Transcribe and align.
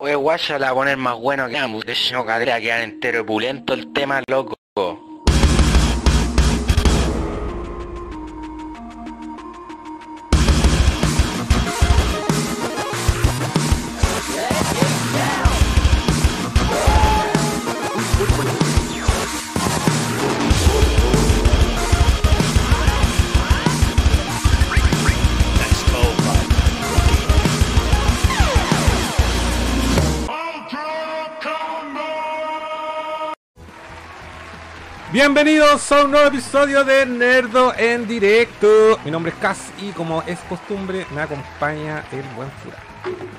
Oye, 0.00 0.14
guaya 0.14 0.60
la 0.60 0.66
va 0.66 0.70
a 0.70 0.74
poner 0.76 0.96
más 0.96 1.18
bueno 1.18 1.48
que 1.48 1.58
ambos. 1.58 1.84
De 1.84 1.92
hecho, 1.92 2.24
cadera 2.24 2.60
quedar 2.60 2.82
entero 2.82 3.26
pulento 3.26 3.74
el 3.74 3.92
tema, 3.92 4.22
loco. 4.28 4.56
Bienvenidos 35.20 35.90
a 35.90 36.04
un 36.04 36.12
nuevo 36.12 36.28
episodio 36.28 36.84
de 36.84 37.04
Nerdo 37.04 37.74
en 37.76 38.06
directo. 38.06 39.00
Mi 39.04 39.10
nombre 39.10 39.32
es 39.32 39.38
Cas 39.38 39.72
y 39.82 39.90
como 39.90 40.22
es 40.22 40.38
costumbre 40.48 41.06
me 41.12 41.20
acompaña 41.20 42.04
el 42.12 42.22
buen 42.36 42.48
Fura. 42.62 42.76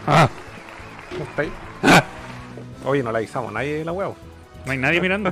Ah, 0.06 0.30
¿Cómo 1.10 1.24
estáis? 1.24 1.52
Oye, 2.84 3.02
no 3.02 3.14
la 3.14 3.20
avisamos, 3.20 3.54
nadie 3.54 3.86
la 3.86 3.94
huevo. 3.94 4.18
no 4.66 4.74
hay 4.74 4.78
nadie 4.78 5.00
mirando. 5.00 5.32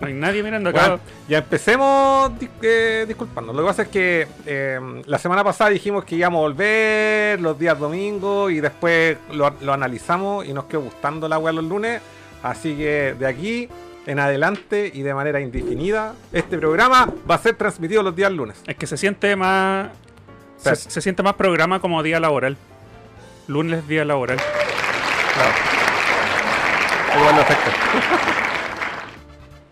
No 0.00 0.08
hay 0.08 0.12
nadie 0.12 0.42
mirando 0.42 0.70
acá. 0.70 0.80
Bueno, 0.80 1.00
ya 1.28 1.38
empecemos 1.38 2.32
eh, 2.62 3.04
disculpando. 3.06 3.52
Lo 3.52 3.62
que 3.62 3.66
pasa 3.68 3.82
es 3.82 3.88
que 3.88 4.26
eh, 4.44 4.80
la 5.06 5.18
semana 5.18 5.44
pasada 5.44 5.70
dijimos 5.70 6.04
que 6.04 6.16
íbamos 6.16 6.38
a 6.38 6.42
volver 6.42 7.40
los 7.40 7.56
días 7.56 7.78
domingos 7.78 8.50
y 8.50 8.58
después 8.58 9.18
lo, 9.30 9.54
lo 9.60 9.72
analizamos 9.72 10.46
y 10.46 10.52
nos 10.52 10.64
quedó 10.64 10.80
gustando 10.80 11.28
la 11.28 11.38
wea 11.38 11.52
los 11.52 11.64
lunes. 11.64 12.02
Así 12.42 12.74
que 12.74 13.14
de 13.16 13.26
aquí 13.26 13.68
en 14.06 14.18
adelante 14.20 14.90
y 14.92 15.02
de 15.02 15.14
manera 15.14 15.40
indefinida, 15.40 16.14
este 16.32 16.58
programa 16.58 17.12
va 17.28 17.34
a 17.34 17.38
ser 17.38 17.56
transmitido 17.56 18.02
los 18.02 18.14
días 18.14 18.32
lunes. 18.32 18.62
Es 18.66 18.76
que 18.76 18.86
se 18.86 18.96
siente 18.96 19.34
más. 19.36 19.90
Se, 20.56 20.74
se 20.76 21.00
siente 21.00 21.22
más 21.22 21.34
programa 21.34 21.80
como 21.80 22.02
día 22.02 22.20
laboral. 22.20 22.56
Lunes, 23.48 23.86
día 23.86 24.04
laboral. 24.04 24.38
Igual 27.16 27.34
lo 27.34 27.42
afecta. 27.42 28.32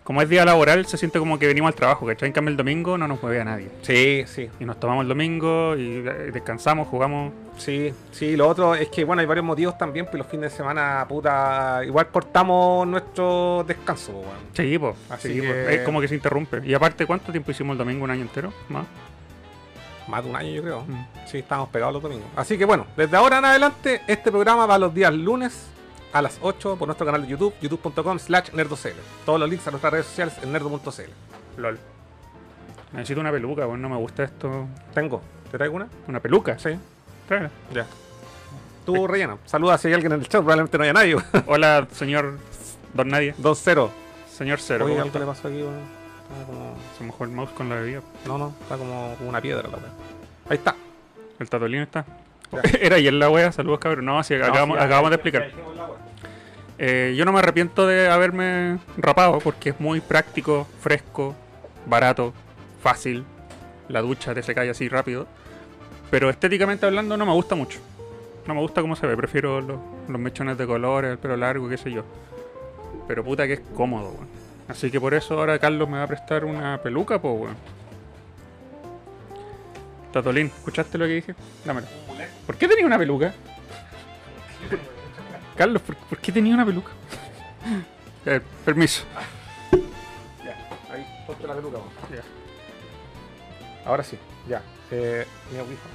Como 0.05 0.21
es 0.21 0.29
día 0.29 0.45
laboral, 0.45 0.85
se 0.85 0.97
siente 0.97 1.17
como 1.17 1.39
que 1.39 1.47
venimos 1.47 1.69
al 1.69 1.73
trabajo, 1.73 2.05
¿cachai? 2.05 2.27
En 2.27 2.33
cambio, 2.33 2.51
el 2.51 2.57
domingo 2.57 2.95
no 2.95 3.07
nos 3.07 3.19
mueve 3.23 3.41
a 3.41 3.43
nadie. 3.43 3.69
Sí, 3.81 4.23
sí, 4.27 4.47
Y 4.59 4.63
nos 4.63 4.79
tomamos 4.79 5.01
el 5.01 5.07
domingo 5.09 5.75
y 5.75 5.97
eh, 6.07 6.29
descansamos, 6.31 6.87
jugamos. 6.87 7.33
sí, 7.57 7.91
sí. 8.11 8.37
Lo 8.37 8.47
otro 8.47 8.75
es 8.75 8.87
que, 8.89 9.03
bueno, 9.03 9.21
hay 9.21 9.25
varios 9.25 9.43
motivos 9.43 9.75
también, 9.79 10.05
pues 10.05 10.19
los 10.19 10.27
fines 10.27 10.51
de 10.51 10.57
semana, 10.57 11.03
puta, 11.09 11.81
igual 11.83 12.07
cortamos 12.09 12.87
nuestro 12.87 13.65
descanso, 13.67 14.11
weón. 14.11 14.37
Sí, 14.53 14.77
pues. 14.77 14.95
Así 15.09 15.33
Sí, 15.33 15.41
que- 15.41 15.73
Es 15.73 15.81
como 15.81 15.99
que 15.99 16.07
se 16.07 16.13
interrumpe. 16.13 16.61
Y 16.63 16.75
aparte, 16.75 17.07
¿cuánto 17.07 17.31
tiempo 17.31 17.49
hicimos 17.49 17.73
el 17.73 17.79
domingo? 17.79 18.03
¿Un 18.03 18.11
año 18.11 18.21
entero? 18.21 18.53
¿Más? 18.69 18.85
Más 20.07 20.23
de 20.23 20.29
un 20.29 20.35
año, 20.35 20.49
yo 20.51 20.61
creo. 20.61 20.81
Mm. 20.87 21.05
Sí, 21.25 21.39
estamos 21.39 21.67
pegados 21.69 21.95
los 21.95 22.03
domingos. 22.03 22.27
Así 22.35 22.59
que 22.59 22.65
bueno, 22.65 22.85
desde 22.95 23.17
ahora 23.17 23.39
en 23.39 23.45
adelante, 23.45 24.01
este 24.05 24.29
programa 24.31 24.67
va 24.67 24.77
los 24.77 24.93
días 24.93 25.11
lunes 25.11 25.65
a 26.15 26.21
las 26.21 26.39
8 26.41 26.77
por 26.77 26.87
nuestro 26.87 27.05
canal 27.05 27.23
de 27.23 27.27
YouTube, 27.27 27.53
youtube.com 27.59 28.19
slash 28.19 28.53
nerdocl. 28.53 28.87
Todos 29.25 29.37
los 29.37 29.49
links 29.49 29.67
a 29.67 29.71
nuestras 29.71 29.91
redes 29.91 30.05
sociales 30.05 30.37
en 30.41 30.53
nerdo.cl. 30.53 31.09
LOL. 31.57 31.77
Necesito 32.93 33.19
una 33.19 33.31
peluca, 33.31 33.65
bueno, 33.65 33.89
no 33.89 33.95
me 33.95 33.99
gusta 34.01 34.23
esto. 34.23 34.65
Tengo. 34.93 35.21
¿Te 35.51 35.57
traigo 35.57 35.75
una? 35.75 35.89
¿Una 36.07 36.21
peluca? 36.21 36.57
Sí. 36.57 36.69
Tráela. 37.27 37.51
Ya. 37.73 37.85
Tú 38.85 39.05
rellena. 39.07 39.37
Saluda 39.43 39.77
si 39.77 39.89
hay 39.89 39.95
alguien 39.95 40.13
en 40.13 40.21
el 40.21 40.27
chat, 40.29 40.39
probablemente 40.39 40.77
no 40.77 40.85
haya 40.85 40.93
nadie. 40.93 41.17
Hola, 41.47 41.85
señor 41.91 42.37
Don 42.93 43.09
Nadie. 43.09 43.35
Don 43.37 43.55
Cero. 43.57 43.91
Señor 44.31 44.59
Cero. 44.61 44.85
Oye, 44.85 44.93
¿cómo 44.93 45.03
algo 45.03 45.07
está? 45.07 45.19
le 45.19 45.25
pasó 45.25 45.47
aquí. 45.49 45.59
Está 45.59 46.45
como... 46.45 46.77
Se 46.97 47.03
mojó 47.03 47.25
el 47.25 47.31
mouse 47.31 47.51
con 47.51 47.67
la 47.67 47.75
bebida. 47.75 48.01
No, 48.25 48.37
no, 48.37 48.53
está 48.61 48.77
como 48.77 49.17
una 49.19 49.41
piedra 49.41 49.63
la 49.63 49.77
weá. 49.77 49.91
Ahí 50.49 50.57
está. 50.57 50.77
El 51.39 51.49
tatolín 51.49 51.81
está. 51.81 52.05
Ya. 52.53 52.61
Era 52.79 52.95
ayer 52.95 53.11
la 53.11 53.29
wea, 53.29 53.51
saludos 53.51 53.79
cabrón. 53.79 54.05
No, 54.05 54.23
sí, 54.23 54.35
acabamos, 54.35 54.77
No, 54.77 54.81
sí, 54.81 54.85
acabamos 54.85 55.09
de 55.09 55.17
ya 55.17 55.21
explicar. 55.21 56.04
Eh, 56.77 57.13
yo 57.17 57.25
no 57.25 57.31
me 57.31 57.39
arrepiento 57.39 57.87
de 57.87 58.09
haberme 58.09 58.79
rapado 58.97 59.39
porque 59.39 59.69
es 59.69 59.79
muy 59.79 60.01
práctico, 60.01 60.67
fresco, 60.79 61.35
barato, 61.85 62.33
fácil. 62.81 63.23
La 63.87 64.01
ducha 64.01 64.33
te 64.33 64.43
se 64.43 64.53
cae 64.53 64.69
así 64.69 64.89
rápido. 64.89 65.27
Pero 66.11 66.29
estéticamente 66.29 66.85
hablando 66.85 67.17
no 67.17 67.25
me 67.25 67.33
gusta 67.33 67.55
mucho. 67.55 67.79
No 68.45 68.53
me 68.53 68.61
gusta 68.61 68.81
cómo 68.81 68.95
se 68.95 69.07
ve, 69.07 69.17
prefiero 69.17 69.61
los, 69.61 69.79
los 70.07 70.21
mechones 70.21 70.57
de 70.57 70.67
colores, 70.67 71.11
el 71.11 71.17
pelo 71.17 71.35
largo, 71.35 71.67
qué 71.67 71.77
sé 71.77 71.91
yo. 71.91 72.03
Pero 73.07 73.23
puta 73.23 73.47
que 73.47 73.53
es 73.53 73.61
cómodo, 73.75 74.11
weón. 74.11 74.27
Así 74.67 74.89
que 74.89 74.99
por 74.99 75.13
eso 75.13 75.39
ahora 75.39 75.59
Carlos 75.59 75.87
me 75.89 75.97
va 75.97 76.03
a 76.03 76.07
prestar 76.07 76.45
una 76.45 76.79
peluca, 76.81 77.19
pues, 77.19 77.33
weón. 77.35 77.55
Tatolín, 80.11 80.47
¿escuchaste 80.47 80.97
lo 80.97 81.05
que 81.05 81.13
dije? 81.15 81.35
Dámelo. 81.65 81.87
¿Por 82.45 82.55
qué 82.55 82.67
tenía 82.67 82.85
una 82.85 82.97
peluca? 82.97 83.33
Carlos, 85.57 85.81
¿por, 85.81 85.95
por 85.95 86.17
qué 86.19 86.31
tenía 86.31 86.53
una 86.53 86.65
peluca? 86.65 86.91
Eh, 88.27 88.41
permiso. 88.65 89.03
Ya, 90.43 90.57
ahí, 90.91 91.05
ponte 91.27 91.45
la 91.45 91.53
peluca. 91.53 91.77
Ya. 92.11 92.23
Ahora 93.87 94.03
sí, 94.03 94.17
ya. 94.49 94.63
Eh, 94.89 95.27
mi 95.51 95.59
audífono. 95.59 95.93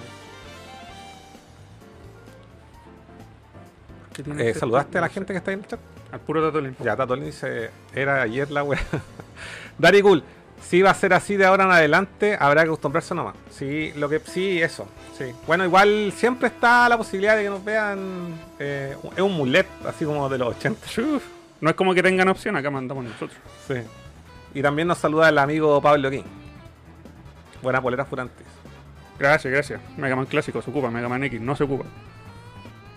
¿Por 4.06 4.16
qué 4.16 4.22
tiene 4.22 4.43
Eh, 4.44 4.47
este- 4.50 4.60
¿Saludaste 4.60 4.98
a 4.98 5.00
la 5.00 5.09
gente 5.09 5.32
que 5.32 5.38
está 5.38 5.50
ahí 5.50 5.56
en 5.56 5.60
el 5.65 5.66
chat? 5.66 5.81
Al 6.12 6.21
puro 6.21 6.41
Tatolín. 6.47 6.77
Ya, 6.84 6.94
Tatolín 6.97 7.25
dice, 7.25 7.71
era 7.92 8.22
ayer 8.22 8.48
la 8.53 8.62
wea. 8.62 8.81
Dari 9.78 10.00
Cool, 10.03 10.22
si 10.62 10.82
va 10.82 10.91
a 10.91 10.94
ser 10.94 11.12
así 11.15 11.37
de 11.37 11.47
ahora 11.47 11.65
en 11.65 11.72
adelante, 11.72 12.37
habrá 12.38 12.62
que 12.62 12.69
acostumbrarse 12.69 13.12
nomás. 13.15 13.34
Sí, 13.50 13.92
lo 13.97 14.09
que 14.09 14.21
sí, 14.21 14.62
eso. 14.62 14.87
Sí. 15.21 15.35
Bueno, 15.47 15.65
igual 15.67 16.13
siempre 16.17 16.49
está 16.49 16.89
la 16.89 16.97
posibilidad 16.97 17.37
de 17.37 17.43
que 17.43 17.51
nos 17.51 17.63
vean. 17.63 18.35
eh, 18.59 18.97
es 19.15 19.21
un 19.21 19.37
mulet, 19.37 19.67
así 19.87 20.05
como 20.07 20.29
de 20.31 20.39
los 20.39 20.57
80. 20.57 20.87
Chuf. 20.87 21.23
No 21.61 21.69
es 21.69 21.77
como 21.77 21.93
que 21.93 22.03
tengan 22.03 22.27
opción, 22.29 22.57
acá 22.57 22.71
mandamos 22.71 23.05
nosotros. 23.05 23.39
Sí. 23.69 23.75
Y 24.55 24.63
también 24.63 24.89
nos 24.89 24.97
saluda 24.97 25.29
el 25.29 25.37
amigo 25.37 25.81
Pablo 25.83 26.11
King. 26.11 26.23
Buena 27.63 27.83
polera 27.83 28.07
Furantes. 28.07 28.47
Gracias, 29.19 29.53
gracias. 29.53 29.81
Mega 29.99 30.17
Man 30.17 30.25
clásico, 30.25 30.63
se 30.63 30.71
ocupa. 30.71 30.91
Mega 30.91 31.07
Man 31.09 31.23
X 31.25 31.39
no 31.39 31.55
se 31.55 31.65
ocupa. 31.65 31.85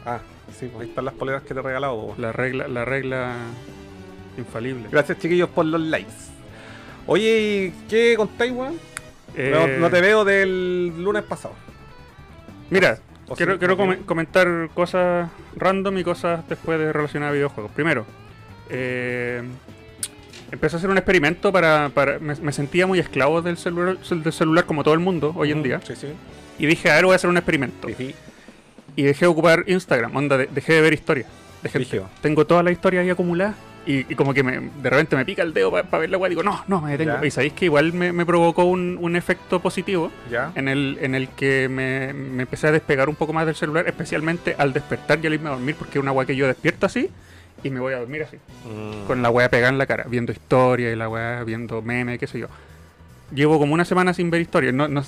Ah, 0.06 0.20
sí, 0.58 0.68
pues 0.68 0.84
ahí 0.84 0.90
están 0.90 1.04
las 1.04 1.14
poleras 1.16 1.42
que 1.44 1.54
te 1.54 1.60
he 1.60 1.64
regalado. 1.64 1.96
po. 2.08 2.16
La 2.18 2.32
regla, 2.32 2.70
la 2.70 2.86
regla 2.86 3.34
infalible. 4.38 4.88
Gracias, 4.90 5.20
chiquillos, 5.20 5.50
por 5.50 5.66
los 5.66 5.82
likes. 5.82 6.14
Oye, 7.06 7.74
¿y 7.76 7.88
qué 7.90 8.14
contáis, 8.16 8.54
weón? 8.54 8.80
Eh, 9.36 9.52
No, 9.54 9.68
no 9.68 9.90
te 9.90 10.00
veo 10.00 10.24
del 10.24 11.04
lunes 11.04 11.24
pasado. 11.24 11.56
Mira, 12.74 12.98
¿O 13.28 13.36
quiero, 13.36 13.58
comentar 14.06 14.70
cosas 14.74 15.30
random 15.56 15.98
y 16.00 16.04
cosas 16.04 16.48
después 16.50 16.78
de 16.80 16.92
relacionadas 16.92 17.32
a 17.32 17.36
videojuegos. 17.36 17.72
Primero, 17.72 18.06
eh, 18.70 19.42
empecé 20.52 20.76
a 20.76 20.80
hacer 20.80 20.90
un 20.90 20.98
experimento 20.98 21.52
para... 21.52 21.90
para- 21.94 22.20
me, 22.20 22.36
me 22.36 22.52
sentía 22.52 22.86
muy 22.88 23.00
esclavo 23.00 23.42
del 23.42 23.58
celular, 23.58 23.98
del 24.00 24.34
celular 24.34 24.66
como 24.66 24.84
todo 24.84 24.94
el 24.94 25.00
mundo 25.00 25.34
hoy 25.36 25.52
en 25.52 25.64
día. 25.64 25.80
Sí, 25.86 25.96
sí. 25.96 26.08
Y 26.60 26.66
dije, 26.66 26.92
a 26.92 26.96
ver, 26.96 27.06
voy 27.06 27.14
a 27.14 27.16
hacer 27.16 27.30
un 27.30 27.38
experimento. 27.38 27.88
Sí, 27.88 27.96
sí. 27.98 28.16
Y 28.96 29.04
dejé 29.04 29.26
de 29.26 29.30
ocupar 29.32 29.64
Instagram, 29.68 30.16
onda, 30.16 30.38
de- 30.38 30.48
dejé 30.48 30.74
de 30.74 30.82
ver 30.82 30.94
historias. 30.94 31.28
Brígido. 31.74 32.10
Tengo 32.22 32.46
todas 32.46 32.64
las 32.66 32.74
historias 32.74 33.04
ahí 33.04 33.10
acumuladas. 33.10 33.56
Y, 33.86 34.12
y 34.12 34.16
como 34.16 34.34
que 34.34 34.44
me, 34.44 34.60
de 34.82 34.90
repente 34.90 35.16
me 35.18 35.26
pica 35.26 35.42
el 35.44 35.54
dedo 35.54 35.70
para 35.72 35.98
ver 35.98 36.10
la 36.10 36.18
weá. 36.18 36.30
Digo, 36.30 36.42
no, 36.42 36.64
no, 36.68 36.80
me 36.82 36.92
detengo. 36.92 37.20
Ya. 37.20 37.26
Y 37.28 37.32
sabéis 37.32 37.52
que 37.54 37.66
igual 37.66 37.92
me, 37.92 38.14
me 38.14 38.26
provocó 38.26 38.64
un, 38.64 38.98
un 39.02 39.16
efecto 39.18 39.60
positivo 39.62 40.10
Ya. 40.32 40.52
en 40.56 40.70
el, 40.70 40.98
en 41.02 41.16
el 41.16 41.28
que 41.30 41.68
me, 41.70 42.14
me 42.14 42.44
empecé 42.44 42.68
a 42.68 42.72
despegar 42.72 43.10
un 43.10 43.16
poco 43.16 43.34
más 43.34 43.46
del 43.46 43.56
celular, 43.56 43.86
especialmente 43.88 44.56
al 44.58 44.72
despertar 44.72 45.20
y 45.22 45.28
al 45.28 45.34
irme 45.34 45.50
a 45.50 45.52
dormir, 45.54 45.76
porque 45.78 45.98
es 46.00 46.02
una 46.02 46.14
weá 46.14 46.26
que 46.26 46.36
yo 46.36 46.48
despierto 46.48 46.86
así 46.86 47.10
y 47.62 47.70
me 47.70 47.80
voy 47.82 47.94
a 47.94 48.00
dormir 48.00 48.24
así, 48.24 48.38
Mm. 48.66 49.06
con 49.08 49.22
la 49.22 49.30
weá 49.30 49.50
pegada 49.50 49.70
en 49.72 49.78
la 49.78 49.86
cara, 49.86 50.06
viendo 50.10 50.32
historia 50.32 50.92
y 50.92 50.96
la 50.96 51.10
weá 51.10 51.44
viendo 51.44 51.82
memes, 51.82 52.20
qué 52.20 52.28
sé 52.28 52.40
yo. 52.40 52.48
Llevo 53.34 53.58
como 53.60 53.74
una 53.74 53.84
semana 53.86 54.14
sin 54.14 54.30
ver 54.30 54.42
historias, 54.42 54.74
no, 54.74 54.88
no, 54.88 55.02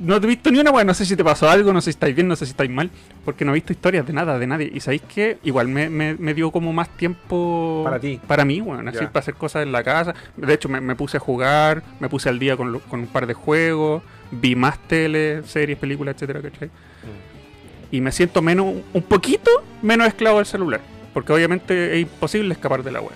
no 0.00 0.16
he 0.16 0.20
visto 0.20 0.50
ni 0.50 0.58
una 0.60 0.70
weá, 0.70 0.84
no 0.84 0.94
sé 0.94 1.04
si 1.04 1.16
te 1.16 1.24
pasó 1.24 1.48
algo, 1.50 1.72
no 1.72 1.80
sé 1.80 1.86
si 1.86 1.90
estáis 1.90 2.14
bien, 2.14 2.28
no 2.28 2.36
sé 2.36 2.44
si 2.46 2.50
estáis 2.52 2.70
mal, 2.70 2.90
porque 3.24 3.44
no 3.44 3.50
he 3.52 3.54
visto 3.54 3.72
historias 3.72 4.06
de 4.06 4.12
nada, 4.12 4.38
de 4.38 4.46
nadie. 4.46 4.70
Y 4.72 4.80
sabéis 4.80 5.02
que 5.02 5.38
igual 5.44 5.68
me, 5.68 5.88
me- 5.90 6.14
me 6.14 6.34
dio 6.34 6.50
como 6.50 6.72
más 6.72 6.88
tiempo 6.96 7.82
Para 7.84 7.98
ti. 7.98 8.20
Para 8.26 8.44
mí, 8.44 8.60
bueno, 8.60 8.88
así 8.90 8.98
para 9.06 9.20
hacer 9.20 9.34
cosas 9.34 9.62
en 9.64 9.72
la 9.72 9.82
casa. 9.82 10.14
De 10.36 10.54
hecho, 10.54 10.68
me, 10.68 10.80
me 10.80 10.94
puse 10.94 11.16
a 11.16 11.20
jugar, 11.20 11.82
me 12.00 12.08
puse 12.08 12.28
al 12.28 12.38
día 12.38 12.56
con, 12.56 12.72
lo- 12.72 12.80
con 12.80 13.00
un 13.00 13.06
par 13.06 13.26
de 13.26 13.34
juegos, 13.34 14.02
vi 14.30 14.54
más 14.54 14.78
tele, 14.86 15.42
series, 15.44 15.78
películas, 15.78 16.14
etcétera, 16.14 16.40
¿cachai? 16.42 16.68
Mm. 16.68 17.94
Y 17.96 18.00
me 18.00 18.12
siento 18.12 18.42
menos, 18.42 18.74
un 18.92 19.02
poquito 19.02 19.50
menos 19.82 20.06
esclavo 20.08 20.36
del 20.38 20.46
celular. 20.46 20.80
Porque 21.14 21.32
obviamente 21.32 21.94
es 21.96 22.02
imposible 22.02 22.52
escapar 22.52 22.82
de 22.84 22.92
la 22.92 23.00
web. 23.00 23.12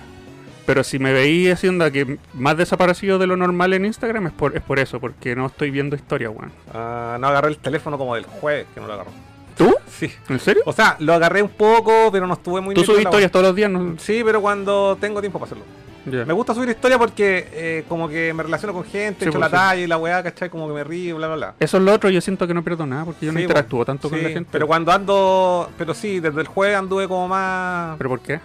Pero 0.64 0.84
si 0.84 0.98
me 0.98 1.12
veía 1.12 1.54
haciendo 1.54 1.90
que 1.90 2.18
más 2.34 2.56
desaparecido 2.56 3.18
de 3.18 3.26
lo 3.26 3.36
normal 3.36 3.72
en 3.72 3.84
Instagram 3.84 4.28
es 4.28 4.32
por, 4.32 4.56
es 4.56 4.62
por 4.62 4.78
eso, 4.78 5.00
porque 5.00 5.34
no 5.34 5.46
estoy 5.46 5.70
viendo 5.70 5.96
historia, 5.96 6.30
weón. 6.30 6.52
Ah, 6.72 7.16
no 7.20 7.28
agarré 7.28 7.48
el 7.48 7.58
teléfono 7.58 7.98
como 7.98 8.14
del 8.14 8.24
jueves 8.24 8.66
que 8.74 8.80
no 8.80 8.86
lo 8.86 8.92
agarró. 8.92 9.10
¿Tú? 9.56 9.74
Sí. 9.88 10.10
¿En 10.28 10.38
serio? 10.38 10.62
O 10.64 10.72
sea, 10.72 10.96
lo 11.00 11.14
agarré 11.14 11.42
un 11.42 11.50
poco, 11.50 12.10
pero 12.12 12.26
no 12.26 12.34
estuve 12.34 12.60
muy 12.60 12.74
¿Tú 12.74 12.84
la 12.94 13.02
historias 13.02 13.30
todos 13.30 13.46
los 13.46 13.54
días? 13.54 13.70
No? 13.70 13.94
Sí, 13.98 14.22
pero 14.24 14.40
cuando 14.40 14.96
tengo 15.00 15.20
tiempo 15.20 15.38
para 15.38 15.46
hacerlo. 15.46 15.64
Me 16.04 16.32
gusta 16.32 16.52
subir 16.52 16.68
historia 16.68 16.98
porque 16.98 17.48
eh, 17.52 17.84
como 17.88 18.08
que 18.08 18.32
me 18.34 18.42
relaciono 18.42 18.72
con 18.72 18.82
gente, 18.82 19.24
Sí, 19.24 19.28
echo 19.28 19.38
pues, 19.38 19.40
la 19.40 19.46
sí. 19.46 19.52
talla 19.52 19.82
y 19.82 19.86
la 19.86 19.98
weá, 19.98 20.20
¿cachai? 20.22 20.50
Como 20.50 20.66
que 20.66 20.74
me 20.74 20.82
río, 20.82 21.16
bla, 21.16 21.28
bla, 21.28 21.36
bla. 21.36 21.54
Eso 21.60 21.76
es 21.76 21.82
lo 21.84 21.92
otro, 21.92 22.10
yo 22.10 22.20
siento 22.20 22.46
que 22.48 22.54
no 22.54 22.64
pierdo 22.64 22.86
nada 22.86 23.04
porque 23.04 23.26
yo 23.26 23.32
no 23.32 23.38
interactúo 23.38 23.80
po. 23.80 23.84
tanto 23.84 24.10
con 24.10 24.20
la 24.20 24.30
gente. 24.30 24.48
Pero 24.50 24.66
cuando 24.66 24.90
ando, 24.90 25.70
pero 25.78 25.94
sí, 25.94 26.18
desde 26.18 26.40
el 26.40 26.48
jueves 26.48 26.76
anduve 26.76 27.06
como 27.06 27.28
más 27.28 27.96
¿Pero 27.98 28.10
por 28.10 28.20
qué? 28.20 28.40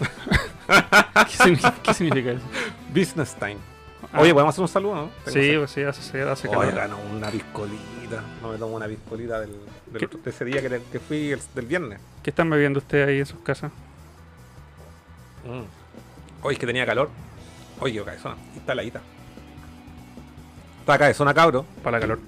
¿Qué, 1.28 1.36
significa, 1.36 1.74
qué 1.82 1.94
significa 1.94 2.30
eso? 2.32 2.44
business 2.94 3.34
time. 3.34 3.56
Ah. 4.12 4.20
Oye, 4.20 4.32
podemos 4.32 4.54
hacer 4.54 4.62
un 4.62 4.68
saludo, 4.68 4.94
¿no? 4.94 5.10
Sí, 5.30 5.54
pues 5.56 5.70
sí, 5.70 5.82
hace, 5.82 6.22
hace, 6.22 6.48
Oye, 6.48 6.56
calor. 6.58 6.74
ganó 6.74 6.98
una 7.14 7.30
piscolita. 7.30 8.22
No 8.42 8.50
me 8.50 8.58
tomo 8.58 8.76
una 8.76 8.86
piscolita 8.86 9.40
del, 9.40 9.50
del 9.86 9.98
¿Qué? 9.98 10.04
otro- 10.06 10.20
de 10.22 10.30
ese 10.30 10.44
día 10.44 10.60
que, 10.60 10.68
te- 10.68 10.82
que 10.92 11.00
fui 11.00 11.30
el- 11.32 11.40
del 11.54 11.66
viernes. 11.66 11.98
¿Qué 12.22 12.30
están 12.30 12.50
bebiendo 12.50 12.78
ustedes 12.80 13.08
ahí 13.08 13.18
en 13.20 13.26
sus 13.26 13.40
casas? 13.40 13.72
Mm. 15.44 15.62
Oye, 16.44 16.54
es 16.54 16.58
que 16.58 16.66
tenía 16.66 16.84
calor. 16.84 17.08
Oye, 17.80 18.02
cabezona. 18.04 18.36
Está 18.56 18.72
heladita. 18.72 19.00
Está 20.80 20.98
cabezona, 20.98 21.32
cabro. 21.32 21.64
Para 21.82 21.98
la 21.98 22.00
calor. 22.00 22.18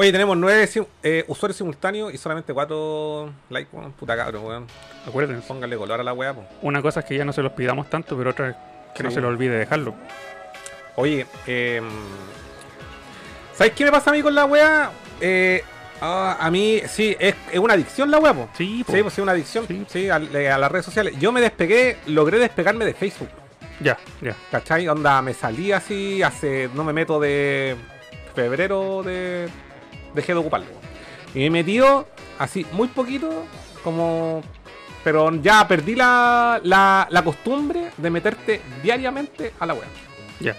Oye, 0.00 0.12
tenemos 0.12 0.36
nueve 0.36 0.64
sim- 0.68 0.86
eh, 1.02 1.24
usuarios 1.26 1.56
simultáneos 1.56 2.14
y 2.14 2.18
solamente 2.18 2.54
cuatro 2.54 3.32
likes. 3.50 3.68
Bueno, 3.72 3.90
puta 3.98 4.16
cabro, 4.16 4.42
weón. 4.42 4.64
Acuérdense. 5.04 5.44
Póngale 5.48 5.76
color 5.76 5.98
a 5.98 6.04
la 6.04 6.12
weá. 6.12 6.36
Una 6.62 6.80
cosa 6.80 7.00
es 7.00 7.06
que 7.06 7.16
ya 7.16 7.24
no 7.24 7.32
se 7.32 7.42
los 7.42 7.50
pidamos 7.50 7.90
tanto, 7.90 8.16
pero 8.16 8.30
otra 8.30 8.50
es 8.50 8.56
que 8.94 9.02
no 9.02 9.10
se 9.10 9.20
le 9.20 9.26
olvide 9.26 9.58
dejarlo. 9.58 9.96
Oye, 10.94 11.26
eh, 11.48 11.82
¿sabes 13.54 13.72
qué 13.72 13.86
me 13.86 13.90
pasa 13.90 14.10
a 14.10 14.12
mí 14.12 14.22
con 14.22 14.36
la 14.36 14.44
weá? 14.44 14.92
Eh, 15.20 15.64
ah, 16.00 16.36
a 16.38 16.48
mí, 16.48 16.80
sí, 16.86 17.16
es, 17.18 17.34
es 17.50 17.58
una 17.58 17.74
adicción 17.74 18.08
la 18.08 18.20
weá, 18.20 18.32
po. 18.34 18.48
Sí, 18.56 18.84
po. 18.86 18.92
Sí, 18.92 19.02
pues 19.02 19.14
sí, 19.14 19.20
una 19.20 19.32
adicción. 19.32 19.66
Sí. 19.66 19.84
Sí, 19.88 20.10
a, 20.10 20.18
eh, 20.18 20.48
a 20.48 20.58
las 20.58 20.70
redes 20.70 20.84
sociales. 20.84 21.14
Yo 21.18 21.32
me 21.32 21.40
despegué, 21.40 21.96
logré 22.06 22.38
despegarme 22.38 22.84
de 22.84 22.94
Facebook. 22.94 23.30
Ya, 23.80 23.98
ya. 24.20 24.36
¿Cachai? 24.52 24.86
Onda, 24.88 25.20
me 25.22 25.34
salí 25.34 25.72
así, 25.72 26.22
hace, 26.22 26.70
no 26.72 26.84
me 26.84 26.92
meto 26.92 27.18
de 27.18 27.74
febrero 28.36 29.02
de, 29.02 29.48
dejé 30.14 30.32
de 30.32 30.38
ocuparlo. 30.38 30.66
Y 31.34 31.40
me 31.40 31.50
metió 31.50 32.06
así, 32.38 32.66
muy 32.72 32.88
poquito, 32.88 33.44
como... 33.84 34.42
Pero 35.04 35.32
ya 35.36 35.66
perdí 35.66 35.94
la, 35.94 36.60
la, 36.64 37.06
la 37.10 37.22
costumbre 37.22 37.92
de 37.96 38.10
meterte 38.10 38.60
diariamente 38.82 39.54
a 39.58 39.64
la 39.64 39.74
web. 39.74 39.86
Ya. 40.40 40.54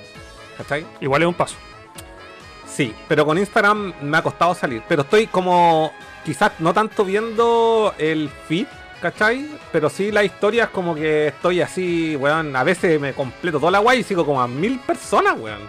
¿Cachai? 0.57 0.85
Igual 1.01 1.21
es 1.21 1.27
un 1.27 1.33
paso. 1.33 1.55
Sí, 2.65 2.93
pero 3.07 3.25
con 3.25 3.37
Instagram 3.37 3.93
me 4.01 4.17
ha 4.17 4.21
costado 4.21 4.55
salir. 4.55 4.81
Pero 4.87 5.01
estoy 5.01 5.27
como, 5.27 5.91
quizás 6.25 6.53
no 6.59 6.73
tanto 6.73 7.03
viendo 7.03 7.93
el 7.97 8.29
feed, 8.47 8.67
¿cachai? 9.01 9.49
Pero 9.71 9.89
sí 9.89 10.11
las 10.11 10.23
historias 10.23 10.69
como 10.69 10.95
que 10.95 11.27
estoy 11.27 11.61
así, 11.61 12.15
weón. 12.15 12.55
A 12.55 12.63
veces 12.63 12.99
me 12.99 13.13
completo 13.13 13.59
toda 13.59 13.71
la 13.71 13.79
guay 13.79 13.99
y 13.99 14.03
sigo 14.03 14.25
como 14.25 14.41
a 14.41 14.47
mil 14.47 14.79
personas, 14.79 15.37
weón. 15.37 15.59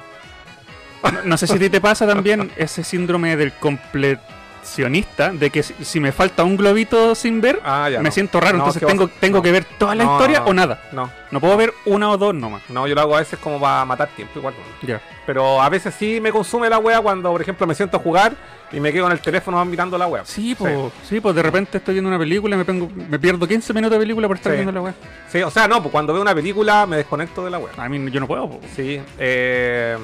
No, 1.03 1.23
no 1.25 1.37
sé 1.37 1.47
si 1.47 1.55
a 1.55 1.59
ti 1.59 1.71
te 1.71 1.81
pasa 1.81 2.07
también 2.07 2.51
ese 2.57 2.85
síndrome 2.85 3.37
del 3.37 3.53
completionista, 3.55 5.31
de 5.33 5.51
que 5.51 5.63
si, 5.63 5.75
si 5.85 6.01
me 6.01 6.13
falta 6.13 6.45
un 6.45 6.57
globito 6.57 7.15
sin 7.15 7.41
ver, 7.41 7.61
Ah, 7.65 7.89
me 7.91 7.99
no. 8.05 8.11
siento 8.11 8.41
raro. 8.41 8.59
No, 8.59 8.65
entonces 8.65 8.87
tengo, 8.87 9.09
tengo 9.09 9.39
no. 9.39 9.43
que 9.43 9.53
ver 9.53 9.65
toda 9.79 9.95
la 9.95 10.05
historia 10.05 10.43
o 10.45 10.53
nada. 10.53 10.83
No, 10.93 11.11
No 11.31 11.41
puedo 11.41 11.57
ver 11.57 11.73
una 11.87 12.11
o 12.11 12.19
dos 12.19 12.35
nomás. 12.35 12.63
no, 12.69 12.87
yo 12.87 12.95
lo 12.95 13.01
hago 13.01 13.17
a 13.17 13.21
veces 13.21 13.39
como 13.39 13.59
para 13.61 13.85
matar 13.85 14.09
tiempo, 14.09 14.39
igual. 14.39 14.55
Ya. 14.83 15.01
Pero 15.27 15.61
a 15.63 15.69
veces 15.69 15.95
sí 15.99 16.21
me 16.21 16.33
consume 16.33 16.69
la 16.69 16.79
wea 16.79 17.01
cuando, 17.01 17.31
por 17.33 17.41
ejemplo, 17.41 17.67
me 17.67 17.75
siento 17.75 17.97
a 17.97 18.01
jugar 18.01 18.35
y 18.73 18.81
me 18.81 18.93
quedo 18.93 19.07
en 19.07 19.13
el 19.13 19.21
teléfono 19.21 19.65
mirando 19.65 19.99
la 19.99 20.07
wea. 20.07 20.25
Sí, 20.25 20.55
pues, 20.55 20.77
sí, 21.09 21.21
pues 21.21 21.35
de 21.35 21.43
repente 21.43 21.79
estoy 21.79 21.95
viendo 21.95 22.09
una 22.09 22.19
película 22.19 22.55
y 22.55 22.59
me, 22.59 22.65
pongo- 22.65 22.91
me 23.09 23.19
pierdo 23.19 23.47
15 23.47 23.73
minutos 23.73 23.99
de 23.99 24.03
película 24.05 24.29
por 24.29 24.37
estar 24.37 24.53
Sí. 24.53 24.57
viendo 24.57 24.73
la 24.73 24.81
web. 24.83 24.95
Sí, 25.29 25.43
o 25.43 25.51
sea, 25.51 25.67
no, 25.69 25.81
pues 25.83 25.91
cuando 25.93 26.13
veo 26.13 26.23
una 26.23 26.35
película 26.35 26.87
me 26.87 26.97
desconecto 26.97 27.45
de 27.45 27.51
la 27.51 27.59
wea. 27.59 27.73
A 27.77 27.89
mí 27.89 28.11
yo 28.11 28.21
no 28.21 28.27
puedo. 28.27 28.49
po. 28.49 28.61
Sí, 28.77 29.01
eh, 29.19 29.97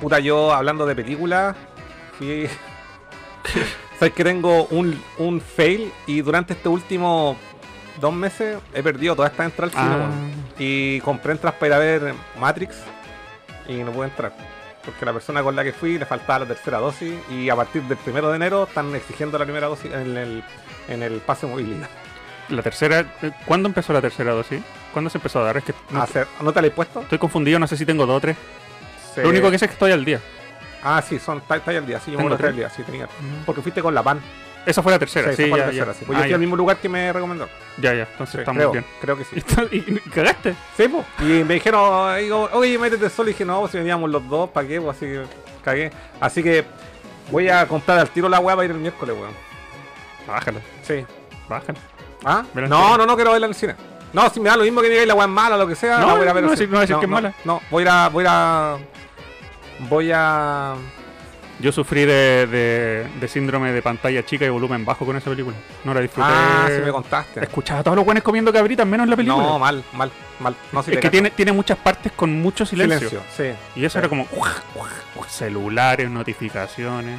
puta, 0.00 0.18
yo 0.20 0.52
hablando 0.52 0.86
de 0.86 0.94
películas, 0.96 1.54
fui. 2.18 2.48
Sabes 3.98 4.14
que 4.14 4.24
tengo 4.24 4.66
un, 4.70 5.00
un 5.18 5.40
fail 5.40 5.92
y 6.06 6.20
durante 6.20 6.54
este 6.54 6.68
último 6.68 7.36
dos 8.00 8.12
meses 8.12 8.58
he 8.74 8.82
perdido 8.82 9.14
todas 9.14 9.30
estas 9.30 9.46
entradas 9.46 9.76
al 9.76 9.82
cine, 9.84 10.04
Ah. 10.04 10.10
Y 10.58 11.00
compré 11.00 11.32
entradas 11.32 11.58
para 11.58 11.66
ir 11.68 11.72
a 11.74 11.78
ver 11.78 12.14
Matrix 12.40 12.76
y 13.68 13.74
no 13.74 13.92
pude 13.92 14.06
entrar. 14.06 14.32
Porque 14.84 15.04
la 15.04 15.12
persona 15.12 15.42
con 15.42 15.56
la 15.56 15.64
que 15.64 15.72
fui 15.72 15.98
le 15.98 16.04
faltaba 16.06 16.40
la 16.40 16.46
tercera 16.46 16.78
dosis 16.78 17.14
y 17.30 17.48
a 17.48 17.56
partir 17.56 17.82
del 17.84 17.96
primero 17.98 18.28
de 18.30 18.36
enero 18.36 18.64
están 18.64 18.94
exigiendo 18.94 19.38
la 19.38 19.44
primera 19.44 19.66
dosis 19.68 19.92
en 19.92 20.16
el, 20.16 20.44
en 20.88 21.02
el 21.02 21.20
pase 21.20 21.46
de 21.46 21.52
movilidad. 21.52 21.88
La 22.50 22.62
tercera, 22.62 23.00
eh, 23.22 23.30
¿cuándo 23.46 23.68
empezó 23.68 23.92
la 23.94 24.02
tercera 24.02 24.32
dosis? 24.32 24.60
¿Cuándo 24.92 25.08
se 25.08 25.16
empezó 25.18 25.40
a 25.40 25.44
dar? 25.44 25.56
Es 25.56 25.64
que 25.64 25.74
no- 25.90 26.02
Hacer- 26.02 26.26
¿No 26.42 26.52
te 26.52 26.60
la 26.60 26.66
he 26.66 26.70
puesto? 26.70 27.00
estoy 27.00 27.18
confundido, 27.18 27.58
no 27.58 27.66
sé 27.66 27.76
si 27.78 27.86
tengo 27.86 28.04
dos 28.04 28.16
o 28.18 28.20
tres. 28.20 28.36
Se- 29.14 29.22
Lo 29.22 29.30
único 29.30 29.50
que 29.50 29.58
sé 29.58 29.64
es 29.64 29.70
que 29.70 29.74
estoy 29.74 29.92
al 29.92 30.04
día. 30.04 30.20
Ah, 30.82 31.00
sí, 31.00 31.18
son 31.18 31.38
está 31.38 31.54
al 31.54 31.86
día, 31.86 31.98
sí, 32.00 32.12
yo 32.12 32.18
me 32.18 32.36
tres. 32.36 32.50
al 32.50 32.56
día, 32.56 32.68
sí, 32.68 32.82
tenía. 32.82 33.08
Porque 33.46 33.62
fuiste 33.62 33.80
con 33.80 33.94
la 33.94 34.02
PAN. 34.02 34.20
Esa 34.66 34.82
fue 34.82 34.92
la 34.92 34.98
tercera, 34.98 35.30
Sí, 35.30 35.36
sí, 35.36 35.42
esa 35.42 35.50
fue 35.50 35.58
la 35.58 35.64
ya, 35.66 35.70
tercera, 35.70 35.92
ya. 35.92 35.98
sí. 35.98 36.04
Pues 36.06 36.16
Ah, 36.16 36.20
yo 36.20 36.24
fui 36.24 36.30
ya. 36.30 36.34
al 36.36 36.40
mismo 36.40 36.56
lugar 36.56 36.76
que 36.78 36.88
me 36.88 37.12
recomendó. 37.12 37.48
ya, 37.78 37.92
ya, 37.94 38.08
entonces 38.10 38.40
estamos 38.40 38.58
creo, 38.60 38.70
bien. 38.72 38.84
creo 39.00 39.16
que 39.18 39.24
sí. 39.24 39.36
¿Y, 39.72 39.76
y 39.76 39.98
cagaste? 40.10 40.54
Sí, 40.76 40.88
pues. 40.88 41.04
Y 41.20 41.44
me 41.44 41.54
dijeron, 41.54 42.16
digo, 42.18 42.48
oye, 42.52 42.78
métete 42.78 43.10
solo. 43.10 43.28
Y 43.28 43.32
dije, 43.32 43.44
no, 43.44 43.66
si 43.68 43.76
veníamos 43.78 44.08
los 44.10 44.26
dos, 44.28 44.50
¿para 44.50 44.66
qué? 44.66 44.80
Pues 44.80 44.96
así 44.96 45.06
que 45.06 45.22
cagué. 45.64 45.92
Así 46.20 46.42
que 46.42 46.64
voy 47.30 47.48
a 47.48 47.66
comprar 47.66 47.98
al 47.98 48.08
tiro 48.10 48.28
la 48.28 48.38
weá 48.40 48.56
para 48.56 48.64
ir 48.66 48.70
el 48.70 48.78
miércoles, 48.78 49.14
weón. 49.18 49.32
Bájala, 50.26 50.60
Sí. 50.82 51.04
bájala. 51.48 51.78
¿Ah? 52.24 52.44
No, 52.54 52.60
cine. 52.62 52.68
no, 52.68 53.06
no 53.06 53.14
quiero 53.16 53.32
verla 53.32 53.46
en 53.46 53.50
el 53.52 53.56
cine. 53.56 53.74
No, 54.14 54.30
si 54.30 54.40
me 54.40 54.48
da 54.48 54.56
lo 54.56 54.62
mismo 54.62 54.80
que 54.80 54.88
digáis 54.88 55.06
la 55.08 55.14
weá 55.14 55.24
es 55.26 55.30
mala, 55.30 55.56
lo 55.58 55.66
que 55.66 55.74
sea, 55.74 55.98
No, 55.98 56.06
la 56.06 56.14
voy 56.14 56.26
a 56.26 56.30
a 56.30 56.32
ver. 56.32 56.44
no 56.44 56.50
al 56.50 56.56
decir- 56.56 56.66
cine. 56.66 56.74
no 56.74 56.80
decir 56.80 56.96
que 56.96 57.04
es 57.04 57.10
mala. 57.10 57.34
No, 57.44 57.60
voy 57.70 57.84
a 57.86 58.04
a. 58.06 58.08
Voy 58.08 58.24
a. 58.26 58.72
a- 58.74 58.78
Voy 59.90 60.10
a. 60.14 60.74
Yo 61.64 61.72
sufrí 61.72 62.04
de, 62.04 62.46
de, 62.46 63.06
de 63.18 63.28
síndrome 63.28 63.72
de 63.72 63.80
pantalla 63.80 64.22
chica 64.22 64.44
y 64.44 64.50
volumen 64.50 64.84
bajo 64.84 65.06
con 65.06 65.16
esa 65.16 65.30
película. 65.30 65.56
No 65.82 65.94
la 65.94 66.00
disfruté. 66.02 66.28
Ah, 66.30 66.68
si 66.70 66.82
me 66.82 66.92
contaste. 66.92 67.40
Escuchaba 67.42 67.80
a 67.80 67.82
todos 67.82 67.96
los 67.96 68.04
buenos 68.04 68.22
comiendo 68.22 68.52
cabritas, 68.52 68.86
menos 68.86 69.04
en 69.04 69.10
la 69.10 69.16
película. 69.16 69.42
No, 69.42 69.58
mal, 69.58 69.82
mal, 69.94 70.12
mal. 70.40 70.54
No, 70.72 70.82
si 70.82 70.92
es 70.92 70.98
que 70.98 71.08
tiene, 71.08 71.30
tiene 71.30 71.52
muchas 71.52 71.78
partes 71.78 72.12
con 72.12 72.38
mucho 72.42 72.66
silencio. 72.66 73.08
silencio. 73.08 73.22
Sí. 73.34 73.80
Y 73.80 73.84
eso 73.86 73.94
Sí. 73.94 73.98
era 74.00 74.10
como 74.10 74.28
celulares, 75.26 76.10
notificaciones. 76.10 77.18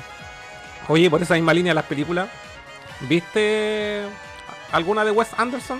Oye, 0.89 1.09
por 1.09 1.23
esa 1.23 1.33
misma 1.33 1.51
línea 1.51 1.71
de 1.71 1.75
las 1.75 1.85
películas, 1.85 2.29
¿viste 3.09 4.03
alguna 4.71 5.03
de 5.03 5.09
Wes 5.11 5.29
Anderson? 5.37 5.79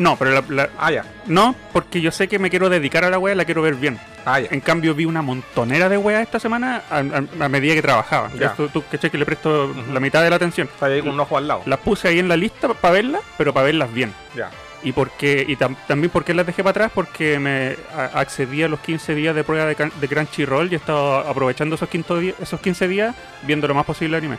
No, 0.00 0.16
pero 0.16 0.30
la, 0.32 0.42
la- 0.48 0.70
Ah, 0.78 0.90
ya. 0.90 1.04
no, 1.26 1.54
porque 1.74 2.00
yo 2.00 2.10
sé 2.10 2.26
que 2.26 2.38
me 2.38 2.48
quiero 2.48 2.70
dedicar 2.70 3.04
a 3.04 3.10
la 3.10 3.18
wea, 3.18 3.34
la 3.34 3.44
quiero 3.44 3.60
ver 3.60 3.74
bien. 3.74 3.98
Ah, 4.24 4.40
ya. 4.40 4.48
En 4.50 4.60
cambio, 4.60 4.94
vi 4.94 5.04
una 5.04 5.20
montonera 5.22 5.88
de 5.90 5.96
weas 5.98 6.22
esta 6.22 6.40
semana 6.40 6.82
a, 6.90 6.98
a- 6.98 7.44
a 7.44 7.48
medida 7.50 7.74
que 7.74 7.82
trabajaba. 7.82 8.30
Ya. 8.38 8.46
Esto, 8.46 8.68
tú 8.68 8.82
que 8.90 8.98
que 8.98 9.18
le 9.18 9.26
presto 9.26 9.74
la 9.92 10.00
mitad 10.00 10.22
de 10.22 10.30
la 10.30 10.36
atención. 10.36 10.68
Está 10.72 10.86
ahí 10.86 11.00
con 11.02 11.10
un 11.10 11.20
ojo 11.20 11.36
al 11.36 11.46
lado. 11.46 11.62
Las 11.66 11.80
puse 11.80 12.08
ahí 12.08 12.18
en 12.18 12.28
la 12.28 12.36
lista 12.36 12.68
para 12.74 12.94
verlas, 12.94 13.20
pero 13.38 13.52
para 13.52 13.66
verlas 13.66 13.92
bien. 13.92 14.12
Ya. 14.34 14.50
Y 14.82 14.92
porque 14.92 15.44
y 15.46 15.56
tam- 15.56 15.76
también 15.86 16.10
porque 16.10 16.32
las 16.32 16.46
dejé 16.46 16.62
para 16.64 16.70
atrás 16.70 16.92
porque 16.94 17.38
me 17.38 17.76
a- 17.94 18.18
accedí 18.20 18.62
a 18.62 18.68
los 18.68 18.80
15 18.80 19.14
días 19.14 19.34
de 19.34 19.44
prueba 19.44 19.66
de, 19.66 19.74
can- 19.76 19.92
de 20.00 20.08
Crunchyroll 20.08 20.70
y 20.70 20.74
he 20.74 20.78
estado 20.78 21.18
aprovechando 21.18 21.74
esos, 21.74 21.90
quinto 21.90 22.16
di- 22.16 22.34
esos 22.40 22.58
15 22.60 22.88
días 22.88 23.14
viendo 23.42 23.68
lo 23.68 23.74
más 23.74 23.84
posible 23.84 24.16
anime. 24.16 24.38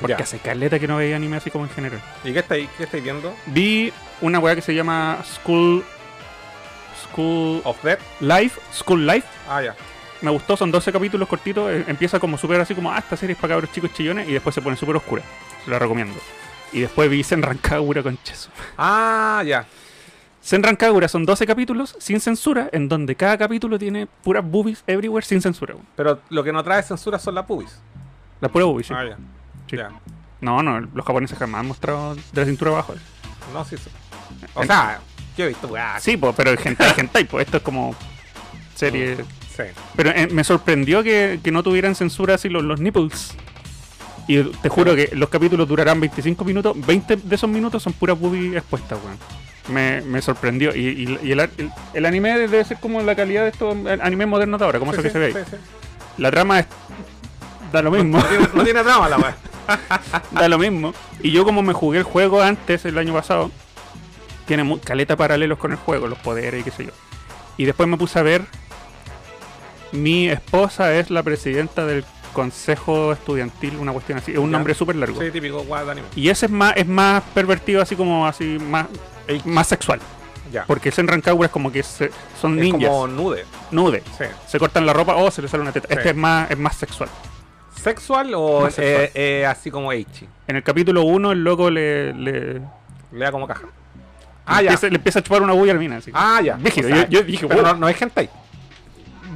Porque 0.00 0.14
Ya. 0.18 0.22
hace 0.24 0.38
caleta 0.38 0.78
que 0.78 0.88
no 0.88 0.96
veía 0.96 1.16
anime 1.16 1.36
así 1.36 1.50
como 1.50 1.64
en 1.64 1.70
general. 1.70 2.00
¿Y 2.24 2.32
qué 2.32 2.38
estáis, 2.40 2.68
qué 2.76 2.84
estáis 2.84 3.02
viendo? 3.04 3.34
Vi 3.46 3.92
una 4.20 4.38
weá 4.38 4.54
que 4.54 4.62
se 4.62 4.74
llama 4.74 5.18
School 5.24 5.84
School 7.10 7.60
¿Of 7.64 7.82
Death? 7.82 8.00
Life, 8.20 8.60
School 8.72 9.06
Life. 9.06 9.26
Ah, 9.48 9.62
ya. 9.62 9.74
Me 10.22 10.30
gustó, 10.30 10.56
son 10.56 10.70
12 10.70 10.92
capítulos 10.92 11.28
cortitos. 11.28 11.70
eh, 11.70 11.84
Empieza 11.88 12.18
como 12.20 12.36
súper 12.36 12.60
así 12.60 12.74
como, 12.74 12.92
ah, 12.92 12.98
esta 12.98 13.16
serie 13.16 13.34
es 13.34 13.38
para 13.40 13.54
cabros 13.54 13.72
chicos 13.72 13.92
chillones 13.94 14.28
y 14.28 14.32
después 14.32 14.54
se 14.54 14.60
pone 14.62 14.76
súper 14.76 14.96
oscura. 14.96 15.22
Se 15.64 15.70
la 15.70 15.78
recomiendo. 15.78 16.14
Y 16.72 16.80
después 16.80 17.10
vi 17.10 17.22
Senran 17.22 17.58
Kagura 17.58 18.02
con 18.02 18.18
Cheso. 18.22 18.50
Ah, 18.76 19.42
ya. 19.46 19.66
Senran 20.42 20.76
Kagura 20.76 21.08
son 21.08 21.24
12 21.26 21.46
capítulos 21.46 21.96
sin 21.98 22.20
censura, 22.20 22.68
en 22.72 22.88
donde 22.88 23.14
cada 23.16 23.36
capítulo 23.36 23.78
tiene 23.78 24.06
puras 24.06 24.44
boobies 24.44 24.82
everywhere 24.86 25.24
sin 25.26 25.40
censura. 25.42 25.74
Pero 25.96 26.20
lo 26.30 26.44
que 26.44 26.52
no 26.52 26.62
trae 26.62 26.82
censura 26.82 27.18
son 27.18 27.34
las 27.34 27.44
pubis. 27.46 27.78
Las 28.40 28.50
puras 28.50 28.66
boobies, 28.66 28.86
sí. 28.86 28.94
Ah, 28.96 29.04
ya. 29.04 29.16
Sí. 29.70 29.76
Ya. 29.76 29.90
No, 30.40 30.62
no, 30.62 30.80
los 30.80 31.04
japoneses 31.06 31.38
jamás 31.38 31.60
han 31.60 31.66
mostrado 31.68 32.14
de 32.16 32.22
la 32.34 32.44
cintura 32.44 32.70
abajo. 32.72 32.94
No, 33.54 33.64
sí, 33.64 33.76
sí. 33.76 33.90
O 34.54 34.64
sea, 34.64 35.00
yo 35.36 35.44
he 35.44 35.48
visto, 35.48 35.68
weá. 35.68 36.00
Sí, 36.00 36.16
pues, 36.16 36.34
pero 36.36 36.50
el 36.50 36.58
hentai, 36.62 36.92
hentai, 36.96 37.24
pues 37.24 37.46
esto 37.46 37.58
es 37.58 37.62
como 37.62 37.94
serie... 38.74 39.16
Sí. 39.56 39.64
Pero 39.96 40.10
eh, 40.10 40.26
me 40.30 40.42
sorprendió 40.44 41.02
que, 41.02 41.40
que 41.42 41.50
no 41.52 41.62
tuvieran 41.62 41.94
censura 41.94 42.36
así 42.36 42.48
los, 42.48 42.62
los 42.62 42.80
nipples. 42.80 43.34
Y 44.26 44.42
te 44.44 44.68
juro 44.68 44.94
que 44.94 45.10
los 45.12 45.28
capítulos 45.28 45.68
durarán 45.68 46.00
25 46.00 46.44
minutos, 46.44 46.74
20 46.86 47.16
de 47.16 47.34
esos 47.34 47.50
minutos 47.50 47.82
son 47.82 47.92
puras 47.92 48.18
boobies 48.18 48.56
expuestas, 48.56 48.98
weón. 49.04 49.18
Me, 49.68 50.00
me 50.02 50.22
sorprendió. 50.22 50.74
Y, 50.74 50.80
y- 50.88 51.18
y 51.28 51.32
el, 51.32 51.40
el- 51.40 51.70
el 51.92 52.06
anime 52.06 52.38
debe 52.38 52.64
ser 52.64 52.78
como 52.80 53.02
la 53.02 53.14
calidad 53.14 53.42
de 53.42 53.50
estos 53.50 53.76
animes 54.00 54.26
modernos 54.28 54.58
de 54.60 54.66
ahora, 54.66 54.78
como 54.78 54.92
Sí, 54.92 55.00
eso 55.00 55.02
que 55.02 55.10
se 55.10 55.18
ve 55.18 55.32
sí. 55.32 55.56
La 56.16 56.30
trama 56.30 56.60
es. 56.60 56.66
da 57.72 57.82
lo 57.82 57.90
mismo. 57.90 58.18
No 58.18 58.24
tiene, 58.24 58.48
no 58.54 58.64
tiene 58.64 58.82
trama 58.82 59.08
la 59.08 59.18
weá. 59.18 59.36
da 60.32 60.48
lo 60.48 60.58
mismo. 60.58 60.92
Y 61.22 61.30
yo 61.32 61.44
como 61.44 61.62
me 61.62 61.72
jugué 61.72 61.98
el 61.98 62.04
juego 62.04 62.40
antes, 62.42 62.84
el 62.84 62.98
año 62.98 63.12
pasado, 63.14 63.50
tiene 64.46 64.78
caleta 64.80 65.16
paralelos 65.16 65.58
con 65.58 65.72
el 65.72 65.78
juego, 65.78 66.06
los 66.08 66.18
poderes 66.18 66.60
y 66.60 66.64
qué 66.64 66.70
sé 66.70 66.84
yo. 66.86 66.92
Y 67.56 67.64
después 67.64 67.88
me 67.88 67.96
puse 67.96 68.18
a 68.18 68.22
ver, 68.22 68.42
mi 69.92 70.28
esposa 70.28 70.94
es 70.94 71.10
la 71.10 71.22
presidenta 71.22 71.84
del 71.84 72.04
consejo 72.32 73.12
estudiantil, 73.12 73.76
una 73.76 73.92
cuestión 73.92 74.18
así, 74.18 74.32
es 74.32 74.38
un 74.38 74.46
Ya. 74.50 74.52
nombre 74.52 74.74
súper 74.74 74.96
largo. 74.96 75.20
Sí, 75.20 75.30
típico 75.30 75.62
guay. 75.64 75.84
Y 76.14 76.28
ese 76.28 76.46
es 76.46 76.52
más, 76.52 76.74
es 76.76 76.86
más 76.86 77.22
pervertido, 77.34 77.82
así 77.82 77.96
como 77.96 78.26
así, 78.26 78.58
más, 78.60 78.86
más 79.44 79.66
sexual. 79.66 80.00
Ya. 80.52 80.64
Porque 80.64 80.90
Senran 80.90 81.20
Kagura 81.20 81.46
es 81.46 81.52
como 81.52 81.70
que 81.70 81.82
se- 81.82 82.10
son 82.40 82.56
es 82.58 82.64
ninjas, 82.64 82.88
como 82.88 83.06
nude. 83.08 83.44
nude. 83.70 84.02
Sí. 84.18 84.24
Se 84.48 84.58
cortan 84.58 84.84
la 84.86 84.92
ropa 84.92 85.14
o 85.16 85.30
se 85.30 85.42
les 85.42 85.50
sale 85.50 85.62
una 85.62 85.72
teta. 85.72 85.86
Sí. 85.88 85.94
Este 85.96 86.10
es 86.10 86.16
más, 86.16 86.50
es 86.50 86.58
más 86.58 86.76
sexual. 86.76 87.08
¿Sexual 87.82 88.32
o 88.34 88.62
Más 88.62 88.74
sexual. 88.74 89.04
eh, 89.04 89.10
eh, 89.14 89.46
así 89.46 89.70
como 89.70 89.92
Eichi? 89.92 90.26
En 90.46 90.56
el 90.56 90.62
capítulo 90.62 91.02
1 91.02 91.32
el 91.32 91.42
loco 91.44 91.70
le, 91.70 92.12
le, 92.14 92.54
Le 93.12 93.24
da 93.24 93.32
como 93.32 93.46
caja. 93.46 93.66
Ah, 94.46 94.58
le 94.58 94.64
ya. 94.64 94.70
empieza, 94.72 94.88
le 94.88 94.96
empieza 94.96 95.18
a 95.20 95.22
chupar 95.22 95.42
una 95.42 95.52
bulla 95.52 95.72
a 95.72 95.74
la 95.74 95.80
mina. 95.80 95.96
Así. 95.98 96.10
Ah, 96.14 96.40
ya. 96.42 96.56
Brígido, 96.56 96.88
O 96.88 96.92
sea, 96.92 97.08
yo- 97.08 97.20
yo 97.20 97.22
dije, 97.24 97.46
pero 97.46 97.62
wow. 97.62 97.72
no, 97.72 97.78
no 97.80 97.88
es 97.88 98.00
hentai. 98.00 98.28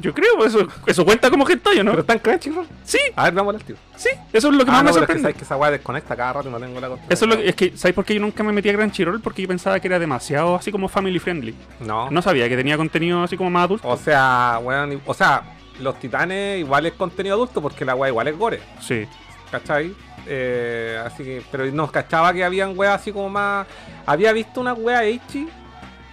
Yo 0.01 0.13
creo, 0.13 0.37
pues, 0.37 0.53
eso, 0.55 0.67
eso 0.87 1.05
cuenta 1.05 1.31
como 1.31 1.49
hentai, 1.49 1.79
¿o 1.79 1.85
¿no? 1.85 1.93
Pero 1.93 2.01
está 2.03 2.13
en 2.15 2.19
Crunchyroll. 2.19 2.67
Sí, 2.85 2.99
A 3.17 3.25
ver, 3.25 3.33
vamos 3.35 3.55
al 3.55 3.63
tío. 3.65 3.77
sí, 3.97 4.11
eso 4.33 4.49
es 4.49 4.55
lo 4.55 4.65
que 4.65 4.71
Ah, 4.71 4.83
más 4.83 4.85
no, 4.85 4.91
me 4.91 4.93
pero 4.93 4.93
es 4.93 4.93
que 4.93 4.99
sorprende. 5.07 5.23
sabes 5.23 5.37
que 5.37 5.45
esa 5.45 5.57
weá 5.57 5.71
desconecta 5.71 6.17
cada 6.17 6.33
rato 6.35 6.49
y 6.49 6.53
no 6.53 6.59
tengo 6.61 6.79
la 6.81 6.89
contra. 6.89 7.07
Eso 7.09 7.25
es 7.25 7.31
lo 7.31 7.37
que, 7.39 7.49
es 7.49 7.55
que, 7.55 7.77
¿sabes 7.77 7.95
por 7.95 8.05
qué 8.05 8.15
yo 8.15 8.21
nunca 8.21 8.43
me 8.43 8.53
metí 8.53 8.69
a 8.69 8.75
Crunchyroll? 8.75 9.21
Porque 9.23 9.41
yo 9.43 9.49
pensaba 9.49 9.79
que 9.81 9.87
era 9.89 9.99
demasiado 9.99 10.57
así 10.57 10.71
como 10.73 10.89
family 10.89 11.19
friendly. 11.21 11.55
No. 11.81 12.11
No 12.11 12.21
sabía 12.21 12.49
que 12.49 12.57
tenía 12.57 12.77
contenido 12.77 13.23
así 13.23 13.37
como 13.37 13.49
más 13.51 13.65
adulto. 13.65 13.89
O 13.89 13.97
sea, 13.97 14.59
weón, 14.63 15.01
o 15.07 15.15
sea, 15.15 15.43
los 15.81 15.99
titanes 15.99 16.61
igual 16.61 16.87
es 16.87 16.93
contenido 16.95 17.35
adulto 17.37 17.61
porque 17.63 17.85
la 17.85 17.95
weá 17.95 18.11
igual 18.11 18.29
es 18.29 18.39
gore. 18.39 18.61
Sí. 18.81 19.07
¿Cachai? 19.51 19.95
Eh, 20.27 21.01
así 21.05 21.23
que, 21.23 21.43
pero 21.51 21.65
no 21.67 21.91
cachaba 21.91 22.33
que 22.33 22.45
habían 22.45 22.77
weas 22.79 23.01
así 23.01 23.13
como 23.13 23.29
más. 23.29 23.67
Había 24.07 24.33
visto 24.33 24.61
una 24.61 24.73
wea 24.73 25.05
Eichi, 25.05 25.49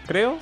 creo, 0.05 0.37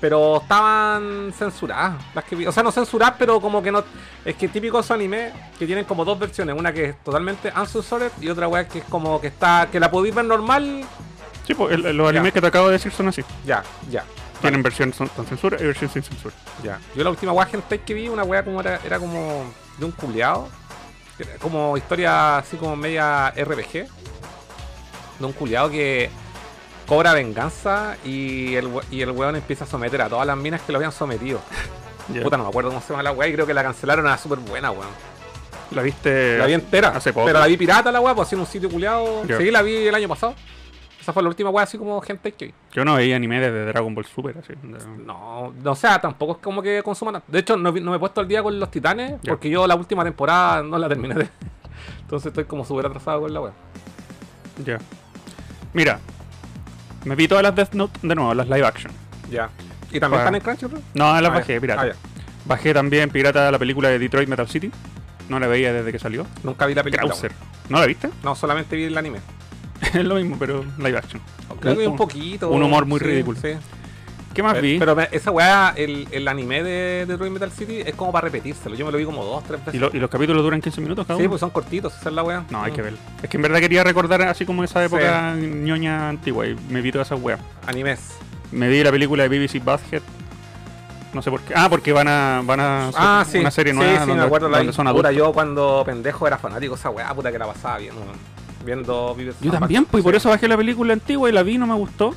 pero 0.00 0.40
estaban 0.42 1.32
censuradas. 1.36 1.94
Las 2.14 2.24
que 2.24 2.36
vi. 2.36 2.46
O 2.46 2.52
sea, 2.52 2.62
no 2.62 2.70
censuradas, 2.70 3.14
pero 3.18 3.40
como 3.40 3.62
que 3.62 3.72
no. 3.72 3.82
Es 4.24 4.36
que 4.36 4.48
típico 4.48 4.78
esos 4.78 4.90
animes 4.92 5.32
que 5.58 5.66
tienen 5.66 5.84
como 5.84 6.04
dos 6.04 6.18
versiones: 6.18 6.54
una 6.56 6.72
que 6.72 6.84
es 6.90 6.96
totalmente 7.02 7.52
uncensored 7.58 8.12
y 8.20 8.28
otra 8.28 8.46
wea 8.46 8.68
que 8.68 8.80
es 8.80 8.84
como 8.84 9.20
que 9.20 9.28
está. 9.28 9.68
que 9.72 9.80
la 9.80 9.90
podéis 9.90 10.14
ver 10.14 10.26
normal. 10.26 10.84
Sí, 11.46 11.54
pues 11.54 11.74
el- 11.74 11.96
los 11.96 12.08
animes 12.08 12.32
que 12.32 12.40
te 12.40 12.46
acabo 12.46 12.66
de 12.66 12.72
decir 12.74 12.92
son 12.92 13.08
así. 13.08 13.22
Ya, 13.46 13.62
ya. 13.90 14.04
Tienen 14.40 14.62
versión 14.62 14.92
con 14.92 15.26
censura 15.26 15.56
y 15.60 15.64
versión 15.64 15.90
sin 15.90 16.02
censura. 16.02 16.34
Ya. 16.62 16.78
Yo 16.94 17.04
la 17.04 17.10
última 17.10 17.32
wea 17.32 17.48
hentai 17.50 17.78
que 17.78 17.94
vi, 17.94 18.08
una 18.08 18.24
wea 18.24 18.44
como 18.44 18.60
era, 18.60 18.80
era 18.84 18.98
como 18.98 19.44
de 19.78 19.84
un 19.84 19.92
culiado. 19.92 20.48
Como 21.40 21.76
historia 21.76 22.38
así 22.38 22.56
como 22.56 22.76
media 22.76 23.30
RPG. 23.30 23.86
De 25.18 25.24
un 25.24 25.32
culiado 25.32 25.70
que 25.70 26.10
cobra 26.86 27.12
venganza 27.12 27.96
y 28.04 28.54
el, 28.56 28.68
y 28.90 29.00
el 29.00 29.10
weón 29.12 29.36
empieza 29.36 29.64
a 29.64 29.66
someter 29.66 30.02
a 30.02 30.08
todas 30.08 30.26
las 30.26 30.36
minas 30.36 30.60
que 30.62 30.72
lo 30.72 30.78
habían 30.78 30.92
sometido. 30.92 31.40
Puta, 32.22 32.36
no 32.36 32.44
me 32.44 32.48
acuerdo 32.50 32.70
cómo 32.70 32.82
se 32.82 32.90
llama 32.90 33.02
la 33.02 33.12
wea 33.12 33.28
y 33.28 33.32
creo 33.32 33.46
que 33.46 33.54
la 33.54 33.62
cancelaron, 33.62 34.04
era 34.06 34.18
súper 34.18 34.38
buena, 34.40 34.70
weón. 34.70 34.90
¿La 35.70 35.82
viste? 35.82 36.38
La 36.38 36.46
vi 36.46 36.52
entera. 36.52 36.88
hace 36.88 37.12
poco. 37.12 37.26
Pero 37.26 37.38
la 37.38 37.46
vi 37.46 37.56
pirata 37.56 37.90
la 37.90 38.00
wea, 38.00 38.14
pues 38.14 38.28
así 38.28 38.34
en 38.34 38.40
un 38.40 38.46
sitio 38.46 38.68
culiado. 38.68 39.24
Ya. 39.24 39.38
Sí, 39.38 39.50
la 39.50 39.62
vi 39.62 39.86
el 39.86 39.94
año 39.94 40.08
pasado. 40.08 40.34
Esa 41.04 41.12
fue 41.12 41.22
la 41.22 41.28
última 41.28 41.50
wea 41.50 41.64
así 41.64 41.76
como 41.76 42.02
hentai 42.02 42.32
que 42.32 42.46
vi. 42.46 42.54
Yo 42.72 42.82
no 42.82 42.94
veía 42.94 43.16
anime 43.16 43.38
desde 43.38 43.66
Dragon 43.66 43.94
Ball 43.94 44.06
Super, 44.06 44.38
así. 44.38 44.54
No, 45.04 45.52
no, 45.52 45.70
o 45.70 45.76
sea, 45.76 46.00
tampoco 46.00 46.32
es 46.32 46.38
como 46.38 46.62
que 46.62 46.82
consuman. 46.82 47.22
De 47.28 47.40
hecho, 47.40 47.58
no, 47.58 47.70
no 47.72 47.90
me 47.90 47.96
he 47.98 48.00
puesto 48.00 48.22
al 48.22 48.26
día 48.26 48.42
con 48.42 48.58
los 48.58 48.70
titanes 48.70 49.20
porque 49.22 49.50
yo 49.50 49.66
la 49.66 49.74
última 49.74 50.02
temporada 50.02 50.62
no 50.62 50.78
la 50.78 50.88
terminé 50.88 51.14
de. 51.14 51.28
Entonces 52.00 52.28
estoy 52.28 52.44
como 52.44 52.64
súper 52.64 52.86
atrasado 52.86 53.20
con 53.20 53.34
la 53.34 53.40
wea. 53.42 53.52
Ya. 54.64 54.78
Mira, 55.74 56.00
me 57.04 57.14
vi 57.16 57.28
todas 57.28 57.42
las 57.42 57.54
Death 57.54 57.74
Note 57.74 58.00
de 58.02 58.14
nuevo, 58.14 58.32
las 58.32 58.48
live 58.48 58.64
action. 58.66 58.90
Ya. 59.30 59.50
¿Y 59.92 60.00
también 60.00 60.20
están 60.22 60.34
en 60.36 60.40
Crunchyroll? 60.40 60.82
No, 60.94 61.20
las 61.20 61.30
Ah, 61.30 61.34
bajé, 61.34 61.60
pirata. 61.60 61.82
Ah. 61.92 61.96
Bajé 62.46 62.72
también 62.72 63.10
pirata 63.10 63.50
la 63.50 63.58
película 63.58 63.90
de 63.90 63.98
Detroit 63.98 64.26
Metal 64.26 64.48
City. 64.48 64.72
No 65.28 65.38
la 65.38 65.48
veía 65.48 65.70
desde 65.70 65.92
que 65.92 65.98
salió. 65.98 66.26
Nunca 66.42 66.64
vi 66.64 66.74
la 66.74 66.82
película. 66.82 67.08
Krauser. 67.08 67.32
¿No 67.68 67.78
la 67.78 67.84
viste? 67.84 68.08
No, 68.22 68.34
solamente 68.34 68.74
vi 68.74 68.84
el 68.84 68.96
anime. 68.96 69.18
es 69.94 70.04
lo 70.04 70.14
mismo, 70.16 70.36
pero 70.38 70.64
live 70.78 70.98
action. 70.98 71.20
Creo 71.60 71.74
que 71.74 71.80
vi 71.80 71.86
Un- 71.86 71.92
un 71.92 71.96
poquito. 71.98 72.50
un 72.50 72.62
humor 72.62 72.86
muy 72.86 72.98
sí, 73.00 73.06
ridículo. 73.06 73.38
Sí. 73.40 73.50
¿Qué 74.32 74.42
más 74.42 74.54
Pero, 74.54 74.62
vi? 74.64 74.78
pero 74.80 74.96
me- 74.96 75.08
esa 75.12 75.30
weá, 75.30 75.72
el, 75.76 76.08
el 76.10 76.26
anime 76.26 76.64
de 76.64 77.06
Detroit 77.06 77.32
Metal 77.32 77.52
City 77.52 77.82
es 77.86 77.94
como 77.94 78.10
para 78.10 78.24
repetírselo. 78.24 78.74
Yo 78.74 78.84
me 78.84 78.90
lo 78.90 78.98
vi 78.98 79.04
como 79.04 79.24
dos, 79.24 79.44
tres 79.44 79.60
veces. 79.60 79.74
¿Y, 79.74 79.78
lo- 79.78 79.90
y 79.92 79.98
los 80.00 80.10
capítulos 80.10 80.42
duran 80.42 80.60
15 80.60 80.80
minutos 80.80 81.06
cada 81.06 81.20
Sí, 81.20 81.28
pues 81.28 81.38
son 81.38 81.50
cortitos, 81.50 81.94
esa 81.96 82.08
es 82.08 82.14
la 82.16 82.24
weá. 82.24 82.44
No, 82.50 82.60
hay 82.60 82.72
Mm. 82.72 82.74
que 82.74 82.82
verlo. 82.82 82.98
Es 83.22 83.30
que 83.30 83.36
en 83.36 83.42
verdad 83.44 83.60
quería 83.60 83.84
recordar 83.84 84.22
así 84.22 84.44
como 84.44 84.64
esa 84.64 84.84
época 84.84 85.34
ñoña 85.36 86.08
antigua 86.08 86.48
y 86.48 86.56
me 86.68 86.80
vi 86.80 86.90
todas 86.90 87.06
esas 87.08 87.20
weas. 87.22 87.38
Animes. 87.66 88.16
Me 88.50 88.68
vi 88.68 88.82
la 88.82 88.90
película 88.90 89.22
de 89.22 89.28
BBC 89.28 89.60
Badhead. 89.64 90.02
No 91.12 91.22
sé 91.22 91.30
por 91.30 91.40
qué. 91.42 91.54
Ah, 91.56 91.68
porque 91.70 91.92
van 91.92 92.08
a, 92.08 92.42
van 92.44 92.58
a 92.58 92.90
Ah, 92.96 93.24
sí. 93.30 93.38
una 93.38 93.52
serie 93.52 93.72
sí, 93.72 93.78
nueva 93.78 93.92
sí, 93.92 93.98
donde, 94.00 94.14
me 94.16 94.22
acuerdo 94.22 94.48
la 94.48 94.58
donde 94.58 94.72
son 94.72 94.88
adultos. 94.88 95.14
yo 95.14 95.32
cuando 95.32 95.84
pendejo 95.86 96.26
era 96.26 96.38
fanático 96.38 96.74
de 96.74 96.80
esa 96.80 96.90
weá, 96.90 97.14
puta 97.14 97.30
que 97.30 97.38
la 97.38 97.46
pasaba 97.46 97.78
bien, 97.78 97.94
weón. 97.94 98.33
Viendo 98.64 99.14
videos. 99.14 99.36
Yo 99.40 99.50
también, 99.50 99.84
pues 99.84 100.02
y 100.02 100.04
por 100.04 100.14
eso 100.14 100.28
bajé 100.28 100.48
la 100.48 100.56
película 100.56 100.92
antigua 100.92 101.28
y 101.28 101.32
la 101.32 101.42
vi 101.42 101.58
no 101.58 101.66
me 101.66 101.74
gustó. 101.74 102.14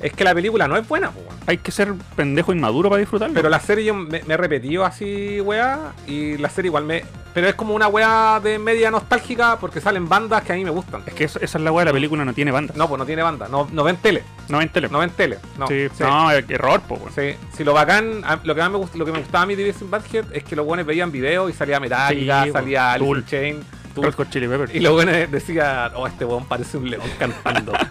Es 0.00 0.12
que 0.12 0.24
la 0.24 0.34
película 0.34 0.68
no 0.68 0.76
es 0.76 0.86
buena, 0.86 1.10
pues. 1.10 1.24
Hay 1.46 1.56
que 1.56 1.70
ser 1.72 1.94
pendejo 2.14 2.52
inmaduro 2.52 2.90
para 2.90 3.00
disfrutarlo. 3.00 3.34
Pero 3.34 3.48
la 3.48 3.60
serie 3.60 3.86
yo 3.86 3.94
me, 3.94 4.22
me 4.26 4.34
he 4.34 4.36
repetido 4.36 4.84
así, 4.84 5.40
weá, 5.40 5.92
y 6.06 6.36
la 6.36 6.50
serie 6.50 6.68
igual 6.68 6.84
me... 6.84 7.02
Pero 7.32 7.48
es 7.48 7.54
como 7.54 7.74
una 7.74 7.88
weá 7.88 8.38
de 8.42 8.58
media 8.58 8.90
nostálgica 8.90 9.58
porque 9.58 9.80
salen 9.80 10.06
bandas 10.08 10.42
que 10.42 10.52
a 10.52 10.56
mí 10.56 10.64
me 10.64 10.70
gustan. 10.70 11.02
Es 11.06 11.14
que 11.14 11.24
eso- 11.24 11.38
esa 11.40 11.56
es 11.58 11.64
la 11.64 11.72
wea, 11.72 11.84
la 11.86 11.92
película 11.92 12.24
no 12.26 12.34
tiene 12.34 12.50
banda. 12.50 12.74
No, 12.76 12.88
pues 12.88 12.98
no 12.98 13.06
tiene 13.06 13.22
banda, 13.22 13.48
no, 13.48 13.68
no 13.72 13.84
ven 13.84 13.96
tele, 13.96 14.22
No 14.50 14.58
ven 14.58 14.68
tele. 14.70 14.88
no 14.90 14.98
ven 14.98 15.10
tele. 15.10 15.38
No, 15.58 15.66
sí, 15.66 15.86
sí. 15.96 16.02
no, 16.02 16.30
eh, 16.32 16.44
error, 16.48 16.80
pues, 16.86 17.00
weón. 17.00 17.12
Sí, 17.14 17.34
sí, 17.54 17.64
lo 17.64 17.72
bacán, 17.72 18.22
a- 18.24 18.40
lo 18.42 18.54
que 18.54 18.60
más 18.60 18.70
me 18.70 18.78
gust- 18.78 18.94
lo 18.94 19.04
que 19.06 19.12
me 19.12 19.18
gustaba 19.20 19.44
a 19.44 19.46
mí 19.46 19.54
de 19.54 19.70
and 19.70 19.90
Butthead 19.90 20.24
es 20.32 20.44
que 20.44 20.56
los 20.56 20.64
buenos 20.66 20.84
veían 20.86 21.10
videos 21.10 21.50
y 21.50 21.54
salía 21.54 21.80
Metallica, 21.80 22.44
Sí, 22.44 22.50
salía 22.52 22.92
Alice 22.92 23.06
Tool. 23.06 23.24
Chain. 23.26 23.60
Red 24.04 24.14
Hot 24.14 24.30
Chili 24.30 24.48
Peppers. 24.48 24.74
y 24.74 24.80
los 24.80 24.92
buenos 24.92 25.30
decían, 25.30 25.92
oh, 25.94 26.06
este 26.06 26.24
weón 26.24 26.44
parece 26.46 26.76
un 26.78 26.90
león 26.90 27.02
cantando. 27.18 27.72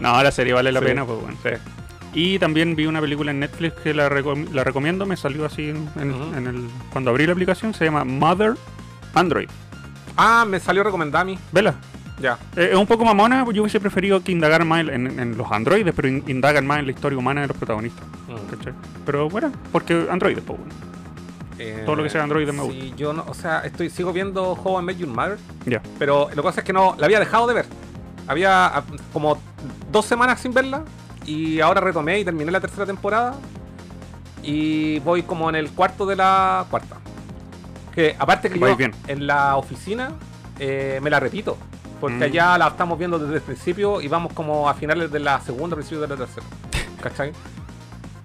No, 0.00 0.22
la 0.22 0.30
serie 0.30 0.52
vale 0.52 0.72
la 0.72 0.80
Sí. 0.80 0.86
pena, 0.86 1.04
pues, 1.04 1.18
weón. 1.20 1.36
Sí. 1.42 1.50
Y 2.14 2.38
también 2.38 2.74
vi 2.76 2.86
una 2.86 3.00
película 3.00 3.30
en 3.30 3.40
Netflix 3.40 3.74
que 3.82 3.92
la, 3.94 4.08
recom- 4.08 4.48
la 4.50 4.64
recomiendo, 4.64 5.04
me 5.06 5.16
salió 5.16 5.44
así 5.44 5.70
en, 5.70 5.88
en- 5.96 6.10
Ujú. 6.12 6.34
en 6.36 6.46
el 6.46 6.68
cuando 6.92 7.10
abrí 7.10 7.26
la 7.26 7.32
aplicación, 7.32 7.74
se 7.74 7.84
llama 7.84 8.04
Mother 8.04 8.54
Android. 9.14 9.48
Ah, 10.16 10.44
me 10.48 10.58
salió 10.60 10.82
recomendada 10.82 11.22
a 11.22 11.24
mí. 11.24 11.38
Vela. 11.52 11.74
Ya. 12.20 12.38
Eh, 12.56 12.70
es 12.72 12.76
un 12.76 12.86
poco 12.86 13.04
mamona, 13.04 13.44
yo 13.52 13.62
hubiese 13.62 13.80
preferido 13.80 14.22
que 14.22 14.32
indagar 14.32 14.64
más 14.64 14.80
en, 14.88 15.18
en 15.18 15.36
los 15.38 15.50
androides, 15.50 15.92
pero 15.94 16.08
in- 16.08 16.22
indagan 16.26 16.66
más 16.66 16.78
en 16.80 16.86
la 16.86 16.92
historia 16.92 17.18
humana 17.18 17.42
de 17.42 17.48
los 17.48 17.56
protagonistas. 17.56 18.04
Pero 19.06 19.28
bueno, 19.28 19.52
porque 19.72 20.06
androides, 20.10 20.42
pues 20.46 20.58
bueno. 20.58 20.74
Eh, 21.62 21.82
Todo 21.84 21.96
lo 21.96 22.02
que 22.02 22.08
sea 22.10 22.22
Android 22.22 22.48
me 22.50 22.66
Sí, 22.70 22.94
yo 22.96 23.12
no, 23.12 23.24
o 23.28 23.34
sea, 23.34 23.60
estoy, 23.60 23.90
sigo 23.90 24.12
viendo 24.14 24.52
How 24.54 24.80
I 24.80 24.82
Met 24.84 24.96
Your 24.96 25.10
Mother, 25.10 25.38
Ya. 25.66 25.82
pero 25.98 26.28
lo 26.30 26.36
que 26.36 26.42
pasa 26.42 26.60
es 26.60 26.64
que 26.66 26.72
no, 26.72 26.94
la 26.98 27.04
había 27.06 27.18
dejado 27.20 27.46
de 27.46 27.52
ver. 27.54 27.66
Había 28.26 28.66
ah, 28.78 28.82
como 29.12 29.38
dos 29.92 30.06
semanas 30.06 30.40
sin 30.40 30.54
verla 30.54 30.84
y 31.26 31.60
ahora 31.60 31.80
retomé 31.82 32.18
y 32.20 32.24
terminé 32.24 32.50
la 32.50 32.60
tercera 32.60 32.86
temporada 32.86 33.34
y 34.42 34.98
voy 35.00 35.22
como 35.22 35.48
en 35.50 35.56
el 35.56 35.70
cuarto 35.70 36.06
de 36.06 36.16
la 36.16 36.64
cuarta. 36.70 36.96
Que 37.94 38.16
aparte 38.18 38.48
que 38.48 38.58
Vais 38.58 38.72
yo 38.72 38.76
bien. 38.78 38.94
en 39.08 39.26
la 39.26 39.56
oficina 39.56 40.12
eh, 40.58 40.98
me 41.02 41.10
la 41.10 41.20
repito, 41.20 41.56
porque 42.00 42.16
Mm. 42.16 42.22
allá 42.22 42.58
la 42.58 42.68
estamos 42.68 42.98
viendo 42.98 43.18
desde 43.18 43.34
el 43.36 43.42
principio 43.42 44.00
y 44.00 44.08
vamos 44.08 44.32
como 44.32 44.68
a 44.68 44.74
finales 44.74 45.10
de 45.10 45.20
la 45.20 45.40
segunda, 45.40 45.74
principios 45.76 46.02
de 46.02 46.08
la 46.08 46.16
tercera. 46.16 46.46
¿Cachai? 47.02 47.32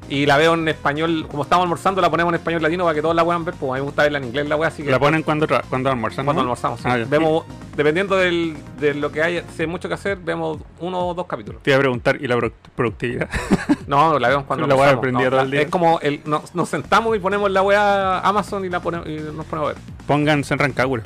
Y 0.07 0.27
la 0.27 0.38
veo 0.38 0.53
en 0.53 0.67
español, 0.67 1.25
como 1.29 1.41
estamos 1.43 1.63
almorzando, 1.63 2.00
la 2.00 2.12
ponemos 2.12 2.31
en 2.31 2.35
español 2.35 2.62
latino 2.62 2.83
para 2.83 2.93
que 2.93 3.01
todos 3.01 3.15
la 3.15 3.25
puedan 3.25 3.43
ver, 3.43 3.55
pues 3.59 3.71
a 3.71 3.74
mí 3.74 3.79
me 3.79 3.85
gusta 3.85 4.03
verla 4.03 4.19
en 4.19 4.25
inglés 4.25 4.47
la 4.47 4.55
wea, 4.55 4.67
así 4.69 4.83
que 4.83 4.91
La 4.91 5.00
ponen 5.00 5.24
cuando, 5.24 5.47
cuando 5.69 5.89
almorzan. 5.89 6.25
cuando 6.25 6.41
almorzamos. 6.41 6.79
sí. 6.79 6.88
Ah. 6.88 6.97
Vemos, 7.09 7.43
dependiendo 7.75 8.15
del, 8.15 8.55
de 8.79 8.93
lo 8.93 9.12
que 9.12 9.24
haya, 9.24 9.43
si 9.55 9.63
hay 9.63 9.67
mucho 9.67 9.88
que 9.88 9.95
hacer, 9.95 10.17
vemos 10.17 10.59
uno 10.79 11.07
o 11.07 11.13
dos 11.15 11.25
capítulos. 11.25 11.63
Te 11.63 11.71
iba 11.71 11.77
a 11.77 11.79
preguntar, 11.79 12.17
¿y 12.21 12.27
la 12.27 12.35
produ- 12.38 12.53
productividad? 12.75 13.29
No, 13.88 14.17
la 14.19 14.29
vemos 14.29 14.45
cuando 14.45 14.67
La 14.67 14.74
almorzamos, 14.74 15.01
prendida 15.01 15.24
no, 15.25 15.29
todo 15.31 15.38
la- 15.38 15.43
el 15.45 15.51
día. 15.51 15.62
Es 15.62 15.69
como 15.69 16.00
el, 16.01 16.21
nos, 16.25 16.53
nos 16.53 16.69
sentamos 16.69 17.15
y 17.15 17.19
ponemos 17.19 17.50
la 17.50 17.62
wea 17.63 18.19
Amazon 18.19 18.63
y 18.65 18.69
la 18.69 18.79
ponemos 18.81 19.07
y 19.07 19.15
nos 19.17 19.45
ponemos 19.45 19.71
a 19.71 19.74
ver. 19.74 19.81
Pongan 20.05 20.43
Senran 20.43 20.71
Kagura. 20.71 21.01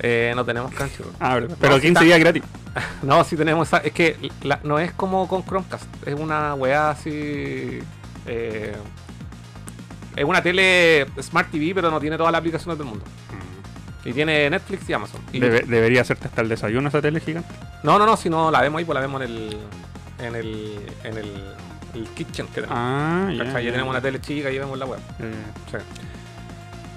Eh, 0.00 0.32
no 0.36 0.44
tenemos 0.44 0.72
Crunchyroll. 0.72 1.12
Ah. 1.20 1.38
Pero 1.60 1.74
No, 1.74 1.76
sí 1.76 1.82
15 1.82 1.88
está- 1.88 2.00
días 2.00 2.18
gratis. 2.18 2.42
No, 3.02 3.24
sí 3.24 3.36
tenemos 3.38 3.68
esa. 3.68 3.78
Es 3.78 3.92
que 3.92 4.16
la- 4.42 4.60
no 4.62 4.78
es 4.78 4.92
como 4.92 5.26
con 5.28 5.42
Chromecast. 5.44 5.84
Es 6.06 6.14
una 6.14 6.54
weá 6.54 6.90
así. 6.90 7.78
Eh, 8.26 8.74
es 10.16 10.24
una 10.24 10.42
tele 10.42 11.06
Smart 11.20 11.50
TV, 11.50 11.74
pero 11.74 11.90
no 11.90 12.00
tiene 12.00 12.16
todas 12.16 12.32
las 12.32 12.38
aplicaciones 12.40 12.78
del 12.78 12.86
mundo. 12.86 13.04
Y 14.04 14.12
tiene 14.12 14.48
Netflix 14.48 14.88
y 14.88 14.92
Amazon. 14.92 15.20
Y- 15.32 15.40
Debe- 15.40 15.64
debería 15.66 16.02
hacerte 16.02 16.28
hasta 16.28 16.40
el 16.40 16.48
desayuno 16.48 16.88
esa 16.88 17.02
tele 17.02 17.18
gigante. 17.20 17.48
No, 17.82 17.98
no, 17.98 18.06
no, 18.06 18.16
si 18.16 18.30
no 18.30 18.50
la 18.52 18.60
vemos 18.62 18.78
ahí, 18.78 18.84
pues 18.84 18.94
la 18.94 19.00
vemos 19.00 19.20
en 19.22 19.28
el. 19.30 19.56
En 20.20 20.34
el. 20.36 20.80
En 21.04 21.18
el. 21.18 21.32
el 21.94 22.04
kitchen 22.14 22.46
que 22.46 22.62
tenemos. 22.62 22.76
Ah, 22.78 23.30
ya. 23.36 23.44
¿Cachai? 23.44 23.64
Ya 23.64 23.72
tenemos 23.72 23.90
una 23.90 24.00
tele 24.00 24.20
chica 24.20 24.50
y 24.50 24.58
vemos 24.58 24.78
la 24.78 24.86
web. 24.86 25.00
Eh, 25.18 25.32
Sí. 25.72 25.78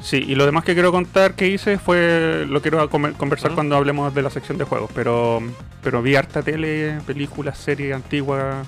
Sí, 0.02 0.24
y 0.26 0.36
lo 0.36 0.46
demás 0.46 0.64
que 0.64 0.74
quiero 0.76 0.92
contar 0.94 1.34
que 1.34 1.48
hice 1.48 1.78
fue. 1.78 2.46
Lo 2.48 2.62
quiero 2.62 2.88
conversar 2.90 3.52
cuando 3.54 3.76
hablemos 3.76 4.14
de 4.14 4.22
la 4.22 4.30
sección 4.30 4.58
de 4.58 4.64
juegos. 4.64 4.90
Pero, 4.96 5.42
pero 5.84 6.02
vi 6.02 6.16
harta 6.16 6.42
tele, 6.42 7.00
películas, 7.06 7.58
series 7.58 7.94
antiguas. 7.96 8.66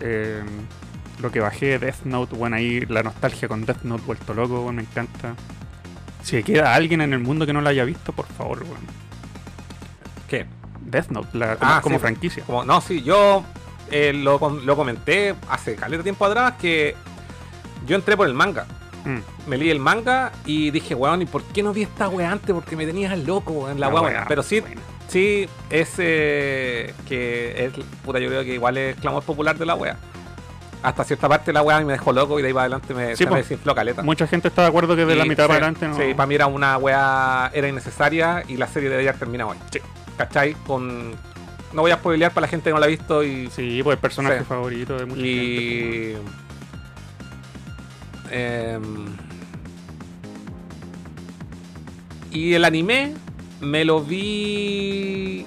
eh, 0.00 0.42
lo 1.20 1.30
que 1.32 1.40
bajé, 1.40 1.78
Death 1.78 2.04
Note, 2.04 2.36
bueno, 2.36 2.56
ahí 2.56 2.80
la 2.86 3.02
nostalgia 3.02 3.48
con 3.48 3.64
Death 3.64 3.82
Note 3.82 4.02
vuelto 4.06 4.34
loco, 4.34 4.62
bueno, 4.62 4.76
me 4.76 4.82
encanta. 4.82 5.34
Si 6.22 6.42
queda 6.42 6.74
alguien 6.74 7.00
en 7.00 7.12
el 7.12 7.20
mundo 7.20 7.46
que 7.46 7.52
no 7.52 7.60
la 7.60 7.70
haya 7.70 7.84
visto, 7.84 8.12
por 8.12 8.26
favor, 8.26 8.58
bueno. 8.64 8.84
¿Qué? 10.28 10.46
Death 10.80 11.08
Note, 11.10 11.28
la, 11.38 11.56
como, 11.56 11.72
Ah, 11.72 11.80
como 11.82 11.96
sí. 11.96 12.00
franquicia. 12.00 12.44
Como, 12.44 12.64
no, 12.64 12.80
sí, 12.80 13.02
yo 13.02 13.44
eh, 13.90 14.12
lo, 14.12 14.38
lo 14.38 14.76
comenté 14.76 15.34
hace 15.48 15.74
caleta 15.76 16.02
tiempo 16.02 16.24
atrás 16.26 16.54
que 16.60 16.94
yo 17.86 17.96
entré 17.96 18.16
por 18.16 18.26
el 18.26 18.34
manga. 18.34 18.66
Mm. 19.04 19.48
Me 19.48 19.56
leí 19.56 19.70
el 19.70 19.78
manga 19.78 20.32
y 20.44 20.70
dije, 20.72 20.94
weón, 20.94 21.22
¿y 21.22 21.26
por 21.26 21.42
qué 21.44 21.62
no 21.62 21.72
vi 21.72 21.82
esta 21.82 22.08
weá 22.08 22.32
antes? 22.32 22.52
Porque 22.52 22.74
me 22.76 22.84
tenías 22.86 23.16
loco 23.18 23.70
en 23.70 23.78
la 23.80 23.88
La 23.90 24.00
weá. 24.00 24.24
Pero 24.26 24.42
sí, 24.42 24.58
buena. 24.60 24.80
sí, 25.06 25.48
es 25.70 25.94
eh, 25.98 26.92
que 27.08 27.66
es, 27.66 27.72
puta, 28.04 28.18
yo 28.18 28.28
creo 28.28 28.42
que 28.42 28.54
igual 28.54 28.76
es 28.76 28.96
clamor 28.96 29.22
popular 29.22 29.56
de 29.56 29.64
la 29.66 29.76
weá. 29.76 29.96
Hasta 30.82 31.04
cierta 31.04 31.28
parte 31.28 31.52
la 31.52 31.62
weá 31.62 31.80
me 31.80 31.92
dejó 31.94 32.12
loco 32.12 32.38
y 32.38 32.42
de 32.42 32.48
ahí 32.48 32.54
para 32.54 32.64
adelante 32.64 32.94
me, 32.94 33.10
Sí, 33.16 33.24
se 33.24 33.26
po. 33.26 33.34
me 33.34 33.40
desinfló 33.42 33.74
caleta. 33.74 34.02
Mucha 34.02 34.26
gente 34.26 34.48
está 34.48 34.62
de 34.62 34.68
acuerdo 34.68 34.94
que 34.94 35.04
de 35.04 35.16
la 35.16 35.24
mitad 35.24 35.44
sí, 35.44 35.48
para 35.48 35.66
adelante 35.66 35.88
no. 35.88 35.96
Sí, 35.96 36.14
para 36.14 36.26
mí 36.26 36.34
era 36.36 36.46
una 36.46 36.76
weá, 36.78 37.50
era 37.52 37.68
innecesaria 37.68 38.44
y 38.46 38.56
la 38.56 38.68
serie 38.68 38.88
debería 38.88 39.10
haber 39.10 39.18
terminado 39.18 39.50
hoy. 39.50 39.56
Sí. 39.72 39.80
¿Cachai? 40.16 40.54
Con... 40.66 41.12
No 41.72 41.82
voy 41.82 41.90
a 41.90 41.96
spoilear 41.96 42.30
para 42.32 42.42
la 42.42 42.48
gente 42.48 42.70
que 42.70 42.74
no 42.74 42.78
la 42.80 42.86
ha 42.86 42.88
visto 42.88 43.24
y... 43.24 43.50
Sí, 43.50 43.80
pues 43.82 43.96
el 43.96 44.00
personaje 44.00 44.44
favorito 44.44 44.96
de 44.96 45.06
mucha 45.06 45.20
gente. 45.20 45.32
y... 45.34 46.16
em, 48.30 49.06
y 52.30 52.54
el 52.54 52.64
anime 52.64 53.14
me 53.60 53.84
lo 53.84 54.00
vi 54.02 55.46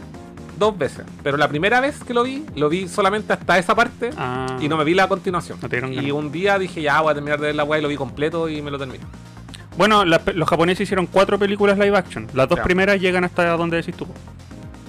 dos 0.59 0.77
veces. 0.77 1.05
Pero 1.23 1.37
la 1.37 1.47
primera 1.47 1.79
vez 1.79 2.03
que 2.03 2.13
lo 2.13 2.23
vi, 2.23 2.45
lo 2.55 2.69
vi 2.69 2.87
solamente 2.87 3.33
hasta 3.33 3.57
esa 3.57 3.73
parte 3.73 4.11
Ah, 4.17 4.57
y 4.61 4.67
no 4.67 4.77
me 4.77 4.83
vi 4.83 4.93
la 4.93 5.07
continuación. 5.07 5.57
No 5.61 5.67
y 5.67 5.79
ganas. 5.95 6.11
un 6.11 6.31
día 6.31 6.59
dije, 6.59 6.81
ya 6.81 7.01
voy 7.01 7.11
a 7.11 7.13
terminar 7.15 7.39
de 7.39 7.47
ver 7.47 7.55
la 7.55 7.63
weá 7.63 7.79
y 7.79 7.81
lo 7.81 7.87
vi 7.87 7.95
completo 7.95 8.47
y 8.49 8.61
me 8.61 8.69
lo 8.69 8.77
terminé. 8.77 9.03
Bueno, 9.77 10.03
la- 10.03 10.21
los 10.35 10.47
japoneses 10.49 10.81
hicieron 10.81 11.05
cuatro 11.07 11.39
películas 11.39 11.77
live 11.79 11.97
action. 11.97 12.27
Las 12.33 12.49
dos 12.49 12.59
primeras 12.59 12.99
llegan 12.99 13.23
hasta 13.23 13.45
donde 13.55 13.77
decís 13.77 13.95
tú. 13.95 14.05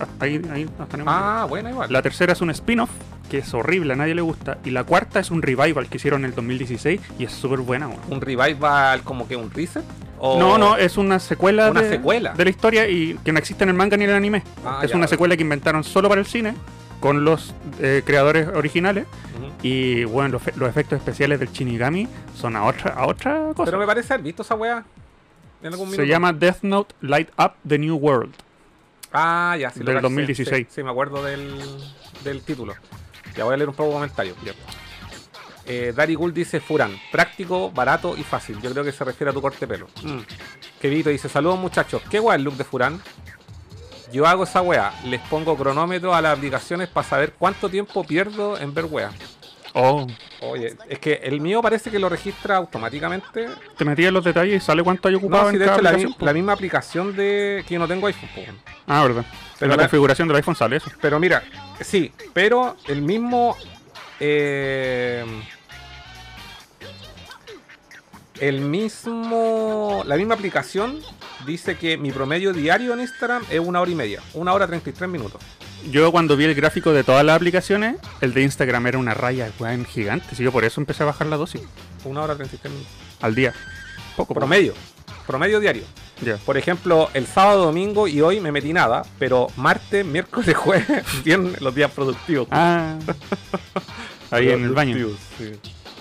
Hasta 0.01 0.25
ahí, 0.25 0.41
ahí 0.53 0.69
hasta 0.79 0.97
no 0.97 1.05
Ah, 1.07 1.47
bueno, 1.49 1.69
igual. 1.71 1.93
La 1.93 2.03
tercera 2.03 2.33
es 2.33 2.41
un 2.41 2.51
spin-off, 2.51 2.91
que 3.31 3.39
es 3.39 3.53
horrible, 3.55 3.93
a 3.93 3.97
nadie 3.97 4.15
le 4.15 4.23
gusta. 4.23 4.59
Y 4.65 4.71
la 4.71 4.85
cuarta 4.85 5.21
es 5.21 5.31
un 5.31 5.43
revival 5.43 5.89
que 5.89 5.99
hicieron 5.99 6.23
en 6.23 6.31
el 6.31 6.35
2016 6.35 7.01
y 7.19 7.25
es 7.25 7.33
súper 7.33 7.61
buena. 7.61 7.89
un 8.09 8.21
revival 8.21 9.03
como 9.03 9.29
que 9.29 9.37
un 9.37 9.51
reset. 9.51 9.85
O... 10.19 10.39
No, 10.39 10.59
no, 10.59 10.77
es 10.77 10.99
una 10.99 11.19
secuela, 11.19 11.71
Una 11.71 11.81
de, 11.83 11.89
secuela. 11.91 12.35
de 12.35 12.45
la 12.45 12.51
historia 12.51 12.89
y 12.89 13.19
que 13.25 13.33
no 13.33 13.39
existe 13.39 13.65
en 13.65 13.71
el 13.71 13.77
manga 13.77 13.97
ni 13.97 14.05
en 14.05 14.11
el 14.11 14.17
anime. 14.17 14.43
Ah, 14.65 14.81
es 14.83 14.91
ya, 14.91 14.97
una 14.97 15.07
secuela 15.07 15.37
que 15.37 15.43
inventaron 15.43 15.83
solo 15.85 16.09
para 16.11 16.21
el 16.21 16.27
cine, 16.27 16.55
con 17.01 17.25
los 17.25 17.55
eh, 17.81 18.03
creadores 18.05 18.49
originales. 18.49 19.07
Y 19.63 20.05
bueno, 20.05 20.31
los, 20.31 20.43
fe- 20.43 20.53
los 20.57 20.69
efectos 20.69 20.99
especiales 20.99 21.39
del 21.39 21.51
Shinigami 21.51 22.09
son 22.35 22.57
a 22.57 22.65
otra, 22.65 22.93
a 22.95 23.07
otra 23.07 23.49
cosa. 23.55 23.65
Pero 23.67 23.79
me 23.79 23.87
parece 23.87 24.13
haber 24.15 24.25
visto 24.25 24.43
esa 24.43 24.55
weá. 24.55 24.85
Se 25.63 25.71
minuto. 25.71 26.03
llama 26.05 26.33
Death 26.33 26.63
Note 26.63 26.95
Light 27.03 27.29
Up 27.39 27.53
the 27.69 27.79
New 27.79 27.97
World. 27.97 28.33
Ah, 29.13 29.57
ya, 29.59 29.71
sí. 29.71 29.81
lo 29.81 29.87
del 29.87 29.97
caché, 29.97 30.03
2016. 30.03 30.67
Sí, 30.69 30.75
sí, 30.75 30.83
me 30.83 30.91
acuerdo 30.91 31.25
del, 31.25 31.59
del 32.25 32.43
título. 32.43 32.75
Ya 33.37 33.45
voy 33.45 33.55
a 33.55 33.57
leer 33.57 33.69
un 33.69 33.75
poco 33.75 33.89
de 33.91 33.95
comentarios. 33.95 34.37
Eh, 35.67 35.93
Dari 35.95 36.15
Gould 36.15 36.35
dice 36.35 36.61
Furan, 36.61 36.99
práctico, 37.13 37.71
barato 37.71 38.17
y 38.17 38.23
fácil. 38.23 38.61
Yo 38.61 38.71
creo 38.73 38.85
que 38.85 38.93
se 38.93 39.05
refiere 39.05 39.31
a 39.31 39.33
tu 39.33 39.41
corte 39.41 39.61
de 39.61 39.67
pelo. 39.69 39.87
Mm. 40.03 40.21
Kevito 40.81 41.11
dice, 41.11 41.29
saludos 41.29 41.59
muchachos, 41.59 42.03
¿qué 42.11 42.19
guay 42.19 42.39
el 42.39 42.45
look 42.45 42.57
de 42.57 42.65
Furan? 42.65 43.01
Yo 44.13 44.27
hago 44.27 44.45
esa 44.45 44.63
weá, 44.63 44.93
les 45.05 45.21
pongo 45.21 45.57
cronómetro 45.57 46.15
a 46.15 46.21
las 46.21 46.37
aplicaciones 46.37 46.89
para 46.89 47.07
saber 47.07 47.35
cuánto 47.39 47.69
tiempo 47.69 48.03
pierdo 48.03 48.59
en 48.59 48.75
ver 48.75 48.87
weá. 48.87 49.13
Oh, 49.75 50.07
Oye, 50.41 50.75
es 50.89 50.99
que 50.99 51.15
el 51.23 51.41
mío 51.41 51.63
parece 51.63 51.91
que 51.91 51.99
lo 51.99 52.09
registra 52.09 52.57
automáticamente. 52.57 53.47
te 53.77 53.85
metí 53.85 54.05
en 54.05 54.15
los 54.15 54.25
detalles 54.25 54.63
y 54.63 54.65
sale 54.67 54.83
cuánto 54.83 55.09
hay 55.09 55.15
ocupado 55.15 55.45
No, 55.45 55.49
sí, 55.51 55.55
en 55.57 55.61
de 55.61 55.67
cada 55.67 55.79
hecho 55.79 55.89
aplicación, 55.89 56.15
la 56.27 56.33
misma 56.33 56.53
aplicación 56.53 57.17
de 57.17 57.65
que 57.69 57.75
yo 57.75 57.79
no 57.81 57.87
tengo 57.87 58.07
iPhone. 58.09 58.29
po. 58.35 58.41
Ah, 58.89 59.03
verdad. 59.05 59.25
Pero 59.59 59.67
en 59.67 59.71
la, 59.71 59.77
la- 59.77 59.83
configuración 59.85 60.27
del 60.29 60.37
iPhone 60.39 60.57
sale 60.57 60.77
eso. 60.77 60.91
Pero 61.01 61.21
mira, 61.21 61.43
sí, 61.81 62.13
pero 62.33 62.77
el 62.89 63.03
mismo. 63.03 63.57
eh, 64.19 65.25
el 68.41 68.61
mismo. 68.61 70.03
La 70.07 70.17
misma 70.17 70.35
aplicación 70.35 71.01
dice 71.47 71.77
que 71.77 71.97
mi 71.99 72.11
promedio 72.11 72.53
diario 72.53 72.95
en 72.95 73.01
Instagram 73.01 73.45
es 73.51 73.61
una 73.61 73.81
hora 73.81 73.91
y 73.91 73.95
media. 73.95 74.23
Una 74.35 74.53
hora 74.55 74.67
33 74.67 75.09
minutos. 75.11 75.41
Yo 75.91 76.13
cuando 76.13 76.37
vi 76.37 76.45
el 76.45 76.55
gráfico 76.55 76.93
de 76.93 77.05
todas 77.05 77.25
las 77.25 77.37
aplicaciones, 77.37 77.97
el 78.21 78.35
de 78.35 78.43
Instagram 78.43 78.87
era 78.87 78.99
una 78.99 79.15
raya 79.15 79.51
weón, 79.59 79.85
gigante. 79.85 80.27
Así 80.33 80.45
que 80.45 80.51
por 80.51 80.65
eso 80.65 80.81
empecé 80.81 81.03
a 81.03 81.07
bajar 81.07 81.27
la 81.27 81.37
dosis 81.37 81.63
Una 82.05 82.23
hora 82.23 82.35
33 82.37 82.73
minutos. 82.73 82.93
al 83.21 83.35
día. 83.35 83.53
Poco, 84.17 84.29
poco. 84.29 84.41
Promedio. 84.41 84.75
Promedio 85.27 85.61
diario. 85.61 85.85
Ya. 86.23 86.37
Por 86.37 86.57
ejemplo, 86.59 87.09
el 87.15 87.27
sábado, 87.27 87.65
domingo 87.65 88.07
y 88.09 88.21
hoy 88.21 88.41
me 88.41 88.53
metí 88.53 88.73
nada, 88.73 89.03
pero 89.19 89.47
martes, 89.57 90.05
miércoles, 90.05 90.55
jueves, 90.57 91.05
viernes, 91.25 91.61
los 91.61 91.75
días 91.75 91.91
productivos. 91.91 92.49
Ah, 92.51 92.97
ahí 94.31 94.51
en 94.51 94.65
el 94.65 94.71
baño. 94.73 94.97
Sí, 95.39 95.53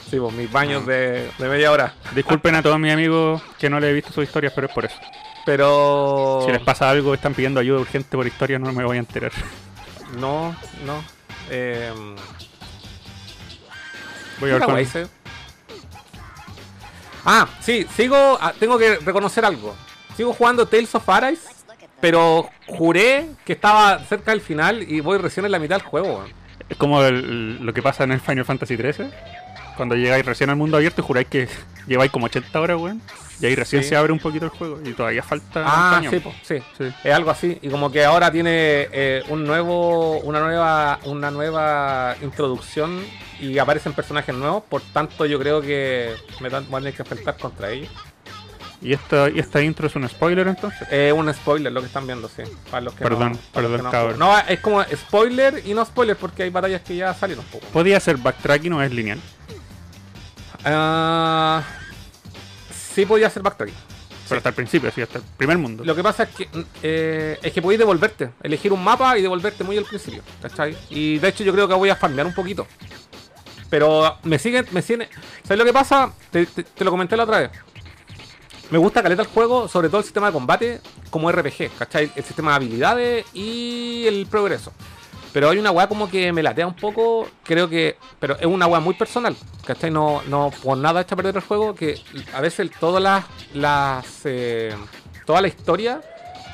sí 0.10 0.20
pues, 0.20 0.34
mis 0.34 0.52
baños 0.52 0.86
de, 0.86 1.30
de 1.38 1.48
media 1.50 1.72
hora. 1.72 1.94
Disculpen 2.16 2.56
a 2.56 2.64
todos 2.64 2.80
mis 2.80 2.92
amigos 2.92 3.42
que 3.58 3.70
no 3.70 3.80
le 3.80 3.90
he 3.90 3.94
visto 3.94 4.12
sus 4.12 4.24
historias, 4.24 4.52
pero 4.54 4.68
es 4.68 4.74
por 4.74 4.86
eso. 4.86 4.98
Pero. 5.46 6.42
Si 6.46 6.52
les 6.52 6.62
pasa 6.62 6.90
algo, 6.90 7.14
están 7.14 7.34
pidiendo 7.34 7.60
ayuda 7.60 7.80
urgente 7.80 8.18
por 8.18 8.28
historia, 8.28 8.60
no 8.60 8.74
me 8.74 8.84
voy 8.84 8.98
a 8.98 9.00
enterar. 9.00 9.32
No, 10.18 10.56
no. 10.86 11.04
Eh, 11.50 11.94
Voy 14.40 14.50
a 14.52 14.54
ver 14.54 14.62
Ah, 17.26 17.48
sí, 17.60 17.86
sigo. 17.96 18.38
ah, 18.42 18.54
tengo 18.58 18.78
que 18.78 18.96
reconocer 18.98 19.44
algo. 19.46 19.76
Sigo 20.16 20.34
jugando 20.34 20.66
Tales 20.68 20.94
of 20.96 21.08
Arise, 21.10 21.48
pero 22.00 22.50
juré 22.68 23.30
que 23.46 23.54
estaba 23.54 24.00
cerca 24.06 24.32
del 24.32 24.42
final 24.42 24.84
y 24.84 25.02
voy 25.02 25.18
recién 25.18 25.46
en 25.46 25.52
la 25.52 25.60
mitad 25.60 25.78
del 25.78 25.86
juego. 25.86 26.26
Es 26.70 26.78
como 26.78 27.02
el- 27.04 27.58
lo 27.66 27.74
que 27.74 27.82
pasa 27.82 28.04
en 28.04 28.12
el 28.14 28.22
Final 28.22 28.46
Fantasy 28.46 28.78
XIII. 28.78 29.10
Cuando 29.80 29.96
llegáis 29.96 30.26
recién 30.26 30.50
al 30.50 30.58
mundo 30.58 30.76
abierto 30.76 31.00
y 31.00 31.06
juráis 31.06 31.28
que 31.30 31.48
lleváis 31.88 32.12
como 32.12 32.26
80 32.26 32.60
horas, 32.60 32.78
weón. 32.78 33.02
Y 33.40 33.46
ahí 33.46 33.56
recién 33.56 33.82
Sí. 33.82 33.88
se 33.88 33.96
abre 33.96 34.12
un 34.12 34.20
poquito 34.20 34.44
el 34.44 34.52
juego. 34.52 34.78
Y 34.84 34.92
todavía 34.92 35.24
falta. 35.24 35.62
un 35.62 35.66
Ah, 35.70 35.92
cañón. 35.96 36.12
sí, 36.14 36.20
po, 36.20 36.34
sí. 36.44 36.58
Sí. 36.78 36.92
Es 37.06 37.14
algo 37.14 37.32
así. 37.32 37.58
Y 37.62 37.70
como 37.70 37.90
que 37.90 38.04
ahora 38.04 38.30
tiene 38.30 38.52
eh, 38.92 39.24
un 39.30 39.46
nuevo, 39.46 40.20
una 40.20 40.42
nueva, 40.42 41.00
una 41.06 41.32
nueva 41.32 42.18
introducción 42.22 43.00
y 43.40 43.58
aparecen 43.58 43.94
personajes 43.94 44.36
nuevos. 44.36 44.64
Por 44.68 44.82
tanto, 44.82 45.26
yo 45.26 45.40
creo 45.40 45.62
que 45.62 46.14
me 46.42 46.50
voy 46.50 46.60
a 46.62 46.78
tener 46.80 46.94
que 46.94 47.02
enfrentar 47.04 47.38
contra 47.38 47.70
ellos. 47.72 47.90
¿Y 48.82 48.92
esta, 48.92 49.30
¿Y 49.30 49.40
esta 49.40 49.62
intro 49.62 49.88
es 49.88 49.96
un 49.96 50.08
spoiler 50.10 50.46
entonces? 50.50 50.86
Es 50.92 51.14
un 51.14 51.34
spoiler 51.34 51.72
lo 51.72 51.80
que 51.80 51.88
están 51.88 52.06
viendo, 52.06 52.28
sí. 52.28 52.44
Para 52.70 52.82
los 52.82 52.94
que 52.94 53.04
Perdón, 53.06 53.32
no, 53.34 53.38
para 53.54 53.68
los 53.70 53.72
perdón, 53.72 53.78
que 53.78 53.84
no, 53.84 53.92
cabrón. 53.92 54.20
no, 54.20 54.38
es 54.54 54.60
como 54.60 54.84
spoiler 54.84 55.62
y 55.66 55.74
no 55.74 55.86
spoiler 55.86 56.18
porque 56.18 56.44
hay 56.44 56.50
batallas 56.50 56.82
que 56.82 56.98
ya 56.98 57.14
salieron. 57.14 57.46
po. 57.46 57.60
¿Podía 57.72 58.00
ser 58.02 58.18
backtracking 58.18 58.74
o 58.74 58.82
es 58.84 58.92
lineal? 58.92 59.20
Ah, 60.66 61.64
sí 62.94 63.06
podía 63.06 63.30
ser 63.30 63.44
backtracking. 63.44 63.76
Pero 64.28 64.38
hasta 64.38 64.50
el 64.50 64.56
principio, 64.56 64.92
sí, 64.92 65.02
hasta 65.02 65.18
el 65.18 65.24
primer 65.38 65.58
mundo. 65.58 65.84
Lo 65.84 65.96
que 65.96 66.04
pasa 66.04 66.24
es 66.24 66.30
que 66.30 66.48
eh, 66.84 67.40
es 67.42 67.52
que 67.52 67.62
podéis 67.64 67.80
devolverte, 67.80 68.30
elegir 68.44 68.72
un 68.72 68.84
mapa 68.84 69.18
y 69.18 69.24
devolverte 69.24 69.64
muy 69.64 69.76
al 69.78 69.86
principio, 69.86 70.22
¿cachai? 70.42 70.78
Y 70.92 71.18
de 71.18 71.30
hecho 71.30 71.44
yo 71.44 71.52
creo 71.52 71.68
que 71.68 71.74
voy 71.74 71.90
a 71.90 71.96
farmear 71.96 72.28
un 72.28 72.36
poquito. 72.36 72.68
Pero 73.72 74.18
me 74.24 74.38
siguen, 74.38 74.68
me 74.72 74.82
siguen. 74.84 75.08
¿Sabes 75.44 75.58
lo 75.58 75.66
que 75.66 75.74
pasa? 75.74 76.12
Te, 76.32 76.46
te- 76.46 76.64
te 76.64 76.84
lo 76.86 76.92
comenté 76.92 77.18
la 77.18 77.24
otra 77.24 77.40
vez. 77.40 77.52
Me 78.70 78.78
gusta 78.78 79.02
caleta 79.02 79.24
el 79.24 79.28
juego, 79.30 79.68
sobre 79.68 79.88
todo 79.90 79.98
el 80.00 80.04
sistema 80.04 80.28
de 80.28 80.34
combate 80.34 80.82
como 81.10 81.32
RPG, 81.32 81.72
¿cachai? 81.80 82.12
El 82.16 82.24
sistema 82.24 82.52
de 82.52 82.56
habilidades 82.58 83.26
y 83.34 84.06
el 84.08 84.28
progreso. 84.28 84.72
Pero 85.32 85.50
hay 85.50 85.60
una 85.60 85.70
weá 85.72 85.88
como 85.88 86.10
que 86.10 86.32
me 86.34 86.42
latea 86.42 86.66
un 86.66 86.74
poco, 86.76 87.28
creo 87.44 87.70
que. 87.70 87.98
Pero 88.20 88.36
es 88.40 88.46
una 88.48 88.66
weá 88.68 88.80
muy 88.80 88.96
personal, 88.96 89.36
¿cachai? 89.66 89.92
No, 89.92 90.22
no 90.28 90.52
por 90.64 90.78
nada 90.78 91.02
a 91.02 91.06
perder 91.06 91.36
el 91.36 91.42
juego, 91.44 91.76
que 91.76 92.00
a 92.34 92.42
veces 92.42 92.70
todas 92.80 93.02
las. 93.02 93.26
las 93.54 94.22
eh, 94.26 94.74
toda 95.26 95.42
la 95.42 95.48
historia 95.48 96.02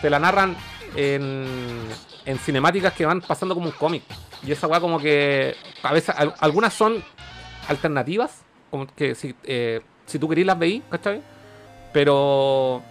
te 0.02 0.10
la 0.10 0.20
narran 0.20 0.58
en, 0.98 1.48
en 2.26 2.38
cinemáticas 2.40 2.92
que 2.94 3.06
van 3.06 3.22
pasando 3.22 3.56
como 3.56 3.68
un 3.68 3.72
cómic. 3.74 4.04
Y 4.46 4.52
esa 4.52 4.68
weá 4.68 4.82
como 4.82 5.00
que. 5.00 5.56
A 5.82 5.94
veces 5.94 6.14
al- 6.18 6.36
algunas 6.40 6.74
son 6.74 7.02
alternativas, 7.70 8.42
como 8.70 8.88
que 8.88 9.16
si, 9.16 9.36
eh, 9.46 9.82
si 10.06 10.20
tú 10.20 10.28
querís 10.28 10.46
las 10.46 10.60
veís, 10.60 10.84
¿cachai? 10.92 11.22
Pero. 11.94 12.82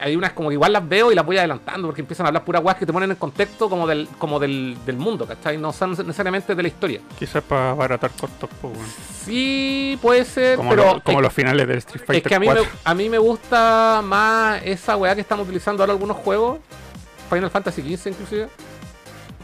Hay 0.00 0.16
unas 0.16 0.32
como 0.32 0.48
que 0.48 0.54
igual 0.54 0.72
las 0.72 0.88
veo 0.88 1.10
y 1.10 1.14
las 1.14 1.24
voy 1.26 1.38
adelantando 1.38 1.88
porque 1.88 2.00
empiezan 2.00 2.26
a 2.26 2.28
hablar 2.28 2.44
puras 2.44 2.62
weas 2.62 2.76
que 2.78 2.86
te 2.86 2.92
ponen 2.92 3.10
en 3.10 3.16
contexto 3.16 3.68
como 3.68 3.86
del, 3.86 4.08
como 4.18 4.38
del, 4.38 4.76
del 4.86 4.96
mundo, 4.96 5.26
¿cachai? 5.26 5.58
No 5.58 5.72
son 5.72 5.90
necesariamente 5.90 6.54
de 6.54 6.62
la 6.62 6.68
historia. 6.68 7.00
Quizás 7.18 7.42
para 7.42 7.74
baratar 7.74 8.10
costos, 8.12 8.48
pues, 8.60 8.74
weón. 8.76 8.86
Sí, 9.24 9.98
puede 10.00 10.24
ser, 10.24 10.56
Como, 10.56 10.70
pero 10.70 10.94
lo- 10.94 11.02
como 11.02 11.18
es, 11.18 11.22
los 11.24 11.32
finales 11.32 11.66
del 11.66 11.78
Street 11.78 12.00
es 12.02 12.06
Fighter 12.06 12.28
que 12.28 12.34
a 12.34 12.40
mí, 12.40 12.46
me, 12.48 12.54
4. 12.54 12.70
a 12.84 12.94
mí 12.94 13.08
me 13.08 13.18
gusta 13.18 14.00
más 14.04 14.60
esa 14.64 14.96
weá 14.96 15.14
que 15.14 15.20
están 15.22 15.40
utilizando 15.40 15.82
ahora 15.82 15.92
algunos 15.92 16.16
juegos, 16.18 16.58
Final 17.30 17.50
Fantasy 17.50 17.82
XV 17.96 18.10
inclusive, 18.10 18.48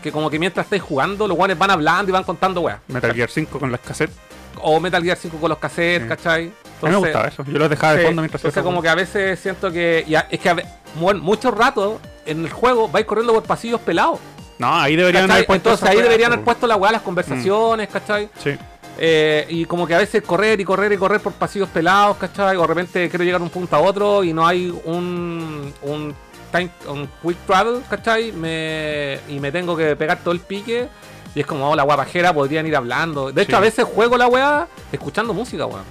que 0.02 0.12
como 0.12 0.30
que 0.30 0.38
mientras 0.38 0.66
estáis 0.66 0.82
jugando, 0.82 1.26
los 1.28 1.36
weones 1.36 1.58
van 1.58 1.70
hablando 1.70 2.10
y 2.10 2.12
van 2.12 2.24
contando 2.24 2.60
weas. 2.60 2.78
Metal 2.88 3.12
Gear 3.14 3.28
5 3.30 3.58
con 3.58 3.70
las 3.72 3.80
cassettes. 3.80 4.14
O 4.60 4.78
Metal 4.80 5.02
Gear 5.02 5.16
5 5.16 5.36
con 5.38 5.48
los 5.48 5.58
cassettes, 5.58 6.02
Sí. 6.02 6.08
¿cachai? 6.08 6.52
A 6.86 6.90
mí 6.90 6.96
me 6.96 7.08
Entonces- 7.08 7.12
gustaba 7.12 7.28
eso. 7.28 7.44
Yo 7.52 7.58
los 7.58 7.70
dejaba 7.70 7.94
de 7.94 8.04
fondo 8.06 8.22
mientras 8.22 8.40
entonces 8.42 8.62
como 8.62 8.82
que 8.82 8.88
a 8.88 8.94
veces 8.94 9.38
siento 9.40 9.70
que 9.70 10.04
ya, 10.08 10.26
es 10.30 10.40
que 10.40 10.48
a 10.48 10.54
ve- 10.54 10.66
mu- 10.96 11.14
mucho 11.14 11.50
rato 11.50 12.00
en 12.26 12.44
el 12.44 12.50
juego 12.50 12.88
vais 12.88 13.06
corriendo 13.06 13.32
por 13.32 13.42
pasillos 13.44 13.80
pelados. 13.80 14.18
No, 14.58 14.74
ahí 14.80 14.94
deberían 14.96 15.24
¿cachai? 15.24 15.36
haber 15.38 15.46
puesto 15.46 15.70
Entonces 15.70 15.88
ahí 15.88 16.02
deberían 16.02 16.32
haber 16.32 16.44
puesto 16.44 16.66
la 16.66 16.76
weá, 16.76 16.92
las 16.92 17.02
conversaciones, 17.02 17.88
Mm. 17.88 17.92
¿cachai? 17.92 18.28
Sí. 18.42 18.56
Eh, 18.98 19.46
y 19.48 19.64
como 19.64 19.86
que 19.86 19.94
a 19.94 19.98
veces 19.98 20.22
correr 20.22 20.60
y 20.60 20.64
correr 20.64 20.92
y 20.92 20.98
correr 20.98 21.20
por 21.20 21.32
pasillos 21.32 21.68
pelados, 21.70 22.16
¿cachai? 22.18 22.56
O 22.56 22.60
de 22.60 22.66
repente 22.66 23.08
quiero 23.08 23.24
llegar 23.24 23.40
de 23.40 23.44
un 23.44 23.50
punto 23.50 23.74
a 23.74 23.80
otro 23.80 24.22
y 24.22 24.32
no 24.34 24.46
hay 24.46 24.68
un, 24.84 25.72
un, 25.82 26.14
time, 26.52 26.70
un 26.86 27.08
quick 27.22 27.38
travel, 27.46 27.82
¿cachai? 27.88 28.32
Me, 28.32 29.18
y 29.30 29.40
me 29.40 29.50
tengo 29.50 29.74
que 29.76 29.96
pegar 29.96 30.18
todo 30.18 30.32
el 30.32 30.40
pique. 30.40 30.88
Y 31.34 31.40
es 31.40 31.46
como, 31.46 31.70
oh, 31.70 31.74
la 31.74 31.82
guapajera 31.84 32.34
podrían 32.34 32.66
ir 32.66 32.76
hablando. 32.76 33.32
De 33.32 33.40
hecho, 33.42 33.52
Sí. 33.52 33.56
a 33.56 33.60
veces 33.60 33.84
juego 33.86 34.18
la 34.18 34.26
weá 34.28 34.68
escuchando 34.92 35.32
música, 35.32 35.64
weón. 35.64 35.84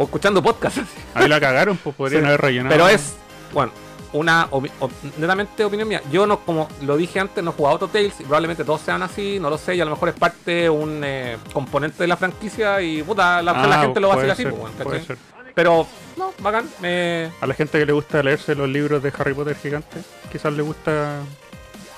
O 0.00 0.04
escuchando 0.04 0.42
podcast. 0.42 0.78
Ahí 1.14 1.28
la 1.28 1.38
cagaron, 1.38 1.76
pues 1.76 1.94
podrían 1.94 2.22
Sí. 2.22 2.28
haber 2.28 2.40
rellenado. 2.40 2.70
Pero 2.74 2.88
es, 2.88 3.12
bueno, 3.52 3.70
una 4.14 4.48
opi- 4.50 4.70
op- 4.80 4.90
netamente 5.18 5.62
opinión 5.62 5.86
mía. 5.86 6.00
Yo 6.10 6.26
no, 6.26 6.40
como 6.40 6.68
lo 6.80 6.96
dije 6.96 7.20
antes, 7.20 7.44
no 7.44 7.50
he 7.50 7.54
jugado 7.54 7.76
otro 7.76 7.88
Tales 7.88 8.14
y 8.18 8.22
probablemente 8.22 8.64
todos 8.64 8.80
sean 8.80 9.02
así, 9.02 9.38
no 9.38 9.50
lo 9.50 9.58
sé, 9.58 9.74
y 9.74 9.80
a 9.82 9.84
lo 9.84 9.90
mejor 9.90 10.08
es 10.08 10.14
parte, 10.14 10.70
un 10.70 11.02
eh, 11.04 11.36
componente 11.52 12.02
de 12.02 12.06
la 12.06 12.16
franquicia 12.16 12.80
y 12.80 13.02
puta, 13.02 13.42
la, 13.42 13.52
la 13.52 13.78
Ah, 13.78 13.82
gente 13.82 14.00
lo 14.00 14.08
va 14.08 14.14
a 14.14 14.16
hacer 14.16 14.30
así, 14.30 14.42
ser, 14.44 14.54
pues, 14.54 14.72
puede 14.82 15.04
ser. 15.04 15.18
Pero, 15.54 15.86
no, 16.16 16.32
bacán. 16.38 16.66
me- 16.80 17.30
A 17.42 17.46
la 17.46 17.52
gente 17.52 17.78
que 17.78 17.84
le 17.84 17.92
gusta 17.92 18.22
leerse 18.22 18.54
los 18.54 18.68
libros 18.70 19.02
de 19.02 19.12
Harry 19.18 19.34
Potter 19.34 19.54
gigante, 19.56 19.98
quizás 20.32 20.52
le 20.54 20.62
gusta 20.62 21.20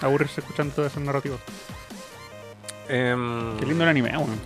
aburrirse 0.01 0.41
escuchando 0.41 0.75
todas 0.75 0.91
esas 0.91 1.05
narrativas. 1.05 1.39
em, 2.89 3.57
Qué 3.59 3.67
lindo 3.67 3.85
el 3.85 3.91
anime, 3.91 4.11
weón. 4.17 4.41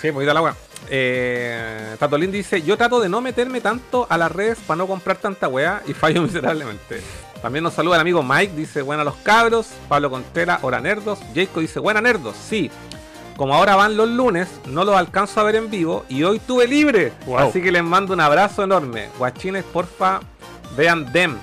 Sí, 0.00 0.12
pues 0.12 0.24
ir 0.24 0.30
a 0.30 0.34
la 0.34 0.42
weá. 0.42 0.54
Eh, 0.88 1.96
Tatolín 1.98 2.30
dice: 2.30 2.62
Yo 2.62 2.76
trato 2.76 3.00
de 3.00 3.08
no 3.08 3.20
meterme 3.20 3.60
tanto 3.60 4.06
a 4.08 4.18
las 4.18 4.30
redes 4.30 4.58
para 4.66 4.78
no 4.78 4.86
comprar 4.86 5.16
tanta 5.16 5.48
weá 5.48 5.82
y 5.86 5.92
fallo 5.92 6.22
miserablemente. 6.24 7.00
También 7.42 7.62
nos 7.64 7.74
saluda 7.74 7.96
el 7.96 8.00
amigo 8.02 8.22
Mike, 8.22 8.54
dice: 8.54 8.82
Buena 8.82 9.04
los 9.04 9.16
cabros. 9.16 9.68
Pablo 9.88 10.10
Contreras, 10.10 10.62
hora 10.62 10.80
nerdos. 10.80 11.18
Jacob 11.34 11.60
dice: 11.60 11.80
Buena 11.80 12.00
nerdos, 12.00 12.36
sí. 12.36 12.70
Como 13.36 13.54
ahora 13.54 13.76
van 13.76 13.98
los 13.98 14.08
lunes, 14.08 14.48
no 14.66 14.84
los 14.84 14.96
alcanzo 14.96 15.40
a 15.40 15.44
ver 15.44 15.56
en 15.56 15.70
vivo 15.70 16.06
y 16.08 16.22
hoy 16.22 16.38
tuve 16.38 16.66
libre. 16.66 17.12
Wow. 17.26 17.38
Así 17.38 17.60
que 17.60 17.70
les 17.70 17.84
mando 17.84 18.14
un 18.14 18.20
abrazo 18.20 18.64
enorme. 18.64 19.10
Guachines, 19.18 19.62
porfa, 19.64 20.20
vean 20.74 21.12
Dem 21.12 21.36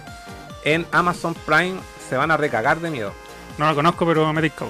en 0.63 0.88
Amazon 0.91 1.36
Prime. 1.46 1.76
Se 2.10 2.17
van 2.17 2.32
a 2.32 2.38
recagar 2.38 2.80
de 2.80 2.89
miedo. 2.89 3.13
No 3.60 3.65
la 3.65 3.76
conozco, 3.76 4.08
pero 4.08 4.32
me 4.34 4.41
disco. 4.41 4.65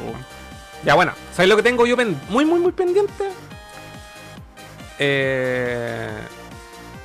Ya, 0.84 0.96
bueno, 0.96 1.14
¿sabéis 1.32 1.50
lo 1.50 1.56
que 1.56 1.64
tengo 1.64 1.86
yo 1.86 1.96
muy, 2.30 2.44
muy, 2.44 2.60
muy 2.60 2.72
pendiente? 2.74 3.30
Eh, 5.00 6.10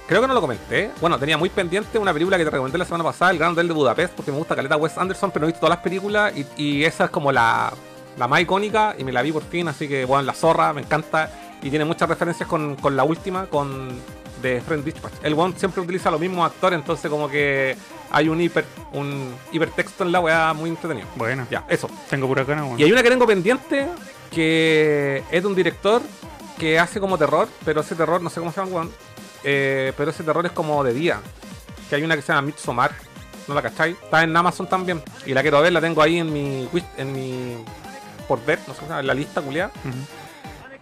creo 0.07 0.21
que 0.21 0.27
no 0.27 0.35
lo 0.35 0.41
comenté. 0.41 0.91
Bueno, 1.01 1.19
tenía 1.19 1.37
muy 1.37 1.49
pendiente 1.51 1.99
una 1.99 2.13
película 2.13 2.37
que 2.37 2.45
te 2.45 2.51
recomendé 2.51 2.79
la 2.79 2.85
semana 2.85 3.05
pasada, 3.05 3.31
El 3.31 3.39
Gran 3.39 3.53
Hotel 3.53 3.69
de 3.69 3.75
Budapest, 3.75 4.15
porque 4.15 4.31
me 4.31 4.39
gusta 4.39 4.55
Caleta 4.55 4.77
Wes 4.77 4.97
Anderson, 4.97 5.31
pero 5.31 5.43
no 5.43 5.47
he 5.47 5.53
visto 5.53 5.61
todas 5.61 5.77
las 5.77 5.83
películas 5.83 6.33
y, 6.37 6.47
y 6.57 6.85
esa 6.85 7.05
es 7.05 7.11
como 7.11 7.33
la, 7.33 7.73
la 8.17 8.29
más 8.29 8.41
icónica 8.41 8.95
y 8.99 9.05
me 9.05 9.13
la 9.13 9.23
vi 9.23 9.33
por 9.33 9.43
fin, 9.43 9.69
así 9.69 9.89
que, 9.89 10.05
bueno, 10.05 10.23
La 10.25 10.35
Zorra, 10.35 10.73
me 10.73 10.83
encanta 10.83 11.31
y 11.63 11.71
tiene 11.71 11.85
muchas 11.85 12.09
referencias 12.09 12.49
con, 12.49 12.77
con 12.77 12.97
la 12.97 13.05
última, 13.05 13.47
con 13.47 13.89
de 14.43 14.61
Friend 14.61 14.85
Dispatch. 14.85 15.15
El 15.23 15.35
one 15.35 15.55
siempre 15.57 15.81
utiliza 15.81 16.11
los 16.11 16.21
mismos 16.21 16.47
actores, 16.47 16.79
entonces 16.79 17.11
como 17.11 17.29
que 17.29 17.77
hay 18.11 18.29
un 18.29 18.41
hiper 18.41 18.65
un 18.93 19.35
hipertexto 19.51 20.05
en 20.05 20.13
la 20.13 20.21
weá 20.21 20.53
muy 20.53 20.71
entretenido. 20.71 21.09
Buena. 21.17 21.47
Ya, 21.51 21.65
eso. 21.69 21.91
Tengo 22.09 22.29
pura 22.29 22.45
gana, 22.45 22.65
weón. 22.65 22.79
Y 22.79 22.85
hay 22.85 22.93
una 22.93 23.03
que 23.03 23.11
tengo 23.11 23.27
pendiente 23.27 23.89
que 24.31 25.25
es 25.31 25.43
de 25.43 25.49
un 25.49 25.55
director 25.55 26.03
que 26.59 26.79
hace 26.79 27.01
como 27.01 27.17
terror, 27.17 27.49
pero 27.65 27.81
ese 27.81 27.95
terror, 27.95 28.21
no 28.21 28.31
sé 28.31 28.41
cómo 28.41 28.53
se 28.53 28.61
llama, 28.61 28.73
weón, 28.73 28.93
eh, 29.45 29.93
pero 29.97 30.11
ese 30.11 30.25
terror 30.25 30.45
es 30.45 30.53
como 30.53 30.83
de 30.85 30.93
día. 30.93 31.21
Que 31.89 31.97
hay 31.97 32.03
una 32.03 32.17
que 32.17 32.23
se 32.23 32.29
llama 32.33 32.43
Midsommar, 32.43 32.93
¿no 33.47 33.55
la 33.55 33.63
cachai? 33.63 33.93
Está 33.93 34.23
en 34.23 34.37
Amazon 34.37 34.69
también. 34.69 35.03
Y 35.25 35.33
la 35.33 35.43
quiero 35.43 35.61
ver, 35.63 35.73
la 35.73 35.81
tengo 35.81 36.03
ahí 36.03 36.19
en 36.19 36.33
mi 36.33 36.69
en 36.97 37.13
mi 37.13 37.65
por 38.27 38.45
ver, 38.45 38.59
no 38.67 38.75
sé 38.75 38.81
cómo 38.81 38.81
se 38.81 38.89
llama, 38.89 39.01
en 39.01 39.07
la 39.07 39.15
lista 39.15 39.41
culiada. 39.41 39.71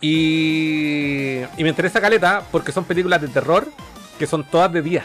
Y, 0.00 1.42
y 1.56 1.62
me 1.62 1.68
interesa 1.68 2.00
caleta 2.00 2.42
porque 2.50 2.72
son 2.72 2.84
películas 2.84 3.20
de 3.22 3.28
terror 3.28 3.66
que 4.18 4.26
son 4.26 4.44
todas 4.44 4.72
de 4.72 4.82
día. 4.82 5.04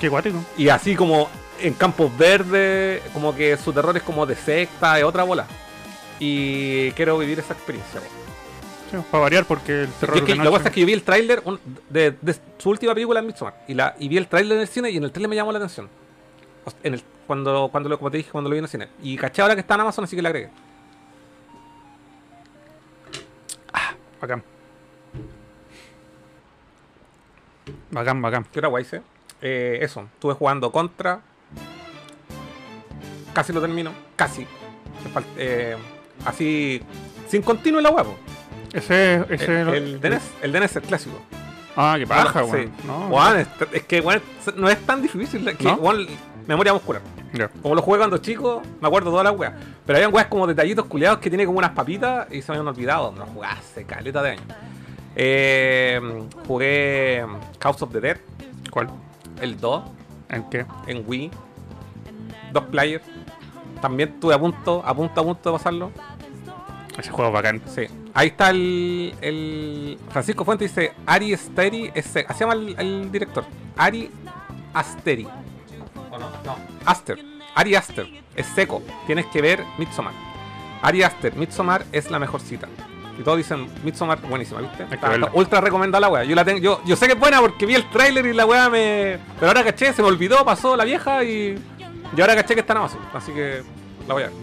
Qué 0.00 0.08
guático. 0.08 0.44
Y 0.58 0.68
así 0.68 0.94
como 0.94 1.28
en 1.60 1.74
campos 1.74 2.16
verdes, 2.16 3.02
como 3.12 3.34
que 3.34 3.56
su 3.56 3.72
terror 3.72 3.96
es 3.96 4.02
como 4.02 4.26
de 4.26 4.36
secta, 4.36 4.94
de 4.94 5.04
otra 5.04 5.22
bola. 5.22 5.46
Y 6.18 6.90
quiero 6.92 7.18
vivir 7.18 7.38
esa 7.38 7.54
experiencia. 7.54 8.00
Sí, 8.92 8.98
para 9.10 9.22
variar, 9.22 9.46
porque 9.46 9.84
el 9.84 9.92
terror 9.92 10.18
es 10.18 10.22
que 10.24 10.32
de 10.32 10.38
lo 10.38 10.44
que 10.44 10.50
pasa 10.50 10.68
es 10.68 10.74
que 10.74 10.80
yo 10.80 10.86
vi 10.86 10.92
el 10.92 11.02
tráiler 11.02 11.42
de, 11.88 12.10
de 12.20 12.36
su 12.58 12.68
última 12.68 12.92
película 12.92 13.20
en 13.20 13.26
Midsommar. 13.26 13.64
Y, 13.66 13.72
la, 13.72 13.96
y 13.98 14.06
vi 14.06 14.18
el 14.18 14.28
tráiler 14.28 14.58
en 14.58 14.60
el 14.60 14.68
cine 14.68 14.90
y 14.90 14.98
en 14.98 15.04
el 15.04 15.10
tráiler 15.10 15.30
me 15.30 15.36
llamó 15.36 15.50
la 15.50 15.58
atención. 15.58 15.88
O 16.66 16.70
sea, 16.70 16.78
En 16.82 16.92
el, 16.92 17.02
cuando, 17.26 17.70
cuando 17.72 17.88
lo, 17.88 17.96
como 17.96 18.10
te 18.10 18.18
dije, 18.18 18.30
cuando 18.30 18.50
lo 18.50 18.54
vi 18.54 18.58
en 18.58 18.64
el 18.64 18.70
cine. 18.70 18.88
Y 19.02 19.16
caché 19.16 19.40
ahora 19.40 19.54
que 19.54 19.62
está 19.62 19.76
en 19.76 19.80
Amazon, 19.80 20.04
así 20.04 20.14
que 20.14 20.20
le 20.20 20.28
agregué. 20.28 20.50
Bacán. 24.20 24.44
Bacán, 27.90 28.22
bacán. 28.22 28.46
¿Qué 28.52 28.58
hora 28.58 28.68
guay 28.68 28.82
hice? 28.82 29.02
Eh, 29.40 29.78
eso, 29.80 30.06
estuve 30.14 30.34
jugando 30.34 30.70
contra. 30.70 31.22
Casi 33.32 33.52
lo 33.54 33.60
termino. 33.62 33.90
Casi. 34.14 34.46
Eh, 35.36 35.76
así. 36.26 36.82
Sin 37.26 37.40
continuo 37.42 37.80
en 37.80 37.84
la 37.84 37.90
huevo. 37.90 38.16
Ese, 38.72 39.24
ese 39.28 39.60
El, 39.62 39.68
el 39.74 40.00
DNS, 40.00 40.22
el 40.42 40.52
DNS 40.52 40.76
es 40.76 40.86
clásico. 40.86 41.20
Ah, 41.76 41.96
qué 41.98 42.06
paja, 42.06 42.44
Sí. 42.44 42.50
weón. 42.50 42.72
No, 42.86 43.08
Weón, 43.08 43.38
es, 43.38 43.48
es 43.72 43.82
que 43.84 44.00
weón, 44.00 44.20
no 44.56 44.68
es 44.68 44.78
tan 44.86 45.00
difícil. 45.02 45.44
Que, 45.56 45.64
¿No? 45.64 45.78
memoria 46.46 46.72
muscular. 46.72 47.00
Como 47.62 47.74
lo 47.74 47.80
jugué 47.82 47.98
cuando 47.98 48.18
chico, 48.18 48.60
me 48.80 48.88
acuerdo 48.88 49.10
todas 49.10 49.24
las 49.24 49.34
weas. 49.38 49.54
Pero 49.86 49.96
había 49.96 50.08
weas 50.08 50.26
como 50.26 50.46
detallitos 50.46 50.84
culiados 50.86 51.18
que 51.18 51.30
tiene 51.30 51.46
como 51.46 51.58
unas 51.58 51.70
papitas 51.70 52.26
y 52.30 52.42
se 52.42 52.52
me 52.52 52.58
habían 52.58 52.74
olvidado. 52.74 53.12
No 53.12 53.24
jugué 53.26 53.46
hace 53.46 53.84
caleta 53.84 54.22
de 54.22 54.30
años. 54.32 54.44
Eh, 55.16 56.00
jugué 56.46 57.24
House 57.60 57.82
of 57.82 57.92
the 57.92 58.00
Dead, 58.00 58.16
¿Cuál? 58.70 58.88
el 59.40 59.58
2, 59.60 59.82
¿En 60.30 60.48
qué? 60.50 60.66
en 60.86 61.04
Wii. 61.06 61.30
Dos 62.52 62.64
players. 62.64 63.04
También 63.80 64.10
estuve 64.10 64.34
a 64.34 64.38
punto, 64.38 64.82
a 64.84 64.94
punto, 64.94 65.20
a 65.20 65.24
punto 65.24 65.50
de 65.52 65.56
pasarlo. 65.58 65.90
Ese 66.98 67.10
juego 67.10 67.28
es 67.30 67.34
bacán. 67.34 67.62
Sí. 67.66 67.86
Ahí 68.14 68.28
está 68.28 68.50
el, 68.50 69.14
el 69.22 69.98
Francisco 70.10 70.44
Fuente 70.44 70.64
dice 70.64 70.92
Ari 71.06 71.32
Asteri, 71.32 71.90
es 71.94 72.04
se- 72.06 72.26
así 72.28 72.40
llama 72.40 72.52
el, 72.54 72.74
el 72.78 73.10
director. 73.12 73.44
Ari 73.76 74.10
Asteri. 74.74 75.26
¿O 76.10 76.18
no? 76.18 76.26
No. 76.44 76.56
Aster. 76.84 77.18
Ari 77.54 77.74
Aster. 77.74 78.06
Es 78.36 78.46
seco. 78.46 78.82
Tienes 79.06 79.26
que 79.26 79.40
ver 79.40 79.64
Midsommar. 79.78 80.12
Ari 80.82 81.02
Aster, 81.02 81.34
Midsommar 81.36 81.84
es 81.92 82.10
la 82.10 82.18
mejor 82.18 82.40
cita. 82.40 82.68
Y 83.18 83.22
todos 83.22 83.36
dicen 83.38 83.66
Midsommar 83.84 84.20
buenísima, 84.22 84.60
¿viste? 84.60 84.84
Está, 84.90 85.30
ultra 85.34 85.60
recomendada 85.60 86.00
la 86.00 86.08
wea. 86.08 86.24
Yo 86.24 86.34
la 86.34 86.44
tengo, 86.44 86.58
yo, 86.60 86.80
yo 86.84 86.96
sé 86.96 87.06
que 87.06 87.12
es 87.12 87.18
buena 87.18 87.40
porque 87.40 87.66
vi 87.66 87.74
el 87.74 87.88
tráiler 87.90 88.26
y 88.26 88.32
la 88.32 88.44
wea 88.46 88.68
me. 88.68 89.18
Pero 89.38 89.48
ahora 89.48 89.64
caché, 89.64 89.92
se 89.92 90.02
me 90.02 90.08
olvidó, 90.08 90.44
pasó 90.44 90.76
la 90.76 90.84
vieja 90.84 91.22
y. 91.24 91.58
Y 92.16 92.20
ahora 92.20 92.34
caché 92.34 92.54
que 92.54 92.60
está 92.60 92.72
en 92.74 92.78
Amazon. 92.78 93.00
Así 93.14 93.32
que 93.32 93.62
la 94.08 94.14
voy 94.14 94.22
a 94.24 94.26
ver. 94.26 94.34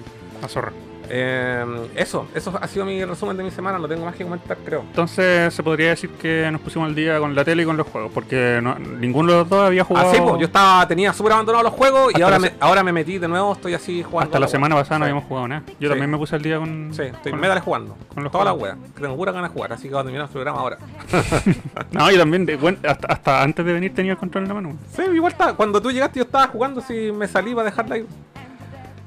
La 0.41 0.47
zorra. 0.47 0.71
Eh, 1.11 1.65
eso, 1.95 2.27
eso 2.35 2.57
ha 2.61 2.67
sido 2.67 2.85
mi 2.85 3.03
resumen 3.03 3.35
de 3.35 3.43
mi 3.43 3.51
semana, 3.51 3.79
no 3.79 3.87
tengo 3.87 4.05
más 4.05 4.15
que 4.15 4.23
comentar, 4.23 4.57
creo. 4.63 4.81
Entonces 4.81 5.53
se 5.53 5.63
podría 5.63 5.89
decir 5.89 6.09
que 6.11 6.49
nos 6.51 6.61
pusimos 6.61 6.87
al 6.87 6.95
día 6.95 7.19
con 7.19 7.33
la 7.35 7.43
tele 7.43 7.63
y 7.63 7.65
con 7.65 7.77
los 7.77 7.87
juegos, 7.87 8.11
porque 8.13 8.59
no- 8.61 8.77
ninguno 8.77 9.31
de 9.31 9.37
los 9.39 9.49
dos 9.49 9.65
había 9.65 9.83
jugado. 9.83 10.09
Así, 10.11 10.21
pues, 10.21 10.35
yo 10.39 10.45
estaba, 10.45 10.87
tenía 10.87 11.11
súper 11.13 11.33
abandonados 11.33 11.63
los 11.65 11.73
juegos 11.73 12.13
y 12.15 12.21
ahora 12.21 12.37
la 12.37 12.39
me, 12.39 12.53
ahora 12.59 12.83
me 12.83 12.91
metí 12.91 13.17
de 13.17 13.27
nuevo, 13.27 13.53
estoy 13.53 13.73
así 13.73 14.03
jugando. 14.03 14.29
Hasta 14.29 14.39
la 14.39 14.45
wea. 14.45 14.51
semana 14.51 14.75
pasada 14.75 14.99
no 14.99 15.05
habíamos 15.05 15.23
jugado 15.25 15.47
nada. 15.47 15.63
Yo 15.67 15.73
Sí. 15.79 15.87
también 15.89 16.09
me 16.11 16.17
puse 16.17 16.35
al 16.35 16.41
día 16.41 16.57
con. 16.59 16.91
Sí, 16.93 17.01
estoy 17.03 17.31
con- 17.31 17.41
medales 17.41 17.63
jugando. 17.63 17.97
con 18.13 18.23
los 18.23 18.31
Todas 18.31 18.45
las 18.45 18.55
juegos. 18.55 18.77
weas. 18.79 18.91
Que 18.93 19.01
tengo 19.01 19.15
pura 19.15 19.31
ganas 19.31 19.49
de 19.49 19.53
jugar, 19.55 19.73
así 19.73 19.83
que 19.83 19.89
cuando 19.89 20.05
terminar 20.11 20.27
el 20.27 20.31
programa 20.31 20.59
ahora. 20.59 20.77
No, 21.91 22.11
yo 22.11 22.17
también, 22.19 22.45
de- 22.45 22.55
bueno, 22.55 22.77
hasta, 22.87 23.07
hasta 23.07 23.41
antes 23.41 23.65
de 23.65 23.73
venir 23.73 23.93
tenía 23.93 24.11
el 24.13 24.17
control 24.17 24.43
en 24.43 24.47
la 24.49 24.53
mano. 24.53 24.77
Sí, 24.95 25.01
igual 25.13 25.31
está. 25.31 25.53
Cuando 25.53 25.81
tú 25.81 25.91
llegaste 25.91 26.19
yo 26.19 26.23
estaba 26.25 26.47
jugando, 26.47 26.81
si 26.81 27.11
me 27.11 27.27
salí 27.27 27.53
para 27.55 27.65
dejarla 27.65 27.95
ahí. 27.95 28.05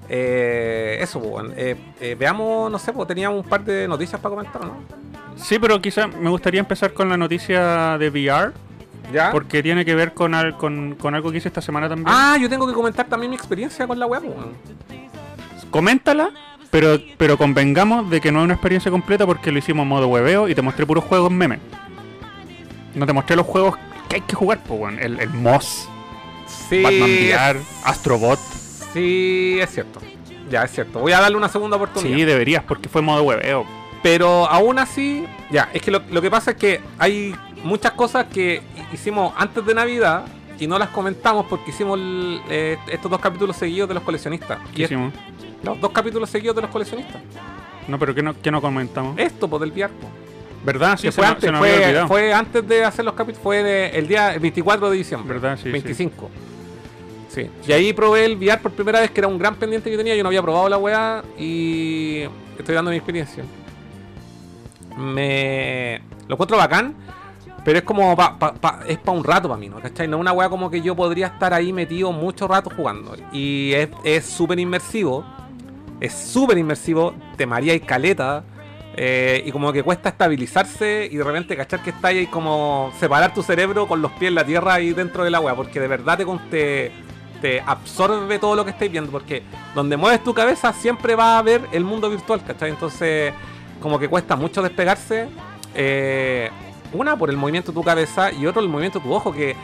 Eh, 0.09 0.99
eso, 1.01 1.21
bueno. 1.21 1.51
Eh, 1.57 1.77
eh, 2.01 2.17
veamos, 2.19 2.71
no 2.71 2.79
sé, 2.79 2.93
pues 2.93 3.09
teníamos 3.09 3.43
un 3.45 3.49
par 3.49 3.65
de 3.65 3.87
noticias 3.89 4.21
para 4.21 4.35
comentar, 4.35 4.63
¿no? 4.65 4.75
Sí, 5.37 5.59
pero 5.59 5.81
quizás 5.81 6.15
me 6.15 6.29
gustaría 6.31 6.61
empezar 6.61 6.93
con 6.93 7.09
la 7.09 7.17
noticia 7.17 7.97
de 7.99 8.09
VR. 8.11 8.53
¿Ya? 9.13 9.31
Porque 9.31 9.63
tiene 9.63 9.85
que 9.85 9.95
ver 9.95 10.15
con, 10.15 10.33
al- 10.35 10.57
con, 10.57 10.95
con 10.95 11.15
algo 11.15 11.31
que 11.31 11.39
hice 11.39 11.49
esta 11.49 11.61
semana 11.61 11.89
también. 11.89 12.09
Ah, 12.11 12.37
yo 12.41 12.49
tengo 12.49 12.67
que 12.67 12.73
comentar 12.73 13.07
también 13.07 13.31
mi 13.31 13.37
experiencia 13.37 13.87
con 13.87 13.99
la 13.99 14.07
weón. 14.07 14.25
Coméntala, 15.71 16.31
pero, 16.71 16.99
pero 17.19 17.37
convengamos 17.37 18.09
de 18.11 18.21
que 18.21 18.31
no 18.33 18.41
es 18.41 18.45
una 18.45 18.55
experiencia 18.55 18.91
completa 18.91 19.27
porque 19.27 19.51
lo 19.53 19.59
hicimos 19.59 19.83
en 19.83 19.89
modo 19.89 20.09
hueveo 20.09 20.49
y 20.49 20.55
te 20.55 20.63
mostré 20.63 20.87
puros 20.87 21.05
juegos 21.05 21.31
meme. 21.31 21.59
No 22.95 23.05
te 23.07 23.13
mostré 23.13 23.37
los 23.37 23.47
juegos 23.47 23.77
que 24.09 24.17
hay 24.17 24.23
que 24.23 24.35
jugar, 24.35 24.61
pues. 24.67 24.99
El, 24.99 25.19
el 25.21 25.31
Moss, 25.31 25.89
Sí. 26.69 26.83
Batman 26.83 27.11
VR, 27.11 27.61
Astrobot. 27.85 28.39
Sí, 28.93 29.59
es 29.61 29.71
cierto. 29.71 30.01
Ya, 30.51 30.65
es 30.65 30.71
cierto. 30.73 31.01
Voy 31.01 31.13
a 31.13 31.21
darle 31.21 31.37
una 31.37 31.49
segunda 31.49 31.77
oportunidad. 31.77 32.15
Sí, 32.17 32.25
deberías, 32.25 32.63
porque 32.65 32.89
fue 32.89 33.01
modo 33.03 33.23
hueveo. 33.23 33.65
Pero 34.03 34.47
aún 34.49 34.79
así, 34.79 35.25
ya, 35.51 35.71
es 35.73 35.81
que 35.81 35.91
lo, 35.91 36.03
lo 36.11 36.21
que 36.21 36.31
pasa 36.31 36.51
es 36.53 36.57
que 36.57 36.81
hay 36.99 37.35
muchas 37.63 37.93
cosas 37.93 38.27
que 38.27 38.61
hi- 38.77 38.95
hicimos 38.95 39.33
antes 39.37 39.65
de 39.65 39.75
Navidad 39.75 40.25
y 40.59 40.67
no 40.67 40.79
las 40.79 40.89
comentamos 40.91 41.47
porque 41.49 41.71
hicimos 41.71 41.99
el- 41.99 42.41
eh, 42.51 42.77
estos 42.89 43.11
dos 43.11 43.21
capítulos 43.21 43.57
seguidos 43.57 43.89
de 43.89 43.95
los 43.95 44.03
coleccionistas. 44.03 44.59
¿Qué 44.75 44.83
Y 44.83 44.85
es- 44.85 44.91
hicimos? 44.91 45.13
los 45.63 45.81
dos 45.81 45.93
capítulos 45.93 46.29
seguidos 46.29 46.57
de 46.57 46.63
los 46.63 46.71
coleccionistas. 46.71 47.23
No, 47.89 47.99
pero 47.99 48.15
¿qué 48.15 48.23
no, 48.23 48.35
qué 48.41 48.51
no 48.51 48.61
comentamos? 48.61 49.17
Esto, 49.19 49.49
pues 49.49 49.61
del 49.61 49.71
VR. 49.71 49.93
po. 49.95 50.09
¿Verdad? 50.65 50.97
Sí, 50.97 51.03
se, 51.09 51.13
fue, 51.13 51.25
me- 51.25 51.31
antes, 51.31 51.51
se 51.51 51.57
fue, 51.57 52.05
fue 52.09 52.33
antes 52.33 52.69
de 52.69 52.85
hacer 52.85 53.05
los 53.05 53.15
capítulos, 53.15 53.43
fue 53.43 53.63
de- 53.63 53.89
el 53.99 54.07
día 54.07 54.35
el 54.35 54.41
24 54.41 54.91
de 54.91 54.97
diciembre. 54.97 55.33
¿Verdad? 55.35 55.57
Sí, 55.57 55.65
sí. 55.65 55.71
25. 55.71 56.29
Sí. 56.33 56.52
Y 57.67 57.73
ahí 57.73 57.93
probé 57.93 58.25
el 58.27 58.37
VR 58.37 58.61
por 58.61 58.73
primera 58.73 59.01
vez, 59.01 59.11
que 59.11 59.21
era 59.21 59.29
un 59.29 59.39
gran 59.39 59.55
pendiente 59.57 59.91
que 59.91 59.97
tenía. 59.97 60.15
Yo 60.15 60.23
no 60.23 60.29
había 60.29 60.43
probado 60.43 60.69
la 60.69 60.79
weá 60.79 61.23
y 61.39 62.23
estoy 62.59 62.75
dando 62.75 62.91
mi 62.91 62.97
experiencia. 62.99 63.45
Me 64.97 66.01
lo 66.29 66.35
encuentro 66.35 66.57
bacán, 66.57 66.95
pero 67.65 67.79
es 67.79 67.85
como 67.85 68.15
pa, 68.17 68.39
pa- 68.39 68.55
pa- 68.55 68.81
es 68.87 68.99
para 68.99 69.17
un 69.17 69.25
rato 69.25 69.49
para 69.49 69.59
mí, 69.59 69.69
¿no? 69.69 69.81
¿Cachai? 69.81 70.07
No 70.09 70.17
es 70.19 70.21
una 70.21 70.33
weá 70.33 70.49
como 70.49 70.71
que 70.71 70.81
yo 70.83 70.95
podría 70.95 71.29
estar 71.29 71.55
ahí 71.55 71.73
metido 71.73 72.13
mucho 72.13 72.47
rato 72.47 72.71
jugando. 72.75 73.15
Y 73.33 73.73
es- 74.05 74.25
súper 74.27 74.59
inmersivo. 74.59 75.25
Es 76.01 76.13
súper 76.13 76.59
inmersivo. 76.59 77.15
Te 77.37 77.47
maría 77.47 77.75
y 77.75 77.81
caleta. 77.81 78.45
eh, 78.95 79.43
y 79.47 79.51
como 79.53 79.73
que 79.73 79.83
cuesta 79.83 80.11
estabilizarse 80.11 81.09
y 81.11 81.17
de 81.17 81.25
repente 81.25 81.57
cachar 81.57 81.83
que 81.83 81.89
está 81.89 82.09
ahí 82.09 82.27
como 82.27 82.93
separar 83.01 83.33
tu 83.33 83.43
cerebro 83.43 83.89
con 83.89 84.03
los 84.03 84.13
pies 84.13 84.29
en 84.29 84.35
la 84.35 84.45
tierra 84.45 84.81
y 84.83 84.93
dentro 84.93 85.25
del 85.25 85.35
agua, 85.35 85.55
porque 85.57 85.81
de 85.81 85.89
verdad 85.89 86.19
te, 86.19 86.27
te, 86.51 86.93
te 87.43 87.61
absorbe 87.61 88.39
todo 88.39 88.57
lo 88.57 88.65
que 88.65 88.71
estáis 88.71 88.91
viendo, 88.91 89.11
porque 89.11 89.43
donde 89.75 89.99
mueves 89.99 90.25
tu 90.25 90.33
cabeza 90.33 90.73
siempre 90.73 91.15
va 91.15 91.35
a 91.35 91.39
haber 91.39 91.69
el 91.73 91.85
mundo 91.85 92.09
virtual, 92.09 92.43
¿cachai? 92.47 92.71
Entonces 92.71 93.35
como 93.81 93.99
que 93.99 94.09
cuesta 94.09 94.35
mucho 94.37 94.63
despegarse. 94.63 95.29
eh, 95.75 96.49
una 96.95 97.17
por 97.17 97.31
el 97.31 97.37
movimiento 97.39 97.73
de 97.73 97.75
tu 97.77 97.83
cabeza 97.83 98.31
y 98.31 98.47
otro 98.47 98.61
el 98.63 98.69
movimiento 98.69 98.99
de 98.99 99.05
tu 99.07 99.13
ojo, 99.15 99.33
que 99.33 99.57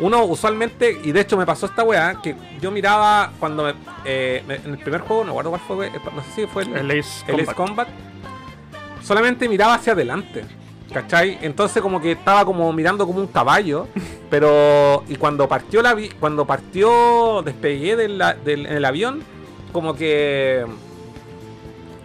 uno 0.00 0.24
usualmente, 0.24 1.00
y 1.02 1.12
de 1.12 1.20
hecho 1.20 1.36
me 1.38 1.46
pasó 1.46 1.64
esta 1.66 1.82
weá, 1.82 2.20
que 2.22 2.36
yo 2.60 2.70
miraba 2.70 3.32
cuando 3.40 3.64
me- 3.64 3.74
eh, 4.04 4.42
me- 4.46 4.56
en 4.56 4.72
el 4.72 4.78
primer 4.78 5.00
juego, 5.00 5.24
no 5.24 5.32
guardo 5.32 5.48
cuál 5.50 5.62
fue, 5.66 5.90
no 5.90 6.22
sé 6.22 6.30
si 6.34 6.46
fue 6.46 6.64
El 6.64 6.90
Ace 6.90 7.24
el 7.26 7.40
Ace. 7.40 7.54
Combat, 7.54 7.88
solamente 9.02 9.48
miraba 9.48 9.74
hacia 9.74 9.92
adelante. 9.94 10.44
¿Cachai? 10.94 11.38
Entonces 11.42 11.82
como 11.82 12.00
que 12.00 12.12
estaba 12.12 12.44
como 12.44 12.72
mirando 12.72 13.04
como 13.06 13.18
un 13.18 13.26
caballo, 13.26 13.88
pero 14.30 15.02
y 15.08 15.16
cuando 15.16 15.48
partió 15.48 15.82
la 15.82 15.92
vi- 15.92 16.08
cuando 16.20 16.46
partió 16.46 17.42
despegué 17.42 17.96
del, 17.96 18.16
del- 18.44 18.66
en 18.66 18.72
el 18.76 18.84
avión, 18.84 19.22
como 19.72 19.94
que 19.96 20.64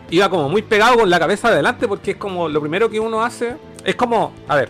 iba 0.10 0.28
como 0.30 0.50
muy 0.50 0.64
pegado 0.64 0.98
con 0.98 1.10
la 1.10 1.20
cabeza 1.20 1.50
adelante 1.50 1.88
porque 1.88 2.12
es 2.12 2.18
como 2.18 2.50
lo 2.50 2.60
primero 2.62 2.90
que 2.90 3.00
uno 3.00 3.22
hace, 3.24 3.58
es 3.86 3.96
como, 3.96 4.34
a 4.48 4.56
ver, 4.56 4.70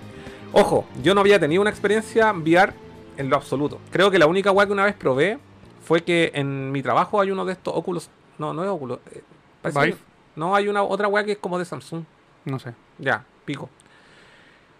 ojo, 0.51 0.85
yo 1.01 1.15
no 1.15 1.21
había 1.21 1.39
tenido 1.39 1.61
una 1.61 1.69
experiencia 1.71 2.31
VR 2.33 2.73
en 3.15 3.29
lo 3.29 3.37
absoluto. 3.37 3.79
Creo 3.89 4.11
que 4.11 4.19
la 4.19 4.27
única 4.27 4.51
weá 4.51 4.65
que 4.65 4.73
una 4.73 4.83
vez 4.83 4.95
probé 4.95 5.39
fue 5.85 6.01
que 6.01 6.31
en 6.35 6.71
mi 6.73 6.81
trabajo 6.83 7.21
hay 7.21 7.31
uno 7.31 7.45
de 7.45 7.53
estos 7.53 7.73
óculos, 7.73 8.09
no, 8.37 8.53
no 8.53 8.63
es 8.65 8.69
óculos, 8.69 8.99
eh, 9.13 9.23
no 10.35 10.55
hay 10.55 10.67
una 10.67 10.83
otra 10.83 11.07
weá 11.07 11.23
que 11.23 11.31
es 11.33 11.37
como 11.37 11.57
de 11.57 11.63
Samsung. 11.65 12.03
No 12.45 12.59
sé. 12.59 12.73
Ya, 12.97 13.23
pico. 13.45 13.69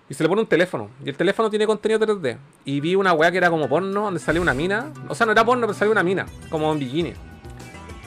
Y 0.09 0.15
se 0.15 0.23
le 0.23 0.29
pone 0.29 0.41
un 0.41 0.47
teléfono. 0.47 0.89
Y 1.05 1.09
el 1.09 1.15
teléfono 1.15 1.49
tiene 1.49 1.67
contenido 1.67 1.99
3D. 1.99 2.37
Y 2.65 2.79
vi 2.79 2.95
una 2.95 3.13
weá 3.13 3.31
que 3.31 3.37
era 3.37 3.49
como 3.49 3.69
porno, 3.69 4.01
donde 4.05 4.19
salía 4.19 4.41
una 4.41 4.53
mina. 4.55 4.91
O 5.07 5.13
sea, 5.15 5.25
no 5.25 5.31
era 5.33 5.45
porno, 5.45 5.67
pero 5.67 5.77
salía 5.77 5.91
una 5.91 6.03
mina, 6.03 6.25
como 6.49 6.71
en 6.73 6.79
bikini. 6.79 7.13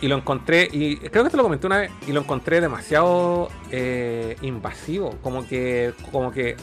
Y 0.01 0.09
lo 0.09 0.17
encontré, 0.17 0.69
y 0.73 0.97
creo 0.97 1.23
que 1.23 1.31
te 1.31 1.37
lo 1.37 1.45
comenté 1.45 1.69
una 1.69 1.79
vez, 1.79 1.93
y 2.09 2.13
lo 2.13 2.21
encontré 2.23 2.61
demasiado 2.61 3.49
eh, 3.71 4.37
invasivo. 4.43 5.17
Como 5.23 5.47
que, 5.47 5.95
como 6.11 6.33
que 6.33 6.57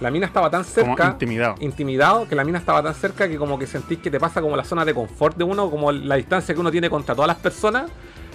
la 0.00 0.12
mina 0.12 0.26
estaba 0.26 0.48
tan 0.48 0.62
Como 0.62 0.74
cerca, 0.74 1.06
intimidado. 1.10 1.56
intimidado, 1.58 2.28
que 2.28 2.36
la 2.36 2.44
mina 2.44 2.58
estaba 2.58 2.80
tan 2.84 2.94
cerca 2.94 3.28
que 3.28 3.36
como 3.36 3.58
que 3.58 3.66
sentís 3.66 3.98
que 3.98 4.12
te 4.12 4.20
pasa 4.20 4.40
como 4.40 4.56
la 4.56 4.62
zona 4.62 4.84
de 4.84 4.94
confort 4.94 5.36
de 5.36 5.42
uno, 5.42 5.70
como 5.70 5.90
la 5.90 6.14
distancia 6.14 6.54
que 6.54 6.60
uno 6.60 6.70
tiene 6.70 6.88
contra 6.88 7.16
todas 7.16 7.26
las 7.26 7.38
personas. 7.38 7.90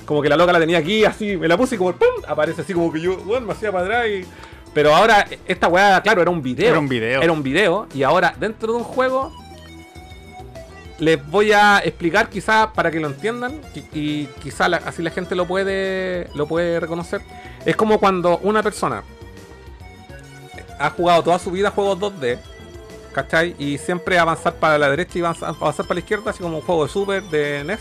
Como 0.06 0.22
que 0.22 0.28
la 0.28 0.36
loca 0.36 0.52
la 0.52 0.60
tenía 0.60 0.80
aquí, 0.80 1.06
así, 1.06 1.38
me 1.38 1.48
la 1.48 1.56
puse 1.56 1.76
y 1.76 1.78
como 1.78 1.93
¡pum! 1.93 2.08
aparece 2.28 2.62
así 2.62 2.74
como 2.74 2.91
que 2.91 3.00
yo, 3.00 3.15
bueno, 3.17 3.45
me 3.48 3.54
hacía 3.54 3.72
para 3.72 3.86
atrás 3.86 4.08
y... 4.10 4.26
Pero 4.73 4.95
ahora, 4.95 5.27
esta 5.47 5.67
weá, 5.67 6.01
claro, 6.01 6.21
era 6.21 6.32
un 6.32 6.41
video. 6.41 6.69
Era 6.69 6.79
un 6.79 6.88
video. 6.88 7.21
Era 7.21 7.32
un 7.32 7.43
video. 7.43 7.88
Y 7.93 8.03
ahora, 8.03 8.36
dentro 8.39 8.73
de 8.73 8.79
un 8.79 8.84
juego, 8.84 9.32
les 10.99 11.25
voy 11.29 11.51
a 11.51 11.79
explicar 11.79 12.29
quizás 12.29 12.67
para 12.67 12.91
que 12.91 12.99
lo 12.99 13.08
entiendan. 13.08 13.60
Y, 13.73 13.79
y 13.99 14.25
quizás 14.41 14.71
así 14.86 15.01
la 15.01 15.10
gente 15.10 15.36
lo 15.36 15.47
puede, 15.47 16.29
lo 16.36 16.47
puede 16.47 16.79
reconocer. 16.79 17.21
Es 17.65 17.75
como 17.75 17.99
cuando 17.99 18.38
una 18.39 18.62
persona 18.62 19.03
ha 20.79 20.89
jugado 20.91 21.23
toda 21.23 21.39
su 21.39 21.51
vida 21.51 21.71
juegos 21.71 21.99
2D. 21.99 22.39
¿Cachai? 23.12 23.55
Y 23.58 23.79
siempre 23.79 24.19
avanzar 24.19 24.53
para 24.55 24.77
la 24.77 24.89
derecha 24.89 25.17
y 25.17 25.21
avanzar, 25.21 25.55
avanzar 25.60 25.88
para 25.88 25.95
la 25.95 25.99
izquierda, 26.01 26.29
así 26.32 26.41
como 26.41 26.58
un 26.58 26.63
juego 26.63 26.84
de 26.84 26.89
Super, 26.89 27.23
de 27.23 27.63
NES. 27.63 27.79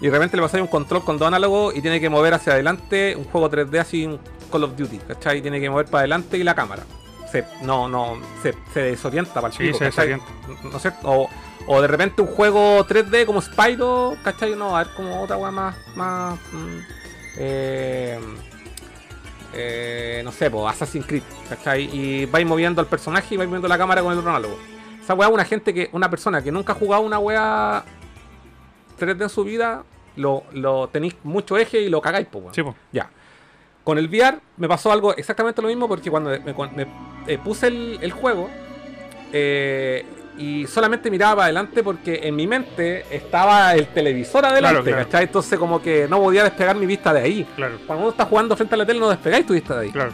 Y 0.00 0.06
de 0.06 0.10
repente 0.10 0.36
le 0.36 0.42
pasáis 0.42 0.62
un 0.62 0.68
control 0.68 1.04
con 1.04 1.18
dos 1.18 1.28
análogos 1.28 1.76
y 1.76 1.80
tiene 1.80 2.00
que 2.00 2.08
mover 2.08 2.34
hacia 2.34 2.54
adelante 2.54 3.14
un 3.14 3.24
juego 3.24 3.48
3D 3.50 3.78
así, 3.78 4.08
Call 4.52 4.64
of 4.64 4.76
Duty, 4.76 4.98
¿cachai? 4.98 5.42
Tiene 5.42 5.60
que 5.60 5.68
mover 5.68 5.86
para 5.86 6.00
adelante 6.00 6.38
y 6.38 6.44
la 6.44 6.54
cámara. 6.54 6.84
Se, 7.30 7.44
no, 7.62 7.88
no, 7.88 8.18
se, 8.42 8.54
se 8.72 8.80
desorienta 8.82 9.34
para 9.34 9.48
el 9.48 9.52
Sí, 9.54 9.64
pico, 9.64 9.78
se 9.78 9.86
desorienta. 9.86 10.26
¿No 10.62 10.76
es 10.76 10.82
cierto? 10.82 11.00
O, 11.10 11.30
o 11.66 11.80
de 11.80 11.88
repente 11.88 12.22
un 12.22 12.28
juego 12.28 12.86
3D 12.86 13.24
como 13.24 13.40
Spyro, 13.40 14.16
¿cachai? 14.22 14.54
No, 14.54 14.76
a 14.76 14.84
ver 14.84 14.94
como 14.94 15.22
otra 15.22 15.36
weá 15.36 15.50
más, 15.50 15.76
más 15.96 16.38
mm, 16.52 16.78
eh, 17.38 18.18
eh, 19.54 20.22
no 20.24 20.32
sé, 20.32 20.50
pues 20.50 20.74
Assassin's 20.74 21.06
Creed, 21.06 21.22
¿cachai? 21.48 21.88
Y 21.92 22.26
vais 22.26 22.46
moviendo 22.46 22.80
al 22.80 22.86
personaje 22.86 23.34
y 23.34 23.38
vais 23.38 23.48
moviendo 23.48 23.68
la 23.68 23.78
cámara 23.78 24.02
con 24.02 24.12
el 24.12 24.18
análogo. 24.18 24.58
Esa 25.02 25.14
weá, 25.14 25.28
una 25.28 25.44
gente 25.44 25.74
que, 25.74 25.90
una 25.92 26.08
persona 26.08 26.42
que 26.42 26.52
nunca 26.52 26.72
ha 26.72 26.76
jugado 26.76 27.02
una 27.02 27.18
weá 27.18 27.84
3D 28.98 29.22
en 29.22 29.28
su 29.28 29.44
vida, 29.44 29.84
lo, 30.16 30.44
lo 30.52 30.88
tenéis 30.88 31.16
mucho 31.22 31.56
eje 31.58 31.80
y 31.80 31.88
lo 31.88 32.00
cagáis, 32.00 32.26
pues, 32.30 32.44
weón. 32.44 32.54
Sí. 32.54 32.62
Ya. 32.92 33.10
Con 33.84 33.98
el 33.98 34.08
VR 34.08 34.38
me 34.58 34.68
pasó 34.68 34.92
algo 34.92 35.14
exactamente 35.16 35.60
lo 35.60 35.68
mismo 35.68 35.88
porque 35.88 36.10
cuando 36.10 36.30
me, 36.30 36.38
me- 36.54 36.86
eh, 37.26 37.38
puse 37.42 37.66
el, 37.68 37.98
el 38.00 38.12
juego 38.12 38.48
eh, 39.32 40.04
y 40.38 40.66
solamente 40.66 41.10
miraba 41.10 41.34
para 41.36 41.44
adelante 41.46 41.82
porque 41.82 42.20
en 42.22 42.34
mi 42.36 42.46
mente 42.46 43.04
estaba 43.14 43.74
el 43.74 43.86
televisor 43.88 44.44
adelante, 44.46 44.90
Claro. 44.92 45.08
Entonces 45.20 45.58
como 45.58 45.82
que 45.82 46.06
no 46.08 46.18
podía 46.20 46.44
despegar 46.44 46.76
mi 46.76 46.86
vista 46.86 47.12
de 47.12 47.20
ahí. 47.20 47.46
Claro, 47.56 47.78
Cuando 47.86 48.04
uno 48.04 48.10
está 48.12 48.24
jugando 48.24 48.56
frente 48.56 48.74
a 48.74 48.78
la 48.78 48.86
tele 48.86 49.00
no 49.00 49.08
despegáis 49.10 49.46
tu 49.46 49.52
vista 49.54 49.74
de 49.78 49.86
ahí. 49.86 49.92
claro. 49.92 50.12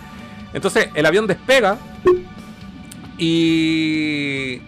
Entonces 0.55 0.89
el 0.95 1.05
avión 1.05 1.27
despega 1.27 1.77
y. 3.19 4.61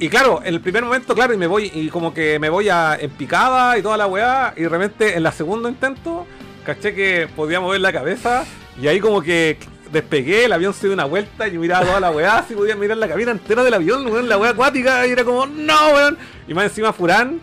Y 0.00 0.08
claro, 0.08 0.40
en 0.44 0.54
el 0.54 0.60
primer 0.60 0.84
momento, 0.84 1.12
claro, 1.12 1.34
y 1.34 1.36
me 1.36 1.48
voy, 1.48 1.72
y 1.74 1.88
como 1.88 2.14
que 2.14 2.38
me 2.38 2.48
voy 2.48 2.68
a 2.68 2.96
en 3.00 3.10
picada 3.10 3.76
y 3.76 3.82
toda 3.82 3.96
la 3.96 4.06
weá, 4.06 4.54
y 4.56 4.62
de 4.62 4.68
repente 4.68 5.16
en 5.16 5.26
el 5.26 5.32
segundo 5.32 5.68
intento, 5.68 6.24
caché 6.68 6.94
que 6.94 7.26
podía 7.34 7.60
mover 7.60 7.80
la 7.80 7.90
cabeza, 7.90 8.44
y 8.78 8.88
ahí 8.88 9.00
como 9.00 9.22
que 9.22 9.56
despegué, 9.90 10.44
el 10.44 10.52
avión 10.52 10.74
se 10.74 10.86
dio 10.86 10.92
una 10.92 11.06
vuelta 11.06 11.48
y 11.48 11.52
yo 11.52 11.60
miraba 11.60 11.86
toda 11.86 11.98
la 11.98 12.10
weá, 12.10 12.40
así 12.40 12.54
podía 12.54 12.76
mirar 12.76 12.98
la 12.98 13.08
cabina 13.08 13.30
entera 13.30 13.64
del 13.64 13.72
avión, 13.72 14.06
weón, 14.06 14.28
la 14.28 14.36
weá 14.36 14.50
acuática, 14.50 15.06
y 15.06 15.12
era 15.12 15.24
como, 15.24 15.46
no, 15.46 15.94
weón. 15.94 16.18
Y 16.46 16.52
más 16.52 16.64
encima 16.64 16.92
Furán 16.92 17.40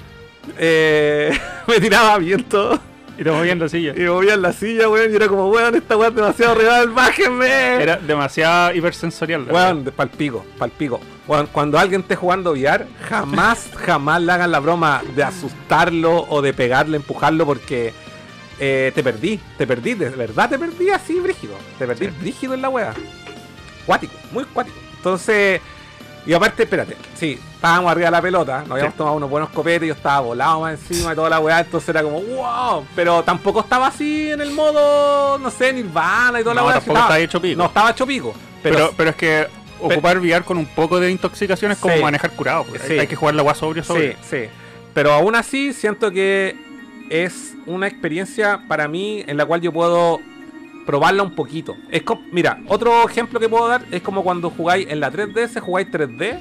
eh, 0.59 1.35
me 1.67 1.79
tiraba 1.79 2.19
viento. 2.19 2.79
Y 3.17 3.23
te 3.23 3.31
movían 3.31 3.57
la 3.57 3.67
silla. 3.67 3.93
Y 3.95 4.01
me 4.01 4.11
movía 4.11 4.35
en 4.35 4.43
la 4.43 4.53
silla, 4.53 4.89
weón, 4.89 5.11
y 5.11 5.15
era 5.15 5.27
como, 5.27 5.49
weón, 5.49 5.73
esta 5.73 5.97
weá 5.97 6.09
es 6.09 6.15
demasiado 6.15 6.53
real, 6.53 6.89
bájenme. 6.89 7.81
Era 7.81 7.97
demasiado 7.97 8.75
hipersensorial. 8.75 9.47
la 9.47 9.53
Weón, 9.53 9.85
palpico, 9.85 10.45
palpico. 10.59 10.99
Weón, 11.27 11.47
cuando 11.51 11.79
alguien 11.79 12.01
esté 12.01 12.15
jugando 12.15 12.51
VR, 12.51 12.85
jamás, 13.09 13.71
jamás 13.75 14.21
le 14.21 14.31
hagan 14.31 14.51
la 14.51 14.59
broma 14.59 15.01
de 15.15 15.23
asustarlo 15.23 16.27
o 16.29 16.43
de 16.43 16.53
pegarle, 16.53 16.97
empujarlo, 16.97 17.47
porque 17.47 17.91
eh, 18.59 18.91
te 18.95 19.03
perdí, 19.03 19.39
te 19.57 19.67
perdí, 19.67 19.93
de 19.95 20.09
verdad 20.09 20.49
te 20.49 20.57
perdí 20.59 20.89
así, 20.89 21.19
brígido. 21.19 21.55
Te 21.77 21.85
perdí 21.87 22.07
brígido 22.07 22.53
en 22.53 22.61
la 22.61 22.69
wea. 22.69 22.93
Cuático, 23.85 24.13
muy 24.31 24.43
cuático. 24.45 24.77
Entonces, 24.97 25.61
y 26.25 26.33
aparte, 26.33 26.63
espérate, 26.63 26.97
sí, 27.15 27.39
estábamos 27.55 27.91
arriba 27.91 28.07
de 28.07 28.11
la 28.11 28.21
pelota, 28.21 28.59
nos 28.61 28.71
habíamos 28.71 28.93
Sí. 28.93 28.97
tomado 28.97 29.17
unos 29.17 29.29
buenos 29.29 29.49
copetes, 29.51 29.87
yo 29.87 29.93
estaba 29.93 30.21
volado 30.21 30.61
más 30.61 30.79
encima 30.79 31.11
de 31.11 31.15
toda 31.15 31.29
la 31.29 31.39
weá, 31.39 31.59
entonces 31.59 31.89
era 31.89 32.01
como, 32.01 32.19
wow, 32.21 32.85
pero 32.95 33.21
tampoco 33.23 33.59
estaba 33.59 33.87
así 33.87 34.31
en 34.31 34.41
el 34.41 34.49
modo, 34.51 35.37
no 35.37 35.51
sé, 35.51 35.71
Nirvana 35.71 36.39
y 36.39 36.43
toda 36.43 36.55
la 36.55 36.61
No, 36.61 36.67
weá. 36.67 36.75
tampoco 36.77 36.93
estaba- 36.97 36.99
estaba 37.15 37.19
hecho 37.19 37.41
pico. 37.41 37.57
No, 37.59 37.65
estaba 37.65 37.91
hecho 37.91 38.07
pico. 38.07 38.33
Pero, 38.63 38.75
Pero, 38.75 38.93
pero 38.97 39.09
es 39.11 39.15
que 39.15 39.47
ocupar 39.79 40.17
VR 40.17 40.43
con 40.43 40.57
un 40.57 40.65
poco 40.65 40.99
de 40.99 41.11
intoxicación 41.11 41.71
es 41.71 41.77
como 41.77 41.93
Sí. 41.95 42.01
manejar 42.01 42.31
curado. 42.31 42.63
porque 42.63 42.81
hay- 42.81 42.87
Sí. 42.89 42.99
Hay 42.99 43.07
que 43.07 43.15
jugar 43.15 43.35
la 43.35 43.41
agua 43.41 43.53
sobrio 43.53 43.83
sobrio. 43.83 44.13
Sí, 44.13 44.17
sí. 44.27 44.49
Pero 44.95 45.11
aún 45.13 45.35
así 45.35 45.73
siento 45.73 46.09
que 46.09 46.55
es 47.09 47.55
una 47.65 47.87
experiencia 47.87 48.61
para 48.67 48.87
mí 48.87 49.23
en 49.27 49.37
la 49.37 49.45
cual 49.45 49.61
yo 49.61 49.71
puedo 49.71 50.19
probarla 50.85 51.23
un 51.23 51.33
poquito. 51.35 51.75
Es 51.89 52.03
como, 52.03 52.21
mira, 52.31 52.59
otro 52.67 53.07
ejemplo 53.07 53.39
que 53.39 53.49
puedo 53.49 53.67
dar 53.67 53.83
es 53.91 54.01
como 54.01 54.23
cuando 54.23 54.49
jugáis 54.49 54.87
en 54.89 54.99
la 54.99 55.11
3DS, 55.11 55.59
jugáis 55.59 55.87
3D, 55.91 56.39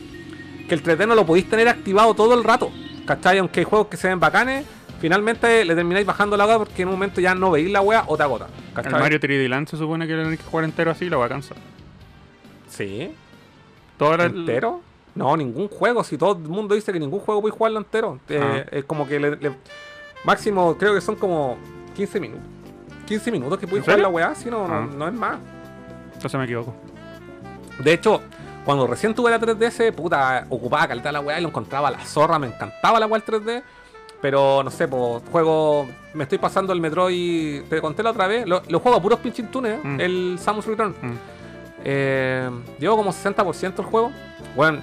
que 0.68 0.74
el 0.74 0.82
3D 0.82 1.06
no 1.06 1.14
lo 1.14 1.24
podéis 1.26 1.48
tener 1.48 1.68
activado 1.68 2.14
todo 2.14 2.34
el 2.34 2.44
rato. 2.44 2.70
¿Cachai? 3.06 3.38
Aunque 3.38 3.60
hay 3.60 3.64
juegos 3.64 3.88
que 3.88 3.96
se 3.96 4.08
ven 4.08 4.18
bacanes, 4.20 4.64
finalmente 5.00 5.64
le 5.64 5.74
termináis 5.74 6.06
bajando 6.06 6.36
la 6.36 6.44
agua 6.44 6.58
porque 6.58 6.82
en 6.82 6.88
un 6.88 6.94
momento 6.94 7.20
ya 7.20 7.34
no 7.34 7.50
veis 7.50 7.70
la 7.70 7.80
wea 7.82 8.04
o 8.06 8.16
te 8.16 8.22
agota. 8.22 8.46
El. 8.74 9.00
Mario 9.02 9.20
3D 9.20 9.48
Land 9.48 9.68
se 9.68 9.76
supone 9.76 10.06
que 10.06 10.14
lo 10.14 10.22
tenés 10.24 10.38
que 10.40 10.44
jugar 10.46 10.64
entero 10.64 10.90
así 10.90 11.04
y 11.06 11.08
lo 11.10 11.18
va 11.18 11.26
a 11.26 11.28
cansar. 11.28 11.56
Sí. 12.68 13.10
Todo 13.98 14.14
¿Entero? 14.24 14.80
No, 15.14 15.36
ningún 15.36 15.68
juego. 15.68 16.02
Si 16.02 16.18
todo 16.18 16.32
el 16.36 16.48
mundo 16.48 16.74
dice 16.74 16.92
que 16.92 16.98
ningún 16.98 17.20
juego 17.20 17.40
puede 17.40 17.52
jugarlo 17.54 17.78
entero. 17.78 18.18
Eh, 18.28 18.40
Ah. 18.42 18.64
Es 18.72 18.84
como 18.84 19.06
que 19.06 19.20
le, 19.20 19.36
le- 19.36 19.52
máximo 20.24 20.76
creo 20.76 20.94
que 20.94 21.00
son 21.00 21.16
como 21.16 21.56
15 21.94 22.20
minutos. 22.20 22.44
15 23.06 23.30
minutos 23.32 23.58
que 23.58 23.66
puedes 23.66 23.80
¿En 23.86 23.92
jugar 23.92 24.00
la 24.00 24.08
weá, 24.08 24.34
si 24.34 24.50
no, 24.50 24.64
Ah. 24.66 24.86
no 24.96 25.06
es 25.08 25.14
más. 25.14 25.36
Entonces 26.14 26.38
me 26.38 26.44
equivoco. 26.44 26.74
De 27.78 27.92
hecho, 27.92 28.20
cuando 28.64 28.86
recién 28.86 29.14
tuve 29.14 29.30
la 29.30 29.38
3DS, 29.38 29.92
puta, 29.92 30.46
ocupaba 30.48 30.88
caleta 30.88 31.12
la 31.12 31.20
weá 31.20 31.38
y 31.38 31.42
lo 31.42 31.48
encontraba 31.48 31.88
a 31.88 31.90
la 31.90 32.00
zorra, 32.04 32.38
me 32.38 32.46
encantaba 32.46 32.98
la 32.98 33.06
weá 33.06 33.16
el 33.16 33.24
3D. 33.24 33.62
Pero 34.22 34.62
no 34.62 34.70
sé, 34.70 34.88
pues 34.88 35.22
juego. 35.30 35.86
Me 36.14 36.22
estoy 36.22 36.38
pasando 36.38 36.72
el 36.72 36.80
Metroid. 36.80 37.64
Te 37.64 37.78
conté 37.82 38.02
la 38.02 38.10
otra 38.12 38.26
vez. 38.26 38.46
Lo, 38.46 38.62
lo 38.68 38.80
juego 38.80 38.96
a 38.96 39.02
puros 39.02 39.18
pinches 39.18 39.50
tunes, 39.50 39.78
Mm. 39.84 40.00
el 40.00 40.38
Samus 40.40 40.64
Return. 40.64 40.94
Mm. 41.02 41.12
Eh, 41.84 42.50
llevo 42.78 42.96
como 42.96 43.12
60% 43.12 43.82
el 43.82 43.84
juego. 43.84 44.12
Bueno, 44.56 44.80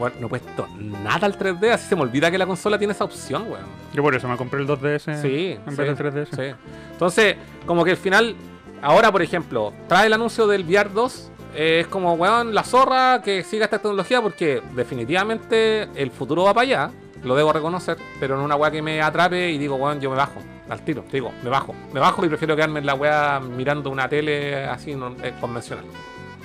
bueno, 0.00 0.16
no 0.18 0.26
he 0.26 0.30
puesto 0.30 0.66
nada 0.78 1.26
al 1.26 1.38
3D, 1.38 1.70
así 1.70 1.88
se 1.88 1.94
me 1.94 2.02
olvida 2.02 2.28
que 2.30 2.38
la 2.38 2.46
consola 2.46 2.76
tiene 2.78 2.92
esa 2.92 3.04
opción, 3.04 3.44
weón. 3.48 3.66
Yo 3.92 4.02
por 4.02 4.14
eso 4.16 4.26
me 4.26 4.36
compré 4.36 4.60
el 4.60 4.66
2DS 4.66 4.98
Sí, 5.22 5.52
en 5.64 5.70
sí, 5.70 5.76
vez 5.76 5.76
del 5.76 5.96
3DS. 5.96 6.28
sí. 6.34 6.56
Entonces, 6.92 7.36
como 7.66 7.84
que 7.84 7.92
al 7.92 7.96
final, 7.96 8.34
ahora 8.82 9.12
por 9.12 9.22
ejemplo, 9.22 9.72
trae 9.88 10.06
el 10.08 10.12
anuncio 10.12 10.46
del 10.48 10.64
VR 10.64 10.90
2. 10.92 11.30
eh, 11.54 11.80
es 11.80 11.86
como, 11.88 12.14
weón, 12.14 12.54
la 12.54 12.62
zorra 12.64 13.22
que 13.22 13.42
siga 13.44 13.64
esta 13.66 13.78
tecnología 13.78 14.20
porque 14.22 14.62
definitivamente 14.74 15.88
el 15.94 16.10
futuro 16.10 16.44
va 16.44 16.54
para 16.54 16.62
allá. 16.62 16.90
Lo 17.22 17.34
debo 17.36 17.52
reconocer, 17.52 17.98
pero 18.18 18.34
en 18.36 18.40
una 18.40 18.56
weá 18.56 18.70
que 18.70 18.80
me 18.80 19.02
atrape 19.02 19.50
y 19.50 19.58
digo, 19.58 19.74
weón, 19.76 20.00
yo 20.00 20.08
me 20.10 20.16
bajo 20.16 20.40
al 20.70 20.80
tiro. 20.84 21.02
Te 21.02 21.18
digo, 21.18 21.32
me 21.42 21.50
bajo. 21.50 21.74
Me 21.92 22.00
bajo 22.00 22.24
y 22.24 22.28
prefiero 22.28 22.54
quedarme 22.56 22.78
en 22.80 22.86
la 22.86 22.94
weá 22.94 23.40
mirando 23.40 23.90
una 23.90 24.08
tele 24.08 24.64
así 24.64 24.94
no- 24.94 25.14
eh, 25.22 25.34
convencional. 25.40 25.84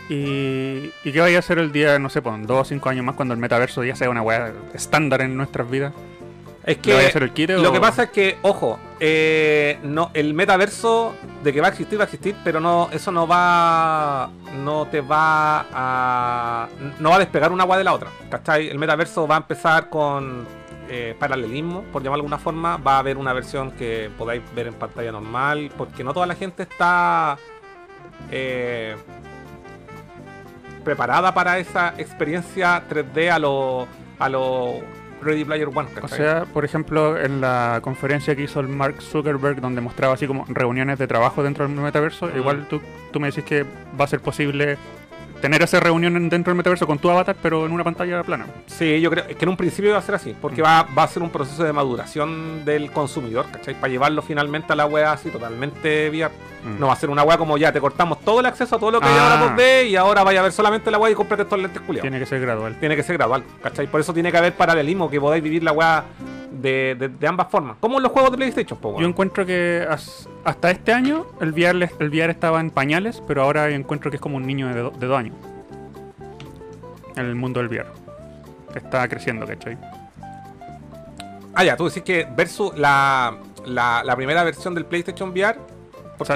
¿Y, 0.10 0.92
¿Y 1.04 1.12
qué 1.12 1.20
vaya 1.20 1.38
a 1.38 1.40
hacer 1.40 1.58
el 1.58 1.72
día, 1.72 1.98
no 2.00 2.10
sé, 2.10 2.22
pues, 2.22 2.36
en 2.36 2.46
dos 2.46 2.62
o 2.62 2.66
cinco 2.66 2.90
años 2.90 3.04
más 3.06 3.16
cuando 3.16 3.34
el 3.34 3.40
metaverso 3.40 3.84
ya 3.84 3.96
sea 3.96 4.10
una 4.10 4.22
weá 4.22 4.54
estándar 4.74 5.22
en 5.22 5.36
nuestras 5.36 5.70
vidas? 5.70 5.94
Es 6.64 6.78
¿Le 6.86 6.94
vaya 6.94 6.98
a 7.08 7.12
que 7.12 7.18
hacer 7.18 7.24
el 7.58 7.62
Lo 7.62 7.70
o- 7.70 7.74
que 7.74 7.80
pasa 7.80 8.04
es 8.04 8.10
que, 8.10 8.38
ojo, 8.42 8.80
eh, 9.00 9.78
no, 9.84 10.10
el 10.16 10.34
metaverso 10.34 11.16
de 11.44 11.54
que 11.54 11.62
va 11.62 11.68
a 11.68 11.70
existir, 11.72 11.98
va 12.00 12.04
a 12.04 12.06
existir, 12.06 12.36
pero 12.44 12.60
no, 12.60 12.90
eso 12.92 13.12
no 13.12 13.28
va, 13.28 14.30
no 14.64 14.88
te 14.88 15.02
va 15.02 15.66
a, 15.72 16.68
no 17.00 17.10
va 17.12 17.16
a 17.18 17.20
despegar 17.20 17.52
una 17.52 17.64
agua 17.64 17.78
de 17.78 17.84
la 17.84 17.94
otra, 17.94 18.10
¿cachai? 18.32 18.68
El 18.68 18.80
metaverso 18.80 19.28
va 19.28 19.36
a 19.36 19.38
empezar 19.40 19.90
con 19.90 20.46
eh, 20.90 21.16
paralelismo, 21.20 21.84
por 21.92 22.02
llamarlo 22.02 22.24
de 22.24 22.28
alguna 22.28 22.38
forma, 22.40 22.78
va 22.78 22.96
a 22.96 23.00
haber 23.00 23.18
una 23.18 23.34
versión 23.34 23.72
que 23.72 24.10
podáis 24.18 24.42
ver 24.56 24.68
en 24.68 24.74
pantalla 24.76 25.12
normal, 25.12 25.72
porque 25.78 26.04
no 26.04 26.14
toda 26.14 26.26
la 26.26 26.34
gente 26.36 26.64
está 26.64 27.38
eh, 28.32 28.96
preparada 30.86 31.34
para 31.34 31.58
esa 31.60 31.94
experiencia 31.98 32.82
3D 32.90 33.30
a 33.30 33.40
lo, 33.40 33.88
a 34.20 34.30
lo 34.30 34.76
Ready 35.22 35.44
Player 35.44 35.68
One, 35.74 35.90
O 36.02 36.08
sea, 36.08 36.46
por 36.46 36.64
ejemplo, 36.64 37.18
en 37.20 37.42
la 37.42 37.80
conferencia 37.82 38.36
que 38.36 38.44
hizo 38.44 38.60
el 38.60 38.68
Mark 38.68 39.02
Zuckerberg, 39.02 39.60
donde 39.60 39.82
mostraba 39.82 40.14
así 40.14 40.28
como 40.28 40.46
reuniones 40.48 41.00
de 41.00 41.08
trabajo 41.08 41.42
dentro 41.44 41.68
del 41.68 41.76
metaverso, 41.76 42.28
Mm. 42.28 42.38
igual 42.38 42.68
tú, 42.70 42.80
tú 43.12 43.20
me 43.20 43.28
decís 43.28 43.44
que 43.44 43.64
va 44.00 44.06
a 44.06 44.08
ser 44.08 44.20
posible 44.20 44.78
tener 45.46 45.62
esa 45.62 45.80
reunión 45.80 46.16
en- 46.18 46.28
dentro 46.28 46.50
del 46.52 46.58
metaverso 46.58 46.88
con 46.88 46.98
tu 46.98 47.08
avatar, 47.08 47.36
pero 47.40 47.68
en 47.68 47.72
una 47.72 47.84
pantalla 47.84 48.24
plana. 48.24 48.48
Sí, 48.66 49.00
yo 49.00 49.12
creo 49.12 49.28
que 49.28 49.38
en 49.40 49.50
un 49.50 49.56
principio 49.56 49.92
va 49.92 50.00
a 50.00 50.02
ser 50.02 50.16
así, 50.16 50.36
porque 50.42 50.62
Mm. 50.62 50.66
va, 50.66 50.88
va 50.98 51.04
a 51.04 51.08
ser 51.08 51.22
un 51.22 51.30
proceso 51.30 51.64
de 51.64 51.72
maduración 51.72 52.66
del 52.66 52.90
consumidor, 52.92 53.46
¿cachai? 53.52 53.76
Para 53.76 53.90
llevarlo 53.92 54.24
finalmente 54.24 54.74
a 54.74 54.76
la 54.76 54.88
wea 54.88 55.12
así 55.12 55.30
totalmente 55.30 56.10
VR. 56.10 56.34
Mm. 56.64 56.80
No 56.80 56.88
va 56.88 56.94
a 56.94 56.96
ser 56.96 57.12
una 57.12 57.22
wea 57.24 57.38
como 57.38 57.58
ya, 57.60 57.72
te 57.72 57.80
cortamos 57.80 58.22
todo 58.22 58.40
el 58.40 58.48
acceso 58.48 58.76
a 58.76 58.80
todo 58.80 58.90
lo 58.90 59.00
que 59.00 59.06
hay 59.08 59.14
Ah. 59.16 59.34
ahora 59.34 59.48
por 59.48 59.56
D 59.56 59.86
y 59.88 59.96
ahora 59.96 60.24
vaya 60.24 60.40
a 60.40 60.44
ver 60.44 60.52
solamente 60.52 60.90
la 60.90 60.98
wea 60.98 61.12
y 61.12 61.16
cómprate 61.16 61.44
estos 61.44 61.60
lentes 61.60 61.80
culiados. 61.84 62.02
Tiene 62.02 62.18
que 62.18 62.26
ser 62.26 62.42
gradual. 62.42 62.76
Tiene 62.80 62.96
que 62.96 63.04
ser 63.04 63.18
gradual, 63.18 63.44
¿cachai? 63.62 63.86
Por 63.86 64.02
eso 64.02 64.14
tiene 64.16 64.32
que 64.32 64.38
haber 64.40 64.54
paralelismo, 64.54 65.10
que 65.12 65.22
podáis 65.22 65.44
vivir 65.44 65.62
la 65.64 65.74
wea 65.74 66.04
de, 66.62 66.96
de- 67.00 67.10
de 67.10 67.28
ambas 67.28 67.48
formas. 67.50 67.78
Como 67.80 67.98
en 67.98 68.04
los 68.04 68.12
juegos 68.12 68.32
de 68.32 68.38
PlayStation, 68.38 68.80
po, 68.80 69.00
Yo 69.00 69.08
encuentro 69.08 69.46
que 69.46 69.86
as- 69.90 70.28
hasta 70.44 70.72
este 70.72 70.94
año 70.94 71.26
el 71.42 71.52
VR, 71.52 71.90
el 72.00 72.10
VR 72.10 72.32
estaba 72.32 72.60
en 72.60 72.72
pañales, 72.72 73.22
pero 73.28 73.44
ahora 73.44 73.70
encuentro 73.70 74.10
que 74.12 74.18
es 74.18 74.22
como 74.22 74.38
un 74.38 74.46
niño 74.46 74.68
de, 74.74 74.82
do- 74.82 74.92
de 74.92 75.06
dos 75.08 75.18
años. 75.20 75.36
En 77.16 77.26
el 77.26 77.36
mundo 77.36 77.60
del 77.62 77.70
VR. 77.70 77.88
Está 78.76 79.08
creciendo, 79.08 79.46
¿cachai? 79.48 79.78
Ah, 81.54 81.64
ya, 81.64 81.78
tú 81.78 81.86
decís 81.86 82.04
que 82.04 82.28
versus 82.36 82.78
la, 82.78 83.38
la, 83.66 84.04
la 84.04 84.16
primera 84.16 84.44
versión 84.44 84.76
del 84.76 84.86
PlayStation 84.86 85.30
VR. 85.30 85.58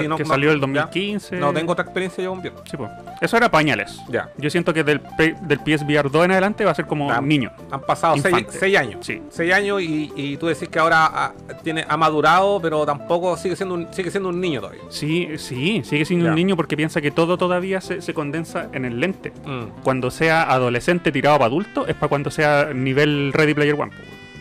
No- 0.08 0.16
que 0.16 0.24
salió 0.24 0.50
el 0.52 0.56
ya. 0.58 0.66
2015. 0.66 1.36
No 1.36 1.52
tengo 1.52 1.72
otra 1.72 1.84
experiencia 1.84 2.22
yo 2.24 2.30
con 2.30 2.40
VR. 2.40 2.52
Sí, 2.70 2.76
pues. 2.76 2.90
Eso 3.20 3.36
era 3.36 3.50
pañales. 3.50 4.00
Ya. 4.08 4.30
Yo 4.38 4.50
siento 4.50 4.72
que 4.74 4.82
del, 4.84 5.00
del 5.42 5.58
PSVR 5.60 6.10
2 6.10 6.24
en 6.24 6.30
adelante 6.32 6.64
va 6.64 6.70
a 6.70 6.74
ser 6.74 6.86
como 6.86 7.10
Ah, 7.10 7.20
niño. 7.20 7.50
Han 7.70 7.80
pasado 7.82 8.14
seis, 8.14 8.26
Infante. 8.26 8.58
seis 8.58 8.76
años. 8.76 9.06
Sí. 9.06 9.22
Seis 9.30 9.52
años 9.52 9.82
y, 9.82 10.12
y 10.16 10.36
tú 10.36 10.46
decís 10.46 10.68
que 10.68 10.78
ahora 10.78 11.06
ha, 11.06 11.32
tiene, 11.62 11.84
ha 11.88 11.96
madurado, 11.96 12.60
pero 12.60 12.84
tampoco 12.86 13.36
sigue 13.36 13.56
siendo 13.56 13.74
un, 13.74 13.88
sigue 13.92 14.10
siendo 14.10 14.28
un 14.30 14.40
niño 14.40 14.60
todavía. 14.60 14.82
Sí, 14.90 15.28
sí, 15.36 15.82
sigue 15.84 16.04
siendo 16.04 16.24
Ya. 16.26 16.30
un 16.30 16.36
niño 16.36 16.56
porque 16.56 16.76
piensa 16.76 17.00
que 17.00 17.10
todo 17.10 17.36
todavía 17.38 17.80
se, 17.80 18.00
se 18.02 18.14
condensa 18.14 18.68
en 18.72 18.84
el 18.84 19.00
lente. 19.00 19.32
Mm. 19.44 19.82
Cuando 19.82 20.10
sea 20.10 20.42
adolescente 20.50 21.12
tirado 21.12 21.38
para 21.38 21.46
adulto 21.46 21.86
es 21.86 21.94
para 21.94 22.08
cuando 22.08 22.30
sea 22.30 22.70
nivel 22.74 23.32
Ready 23.32 23.54
Player 23.54 23.74
One. 23.80 23.92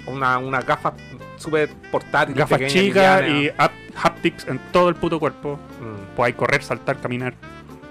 Una, 0.07 0.37
una 0.39 0.61
gafa 0.61 0.93
súper 1.37 1.69
portátil. 1.91 2.35
Gafas 2.35 2.61
chicas 2.67 3.23
y 3.29 3.49
haptics 4.01 4.47
en 4.47 4.59
todo 4.71 4.89
el 4.89 4.95
puto 4.95 5.19
cuerpo. 5.19 5.59
Mm. 5.81 6.15
Pues 6.15 6.27
hay 6.27 6.33
correr, 6.33 6.63
saltar, 6.63 6.99
caminar. 6.99 7.33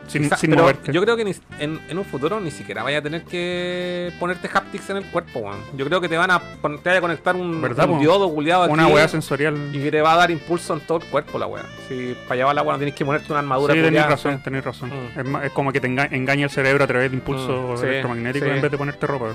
Sin, 0.09 0.23
Quizá- 0.23 0.39
sin 0.39 0.49
pero 0.53 0.63
moverte. 0.63 0.91
yo 0.91 1.03
creo 1.03 1.17
que 1.19 1.25
ni- 1.27 1.35
en, 1.61 1.79
en 1.87 1.99
un 1.99 2.05
futuro 2.07 2.41
ni 2.41 2.51
siquiera 2.51 2.83
vaya 2.83 2.97
a 2.97 3.03
tener 3.03 3.25
que 3.25 4.11
ponerte 4.19 4.49
haptics 4.51 4.89
en 4.89 4.97
el 4.97 5.05
cuerpo, 5.05 5.41
weón. 5.41 5.59
Yo 5.77 5.85
creo 5.85 6.01
que 6.01 6.09
te 6.09 6.17
van 6.17 6.31
a, 6.31 6.41
pon- 6.41 6.79
te 6.83 6.89
a 6.97 7.01
conectar 7.03 7.37
un, 7.37 7.61
diodo 8.01 8.33
culiado 8.33 8.63
aquí. 8.63 8.73
Una 8.73 8.87
weá 8.87 9.07
sensorial. 9.07 9.55
Y 9.71 9.83
que 9.83 9.91
te 9.91 10.01
va 10.01 10.15
a 10.15 10.17
dar 10.17 10.31
impulso 10.31 10.73
en 10.73 10.81
todo 10.81 10.97
el 10.99 11.05
cuerpo 11.05 11.39
la 11.39 11.47
weá. 11.47 11.63
Si 11.89 12.17
para 12.27 12.37
llevar 12.37 12.55
la 12.55 12.63
weá 12.63 12.73
no 12.73 12.79
tienes 12.79 12.95
que 12.95 13.05
ponerte 13.05 13.31
una 13.31 13.41
armadura 13.41 13.75
Sí, 13.75 13.81
tenéis 13.81 13.91
culiada. 13.91 14.09
razón, 14.09 14.43
tenéis 14.43 14.65
razón. 14.65 14.91
Mm. 15.15 15.37
Es, 15.45 15.53
como 15.53 15.73
que 15.75 15.81
te 15.83 15.89
enga- 15.91 16.09
engaña 16.11 16.45
el 16.45 16.51
cerebro 16.51 16.85
a 16.85 16.87
través 16.87 17.11
de 17.11 17.17
impulsos 17.19 17.79
Mm, 17.79 17.83
sí, 17.83 17.87
electromagnéticos 17.87 18.49
sí. 18.49 18.55
en 18.57 18.63
vez 18.63 18.71
de 18.71 18.79
ponerte 18.79 19.07
ropa. 19.07 19.27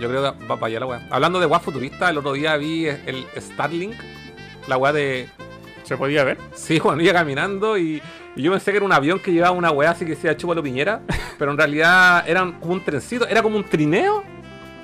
Yo 0.00 0.08
creo 0.08 0.22
que 0.32 0.44
va 0.46 0.56
para 0.56 0.66
allá 0.66 0.80
la 0.80 0.86
weá. 0.86 1.06
Hablando 1.08 1.38
de 1.38 1.46
weá 1.46 1.60
futurista, 1.60 2.10
el 2.10 2.18
otro 2.18 2.32
día 2.32 2.56
vi 2.56 2.86
el 2.86 3.26
Starlink, 3.38 3.94
la 4.66 4.76
weá 4.76 4.92
de. 4.92 5.28
¿Se 5.84 5.96
podía 5.96 6.24
ver? 6.24 6.38
Sí, 6.54 6.80
bueno, 6.80 7.02
iba 7.02 7.12
caminando 7.12 7.78
y, 7.78 8.02
y 8.36 8.42
yo 8.42 8.50
pensé 8.50 8.70
que 8.70 8.78
era 8.78 8.86
un 8.86 8.92
avión 8.92 9.20
que 9.20 9.32
llevaba 9.32 9.52
una 9.52 9.70
weá 9.70 9.90
así 9.90 10.04
que 10.04 10.12
decía 10.12 10.36
Chúpalo 10.36 10.62
Piñera, 10.62 11.02
pero 11.38 11.52
en 11.52 11.58
realidad 11.58 12.24
era 12.26 12.40
como 12.58 12.72
un 12.72 12.82
trencito, 12.82 13.28
era 13.28 13.42
como 13.42 13.56
un 13.56 13.64
trineo, 13.64 14.24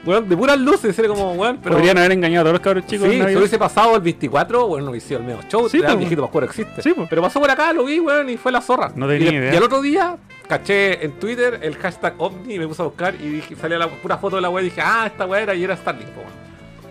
weón, 0.04 0.28
de 0.28 0.36
puras 0.36 0.58
luces, 0.58 0.98
era 0.98 1.08
como, 1.08 1.32
weón, 1.32 1.58
pero. 1.62 1.76
Podrían 1.76 1.98
haber 1.98 2.12
engañado 2.12 2.40
a 2.40 2.44
todos 2.44 2.54
los 2.54 2.60
cabros 2.60 2.86
chicos. 2.86 3.08
sí, 3.08 3.16
si 3.16 3.36
hubiese 3.36 3.58
pasado 3.58 3.96
el 3.96 4.02
24, 4.02 4.66
bueno, 4.66 4.84
no 4.84 4.90
hubiese 4.90 5.08
sido 5.08 5.20
el 5.20 5.26
medio 5.26 5.40
show, 5.48 5.68
Sí, 5.68 5.80
el 5.84 5.96
viejito 5.96 6.22
Pascuero 6.22 6.46
existe. 6.46 6.82
Sí. 6.82 6.94
Pero 7.08 7.22
pasó 7.22 7.40
por 7.40 7.50
acá, 7.50 7.72
lo 7.72 7.84
vi, 7.84 7.98
weón, 8.00 8.28
y 8.28 8.36
fue 8.36 8.52
la 8.52 8.60
zorra. 8.60 8.92
No 8.94 9.08
tenía 9.08 9.32
y, 9.32 9.36
idea. 9.36 9.54
Y 9.54 9.56
el 9.56 9.62
otro 9.62 9.80
día 9.80 10.18
caché 10.46 11.04
en 11.04 11.12
Twitter 11.12 11.60
el 11.62 11.76
hashtag 11.76 12.14
OVNI 12.18 12.54
y 12.54 12.58
me 12.58 12.66
puse 12.66 12.82
a 12.82 12.84
buscar 12.84 13.14
y 13.14 13.28
dije, 13.28 13.56
salía 13.56 13.78
la 13.78 13.88
pura 13.88 14.18
foto 14.18 14.36
de 14.36 14.42
la 14.42 14.50
weá 14.50 14.62
y 14.62 14.66
dije, 14.66 14.80
ah, 14.82 15.04
esta 15.06 15.26
weá 15.26 15.42
era 15.42 15.54
y 15.54 15.64
era 15.64 15.76
Starlink, 15.76 16.08
weón. 16.16 16.40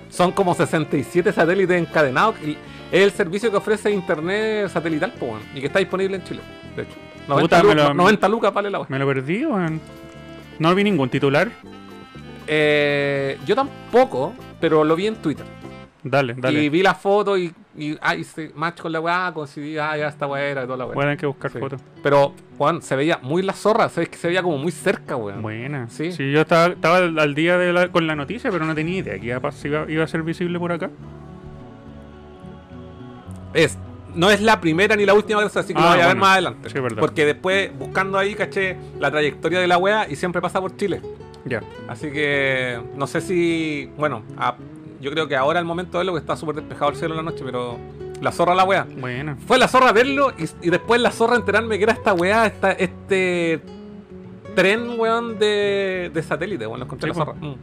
Son 0.10 0.32
como 0.32 0.56
67 0.56 1.32
satélites 1.32 1.80
encadenados. 1.80 2.36
Y 2.44 2.58
es 2.92 3.04
el 3.04 3.12
servicio 3.12 3.52
que 3.52 3.58
ofrece 3.58 3.92
internet 3.92 4.70
satelital, 4.70 5.14
po, 5.14 5.38
y 5.54 5.60
que 5.60 5.68
está 5.68 5.80
disponible 5.80 6.16
en 6.18 6.24
Chile, 6.24 6.42
de 6.76 6.84
hecho. 6.84 6.96
90, 7.28 7.62
Puta, 7.62 7.76
lo- 7.76 7.94
90 7.94 8.28
lucas 8.30 8.54
vale 8.54 8.70
la 8.72 8.80
weá. 8.80 8.88
Me 8.90 8.98
lo 9.00 9.06
perdí, 9.08 9.46
weón. 9.46 9.80
No 10.58 10.74
vi 10.74 10.84
ningún 10.84 11.10
titular. 11.10 11.50
Eh, 12.48 13.38
yo 13.46 13.56
tampoco, 13.56 14.34
pero 14.60 14.84
lo 14.84 14.96
vi 14.96 15.08
en 15.08 15.16
Twitter. 15.18 15.46
Dale, 16.04 16.34
dale. 16.38 16.64
Y 16.64 16.70
vi 16.70 16.82
la 16.82 16.96
foto 16.96 17.38
y, 17.38 17.54
y 17.78 17.98
ah, 18.02 18.16
hice 18.16 18.52
match 18.56 18.80
con 18.82 18.92
la 18.92 19.02
weá, 19.02 19.32
coincidí, 19.34 19.78
ah, 19.78 19.96
ya 19.98 20.08
esta 20.08 20.26
weá 20.28 20.44
era 20.46 20.64
y 20.64 20.66
toda 20.66 20.78
la 20.78 20.86
weá. 20.86 20.96
A 20.98 21.02
tener 21.02 21.18
que 21.18 21.26
buscar 21.26 21.52
Sí. 21.52 21.60
fotos. 21.60 21.82
Pero, 22.02 22.34
Juan, 22.58 22.82
se 22.82 22.96
veía 22.96 23.20
muy 23.22 23.42
la 23.44 23.54
zorra. 23.54 23.90
Que 23.90 24.16
se 24.18 24.28
veía 24.30 24.42
como 24.42 24.58
muy 24.58 24.72
cerca, 24.72 25.16
weón. 25.18 25.42
Buena. 25.42 25.88
Sí. 25.90 26.12
Sí. 26.14 26.32
yo 26.32 26.42
estaba, 26.42 26.68
estaba 26.74 26.98
al, 26.98 27.20
al 27.20 27.36
día 27.36 27.58
de 27.58 27.74
la- 27.74 27.90
con 27.90 28.08
la 28.08 28.16
noticia, 28.16 28.50
pero 28.50 28.66
no 28.66 28.74
tenía 28.74 28.98
idea 29.00 29.20
que 29.20 29.28
iba 29.28 29.42
iba, 29.66 29.92
iba 29.92 30.04
a 30.04 30.08
ser 30.08 30.24
visible 30.24 30.58
por 30.58 30.72
acá. 30.72 30.90
Es 33.54 33.78
no 34.16 34.32
es 34.32 34.42
la 34.42 34.60
primera 34.60 34.96
ni 34.96 35.06
la 35.06 35.14
última 35.14 35.42
vez, 35.44 35.56
así 35.56 35.72
que 35.74 35.80
Ah, 35.80 35.84
lo 35.84 35.90
voy 35.90 35.94
a 35.96 35.98
ver 35.98 36.06
bueno. 36.08 36.22
más 36.22 36.32
adelante. 36.34 36.70
Sí. 36.70 36.76
Porque 37.00 37.26
después, 37.26 37.72
buscando 37.78 38.18
ahí, 38.18 38.34
caché 38.34 38.76
la 39.00 39.12
trayectoria 39.12 39.60
de 39.60 39.68
la 39.68 39.78
wea 39.78 40.08
y 40.10 40.16
siempre 40.16 40.42
pasa 40.42 40.60
por 40.60 40.76
Chile. 40.78 41.00
Ya. 41.46 41.62
Así 41.88 42.12
que 42.12 42.80
no 42.96 43.06
sé 43.08 43.22
si. 43.22 43.90
Bueno, 43.98 44.24
a- 44.38 44.56
yo 45.00 45.12
creo 45.12 45.28
que 45.28 45.36
ahora 45.36 45.60
el 45.60 45.66
momento 45.66 45.94
de 45.94 46.00
verlo, 46.00 46.14
que 46.14 46.20
está 46.20 46.36
súper 46.36 46.56
despejado 46.56 46.90
el 46.92 46.98
cielo 46.98 47.14
en 47.14 47.18
la 47.26 47.32
noche, 47.32 47.44
pero. 47.46 47.78
La 48.20 48.32
zorra 48.34 48.54
la 48.56 48.66
wea. 48.66 48.86
Bueno. 49.00 49.38
Fue 49.48 49.58
la 49.58 49.68
zorra 49.70 49.94
verlo 49.94 50.34
y, 50.38 50.44
y 50.68 50.70
después 50.72 51.00
la 51.00 51.12
zorra 51.12 51.38
enterarme 51.38 51.78
que 51.78 51.84
era 51.84 51.94
esta 51.94 52.14
weá, 52.14 52.48
esta, 52.48 52.72
este 52.74 53.62
tren, 54.56 55.00
weón, 55.00 55.40
de, 55.40 56.12
de 56.14 56.24
satélite, 56.24 56.68
weón, 56.68 56.80
lo 56.80 56.86
encontré 56.86 57.14
Sí, 57.14 57.18
la 57.18 57.26
zorra. 57.26 57.40
Mm. 57.40 57.56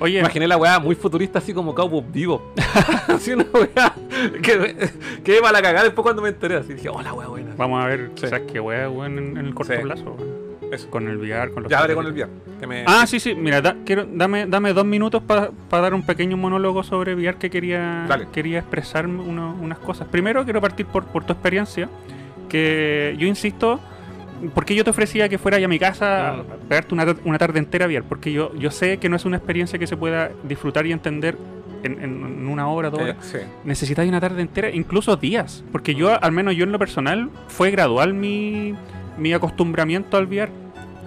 Oye, 0.00 0.18
Imaginé 0.20 0.48
la 0.48 0.56
weá 0.56 0.78
muy 0.78 0.94
futurista, 0.94 1.38
así 1.38 1.52
como 1.52 1.74
Cowboy 1.74 2.04
Vivo. 2.12 2.52
así 3.08 3.32
una 3.32 3.44
weá 3.52 3.94
que, 4.42 4.90
que 5.22 5.36
iba 5.36 5.48
a 5.48 5.52
la 5.52 5.60
cagada 5.62 5.84
después 5.84 6.02
cuando 6.02 6.22
me 6.22 6.30
enteré. 6.30 6.56
Así 6.56 6.72
dije, 6.74 6.88
hola 6.88 7.12
weá 7.12 7.28
buena. 7.28 7.52
vamos 7.56 7.84
a 7.84 7.86
ver, 7.86 8.10
Sí. 8.14 8.26
¿sabes 8.28 8.50
qué 8.50 8.60
wea, 8.60 8.88
weón, 8.88 9.18
en, 9.18 9.36
en 9.36 9.46
el 9.46 9.54
corto 9.54 9.74
Sí. 9.74 9.78
plazo? 9.82 10.16
Eso. 10.72 10.88
Con 10.88 11.08
el 11.08 11.16
VR, 11.18 11.50
con 11.52 11.64
los 11.64 11.70
Ya 11.70 11.80
hablé 11.80 11.94
con 11.94 12.06
el. 12.06 12.12
VR. 12.12 12.30
Que 12.60 12.66
me... 12.66 12.84
Ah, 12.86 13.06
sí, 13.06 13.18
sí, 13.20 13.34
mira, 13.34 13.60
da- 13.60 13.76
quiero, 13.84 14.06
dame, 14.10 14.46
dame 14.46 14.72
dos 14.72 14.84
minutos 14.84 15.20
para 15.22 15.50
dar 15.70 15.92
un 15.94 16.02
pequeño 16.04 16.36
monólogo 16.36 16.82
sobre 16.84 17.14
VR 17.14 17.36
que 17.38 17.50
quería, 17.50 18.06
Dale. 18.08 18.28
quería 18.32 18.60
expresar 18.60 19.06
uno- 19.06 19.56
unas 19.60 19.78
cosas. 19.80 20.06
Primero 20.08 20.44
quiero 20.44 20.60
partir 20.60 20.86
por, 20.86 21.04
por 21.06 21.24
tu 21.24 21.32
experiencia, 21.32 21.88
que 22.48 23.16
yo 23.18 23.26
insisto, 23.26 23.80
porque 24.54 24.74
yo 24.74 24.84
te 24.84 24.90
ofrecía 24.90 25.28
que 25.28 25.38
fuera 25.38 25.62
a 25.64 25.68
mi 25.68 25.78
casa 25.78 26.30
a 26.30 26.42
pegarte 26.68 26.94
una, 26.94 27.14
una 27.24 27.38
tarde 27.38 27.58
entera 27.58 27.86
VR, 27.86 28.02
porque 28.04 28.32
yo, 28.32 28.54
yo 28.56 28.70
sé 28.70 28.98
que 28.98 29.08
no 29.08 29.16
es 29.16 29.24
una 29.24 29.36
experiencia 29.36 29.78
que 29.78 29.86
se 29.86 29.96
pueda 29.96 30.30
disfrutar 30.44 30.86
y 30.86 30.92
entender 30.92 31.36
en, 31.82 32.02
en- 32.02 32.46
una 32.48 32.68
hora, 32.68 32.90
dos 32.90 33.00
Eh, 33.00 33.04
horas. 33.04 33.16
sí. 33.20 33.38
Necesitáis 33.64 34.08
una 34.08 34.20
tarde 34.20 34.42
entera, 34.42 34.70
incluso 34.70 35.16
días. 35.16 35.62
Porque 35.72 35.94
yo, 35.94 36.22
al 36.22 36.32
menos 36.32 36.54
yo 36.56 36.64
en 36.64 36.72
lo 36.72 36.78
personal, 36.78 37.30
fue 37.48 37.70
gradual 37.70 38.12
mi, 38.14 38.74
mi 39.18 39.32
acostumbramiento 39.32 40.16
al 40.16 40.26
VR. 40.26 40.50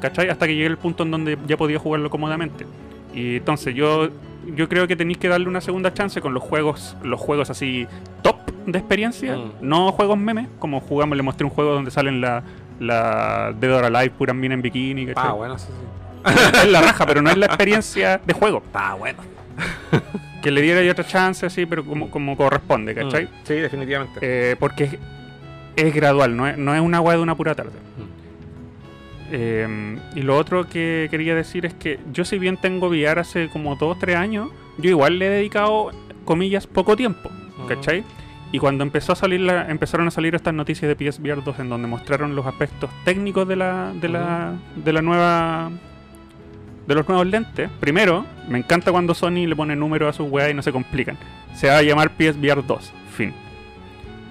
¿Cachai? 0.02 0.30
Hasta 0.30 0.48
que 0.48 0.54
llegué 0.56 0.68
al 0.68 0.78
punto 0.78 1.04
en 1.04 1.12
donde 1.12 1.38
ya 1.48 1.56
podía 1.58 1.80
jugarlo 1.80 2.10
cómodamente. 2.10 2.66
Y 3.14 3.38
entonces 3.38 3.74
yo, 3.76 4.10
yo 4.56 4.68
creo 4.68 4.88
que 4.88 4.96
tenéis 4.96 5.18
que 5.18 5.28
darle 5.30 5.48
una 5.48 5.62
segunda 5.62 5.94
chance 5.94 6.20
con 6.22 6.34
los 6.34 6.44
juegos, 6.44 6.98
los 7.04 7.20
juegos 7.22 7.50
así 7.50 7.88
top 8.22 8.36
de 8.66 8.80
experiencia, 8.80 9.36
Mm. 9.38 9.52
no 9.62 9.92
juegos 9.92 10.18
memes, 10.18 10.48
como 10.60 10.80
jugamos, 10.82 11.16
le 11.18 11.24
mostré 11.24 11.46
un 11.46 11.52
juego 11.52 11.74
donde 11.74 11.92
salen 11.92 12.20
la, 12.22 12.44
la 12.80 13.54
Dead 13.60 13.74
or 13.76 13.86
Alive 13.86 14.12
puras 14.12 14.36
minas 14.36 14.56
en 14.56 14.62
bikini, 14.62 15.06
¿cachai? 15.08 15.24
Ah, 15.28 15.32
bueno, 15.34 15.58
sí, 15.58 15.68
sí. 15.68 16.34
Es 16.64 16.68
la 16.72 16.82
raja, 16.82 17.06
pero 17.06 17.22
no 17.22 17.30
es 17.30 17.38
la 17.38 17.46
experiencia 17.48 18.20
de 18.26 18.34
juego. 18.34 18.64
Ah, 18.74 18.96
bueno. 18.96 19.20
Que 20.44 20.52
le 20.52 20.62
diera 20.62 20.92
otra 20.92 21.06
chance 21.06 21.46
así, 21.46 21.66
pero 21.66 21.86
como, 21.86 22.10
como 22.10 22.36
corresponde, 22.36 22.94
¿cachai? 22.94 23.26
Mm, 23.26 23.30
Sí, 23.46 23.54
definitivamente. 23.54 24.20
Eh, 24.22 24.58
porque 24.60 24.84
es, 24.84 24.98
es 25.78 25.96
gradual, 25.96 26.36
no 26.36 26.46
es, 26.46 26.58
no 26.58 26.76
es 26.76 26.82
una 26.82 27.00
weá 27.00 27.16
de 27.16 27.24
una 27.24 27.36
pura 27.36 27.56
tarde. 27.56 27.72
Mm. 27.72 28.04
Eh, 29.32 30.00
y 30.16 30.22
lo 30.22 30.38
otro 30.38 30.68
que 30.68 31.08
quería 31.10 31.34
decir 31.34 31.66
es 31.66 31.74
que 31.74 31.98
yo 32.12 32.26
si 32.26 32.40
bien 32.40 32.58
tengo 32.58 32.88
VR 32.90 33.22
hace 33.22 33.48
como 33.48 33.78
2 33.78 33.98
3 34.00 34.18
años, 34.18 34.50
yo 34.78 34.90
igual 34.90 35.18
le 35.18 35.28
he 35.28 35.30
dedicado, 35.30 35.92
comillas, 36.26 36.68
poco 36.68 36.98
tiempo. 36.98 37.30
¿cachai? 37.68 38.04
Y 38.54 38.60
cuando 38.60 38.84
empezó 38.84 39.12
a 39.12 39.16
salir 39.16 39.42
la- 39.42 39.70
empezaron 39.70 40.08
a 40.08 40.12
salir 40.12 40.36
estas 40.36 40.54
noticias 40.54 40.88
de 40.88 40.96
PSVR 41.12 41.44
2 41.44 41.60
en 41.60 41.70
donde 41.70 41.88
mostraron 41.88 42.36
los 42.36 42.46
aspectos 42.46 42.90
técnicos 43.04 43.48
de 43.48 43.56
la, 43.58 43.92
de 44.00 44.08
la, 44.10 44.54
de 44.76 44.94
la 44.94 45.02
nueva 45.02 45.72
de 46.88 46.96
los 46.96 47.08
nuevos 47.08 47.26
lentes. 47.28 47.70
Primero, 47.80 48.26
me 48.48 48.58
encanta 48.60 48.92
cuando 48.92 49.14
Sony 49.16 49.48
le 49.48 49.56
pone 49.56 49.76
número 49.76 50.08
a 50.08 50.14
sus 50.14 50.30
weas 50.30 50.52
y 50.52 50.54
no 50.54 50.62
se 50.62 50.72
complican. 50.72 51.18
Se 51.56 51.68
va 51.68 51.78
a 51.78 51.82
llamar 51.82 52.12
PSVR 52.18 52.66
2. 52.66 52.94
Fin. 53.16 53.34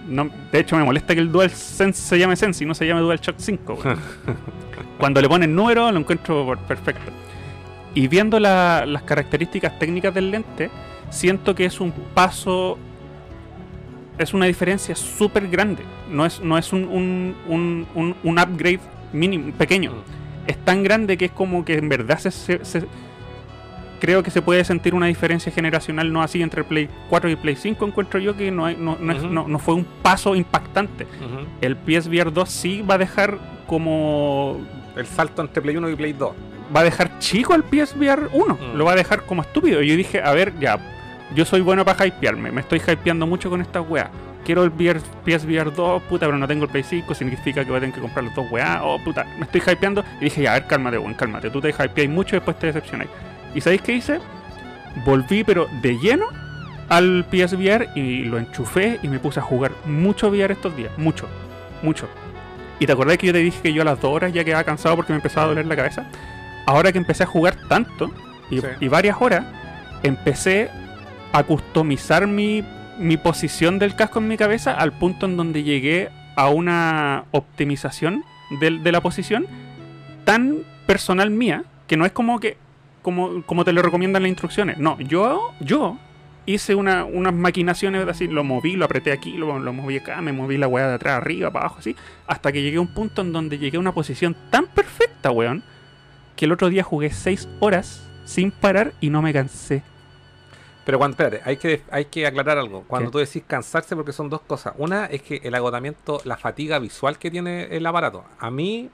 No, 0.09 0.29
de 0.53 0.59
hecho, 0.61 0.77
me 0.77 0.85
molesta 0.85 1.15
que 1.15 1.21
el 1.21 1.33
DualSense 1.33 2.01
se 2.01 2.19
llame 2.19 2.37
Sense 2.37 2.63
y 2.63 2.67
no 2.67 2.75
se 2.75 2.87
llame 2.87 3.01
DualShock 3.01 3.37
5. 3.39 3.75
weón. 3.75 3.99
Cuando 4.99 5.21
le 5.21 5.29
ponen 5.29 5.55
número, 5.55 5.91
lo 5.91 5.99
encuentro 5.99 6.57
perfecto. 6.69 7.11
Y 7.95 8.07
viendo 8.07 8.39
la- 8.39 8.85
las 8.87 9.03
características 9.03 9.79
técnicas 9.79 10.15
del 10.15 10.31
lente, 10.31 10.71
siento 11.11 11.55
que 11.57 11.65
es 11.65 11.81
un 11.81 11.91
paso. 12.15 12.79
Es 14.19 14.35
una 14.35 14.47
diferencia 14.47 14.95
súper 14.95 15.49
grande. 15.49 15.83
No 16.11 16.27
es, 16.27 16.41
no 16.41 16.59
es 16.59 16.73
un, 16.73 16.85
un, 16.85 17.35
un- 17.49 18.15
un- 18.23 18.39
upgrade 18.39 18.81
mínimo, 19.13 19.53
pequeño 19.53 19.91
Mm. 19.93 20.49
es 20.51 20.57
tan 20.65 20.83
grande 20.83 21.17
que 21.17 21.27
es 21.27 21.33
como 21.33 21.65
que 21.65 21.75
en 21.79 21.89
verdad 21.89 22.19
se, 22.19 22.31
se- 22.31 22.65
se- 22.65 22.87
creo 24.01 24.23
que 24.23 24.31
se 24.31 24.43
puede 24.43 24.65
sentir 24.65 24.95
una 24.95 25.07
diferencia 25.07 25.53
generacional 25.53 26.13
no 26.13 26.23
así 26.23 26.43
entre 26.43 26.65
Play 26.65 26.89
4 27.09 27.31
y 27.31 27.37
Play 27.37 27.55
5 27.57 27.87
encuentro 27.87 28.19
yo 28.19 28.37
que 28.37 28.51
no, 28.51 28.65
hay- 28.67 28.77
no, 28.77 28.97
no, 29.01 29.13
es- 29.13 29.23
no- 29.23 29.47
no 29.47 29.59
fue 29.59 29.75
un 29.75 29.85
paso 30.03 30.35
impactante 30.35 31.07
el 31.61 31.77
PSVR 31.77 32.33
2 32.33 32.49
sí 32.51 32.83
va 32.83 32.95
a 32.95 32.99
dejar 32.99 33.39
como 33.67 34.61
El 34.97 35.07
salto 35.07 35.41
entre 35.43 35.63
Play 35.63 35.77
1 35.77 35.89
y 35.91 35.97
Play 35.97 36.13
2. 36.13 36.33
va 36.75 36.81
a 36.81 36.85
dejar 36.85 37.19
chico 37.19 37.55
el 37.55 37.63
PSVR 37.65 38.29
1 38.33 38.55
Mm. 38.55 38.77
lo 38.77 38.85
va 38.85 38.93
a 38.93 38.97
dejar 38.97 39.23
como 39.25 39.43
estúpido 39.43 39.81
y 39.83 39.89
yo 39.89 39.97
dije 39.97 40.21
a 40.23 40.33
ver 40.33 40.53
ya 40.59 40.79
yo 41.35 41.45
soy 41.45 41.61
bueno 41.61 41.85
para 41.85 42.07
hypearme 42.07 42.51
me 42.53 42.61
estoy 42.61 42.81
hypeando 42.87 43.27
mucho 43.27 43.51
con 43.51 43.61
esta 43.61 43.81
weá 43.81 44.11
Quiero 44.45 44.65
el 44.65 44.71
VR 44.71 44.99
PSVR 45.25 45.73
2, 45.73 46.03
puta, 46.03 46.27
pero 46.27 46.37
no 46.37 46.49
tengo 46.49 46.65
el 46.65 46.71
Play 46.71 46.83
5, 46.83 47.15
significa 47.15 47.63
que 47.65 47.71
voy 47.71 47.77
a 47.77 47.81
tener 47.81 47.95
que 47.95 48.01
comprar 48.01 48.25
los 48.25 48.35
dos 48.35 48.51
weá, 48.51 48.81
oh 48.83 48.99
puta, 48.99 49.25
me 49.39 49.45
estoy 49.45 49.63
hypeando 49.65 50.05
y 50.21 50.25
dije, 50.25 50.43
ya, 50.43 50.51
a 50.51 50.55
ver, 50.55 50.67
cálmate, 50.67 50.99
weón, 50.99 51.15
cálmate, 51.15 51.49
tú 51.49 51.61
te 51.61 51.69
hypeáis 51.71 52.11
mucho 52.11 52.35
y 52.35 52.39
después 52.41 52.59
te 52.59 52.67
decepcionáis. 52.67 53.09
¿Y 53.55 53.61
sabéis 53.61 53.83
qué 53.83 53.93
hice? 53.93 54.19
Volví, 55.05 55.45
pero 55.45 55.69
de 55.81 55.97
lleno 55.97 56.27
al 56.89 57.25
PSVR 57.31 57.91
y 57.95 58.25
lo 58.25 58.37
enchufé 58.39 58.99
y 59.05 59.07
me 59.09 59.21
puse 59.21 59.39
a 59.39 59.45
jugar 59.45 59.71
mucho 59.85 60.29
VR 60.29 60.53
estos 60.55 60.77
días, 60.77 60.91
mucho, 60.99 61.29
mucho. 61.83 62.09
¿Y 62.81 62.87
te 62.87 62.93
acordás 62.95 63.19
que 63.19 63.29
yo 63.29 63.33
te 63.33 63.39
dije 63.39 63.61
que 63.63 63.73
yo 63.73 63.83
a 63.83 63.85
las 63.85 64.01
dos 64.01 64.13
horas 64.13 64.33
ya 64.33 64.43
quedaba 64.43 64.65
cansado 64.65 64.97
porque 64.97 65.13
me 65.13 65.19
empezaba 65.19 65.45
a 65.47 65.49
doler 65.51 65.67
la 65.67 65.77
cabeza? 65.77 66.05
Ahora 66.67 66.91
que 66.91 66.99
empecé 66.99 67.23
a 67.23 67.27
jugar 67.27 67.55
tanto 67.69 68.11
y, 68.51 68.59
Sí. 68.61 68.67
y 68.81 68.89
varias 68.89 69.17
horas, 69.21 69.45
empecé 70.03 70.69
a 71.33 71.43
customizar 71.45 72.27
mi, 72.27 72.63
mi 72.99 73.17
posición 73.17 73.79
del 73.79 73.95
casco 73.95 74.19
en 74.19 74.29
mi 74.29 74.37
cabeza 74.37 74.75
al 74.75 74.93
punto 74.93 75.27
en 75.27 75.37
donde 75.37 75.63
llegué 75.63 76.11
a 76.37 76.49
una 76.49 77.25
optimización 77.31 78.25
del- 78.61 78.83
de, 78.83 78.93
la 78.93 79.01
posición 79.01 79.47
tan 80.25 80.59
personal 80.87 81.31
mía 81.31 81.65
que 81.87 81.97
no 81.97 82.05
es 82.07 82.13
como 82.13 82.39
que 82.41 82.57
como, 83.03 83.43
como 83.43 83.65
te 83.65 83.73
lo 83.73 83.83
recomiendan 83.83 84.23
las 84.23 84.29
instrucciones. 84.29 84.79
No, 84.79 84.97
yo, 85.01 85.53
yo 85.59 85.99
hice 86.47 86.75
una, 86.77 87.05
unas 87.05 87.35
maquinaciones 87.35 88.07
así, 88.07 88.29
lo 88.29 88.45
moví, 88.45 88.77
lo 88.77 88.85
apreté 88.85 89.11
aquí, 89.11 89.33
lo, 89.37 89.59
lo 89.59 89.73
moví 89.73 89.97
acá, 89.99 90.21
me 90.21 90.33
moví 90.33 90.57
la 90.57 90.69
weá 90.69 90.87
de 90.87 90.95
atrás 90.95 91.17
arriba, 91.17 91.51
para 91.51 91.65
abajo, 91.67 91.81
así, 91.81 91.97
hasta 92.29 92.53
que 92.53 92.63
llegué 92.63 92.77
a 92.77 92.81
un 92.81 92.95
punto 92.95 93.23
en 93.23 93.33
donde 93.33 93.59
llegué 93.59 93.77
a 93.77 93.81
una 93.81 93.91
posición 93.93 94.37
tan 94.51 94.67
perfecta, 94.67 95.33
weón, 95.33 95.65
que 96.37 96.45
el 96.45 96.53
otro 96.53 96.69
día 96.69 96.85
jugué 96.85 97.11
6 97.11 97.49
horas 97.59 98.09
sin 98.25 98.53
parar 98.53 98.93
y 99.01 99.11
no 99.11 99.21
me 99.21 99.33
cansé. 99.33 99.83
Pero 100.85 100.99
cuando, 100.99 101.13
espérate, 101.15 101.41
hay 101.49 101.57
que, 101.57 101.83
hay 101.91 102.07
que 102.07 102.27
aclarar 102.27 102.59
algo. 102.59 102.85
Cuando 102.89 103.09
¿Qué? 103.11 103.13
tú 103.13 103.19
decís 103.19 103.45
cansarse, 103.47 103.95
porque 103.95 104.13
son 104.13 104.29
dos 104.29 104.41
cosas. 104.41 104.75
Una 104.79 105.07
es 105.07 105.23
que 105.23 105.41
el 105.45 105.55
agotamiento, 105.55 106.21
la 106.25 106.37
fatiga 106.37 106.79
visual 106.79 107.19
que 107.19 107.31
tiene 107.31 107.65
el 107.77 107.87
aparato. 107.87 108.25
A 108.41 108.51
mí, 108.51 108.91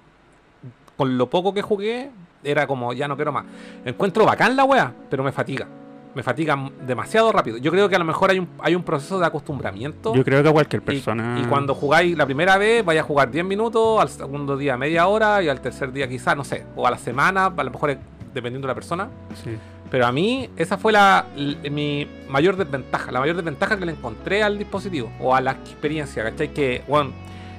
con 0.97 1.17
lo 1.17 1.31
poco 1.31 1.55
que 1.55 1.63
jugué, 1.63 2.11
era 2.45 2.67
como, 2.67 2.93
ya 2.93 3.09
no 3.09 3.17
quiero 3.17 3.33
más. 3.33 3.45
Encuentro 3.85 4.25
bacán 4.25 4.55
la 4.57 4.65
wea, 4.65 4.93
pero 5.09 5.23
me 5.25 5.33
fatiga. 5.33 5.67
Me 6.15 6.23
fatiga 6.23 6.57
demasiado 6.87 7.31
rápido. 7.33 7.59
Yo 7.59 7.71
creo 7.71 7.89
que 7.89 7.95
a 7.95 7.99
lo 7.99 8.05
mejor 8.05 8.31
hay 8.31 8.39
un, 8.39 8.49
hay 8.61 8.75
un 8.75 8.83
proceso 8.83 9.19
de 9.21 9.27
acostumbramiento. 9.27 10.15
Yo 10.15 10.25
creo 10.25 10.43
que 10.43 10.49
a 10.49 10.53
cualquier 10.53 10.83
Y- 10.83 10.85
persona. 10.85 11.41
Y, 11.41 11.45
cuando 11.47 11.75
jugáis 11.75 12.17
la 12.17 12.27
primera 12.27 12.59
vez, 12.59 12.85
vais 12.85 12.99
a 13.01 13.03
jugar 13.03 13.31
10 13.31 13.45
minutos, 13.45 14.01
al 14.01 14.09
segundo 14.09 14.57
día 14.57 14.77
media 14.77 15.07
hora 15.07 15.43
y 15.43 15.49
al 15.49 15.61
tercer 15.61 15.93
día 15.93 16.09
quizás, 16.09 16.37
no 16.37 16.45
sé, 16.45 16.65
o 16.77 16.87
a 16.87 16.91
la 16.91 16.99
semana, 16.99 17.47
a 17.47 17.65
lo 17.65 17.71
mejor 17.71 17.91
es 17.91 17.99
dependiendo 18.35 18.67
de 18.67 18.71
la 18.73 18.75
persona. 18.75 19.09
Sí. 19.45 19.57
Pero 19.91 20.07
a 20.07 20.13
mí 20.13 20.51
esa 20.57 20.77
fue 20.77 20.93
la, 20.93 21.27
mi 21.71 22.07
mayor 22.29 22.57
desventaja, 22.57 23.11
la 23.11 23.21
mayor 23.21 23.37
desventaja 23.37 23.79
que 23.79 23.87
le 23.87 23.93
encontré 23.93 24.43
al 24.43 24.59
dispositivo 24.59 25.11
o 25.21 25.35
a 25.35 25.41
la 25.41 25.53
experiencia, 25.53 26.23
¿cachai? 26.23 26.53
Que, 26.53 26.83
bueno, 26.87 27.13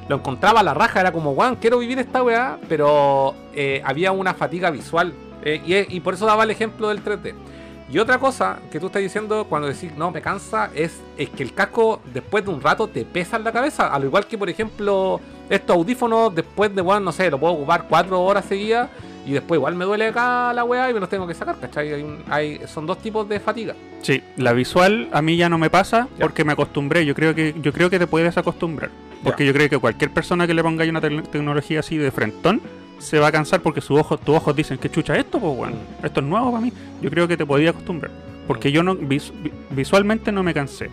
lo 0.07 0.17
encontraba 0.17 0.59
a 0.59 0.63
la 0.63 0.73
raja, 0.73 0.99
era 0.99 1.11
como, 1.11 1.31
weón, 1.31 1.55
quiero 1.55 1.79
vivir 1.79 1.97
esta 1.99 2.21
weá, 2.23 2.57
pero 2.67 3.33
eh, 3.53 3.81
había 3.83 4.11
una 4.11 4.33
fatiga 4.33 4.69
visual. 4.69 5.13
eh, 5.43 5.61
y, 5.65 5.95
y 5.95 5.99
por 6.01 6.13
eso 6.13 6.25
daba 6.25 6.43
el 6.43 6.51
ejemplo 6.51 6.89
del 6.89 7.03
3D. 7.03 7.33
Y 7.91 7.97
otra 7.97 8.19
cosa 8.19 8.59
que 8.71 8.79
tú 8.79 8.85
estás 8.85 9.01
diciendo 9.01 9.47
cuando 9.49 9.67
decís, 9.67 9.91
no, 9.97 10.11
me 10.11 10.21
cansa, 10.21 10.69
es, 10.75 10.99
es 11.17 11.29
que 11.29 11.41
el 11.41 11.55
casco 11.55 12.01
después 12.13 12.45
de 12.45 12.51
un 12.51 12.61
rato 12.61 12.87
te 12.87 13.03
pesa 13.03 13.37
en 13.37 13.43
la 13.43 13.51
cabeza. 13.51 13.87
Al 13.87 14.03
igual 14.03 14.27
que, 14.27 14.37
por 14.37 14.47
ejemplo, 14.47 15.19
estos 15.49 15.75
audífonos, 15.75 16.35
después 16.35 16.75
de, 16.75 16.83
bueno, 16.83 16.99
no 16.99 17.11
sé, 17.11 17.31
lo 17.31 17.39
puedo 17.39 17.53
ocupar 17.53 17.87
cuatro 17.89 18.21
horas 18.21 18.45
seguidas 18.45 18.89
y 19.29 19.33
después 19.33 19.57
igual 19.57 19.75
me 19.75 19.85
duele 19.85 20.07
acá 20.07 20.51
la 20.53 20.63
weá 20.63 20.89
y 20.89 20.93
me 20.93 20.99
los 20.99 21.07
tengo 21.09 21.27
que 21.27 21.33
sacar, 21.35 21.59
¿cachai? 21.59 21.93
Hay 21.93 22.01
un- 22.03 22.23
hay- 22.29 22.59
son 22.67 22.85
dos 22.85 22.97
tipos 22.97 23.29
de 23.29 23.39
fatiga. 23.39 23.75
Sí, 24.01 24.21
la 24.37 24.53
visual 24.53 25.07
a 25.11 25.21
mí 25.21 25.37
ya 25.37 25.49
no 25.49 25.57
me 25.57 25.69
pasa 25.69 26.07
Ya. 26.17 26.25
porque 26.25 26.43
me 26.43 26.53
acostumbré. 26.53 27.05
Yo 27.05 27.13
creo 27.13 27.35
que 27.35 27.53
yo 27.61 27.71
creo 27.71 27.89
que 27.89 27.99
te 27.99 28.07
puedes 28.07 28.35
acostumbrar. 28.37 28.89
Porque 29.23 29.45
yo 29.45 29.53
creo 29.53 29.69
que 29.69 29.77
cualquier 29.77 30.11
persona 30.11 30.47
que 30.47 30.53
le 30.53 30.63
ponga 30.63 30.83
ahí 30.83 30.89
una 30.89 31.01
te- 31.01 31.21
tecnología 31.23 31.81
así 31.81 31.97
de 31.97 32.09
frentón 32.09 32.61
se 32.99 33.19
va 33.19 33.27
a 33.27 33.31
cansar 33.31 33.61
porque 33.61 33.81
sus 33.81 33.99
ojos, 33.99 34.19
tus 34.21 34.35
ojos 34.35 34.55
dicen 34.55 34.77
que 34.77 34.89
chucha 34.89 35.15
esto, 35.17 35.39
pues 35.39 35.55
bueno, 35.55 35.75
Mm. 35.75 36.05
esto 36.05 36.19
es 36.21 36.25
nuevo 36.25 36.51
para 36.51 36.61
mí. 36.61 36.71
Yo 37.01 37.09
creo 37.09 37.27
que 37.27 37.37
te 37.37 37.45
podía 37.45 37.69
acostumbrar. 37.71 38.11
Porque 38.47 38.69
Mm. 38.69 38.71
yo 38.71 38.83
no 38.83 38.95
vis- 38.95 39.31
vi- 39.43 39.51
visualmente 39.71 40.31
no 40.31 40.41
me 40.43 40.53
cansé. 40.53 40.89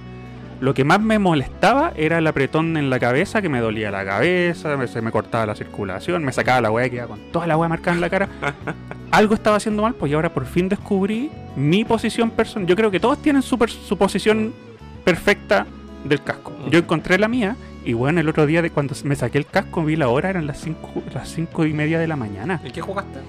Lo 0.61 0.73
que 0.73 0.85
más 0.85 1.01
me 1.01 1.19
molestaba 1.19 1.93
era 1.97 2.19
el 2.19 2.27
apretón 2.27 2.77
en 2.77 2.89
la 2.89 2.99
cabeza, 2.99 3.43
que 3.43 3.49
me 3.49 3.61
dolía 3.61 3.91
la 3.91 4.05
cabeza, 4.05 4.87
se 4.87 5.03
me 5.03 5.11
cortaba 5.11 5.45
la 5.45 5.55
circulación, 5.55 6.25
me 6.25 6.33
sacaba 6.33 6.63
la 6.63 6.71
weá 6.71 6.89
que 6.89 6.97
iba 6.97 7.07
con 7.07 7.21
toda 7.31 7.47
la 7.47 7.59
weá 7.59 7.69
marcada 7.69 7.95
en 7.95 8.01
la 8.01 8.09
cara. 8.09 8.29
Algo 9.11 9.35
estaba 9.35 9.57
haciendo 9.57 9.83
mal, 9.83 9.95
pues 9.95 10.11
y 10.11 10.15
ahora 10.15 10.33
por 10.33 10.47
fin 10.47 10.69
descubrí 10.69 11.31
mi 11.57 11.85
posición 11.85 12.31
personal. 12.31 12.67
Yo 12.67 12.75
creo 12.75 12.91
que 12.91 13.01
todos 13.01 13.21
tienen 13.21 13.43
su, 13.43 13.59
posición 13.59 14.55
perfecta 15.05 15.67
del 16.05 16.23
casco. 16.23 16.53
Mm. 16.53 16.71
Yo 16.71 16.79
encontré 16.79 17.19
la 17.19 17.29
mía 17.29 17.57
y 17.85 17.93
bueno, 17.93 18.21
el 18.21 18.29
otro 18.29 18.47
día 18.47 18.63
de 18.63 18.71
cuando 18.71 18.95
me 19.05 19.15
saqué 19.15 19.37
el 19.39 19.47
casco 19.47 19.85
vi 19.85 19.97
la 19.97 20.09
hora, 20.09 20.31
eran 20.31 20.47
las 20.47 20.59
5 20.61 21.03
las 21.15 21.29
cinco 21.29 21.67
y 21.67 21.73
media 21.75 21.99
de 21.99 22.07
la 22.09 22.17
mañana. 22.17 22.61
¿Y 22.65 22.71
qué 22.71 22.81
jugaste? 22.81 23.21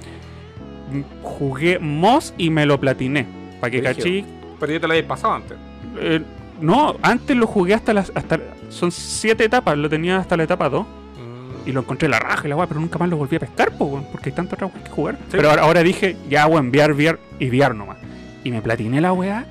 Mm, 0.92 1.02
Jugué 1.24 1.78
Moss 1.80 2.34
y 2.38 2.50
me 2.50 2.66
lo 2.66 2.80
platiné. 2.80 3.26
Para 3.60 3.72
que 3.72 3.82
cachí 3.82 4.24
Pero 4.60 4.72
yo 4.72 4.80
te 4.80 4.88
lo 4.88 4.94
había 4.94 5.08
pasado 5.08 5.34
antes. 5.34 5.58
eh, 6.00 6.22
no, 6.62 6.96
antes 7.02 7.36
lo 7.36 7.48
jugué 7.48 7.74
hasta 7.74 7.94
las. 7.94 8.12
Hasta, 8.16 8.40
son 8.70 8.92
siete 8.92 9.46
etapas, 9.46 9.78
lo 9.78 9.90
tenía 9.90 10.18
hasta 10.18 10.38
la 10.38 10.44
etapa 10.44 10.70
2. 10.70 10.86
Mm. 10.86 11.70
Y 11.70 11.72
lo 11.72 11.82
encontré 11.82 12.08
la 12.08 12.20
raja 12.20 12.46
y 12.46 12.50
la 12.50 12.56
weá, 12.56 12.68
pero 12.68 12.80
nunca 12.80 12.98
más 12.98 13.10
lo 13.10 13.18
volví 13.18 13.36
a 13.36 13.40
pescar, 13.40 13.72
po, 13.78 13.86
weón, 13.86 14.08
porque 14.12 14.30
hay 14.30 14.36
tantas 14.36 14.54
otras 14.54 14.72
weas 14.74 14.84
que 14.84 14.92
jugar. 14.92 15.16
Sí. 15.16 15.32
Pero 15.32 15.50
ahora, 15.50 15.64
ahora 15.64 15.84
dije, 15.84 16.16
ya, 16.30 16.48
weón, 16.48 16.70
VR, 16.70 16.94
VR 16.94 17.20
y 17.40 17.50
VR 17.50 17.76
nomás. 17.76 17.98
Y 18.44 18.52
me 18.52 18.62
platiné 18.62 19.02
la 19.02 19.14
weá. 19.14 19.46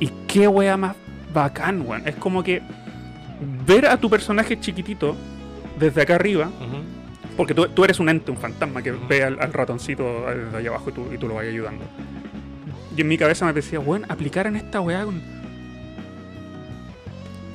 Y 0.00 0.10
qué 0.26 0.48
weá 0.48 0.76
más 0.76 0.96
bacán, 1.32 1.82
weón. 1.86 2.06
Es 2.06 2.16
como 2.16 2.42
que 2.42 2.62
ver 3.66 3.86
a 3.86 3.96
tu 3.96 4.10
personaje 4.10 4.58
chiquitito 4.58 5.16
desde 5.78 6.02
acá 6.02 6.14
arriba, 6.14 6.50
porque 7.36 7.54
tú, 7.54 7.68
tú 7.68 7.84
eres 7.84 8.00
un 8.00 8.08
ente, 8.08 8.30
un 8.30 8.38
fantasma 8.38 8.82
que 8.82 8.92
ve 8.92 9.22
al, 9.22 9.38
al 9.40 9.52
ratoncito 9.52 10.24
desde 10.26 10.56
allá 10.56 10.70
abajo 10.70 10.90
y 10.90 10.92
tú, 10.92 11.06
y 11.12 11.18
tú 11.18 11.28
lo 11.28 11.34
vas 11.34 11.44
ayudando. 11.44 11.84
Y 12.96 13.02
en 13.02 13.08
mi 13.08 13.18
cabeza 13.18 13.44
me 13.44 13.52
decía, 13.52 13.78
weón, 13.78 14.06
aplicar 14.08 14.46
en 14.46 14.56
esta 14.56 14.80
weá 14.80 15.04
con 15.04 15.20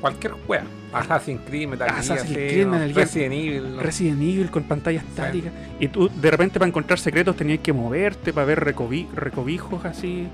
Cualquier 0.02 0.34
wea. 0.48 0.64
Assassin's 0.94 1.40
Creed, 1.48 1.68
Metal 1.70 1.88
Assassin's 1.90 2.34
Creed, 2.34 2.66
¿no? 2.66 2.72
Metal 2.74 2.88
Gear. 2.94 3.06
Resident 3.06 3.34
Evil. 3.34 3.76
¿no? 3.76 3.82
Resident 3.82 4.22
Evil 4.22 4.50
con 4.52 4.64
pantalla 4.64 5.00
estática. 5.00 5.52
Y 5.80 5.88
tú, 5.88 6.10
de 6.10 6.32
repente, 6.32 6.60
para 6.60 6.68
encontrar 6.68 7.00
secretos 7.00 7.36
tenías 7.38 7.60
que 7.60 7.72
moverte 7.72 8.34
para 8.34 8.46
ver 8.46 8.60
recobi- 8.66 9.08
recobijos 9.14 9.86
así. 9.86 10.28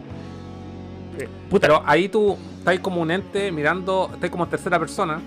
Eh, 1.19 1.27
puta, 1.49 1.67
Pero 1.67 1.83
ahí 1.85 2.09
tú 2.09 2.37
estás 2.59 2.79
como 2.79 3.01
un 3.01 3.11
ente 3.11 3.51
mirando, 3.51 4.09
estás 4.13 4.29
como 4.29 4.47
tercera 4.47 4.79
persona. 4.79 5.19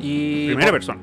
Y. 0.00 0.48
primera 0.48 0.72
persona. 0.72 0.98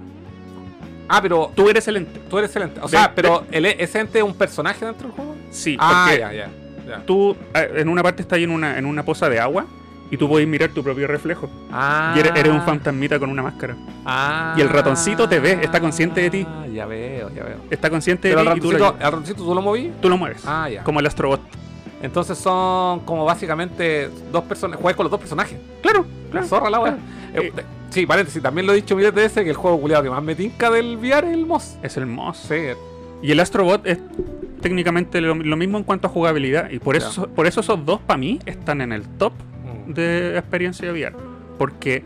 Ah, 1.08 1.22
pero 1.22 1.52
Tú 1.56 1.70
eres 1.70 1.88
el 1.88 1.98
ente. 1.98 2.20
tú 2.30 2.38
eres 2.40 2.56
el 2.56 2.64
ente. 2.64 2.80
O 2.82 2.88
sea, 2.88 3.08
de- 3.08 3.14
pero 3.16 3.46
el, 3.52 3.66
ese 3.66 4.00
ente 4.00 4.18
es 4.20 4.24
un 4.24 4.34
personaje 4.36 4.86
dentro 4.86 5.08
del 5.08 5.16
juego. 5.16 5.36
Sí, 5.52 5.76
Ah, 5.80 6.06
porque 6.10 6.20
ya, 6.20 6.34
ya. 6.34 6.50
ya. 6.88 7.06
tú 7.06 7.36
eh, 7.54 7.72
en 7.78 7.90
una 7.90 8.02
parte 8.04 8.22
estás 8.24 8.40
en 8.40 8.50
una, 8.52 8.78
en 8.78 8.86
una 8.86 9.04
poza 9.06 9.30
de 9.30 9.40
agua 9.40 9.66
y 10.12 10.18
tú 10.18 10.28
puedes 10.30 10.48
mirar 10.48 10.70
tu 10.70 10.84
propio 10.84 11.08
reflejo. 11.08 11.50
Ah. 11.72 12.14
Y 12.16 12.20
eres, 12.20 12.32
eres 12.36 12.52
un 12.54 12.62
fantasmita 12.62 13.18
con 13.20 13.30
una 13.30 13.42
máscara. 13.44 13.76
Ah. 14.06 14.54
Y 14.58 14.62
el 14.62 14.70
ratoncito 14.70 15.28
te 15.28 15.40
ve, 15.40 15.60
está 15.62 15.80
consciente 15.80 16.22
de 16.22 16.30
ti. 16.30 16.48
Ah, 16.48 16.66
ya 16.68 16.86
veo, 16.86 17.30
ya 17.34 17.44
veo. 17.44 17.58
Está 17.70 17.90
consciente 17.90 18.28
de 18.30 18.36
Pero 18.36 18.52
el 18.52 18.60
ti 18.62 18.68
y 18.68 18.72
tú 18.72 18.78
lo, 18.78 18.90
el 18.94 19.00
ratoncito 19.00 19.44
tú 19.44 19.56
lo 19.56 19.62
moví. 19.62 19.92
tú 20.02 20.10
lo 20.10 20.18
mueves. 20.18 20.44
Ah, 20.46 20.70
ya. 20.70 20.84
Como 20.84 21.00
el 21.00 21.06
astrobot. 21.08 21.42
Entonces 22.02 22.38
son 22.38 23.00
como 23.02 23.26
básicamente 23.26 24.10
dos 24.32 24.44
personas. 24.44 24.80
Juegas 24.80 24.96
con 24.96 25.06
los 25.06 25.12
dos 25.12 25.20
personajes. 25.20 25.58
Claro, 25.82 26.06
La 26.26 26.32
claro. 26.32 26.48
zorra 26.48 26.70
la 26.70 26.80
wea. 26.80 26.98
Eh, 27.34 27.52
Eh, 27.58 27.64
sí, 27.90 28.06
paréntesis, 28.06 28.42
también 28.44 28.68
lo 28.68 28.74
he 28.74 28.76
dicho 28.76 28.96
miles 28.96 29.14
de 29.16 29.22
veces 29.22 29.44
que 29.44 29.50
el 29.50 29.56
juego 29.56 29.80
culiado 29.82 30.04
que 30.04 30.10
más 30.10 30.22
me 30.22 30.36
tinca 30.36 30.70
del 30.70 30.98
VR 30.98 31.28
es 31.28 31.34
el 31.34 31.46
Moss. 31.46 31.78
Es 31.82 31.98
el 31.98 32.06
Moss. 32.06 32.38
Sí. 32.48 32.56
Y 33.24 33.32
el 33.32 33.40
Astrobot 33.40 33.86
es 33.88 33.98
técnicamente 34.62 35.20
lo, 35.22 35.36
lo 35.36 35.58
mismo 35.58 35.78
en 35.78 35.84
cuanto 35.84 36.08
a 36.08 36.10
jugabilidad. 36.12 36.70
Y 36.70 36.80
por 36.80 36.96
eso, 36.96 37.28
por 37.28 37.48
eso 37.48 37.62
esos 37.62 37.84
dos, 37.86 38.00
para 38.02 38.18
mí, 38.18 38.40
están 38.46 38.82
en 38.82 38.92
el 38.92 39.04
top. 39.18 39.34
De 39.88 40.38
experiencia 40.38 40.86
de 40.92 40.94
VR. 40.94 41.16
Porque, 41.58 42.04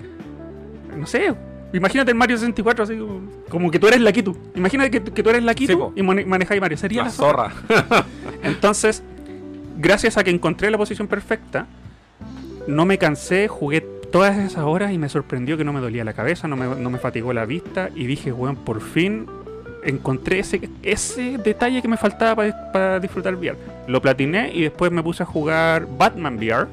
no 0.97 1.05
sé, 1.07 1.33
imagínate 1.73 2.11
el 2.11 2.17
Mario 2.17 2.37
64 2.37 2.83
así 2.83 2.97
como, 2.97 3.21
como 3.49 3.71
que 3.71 3.79
tú 3.79 3.87
eres 3.87 4.01
la 4.01 4.11
Kitu. 4.11 4.35
Imagínate 4.55 4.91
que, 4.91 5.03
que 5.03 5.23
tú 5.23 5.29
eres 5.29 5.43
la 5.43 5.53
Kitu 5.53 5.91
Sí, 5.95 6.01
y 6.01 6.03
mane- 6.03 6.25
manejáis 6.25 6.61
Mario. 6.61 6.77
Sería 6.77 6.99
La 7.01 7.05
la, 7.05 7.11
zorra. 7.11 7.49
zorra. 7.67 8.05
Entonces, 8.43 9.03
gracias 9.77 10.17
a 10.17 10.23
que 10.23 10.31
encontré 10.31 10.69
la 10.71 10.77
posición 10.77 11.07
perfecta, 11.07 11.67
no 12.67 12.85
me 12.85 12.97
cansé, 12.97 13.47
jugué 13.47 13.81
todas 14.11 14.37
esas 14.37 14.63
horas 14.63 14.91
y 14.91 14.97
me 14.97 15.07
sorprendió 15.09 15.57
que 15.57 15.63
no 15.63 15.73
me 15.73 15.79
dolía 15.79 16.03
la 16.03 16.13
cabeza, 16.13 16.47
no 16.47 16.55
me, 16.55 16.65
no 16.75 16.89
me 16.89 16.97
fatigó 16.97 17.31
la 17.33 17.45
vista 17.45 17.89
y 17.95 18.05
dije, 18.07 18.31
weón, 18.31 18.55
por 18.55 18.81
fin 18.81 19.27
encontré 19.83 20.39
ese, 20.39 20.69
ese 20.83 21.37
detalle 21.37 21.81
que 21.81 21.87
me 21.87 21.95
faltaba 21.97 22.43
para 22.73 22.99
disfrutar 22.99 23.35
VR. 23.35 23.55
Lo 23.87 24.01
platiné 24.01 24.51
y 24.53 24.61
después 24.61 24.91
me 24.91 25.01
puse 25.01 25.23
a 25.23 25.25
jugar 25.25 25.87
Batman 25.97 26.35
VR, 26.37 26.67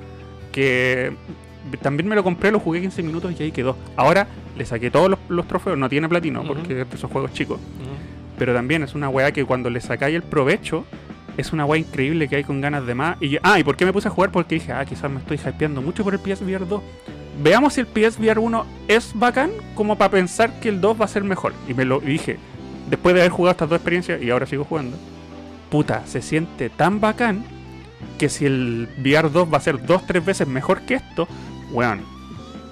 también 1.83 2.09
me 2.09 2.15
lo 2.15 2.23
compré, 2.25 2.51
lo 2.51 2.61
jugué 2.61 2.81
15 2.81 3.03
minutos 3.03 3.33
y 3.39 3.43
ahí 3.43 3.53
quedó. 3.53 3.77
Ahora 3.97 4.27
le 4.57 4.65
saqué 4.65 4.91
todos 4.91 5.11
los, 5.11 5.19
los 5.29 5.47
trofeos, 5.49 5.77
no 5.77 5.89
tiene 5.89 6.09
platino 6.09 6.43
porque 6.45 6.81
es 6.83 6.89
de 6.91 6.97
esos 6.97 7.11
juegos 7.11 7.33
chicos. 7.33 7.59
Pero 8.39 8.53
también 8.55 8.83
es 8.83 8.95
una 8.95 9.09
weá 9.09 9.33
que 9.33 9.45
cuando 9.45 9.71
le 9.71 9.81
sacáis 9.81 10.15
el 10.15 10.23
provecho, 10.23 10.85
es 11.37 11.53
una 11.53 11.65
weá 11.65 11.79
increíble 11.81 12.29
que 12.29 12.37
hay 12.37 12.45
con 12.45 12.61
ganas 12.61 12.87
de 12.87 12.95
más. 12.95 13.17
Y 13.21 13.31
yo- 13.31 13.39
ah, 13.43 13.59
¿y 13.59 13.65
por 13.65 13.77
qué 13.77 13.85
me 13.85 13.93
puse 13.93 14.09
a 14.09 14.11
jugar? 14.11 14.31
Porque 14.31 14.57
dije, 14.57 14.73
ah, 14.73 14.85
quizás 14.85 15.11
me 15.11 15.19
estoy 15.21 15.39
hypeando 15.39 15.83
mucho 15.83 16.05
por 16.05 16.15
el 16.15 16.21
PSVR 16.21 16.67
2. 16.67 16.83
Veamos 17.43 17.75
si 17.75 17.81
el 17.81 17.87
PSVR 17.87 18.39
1 18.39 18.65
es 18.89 19.13
bacán 19.15 19.51
como 19.75 19.97
para 19.97 20.11
pensar 20.11 20.59
que 20.61 20.69
el 20.71 20.81
2 20.81 21.01
va 21.01 21.05
a 21.05 21.09
ser 21.09 21.25
mejor. 21.25 21.53
Y 21.69 21.75
me 21.75 21.85
lo 21.85 22.01
dije, 22.01 22.39
después 22.89 23.15
de 23.15 23.21
haber 23.23 23.33
jugado 23.33 23.53
estas 23.53 23.69
dos 23.69 23.77
experiencias 23.77 24.23
y 24.23 24.31
ahora 24.31 24.47
sigo 24.47 24.65
jugando, 24.65 24.97
puta, 25.71 26.07
se 26.07 26.23
siente 26.23 26.71
tan 26.71 27.01
bacán 27.01 27.45
que 28.19 28.29
si 28.29 28.47
el 28.47 28.89
VR 28.99 29.31
2 29.31 29.53
va 29.53 29.59
a 29.59 29.61
ser 29.61 29.85
dos, 29.85 30.07
tres 30.07 30.25
veces 30.25 30.47
mejor 30.47 30.83
que 30.83 30.95
esto, 30.95 31.29
weón, 31.71 32.03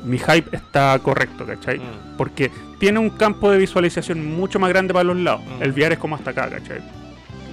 mi 0.04 0.18
hype 0.18 0.54
está 0.56 0.98
correcto, 1.02 1.46
¿cachai? 1.46 1.78
Mm. 1.78 2.16
Porque 2.16 2.50
tiene 2.78 2.98
un 2.98 3.10
campo 3.10 3.50
de 3.50 3.58
visualización 3.58 4.24
mucho 4.36 4.58
más 4.58 4.70
grande 4.70 4.92
para 4.92 5.04
los 5.04 5.16
lados. 5.16 5.42
Mm. 5.58 5.62
El 5.62 5.72
VR 5.72 5.94
es 5.94 5.98
como 5.98 6.16
hasta 6.16 6.30
acá, 6.30 6.50
¿cachai? 6.50 6.80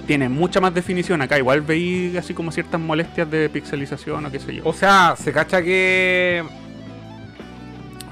Tiene 0.06 0.28
mucha 0.28 0.60
más 0.60 0.74
definición 0.74 1.22
acá. 1.22 1.38
Igual 1.38 1.62
veí 1.62 2.16
así 2.16 2.34
como 2.34 2.50
ciertas 2.52 2.80
molestias 2.80 3.30
de 3.30 3.48
pixelización 3.48 4.26
o 4.26 4.30
qué 4.30 4.38
sé 4.40 4.56
yo. 4.56 4.62
O 4.64 4.72
sea, 4.72 5.14
se 5.16 5.32
cacha 5.32 5.62
que. 5.62 6.44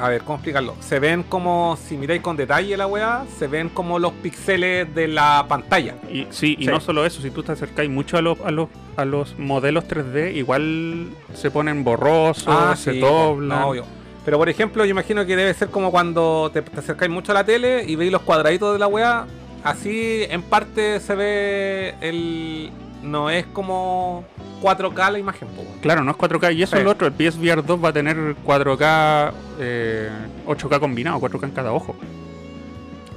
A 0.01 0.09
ver, 0.09 0.23
¿cómo 0.23 0.37
explicarlo? 0.37 0.75
Se 0.81 0.99
ven 0.99 1.23
como, 1.25 1.77
si 1.77 1.97
miráis 1.97 2.23
con 2.23 2.37
detalle 2.37 2.77
la 2.77 2.87
weá, 2.87 3.25
se 3.39 3.47
ven 3.47 3.69
como 3.69 3.99
los 3.99 4.13
píxeles 4.13 4.93
de 4.95 5.09
la 5.09 5.45
pantalla. 5.49 5.97
Y, 6.11 6.27
sí, 6.31 6.57
y 6.59 6.65
Sí. 6.65 6.71
no 6.71 6.81
solo 6.81 7.05
eso, 7.05 7.21
si 7.21 7.31
tú 7.31 7.43
te 7.43 7.53
acercáis 7.53 7.91
mucho 7.91 8.17
a 8.17 8.23
los, 8.23 8.41
a 8.41 8.51
los, 8.51 8.69
a 8.97 9.05
los 9.05 9.39
modelos 9.39 9.85
3D, 9.87 10.33
igual 10.35 11.09
se 11.35 11.51
ponen 11.51 11.85
borrosos, 11.85 12.45
se 12.45 12.51
Ah, 12.51 12.75
sí, 12.95 12.99
doblan. 12.99 13.61
no, 13.61 13.69
obvio. 13.69 13.85
Pero 14.25 14.39
por 14.39 14.49
ejemplo, 14.49 14.85
yo 14.85 14.91
imagino 14.91 15.25
que 15.27 15.37
debe 15.37 15.53
ser 15.55 15.69
como 15.69 15.91
cuando 15.91 16.51
te, 16.53 16.63
te 16.63 16.79
acercáis 16.81 17.11
mucho 17.11 17.33
a 17.33 17.35
la 17.35 17.45
tele 17.45 17.85
y 17.87 17.97
veis 17.97 18.11
los 18.13 18.23
cuadraditos 18.23 18.73
de 18.73 18.79
la 18.79 18.87
weá. 18.87 19.27
Así 19.65 20.25
en 20.31 20.41
parte 20.43 21.01
se 21.01 21.15
ve 21.15 21.95
el. 22.01 22.71
No 23.03 23.31
es 23.31 23.47
como 23.47 24.25
4K 24.63 25.13
la 25.13 25.19
imagen, 25.19 25.49
weón. 25.57 25.79
Claro, 25.81 26.05
no 26.05 26.11
es 26.11 26.17
4K. 26.17 26.55
Y 26.55 26.63
eso 26.63 26.73
Sí. 26.77 26.79
es 26.79 26.85
lo 26.85 26.91
otro. 26.91 27.07
El 27.07 27.15
PSVR 27.15 27.63
2 27.65 27.83
va 27.83 27.89
a 27.89 27.93
tener 27.93 28.17
4K, 28.45 29.33
eh, 29.59 30.11
8K 30.47 30.79
combinado, 30.79 31.19
4K 31.19 31.45
en 31.45 31.51
cada 31.53 31.73
ojo. 31.73 31.97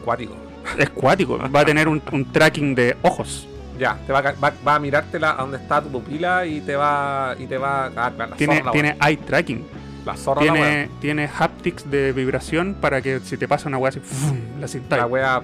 Cuático. 0.04 0.36
Es 0.78 0.90
cuático. 0.90 1.38
va 1.54 1.60
a 1.62 1.66
tener 1.66 1.88
un, 1.88 2.02
un 2.12 2.32
tracking 2.32 2.74
de 2.76 2.96
ojos. 3.02 3.48
Ya, 3.78 3.98
te 4.06 4.14
va 4.14 4.20
a, 4.20 4.32
va, 4.34 4.54
va 4.66 4.76
a 4.76 4.80
mirártela 4.80 5.32
a 5.32 5.42
donde 5.42 5.58
está 5.58 5.82
tu 5.82 5.90
pupila 5.90 6.46
y 6.46 6.62
te 6.62 6.76
va. 6.76 7.36
Y 7.38 7.48
te 7.48 7.58
va 7.58 7.88
a. 7.88 7.92
ah, 8.08 8.12
Tiene, 8.38 8.58
zorra, 8.60 8.72
tiene 8.72 8.98
eye 9.06 9.18
tracking. 9.18 9.66
La 10.06 10.16
zorra, 10.16 10.44
la. 10.44 10.54
Tiene, 10.54 10.90
tiene 11.02 11.30
haptics 11.38 11.90
de 11.90 12.12
vibración 12.14 12.76
para 12.80 13.02
que 13.02 13.20
si 13.22 13.36
te 13.38 13.48
pasa 13.48 13.68
una 13.68 13.78
weá 13.78 13.90
así, 13.90 14.00
¡fum! 14.00 14.38
la 14.60 14.68
sintáis. 14.68 15.02
La 15.02 15.08
weá 15.08 15.42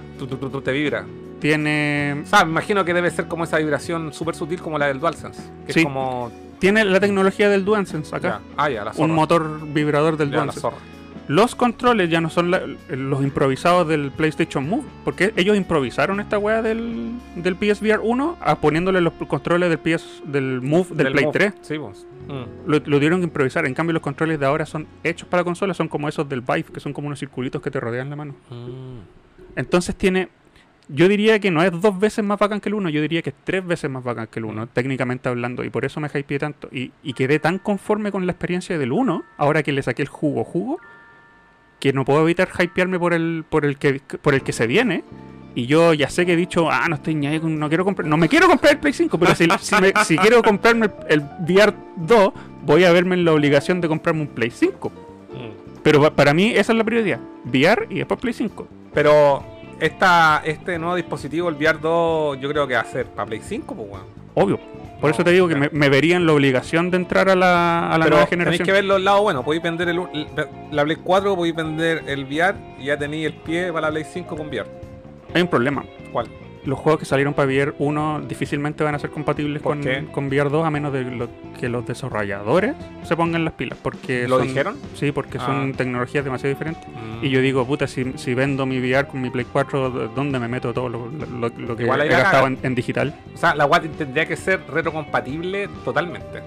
te 0.63 0.71
vibra. 0.71 1.05
Tiene, 1.39 2.21
O 2.23 2.25
sea, 2.27 2.43
me 2.45 2.51
imagino 2.51 2.83
que 2.85 2.93
debe 2.93 3.09
ser 3.11 3.27
como 3.27 3.43
esa 3.45 3.57
vibración 3.57 4.13
súper 4.13 4.35
sutil 4.35 4.61
como 4.61 4.77
la 4.77 4.87
del 4.87 4.99
DualSense. 4.99 5.41
Que 5.65 5.73
Sí. 5.73 5.79
es 5.79 5.85
como. 5.85 6.31
tiene 6.59 6.83
la 6.83 6.99
tecnología 6.99 7.47
del 7.49 7.63
DualSense 7.63 8.13
acá. 8.15 8.27
Ya. 8.27 8.41
Ah, 8.57 8.69
ya, 8.69 8.83
la 8.83 8.91
zorra. 8.93 9.05
un 9.05 9.15
motor 9.15 9.59
vibrador 9.73 10.17
del 10.17 10.29
Ya, 10.29 10.37
la 10.37 10.43
DualSense. 10.43 10.61
zorra. 10.61 10.77
Los 11.29 11.53
controles 11.53 12.09
ya 12.09 12.21
no 12.21 12.31
son 12.31 12.49
la- 12.49 12.63
los 12.89 13.21
improvisados 13.21 13.87
del 13.87 14.09
PlayStation 14.11 14.67
Move, 14.67 14.83
porque 15.05 15.31
ellos 15.35 15.55
improvisaron 15.55 16.19
esta 16.19 16.39
weá 16.39 16.63
del, 16.63 17.11
del 17.35 17.55
PSVR 17.55 17.99
1 18.01 18.35
a 18.41 18.55
poniéndole 18.55 18.99
los 18.99 19.13
controles 19.13 19.69
del 19.69 19.77
PS 19.77 20.23
del 20.25 20.59
Move 20.59 20.87
del, 20.95 21.11
Play 21.11 21.25
Move. 21.25 21.33
3. 21.33 21.53
Sí, 21.61 21.77
pues. 21.77 22.07
Mm. 22.27 22.31
Lo, 22.67 22.77
lo 22.77 22.81
tuvieron 22.81 23.19
que 23.19 23.25
improvisar. 23.25 23.67
En 23.67 23.75
cambio, 23.75 23.93
los 23.93 24.01
controles 24.01 24.39
de 24.39 24.45
ahora 24.47 24.65
son 24.65 24.87
hechos 25.03 25.27
para 25.29 25.43
consola, 25.43 25.75
son 25.75 25.87
como 25.87 26.09
esos 26.09 26.27
del 26.27 26.41
Vive, 26.41 26.65
que 26.73 26.79
son 26.79 26.93
como 26.93 27.07
unos 27.07 27.19
circulitos 27.19 27.61
que 27.61 27.69
te 27.69 27.79
rodean 27.79 28.09
la 28.09 28.15
mano. 28.15 28.33
Mm. 28.49 28.99
Entonces 29.55 29.95
tiene. 29.95 30.29
Yo 30.91 31.07
diría 31.07 31.39
que 31.39 31.51
no 31.51 31.61
es 31.63 31.71
dos 31.79 31.99
veces 31.99 32.25
más 32.25 32.39
bacán 32.39 32.59
que 32.59 32.69
el 32.69 32.73
uno, 32.75 32.89
yo 32.89 32.99
diría 33.01 33.21
que 33.21 33.29
es 33.29 33.35
tres 33.43 33.63
veces 33.65 33.89
más 33.91 34.03
bacán 34.03 34.25
que 34.27 34.39
el 34.39 34.45
uno, 34.45 34.65
técnicamente 34.67 35.29
hablando, 35.29 35.63
y 35.63 35.69
por 35.69 35.85
eso 35.85 35.99
me 35.99 36.07
hypeé 36.11 36.39
tanto. 36.39 36.67
Y, 36.71 36.91
y 37.03 37.13
quedé 37.13 37.37
tan 37.39 37.59
conforme 37.59 38.11
con 38.11 38.25
la 38.25 38.31
experiencia 38.31 38.77
del 38.79 38.91
uno, 38.91 39.23
ahora 39.37 39.61
que 39.61 39.71
le 39.71 39.83
saqué 39.83 40.01
el 40.01 40.07
jugo 40.07 40.43
jugo, 40.43 40.79
que 41.79 41.93
no 41.93 42.05
puedo 42.05 42.23
evitar 42.23 42.49
hypearme 42.59 42.97
por 42.99 43.13
el, 43.13 43.45
por 43.47 43.65
el 43.65 43.77
que 43.77 44.01
por 44.21 44.33
el 44.33 44.41
que 44.41 44.51
se 44.51 44.65
viene. 44.67 45.03
Y 45.55 45.65
yo 45.65 45.93
ya 45.93 46.09
sé 46.09 46.25
que 46.25 46.33
he 46.33 46.35
dicho, 46.35 46.69
ah, 46.71 46.87
no 46.89 46.95
estoy 46.95 47.15
ni 47.15 47.27
ahí 47.27 47.39
con- 47.39 47.57
no 47.59 47.69
quiero 47.69 47.83
comprar, 47.85 48.07
no 48.07 48.17
me 48.17 48.27
quiero 48.29 48.47
comprar 48.47 48.73
el 48.73 48.79
Play 48.79 48.93
5, 48.93 49.17
pero 49.19 49.35
si, 49.35 49.47
si, 49.59 49.75
me- 49.81 49.93
si 50.05 50.17
quiero 50.17 50.41
comprarme 50.43 50.87
el, 51.07 51.21
el 51.21 51.23
VR 51.47 51.73
2, 51.97 52.33
voy 52.65 52.83
a 52.83 52.91
verme 52.91 53.15
en 53.15 53.25
la 53.25 53.33
obligación 53.33 53.79
de 53.81 53.87
comprarme 53.87 54.21
un 54.21 54.27
Play 54.27 54.51
5. 54.51 54.89
Mm. 54.89 55.79
Pero 55.83 56.01
pa- 56.01 56.11
para 56.15 56.33
mí 56.33 56.51
esa 56.55 56.71
es 56.71 56.77
la 56.77 56.83
prioridad. 56.83 57.19
VR 57.45 57.87
y 57.89 57.95
después 57.99 58.19
Play 58.19 58.33
5. 58.33 58.67
Pero 58.93 59.43
esta, 59.79 60.41
este 60.45 60.77
nuevo 60.79 60.95
dispositivo, 60.95 61.49
el 61.49 61.55
VR 61.55 61.79
2, 61.79 62.39
yo 62.39 62.49
creo 62.49 62.67
que 62.67 62.73
va 62.75 62.81
a 62.81 62.85
ser 62.85 63.05
para 63.07 63.25
Play 63.27 63.41
5, 63.43 63.75
pues, 63.75 63.89
weón. 63.89 64.03
Obvio. 64.35 64.59
Por 65.01 65.09
eso 65.11 65.23
te 65.23 65.31
digo 65.31 65.47
que 65.47 65.55
me, 65.55 65.69
me 65.71 65.87
vería 65.87 66.17
en 66.17 66.25
la 66.25 66.33
obligación 66.33 66.91
de 66.91 66.97
entrar 66.97 67.29
a 67.29 67.35
la, 67.35 67.87
a 67.89 67.97
la 67.97 68.03
Pero 68.03 68.17
nueva 68.17 68.29
tenéis 68.29 68.29
generación. 68.29 68.65
que 68.65 68.71
ver 68.73 68.83
los 68.83 69.01
lados 69.01 69.21
buenos. 69.21 69.45
Podéis 69.45 69.63
vender 69.63 69.87
el- 69.87 70.27
la 70.71 70.83
Play 70.83 70.97
4, 71.01 71.35
podéis 71.35 71.55
vender 71.55 72.03
el 72.07 72.25
VR 72.25 72.55
y 72.79 72.85
ya 72.85 72.97
tenéis 72.97 73.27
el 73.27 73.33
pie 73.33 73.71
para 73.71 73.87
la 73.87 73.91
Play 73.91 74.03
5 74.03 74.35
con 74.35 74.47
VR. 74.47 74.65
Hay 75.33 75.41
un 75.41 75.47
problema. 75.47 75.83
¿Cuál? 76.11 76.27
Los 76.65 76.77
juegos 76.77 76.99
que 76.99 77.05
salieron 77.05 77.33
para 77.33 77.47
VR 77.47 77.73
1 77.79 78.21
difícilmente 78.27 78.83
van 78.83 78.93
a 78.93 78.99
ser 78.99 79.09
compatibles 79.11 79.61
¿Por 79.61 79.75
con, 79.77 79.81
qué? 79.83 80.05
con 80.11 80.27
VR 80.27 80.49
2 80.49 80.65
a 80.65 80.69
menos 80.69 80.91
de 80.91 81.03
lo- 81.05 81.29
que 81.59 81.69
los 81.69 81.85
desarrolladores 81.85 82.75
se 83.03 83.15
pongan 83.15 83.45
las 83.45 83.53
pilas. 83.53 83.77
Porque 83.81 84.27
¿Lo 84.27 84.37
son- 84.39 84.47
dijeron? 84.47 84.75
Sí, 84.93 85.11
porque 85.13 85.37
Ah. 85.37 85.45
son 85.45 85.73
tecnologías 85.73 86.23
demasiado 86.25 86.49
diferentes. 86.53 86.85
Mm. 86.87 87.23
Y 87.25 87.29
yo 87.29 87.39
digo, 87.41 87.65
puta, 87.65 87.87
si, 87.87 88.11
si 88.17 88.33
vendo 88.33 88.65
mi 88.65 88.77
VR 88.79 89.07
con 89.07 89.21
mi 89.21 89.29
Play 89.29 89.45
4, 89.51 89.89
¿dó- 89.89 90.07
¿dónde 90.09 90.37
me 90.39 90.47
meto 90.49 90.73
todo 90.73 90.89
lo, 90.89 91.07
lo- 91.09 91.49
lo 91.49 91.75
que 91.77 91.83
Igual 91.83 92.01
he 92.01 92.07
gastado 92.09 92.47
en, 92.47 92.57
en 92.61 92.75
digital? 92.75 93.13
O 93.33 93.37
sea, 93.37 93.55
la 93.55 93.65
WAT 93.65 93.85
tendría 93.97 94.25
que 94.25 94.35
ser 94.35 94.59
retrocompatible 94.69 95.69
totalmente. 95.85 96.41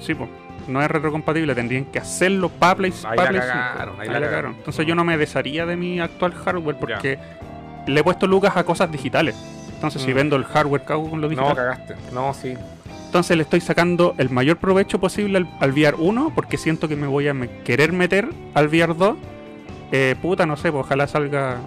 Sí, 0.00 0.14
pues. 0.14 0.28
No 0.68 0.80
es 0.80 0.88
retrocompatible, 0.88 1.54
tendrían 1.56 1.84
que 1.86 1.98
hacerlo 1.98 2.48
para 2.48 2.76
Play, 2.76 2.92
Ahí 3.04 3.16
pa' 3.16 3.24
la 3.24 3.28
Play 3.30 3.40
cagaron, 3.40 3.94
5. 3.94 4.02
ahí 4.02 4.08
Ahí 4.08 4.12
la 4.14 4.20
la 4.20 4.26
cagaron. 4.26 4.30
cagaron. 4.30 4.54
Entonces 4.58 4.86
yo 4.86 4.94
no 4.94 5.04
me 5.04 5.16
desharía 5.18 5.66
de 5.66 5.76
mi 5.76 5.98
actual 5.98 6.32
hardware 6.34 6.76
porque 6.78 7.18
le 7.86 8.00
he 8.00 8.04
puesto 8.04 8.26
lucas 8.26 8.56
a 8.56 8.64
cosas 8.64 8.90
digitales. 8.90 9.36
Entonces 9.74 10.02
si 10.02 10.12
Mm. 10.12 10.14
vendo 10.16 10.36
el 10.36 10.44
hardware, 10.44 10.84
cago 10.84 11.10
con 11.10 11.20
lo 11.20 11.28
digital. 11.28 11.50
No, 11.50 11.54
cagaste. 11.56 11.94
No, 12.12 12.34
sí. 12.34 12.54
Entonces 13.06 13.36
le 13.36 13.42
estoy 13.42 13.60
sacando 13.60 14.14
el 14.18 14.30
mayor 14.30 14.56
provecho 14.56 14.98
posible 15.00 15.38
al, 15.38 15.48
al 15.60 15.72
VR 15.72 15.96
1 15.98 16.32
porque 16.34 16.56
siento 16.56 16.88
que 16.88 16.96
me 16.96 17.06
voy 17.06 17.28
a 17.28 17.34
me- 17.34 17.48
querer 17.62 17.92
meter 17.92 18.28
al 18.54 18.68
VR 18.68 18.94
2. 18.94 19.16
Eh, 19.90 20.14
puta, 20.22 20.46
no 20.46 20.56
sé, 20.56 20.70
pues 20.72 20.84
ojalá 20.86 21.06
salga. 21.06 21.58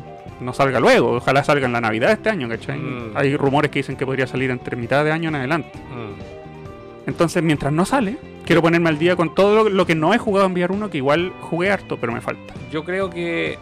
No 0.42 0.52
salga 0.54 0.80
luego, 0.82 1.12
ojalá 1.18 1.44
salga 1.44 1.66
en 1.66 1.72
la 1.74 1.80
Navidad 1.82 2.08
de 2.08 2.14
este 2.16 2.30
año, 2.30 2.50
¿cachai? 2.50 2.78
Mm. 2.80 3.12
Hay 3.16 3.38
rumores 3.38 3.72
que 3.72 3.80
dicen 3.80 3.96
que 3.96 4.06
podría 4.06 4.28
salir 4.28 4.50
entre 4.52 4.76
mitad 4.76 5.06
de 5.06 5.12
año 5.12 5.30
en 5.30 5.36
adelante. 5.36 5.72
Mm. 5.78 7.10
Entonces, 7.10 7.44
mientras 7.44 7.72
no 7.72 7.86
sale, 7.86 8.18
quiero 8.46 8.62
ponerme 8.62 8.90
al 8.90 8.98
día 8.98 9.16
con 9.16 9.34
todo 9.36 9.64
lo, 9.66 9.70
lo 9.70 9.86
que 9.86 9.96
no 9.96 10.14
he 10.14 10.18
jugado 10.18 10.48
en 10.48 10.54
VR 10.54 10.74
1, 10.74 10.90
que 10.90 10.98
igual 10.98 11.32
jugué 11.42 11.72
harto, 11.72 11.98
pero 11.98 12.12
me 12.12 12.20
falta. 12.22 12.54
Yo 12.72 12.84
creo 12.84 13.10
que 13.10 13.60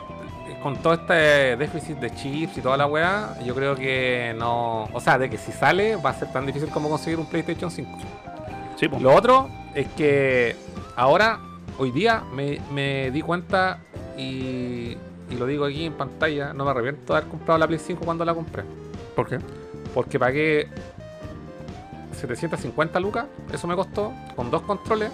con 0.63 0.77
todo 0.77 0.93
este 0.93 1.57
déficit 1.57 1.97
de 1.97 2.15
chips 2.15 2.57
y 2.57 2.61
toda 2.61 2.77
la 2.77 2.87
weá, 2.87 3.37
yo 3.45 3.53
creo 3.53 3.75
que 3.75 4.33
no. 4.39 4.85
O 4.93 5.01
sea, 5.01 5.17
de 5.19 5.29
que 5.29 5.37
si 5.37 5.51
sale 5.51 5.97
va 5.97 6.11
a 6.11 6.13
ser 6.13 6.31
tan 6.31 6.45
difícil 6.45 6.69
como 6.69 6.89
conseguir 6.89 7.19
un 7.19 7.25
PlayStation 7.25 7.69
5. 7.69 7.91
Sí, 8.77 8.87
pues. 8.87 9.01
Lo 9.01 9.13
otro 9.13 9.49
es 9.75 9.87
que 9.89 10.55
ahora, 10.95 11.39
hoy 11.77 11.91
día, 11.91 12.23
me, 12.33 12.61
me 12.71 13.11
di 13.11 13.21
cuenta 13.21 13.79
y, 14.17 14.97
y 15.29 15.35
lo 15.37 15.45
digo 15.45 15.65
aquí 15.65 15.85
en 15.85 15.93
pantalla, 15.93 16.53
no 16.53 16.63
me 16.63 16.71
arrepiento 16.71 17.11
de 17.11 17.19
haber 17.19 17.29
comprado 17.29 17.59
la 17.59 17.67
Play 17.67 17.79
5 17.79 18.05
cuando 18.05 18.23
la 18.23 18.33
compré. 18.33 18.63
¿Por 19.15 19.27
qué? 19.27 19.39
Porque 19.93 20.17
pagué 20.17 20.69
750 22.13 22.99
lucas, 23.01 23.25
eso 23.51 23.67
me 23.67 23.75
costó, 23.75 24.13
con 24.35 24.49
dos 24.49 24.61
controles, 24.61 25.11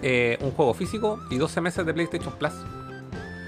eh, 0.00 0.38
un 0.40 0.52
juego 0.52 0.72
físico 0.72 1.20
y 1.30 1.36
12 1.36 1.60
meses 1.60 1.84
de 1.84 1.92
PlayStation 1.92 2.32
Plus. 2.32 2.52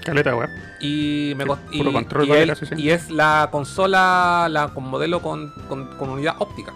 Caleta, 0.05 0.35
weón. 0.35 0.49
Y 0.79 1.33
me 1.35 1.45
cost- 1.45 1.59
y, 1.71 1.83
control 1.83 2.25
y 2.25 2.29
vale 2.29 2.43
el- 2.43 2.79
y 2.79 2.89
es 2.91 3.09
la 3.09 3.49
consola 3.51 4.47
la 4.49 4.69
con 4.69 4.85
modelo 4.85 5.21
con, 5.21 5.51
con- 5.67 5.87
con 5.97 6.09
unidad 6.11 6.35
óptica. 6.39 6.73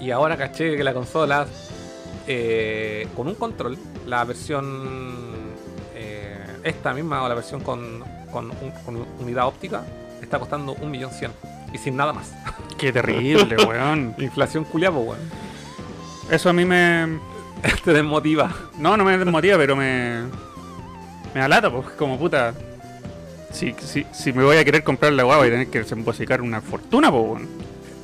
Y 0.00 0.10
ahora 0.10 0.36
caché 0.36 0.76
que 0.76 0.84
la 0.84 0.92
consola 0.94 1.46
eh, 2.26 3.08
con 3.16 3.26
un 3.26 3.34
control, 3.34 3.76
la 4.06 4.24
versión 4.24 5.24
eh, 5.94 6.36
esta 6.64 6.92
misma 6.94 7.22
o 7.22 7.28
la 7.28 7.34
versión 7.34 7.60
con, 7.62 8.02
con, 8.30 8.50
un- 8.50 8.70
con 8.84 9.06
unidad 9.20 9.46
óptica, 9.46 9.84
está 10.20 10.38
costando 10.38 10.74
un 10.74 10.90
millón 10.90 11.10
cien 11.10 11.32
y 11.72 11.78
sin 11.78 11.96
nada 11.96 12.12
más. 12.12 12.32
Qué 12.78 12.92
terrible, 12.92 13.56
weón. 13.66 14.14
Inflación 14.18 14.64
culiapo, 14.64 14.98
weón. 15.00 15.20
Eso 16.30 16.48
a 16.50 16.52
mí 16.52 16.64
me. 16.64 17.18
Te 17.84 17.92
desmotiva. 17.92 18.52
No, 18.78 18.96
no 18.96 19.04
me 19.04 19.16
desmotiva, 19.16 19.56
pero 19.56 19.74
me. 19.76 20.22
Me 21.34 21.40
alata, 21.40 21.70
pues, 21.70 21.88
como 21.90 22.18
puta. 22.18 22.54
Si, 23.50 23.74
si, 23.80 24.06
si 24.12 24.32
me 24.32 24.44
voy 24.44 24.56
a 24.56 24.64
querer 24.64 24.82
comprar 24.82 25.12
la 25.12 25.24
guagua 25.24 25.46
y 25.46 25.50
tener 25.50 25.66
que 25.68 25.80
desembolsicar 25.80 26.40
una 26.40 26.60
fortuna, 26.60 27.10
pues, 27.10 27.24
weón. 27.24 27.48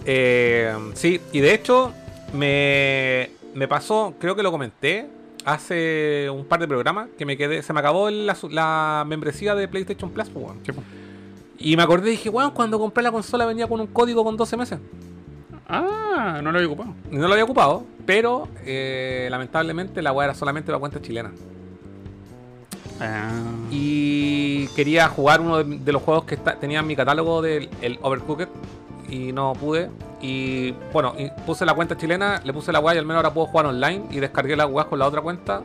Eh, 0.05 0.75
sí, 0.95 1.21
y 1.33 1.41
de 1.41 1.55
hecho 1.55 1.93
me, 2.33 3.31
me 3.55 3.69
pasó, 3.69 4.15
creo 4.19 4.35
que 4.35 4.43
lo 4.43 4.51
comenté 4.51 5.07
hace 5.45 6.29
un 6.31 6.45
par 6.45 6.61
de 6.61 6.69
programas, 6.69 7.09
que 7.17 7.25
me 7.25 7.37
quedé, 7.37 7.63
se 7.63 7.73
me 7.73 7.81
acabó 7.81 8.11
la, 8.11 9.05
membresía 9.07 9.55
de 9.55 9.69
PlayStation 9.69 10.11
Plus, 10.11 10.29
pues, 10.29 10.45
weón. 10.45 10.61
Sí, 10.65 10.73
pues. 10.73 10.87
Y 11.59 11.77
me 11.77 11.83
acordé 11.83 12.09
y 12.09 12.11
dije, 12.13 12.29
weón, 12.29 12.53
cuando 12.53 12.79
compré 12.79 13.03
la 13.03 13.11
consola 13.11 13.45
venía 13.45 13.67
con 13.67 13.81
un 13.81 13.89
código 13.89 14.23
con 14.25 14.37
12 14.37 14.57
meses. 14.57 14.79
Ah, 15.69 16.41
no 16.43 16.53
lo 16.53 16.59
había 16.59 16.69
ocupado. 16.69 16.95
No 17.11 17.27
lo 17.27 17.33
había 17.33 17.45
ocupado, 17.45 17.85
pero 18.07 18.49
eh, 18.65 19.29
lamentablemente 19.31 20.01
la 20.01 20.13
weá 20.13 20.27
era 20.27 20.35
solamente 20.35 20.69
para 20.69 20.79
cuenta 20.79 21.03
chilena. 21.03 21.33
Ah. 23.01 23.31
Y 23.71 24.67
quería 24.69 25.09
jugar 25.09 25.41
uno 25.41 25.63
de, 25.63 25.79
de 25.79 25.93
los 25.93 26.03
juegos 26.03 26.25
que 26.25 26.35
está- 26.35 26.57
tenía 26.59 26.81
en 26.81 26.87
mi 26.87 26.97
catálogo 26.97 27.41
del 27.43 27.69
el 27.81 27.99
Overcooked 28.03 28.49
y 29.09 29.33
no 29.33 29.53
pude. 29.55 29.91
Y 30.21 30.73
bueno, 30.93 31.15
y 31.19 31.31
puse 31.47 31.65
la 31.65 31.75
cuenta 31.75 31.97
chilena, 31.97 32.41
le 32.45 32.53
puse 32.53 32.73
la 32.73 32.81
weá 32.81 32.95
y 32.95 32.99
al 32.99 33.05
menos 33.07 33.19
ahora 33.23 33.33
puedo 33.33 33.47
jugar 33.47 33.67
online 33.67 34.05
y 34.11 34.19
descargué 34.21 34.57
la 34.57 34.67
weá 34.67 34.87
con 34.87 34.99
la 34.99 35.07
otra 35.07 35.21
cuenta. 35.21 35.63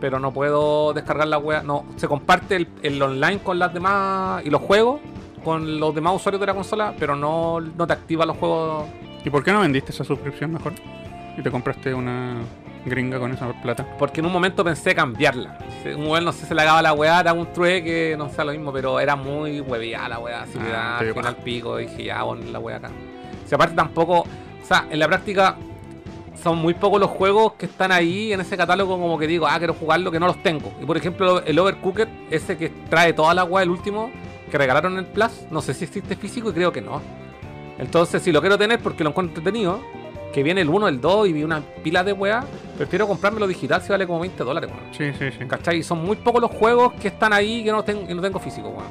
Pero 0.00 0.18
no 0.18 0.30
puedo 0.32 0.92
descargar 0.92 1.26
la 1.28 1.38
weá. 1.38 1.62
No, 1.62 1.86
se 1.96 2.06
comparte 2.06 2.56
el, 2.56 2.68
el 2.82 3.00
online 3.00 3.38
con 3.38 3.58
las 3.58 3.72
demás 3.72 4.44
y 4.44 4.50
los 4.50 4.60
juegos 4.60 5.00
con 5.42 5.78
los 5.78 5.94
demás 5.94 6.16
usuarios 6.16 6.40
de 6.40 6.46
la 6.46 6.54
consola, 6.54 6.92
pero 6.98 7.14
no, 7.14 7.60
no 7.60 7.86
te 7.86 7.92
activa 7.92 8.26
los 8.26 8.36
juegos. 8.36 8.84
¿Y 9.24 9.30
por 9.30 9.44
qué 9.44 9.52
no 9.52 9.60
vendiste 9.60 9.92
esa 9.92 10.02
suscripción 10.04 10.52
mejor? 10.52 10.72
Y 11.38 11.40
te 11.42 11.50
compraste 11.52 11.94
una 11.94 12.34
gringa 12.86 13.18
con 13.18 13.32
esa 13.32 13.52
plata. 13.60 13.84
Porque 13.98 14.20
en 14.20 14.26
un 14.26 14.32
momento 14.32 14.64
pensé 14.64 14.94
cambiarla. 14.94 15.58
Si 15.82 15.90
Un 15.90 16.06
weón 16.06 16.24
no 16.24 16.32
sé, 16.32 16.46
se 16.46 16.54
le 16.54 16.62
acaba 16.62 16.80
la 16.80 16.92
weá, 16.94 17.20
era 17.20 17.32
un 17.32 17.52
trueque, 17.52 18.14
no 18.16 18.30
sé 18.30 18.44
lo 18.44 18.52
mismo, 18.52 18.72
pero 18.72 18.98
era 19.00 19.16
muy 19.16 19.60
hueviada 19.60 20.08
la 20.08 20.18
weá, 20.18 20.42
así 20.42 20.58
que 20.58 20.72
Ah, 20.72 21.00
dio 21.02 21.18
al 21.26 21.36
pico, 21.36 21.76
dije 21.76 22.04
ya, 22.04 22.22
pon 22.22 22.52
la 22.52 22.58
weá 22.58 22.76
acá. 22.76 22.90
Si 23.44 23.54
aparte 23.54 23.74
tampoco, 23.74 24.20
o 24.20 24.26
sea, 24.66 24.86
en 24.90 24.98
la 24.98 25.06
práctica 25.08 25.56
son 26.42 26.58
muy 26.58 26.74
pocos 26.74 27.00
los 27.00 27.10
juegos 27.10 27.54
que 27.54 27.66
están 27.66 27.90
ahí 27.92 28.32
en 28.32 28.40
ese 28.40 28.56
catálogo 28.56 28.98
como 28.98 29.18
que 29.18 29.26
digo, 29.26 29.46
ah, 29.46 29.58
quiero 29.58 29.74
jugarlo, 29.74 30.10
que 30.10 30.20
no 30.20 30.26
los 30.26 30.42
tengo. 30.42 30.72
Y 30.80 30.84
por 30.84 30.96
ejemplo, 30.96 31.42
el 31.44 31.58
Overcooked, 31.58 32.08
ese 32.30 32.56
que 32.56 32.70
trae 32.88 33.12
toda 33.12 33.34
la 33.34 33.44
weá, 33.44 33.62
el 33.62 33.70
último, 33.70 34.10
que 34.50 34.58
regalaron 34.58 34.92
en 34.92 35.00
el 35.00 35.06
Plus, 35.06 35.46
no 35.50 35.60
sé 35.60 35.74
si 35.74 35.84
existe 35.84 36.14
físico 36.14 36.50
y 36.50 36.52
creo 36.52 36.72
que 36.72 36.80
no. 36.80 37.02
Entonces, 37.78 38.22
si 38.22 38.32
lo 38.32 38.40
quiero 38.40 38.56
tener 38.56 38.78
porque 38.80 39.02
lo 39.04 39.10
encuentro 39.10 39.36
entretenido, 39.38 39.80
que 40.36 40.42
viene 40.42 40.60
el 40.60 40.68
1, 40.68 40.88
el 40.88 41.00
2 41.00 41.28
y 41.28 41.32
vi 41.32 41.44
una 41.44 41.62
pila 41.82 42.04
de 42.04 42.12
weá, 42.12 42.44
prefiero 42.76 43.08
comprármelo 43.08 43.46
digital 43.46 43.80
si 43.80 43.88
vale 43.88 44.06
como 44.06 44.20
20 44.20 44.44
dólares, 44.44 44.70
weón. 44.70 44.92
Sí, 44.92 45.18
sí, 45.18 45.30
sí. 45.38 45.46
¿Cachai? 45.46 45.78
Y 45.78 45.82
son 45.82 46.04
muy 46.04 46.14
pocos 46.16 46.42
los 46.42 46.50
juegos 46.50 46.92
que 47.00 47.08
están 47.08 47.32
ahí 47.32 47.64
que 47.64 47.72
no 47.72 47.82
tengo, 47.82 48.06
que 48.06 48.14
no 48.14 48.20
tengo 48.20 48.38
físico, 48.38 48.68
weón. 48.68 48.84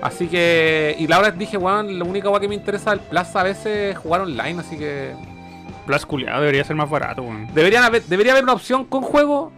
Así 0.00 0.28
que. 0.28 0.96
Y 0.98 1.06
la 1.06 1.18
hora 1.18 1.30
dije, 1.30 1.58
weón, 1.58 1.98
la 1.98 2.06
única 2.06 2.30
weá 2.30 2.40
que 2.40 2.48
me 2.48 2.54
interesa 2.54 2.92
del 2.92 3.00
Plaza 3.00 3.40
a 3.40 3.42
veces 3.42 3.66
es 3.92 3.98
jugar 3.98 4.22
online, 4.22 4.60
así 4.60 4.78
que. 4.78 5.12
Plus 5.84 6.06
culiado 6.06 6.40
debería 6.40 6.64
ser 6.64 6.74
más 6.74 6.88
barato, 6.88 7.20
weón. 7.20 7.52
Deberían 7.52 7.84
haber, 7.84 8.02
debería 8.04 8.32
haber 8.32 8.44
una 8.44 8.54
opción 8.54 8.86
con 8.86 9.02
juego 9.02 9.52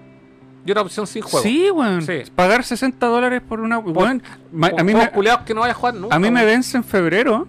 y 0.67 0.73
una 0.73 0.81
opción 0.81 1.07
sin 1.07 1.23
juego. 1.23 1.45
Sí, 1.45 1.71
weón. 1.71 2.03
Sí. 2.03 2.23
Pagar 2.35 2.65
60 2.65 3.07
dólares 3.07 3.41
por 3.49 3.61
una. 3.61 3.79
weón, 3.79 4.21
ma- 4.51 4.71
Con 4.71 4.81
a 4.81 4.83
mí 4.83 4.95
me, 4.95 5.09
que 5.47 5.55
no 5.55 5.61
vaya 5.61 5.75
a 5.75 5.77
jugar 5.77 5.95
nunca. 5.95 6.17
A 6.17 6.19
mí 6.19 6.29
me 6.29 6.41
weón. 6.41 6.47
vence 6.55 6.77
en 6.77 6.83
febrero. 6.83 7.47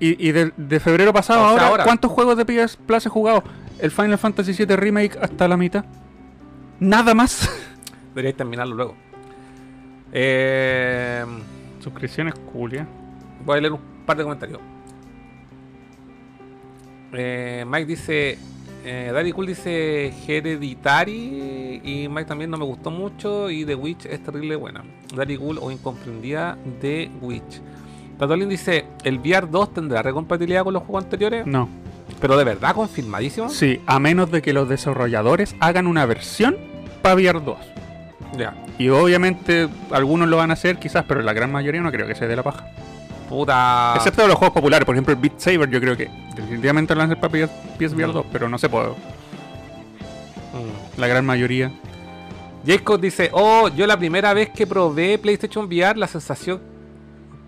Y, 0.00 0.28
y 0.28 0.32
de, 0.32 0.52
de 0.56 0.80
febrero 0.80 1.12
pasado 1.12 1.40
O 1.40 1.42
sea, 1.42 1.50
ahora, 1.50 1.66
ahora. 1.68 1.84
¿cuántos 1.84 2.10
juegos 2.10 2.36
de 2.36 2.44
PS 2.44 2.76
Plus 2.76 3.06
he 3.06 3.08
jugado? 3.08 3.42
El 3.78 3.90
Final 3.90 4.18
Fantasy 4.18 4.52
VII 4.52 4.76
Remake 4.76 5.18
hasta 5.20 5.46
la 5.48 5.56
mitad. 5.56 5.84
Nada 6.80 7.14
más. 7.14 7.50
Deberíais 8.10 8.36
terminarlo 8.36 8.74
luego. 8.74 8.94
Eh, 10.12 11.24
Suscripciones 11.80 12.34
culia. 12.52 12.86
voy 13.44 13.58
a 13.58 13.60
leer 13.60 13.72
un 13.74 13.80
par 14.06 14.16
de 14.16 14.22
comentarios. 14.24 14.60
Eh, 17.12 17.64
Mike 17.66 17.86
dice. 17.86 18.38
Eh, 18.84 19.10
Daddy 19.12 19.32
Cool 19.32 19.46
dice 19.46 20.12
Hereditary. 20.26 21.80
Y 21.84 22.08
Mike 22.08 22.26
también 22.26 22.50
no 22.50 22.56
me 22.56 22.64
gustó 22.64 22.90
mucho. 22.90 23.50
Y 23.50 23.64
The 23.64 23.74
Witch 23.74 24.06
es 24.06 24.22
terrible 24.22 24.56
buena. 24.56 24.84
Daddy 25.14 25.36
Cool 25.36 25.58
o 25.60 25.70
incomprendida 25.70 26.56
The 26.80 27.10
Witch. 27.20 27.60
Tatolin 28.18 28.48
dice: 28.48 28.86
¿El 29.04 29.18
VR 29.18 29.48
2 29.50 29.74
tendrá 29.74 30.02
recompatibilidad 30.02 30.64
con 30.64 30.74
los 30.74 30.82
juegos 30.82 31.04
anteriores? 31.04 31.46
No. 31.46 31.68
Pero 32.20 32.36
de 32.36 32.44
verdad, 32.44 32.74
confirmadísimo. 32.74 33.48
Sí, 33.48 33.80
a 33.86 33.98
menos 33.98 34.30
de 34.30 34.42
que 34.42 34.52
los 34.52 34.68
desarrolladores 34.68 35.54
hagan 35.60 35.86
una 35.86 36.06
versión 36.06 36.56
para 37.02 37.14
VR 37.14 37.40
2. 37.40 37.56
Ya. 38.38 38.54
Y 38.78 38.88
obviamente 38.88 39.68
algunos 39.90 40.28
lo 40.28 40.36
van 40.36 40.50
a 40.50 40.54
hacer 40.54 40.78
quizás, 40.78 41.04
pero 41.06 41.22
la 41.22 41.32
gran 41.32 41.52
mayoría 41.52 41.80
no 41.80 41.90
creo 41.90 42.06
que 42.06 42.14
se 42.14 42.26
dé 42.26 42.36
la 42.36 42.42
paja. 42.42 42.66
Puta. 43.28 43.94
Excepto 43.96 44.26
los 44.26 44.36
juegos 44.36 44.54
populares, 44.54 44.86
por 44.86 44.94
ejemplo 44.94 45.12
el 45.12 45.20
Beat 45.20 45.40
Saber 45.40 45.68
yo 45.68 45.80
creo 45.80 45.96
que 45.96 46.08
definitivamente 46.34 46.94
lo 46.94 47.00
van 47.00 47.10
a 47.10 47.14
hacer 47.14 47.20
para 47.20 47.48
PSVR 47.78 48.12
2, 48.12 48.26
pero 48.30 48.48
no 48.48 48.58
se 48.58 48.68
puede. 48.68 48.90
Mm. 48.90 51.00
La 51.00 51.06
gran 51.06 51.26
mayoría. 51.26 51.72
Jacob 52.64 53.00
dice, 53.00 53.30
oh, 53.32 53.68
yo 53.68 53.86
la 53.86 53.96
primera 53.96 54.34
vez 54.34 54.50
que 54.50 54.66
probé 54.66 55.18
PlayStation 55.18 55.66
VR, 55.66 55.98
la 55.98 56.08
sensación 56.08 56.60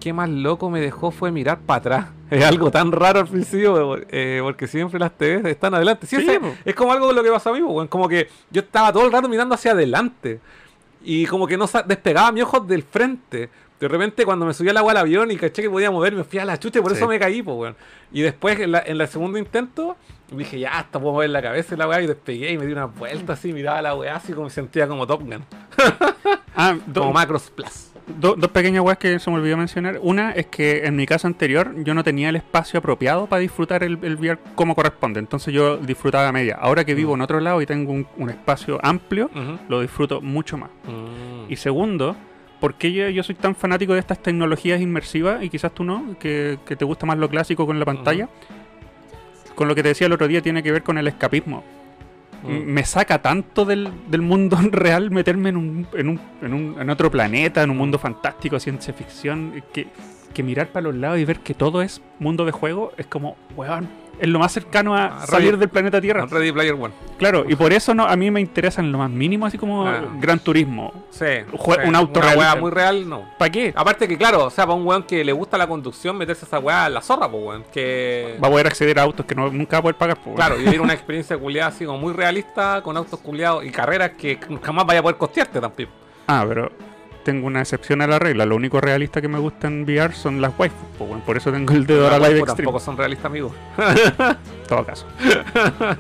que 0.01 0.13
más 0.13 0.29
loco 0.29 0.71
me 0.71 0.81
dejó 0.81 1.11
fue 1.11 1.31
mirar 1.33 1.59
para 1.61 1.79
atrás. 1.79 2.07
Es 2.31 2.45
algo 2.45 2.71
tan 2.71 2.93
raro 2.93 3.21
al 3.21 3.27
principio, 3.27 3.97
eh, 4.11 4.41
porque 4.43 4.67
siempre 4.67 4.99
las 5.01 5.13
TVs 5.17 5.47
están 5.47 5.73
adelante. 5.75 6.07
Sí, 6.07 6.17
es 6.65 6.75
como 6.75 6.93
algo 6.93 7.11
lo 7.13 7.23
que 7.23 7.31
pasó 7.31 7.49
a 7.49 7.53
mí, 7.59 7.61
como 7.89 8.07
que 8.07 8.29
yo 8.51 8.61
estaba 8.61 8.93
todo 8.93 9.07
el 9.07 9.13
rato 9.13 9.29
mirando 9.31 9.55
hacia 9.55 9.73
adelante. 9.73 10.39
Y 11.03 11.25
como 11.27 11.47
que 11.47 11.57
no 11.57 11.65
despegaba 11.87 12.31
mi 12.33 12.43
ojos 12.43 12.67
del 12.69 12.83
frente. 12.83 13.49
De 13.81 13.87
repente 13.89 14.25
cuando 14.27 14.45
me 14.45 14.53
subí 14.53 14.69
al 14.69 14.77
agua 14.77 14.91
al 14.91 14.99
avión 14.99 15.31
y 15.31 15.37
caché 15.37 15.63
que 15.63 15.71
podía 15.71 15.91
moverme, 15.91 16.23
fui 16.25 16.39
a 16.41 16.45
la 16.45 16.59
chucha 16.59 16.81
y 16.81 16.83
por 16.83 16.91
Sí. 16.91 16.99
eso 16.99 17.07
me 17.09 17.19
caí, 17.19 17.43
pues, 17.43 17.57
weón. 17.57 17.77
Y 18.13 18.21
después 18.23 18.59
en, 18.61 18.73
la- 18.73 18.83
en 18.85 19.01
el 19.01 19.09
segundo 19.09 19.39
intento 19.39 19.97
dije, 20.33 20.59
ya, 20.59 20.81
hasta 20.81 20.99
puedo 21.01 21.15
mover 21.15 21.31
la 21.31 21.41
cabeza 21.41 21.77
y 21.77 21.79
la 21.79 21.89
weá 21.89 22.03
y 22.03 22.09
despegué 22.09 22.53
y 22.53 22.59
me 22.59 22.67
di 22.67 22.73
una 22.73 22.87
vuelta 22.87 23.35
así, 23.35 23.53
miraba 23.55 23.81
la 23.81 23.95
weá 23.95 24.17
así 24.17 24.33
como 24.35 24.47
me 24.47 24.51
sentía 24.51 24.87
como 24.89 25.07
Top 25.07 25.23
Gun. 25.23 25.45
Ah, 26.57 26.77
Como 26.93 27.13
Macros 27.13 27.49
Plus. 27.51 27.88
Do- 28.19 28.35
dos 28.37 28.51
pequeñas 28.51 28.83
weas 28.83 28.99
que 28.99 29.19
se 29.19 29.31
me 29.31 29.37
olvidó 29.37 29.57
mencionar. 29.57 29.99
Una 30.03 30.33
es 30.33 30.47
que 30.47 30.85
en 30.87 30.97
mi 30.97 31.07
casa 31.07 31.27
anterior 31.29 31.75
yo 31.85 31.95
no 31.95 32.03
tenía 32.05 32.29
el 32.29 32.37
espacio 32.37 32.79
apropiado 32.79 33.27
para 33.27 33.41
disfrutar 33.41 33.83
el, 33.83 33.99
el 34.03 34.17
VR 34.17 34.39
como 34.55 34.75
corresponde. 34.75 35.21
Entonces 35.21 35.53
yo 35.55 35.77
disfrutaba 35.77 36.29
a 36.29 36.33
media. 36.33 36.57
Ahora 36.61 36.85
que 36.85 36.95
vivo 36.95 37.15
en 37.15 37.21
otro 37.21 37.41
lado 37.41 37.61
y 37.63 37.67
tengo 37.67 37.93
un, 37.93 38.07
un 38.17 38.31
espacio 38.31 38.79
amplio, 38.83 39.31
lo 39.69 39.81
disfruto 39.81 40.21
mucho 40.21 40.57
más. 40.59 40.71
Mm. 40.85 41.51
Y 41.53 41.57
segundo, 41.57 42.17
¿por 42.61 42.75
qué 42.75 42.93
yo, 42.93 43.09
yo 43.11 43.23
soy 43.23 43.35
tan 43.35 43.55
fanático 43.55 43.93
de 43.95 44.01
estas 44.01 44.23
tecnologías 44.23 44.81
inmersivas 44.81 45.43
y 45.43 45.49
quizás 45.51 45.73
tú 45.73 45.85
no, 45.85 46.17
que, 46.19 46.59
que 46.67 46.77
te 46.77 46.85
gusta 46.85 47.07
más 47.07 47.19
lo 47.19 47.29
clásico 47.29 47.67
con 47.67 47.79
la 47.79 47.85
pantalla? 47.85 48.29
Con 49.55 49.67
lo 49.69 49.75
que 49.75 49.83
te 49.83 49.89
decía 49.89 50.07
el 50.07 50.13
otro 50.13 50.29
día 50.29 50.41
tiene 50.41 50.63
que 50.63 50.71
ver 50.73 50.83
con 50.83 50.99
el 50.99 51.09
escapismo. 51.09 51.65
Mm. 52.43 52.49
M- 52.51 52.65
Me 52.67 52.85
saca 52.85 53.21
tanto 53.21 53.65
del, 53.65 53.91
del 54.09 54.23
mundo 54.23 54.57
real 54.71 55.11
meterme 55.11 55.49
en, 55.51 55.57
un, 55.57 55.87
en, 55.95 56.09
un, 56.09 56.21
en, 56.43 56.55
un- 56.55 56.77
en 56.81 56.91
otro 56.91 57.11
planeta, 57.11 57.63
en 57.63 57.71
un 57.71 57.77
mundo 57.77 57.99
fantástico, 57.99 58.59
ciencia 58.61 58.93
ficción, 58.95 59.63
que, 59.73 59.89
que 60.35 60.43
mirar 60.43 60.69
para 60.69 60.85
los 60.85 60.95
lados 60.95 61.19
y 61.19 61.25
ver 61.25 61.41
que 61.41 61.55
todo 61.55 61.83
es 61.83 62.01
mundo 62.19 62.45
de 62.45 62.53
juego 62.53 62.93
es 62.97 63.07
como, 63.07 63.37
weón, 63.57 63.89
es 64.21 64.29
lo 64.29 64.39
más 64.39 64.53
cercano 64.53 64.95
a 64.97 65.07
Ah, 65.23 65.27
salir 65.27 65.55
Ready- 65.55 65.59
del 65.59 65.69
planeta 65.69 66.01
Tierra. 66.01 66.27
Ready 66.27 66.53
Player 66.53 66.75
One. 66.75 66.93
Claro, 67.19 67.45
y 67.49 67.55
por 67.57 67.73
eso 67.73 67.95
no, 67.95 68.05
a 68.07 68.15
mí 68.17 68.31
me 68.31 68.41
interesa 68.41 68.81
en 68.81 68.93
lo 68.93 68.99
más 68.99 69.11
mínimo, 69.11 69.47
así 69.47 69.59
como 69.59 69.87
Ah. 69.87 70.03
Gran 70.21 70.39
Turismo. 70.39 70.93
Sí. 71.11 71.25
Jue- 71.53 71.83
sí. 71.83 71.89
un 71.89 71.95
auto 71.97 72.21
Una 72.21 72.33
weá 72.35 72.55
muy 72.57 72.71
real, 72.71 73.09
no. 73.09 73.25
¿Para 73.39 73.51
qué? 73.51 73.73
Aparte 73.77 74.07
que, 74.07 74.17
claro, 74.17 74.45
o 74.47 74.51
sea, 74.51 74.65
para 74.67 74.77
un 74.77 74.87
weón 74.87 75.03
que 75.03 75.25
le 75.25 75.33
gusta 75.33 75.57
la 75.59 75.67
conducción, 75.67 76.17
meterse 76.17 76.45
esa 76.45 76.59
weá 76.59 76.85
a 76.85 76.89
la 76.89 77.01
zorra, 77.01 77.29
pues 77.31 77.43
weón. 77.45 77.65
Que. 77.73 78.37
Va 78.43 78.49
a 78.49 78.51
poder 78.51 78.67
acceder 78.67 78.99
a 78.99 79.03
autos 79.03 79.27
que 79.27 79.35
no, 79.35 79.51
nunca 79.51 79.77
va 79.77 79.79
a 79.79 79.83
poder 79.83 79.97
pagar. 79.97 80.19
pues, 80.23 80.37
Claro, 80.37 80.57
vivir 80.57 80.81
una 80.81 80.93
experiencia 80.95 81.37
culiada 81.39 81.69
así 81.69 81.85
como 81.85 81.99
muy 81.99 82.13
realista, 82.13 82.83
con 82.83 82.97
autos 82.97 83.19
culiados 83.21 83.65
y 83.65 83.71
carreras 83.71 84.11
que 84.19 84.39
jamás 84.63 84.87
vaya 84.87 85.01
a 85.01 85.03
poder 85.03 85.17
costearte 85.17 85.61
tampoco. 85.61 85.91
Ah, 86.27 86.45
pero 86.49 86.71
tengo 87.29 87.47
una 87.47 87.61
excepción 87.61 88.01
a 88.01 88.07
la 88.07 88.19
regla. 88.19 88.47
Lo 88.47 88.57
único 88.57 88.81
realista 88.81 89.21
que 89.21 89.29
me 89.29 89.39
gusta 89.39 89.67
en 89.67 89.83
VR 89.83 90.15
son 90.15 90.41
las 90.41 90.59
waifus. 90.59 90.79
pues, 90.97 91.11
bueno, 91.11 91.23
por 91.27 91.37
eso 91.37 91.53
tengo 91.53 91.75
el 91.75 91.85
dedo 91.85 92.07
a 92.07 92.13
la 92.13 92.27
Live 92.27 92.39
Extreme. 92.39 92.57
tampoco 92.57 92.81
son 92.81 92.97
realistas, 92.97 93.27
amigos. 93.27 93.53
En 93.77 94.67
todo 94.67 94.85
caso. 94.87 95.07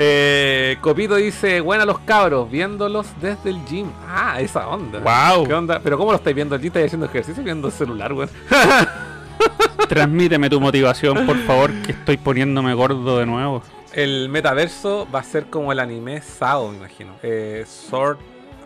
Eh, 0.00 0.76
Copito 0.82 1.16
dice, 1.16 1.62
buena 1.62 1.86
los 1.86 1.98
cabros, 2.00 2.48
viéndolos 2.48 3.06
desde 3.22 3.48
el 3.48 3.64
gym. 3.64 3.90
Ah, 4.06 4.38
esa 4.38 4.68
onda. 4.68 5.00
¡Wow! 5.00 5.46
¿Qué 5.46 5.54
onda? 5.54 5.80
¿Pero 5.82 5.96
cómo 5.96 6.12
lo 6.12 6.18
estáis 6.18 6.36
viendo? 6.36 6.54
¿El 6.54 6.60
gym 6.60 6.68
estáis 6.68 6.86
haciendo 6.86 7.06
ejercicio 7.06 7.42
viendo 7.42 7.68
el 7.68 7.72
celular, 7.72 8.12
weón? 8.12 8.28
Transmíteme 9.88 10.50
tu 10.50 10.60
motivación, 10.60 11.24
por 11.26 11.38
favor, 11.38 11.72
que 11.82 11.92
estoy 11.92 12.18
poniéndome 12.18 12.74
gordo 12.74 13.18
de 13.18 13.24
nuevo. 13.24 13.62
El 13.94 14.28
metaverso 14.28 15.08
va 15.12 15.20
a 15.20 15.24
ser 15.24 15.46
como 15.46 15.72
el 15.72 15.80
anime 15.80 16.20
Sao, 16.20 16.68
me 16.68 16.76
imagino. 16.76 17.14
Eh, 17.22 17.64
Sword 17.66 18.18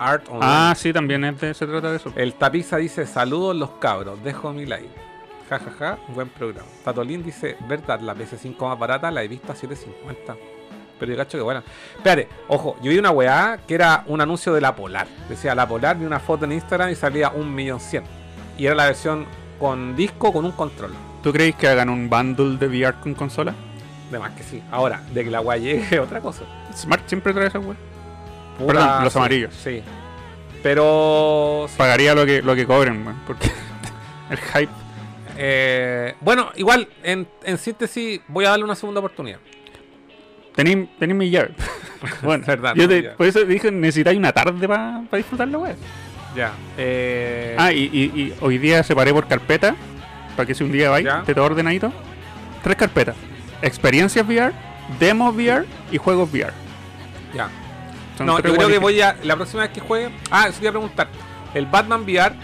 Art 0.04 0.26
Online. 0.28 0.44
Ah, 0.46 0.74
sí, 0.76 0.92
también 0.92 1.24
es 1.24 1.40
de- 1.40 1.54
se 1.54 1.66
trata 1.66 1.90
de 1.90 1.96
eso. 1.96 2.12
El 2.16 2.34
tapiza 2.34 2.76
dice, 2.76 3.06
saludos 3.06 3.54
los 3.56 3.70
cabros, 3.72 4.22
dejo 4.22 4.52
mi 4.52 4.66
like. 4.66 4.88
Ja, 5.48 5.58
ja, 5.58 5.70
ja, 5.78 5.98
buen 6.08 6.28
programa. 6.28 6.68
Tatolín 6.84 7.22
dice, 7.22 7.56
verdad, 7.68 8.00
la 8.00 8.14
PS5 8.14 8.68
más 8.68 8.78
barata 8.78 9.10
la 9.10 9.22
he 9.22 9.28
visto 9.28 9.52
a 9.52 9.54
7.50. 9.54 10.36
Pero 10.98 11.12
yo 11.12 11.18
cacho 11.18 11.36
que 11.36 11.42
buena. 11.42 11.62
Espérate, 11.96 12.28
ojo, 12.48 12.76
yo 12.80 12.90
vi 12.90 12.98
una 12.98 13.10
weá 13.10 13.58
que 13.66 13.74
era 13.74 14.04
un 14.06 14.20
anuncio 14.20 14.54
de 14.54 14.60
la 14.60 14.74
Polar. 14.74 15.06
Decía 15.28 15.54
la 15.54 15.66
Polar, 15.66 15.98
vi 15.98 16.04
una 16.06 16.20
foto 16.20 16.44
en 16.44 16.52
Instagram 16.52 16.90
y 16.90 16.94
salía 16.94 17.30
un 17.30 17.52
millón 17.54 17.80
cien. 17.80 18.04
Y 18.56 18.66
era 18.66 18.74
la 18.76 18.86
versión 18.86 19.26
con 19.58 19.96
disco 19.96 20.32
con 20.32 20.44
un 20.44 20.52
control. 20.52 20.92
¿Tú 21.22 21.32
creéis 21.32 21.56
que 21.56 21.68
hagan 21.68 21.88
un 21.90 22.08
bundle 22.08 22.56
de 22.56 22.66
VR 22.68 23.00
con 23.00 23.14
consola? 23.14 23.52
De 24.10 24.18
más 24.18 24.30
que 24.32 24.42
sí. 24.44 24.62
Ahora, 24.70 25.02
de 25.12 25.24
que 25.24 25.30
la 25.30 25.40
weá 25.40 25.56
llegue, 25.58 25.98
otra 26.00 26.20
cosa. 26.20 26.42
Smart 26.74 27.02
siempre 27.08 27.32
trae 27.34 27.48
esa 27.48 27.58
web. 27.58 27.76
Puta, 28.58 28.72
Perdón, 28.72 29.04
los 29.04 29.12
sí, 29.12 29.18
amarillos. 29.18 29.54
Sí. 29.54 29.82
Pero. 30.62 31.66
sí. 31.68 31.74
Pagaría 31.76 32.14
lo 32.14 32.24
que, 32.26 32.42
lo 32.42 32.54
que 32.54 32.66
cobren, 32.66 33.02
man, 33.04 33.22
porque 33.26 33.50
el 34.30 34.38
hype. 34.38 34.72
Eh, 35.36 36.14
bueno, 36.20 36.50
igual, 36.56 36.88
en, 37.02 37.26
en 37.42 37.58
síntesis, 37.58 38.20
voy 38.28 38.44
a 38.44 38.50
darle 38.50 38.64
una 38.64 38.74
segunda 38.74 39.00
oportunidad. 39.00 39.38
Tenéis 40.54 40.88
mi 41.00 41.30
llave. 41.30 41.52
bueno, 42.22 42.44
Verdad, 42.46 42.74
yo 42.76 42.86
te- 42.88 43.02
por 43.04 43.26
eso 43.26 43.40
dije, 43.44 43.70
necesitáis 43.72 44.18
una 44.18 44.32
tarde 44.32 44.68
para 44.68 45.02
disfrutar 45.12 45.48
la 45.48 45.58
web. 45.58 45.76
Ya. 46.36 46.52
Eh, 46.76 47.56
Ah, 47.58 47.72
y, 47.72 47.84
y- 47.92 48.20
y 48.20 48.34
hoy 48.40 48.58
día 48.58 48.82
separé 48.82 49.12
por 49.12 49.26
carpeta, 49.26 49.74
para 50.36 50.46
que 50.46 50.54
si 50.54 50.62
un 50.64 50.72
día 50.72 50.90
vais, 50.90 51.06
te 51.24 51.34
todo 51.34 51.44
ordenadito. 51.46 51.92
Tres 52.62 52.76
carpetas. 52.76 53.16
Experiencias 53.62 54.26
VR, 54.26 54.52
demos 55.00 55.34
VR 55.34 55.64
y 55.90 55.96
juegos 55.98 56.30
VR. 56.32 56.52
ya. 57.34 57.48
Son 58.22 58.26
No, 58.26 58.40
yo 58.40 58.54
creo 58.54 58.68
que 58.68 58.78
voy 58.78 59.00
a. 59.00 59.16
La 59.22 59.36
próxima 59.36 59.62
vez 59.62 59.72
que 59.72 59.80
juegue. 59.80 60.10
Ah, 60.30 60.46
eso 60.48 60.58
te 60.58 60.64
iba 60.64 60.70
a 60.70 60.72
preguntar. 60.72 61.08
El 61.54 61.66
Batman 61.66 62.02
VR. 62.02 62.34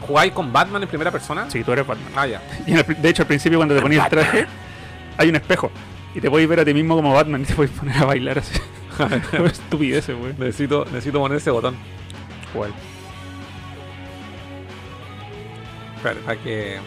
¿Jugáis 0.00 0.32
con 0.32 0.52
Batman 0.52 0.82
en 0.82 0.88
primera 0.88 1.10
persona? 1.10 1.50
Sí, 1.50 1.64
tú 1.64 1.72
eres 1.72 1.86
Batman. 1.86 2.12
Ah, 2.14 2.26
ya. 2.26 2.42
Y 2.66 2.74
el 2.74 2.84
de 2.84 3.08
hecho, 3.08 3.22
al 3.22 3.28
principio, 3.28 3.58
cuando 3.58 3.74
te 3.74 3.80
ponías 3.80 4.04
el 4.04 4.10
traje, 4.10 4.46
hay 5.16 5.28
un 5.28 5.36
espejo. 5.36 5.70
Y 6.14 6.20
te 6.20 6.30
puedes 6.30 6.48
ver 6.48 6.60
a 6.60 6.64
ti 6.64 6.74
mismo 6.74 6.94
como 6.94 7.12
Batman 7.12 7.42
y 7.42 7.44
te 7.44 7.54
puedes 7.54 7.72
poner 7.72 7.96
a 7.98 8.04
bailar 8.04 8.38
así. 8.38 8.58
Estupideces, 9.44 10.16
güey. 10.16 10.34
Necesito, 10.38 10.84
necesito 10.86 11.18
poner 11.18 11.38
ese 11.38 11.50
botón. 11.50 11.76
¿Cuál? 12.52 12.72
Espera, 15.96 16.20
para 16.24 16.40
que. 16.40 16.78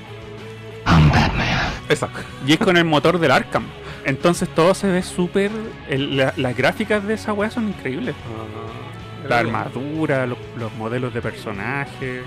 Esa. 1.89 2.09
Y 2.45 2.53
es 2.53 2.59
con 2.59 2.77
el 2.77 2.85
motor 2.85 3.19
del 3.19 3.31
Arkham. 3.31 3.65
Entonces 4.05 4.47
todo 4.49 4.73
se 4.73 4.87
ve 4.87 5.01
súper. 5.03 5.51
la- 5.89 6.33
Las 6.37 6.55
gráficas 6.55 7.05
de 7.05 7.13
esa 7.15 7.33
weá 7.33 7.49
son 7.51 7.67
increíbles. 7.69 8.15
Ah, 8.25 9.27
La 9.27 9.39
armadura, 9.39 10.25
los, 10.25 10.37
los 10.57 10.73
modelos 10.75 11.13
de 11.13 11.21
personajes. 11.21 12.21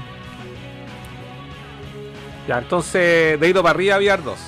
Ya, 2.49 2.59
entonces, 2.59 3.39
dedito 3.41 3.63
para 3.63 3.75
arriba, 3.75 3.97
VR 3.99 4.23
2. 4.23 4.39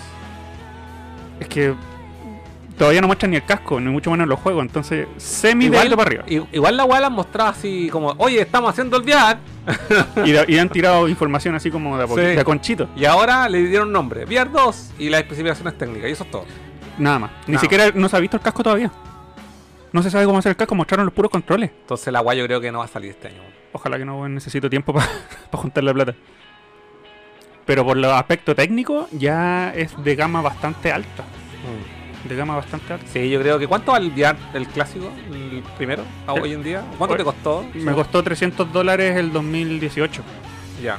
Es 1.41 1.49
que 1.49 1.75
todavía 2.77 3.01
no 3.01 3.07
muestran 3.07 3.31
ni 3.31 3.37
el 3.37 3.45
casco, 3.45 3.79
ni 3.81 3.91
mucho 3.91 4.11
menos 4.11 4.27
los 4.27 4.41
juegos. 4.41 4.63
Entonces, 4.65 5.07
semi 5.19 5.67
Igual, 5.67 5.83
dedito 5.83 5.97
para 5.97 6.09
arriba. 6.09 6.25
igual 6.53 6.77
la 6.77 6.85
weá 6.85 7.01
la 7.01 7.07
han 7.09 7.13
mostrado 7.13 7.51
así 7.51 7.89
como, 7.91 8.15
oye, 8.19 8.41
estamos 8.41 8.71
haciendo 8.71 8.97
el 8.97 9.03
VR. 9.05 9.39
Y, 10.25 10.33
de- 10.33 10.45
y 10.49 10.59
han 10.59 10.69
tirado 10.71 11.09
información 11.09 11.55
así 11.55 11.71
como 11.71 11.97
de 11.97 12.05
a, 12.05 12.07
poquito, 12.07 12.27
Sí. 12.29 12.35
de 12.35 12.41
a 12.41 12.45
conchito. 12.45 12.89
Y 12.97 13.05
ahora 13.05 13.49
le 13.49 13.63
dieron 13.65 13.93
nombre, 13.93 14.25
VR 14.25 14.51
2 14.51 14.91
y 14.99 15.09
las 15.09 15.21
especificaciones 15.21 15.79
técnicas, 15.79 16.09
y 16.09 16.13
eso 16.13 16.25
es 16.25 16.31
todo. 16.31 16.45
Nada 16.99 17.19
más. 17.19 17.31
Ni 17.47 17.55
Nada 17.55 17.61
siquiera 17.61 17.91
no 17.95 18.09
se 18.09 18.17
ha 18.17 18.21
visto 18.21 18.37
el 18.37 18.43
casco 18.43 18.63
todavía. 18.63 18.91
No 19.93 20.03
se 20.03 20.11
sabe 20.11 20.25
cómo 20.25 20.39
hacer 20.39 20.51
el 20.51 20.57
casco, 20.57 20.75
mostraron 20.75 21.05
los 21.07 21.15
puros 21.15 21.31
controles. 21.31 21.71
Entonces 21.71 22.13
la 22.13 22.21
weá 22.23 22.35
yo 22.37 22.45
creo 22.47 22.61
que 22.61 22.73
no 22.73 22.79
va 22.79 22.87
a 22.87 22.89
salir 22.89 23.11
este 23.11 23.29
año. 23.29 23.43
Ojalá 23.73 23.99
que 23.99 24.05
no 24.05 24.29
necesito 24.29 24.69
tiempo 24.71 24.93
para 24.93 25.09
juntar 25.53 25.85
la 25.85 25.93
plata. 25.93 26.15
Pero 27.67 27.85
por 27.85 27.97
los 27.97 28.13
aspectos 28.13 28.57
técnicos 28.57 29.07
ya 29.13 29.73
es 29.75 29.93
de 30.03 30.17
gama 30.17 30.43
bastante 30.43 30.91
alta. 30.91 31.25
De 32.29 32.37
gama 32.37 32.57
bastante 32.57 32.93
alta. 32.95 33.07
Sí, 33.07 33.29
yo 33.31 33.41
creo 33.41 33.59
que 33.59 33.67
¿cuánto 33.67 33.93
va 33.93 33.99
el 33.99 34.13
el 34.55 34.67
clásico, 34.69 35.11
el 35.33 35.63
primero, 35.77 36.05
a 36.27 36.33
hoy 36.35 36.53
en 36.53 36.63
día? 36.63 36.83
¿Cuánto 36.99 37.15
Hoy- 37.15 37.19
te 37.19 37.25
costó? 37.25 37.67
Me 37.75 37.93
costó 37.93 38.23
300 38.23 38.73
dólares 38.73 39.17
el 39.17 39.33
2018. 39.33 40.23
Ya. 40.83 40.99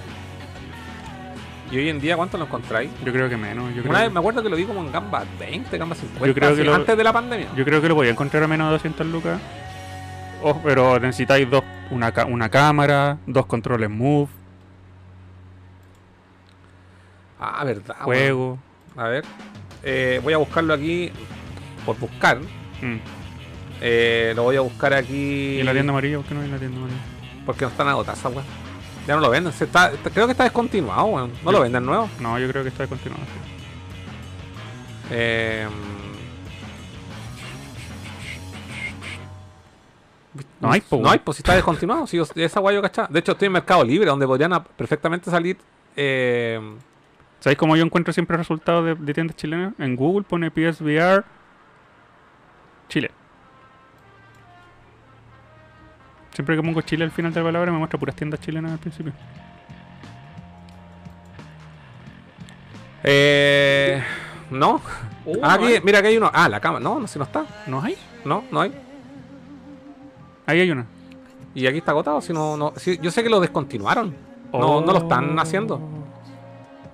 ¿Y 1.74 1.78
hoy 1.78 1.90
en 1.90 2.00
día 2.00 2.16
cuánto 2.16 2.38
lo 2.38 2.46
encontráis? 2.46 2.92
Yo 3.04 3.12
creo 3.12 3.28
que 3.28 3.36
menos. 3.36 3.74
Yo 3.74 3.82
Una 3.90 4.08
me 4.08 4.20
acuerdo 4.20 4.44
que 4.44 4.50
lo 4.50 4.56
vi 4.56 4.64
como 4.66 4.82
en 4.82 4.92
Gamba 4.92 5.24
20, 5.40 5.76
Gamba 5.76 5.96
50, 5.96 6.28
Yo 6.28 6.34
creo 6.36 6.56
que 6.56 6.64
lo- 6.64 6.76
antes 6.76 6.96
de 6.96 7.04
la 7.04 7.12
pandemia. 7.12 7.48
yo 7.56 7.66
creo 7.66 7.82
que 7.82 7.90
lo 7.90 7.96
voy 7.96 8.08
a 8.08 8.12
encontrar 8.12 8.44
a 8.44 8.48
menos 8.48 8.68
de 8.68 8.74
200 8.74 9.08
lucas. 9.08 9.40
Oh, 10.44 10.62
pero 10.64 11.00
necesitáis 11.00 11.50
dos, 11.50 11.64
una, 11.90 12.14
una 12.28 12.50
cámara, 12.50 13.18
dos 13.26 13.48
controles 13.48 13.90
Move, 13.90 14.30
Ah, 17.40 17.64
verdad. 17.66 17.96
bueno. 18.06 18.06
juego. 18.06 18.60
A 18.96 19.08
ver. 19.08 19.26
Eh, 19.84 20.22
voy 20.24 20.34
a 20.34 20.38
buscarlo 20.38 20.74
aquí 20.76 21.12
por 21.86 21.98
buscar. 21.98 22.38
Mm. 22.82 22.98
Eh, 23.82 24.34
lo 24.36 24.44
voy 24.44 24.56
a 24.58 24.62
buscar 24.62 24.94
aquí. 24.94 25.56
¿Y 25.58 25.60
en 25.62 25.66
la 25.66 25.74
tienda 25.74 25.92
amarilla? 25.92 26.18
¿Por 26.18 26.26
qué 26.28 26.34
no 26.36 26.40
hay 26.42 26.46
en 26.46 26.52
la 26.54 26.58
tienda 26.60 26.78
amarilla? 26.78 27.00
Porque 27.46 27.66
no 27.66 27.72
están 27.72 27.88
agotadas 27.88 28.24
weas. 28.26 28.46
Ya 29.08 29.16
no 29.16 29.22
lo 29.22 29.30
venden. 29.30 29.52
se 29.54 29.66
está- 29.66 29.92
creo 30.14 30.26
que 30.28 30.32
está 30.32 30.44
descontinuado, 30.46 31.06
weón. 31.06 31.32
No 31.44 31.52
lo 31.52 31.60
venden 31.62 31.86
nuevo. 31.86 32.10
No, 32.20 32.40
yo 32.40 32.48
creo 32.50 32.64
que 32.64 32.70
está 32.70 32.84
de 32.84 32.90
continuación. 32.90 33.28
Eh, 35.12 35.68
No 40.60 40.72
hay, 40.72 40.82
po, 40.82 40.98
No 41.02 41.12
hay, 41.12 41.20
pues 41.20 41.38
si 41.38 41.42
está 41.42 41.54
descontinuado. 41.54 42.08
Si 42.08 42.18
yo- 42.18 42.26
esa 42.36 42.60
guay 42.60 42.76
yo 42.76 42.82
cachaba. 42.82 43.08
De 43.12 43.20
hecho, 43.20 43.34
estoy 43.34 43.48
en 43.48 43.52
Mercado 43.52 43.84
Libre, 43.84 44.10
donde 44.10 44.26
podrían 44.26 44.64
perfectamente 44.78 45.30
salir. 45.30 45.58
eh, 45.96 46.60
¿Sabéis 47.40 47.58
cómo 47.60 47.76
yo 47.76 47.84
encuentro 47.84 48.14
siempre 48.14 48.38
resultados 48.38 48.86
de, 48.86 48.96
de 48.96 49.14
tiendas 49.14 49.36
chilenas? 49.36 49.74
En 49.78 49.96
Google 49.98 50.24
pone 50.24 50.50
PSVR 50.50 51.24
Chile. 52.88 53.12
Siempre 56.34 56.56
que 56.56 56.64
pongo 56.64 56.82
Chile 56.82 57.04
al 57.06 57.12
final 57.12 57.32
de 57.34 57.40
la 57.40 57.46
palabra 57.46 57.72
me 57.72 57.78
muestra 57.78 58.00
puras 58.00 58.16
tiendas 58.16 58.40
chilenas 58.40 58.72
al 58.72 58.80
principio. 58.80 59.14
eh, 63.04 64.02
no. 64.50 64.82
Uh, 65.26 65.38
Ah, 65.42 65.48
no 65.58 65.66
aquí, 65.66 65.66
hay. 65.76 65.82
mira, 65.84 66.00
aquí 66.00 66.08
hay 66.10 66.18
uno. 66.18 66.30
Ah, 66.34 66.50
la 66.50 66.60
cama. 66.60 66.80
No, 66.80 67.00
no, 67.00 67.08
si 67.08 67.18
no 67.20 67.26
está. 67.26 67.46
¿No 67.68 67.82
hay? 67.82 67.98
No, 68.26 68.44
no 68.52 68.62
hay. 68.62 68.74
Ahí 70.46 70.60
hay 70.62 70.72
una. 70.72 70.86
Y 71.56 71.68
aquí 71.68 71.78
está 71.78 71.92
agotado. 71.92 72.22
Si 72.22 72.34
no, 72.34 72.58
no, 72.58 72.74
si- 72.78 72.98
yo 73.00 73.12
sé 73.12 73.24
que 73.24 73.30
lo 73.30 73.40
descontinuaron. 73.40 74.16
No, 74.52 74.82
no 74.82 74.92
lo 74.94 74.98
están 75.00 75.38
haciendo. 75.40 75.82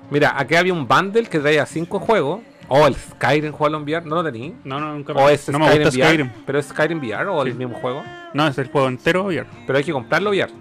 Mira, 0.09 0.33
aquí 0.37 0.55
había 0.55 0.73
un 0.73 0.87
bundle 0.87 1.23
que 1.27 1.39
traía 1.39 1.65
cinco 1.65 1.99
juegos. 1.99 2.41
O 2.71 2.85
el 2.87 2.95
Skyrim 2.95 3.51
juego 3.51 3.77
en 3.77 3.83
VR, 3.83 4.05
¿no 4.05 4.15
lo 4.15 4.23
tení? 4.23 4.55
No, 4.63 4.79
no, 4.79 4.93
nunca 4.93 5.13
O 5.13 5.27
es 5.27 5.49
No 5.49 5.57
me 5.59 5.65
Skyrim, 5.65 5.83
gusta 5.83 5.97
VR, 5.97 6.07
Skyrim. 6.07 6.29
Pero 6.45 6.59
es 6.59 6.65
Skyrim 6.67 6.99
VR 6.99 7.27
o 7.29 7.41
el 7.43 7.55
mismo 7.55 7.75
juego. 7.79 8.03
No, 8.33 8.47
es 8.47 8.57
el 8.59 8.69
juego 8.69 8.87
entero 8.87 9.23
VR. 9.25 9.47
Pero 9.65 9.77
hay 9.77 9.83
que 9.83 9.91
comprarlo 9.91 10.29
VR. 10.29 10.51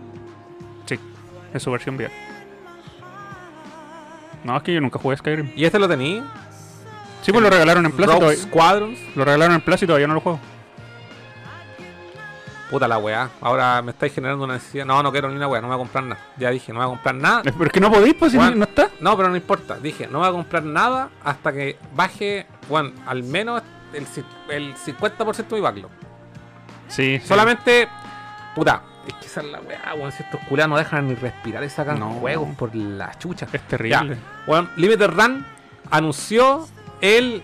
Sí, 0.87 0.99
es 1.53 1.63
su 1.63 1.71
versión 1.71 1.97
VR. 1.97 2.11
No, 4.45 4.57
es 4.57 4.63
que 4.63 4.73
yo 4.73 4.81
nunca 4.81 4.99
jugué 4.99 5.17
Skyrim. 5.17 5.53
¿Y 5.55 5.65
este 5.65 5.79
lo 5.79 5.89
tení? 5.89 6.23
Sí, 7.23 7.33
pues 7.33 7.43
lo 7.43 7.51
regalaron 7.51 7.85
en 7.85 7.93
Plaza 7.93 8.19
todavía, 8.19 8.39
Squadrons. 8.39 8.99
lo 9.15 9.25
regalaron 9.25 9.57
en 9.57 9.61
Plaza 9.61 9.85
y 9.85 9.89
todavía 9.89 10.07
no 10.07 10.15
lo 10.15 10.21
juego. 10.21 10.41
Puta 12.71 12.87
la 12.87 12.99
weá. 12.99 13.31
Ahora 13.41 13.81
me 13.83 13.93
estáis 13.93 14.12
generando 14.14 14.45
una 14.45 14.55
necesidad. 14.55 14.85
No, 14.85 15.03
no 15.03 15.11
quiero 15.11 15.29
ni 15.31 15.37
una 15.37 15.49
weá. 15.49 15.61
No 15.62 15.69
me 15.69 15.75
voy 15.75 15.81
a 15.83 15.85
comprar 15.85 16.05
nada. 16.05 16.21
Ya 16.37 16.51
dije, 16.51 16.73
no 16.73 16.81
me 16.81 16.85
voy 16.85 16.93
a 16.93 16.97
comprar 16.97 17.14
nada. 17.14 17.43
Pero 17.43 17.64
es 17.64 17.73
que 17.73 17.81
no 17.81 17.91
podéis, 17.91 18.14
pues 18.14 18.33
si 18.33 18.39
Juan. 18.39 18.59
no 18.59 18.64
está. 18.64 18.91
No, 19.01 19.16
pero 19.16 19.31
no 19.31 19.37
importa. 19.37 19.77
Dije, 19.79 20.07
no 20.07 20.19
voy 20.19 20.29
a 20.29 20.33
comprar 20.33 20.64
nada 20.64 21.09
hasta 21.25 21.53
que 21.53 21.79
baje, 21.95 22.47
bueno, 22.69 22.93
al 23.07 23.23
menos 23.23 23.62
el, 23.95 24.07
el 24.51 24.75
50% 24.75 25.35
de 25.49 25.55
mi 25.57 25.61
backlog. 25.62 25.91
Sí, 26.89 27.19
sí. 27.21 27.27
Solamente, 27.27 27.89
puta, 28.55 28.83
es 29.07 29.14
que 29.14 29.27
esa 29.27 29.41
es 29.41 29.47
la 29.47 29.61
weá, 29.61 29.95
weón. 29.95 30.12
Si 30.12 30.23
estos 30.23 30.39
culiados 30.49 30.71
no 30.71 30.77
dejan 30.77 31.09
ni 31.09 31.14
respirar 31.14 31.64
y 31.64 31.71
sacan 31.71 31.99
No. 31.99 32.11
juegos 32.21 32.55
por 32.57 32.75
la 32.77 33.16
chucha. 33.19 33.47
Es 33.51 33.62
terrible. 33.66 34.19
Bueno, 34.47 34.69
Limited 34.77 35.09
Run 35.11 35.47
anunció 35.91 36.69
el 37.01 37.43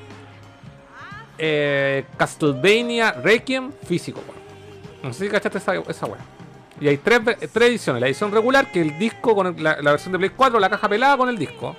eh, 1.38 2.04
Castlevania 2.18 3.12
Requiem 3.12 3.72
físico, 3.86 4.20
weón. 4.28 4.43
No 5.04 5.12
sé 5.12 5.24
si 5.26 5.30
cachaste 5.30 5.58
esa, 5.58 5.74
esa 5.74 6.06
weá. 6.06 6.18
Y 6.80 6.88
hay 6.88 6.96
tres, 6.96 7.20
tres 7.52 7.68
ediciones. 7.70 8.00
La 8.00 8.06
edición 8.08 8.32
regular, 8.32 8.70
que 8.72 8.80
es 8.80 8.86
el 8.88 8.98
disco 8.98 9.34
con 9.34 9.46
el- 9.46 9.62
la, 9.62 9.80
la 9.80 9.92
versión 9.92 10.12
de 10.12 10.18
Play 10.18 10.30
4, 10.36 10.58
la 10.58 10.68
caja 10.68 10.88
pelada 10.88 11.16
con 11.16 11.28
el 11.28 11.38
disco. 11.38 11.76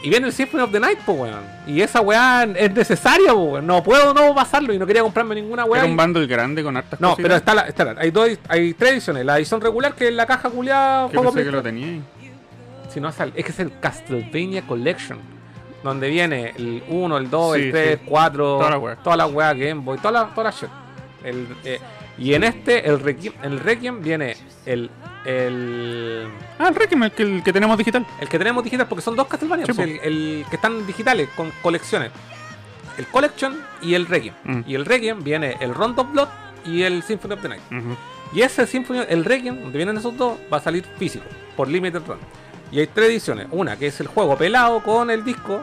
Y 0.00 0.10
viene 0.10 0.28
el 0.28 0.32
Symphony 0.32 0.62
of 0.62 0.70
the 0.70 0.78
Night, 0.80 1.00
po, 1.00 1.12
weón. 1.12 1.42
Y 1.66 1.80
esa 1.82 2.00
weá 2.00 2.44
es 2.44 2.72
necesaria, 2.72 3.32
po, 3.32 3.40
weón. 3.42 3.66
No 3.66 3.82
puedo 3.82 4.14
no 4.14 4.34
pasarlo 4.34 4.72
y 4.72 4.78
no 4.78 4.86
quería 4.86 5.02
comprarme 5.02 5.34
ninguna 5.34 5.64
weá. 5.64 5.82
Era 5.82 5.90
un 5.90 5.96
bundle 5.96 6.26
grande 6.26 6.62
con 6.62 6.76
hartas 6.76 7.00
No, 7.00 7.10
cositas. 7.10 7.22
pero 7.24 7.36
está 7.36 7.54
la, 7.54 7.62
está 7.62 7.84
la- 7.84 8.00
hay 8.00 8.10
dos, 8.12 8.30
hay 8.48 8.72
tres 8.74 8.92
ediciones. 8.92 9.24
La 9.26 9.36
edición 9.36 9.60
regular, 9.60 9.94
que 9.94 10.08
es 10.08 10.14
la 10.14 10.24
caja 10.26 10.48
culiada, 10.48 11.10
Yo 11.10 11.20
pensé 11.22 11.44
que 11.44 11.50
lo 11.50 11.62
tenía 11.62 12.00
si 12.88 13.00
no 13.00 13.12
sale, 13.12 13.32
es 13.36 13.44
que 13.44 13.50
es 13.52 13.58
el 13.58 13.78
Castlevania 13.80 14.62
Collection. 14.66 15.18
Donde 15.84 16.08
viene 16.08 16.54
el 16.56 16.82
1, 16.88 17.18
el 17.18 17.28
2, 17.30 17.56
Sí, 17.56 17.62
el 17.64 17.70
3, 17.70 17.98
sí. 18.00 18.04
4, 18.08 18.58
Toda 18.58 18.70
la 18.70 18.78
wea. 18.78 18.96
toda 18.96 19.16
la 19.16 19.26
weá 19.26 19.52
Game 19.52 19.74
Boy, 19.82 19.98
toda 19.98 20.12
la, 20.12 20.24
toda 20.34 20.44
la 20.44 20.50
shit. 20.50 20.68
El, 21.22 21.46
eh, 21.64 21.78
y 22.18 22.34
en 22.34 22.44
este, 22.44 22.88
el 22.88 23.00
Requiem, 23.00 23.34
el 23.42 23.60
Requiem 23.60 24.02
viene 24.02 24.36
el, 24.66 24.90
el, 25.24 26.28
Ah, 26.58 26.68
el 26.68 26.74
Requiem, 26.74 27.02
el 27.04 27.12
que, 27.12 27.22
el 27.22 27.42
que 27.42 27.52
tenemos 27.52 27.78
digital. 27.78 28.04
el 28.20 28.28
que 28.28 28.38
tenemos 28.38 28.64
digital, 28.64 28.86
porque 28.88 29.02
son 29.02 29.14
dos 29.16 29.26
Castlevania, 29.28 29.66
Sí, 29.66 29.72
pues, 29.72 29.88
el, 29.88 30.00
el 30.02 30.44
que 30.50 30.56
están 30.56 30.86
digitales, 30.86 31.28
con 31.36 31.50
colecciones. 31.62 32.10
El 32.96 33.06
Collection 33.06 33.56
y 33.80 33.94
el 33.94 34.06
Requiem. 34.06 34.34
Mm. 34.42 34.60
Y 34.66 34.74
el 34.74 34.84
Requiem 34.84 35.22
viene 35.22 35.56
el 35.60 35.72
Round 35.74 35.98
of 36.00 36.10
Blood 36.12 36.28
y 36.64 36.82
el 36.82 37.02
Symphony 37.04 37.34
of 37.34 37.42
the 37.42 37.48
Night. 37.48 37.62
Y 38.34 38.42
ese 38.42 38.66
Symphony, 38.66 39.04
el 39.08 39.24
Requiem, 39.24 39.60
donde 39.62 39.76
vienen 39.78 39.96
esos 39.96 40.16
dos, 40.16 40.36
va 40.52 40.56
a 40.56 40.60
salir 40.60 40.84
físico, 40.98 41.24
por 41.56 41.68
Limited 41.68 42.02
Run. 42.06 42.18
Y 42.72 42.80
hay 42.80 42.88
tres 42.88 43.08
ediciones. 43.10 43.46
Una 43.52 43.76
que 43.78 43.86
es 43.86 44.00
el 44.00 44.08
juego 44.08 44.36
pelado 44.36 44.82
con 44.82 45.10
el 45.10 45.24
disco. 45.24 45.62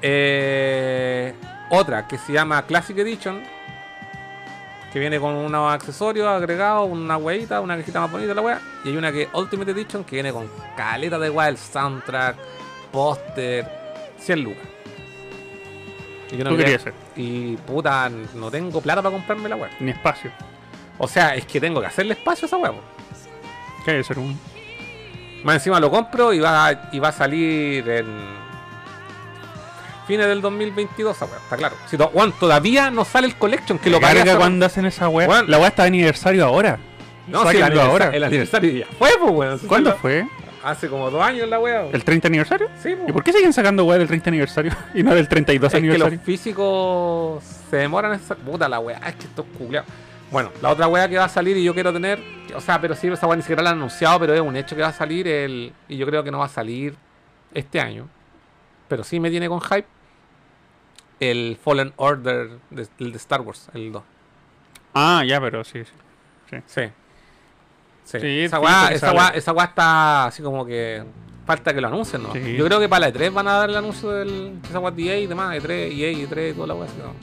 Eh, 0.00 1.34
otra 1.70 2.08
que 2.08 2.18
se 2.18 2.32
llama 2.32 2.62
Classic 2.66 2.96
Edition. 2.98 3.40
Que 4.92 4.98
viene 4.98 5.18
con 5.18 5.34
unos 5.34 5.72
accesorios 5.72 6.26
agregados, 6.28 6.88
una 6.90 7.16
hueita, 7.16 7.60
una 7.60 7.76
cajita 7.76 8.00
más 8.00 8.10
bonita 8.12 8.34
la 8.34 8.42
wea. 8.42 8.60
Y 8.84 8.88
hay 8.90 8.96
una 8.96 9.10
que 9.10 9.28
Ultimate 9.32 9.70
Edition 9.70 10.04
que 10.04 10.16
viene 10.16 10.32
con 10.32 10.48
caleta 10.76 11.18
de 11.18 11.30
wea, 11.30 11.48
el 11.48 11.56
soundtrack, 11.56 12.36
póster, 12.92 13.66
100 14.18 14.42
lucas. 14.44 14.62
Y 16.30 16.36
yo 16.36 16.44
no 16.44 16.50
Tú 16.50 16.56
quería- 16.58 16.78
ser. 16.78 16.92
Y 17.16 17.56
puta, 17.56 18.10
no 18.34 18.50
tengo 18.50 18.80
plata 18.82 19.02
para 19.02 19.14
comprarme 19.14 19.48
la 19.48 19.56
wea. 19.56 19.70
Ni 19.80 19.90
espacio. 19.92 20.30
O 20.98 21.08
sea, 21.08 21.34
es 21.34 21.46
que 21.46 21.58
tengo 21.60 21.80
que 21.80 21.86
hacerle 21.86 22.12
espacio 22.14 22.44
a 22.44 22.46
esa 22.46 22.56
huevo. 22.58 22.80
¿Qué 23.84 23.92
hay 23.92 23.96
que 23.98 24.04
ser 24.04 24.18
un.? 24.18 24.38
Más 25.42 25.54
encima 25.56 25.80
lo 25.80 25.90
compro 25.90 26.32
y 26.32 26.38
va, 26.38 26.88
y 26.92 26.98
va 27.00 27.08
a 27.08 27.12
salir 27.12 27.88
en 27.88 28.06
fines 30.06 30.26
del 30.26 30.40
2022 30.40 31.16
esa 31.16 31.24
hueá, 31.26 31.36
está 31.38 31.56
claro. 31.56 31.76
Si 31.86 31.96
to- 31.96 32.10
weón, 32.12 32.32
todavía 32.32 32.90
no 32.90 33.04
sale 33.04 33.26
el 33.28 33.36
collection 33.36 33.78
que 33.78 33.90
lo 33.90 33.98
hace- 34.04 34.36
cuando 34.36 34.66
hacen 34.66 34.84
esa 34.86 35.08
weá. 35.08 35.42
La 35.44 35.58
weá 35.58 35.68
está 35.68 35.82
de 35.82 35.88
aniversario 35.88 36.44
ahora. 36.44 36.78
No, 37.28 37.42
sí, 37.42 37.56
el, 37.56 37.62
Sáquenlo 37.62 37.80
aniversa- 37.82 37.90
ahora. 37.90 38.10
el 38.16 38.24
aniversario 38.24 38.70
ya 38.72 38.86
fue, 38.98 39.10
pues, 39.20 39.32
weón. 39.32 39.58
¿Cuándo 39.60 39.94
fue? 39.96 40.26
Hace 40.64 40.88
como 40.88 41.10
dos 41.10 41.22
años 41.22 41.48
la 41.48 41.58
weá. 41.58 41.86
¿El 41.92 42.04
30 42.04 42.28
aniversario? 42.28 42.68
Sí, 42.80 42.94
pues. 42.94 43.08
¿Y 43.08 43.12
por 43.12 43.24
qué 43.24 43.32
siguen 43.32 43.52
sacando 43.52 43.84
weá 43.84 43.98
del 43.98 44.06
30 44.08 44.30
aniversario 44.30 44.72
y 44.94 45.02
no 45.02 45.14
del 45.14 45.26
32 45.28 45.72
Es 45.74 45.80
que 45.80 45.86
los 45.86 45.94
aniversario? 45.94 46.20
físicos 46.24 47.42
se 47.70 47.76
demoran 47.76 48.12
en 48.14 48.20
esa 48.20 48.34
puta 48.36 48.68
la 48.68 48.78
weá. 48.78 48.98
Es 49.06 49.14
que 49.16 49.24
estos 49.24 49.44
culiados. 49.58 49.88
Bueno, 50.30 50.50
la 50.62 50.70
otra 50.70 50.86
weá 50.88 51.08
que 51.08 51.18
va 51.18 51.24
a 51.24 51.28
salir 51.28 51.56
y 51.56 51.64
yo 51.64 51.74
quiero 51.74 51.92
tener. 51.92 52.18
O 52.54 52.60
sea, 52.60 52.80
pero 52.80 52.94
sí, 52.94 53.08
esa 53.08 53.26
weá 53.26 53.36
ni 53.36 53.42
siquiera 53.42 53.62
la 53.62 53.70
han 53.70 53.76
anunciado, 53.76 54.18
pero 54.20 54.34
es 54.34 54.40
un 54.40 54.56
hecho 54.56 54.74
que 54.76 54.82
va 54.82 54.88
a 54.88 54.92
salir 54.92 55.26
el. 55.28 55.72
Y 55.88 55.96
yo 55.96 56.06
creo 56.06 56.22
que 56.24 56.30
no 56.30 56.38
va 56.38 56.46
a 56.46 56.48
salir 56.48 56.94
este 57.54 57.80
año. 57.80 58.08
Pero 58.92 59.04
sí 59.04 59.18
me 59.18 59.30
tiene 59.30 59.48
con 59.48 59.58
hype. 59.58 59.86
El 61.18 61.56
Fallen 61.64 61.94
Order 61.96 62.50
de, 62.68 62.86
el 62.98 63.12
de 63.12 63.16
Star 63.16 63.40
Wars, 63.40 63.70
el 63.72 63.90
2. 63.90 64.02
Ah, 64.92 65.22
ya, 65.26 65.40
pero 65.40 65.64
sí. 65.64 65.82
sí. 65.82 66.58
Sí. 66.66 66.82
Sí. 68.04 68.18
Sí, 68.20 68.40
esa 68.40 68.58
sí, 68.58 68.62
que 68.90 68.94
esa 68.94 69.12
weá, 69.14 69.28
esa 69.28 69.52
weá 69.54 69.64
está 69.64 70.26
así 70.26 70.42
como 70.42 70.66
que. 70.66 71.02
Falta 71.46 71.72
que 71.72 71.80
lo 71.80 71.88
anuncien, 71.88 72.22
¿no? 72.22 72.34
Yo 72.34 72.66
creo 72.66 72.78
que 72.78 72.86
para 72.86 73.08
la 73.08 73.14
E3 73.14 73.32
van 73.32 73.48
a 73.48 73.52
dar 73.52 73.70
el 73.70 73.76
anuncio 73.76 74.10
del. 74.10 74.58
Esa 74.68 74.78
weá 74.78 74.90
de 74.90 75.04
EA 75.04 75.18
y 75.20 75.26
demás, 75.26 75.56
E3, 75.56 75.70
EA, 75.70 76.12
E3 76.28 76.50
y 76.50 76.52
toda 76.52 76.66
la 76.66 76.84
así, 76.84 76.98
¿no? 76.98 77.14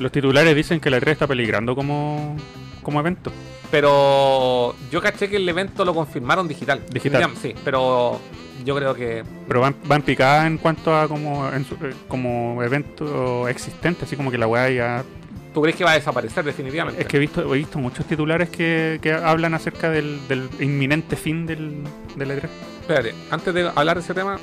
Los 0.00 0.12
titulares 0.12 0.54
dicen 0.54 0.78
que 0.78 0.90
la 0.90 1.00
3 1.00 1.10
está 1.10 1.26
peligrando 1.26 1.74
como, 1.74 2.36
como 2.84 3.00
evento. 3.00 3.32
Pero 3.72 4.76
yo 4.92 5.00
caché 5.00 5.28
que 5.28 5.38
el 5.38 5.48
evento 5.48 5.84
lo 5.84 5.92
confirmaron 5.92 6.46
digital. 6.46 6.82
Digital. 6.88 7.32
Sí, 7.42 7.52
pero 7.64 8.20
yo 8.64 8.74
creo 8.76 8.94
que. 8.94 9.22
Pero 9.48 9.60
van, 9.60 9.74
van 9.84 10.02
picada 10.02 10.46
en 10.46 10.58
cuanto 10.58 10.96
a 10.96 11.08
como, 11.08 11.48
en 11.52 11.64
su- 11.64 11.74
eh, 11.74 11.92
como 12.08 12.62
evento 12.62 13.48
existente, 13.48 14.04
así 14.04 14.16
como 14.16 14.30
que 14.30 14.38
la 14.38 14.46
weá 14.46 14.70
ya... 14.70 15.04
¿Tú 15.54 15.62
crees 15.62 15.76
que 15.76 15.84
va 15.84 15.92
a 15.92 15.94
desaparecer 15.94 16.44
definitivamente? 16.44 17.00
Es 17.00 17.08
que 17.08 17.16
he 17.16 17.20
visto, 17.20 17.54
he 17.54 17.58
visto 17.58 17.78
muchos 17.78 18.04
titulares 18.06 18.50
que, 18.50 18.98
que 19.00 19.12
hablan 19.12 19.54
acerca 19.54 19.88
del, 19.90 20.20
del 20.28 20.48
inminente 20.60 21.16
fin 21.16 21.46
del, 21.46 21.82
del 22.14 22.30
E3. 22.30 22.48
Espérate, 22.82 23.14
antes 23.30 23.54
de 23.54 23.70
hablar 23.74 23.96
de 23.96 24.02
ese 24.02 24.12
tema, 24.12 24.38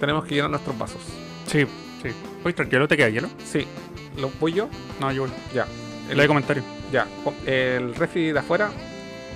tenemos 0.00 0.24
que 0.24 0.34
llenar 0.34 0.50
nuestros 0.50 0.76
vasos. 0.78 1.02
Sí, 1.46 1.66
sí. 2.02 2.08
Oye, 2.42 2.54
tranquilo, 2.54 2.88
¿te 2.88 2.96
queda 2.96 3.10
hielo? 3.10 3.28
Sí, 3.44 3.66
¿lo 4.18 4.30
voy 4.40 4.54
yo? 4.54 4.68
No, 4.98 5.12
yo 5.12 5.22
voy. 5.22 5.30
Ya. 5.54 5.66
El 6.10 6.16
de 6.16 6.26
comentario. 6.26 6.62
Ya, 6.90 7.06
el 7.44 7.94
refri 7.94 8.32
de 8.32 8.38
afuera, 8.38 8.70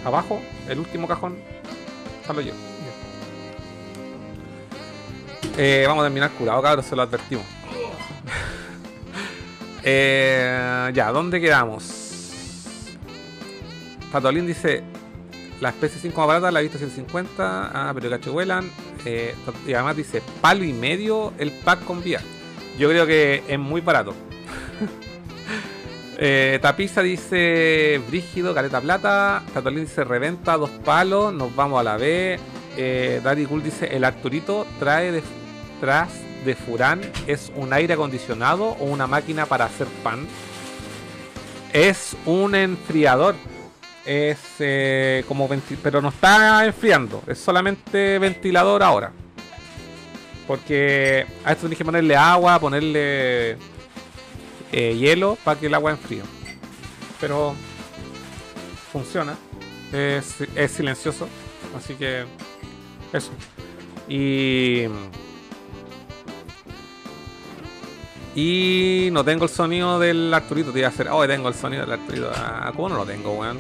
abajo, 0.05 0.41
el 0.69 0.79
último 0.79 1.07
cajón, 1.07 1.37
solo 2.27 2.41
yo. 2.41 2.53
Eh, 5.57 5.85
vamos 5.87 6.03
a 6.03 6.07
terminar 6.07 6.31
curado, 6.33 6.63
cabros, 6.63 6.87
se 6.87 6.97
lo 6.97 7.03
advertimos. 7.03 7.45
Eh, 9.83 10.91
ya, 10.93 11.11
¿dónde 11.11 11.41
quedamos? 11.41 12.01
Patolín 14.13 14.47
dice: 14.47 14.83
La 15.61 15.71
especie 15.71 15.99
5 15.99 16.27
más 16.27 16.53
la 16.53 16.61
he 16.61 16.65
visto 16.65 16.77
150. 16.77 17.71
Ah, 17.73 17.91
pero 17.95 18.11
cacho 18.11 18.31
vuelan. 18.31 18.71
Eh, 19.07 19.35
y 19.67 19.73
además 19.73 19.97
dice: 19.97 20.23
Palo 20.43 20.65
y 20.65 20.75
medio 20.75 21.33
el 21.39 21.51
pack 21.51 21.85
con 21.85 22.03
vía. 22.03 22.21
Yo 22.79 22.91
creo 22.91 23.07
que 23.07 23.43
es 23.49 23.59
muy 23.59 23.81
barato. 23.81 24.15
Eh, 26.23 26.59
Tapiza 26.61 27.01
dice 27.01 27.99
Brígido, 28.07 28.53
Caleta 28.53 28.83
Plata. 28.83 29.43
Tatolín 29.55 29.87
dice 29.87 30.05
Reventa, 30.05 30.59
dos 30.59 30.69
palos. 30.69 31.33
Nos 31.33 31.57
vamos 31.57 31.81
a 31.81 31.83
la 31.83 31.97
B. 31.97 32.39
Eh, 32.77 33.21
Daddy 33.23 33.47
Cool 33.47 33.63
dice 33.63 33.95
El 33.95 34.05
Arturito 34.05 34.67
trae 34.79 35.13
detrás 35.13 36.11
de 36.45 36.55
Furán. 36.55 37.01
¿Es 37.27 37.53
un 37.55 37.73
aire 37.73 37.95
acondicionado 37.95 38.77
o 38.81 38.85
una 38.85 39.07
máquina 39.07 39.47
para 39.47 39.65
hacer 39.65 39.87
pan? 40.03 40.27
Es 41.73 42.17
un 42.27 42.55
enfriador. 42.55 43.35
es 44.07 44.39
eh, 44.59 45.25
como 45.29 45.49
pero 45.83 46.01
no 46.01 46.09
está 46.09 46.65
enfriando, 46.65 47.23
es 47.27 47.39
solamente 47.39 48.19
ventilador 48.19 48.83
ahora. 48.83 49.13
Porque 50.47 51.27
a 51.45 51.53
esto 51.53 51.63
tenés 51.63 51.79
que 51.79 51.85
ponerle 51.85 52.17
agua, 52.17 52.59
ponerle 52.59 53.57
eh, 54.73 54.97
hielo 54.99 55.37
para 55.45 55.61
que 55.61 55.67
el 55.67 55.75
agua 55.75 55.93
enfríe. 55.93 56.23
Pero 57.21 57.55
funciona, 58.91 59.37
es 59.93 60.71
silencioso, 60.73 61.29
así 61.77 61.95
que 61.95 62.25
eso. 63.13 63.31
Y 64.09 64.85
y 68.35 69.09
no 69.13 69.25
tengo 69.25 69.45
el 69.45 69.51
sonido 69.51 69.99
del 69.99 70.33
Arturito, 70.33 70.73
te 70.73 70.79
iba 70.79 70.89
a 70.89 70.91
hacer, 70.91 71.09
oh, 71.11 71.27
tengo 71.27 71.49
el 71.49 71.55
sonido 71.55 71.83
del 71.83 71.93
Arturito. 71.93 72.31
Ah, 72.35 72.73
¿Cómo 72.75 72.89
no 72.89 72.97
lo 72.97 73.05
tengo, 73.07 73.33
weón? 73.33 73.59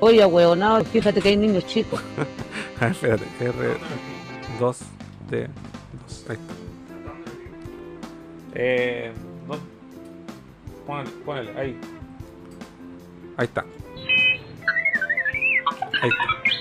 Oye, 0.00 0.24
huevonado, 0.26 0.84
fíjate 0.84 1.20
que 1.22 1.28
hay 1.30 1.36
niños 1.36 1.66
chicos. 1.66 2.00
A 2.80 2.86
ver, 3.02 3.20
espérate. 3.22 3.76
R2 4.60 4.76
D 5.30 5.48
2. 6.08 6.24
Ahí 6.28 6.36
está. 6.36 6.54
Eh. 8.56 9.12
¿dó- 9.48 9.58
Ponele, 10.86 11.10
ponele, 11.24 11.58
ahí. 11.58 11.76
Ahí 13.38 13.44
está. 13.46 13.64
Ahí 16.02 16.10
está. 16.10 16.53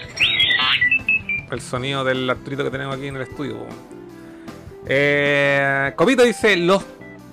El 1.52 1.62
sonido 1.62 2.04
del 2.04 2.30
Arturito 2.30 2.64
que 2.64 2.70
tenemos 2.72 2.96
aquí 2.96 3.08
en 3.08 3.16
el 3.16 3.22
estudio. 3.24 3.58
Eh, 4.86 5.94
Copito 5.96 6.24
dice: 6.24 6.56
Los 6.58 6.84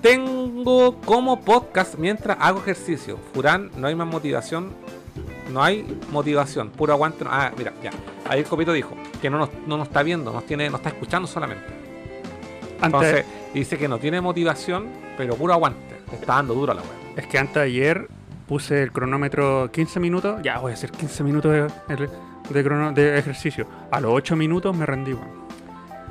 tengo 0.01 0.99
como 1.01 1.41
podcast 1.41 1.95
mientras 1.97 2.37
hago 2.39 2.59
ejercicio. 2.59 3.17
Furán, 3.33 3.71
no 3.77 3.87
hay 3.87 3.95
más 3.95 4.07
motivación 4.07 4.73
no 5.51 5.61
hay 5.61 5.99
motivación, 6.11 6.69
puro 6.69 6.93
aguante. 6.93 7.25
no- 7.25 7.29
Ah, 7.33 7.51
mira, 7.57 7.73
ya. 7.83 7.91
Ahí 8.29 8.39
el 8.39 8.45
copito 8.45 8.71
dijo 8.71 8.95
que 9.21 9.29
no 9.29 9.37
nos, 9.37 9.49
no 9.67 9.75
nos 9.75 9.89
está 9.89 10.01
viendo, 10.01 10.31
nos 10.31 10.45
tiene, 10.45 10.69
nos 10.69 10.79
está 10.79 10.89
escuchando 10.89 11.27
solamente. 11.27 11.65
Antes, 12.79 12.83
Entonces, 12.85 13.25
dice 13.53 13.77
que 13.77 13.89
no 13.89 13.99
tiene 13.99 14.21
motivación, 14.21 14.87
pero 15.17 15.35
puro 15.35 15.51
aguante. 15.51 15.97
Está 16.13 16.35
dando 16.35 16.53
duro 16.53 16.73
la 16.73 16.81
wea. 16.81 16.91
es 17.17 17.27
que 17.27 17.37
antes 17.37 17.55
de 17.55 17.61
ayer 17.63 18.07
puse 18.47 18.81
el 18.81 18.93
cronómetro 18.93 19.69
15 19.73 19.99
minutos. 19.99 20.39
Ya 20.41 20.57
voy 20.59 20.71
a 20.71 20.75
hacer 20.75 20.89
15 20.91 21.21
minutos 21.25 21.51
de, 21.51 22.09
de- 22.51 22.63
crono- 22.63 22.91
de 22.93 23.17
ejercicio. 23.17 23.65
A 23.91 23.99
los 23.99 24.11
8 24.13 24.35
minutos 24.35 24.75
me 24.75 24.85
rendí, 24.85 25.13
weón. 25.13 25.29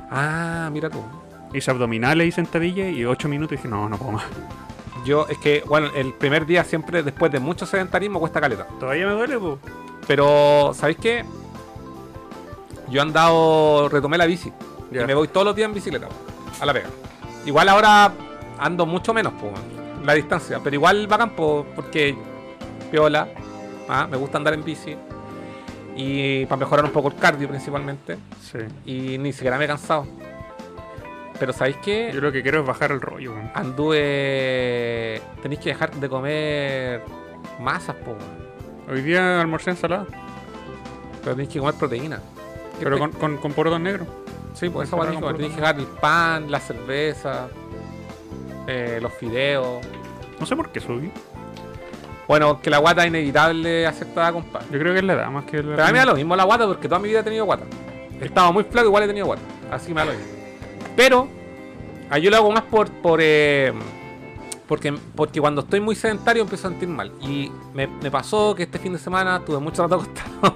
Ah, 0.09 0.69
mira 0.71 0.89
tú. 0.89 1.01
Hice 1.53 1.71
abdominales 1.71 2.27
y 2.27 2.31
sentadillas 2.31 2.91
y 2.93 3.05
8 3.05 3.27
minutos 3.27 3.53
y 3.53 3.55
dije, 3.57 3.67
no, 3.67 3.87
no 3.89 3.97
puedo 3.97 4.11
más. 4.13 4.23
Yo, 5.05 5.25
es 5.29 5.37
que, 5.39 5.63
bueno, 5.67 5.89
el 5.95 6.13
primer 6.13 6.45
día 6.45 6.63
siempre, 6.63 7.01
después 7.03 7.31
de 7.31 7.39
mucho 7.39 7.65
sedentarismo, 7.65 8.19
cuesta 8.19 8.39
caleta. 8.39 8.67
Todavía 8.79 9.07
me 9.07 9.13
duele. 9.13 9.37
Pero, 10.07 10.71
¿sabéis 10.73 10.97
qué? 10.97 11.25
Yo 12.89 12.99
he 12.99 13.01
andado, 13.01 13.89
retomé 13.89 14.17
la 14.17 14.25
bici. 14.25 14.51
Y 14.91 14.95
me 14.95 15.13
voy 15.13 15.27
todos 15.29 15.45
los 15.45 15.55
días 15.55 15.67
en 15.69 15.73
bicicleta, 15.73 16.07
a 16.59 16.65
la 16.65 16.73
pega. 16.73 16.89
Igual 17.45 17.69
ahora 17.69 18.11
ando 18.59 18.85
mucho 18.85 19.13
menos, 19.13 19.33
la 20.03 20.13
distancia. 20.13 20.59
Pero 20.63 20.75
igual 20.75 21.07
bacán, 21.07 21.29
po, 21.31 21.65
porque 21.75 22.15
piola, 22.91 23.29
ah, 23.87 24.07
me 24.11 24.17
gusta 24.17 24.37
andar 24.37 24.53
en 24.53 24.63
bici. 24.65 24.95
Y 25.95 26.45
para 26.45 26.59
mejorar 26.59 26.85
un 26.85 26.91
poco 26.91 27.09
el 27.09 27.15
cardio 27.15 27.47
principalmente. 27.49 28.17
Sí. 28.41 28.59
Y 28.85 29.17
ni 29.17 29.33
siquiera 29.33 29.57
me 29.57 29.65
he 29.65 29.67
cansado. 29.67 30.07
Pero 31.39 31.53
¿sabéis 31.53 31.77
qué? 31.83 32.11
Yo 32.13 32.21
lo 32.21 32.31
que 32.31 32.41
quiero 32.43 32.61
es 32.61 32.67
bajar 32.67 32.91
el 32.91 33.01
rollo, 33.01 33.33
weón. 33.33 33.51
Anduve... 33.55 35.21
Tenéis 35.41 35.59
que 35.59 35.69
dejar 35.69 35.91
de 35.91 36.07
comer 36.07 37.01
masas, 37.59 37.95
po. 37.97 38.15
Hoy 38.91 39.01
día 39.01 39.41
almorcé 39.41 39.71
ensalada, 39.71 40.05
Pero 41.21 41.31
tenéis 41.35 41.49
que 41.49 41.59
comer 41.59 41.75
proteína. 41.75 42.19
pero 42.79 42.99
con, 42.99 43.11
con, 43.13 43.37
con 43.37 43.53
porotos 43.53 43.79
negros. 43.79 44.07
Sí, 44.53 44.69
pues 44.69 44.87
esa 44.87 44.97
guay 44.97 45.15
con 45.17 45.35
tenéis 45.35 45.53
que 45.55 45.61
dejar 45.61 45.79
el 45.79 45.85
pan, 45.87 46.51
la 46.51 46.59
cerveza, 46.59 47.47
eh, 48.67 48.99
los 49.01 49.13
fideos. 49.13 49.79
No 50.39 50.45
sé 50.45 50.55
por 50.55 50.69
qué 50.71 50.79
subí. 50.79 51.11
Bueno, 52.27 52.61
que 52.61 52.69
la 52.69 52.77
guata 52.77 53.01
es 53.01 53.07
inevitable 53.07 53.85
aceptada, 53.85 54.31
compadre. 54.31 54.67
Yo 54.71 54.79
creo 54.79 54.93
que 54.93 54.99
es 54.99 55.05
la 55.05 55.13
edad 55.13 55.29
más 55.29 55.45
que 55.45 55.57
la. 55.61 55.75
Pero 55.75 55.83
a 55.83 55.87
mí 55.87 55.93
me 55.93 55.99
da 55.99 56.05
lo 56.05 56.15
mismo 56.15 56.35
la 56.35 56.43
guata 56.43 56.67
porque 56.67 56.87
toda 56.87 56.99
mi 56.99 57.09
vida 57.09 57.19
he 57.19 57.23
tenido 57.23 57.45
guata. 57.45 57.65
Estaba 58.19 58.51
muy 58.51 58.63
flaco, 58.63 58.87
igual 58.87 59.03
he 59.03 59.07
tenido 59.07 59.25
guata. 59.25 59.41
Así 59.71 59.87
que 59.87 59.93
me 59.93 60.01
da 60.01 60.05
lo 60.05 60.11
mismo. 60.13 60.27
Pero, 60.95 61.27
a 62.09 62.17
yo 62.17 62.29
lo 62.29 62.37
hago 62.37 62.51
más 62.51 62.63
por. 62.63 62.89
por 62.89 63.19
eh, 63.21 63.73
porque, 64.67 64.93
porque 65.15 65.41
cuando 65.41 65.61
estoy 65.61 65.81
muy 65.81 65.95
sedentario 65.95 66.43
empiezo 66.43 66.67
a 66.67 66.71
sentir 66.71 66.87
mal. 66.87 67.11
Y 67.21 67.51
me, 67.73 67.87
me 67.87 68.09
pasó 68.09 68.55
que 68.55 68.63
este 68.63 68.79
fin 68.79 68.93
de 68.93 68.99
semana 68.99 69.41
tuve 69.45 69.59
mucho 69.59 69.83
rato 69.83 69.95
acostado. 70.01 70.55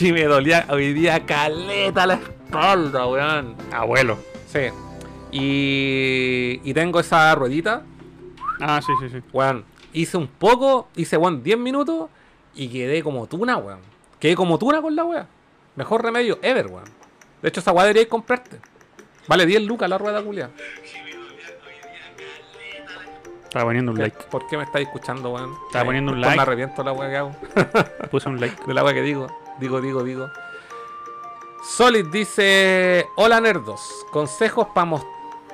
y 0.00 0.12
me 0.12 0.24
dolía 0.24 0.66
hoy 0.70 0.92
día 0.92 1.24
caleta 1.24 2.06
la 2.06 2.14
espalda, 2.14 3.06
weón. 3.06 3.54
Abuelo. 3.72 4.18
Sí. 4.48 4.70
Y, 5.30 6.60
y 6.64 6.74
tengo 6.74 7.00
esa 7.00 7.34
ruedita. 7.34 7.82
Ah, 8.60 8.80
sí, 8.84 8.92
sí, 9.00 9.08
sí. 9.08 9.22
Weón, 9.32 9.64
hice 9.94 10.16
un 10.18 10.26
poco, 10.28 10.88
hice, 10.96 11.16
weón, 11.16 11.42
10 11.42 11.56
minutos 11.58 12.10
y 12.54 12.68
quedé 12.68 13.02
como 13.02 13.26
tuna, 13.26 13.56
weón. 13.56 13.80
Quedé 14.20 14.34
como 14.36 14.58
tuna 14.58 14.82
con 14.82 14.94
la 14.94 15.04
weá. 15.04 15.26
Mejor 15.76 16.02
remedio 16.02 16.38
ever, 16.42 16.66
weón. 16.66 16.84
De 17.40 17.48
hecho, 17.48 17.60
esa 17.60 17.72
weá 17.72 17.84
deberíais 17.84 18.08
comprarte. 18.08 18.60
Vale 19.26 19.46
10 19.46 19.62
lucas 19.62 19.88
la 19.88 19.96
rueda 19.98 20.22
culia. 20.22 20.50
Estaba 23.44 23.66
poniendo 23.66 23.92
un 23.92 23.96
¿Qué- 23.96 24.02
like. 24.02 24.24
¿Por 24.30 24.46
qué 24.48 24.56
me 24.56 24.64
estáis 24.64 24.86
escuchando, 24.88 25.30
weón? 25.30 25.54
Estaba 25.66 25.84
poniendo 25.84 26.12
un 26.12 26.20
like. 26.20 26.36
Me 26.36 26.42
arrepiento 26.42 26.82
de 26.82 26.84
la 26.86 26.92
weá 26.92 27.08
que 27.10 27.16
hago. 27.16 27.36
Puse 28.10 28.28
un 28.28 28.40
like. 28.40 28.56
De 28.66 28.74
la 28.74 28.82
weá 28.82 28.92
que 28.94 29.02
digo. 29.02 29.28
Digo, 29.60 29.80
digo, 29.80 30.02
digo. 30.02 30.28
Solid 31.62 32.06
dice: 32.06 33.06
Hola 33.16 33.40
nerdos. 33.40 33.80
Consejos 34.10 34.68
para 34.74 34.86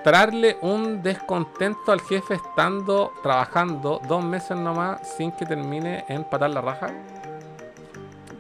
mostrarle 0.05 0.57
un 0.63 1.03
descontento 1.03 1.93
al 1.93 2.01
jefe 2.01 2.35
estando 2.35 3.13
trabajando 3.23 4.01
dos 4.09 4.25
meses 4.25 4.57
nomás 4.57 4.99
sin 5.19 5.31
que 5.33 5.45
termine 5.45 6.07
en 6.09 6.25
patar 6.25 6.49
la 6.51 6.63
raja. 6.63 6.87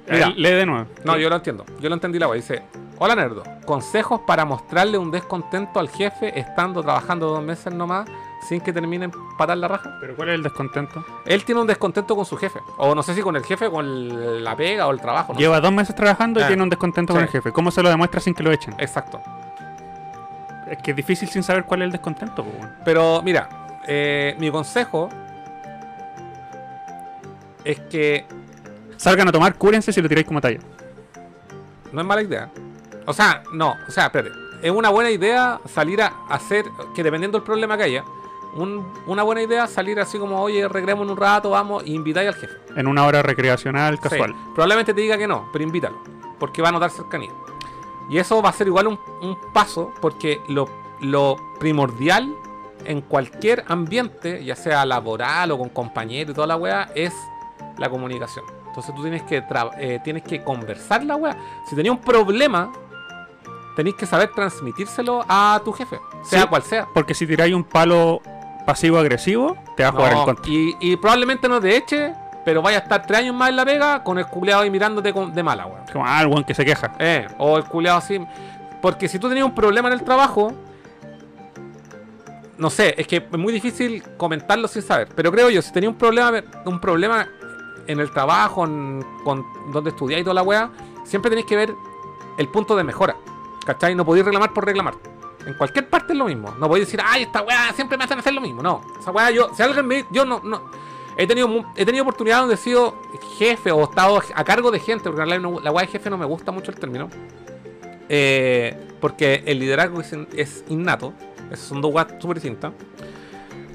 Mira. 0.08 0.28
Eh, 0.28 0.34
lee 0.36 0.50
de 0.52 0.64
nuevo. 0.66 0.86
No, 1.04 1.18
yo 1.18 1.28
lo 1.28 1.36
entiendo. 1.36 1.66
Yo 1.78 1.90
lo 1.90 1.94
entendí 1.96 2.18
la 2.18 2.28
weá. 2.28 2.36
Dice: 2.36 2.62
Hola 2.98 3.14
nerdo. 3.14 3.42
Consejos 3.66 4.22
para 4.26 4.46
mostrarle 4.46 4.96
un 4.96 5.10
descontento 5.10 5.78
al 5.78 5.90
jefe 5.90 6.38
estando 6.38 6.80
trabajando 6.82 7.28
dos 7.28 7.42
meses 7.42 7.74
nomás 7.74 8.08
sin 8.48 8.62
que 8.62 8.72
termine 8.72 9.04
en 9.04 9.12
patar 9.36 9.58
la 9.58 9.68
raja. 9.68 9.98
Pero 10.00 10.16
¿cuál 10.16 10.30
es 10.30 10.36
el 10.36 10.42
descontento? 10.42 11.04
Él 11.26 11.44
tiene 11.44 11.60
un 11.60 11.66
descontento 11.66 12.16
con 12.16 12.24
su 12.24 12.38
jefe. 12.38 12.58
O 12.78 12.94
no 12.94 13.02
sé 13.02 13.14
si 13.14 13.20
con 13.20 13.36
el 13.36 13.44
jefe, 13.44 13.70
con 13.70 14.42
la 14.42 14.56
pega 14.56 14.86
o 14.86 14.92
el 14.92 15.00
trabajo. 15.00 15.34
no 15.34 15.38
Lleva 15.38 15.60
dos 15.60 15.72
meses 15.72 15.94
trabajando 15.94 16.40
y 16.40 16.44
Ah. 16.44 16.46
tiene 16.48 16.62
un 16.62 16.70
descontento 16.70 17.12
con 17.12 17.20
Sí. 17.20 17.26
el 17.26 17.30
jefe. 17.32 17.52
¿Cómo 17.52 17.70
se 17.70 17.82
lo 17.82 17.90
demuestra 17.90 18.18
sin 18.18 18.32
que 18.34 18.42
lo 18.42 18.50
echen? 18.50 18.74
Exacto. 18.78 19.20
Es 20.70 20.78
que 20.78 20.92
es 20.92 20.96
difícil 20.96 21.28
sin 21.28 21.42
saber 21.42 21.64
cuál 21.64 21.82
es 21.82 21.86
el 21.86 21.92
descontento, 21.92 22.44
pues. 22.44 22.66
Pero 22.84 23.20
mira, 23.22 23.48
eh, 23.88 24.36
mi 24.38 24.50
consejo 24.50 25.08
es 27.64 27.78
que 27.90 28.24
Salgan 28.96 29.28
a 29.28 29.32
tomar, 29.32 29.54
cúrense 29.54 29.92
si 29.94 30.02
lo 30.02 30.08
tiráis 30.08 30.26
como 30.26 30.40
talla. 30.42 30.58
no 31.92 32.00
es 32.02 32.06
mala 32.06 32.22
idea. 32.22 32.50
O 33.06 33.12
sea, 33.14 33.42
no, 33.52 33.74
o 33.88 33.90
sea, 33.90 34.04
espérate. 34.06 34.30
Es 34.62 34.70
una 34.70 34.90
buena 34.90 35.10
idea 35.10 35.58
salir 35.66 36.02
a 36.02 36.12
hacer, 36.28 36.66
que 36.94 37.02
dependiendo 37.02 37.38
del 37.38 37.44
problema 37.46 37.76
que 37.78 37.84
haya, 37.84 38.04
un- 38.54 38.86
una 39.06 39.22
buena 39.22 39.40
idea 39.42 39.66
salir 39.66 39.98
así 39.98 40.18
como, 40.18 40.40
oye, 40.42 40.68
recreemos 40.68 41.08
un 41.08 41.16
rato, 41.16 41.50
vamos, 41.50 41.82
e 41.84 41.90
invitáis 41.90 42.28
al 42.28 42.34
jefe. 42.34 42.52
En 42.76 42.86
una 42.86 43.06
hora 43.06 43.22
recreacional, 43.22 43.94
Sí, 43.96 44.02
casual. 44.02 44.34
probablemente 44.54 44.92
te 44.92 45.00
diga 45.00 45.16
que 45.16 45.26
no, 45.26 45.48
pero 45.52 45.64
invítalo, 45.64 45.96
porque 46.38 46.60
va 46.62 46.68
a 46.68 46.72
notar 46.72 46.90
cercanía. 46.90 47.30
Y 48.10 48.18
eso 48.18 48.42
va 48.42 48.48
a 48.50 48.52
ser 48.52 48.66
igual 48.66 48.88
un, 48.88 48.98
un 49.22 49.38
paso, 49.54 49.92
porque 50.00 50.40
lo, 50.48 50.68
lo 51.00 51.36
primordial 51.60 52.34
en 52.84 53.00
cualquier 53.02 53.64
ambiente, 53.68 54.44
ya 54.44 54.56
sea 54.56 54.84
laboral 54.84 55.50
o 55.52 55.58
con 55.58 55.68
compañeros 55.68 56.32
y 56.32 56.34
toda 56.34 56.46
la 56.48 56.56
weá, 56.56 56.90
es 56.94 57.14
la 57.78 57.88
comunicación. 57.88 58.44
Entonces 58.66 58.94
tú 58.94 59.02
tienes 59.02 59.22
que, 59.22 59.42
eh, 59.78 60.00
tienes 60.02 60.22
que 60.22 60.42
conversar 60.42 61.04
la 61.04 61.16
weá. 61.16 61.36
Si 61.68 61.76
tenías 61.76 61.94
un 61.94 62.00
problema, 62.00 62.72
tenéis 63.76 63.96
que 63.96 64.06
saber 64.06 64.30
transmitírselo 64.34 65.24
a 65.28 65.60
tu 65.64 65.72
jefe, 65.72 65.98
sea 66.22 66.42
Sí. 66.42 66.48
cual 66.48 66.62
sea. 66.62 66.88
Porque 66.92 67.14
si 67.14 67.26
tiráis 67.26 67.54
un 67.54 67.64
palo 67.64 68.20
pasivo-agresivo, 68.66 69.56
te 69.76 69.82
va 69.82 69.88
a 69.88 69.92
jugar 69.92 70.12
en 70.12 70.24
contra. 70.24 70.50
y, 70.52 70.76
y 70.80 70.96
probablemente 70.96 71.48
no 71.48 71.60
te 71.60 71.76
eche, 71.76 72.14
pero 72.44 72.62
vaya 72.62 72.78
a 72.78 72.80
estar 72.80 73.06
tres 73.06 73.20
años 73.20 73.34
más 73.34 73.50
en 73.50 73.56
la 73.56 73.64
pega 73.64 74.02
con 74.02 74.18
el 74.18 74.26
culeado 74.26 74.62
ahí 74.62 74.70
mirándote 74.70 75.12
con- 75.12 75.32
de 75.34 75.42
mala, 75.42 75.66
weón. 75.66 75.82
Como, 75.92 76.04
ah, 76.06 76.20
el 76.22 76.26
weón 76.28 76.44
que 76.44 76.54
se 76.54 76.64
queja. 76.64 76.92
Eh, 76.98 77.26
o 77.38 77.56
el 77.58 77.64
culeado 77.64 77.98
así. 77.98 78.18
Porque 78.80 79.08
si 79.08 79.18
tú 79.18 79.28
tenías 79.28 79.46
un 79.46 79.54
problema 79.54 79.88
en 79.88 79.94
el 79.94 80.02
trabajo, 80.04 80.52
no 82.58 82.68
sé, 82.70 82.94
es 82.98 83.06
que 83.06 83.16
es 83.30 83.38
muy 83.38 83.52
difícil 83.52 84.02
comentarlo 84.16 84.68
sin 84.68 84.82
saber. 84.82 85.08
Pero 85.14 85.32
creo 85.32 85.48
yo, 85.50 85.62
si 85.62 85.72
tenías 85.72 85.92
un 85.92 85.98
problema, 85.98 86.42
un 86.66 86.80
problema 86.80 87.26
en 87.86 88.00
el 88.00 88.10
trabajo, 88.12 88.64
en, 88.64 89.04
con 89.24 89.44
donde 89.72 89.90
estudiáis 89.90 90.20
y 90.22 90.24
toda 90.24 90.34
la 90.34 90.42
weá, 90.42 90.70
siempre 91.04 91.30
tenéis 91.30 91.46
que 91.46 91.56
ver 91.56 91.74
el 92.38 92.48
punto 92.48 92.76
de 92.76 92.84
mejora. 92.84 93.16
¿Cachai? 93.64 93.94
No 93.94 94.04
podéis 94.04 94.24
reclamar 94.26 94.52
por 94.52 94.64
reclamar. 94.66 94.94
En 95.46 95.54
cualquier 95.54 95.88
parte 95.88 96.12
es 96.12 96.18
lo 96.18 96.26
mismo. 96.26 96.54
No 96.58 96.68
podéis 96.68 96.86
decir, 96.86 97.00
ay, 97.04 97.22
esta 97.22 97.40
weá 97.42 97.72
siempre 97.74 97.96
me 97.96 98.04
hacen 98.04 98.18
hacer 98.18 98.34
lo 98.34 98.40
mismo. 98.42 98.62
No, 98.62 98.82
esa 99.00 99.10
weá 99.10 99.30
yo, 99.30 99.50
si 99.54 99.62
alguien 99.62 99.86
me 99.86 100.04
yo 100.10 100.24
no, 100.26 100.40
no. 100.44 100.62
He 101.16 101.26
tenido, 101.26 101.64
he 101.76 101.84
tenido 101.84 102.02
oportunidades 102.02 102.42
donde 102.42 102.54
he 102.54 102.58
sido 102.58 102.96
jefe 103.38 103.70
o 103.72 103.84
estado 103.84 104.22
a 104.34 104.44
cargo 104.44 104.70
de 104.70 104.78
gente, 104.80 105.10
porque 105.10 105.24
la 105.26 105.70
weá 105.72 105.84
de 105.84 105.92
jefe 105.92 106.08
no 106.10 106.16
me 106.16 106.24
gusta 106.26 106.50
mucho 106.52 106.70
el 106.70 106.78
término. 106.78 107.08
Eh, 108.08 108.76
porque 109.00 109.42
el 109.46 109.58
liderazgo 109.58 110.00
es, 110.00 110.12
in- 110.12 110.28
es 110.36 110.64
innato. 110.68 111.12
Esas 111.50 111.66
son 111.66 111.80
dos 111.80 111.92
weas 111.92 112.08
súper 112.20 112.36
distintas. 112.36 112.72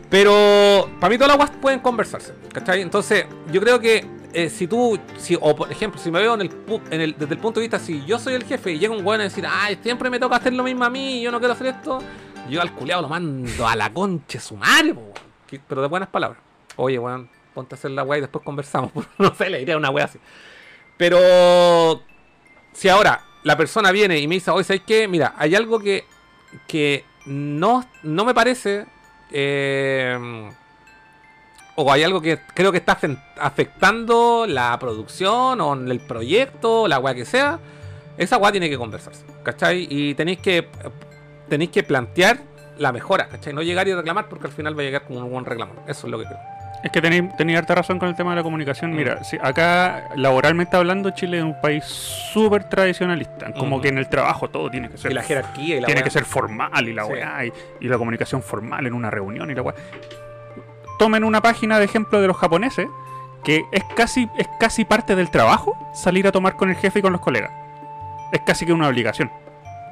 Pero 0.09 0.89
para 0.99 1.09
mí 1.09 1.17
todas 1.17 1.29
las 1.29 1.37
weas 1.37 1.51
pueden 1.61 1.79
conversarse. 1.79 2.33
¿Cachai? 2.53 2.81
Entonces, 2.81 3.25
yo 3.51 3.59
creo 3.61 3.79
que 3.79 4.05
eh, 4.33 4.49
si 4.49 4.67
tú, 4.67 4.99
si, 5.17 5.37
o 5.39 5.55
por 5.55 5.71
ejemplo, 5.71 5.99
si 5.99 6.11
me 6.11 6.19
veo 6.19 6.35
en 6.39 6.49
desde 6.89 7.33
el 7.33 7.37
punto 7.39 7.59
de 7.59 7.65
vista, 7.67 7.79
si 7.79 8.03
yo 8.05 8.19
soy 8.19 8.33
el 8.35 8.43
jefe 8.43 8.71
y 8.73 8.79
llega 8.79 8.93
un 8.95 9.05
weón 9.05 9.21
a 9.21 9.25
decir, 9.25 9.45
ay, 9.49 9.79
siempre 9.81 10.09
me 10.09 10.19
toca 10.19 10.35
hacer 10.37 10.53
lo 10.53 10.63
mismo 10.63 10.83
a 10.85 10.89
mí, 10.89 11.21
yo 11.21 11.31
no 11.31 11.39
quiero 11.39 11.53
hacer 11.53 11.67
esto, 11.67 11.99
yo 12.49 12.61
al 12.61 12.73
culeado 12.73 13.01
lo 13.03 13.09
mando 13.09 13.67
a 13.67 13.75
la 13.75 13.91
concha 13.91 14.39
su 14.39 14.55
madre, 14.57 14.95
pero 15.67 15.81
de 15.81 15.87
buenas 15.87 16.09
palabras. 16.09 16.39
Oye, 16.77 16.99
weón, 16.99 17.29
ponte 17.53 17.75
a 17.75 17.77
hacer 17.77 17.91
la 17.91 18.03
wea 18.03 18.17
y 18.19 18.21
después 18.21 18.43
conversamos. 18.43 18.91
no 19.17 19.33
sé, 19.35 19.49
le 19.49 19.59
diría 19.59 19.77
una 19.77 19.89
wea 19.89 20.05
así. 20.05 20.19
Pero 20.97 22.01
si 22.73 22.89
ahora 22.89 23.21
la 23.43 23.57
persona 23.57 23.91
viene 23.91 24.17
y 24.19 24.27
me 24.27 24.35
dice, 24.35 24.51
oye, 24.51 24.63
¿sabes 24.63 24.83
qué? 24.85 25.07
Mira, 25.07 25.33
hay 25.37 25.55
algo 25.55 25.79
que, 25.79 26.05
que 26.67 27.05
no, 27.25 27.85
no 28.03 28.25
me 28.25 28.33
parece. 28.33 28.85
eh, 29.31 30.49
o 31.77 31.91
hay 31.91 32.03
algo 32.03 32.21
que 32.21 32.39
creo 32.53 32.71
que 32.71 32.77
está 32.77 32.97
afectando 33.37 34.45
la 34.47 34.77
producción 34.79 35.59
o 35.59 35.73
el 35.73 35.99
proyecto, 35.99 36.87
la 36.87 36.99
weá 36.99 37.13
que 37.13 37.25
sea. 37.25 37.59
Esa 38.17 38.37
weá 38.37 38.51
tiene 38.51 38.69
que 38.69 38.77
conversarse, 38.77 39.25
¿cachai? 39.43 39.85
Y 39.89 40.15
tenéis 40.15 40.39
que 40.39 40.69
tenéis 41.49 41.71
que 41.71 41.83
plantear 41.83 42.39
la 42.77 42.93
mejora, 42.93 43.27
¿cachai? 43.27 43.51
No 43.53 43.61
llegar 43.61 43.87
y 43.89 43.93
reclamar 43.93 44.29
porque 44.29 44.47
al 44.47 44.53
final 44.53 44.77
va 44.77 44.83
a 44.83 44.85
llegar 44.85 45.03
como 45.05 45.19
un 45.19 45.29
buen 45.29 45.43
reclamo. 45.45 45.73
Eso 45.85 46.07
es 46.07 46.11
lo 46.11 46.17
que 46.19 46.25
creo. 46.25 46.39
Es 46.85 46.91
que 46.91 47.01
tenéis 47.01 47.35
tenía 47.35 47.57
harta 47.57 47.73
razón 47.75 47.97
con 47.99 48.07
el 48.07 48.15
tema 48.15 48.29
de 48.29 48.35
la 48.37 48.43
comunicación. 48.43 48.93
Mm. 48.93 48.95
Mira, 48.95 49.23
si 49.23 49.37
acá 49.41 50.09
laboralmente 50.15 50.77
hablando, 50.77 51.09
Chile 51.09 51.39
es 51.39 51.43
un 51.43 51.59
país 51.59 51.83
súper 51.83 52.63
tradicionalista. 52.65 53.51
Como 53.53 53.77
Ujú. 53.77 53.81
que 53.83 53.89
en 53.89 53.97
el 53.97 54.07
trabajo 54.07 54.49
todo 54.49 54.69
tiene 54.69 54.89
que 54.89 54.97
ser. 54.99 55.11
Y 55.11 55.15
la 55.15 55.23
jerarquía 55.23 55.77
y 55.77 55.79
la 55.81 55.87
tiene 55.87 55.99
weá. 56.01 56.03
que 56.05 56.11
ser 56.11 56.25
formal 56.25 56.87
y 56.87 56.93
la 56.93 57.03
Sí. 57.05 57.11
weá, 57.11 57.45
y, 57.45 57.51
y 57.81 57.87
la 57.87 57.97
comunicación 57.97 58.41
formal 58.43 58.85
en 58.85 58.93
una 58.93 59.09
reunión 59.09 59.49
y 59.49 59.55
la 59.55 59.63
weá. 59.63 59.73
Tomen 60.99 61.23
una 61.23 61.41
página 61.41 61.79
de 61.79 61.85
ejemplo 61.85 62.21
de 62.21 62.27
los 62.27 62.37
japoneses, 62.37 62.87
que 63.43 63.63
es 63.71 63.83
casi, 63.95 64.29
es 64.37 64.47
casi 64.59 64.85
parte 64.85 65.15
del 65.15 65.29
trabajo 65.31 65.75
salir 65.93 66.27
a 66.27 66.31
tomar 66.31 66.55
con 66.55 66.69
el 66.69 66.75
jefe 66.75 66.99
y 66.99 67.01
con 67.01 67.11
los 67.11 67.21
colegas. 67.21 67.51
Es 68.31 68.41
casi 68.41 68.65
que 68.65 68.73
una 68.73 68.87
obligación. 68.87 69.31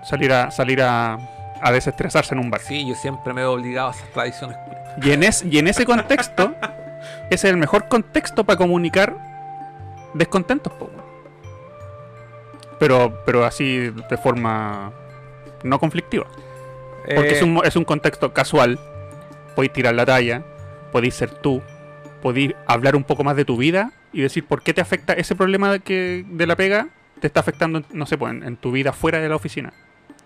Salir 0.04 0.32
a, 0.32 0.52
salir 0.52 0.82
a, 0.82 1.18
a 1.62 1.72
desestresarse 1.72 2.36
en 2.36 2.40
un 2.40 2.50
bar. 2.52 2.62
Sí, 2.62 2.86
yo 2.88 2.94
siempre 2.96 3.34
me 3.34 3.42
he 3.42 3.46
obligado 3.46 3.90
a 3.90 3.92
esas 3.92 4.10
tradiciones. 4.12 4.58
Y 5.02 5.12
en, 5.12 5.24
es, 5.24 5.44
y 5.44 5.58
en 5.58 5.68
ese 5.68 5.86
contexto, 5.86 6.54
ese 7.30 7.48
es 7.48 7.54
el 7.54 7.58
mejor 7.58 7.88
contexto 7.88 8.44
para 8.44 8.58
comunicar 8.58 9.16
descontentos, 10.14 10.72
po, 10.74 10.90
pero, 12.80 13.24
pero 13.26 13.46
así 13.46 13.90
de 14.10 14.18
forma 14.18 14.92
no 15.64 15.80
conflictiva. 15.80 16.26
Porque 17.16 17.30
Eh, 17.30 17.38
es, 17.38 17.42
un, 17.42 17.62
es 17.64 17.76
un 17.76 17.86
contexto 17.86 18.34
casual. 18.34 18.80
Podéis 19.56 19.74
tirar 19.74 19.94
la 19.96 20.06
talla, 20.06 20.44
podéis 20.92 21.16
ser 21.16 21.30
tú, 21.30 21.62
podéis 22.22 22.54
hablar 22.66 22.96
un 22.96 23.04
poco 23.04 23.24
más 23.24 23.36
de 23.36 23.46
tu 23.46 23.58
vida 23.58 23.92
y 24.12 24.22
decir 24.22 24.46
por 24.46 24.64
qué 24.64 24.74
te 24.74 24.82
afecta 24.82 25.14
ese 25.14 25.36
problema 25.36 25.72
de, 25.72 25.80
que, 25.80 26.26
de 26.28 26.48
la 26.48 26.56
pega, 26.56 26.88
te 27.20 27.28
está 27.28 27.40
afectando, 27.40 27.84
no 27.92 28.06
sé, 28.06 28.18
pues, 28.18 28.34
en, 28.34 28.44
en 28.44 28.58
tu 28.58 28.72
vida 28.72 28.94
fuera 28.94 29.20
de 29.20 29.30
la 29.30 29.36
oficina. 29.36 29.74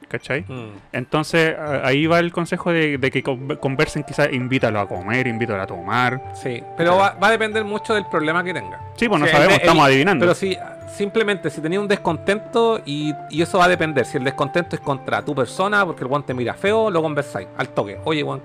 ¿Cachai? 0.08 0.41
mm. 0.47 0.70
Entonces 0.93 1.55
ahí 1.84 2.08
va 2.08 2.20
el 2.20 2.32
consejo 2.32 2.72
de, 2.72 2.97
de 2.97 3.12
que 3.12 3.22
con- 3.24 3.58
conversen, 3.58 4.03
quizás 4.03 4.32
invítalo 4.32 4.80
a 4.80 4.88
comer, 4.88 5.28
invítalo 5.28 5.62
a 5.62 5.68
tomar. 5.68 6.22
Sí, 6.41 6.64
pero 6.78 6.95
va, 6.97 7.12
va 7.22 7.28
a 7.28 7.32
depender 7.32 7.64
mucho 7.66 7.93
del 7.93 8.05
problema 8.05 8.43
que 8.43 8.53
tenga. 8.53 8.80
Sí, 8.95 9.10
pues 9.10 9.20
no 9.20 9.28
sabemos, 9.28 9.55
el- 9.55 9.62
estamos 9.62 9.86
el- 9.86 9.91
adivinando. 9.93 10.24
Pero 10.24 10.34
si 10.34 10.58
simplemente 10.95 11.49
si 11.49 11.62
tenía 11.62 11.80
un 11.80 11.88
descontento 11.88 12.82
y, 12.86 13.14
y 13.30 13.41
eso 13.41 13.58
va 13.60 13.66
a 13.66 13.68
depender. 13.68 14.05
Si 14.05 14.18
el 14.18 14.24
descontento 14.24 14.76
es 14.76 14.82
contra 14.82 15.22
tu 15.24 15.36
persona, 15.36 15.86
porque 15.86 16.01
el 16.03 16.08
guante 16.08 16.28
te 16.28 16.34
mira 16.34 16.53
feo, 16.53 16.89
lo 16.89 17.01
conversáis 17.01 17.47
al 17.58 17.70
toque. 17.70 17.99
Oye, 18.05 18.24
Juan, 18.24 18.41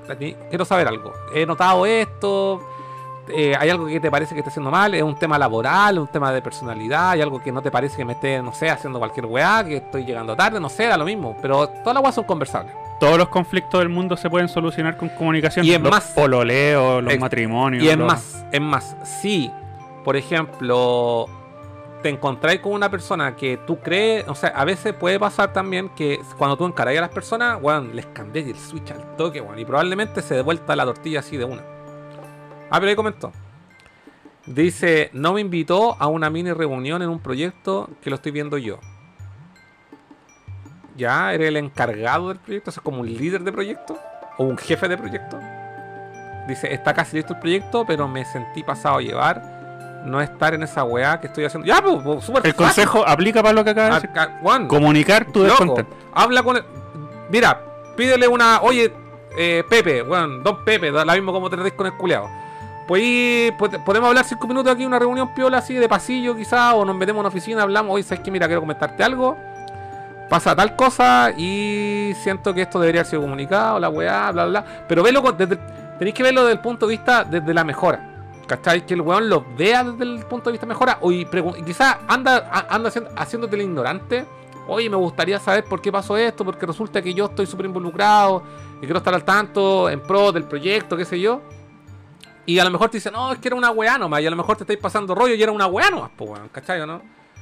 quiero 0.50 0.64
saber 0.64 0.88
algo. 0.88 1.12
He 1.34 1.46
notado 1.46 1.86
esto. 1.86 2.60
Eh, 3.28 3.54
hay 3.58 3.70
algo 3.70 3.86
que 3.86 4.00
te 4.00 4.10
parece 4.10 4.34
que 4.34 4.40
está 4.40 4.50
haciendo 4.50 4.70
mal. 4.70 4.94
Es 4.94 5.02
un 5.02 5.14
tema 5.16 5.38
laboral, 5.38 5.98
un 5.98 6.08
tema 6.08 6.32
de 6.32 6.42
personalidad. 6.42 7.10
Hay 7.10 7.20
algo 7.22 7.42
que 7.42 7.52
no 7.52 7.62
te 7.62 7.70
parece 7.70 7.96
que 7.96 8.04
me 8.04 8.12
esté, 8.14 8.42
no 8.42 8.52
sé, 8.52 8.68
haciendo 8.70 8.98
cualquier 8.98 9.26
weá, 9.26 9.64
que 9.64 9.76
estoy 9.76 10.04
llegando 10.04 10.34
tarde, 10.36 10.58
no 10.60 10.68
sé, 10.68 10.86
da 10.86 10.96
lo 10.96 11.04
mismo. 11.04 11.36
Pero 11.40 11.68
todas 11.68 11.94
las 11.94 12.02
weas 12.02 12.14
son 12.14 12.24
conversables. 12.24 12.74
Todos 13.00 13.18
los 13.18 13.28
conflictos 13.28 13.80
del 13.80 13.88
mundo 13.88 14.16
se 14.16 14.30
pueden 14.30 14.48
solucionar 14.48 14.96
con 14.96 15.08
comunicación. 15.10 15.64
Y 15.66 15.72
es 15.72 15.80
los 15.80 15.90
más- 15.90 16.12
pololeos, 16.14 17.02
los 17.02 17.18
matrimonios. 17.18 17.82
Y 17.84 17.88
es 17.88 17.96
los- 17.98 18.06
más, 18.06 18.44
es 18.52 18.60
más, 18.60 18.96
si, 19.20 19.50
por 20.04 20.16
ejemplo, 20.16 21.26
te 22.02 22.08
encontráis 22.08 22.60
con 22.60 22.72
una 22.72 22.90
persona 22.90 23.34
que 23.36 23.58
tú 23.66 23.78
crees, 23.78 24.26
o 24.28 24.34
sea, 24.34 24.50
a 24.50 24.64
veces 24.64 24.92
puede 24.92 25.18
pasar 25.20 25.52
también 25.52 25.88
que 25.90 26.20
cuando 26.36 26.56
tú 26.56 26.64
encaráis 26.66 26.98
a 26.98 27.02
las 27.02 27.10
personas, 27.10 27.58
weón, 27.60 27.94
les 27.94 28.06
cambiáis 28.06 28.48
el 28.48 28.58
switch 28.58 28.90
al 28.92 29.16
toque, 29.16 29.40
weón, 29.40 29.58
y 29.58 29.64
probablemente 29.64 30.20
se 30.22 30.34
dé 30.34 30.42
vuelta 30.42 30.74
la 30.76 30.84
tortilla 30.84 31.20
así 31.20 31.36
de 31.36 31.44
una. 31.44 31.62
Ah, 32.72 32.80
pero 32.80 32.88
ahí 32.88 32.96
comentó. 32.96 33.30
Dice, 34.46 35.10
no 35.12 35.34
me 35.34 35.42
invitó 35.42 35.94
a 36.00 36.06
una 36.06 36.30
mini 36.30 36.52
reunión 36.52 37.02
en 37.02 37.10
un 37.10 37.20
proyecto 37.20 37.90
que 38.00 38.08
lo 38.08 38.16
estoy 38.16 38.32
viendo 38.32 38.56
yo. 38.56 38.78
Ya, 40.96 41.34
eres 41.34 41.48
el 41.48 41.58
encargado 41.58 42.28
del 42.28 42.38
proyecto, 42.38 42.70
es 42.70 42.80
como 42.80 43.00
un 43.02 43.06
líder 43.06 43.42
de 43.44 43.52
proyecto 43.52 43.98
o 44.38 44.44
un 44.44 44.56
jefe 44.56 44.88
de 44.88 44.96
proyecto. 44.96 45.38
Dice, 46.48 46.72
está 46.72 46.94
casi 46.94 47.16
listo 47.16 47.34
el 47.34 47.40
proyecto, 47.40 47.84
pero 47.86 48.08
me 48.08 48.24
sentí 48.24 48.62
pasado 48.62 48.96
a 48.96 49.02
llevar. 49.02 50.02
No 50.06 50.22
estar 50.22 50.54
en 50.54 50.62
esa 50.62 50.82
weá 50.82 51.20
que 51.20 51.26
estoy 51.26 51.44
haciendo. 51.44 51.66
Ya, 51.68 51.82
pues, 51.82 52.02
pues, 52.02 52.24
súper 52.24 52.46
El 52.46 52.54
fácil. 52.54 52.66
consejo 52.66 53.06
aplica 53.06 53.42
para 53.42 53.52
lo 53.52 53.64
que 53.64 53.70
acabas 53.70 54.00
de 54.02 54.08
decir. 54.08 54.66
Comunicar 54.66 55.26
tu 55.26 55.42
descontento. 55.42 55.94
habla 56.14 56.42
con 56.42 56.56
el... 56.56 56.64
Mira, 57.28 57.60
pídele 57.96 58.26
una... 58.26 58.62
Oye, 58.62 58.92
eh, 59.36 59.62
Pepe, 59.68 60.02
bueno, 60.02 60.38
don 60.38 60.64
Pepe, 60.64 60.90
da 60.90 61.04
la 61.04 61.12
mismo 61.14 61.32
como 61.32 61.50
te 61.50 61.70
con 61.72 61.86
el 61.86 61.92
culeado. 61.92 62.28
Pues 62.92 63.78
podemos 63.86 64.08
hablar 64.08 64.22
cinco 64.26 64.46
minutos 64.46 64.70
aquí, 64.70 64.84
una 64.84 64.98
reunión 64.98 65.32
piola 65.32 65.58
así 65.58 65.72
de 65.72 65.88
pasillo 65.88 66.36
quizás, 66.36 66.74
o 66.74 66.84
nos 66.84 66.94
metemos 66.94 67.20
en 67.20 67.20
una 67.20 67.28
oficina, 67.30 67.62
hablamos, 67.62 67.94
oye, 67.94 68.02
¿sabes 68.02 68.22
qué? 68.22 68.30
Mira, 68.30 68.46
quiero 68.46 68.60
comentarte 68.60 69.02
algo. 69.02 69.34
Pasa 70.28 70.54
tal 70.54 70.76
cosa 70.76 71.32
y 71.34 72.12
siento 72.22 72.52
que 72.52 72.60
esto 72.60 72.78
debería 72.78 73.00
haber 73.00 73.08
sido 73.08 73.22
comunicado, 73.22 73.80
la 73.80 73.88
weá, 73.88 74.30
bla, 74.30 74.44
bla, 74.44 74.60
bla. 74.60 74.84
Pero 74.86 75.02
velo 75.02 75.22
desde, 75.32 75.56
tenéis 75.98 76.14
que 76.14 76.22
verlo 76.22 76.42
desde 76.42 76.52
el 76.52 76.60
punto 76.60 76.86
de 76.86 76.90
vista 76.90 77.24
desde 77.24 77.54
la 77.54 77.64
mejora. 77.64 78.10
¿Cachai? 78.46 78.84
Que 78.84 78.92
el 78.92 79.00
weón 79.00 79.30
lo 79.30 79.42
vea 79.56 79.84
desde 79.84 80.04
el 80.04 80.26
punto 80.26 80.50
de 80.50 80.52
vista 80.52 80.66
mejora. 80.66 80.98
O 81.00 81.10
y, 81.10 81.24
quizás 81.64 81.96
anda, 82.08 82.66
anda 82.68 82.90
haciendo, 82.90 83.10
haciéndote 83.16 83.56
el 83.56 83.62
ignorante. 83.62 84.26
Oye, 84.68 84.90
me 84.90 84.96
gustaría 84.96 85.38
saber 85.38 85.64
por 85.64 85.80
qué 85.80 85.90
pasó 85.90 86.18
esto, 86.18 86.44
porque 86.44 86.66
resulta 86.66 87.00
que 87.00 87.14
yo 87.14 87.24
estoy 87.24 87.46
súper 87.46 87.64
involucrado 87.64 88.42
y 88.76 88.80
quiero 88.80 88.98
estar 88.98 89.14
al 89.14 89.24
tanto 89.24 89.88
en 89.88 90.00
pro 90.00 90.30
del 90.30 90.44
proyecto, 90.44 90.94
qué 90.94 91.06
sé 91.06 91.18
yo. 91.18 91.40
Y 92.46 92.58
a 92.58 92.64
lo 92.64 92.70
mejor 92.70 92.90
te 92.90 92.96
dicen, 92.96 93.12
no, 93.12 93.32
es 93.32 93.38
que 93.38 93.48
era 93.48 93.56
una 93.56 93.70
weá 93.70 93.98
nomás, 93.98 94.20
y 94.20 94.26
a 94.26 94.30
lo 94.30 94.36
mejor 94.36 94.56
te 94.56 94.64
estáis 94.64 94.78
pasando 94.78 95.14
rollo 95.14 95.34
y 95.34 95.42
era 95.42 95.52
una 95.52 95.66
weá 95.66 95.90
nomás, 95.90 96.10
pues 96.16 96.30
weón, 96.30 96.48
¿cachai 96.48 96.80
o 96.80 96.86
no? 96.86 97.00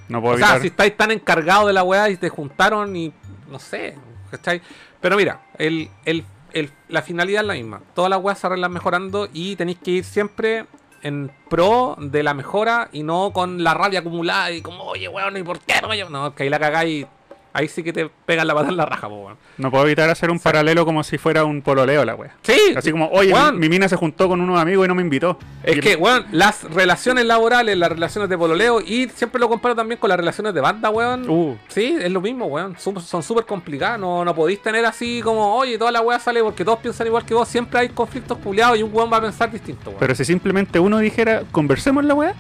No 0.09 0.21
puedo 0.21 0.35
O 0.35 0.39
sea, 0.39 0.47
evitar. 0.49 0.61
si 0.63 0.67
estáis 0.69 0.97
tan 0.97 1.11
encargados 1.11 1.67
de 1.69 1.73
la 1.73 1.83
weá 1.83 2.11
y 2.11 2.17
te 2.17 2.29
juntaron 2.29 2.95
y 2.97 3.13
no 3.49 3.59
sé, 3.59 3.97
¿cachai? 4.31 4.61
Pero 5.01 5.17
mira, 5.17 5.43
el, 5.57 5.89
el- 6.05 6.25
el- 6.53 6.71
la 6.89 7.01
finalidad 7.03 7.43
es 7.43 7.47
la 7.47 7.55
misma. 7.55 7.81
Todas 7.95 8.11
las 8.11 8.21
weas 8.21 8.39
se 8.39 8.47
arreglan 8.47 8.73
mejorando 8.73 9.29
y 9.33 9.57
tenéis 9.57 9.79
que 9.79 9.91
ir 9.93 10.05
siempre 10.05 10.67
en 11.03 11.33
pro 11.49 11.97
de 11.99 12.23
la 12.23 12.35
mejora 12.35 12.89
y 12.93 13.03
no 13.03 13.33
con 13.33 13.65
la 13.65 13.73
rabia 13.73 14.01
acumulada 14.01 14.51
y 14.51 14.61
como, 14.61 14.83
oye, 14.85 15.09
weón, 15.09 15.37
¿y 15.37 15.43
por 15.43 15.61
qué 15.61 15.81
no 15.81 15.89
me 15.89 15.97
llaman?". 15.97 16.13
No, 16.13 16.35
que 16.35 16.43
ahí 16.43 16.51
la 16.51 16.59
cagáis. 16.59 17.07
Ahí 17.53 17.67
sí 17.67 17.83
que 17.83 17.93
te 17.93 18.09
pegan 18.27 18.47
la 18.47 18.55
pata 18.55 18.69
en 18.69 18.77
la 18.77 18.87
raja, 18.87 19.09
po, 19.09 19.17
weón. 19.25 19.37
No 19.59 19.71
puedo 19.73 19.85
evitar 19.85 20.09
hacer 20.09 20.31
un 20.31 20.39
paralelo 20.39 20.85
como 20.85 21.03
si 21.03 21.19
fuera 21.19 21.45
un 21.45 21.63
pololeo 21.63 22.05
la 22.05 22.15
wea. 22.15 22.37
Sí, 22.43 22.59
Así 22.77 22.93
como, 22.93 23.09
oye, 23.11 23.35
mi, 23.53 23.59
mi 23.59 23.69
mina 23.69 23.89
se 23.89 23.97
juntó 23.97 24.29
con 24.29 24.41
unos 24.41 24.61
amigos 24.61 24.85
y 24.85 24.89
no 24.89 24.95
me 24.95 25.03
invitó. 25.03 25.37
Es 25.65 25.77
Y- 25.77 25.81
que, 25.81 25.97
weón, 25.97 26.27
las 26.31 26.63
relaciones 26.73 27.25
laborales, 27.25 27.77
las 27.77 27.91
relaciones 27.91 28.31
de 28.31 28.39
pololeo 28.39 28.81
y 28.81 29.09
siempre 29.09 29.41
lo 29.41 29.49
comparo 29.49 29.75
también 29.75 29.99
con 29.99 30.09
las 30.09 30.19
relaciones 30.19 30.55
de 30.55 30.61
banda, 30.61 30.91
weón. 30.91 31.29
Uh, 31.29 31.57
Sí, 31.69 31.97
es 32.01 32.11
lo 32.13 32.21
mismo, 32.21 32.47
weón. 32.47 32.77
Son 32.79 33.23
súper 33.23 33.45
complicadas. 33.47 33.99
No, 33.99 34.25
no 34.25 34.35
podéis 34.35 34.63
tener 34.63 34.85
así 34.87 35.21
como, 35.23 35.57
oye, 35.57 35.77
toda 35.77 35.91
la 35.91 36.01
weá 36.03 36.21
sale 36.21 36.43
porque 36.45 36.65
todos 36.65 36.79
piensan 36.79 37.09
igual 37.09 37.25
que 37.25 37.35
vos. 37.35 37.49
Siempre 37.49 37.81
hay 37.81 37.89
conflictos 37.89 38.39
culiados 38.39 38.79
y 38.79 38.83
un 38.85 38.95
weón 38.95 39.13
va 39.13 39.17
a 39.17 39.23
pensar 39.23 39.51
distinto, 39.51 39.91
weón. 39.91 39.99
pero 40.01 40.15
si 40.15 40.25
simplemente 40.25 40.79
uno 40.79 40.99
dijera, 40.99 41.43
conversemos 41.51 42.05
la 42.05 42.15
wea, 42.15 42.35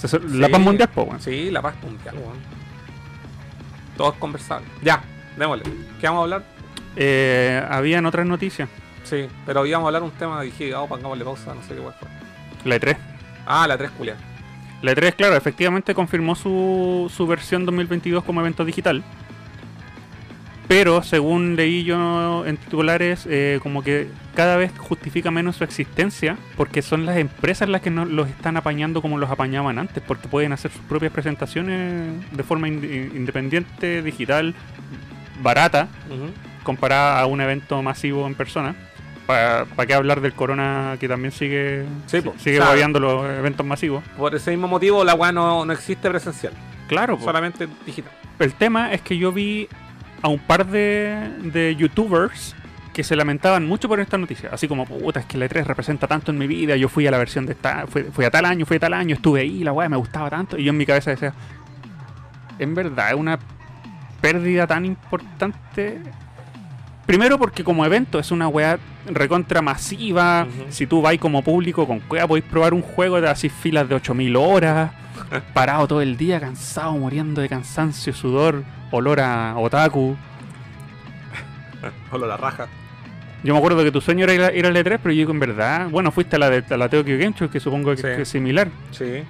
la 0.00 0.46
Sí. 0.46 0.52
paz 0.52 0.60
mundial, 0.60 0.88
po, 0.94 1.02
weón. 1.02 1.20
Sí, 1.20 1.50
la 1.50 1.60
paz 1.60 1.74
mundial, 1.82 2.14
weón. 2.16 2.57
Todo 3.98 4.12
es 4.12 4.18
conversable. 4.18 4.66
Ya, 4.80 5.02
démosle. 5.36 5.64
¿Qué 6.00 6.06
vamos 6.06 6.20
a 6.20 6.22
hablar? 6.22 6.44
Eh, 6.96 7.62
habían 7.68 8.06
otras 8.06 8.24
noticias. 8.24 8.68
Sí, 9.04 9.26
pero 9.44 9.66
íbamos 9.66 9.86
a 9.86 9.88
hablar 9.88 10.02
un 10.04 10.12
tema. 10.12 10.40
Dije, 10.40 10.72
vamos, 10.72 10.88
pongámosle 10.88 11.24
pausa, 11.24 11.54
no 11.54 11.62
sé 11.62 11.74
qué 11.74 11.82
fue. 11.82 11.92
La 12.64 12.76
E3. 12.76 12.96
Ah, 13.44 13.66
la 13.66 13.76
3 13.76 13.90
culia. 13.90 14.16
La 14.82 14.92
E3, 14.92 15.14
claro, 15.14 15.36
efectivamente 15.36 15.94
confirmó 15.94 16.34
su, 16.36 17.12
su 17.14 17.26
versión 17.26 17.66
2022 17.66 18.22
como 18.22 18.40
evento 18.40 18.64
digital. 18.64 19.02
Pero 20.68 21.02
según 21.02 21.56
leí 21.56 21.82
yo 21.82 22.44
en 22.44 22.58
titulares, 22.58 23.26
eh, 23.26 23.58
como 23.62 23.82
que 23.82 24.08
cada 24.34 24.56
vez 24.58 24.70
justifica 24.76 25.30
menos 25.30 25.56
su 25.56 25.64
existencia 25.64 26.36
porque 26.58 26.82
son 26.82 27.06
las 27.06 27.16
empresas 27.16 27.70
las 27.70 27.80
que 27.80 27.90
no 27.90 28.04
los 28.04 28.28
están 28.28 28.58
apañando 28.58 29.00
como 29.00 29.16
los 29.16 29.30
apañaban 29.30 29.78
antes, 29.78 30.02
porque 30.06 30.28
pueden 30.28 30.52
hacer 30.52 30.70
sus 30.70 30.82
propias 30.82 31.10
presentaciones 31.10 32.10
de 32.30 32.42
forma 32.42 32.68
ind- 32.68 32.84
independiente, 33.16 34.02
digital, 34.02 34.54
barata, 35.42 35.88
comparada 36.64 37.18
a 37.20 37.26
un 37.26 37.40
evento 37.40 37.82
masivo 37.82 38.26
en 38.26 38.34
persona. 38.34 38.74
¿Para 39.26 39.66
qué 39.86 39.92
hablar 39.94 40.20
del 40.22 40.32
corona 40.32 40.96
que 41.00 41.06
también 41.08 41.32
sigue, 41.32 41.84
Sí, 42.06 42.20
sigue 42.38 42.58
O 42.60 42.62
sea, 42.62 42.68
babeando 42.70 42.98
los 42.98 43.24
eventos 43.28 43.64
masivos? 43.64 44.02
Por 44.16 44.34
ese 44.34 44.50
mismo 44.52 44.68
motivo, 44.68 45.04
la 45.04 45.14
weá 45.14 45.32
no, 45.32 45.64
no 45.66 45.72
existe 45.72 46.08
presencial, 46.08 46.52
Claro, 46.88 47.18
po. 47.18 47.24
solamente 47.24 47.68
digital. 47.86 48.12
El 48.38 48.54
tema 48.54 48.92
es 48.94 49.02
que 49.02 49.18
yo 49.18 49.30
vi 49.32 49.68
a 50.22 50.28
un 50.28 50.38
par 50.38 50.66
de, 50.66 51.30
de 51.42 51.76
youtubers 51.76 52.54
que 52.92 53.04
se 53.04 53.14
lamentaban 53.14 53.64
mucho 53.64 53.88
por 53.88 54.00
esta 54.00 54.18
noticia. 54.18 54.50
Así 54.52 54.66
como, 54.66 54.84
puta, 54.84 55.20
es 55.20 55.26
que 55.26 55.38
la 55.38 55.46
E3 55.46 55.64
representa 55.64 56.08
tanto 56.08 56.32
en 56.32 56.38
mi 56.38 56.48
vida. 56.48 56.74
Yo 56.74 56.88
fui 56.88 57.06
a 57.06 57.12
la 57.12 57.18
versión 57.18 57.46
de 57.46 57.52
esta, 57.52 57.86
fui, 57.86 58.02
fui 58.02 58.24
a 58.24 58.30
tal 58.30 58.44
año, 58.44 58.66
fui 58.66 58.76
a 58.76 58.80
tal 58.80 58.92
año, 58.92 59.14
estuve 59.14 59.42
ahí, 59.42 59.62
la 59.62 59.72
weá 59.72 59.88
me 59.88 59.96
gustaba 59.96 60.28
tanto. 60.28 60.58
Y 60.58 60.64
yo 60.64 60.70
en 60.70 60.78
mi 60.78 60.84
cabeza 60.84 61.12
decía, 61.12 61.32
en 62.58 62.74
verdad, 62.74 63.10
es 63.10 63.14
una 63.14 63.38
pérdida 64.20 64.66
tan 64.66 64.84
importante. 64.84 66.00
Primero 67.06 67.38
porque 67.38 67.62
como 67.62 67.86
evento 67.86 68.18
es 68.18 68.32
una 68.32 68.48
weá 68.48 68.80
recontra 69.06 69.62
masiva. 69.62 70.48
Si 70.70 70.88
tú 70.88 71.00
vas 71.00 71.16
como 71.18 71.42
público 71.42 71.86
con 71.86 72.00
cueva 72.00 72.26
podéis 72.26 72.46
probar 72.46 72.74
un 72.74 72.82
juego 72.82 73.20
de 73.20 73.28
así 73.28 73.48
filas 73.48 73.88
de 73.88 73.94
8000 73.94 74.36
horas. 74.36 74.90
parado 75.54 75.86
todo 75.86 76.02
el 76.02 76.16
día, 76.16 76.40
cansado, 76.40 76.92
muriendo 76.92 77.40
de 77.40 77.48
cansancio, 77.48 78.12
sudor, 78.12 78.64
olor 78.90 79.20
a 79.20 79.54
otaku. 79.56 80.16
Hola 82.12 82.26
la 82.26 82.36
raja. 82.36 82.66
Yo 83.44 83.52
me 83.54 83.58
acuerdo 83.58 83.84
que 83.84 83.92
tu 83.92 84.00
sueño 84.00 84.24
era 84.24 84.34
ir 84.34 84.42
a, 84.42 84.52
ir 84.52 84.66
a 84.66 84.70
la 84.70 84.80
E3, 84.80 84.98
pero 85.02 85.10
yo 85.12 85.18
digo 85.18 85.30
en 85.32 85.38
verdad, 85.40 85.88
bueno, 85.90 86.10
fuiste 86.10 86.36
a 86.36 86.38
la 86.40 86.50
de 86.50 86.64
a 86.74 86.76
la 86.76 86.88
Tokyo 86.88 87.16
Game 87.18 87.34
Show, 87.38 87.48
que 87.48 87.60
supongo 87.60 87.90
que, 87.92 87.96
Sí. 87.98 88.02
que 88.02 88.22
es 88.22 88.28
similar. 88.28 88.68
Sí. 88.90 89.22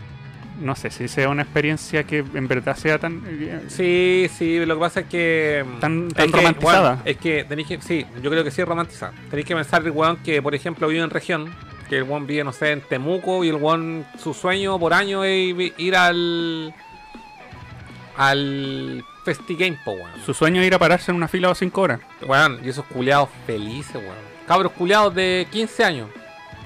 No 0.62 0.74
sé 0.74 0.90
si 0.90 1.06
sea 1.08 1.28
una 1.28 1.42
experiencia 1.42 2.02
que 2.04 2.18
en 2.34 2.48
verdad 2.48 2.74
sea 2.74 2.98
tan... 2.98 3.22
eh, 3.28 3.60
Sí, 3.68 4.28
sí, 4.36 4.64
lo 4.64 4.74
que 4.76 4.80
pasa 4.80 5.00
es 5.00 5.06
que. 5.06 5.64
Tan- 5.78 6.08
es 6.08 6.14
tan 6.14 6.30
que, 6.32 6.36
romantizada. 6.38 6.94
bueno, 6.96 7.02
es 7.04 7.16
que 7.18 7.44
tenéis 7.44 7.68
que. 7.68 7.80
Sí, 7.82 8.06
yo 8.22 8.30
creo 8.30 8.42
que 8.42 8.50
sí 8.50 8.62
es 8.62 8.66
romantizada. 8.66 9.12
Tenéis 9.30 9.46
que 9.46 9.54
pensar, 9.54 9.82
el 9.84 9.90
weón, 9.92 10.16
que 10.16 10.40
por 10.42 10.54
ejemplo 10.54 10.88
vive 10.88 11.04
en 11.04 11.10
región. 11.10 11.54
Que 11.88 11.98
el 11.98 12.02
weón 12.04 12.26
vive, 12.26 12.42
no 12.44 12.52
sé, 12.52 12.72
en 12.72 12.80
Temuco. 12.80 13.44
Y 13.44 13.50
el 13.50 13.54
weón, 13.56 14.04
su 14.18 14.34
sueño 14.34 14.78
por 14.80 14.94
año 14.94 15.22
es 15.22 15.54
ir 15.78 15.94
al. 15.96 16.74
Al. 18.16 19.04
Festigame, 19.34 19.78
po, 19.84 19.90
weón. 19.92 20.10
Su 20.24 20.32
sueño 20.32 20.62
es 20.62 20.66
ir 20.66 20.74
a 20.74 20.78
pararse 20.78 21.10
en 21.10 21.16
una 21.18 21.28
fila 21.28 21.48
de 21.48 21.54
5 21.54 21.80
horas. 21.82 22.00
Weón, 22.26 22.60
y 22.64 22.68
esos 22.70 22.84
culiados 22.86 23.28
felices, 23.46 23.94
weón. 23.96 24.16
Cabros 24.46 24.72
culiados 24.72 25.14
de 25.14 25.46
15 25.50 25.84
años. 25.84 26.08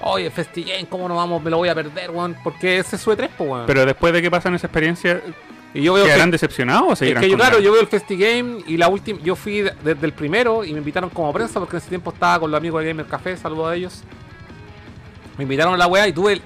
Oye, 0.01 0.31
Festigame, 0.31 0.85
¿cómo 0.87 1.09
no 1.09 1.15
vamos? 1.17 1.43
Me 1.43 1.49
lo 1.51 1.57
voy 1.57 1.67
a 1.67 1.75
perder, 1.75 2.09
weón. 2.11 2.37
Porque 2.41 2.77
ese 2.79 2.95
es 2.95 3.01
su 3.01 3.11
E3, 3.11 3.27
po, 3.29 3.43
weón. 3.43 3.65
Pero 3.67 3.85
después 3.85 4.13
de 4.13 4.21
que 4.21 4.31
pasan 4.31 4.55
esa 4.55 4.67
experiencia, 4.67 5.21
y 5.73 5.81
yo 5.81 5.93
veo 5.93 6.05
¿quedarán 6.05 6.27
que- 6.29 6.33
decepcionados 6.33 6.87
o 6.87 6.93
Es 6.93 6.99
seguirán 6.99 7.21
que 7.23 7.29
yo, 7.29 7.35
claro, 7.35 7.59
yo 7.59 7.73
veo 7.73 7.81
el 7.81 7.87
FestiGame 7.87 8.63
y 8.65 8.77
la 8.77 8.87
última, 8.87 9.19
yo 9.21 9.35
fui 9.35 9.59
de- 9.61 9.73
desde 9.83 10.05
el 10.05 10.13
primero 10.13 10.63
y 10.63 10.71
me 10.71 10.77
invitaron 10.79 11.09
como 11.09 11.33
prensa 11.33 11.59
porque 11.59 11.75
en 11.75 11.81
ese 11.81 11.89
tiempo 11.89 12.11
estaba 12.11 12.39
con 12.39 12.49
los 12.49 12.57
amigos 12.57 12.81
de 12.81 12.87
Gamer 12.89 13.05
Café, 13.07 13.35
saludo 13.35 13.67
a 13.67 13.75
ellos. 13.75 14.03
Me 15.37 15.43
invitaron 15.43 15.73
a 15.73 15.77
la 15.77 15.87
weá 15.87 16.07
y 16.07 16.13
tuve 16.13 16.33
el- 16.33 16.41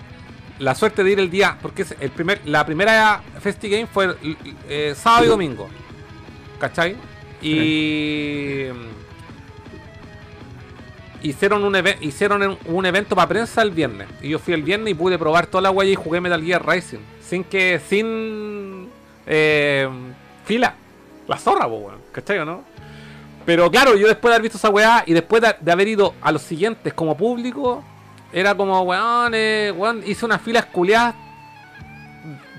la 0.60 0.74
suerte 0.74 1.04
de 1.04 1.12
ir 1.12 1.20
el 1.20 1.30
día, 1.30 1.58
porque 1.62 1.84
es 1.84 1.94
el 2.00 2.10
primer, 2.10 2.42
la 2.46 2.66
primera 2.66 3.22
FestiGame 3.42 3.86
fue 3.86 4.06
el- 4.06 4.38
eh, 4.68 4.94
sábado 4.98 5.26
y 5.26 5.28
domingo. 5.28 5.70
¿Cachai? 6.60 6.96
Y 7.42 8.68
hicieron 11.22 11.64
un 11.64 11.76
hicieron 12.02 12.58
un- 12.66 12.86
evento 12.86 13.16
para 13.16 13.28
prensa 13.28 13.62
el 13.62 13.72
viernes. 13.72 14.08
Y 14.22 14.30
yo 14.30 14.40
fui 14.40 14.54
el 14.54 14.64
viernes 14.64 14.92
y 14.92 14.94
pude 14.96 15.18
probar 15.18 15.48
toda 15.48 15.62
la 15.62 15.72
huella 15.72 15.92
y 15.92 15.96
jugué 15.96 16.22
Metal 16.22 16.44
Gear 16.44 16.66
Rising. 16.66 17.00
Sin 17.22 17.44
que, 17.44 17.80
sin 17.88 18.90
eh, 19.26 19.90
fila. 20.46 20.76
La 21.28 21.38
zorra, 21.38 21.68
po, 21.68 21.76
weón. 21.78 22.00
¿Cachai 22.12 22.40
o 22.40 22.46
no? 22.46 22.64
Pero 23.46 23.70
claro, 23.72 23.96
yo 23.96 24.08
después 24.08 24.30
de 24.32 24.36
haber 24.36 24.42
visto 24.44 24.58
esa 24.58 24.70
weá 24.70 25.04
y 25.06 25.14
después 25.14 25.42
de, 25.42 25.56
de 25.60 25.72
haber 25.72 25.88
ido 25.88 26.14
a 26.22 26.32
los 26.32 26.42
siguientes 26.42 26.94
como 26.94 27.16
público, 27.16 27.84
era 28.34 28.56
como, 28.56 28.82
weón, 28.82 29.34
eh, 29.36 29.74
weón, 29.76 30.04
hice 30.06 30.26
unas 30.26 30.42
filas 30.42 30.66
culiadas 30.66 31.16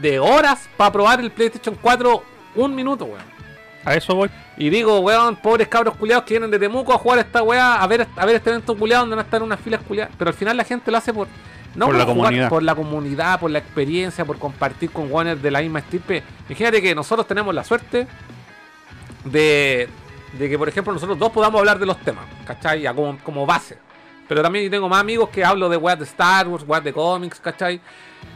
de 0.01 0.19
horas 0.19 0.69
para 0.77 0.93
probar 0.93 1.21
el 1.21 1.31
PlayStation 1.31 1.77
4 1.81 2.23
un 2.57 2.75
minuto, 2.75 3.05
weón. 3.07 3.38
A 3.85 3.95
eso 3.95 4.15
voy. 4.15 4.29
Y 4.57 4.71
digo, 4.71 4.99
weón, 5.01 5.37
pobres 5.37 5.69
cabros 5.69 5.97
culiados 5.97 6.25
que 6.25 6.35
vienen 6.35 6.51
de 6.51 6.59
Temuco 6.59 6.93
a 6.93 6.99
jugar 6.99 7.21
esta 7.21 7.43
weá, 7.43 7.83
a 7.83 7.87
ver, 7.87 8.07
a 8.17 8.27
ver 8.27 8.37
este 8.37 8.51
evento 8.51 8.77
culiado 8.77 9.03
donde 9.03 9.17
van 9.17 9.25
a 9.25 9.27
estar 9.27 9.43
unas 9.43 9.61
filas 9.61 9.81
culiadas. 9.87 10.13
Pero 10.19 10.29
al 10.31 10.35
final 10.37 10.57
la 10.57 10.65
gente 10.65 10.91
lo 10.91 10.97
hace 10.99 11.13
por. 11.15 11.29
No 11.75 11.87
Por 11.87 11.95
la 11.95 12.05
jugar, 12.05 12.17
comunidad. 12.17 12.49
por 12.49 12.63
la 12.63 12.75
comunidad, 12.75 13.39
por 13.41 13.51
la 13.51 13.59
experiencia, 13.59 14.25
por 14.25 14.39
compartir 14.39 14.91
con 14.91 15.13
Warner 15.13 15.39
de 15.39 15.51
la 15.51 15.61
misma 15.61 15.79
estirpe. 15.79 16.23
Imagínate 16.49 16.83
que 16.83 16.95
nosotros 16.95 17.27
tenemos 17.27 17.55
la 17.55 17.63
suerte 17.63 18.07
de, 19.25 19.89
de 20.39 20.49
que, 20.49 20.59
por 20.59 20.69
ejemplo, 20.69 20.93
nosotros 20.93 21.19
dos 21.19 21.31
podamos 21.31 21.59
hablar 21.61 21.79
de 21.79 21.87
los 21.87 21.99
temas, 21.99 22.25
¿cachai? 22.47 22.81
Ya 22.83 22.95
como, 22.95 23.19
como 23.19 23.47
base. 23.47 23.79
Pero 24.27 24.43
también 24.43 24.71
tengo 24.71 24.89
más 24.89 25.01
amigos 25.01 25.29
que 25.31 25.45
hablo 25.45 25.69
de 25.69 25.77
weas 25.77 25.99
de 25.99 26.05
Star 26.05 26.49
Wars, 26.49 26.65
weas 26.67 26.85
de 26.85 26.93
cómics, 26.93 27.41
¿cachai? 27.41 27.81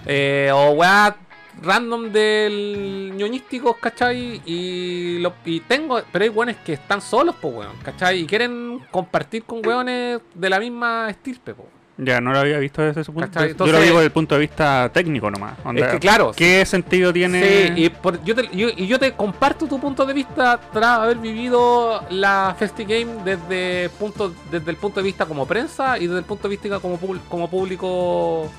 Eh, 0.06 0.50
o 0.54 0.70
weas 0.70 1.14
random 1.60 2.10
del 2.12 3.12
ñoñísticos, 3.16 3.76
¿cachai? 3.78 4.40
Y, 4.46 5.18
lo, 5.18 5.34
y 5.44 5.60
tengo, 5.60 6.00
pero 6.10 6.24
hay 6.24 6.28
weones 6.30 6.56
que 6.58 6.72
están 6.74 7.00
solos, 7.00 7.34
pues 7.40 7.54
weón, 7.54 7.76
¿cachai? 7.82 8.20
Y 8.20 8.26
quieren 8.26 8.80
compartir 8.90 9.44
con 9.44 9.64
weones 9.66 10.20
de 10.34 10.50
la 10.50 10.58
misma 10.60 11.08
estirpe, 11.10 11.54
pues. 11.54 11.68
Ya, 11.98 12.22
no 12.22 12.32
lo 12.32 12.38
había 12.38 12.58
visto 12.58 12.80
desde 12.82 13.02
ese 13.02 13.12
punto. 13.12 13.28
¿Cachai? 13.28 13.48
Yo 13.48 13.50
Entonces- 13.52 13.76
lo 13.76 13.82
digo 13.82 13.96
desde 13.96 14.06
el 14.06 14.12
punto 14.12 14.34
de 14.34 14.40
vista 14.40 14.90
técnico 14.92 15.30
nomás. 15.30 15.58
Onda, 15.62 15.86
Es 15.86 15.92
que 15.92 15.98
claro, 16.00 16.32
¿Qué 16.34 16.64
sentido 16.64 17.12
tiene? 17.12 17.42
Sí, 17.76 17.84
y, 17.84 17.88
por- 17.90 18.24
yo 18.24 18.34
te, 18.34 18.48
yo- 18.56 18.70
y 18.74 18.86
yo 18.86 18.98
te 18.98 19.12
comparto 19.12 19.66
tu 19.66 19.78
punto 19.78 20.06
de 20.06 20.14
vista 20.14 20.58
tras 20.72 21.00
haber 21.00 21.18
vivido 21.18 22.02
la 22.10 22.56
FestiGame 22.58 23.22
desde, 23.24 23.90
punto, 23.90 24.32
desde 24.50 24.70
el 24.70 24.76
punto 24.78 25.00
de 25.00 25.04
vista 25.04 25.26
como 25.26 25.46
prensa 25.46 25.98
y 25.98 26.06
desde 26.06 26.20
el 26.20 26.24
punto 26.24 26.48
de 26.48 26.56
vista 26.56 26.80
como, 26.80 26.98
como 27.28 27.48
público 27.50 28.50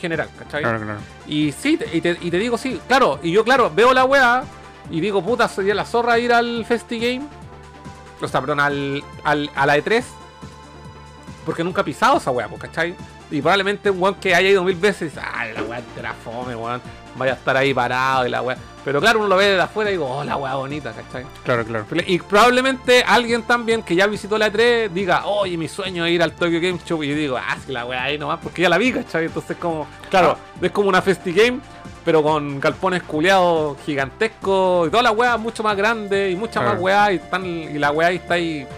general, 0.00 0.28
¿cachai? 0.38 0.62
Claro, 0.62 0.80
claro. 0.80 0.98
Y 1.26 1.52
sí, 1.52 1.76
te- 1.76 1.96
y 1.96 2.00
te, 2.00 2.18
y 2.20 2.30
te 2.30 2.38
digo 2.38 2.58
sí, 2.58 2.80
claro, 2.88 3.18
y 3.22 3.30
yo 3.32 3.44
claro, 3.44 3.70
veo 3.74 3.92
la 3.94 4.04
weá 4.04 4.44
y 4.90 5.00
digo, 5.00 5.22
puta, 5.24 5.48
sería 5.48 5.74
la 5.74 5.84
zorra 5.84 6.18
ir 6.18 6.32
al 6.32 6.64
FestiGame, 6.64 7.26
o 8.20 8.28
sea, 8.28 8.40
perdón, 8.40 8.60
al, 8.60 9.02
al, 9.24 9.50
a 9.54 9.66
la 9.66 9.76
E3, 9.78 10.02
porque 11.44 11.62
nunca 11.64 11.80
he 11.82 11.84
pisado 11.84 12.18
esa 12.18 12.30
weá, 12.30 12.48
pues, 12.48 12.62
¿cachai? 12.62 12.94
Y 13.30 13.40
probablemente 13.40 13.90
un 13.90 14.00
weón 14.00 14.14
que 14.16 14.34
haya 14.34 14.48
ido 14.48 14.62
mil 14.62 14.76
veces, 14.76 15.12
ay, 15.20 15.52
la 15.52 15.62
weá 15.62 15.82
te 15.94 16.02
la 16.02 16.14
fome, 16.14 16.54
weón, 16.54 16.80
vaya 17.16 17.32
a 17.32 17.34
estar 17.36 17.56
ahí 17.56 17.74
parado 17.74 18.26
y 18.26 18.30
la 18.30 18.42
weá. 18.42 18.56
Pero 18.84 19.00
claro, 19.00 19.18
uno 19.18 19.26
lo 19.26 19.36
ve 19.36 19.46
de 19.46 19.60
afuera 19.60 19.90
y 19.90 19.94
digo, 19.94 20.08
oh, 20.08 20.22
la 20.22 20.36
weá 20.36 20.54
bonita, 20.54 20.92
¿cachai? 20.92 21.26
Claro, 21.44 21.64
claro. 21.64 21.84
Y 22.06 22.20
probablemente 22.20 23.02
alguien 23.04 23.42
también 23.42 23.82
que 23.82 23.96
ya 23.96 24.06
visitó 24.06 24.38
la 24.38 24.52
E3 24.52 24.90
diga, 24.90 25.26
oye, 25.26 25.56
mi 25.56 25.66
sueño 25.66 26.06
es 26.06 26.12
ir 26.12 26.22
al 26.22 26.32
Tokyo 26.32 26.60
Game 26.60 26.78
Show. 26.86 27.02
Y 27.02 27.08
yo 27.08 27.16
digo, 27.16 27.36
ah, 27.36 27.56
sí, 27.66 27.72
la 27.72 27.84
weá 27.84 28.04
ahí 28.04 28.16
nomás, 28.16 28.38
porque 28.40 28.62
ya 28.62 28.68
la 28.68 28.78
vi, 28.78 28.92
¿cachai? 28.92 29.24
Entonces, 29.24 29.56
como, 29.56 29.88
claro, 30.08 30.38
es 30.62 30.70
como 30.70 30.88
una 30.88 31.02
FestiGame, 31.02 31.58
pero 32.04 32.22
con 32.22 32.60
galpones 32.60 33.02
culeados 33.02 33.76
gigantescos 33.84 34.86
y 34.86 34.90
toda 34.92 35.02
la 35.02 35.10
weá 35.10 35.36
mucho 35.36 35.64
más 35.64 35.76
grande 35.76 36.30
y 36.30 36.36
mucha 36.36 36.60
más 36.60 36.78
weá. 36.78 37.12
Y, 37.12 37.16
están, 37.16 37.44
y 37.44 37.78
la 37.78 37.90
weá 37.90 38.08
ahí 38.08 38.16
está 38.16 38.34
ahí, 38.34 38.68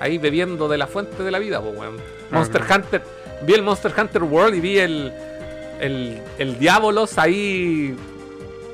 ahí 0.00 0.18
bebiendo 0.18 0.68
de 0.68 0.76
la 0.76 0.86
fuente 0.86 1.22
de 1.22 1.30
la 1.30 1.38
vida, 1.38 1.62
pues, 1.62 1.78
weón. 1.78 1.96
Monster. 2.30 2.62
Hunter, 2.62 3.02
vi 3.42 3.54
el 3.54 3.62
Monster 3.62 3.92
Hunter 3.96 4.22
World 4.22 4.54
y 4.54 4.60
vi 4.60 4.78
el, 4.78 5.12
el, 5.80 6.22
el 6.38 6.58
Diabolos 6.58 7.18
ahí 7.18 7.96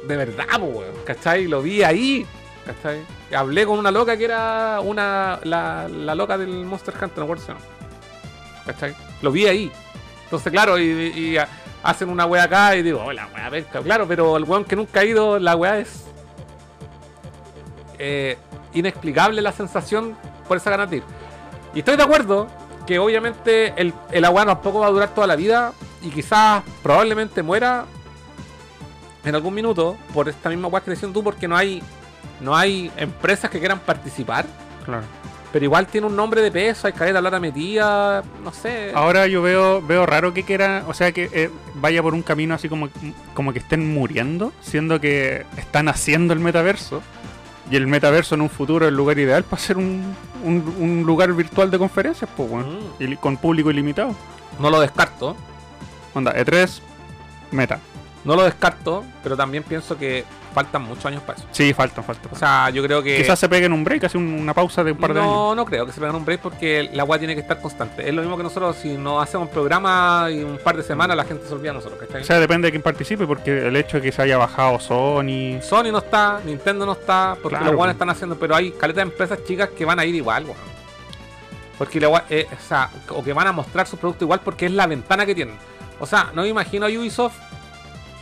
de 0.06 0.16
verdad, 0.16 0.46
weón, 0.60 0.94
¿cachai? 1.04 1.46
Lo 1.46 1.62
vi 1.62 1.82
ahí, 1.82 2.26
¿cachai? 2.66 3.00
Hablé 3.34 3.66
con 3.66 3.78
una 3.78 3.90
loca 3.90 4.16
que 4.16 4.24
era 4.24 4.80
una 4.80 5.38
la, 5.44 5.88
la 5.88 6.14
loca 6.14 6.36
del 6.36 6.64
Monster 6.64 6.94
Hunter 7.00 7.24
World, 7.24 7.48
¿no? 7.48 7.56
¿cachai? 8.66 8.94
Lo 9.20 9.30
vi 9.30 9.46
ahí. 9.46 9.72
Entonces, 10.24 10.50
claro, 10.50 10.78
y, 10.78 11.36
hacen 11.82 12.08
una 12.08 12.26
wea 12.26 12.44
acá 12.44 12.76
y 12.76 12.82
digo, 12.82 13.02
oh, 13.04 13.12
la 13.12 13.26
wea 13.34 13.50
pesca. 13.50 13.80
Claro, 13.80 14.06
pero 14.06 14.36
el 14.36 14.44
weón 14.44 14.64
que 14.64 14.76
nunca 14.76 15.00
ha 15.00 15.04
ido, 15.04 15.38
la 15.38 15.56
wea 15.56 15.78
es 15.78 16.04
eh, 17.98 18.36
inexplicable 18.72 19.42
la 19.42 19.52
sensación 19.52 20.16
por 20.48 20.56
esa 20.56 20.70
ganas 20.70 20.90
de 20.90 20.98
ir. 20.98 21.02
Y 21.74 21.80
estoy 21.80 21.96
de 21.96 22.02
acuerdo 22.02 22.46
que 22.86 22.98
obviamente 22.98 23.74
el, 23.76 23.94
el 24.10 24.24
agua 24.24 24.44
tampoco 24.44 24.80
va 24.80 24.86
a 24.86 24.90
durar 24.90 25.14
toda 25.14 25.26
la 25.26 25.36
vida 25.36 25.72
y 26.02 26.10
quizás 26.10 26.62
probablemente 26.82 27.42
muera 27.42 27.86
en 29.24 29.34
algún 29.34 29.54
minuto 29.54 29.96
por 30.12 30.28
esta 30.28 30.48
misma 30.48 30.68
weá 30.68 30.82
que 30.82 30.94
tú 30.96 31.22
porque 31.22 31.46
no 31.46 31.56
hay 31.56 31.82
no 32.40 32.56
hay 32.56 32.90
empresas 32.96 33.50
que 33.50 33.58
quieran 33.58 33.78
participar 33.78 34.46
claro. 34.84 35.04
pero 35.52 35.64
igual 35.64 35.86
tiene 35.86 36.08
un 36.08 36.16
nombre 36.16 36.42
de 36.42 36.50
peso 36.50 36.88
hay 36.88 36.92
caleta 36.92 37.18
de 37.18 37.22
plata 37.22 37.40
metida 37.40 38.22
no 38.42 38.52
sé 38.52 38.90
Ahora 38.94 39.26
yo 39.26 39.42
veo 39.42 39.80
veo 39.80 40.06
raro 40.06 40.34
que 40.34 40.42
quiera, 40.42 40.84
o 40.88 40.94
sea, 40.94 41.12
que 41.12 41.30
eh, 41.32 41.50
vaya 41.74 42.02
por 42.02 42.14
un 42.14 42.22
camino 42.22 42.54
así 42.54 42.68
como, 42.68 42.88
como 43.34 43.52
que 43.52 43.60
estén 43.60 43.92
muriendo, 43.92 44.52
siendo 44.60 45.00
que 45.00 45.46
están 45.56 45.88
haciendo 45.88 46.32
el 46.34 46.40
metaverso. 46.40 47.02
Y 47.72 47.76
el 47.76 47.86
metaverso 47.86 48.34
en 48.34 48.42
un 48.42 48.50
futuro 48.50 48.84
es 48.84 48.90
el 48.90 48.96
lugar 48.96 49.18
ideal 49.18 49.44
para 49.44 49.60
ser 49.62 49.78
un, 49.78 50.14
un- 50.44 50.74
un 50.78 51.02
lugar 51.06 51.32
virtual 51.32 51.70
de 51.70 51.78
conferencias, 51.78 52.28
pues, 52.36 52.50
weón. 52.50 52.66
Mm. 52.98 53.02
Y 53.12 53.16
con 53.16 53.38
público 53.38 53.70
ilimitado. 53.70 54.14
No 54.60 54.68
lo 54.68 54.78
descarto. 54.78 55.34
Onda, 56.12 56.34
E3, 56.36 56.80
meta. 57.50 57.80
No 58.24 58.36
lo 58.36 58.42
descarto, 58.44 59.04
pero 59.22 59.38
también 59.38 59.62
pienso 59.64 59.96
que 59.96 60.24
faltan 60.52 60.82
muchos 60.82 61.04
años 61.06 61.22
para 61.22 61.38
eso. 61.38 61.48
Sí, 61.52 61.72
falta, 61.72 62.02
falta. 62.02 62.28
O 62.30 62.36
sea, 62.36 62.70
yo 62.70 62.82
creo 62.82 63.02
que. 63.02 63.16
Quizás 63.16 63.38
se 63.38 63.48
peguen 63.48 63.72
un 63.72 63.82
break, 63.84 64.04
hace 64.04 64.18
un- 64.18 64.32
una 64.40 64.54
pausa 64.54 64.84
de 64.84 64.92
un 64.92 64.98
par 64.98 65.12
de 65.14 65.20
años. 65.20 65.32
no, 65.32 65.54
no 65.54 65.64
creo 65.64 65.86
que 65.86 65.92
se 65.92 66.00
pegan 66.00 66.14
un 66.16 66.24
break 66.24 66.40
porque 66.40 66.90
la 66.92 67.04
weá 67.04 67.18
tiene 67.18 67.34
que 67.34 67.40
estar 67.40 67.60
constante. 67.60 68.08
Es 68.08 68.14
lo 68.14 68.22
mismo 68.22 68.36
que 68.36 68.42
nosotros, 68.42 68.76
si 68.76 68.96
no 68.96 69.20
hacemos 69.20 69.48
programa 69.48 70.28
y 70.30 70.42
un 70.42 70.58
par 70.58 70.76
de 70.76 70.82
semanas, 70.82 71.16
la 71.16 71.24
gente 71.24 71.46
se 71.46 71.52
olvida 71.54 71.70
de 71.72 71.78
nosotros, 71.78 71.98
¿cachai? 72.00 72.22
O 72.22 72.24
sea, 72.24 72.38
depende 72.38 72.66
de 72.68 72.72
quién 72.72 72.82
participe, 72.82 73.26
porque 73.26 73.66
el 73.68 73.76
hecho 73.76 73.96
de 73.98 74.02
que 74.02 74.12
se 74.12 74.22
haya 74.22 74.38
bajado 74.38 74.78
Sony. 74.80 75.60
Sony 75.62 75.90
no 75.90 75.98
está, 75.98 76.40
Nintendo 76.44 76.84
no 76.86 76.92
está, 76.92 77.36
porque 77.42 77.56
Claro, 77.58 77.72
los 77.72 77.78
pues. 77.80 77.90
están 77.92 78.10
haciendo, 78.10 78.36
pero 78.38 78.54
hay 78.54 78.70
caletas 78.72 78.96
de 79.04 79.10
empresas 79.10 79.38
chicas 79.44 79.70
que 79.70 79.84
van 79.84 79.98
a 79.98 80.04
ir 80.04 80.14
igual, 80.14 80.44
weón. 80.44 80.56
Porque 81.78 81.98
la 82.00 82.24
eh, 82.30 82.46
o 82.50 82.68
sea, 82.68 82.90
o 83.08 83.24
que 83.24 83.32
van 83.32 83.46
a 83.46 83.52
mostrar 83.52 83.86
su 83.86 83.96
producto 83.96 84.24
igual 84.24 84.40
porque 84.44 84.66
es 84.66 84.72
la 84.72 84.86
ventana 84.86 85.26
que 85.26 85.34
tienen. 85.34 85.56
O 85.98 86.06
sea, 86.06 86.30
no 86.34 86.42
me 86.42 86.48
imagino 86.48 86.86
a 86.86 86.88
Ubisoft. 86.88 87.34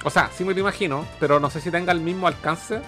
O 0.04 0.10
sea, 0.10 0.30
sí 0.32 0.44
me 0.44 0.54
lo 0.54 0.60
imagino, 0.60 1.04
pero 1.18 1.38
no 1.40 1.50
sé 1.50 1.60
si 1.60 1.70
tenga 1.70 1.92
el 1.92 2.00
mismo 2.00 2.26
alcance 2.26 2.80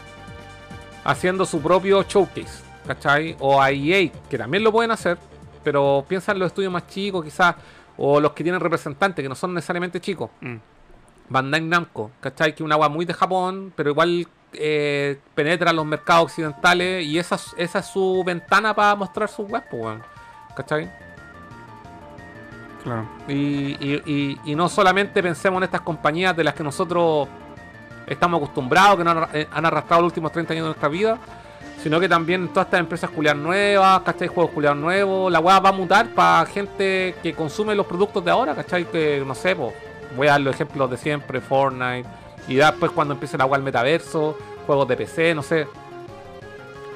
haciendo 1.04 1.44
su 1.44 1.60
propio 1.60 2.02
showcase, 2.04 2.62
¿cachai? 2.86 3.36
O 3.40 3.60
a 3.60 3.70
EA, 3.70 4.10
que 4.30 4.38
también 4.38 4.64
lo 4.64 4.72
pueden 4.72 4.90
hacer, 4.90 5.18
pero 5.62 6.04
piensan 6.08 6.38
los 6.38 6.46
estudios 6.46 6.72
más 6.72 6.86
chicos, 6.86 7.24
quizás, 7.24 7.54
o 7.98 8.20
los 8.20 8.32
que 8.32 8.42
tienen 8.42 8.60
representantes, 8.60 9.22
que 9.22 9.28
no 9.28 9.34
son 9.34 9.52
necesariamente 9.54 10.00
chicos. 10.00 10.30
Mm. 10.40 10.56
Bandai 11.28 11.60
Namco, 11.62 12.10
¿cachai? 12.20 12.52
Que 12.54 12.62
es 12.62 12.64
una 12.64 12.74
agua 12.76 12.88
muy 12.88 13.04
de 13.04 13.14
Japón, 13.14 13.72
pero 13.76 13.90
igual 13.90 14.26
eh, 14.54 15.18
penetra 15.34 15.72
los 15.72 15.86
mercados 15.86 16.24
occidentales 16.24 17.04
y 17.06 17.18
esa, 17.18 17.36
es- 17.36 17.54
esa 17.56 17.78
es 17.78 17.86
su 17.86 18.22
ventana 18.24 18.74
para 18.74 18.94
mostrar 18.94 19.28
sus 19.28 19.48
web, 19.48 19.62
pues. 19.70 19.98
¿cachai? 20.54 20.90
Claro. 22.82 23.06
Y, 23.28 24.38
no 24.56 24.68
solamente 24.68 25.22
pensemos 25.22 25.58
en 25.58 25.64
estas 25.64 25.80
compañías 25.82 26.36
de 26.36 26.44
las 26.44 26.54
que 26.54 26.62
nosotros 26.62 27.28
estamos 28.06 28.38
acostumbrados, 28.38 28.98
que 28.98 29.04
nos 29.04 29.16
han, 29.16 29.28
eh, 29.32 29.48
han 29.52 29.64
arrastrado 29.64 30.02
los 30.02 30.10
últimos 30.10 30.32
30 30.32 30.52
años 30.52 30.64
de 30.64 30.68
nuestra 30.68 30.88
vida, 30.88 31.18
sino 31.82 31.98
que 31.98 32.08
también 32.08 32.48
todas 32.48 32.66
estas 32.66 32.80
empresas 32.80 33.10
culiadas 33.10 33.40
nuevas, 33.40 34.02
¿cachai? 34.02 34.28
Juegos 34.28 34.52
culiados 34.52 34.78
nuevos, 34.78 35.32
la 35.32 35.40
weá 35.40 35.58
va 35.58 35.70
a 35.70 35.72
mutar 35.72 36.08
para 36.08 36.46
gente 36.46 37.14
que 37.22 37.34
consume 37.34 37.74
los 37.74 37.86
productos 37.86 38.24
de 38.24 38.30
ahora, 38.30 38.54
¿cachai? 38.54 38.84
Que 38.84 39.22
no 39.26 39.34
sé, 39.34 39.54
voy 39.54 40.28
a 40.28 40.32
dar 40.32 40.40
los 40.40 40.54
ejemplos 40.54 40.90
de 40.90 40.96
siempre, 40.96 41.40
Fortnite, 41.40 42.08
y 42.46 42.54
después 42.54 42.92
cuando 42.92 43.14
empiece 43.14 43.36
la 43.36 43.46
weá 43.46 43.56
al 43.56 43.62
metaverso, 43.62 44.36
juegos 44.66 44.86
de 44.88 44.96
PC, 44.96 45.34
no 45.34 45.42
sé. 45.42 45.66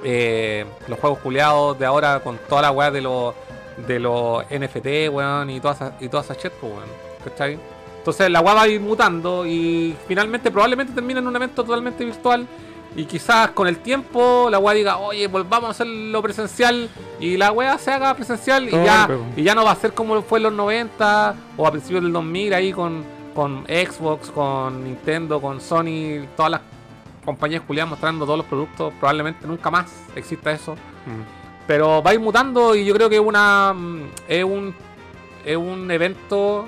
Eh, 0.05 0.65
los 0.87 1.01
juegos 1.01 1.19
culiados 1.19 1.77
de 1.79 1.87
ahora 1.87 2.21
con 2.21 2.39
toda 2.49 2.63
la 2.63 2.71
weá 2.71 2.91
de 2.91 3.01
los 3.01 3.35
de 3.77 3.99
los 3.99 4.45
NFT, 4.45 5.11
weón, 5.11 5.51
y 5.51 5.61
todas 5.61 5.77
esas, 5.77 6.03
y 6.03 6.09
todas 6.09 6.27
esas 6.27 6.43
shit, 6.43 6.53
pues, 6.53 6.73
weón. 6.73 6.89
¿Cachai? 7.25 7.59
Entonces 8.07 8.31
la 8.31 8.41
weá 8.41 8.55
va 8.55 8.63
a 8.63 8.69
ir 8.69 8.81
mutando 8.81 9.45
y 9.45 9.97
finalmente 10.07 10.53
probablemente 10.53 10.93
termine 10.93 11.19
en 11.19 11.27
un 11.27 11.35
evento 11.35 11.65
totalmente 11.65 12.05
virtual. 12.05 12.47
Y 12.95 13.05
quizás 13.05 13.51
con 13.51 13.67
el 13.67 13.79
tiempo 13.79 14.47
la 14.49 14.61
weá 14.61 14.75
diga, 14.75 14.99
oye, 14.99 15.27
volvamos 15.27 15.67
a 15.67 15.71
hacerlo 15.73 16.23
presencial 16.23 16.89
y 17.19 17.37
la 17.37 17.51
weá 17.51 17.77
se 17.79 17.91
haga 17.91 18.15
presencial 18.15 18.69
y 18.69 18.71
ya, 18.71 19.09
y 19.37 19.43
ya 19.43 19.57
no 19.57 19.65
va 19.65 19.73
a 19.73 19.75
ser 19.75 19.93
como 19.93 20.23
fue 20.23 20.39
en 20.39 20.45
los 20.45 20.53
90 20.53 21.35
o 21.57 21.67
a 21.67 21.71
principios 21.73 22.05
del 22.05 22.13
2000 22.13 22.55
ahí 22.55 22.73
con, 22.73 23.05
con 23.35 23.65
Xbox, 23.65 24.31
con 24.31 24.85
Nintendo, 24.85 25.41
con 25.41 25.61
Sony, 25.61 26.29
todas 26.37 26.53
las 26.53 26.61
compañías 27.25 27.63
culiadas 27.63 27.91
mostrando 27.91 28.25
todos 28.25 28.39
los 28.39 28.47
productos. 28.47 28.95
Probablemente 29.01 29.49
nunca 29.49 29.69
más 29.69 29.93
exista 30.15 30.53
eso. 30.53 30.75
Mm. 30.75 31.36
Pero 31.67 32.03
va 32.03 32.11
a 32.11 32.15
ir 32.15 32.21
mutando 32.21 32.75
y 32.75 32.85
yo 32.85 32.95
creo 32.95 33.09
que 33.11 33.19
una 33.19 33.73
mm, 33.75 34.03
es 34.29 34.45
un 34.45 34.75
es 35.45 35.57
un 35.57 35.91
evento 35.91 36.67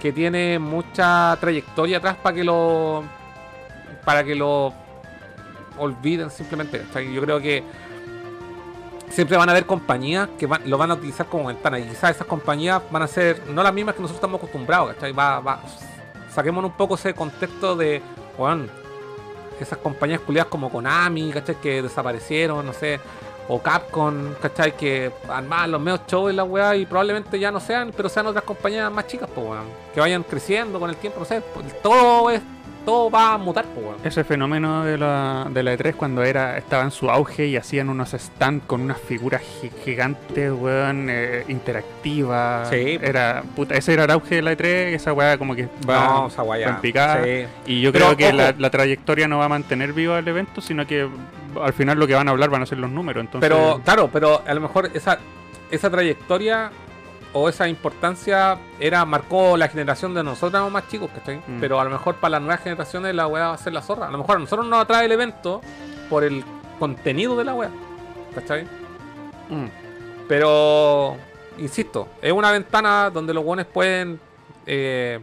que 0.00 0.12
tiene 0.12 0.58
mucha 0.58 1.36
trayectoria 1.40 1.98
atrás 1.98 2.16
para 2.22 2.34
que 2.36 2.44
lo 2.44 3.02
para 4.04 4.22
que 4.24 4.34
lo 4.34 4.72
olviden 5.78 6.30
simplemente. 6.30 6.80
¿cachai? 6.80 7.12
Yo 7.12 7.20
creo 7.22 7.40
que 7.40 7.62
siempre 9.10 9.36
van 9.36 9.48
a 9.48 9.52
haber 9.52 9.66
compañías 9.66 10.28
que 10.38 10.46
van- 10.46 10.62
lo 10.68 10.76
van 10.78 10.90
a 10.90 10.94
utilizar 10.94 11.26
como 11.26 11.46
ventana 11.46 11.78
y 11.78 11.84
quizás 11.84 12.16
esas 12.16 12.26
compañías 12.26 12.82
van 12.90 13.02
a 13.02 13.06
ser 13.06 13.42
no 13.48 13.62
las 13.62 13.72
mismas 13.72 13.94
que 13.94 14.02
nosotros 14.02 14.16
estamos 14.18 14.38
acostumbrados. 14.38 14.94
¿cachai? 14.94 15.12
Va, 15.12 15.40
va, 15.40 15.60
saquémonos 16.34 16.70
un 16.70 16.76
poco 16.76 16.94
ese 16.96 17.14
contexto 17.14 17.76
de, 17.76 18.02
weón, 18.38 18.68
esas 19.60 19.78
compañías 19.78 20.20
culiadas 20.20 20.50
como 20.50 20.70
Konami, 20.70 21.30
¿cachai? 21.32 21.56
Que 21.60 21.82
desaparecieron, 21.82 22.64
no 22.66 22.72
sé, 22.74 23.00
o 23.48 23.60
Capcom, 23.60 24.34
¿cachai? 24.40 24.76
Que 24.76 25.12
armaban 25.28 25.70
los 25.70 25.80
medios 25.80 26.00
shows 26.06 26.30
en 26.30 26.36
la 26.36 26.44
weá 26.44 26.76
y 26.76 26.86
probablemente 26.86 27.38
ya 27.38 27.50
no 27.50 27.60
sean, 27.60 27.92
pero 27.96 28.08
sean 28.08 28.26
otras 28.26 28.44
compañías 28.44 28.90
más 28.90 29.06
chicas, 29.06 29.28
pues 29.34 29.46
weón. 29.46 29.66
Que 29.94 30.00
vayan 30.00 30.22
creciendo 30.22 30.80
con 30.80 30.90
el 30.90 30.96
tiempo, 30.96 31.20
no 31.20 31.24
sé, 31.24 31.40
pues, 31.54 31.80
todo 31.82 32.30
es, 32.30 32.40
todo 32.86 33.10
va 33.10 33.34
a 33.34 33.36
mutar, 33.38 33.66
pues 33.66 33.84
weón. 33.84 33.98
Ese 34.02 34.24
fenómeno 34.24 34.84
de 34.84 34.96
la, 34.96 35.46
de 35.50 35.62
la 35.62 35.74
E3 35.74 35.94
cuando 35.94 36.22
era 36.22 36.56
estaba 36.56 36.82
en 36.84 36.90
su 36.90 37.10
auge 37.10 37.46
y 37.46 37.56
hacían 37.56 37.90
unos 37.90 38.12
stands 38.12 38.64
con 38.66 38.80
unas 38.80 38.98
figuras 38.98 39.42
gi- 39.42 39.70
gigantes, 39.84 40.50
weón, 40.52 41.08
eh, 41.10 41.44
interactivas. 41.48 42.68
Sí. 42.70 42.98
Era, 43.02 43.42
puta, 43.54 43.74
ese 43.74 43.92
era 43.92 44.04
el 44.04 44.10
auge 44.12 44.36
de 44.36 44.42
la 44.42 44.52
E3, 44.52 44.64
esa 44.94 45.12
weá 45.12 45.36
como 45.36 45.54
que 45.54 45.68
va, 45.88 46.04
no, 46.06 46.26
esa 46.28 46.42
weá 46.42 46.58
va 46.60 46.70
ya. 46.70 46.76
en 46.76 46.80
picada. 46.80 47.24
Sí. 47.24 47.44
Y 47.66 47.80
yo 47.80 47.92
Pero, 47.92 48.06
creo 48.14 48.16
que 48.16 48.32
la, 48.32 48.54
la 48.56 48.70
trayectoria 48.70 49.28
no 49.28 49.38
va 49.38 49.46
a 49.46 49.48
mantener 49.48 49.92
vivo 49.92 50.16
el 50.16 50.26
evento, 50.28 50.60
sino 50.60 50.86
que 50.86 51.08
al 51.60 51.72
final 51.72 51.98
lo 51.98 52.06
que 52.06 52.14
van 52.14 52.28
a 52.28 52.30
hablar 52.30 52.50
van 52.50 52.62
a 52.62 52.66
ser 52.66 52.78
los 52.78 52.90
números. 52.90 53.22
Entonces, 53.24 53.48
Pero, 53.50 53.80
claro, 53.84 54.08
pero 54.12 54.42
a 54.46 54.54
lo 54.54 54.60
mejor 54.60 54.90
esa, 54.94 55.18
esa 55.70 55.90
trayectoria 55.90 56.70
o 57.38 57.50
esa 57.50 57.68
importancia 57.68 58.58
era 58.80 59.04
marcó 59.04 59.58
la 59.58 59.68
generación 59.68 60.14
de 60.14 60.24
nosotros 60.24 60.72
más 60.72 60.88
chicos, 60.88 61.10
¿cachai? 61.14 61.36
Mm. 61.46 61.60
Pero 61.60 61.78
a 61.78 61.84
lo 61.84 61.90
mejor 61.90 62.16
para 62.16 62.30
las 62.30 62.40
nuevas 62.40 62.62
generaciones 62.62 63.14
la 63.14 63.26
weá 63.26 63.48
va 63.48 63.54
a 63.54 63.58
ser 63.58 63.74
la 63.74 63.82
zorra. 63.82 64.08
A 64.08 64.10
lo 64.10 64.16
mejor 64.16 64.36
a 64.36 64.38
nosotros 64.38 64.66
nos 64.66 64.80
atrae 64.80 65.04
el 65.04 65.12
evento 65.12 65.60
por 66.08 66.24
el 66.24 66.42
contenido 66.78 67.36
de 67.36 67.44
la 67.44 67.52
weá, 67.52 67.70
¿cachai? 68.34 68.64
mm, 69.50 69.66
Pero, 70.26 71.18
insisto, 71.58 72.08
es 72.22 72.32
una 72.32 72.50
ventana 72.50 73.10
donde 73.10 73.34
los 73.34 73.44
buenos 73.44 73.66
pueden 73.66 74.18
eh, 74.66 75.20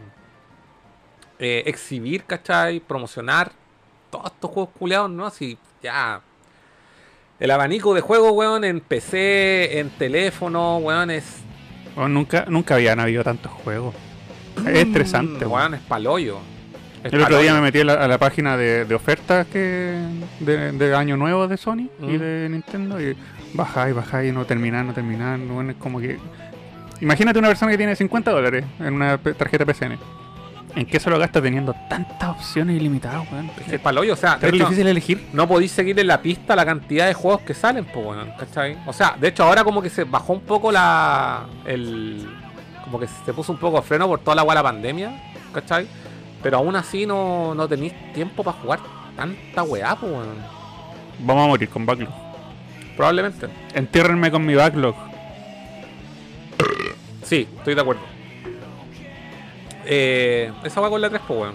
eh, 1.40 1.62
exhibir, 1.66 2.24
¿cachai? 2.26 2.78
Promocionar 2.78 3.50
todos 4.10 4.26
estos 4.26 4.50
juegos 4.52 4.72
culiados, 4.78 5.10
¿no? 5.10 5.26
Así, 5.26 5.58
ya. 5.82 6.20
El 7.40 7.50
abanico 7.50 7.92
de 7.92 8.00
juegos, 8.02 8.30
weón, 8.32 8.62
en 8.62 8.80
PC, 8.80 9.80
en 9.80 9.90
teléfono, 9.90 10.78
weón, 10.78 11.10
es. 11.10 11.43
Oh, 11.96 12.08
nunca, 12.08 12.44
nunca 12.48 12.74
habían 12.76 13.00
habido 13.00 13.22
tantos 13.24 13.50
juegos. 13.52 13.94
Es 14.66 14.78
estresante, 14.78 15.44
weón. 15.46 15.52
weón, 15.52 15.74
es 15.74 15.80
paloyo. 15.80 16.38
Es 17.02 17.12
El 17.12 17.22
otro 17.22 17.38
día 17.40 17.52
me 17.54 17.60
metí 17.60 17.80
a 17.80 17.84
la, 17.84 17.94
a 17.94 18.08
la 18.08 18.18
página 18.18 18.56
de, 18.56 18.84
de 18.86 18.94
ofertas 18.94 19.46
que 19.48 19.94
de, 20.40 20.72
de 20.72 20.94
año 20.96 21.16
nuevo 21.16 21.46
de 21.48 21.56
Sony 21.56 21.88
y 22.00 22.06
Mm. 22.06 22.18
de 22.18 22.48
Nintendo 22.50 23.00
y 23.00 23.14
bajáis, 23.52 23.94
bajáis, 23.94 24.32
no 24.32 24.44
terminar, 24.46 24.84
no 24.84 24.94
terminar. 24.94 25.38
Bueno, 25.40 25.70
es 25.72 25.76
como 25.76 26.00
que. 26.00 26.18
Imagínate 27.00 27.38
una 27.38 27.48
persona 27.48 27.72
que 27.72 27.76
tiene 27.78 27.94
50 27.96 28.30
dólares 28.30 28.64
en 28.80 28.94
una 28.94 29.18
tarjeta 29.18 29.66
PCN. 29.66 29.98
¿En 30.76 30.86
qué 30.86 30.98
se 30.98 31.08
lo 31.08 31.18
gasta 31.18 31.40
teniendo 31.40 31.72
tantas 31.88 32.30
opciones 32.30 32.76
ilimitadas, 32.76 33.30
weón? 33.30 33.50
Es 33.60 33.66
que 33.66 33.74
es 33.76 33.80
paloyo, 33.80 34.12
o 34.12 34.16
sea, 34.16 34.38
Es 34.42 34.50
difícil 34.50 34.86
elegir. 34.86 35.28
no 35.32 35.46
podéis 35.46 35.70
seguir 35.70 35.98
en 36.00 36.08
la 36.08 36.20
pista 36.20 36.56
la 36.56 36.64
cantidad 36.64 37.06
de 37.06 37.14
juegos 37.14 37.42
que 37.42 37.54
salen, 37.54 37.84
pues, 37.84 38.04
weón, 38.04 38.32
¿cachai? 38.38 38.76
O 38.86 38.92
sea, 38.92 39.16
de 39.20 39.28
hecho 39.28 39.44
ahora 39.44 39.62
como 39.62 39.80
que 39.80 39.90
se 39.90 40.04
bajó 40.04 40.32
un 40.32 40.40
poco 40.40 40.72
la. 40.72 41.46
el. 41.64 42.28
como 42.84 42.98
que 42.98 43.06
se 43.06 43.32
puso 43.32 43.52
un 43.52 43.58
poco 43.58 43.76
de 43.76 43.82
freno 43.82 44.08
por 44.08 44.18
toda 44.20 44.34
la 44.34 44.44
de 44.44 44.54
la 44.54 44.62
pandemia, 44.62 45.12
¿cachai? 45.52 45.86
Pero 46.42 46.56
aún 46.56 46.74
así 46.74 47.06
no, 47.06 47.54
no 47.54 47.68
tenéis 47.68 47.94
tiempo 48.12 48.42
para 48.42 48.58
jugar 48.58 48.80
tanta 49.16 49.62
weá, 49.62 49.94
pues, 49.94 50.12
weón. 50.12 50.36
Vamos 51.20 51.44
a 51.44 51.48
morir 51.48 51.68
con 51.68 51.86
backlog. 51.86 52.12
Probablemente. 52.96 53.48
Entiérrenme 53.74 54.30
con 54.30 54.44
mi 54.44 54.54
backlog. 54.54 54.94
Sí, 57.22 57.48
estoy 57.58 57.74
de 57.74 57.80
acuerdo. 57.80 58.13
Eh, 59.86 60.52
esa 60.64 60.80
weá 60.80 60.90
con 60.90 61.00
la 61.00 61.08
3, 61.10 61.22
pues, 61.26 61.40
weón. 61.40 61.54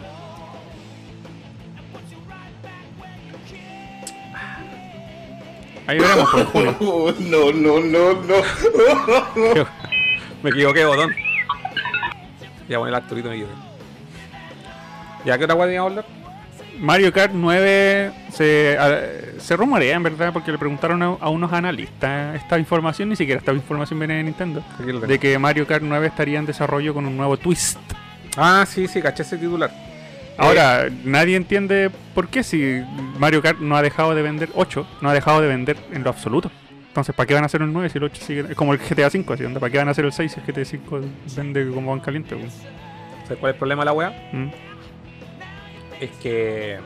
Ahí 5.87 5.97
veremos 5.97 6.29
por 6.29 6.45
julio. 6.77 7.15
No, 7.19 7.51
no, 7.51 7.79
no, 7.79 8.13
no. 8.13 8.35
Me 10.43 10.49
equivoqué, 10.51 10.85
botón. 10.85 11.13
Ya 12.69 12.77
poner 12.77 12.89
el 12.93 12.95
Arturito 12.95 13.29
me 13.29 13.35
equivoqué. 13.35 13.55
¿Ya 15.25 15.37
qué 15.37 15.43
otra 15.45 15.57
teníamos 15.57 15.93
que 15.93 15.99
hablar? 15.99 16.05
Mario 16.79 17.11
Kart 17.11 17.31
9 17.33 18.11
se, 18.31 18.77
a- 18.79 19.39
se 19.41 19.57
rumorea, 19.57 19.95
en 19.97 20.03
verdad, 20.03 20.31
porque 20.31 20.51
le 20.51 20.57
preguntaron 20.57 21.01
a, 21.03 21.07
a 21.19 21.29
unos 21.29 21.51
analistas 21.51 22.35
esta 22.37 22.57
información, 22.57 23.09
ni 23.09 23.17
siquiera 23.17 23.39
esta 23.39 23.51
información 23.51 23.99
viene 23.99 24.13
de 24.15 24.23
Nintendo, 24.23 24.63
de 25.05 25.19
que 25.19 25.37
Mario 25.39 25.67
Kart 25.67 25.83
9 25.83 26.07
estaría 26.07 26.39
en 26.39 26.45
desarrollo 26.45 26.93
con 26.93 27.05
un 27.05 27.17
nuevo 27.17 27.35
twist. 27.35 27.77
Ah, 28.37 28.65
sí, 28.67 28.87
sí, 28.87 29.01
caché 29.01 29.23
ese 29.23 29.37
titular. 29.37 29.71
Ahora, 30.37 30.87
nadie 31.03 31.35
entiende 31.35 31.91
por 32.15 32.29
qué 32.29 32.43
si 32.43 32.81
Mario 33.17 33.41
Kart 33.41 33.59
no 33.59 33.75
ha 33.75 33.81
dejado 33.81 34.15
de 34.15 34.21
vender 34.21 34.49
8, 34.55 34.87
no 35.01 35.09
ha 35.09 35.13
dejado 35.13 35.41
de 35.41 35.47
vender 35.49 35.75
en 35.91 36.03
lo 36.03 36.09
absoluto. 36.09 36.49
Entonces, 36.87 37.13
¿para 37.13 37.27
qué 37.27 37.33
van 37.33 37.43
a 37.43 37.47
hacer 37.47 37.61
un 37.61 37.73
9 37.73 37.89
si 37.89 37.97
el 37.97 38.05
8 38.05 38.21
sigue? 38.25 38.45
Es 38.49 38.55
como 38.55 38.73
el 38.73 38.79
GTA 38.79 39.09
5, 39.09 39.33
así, 39.33 39.43
¿para 39.45 39.69
qué 39.69 39.77
van 39.77 39.89
a 39.89 39.91
hacer 39.91 40.05
el 40.05 40.13
6 40.13 40.31
si 40.31 40.39
el 40.39 40.45
GTA 40.45 40.65
5 40.65 41.01
vende 41.35 41.69
como 41.73 41.91
van 41.91 41.99
caliente? 41.99 42.35
weón? 42.35 42.49
¿Sabes 43.23 43.37
cuál 43.39 43.49
es 43.51 43.55
el 43.55 43.59
problema 43.59 43.81
de 43.81 43.85
la 43.85 43.91
wea? 43.93 44.29
¿Mm? 44.31 44.47
Es 45.99 46.11
que 46.21 46.79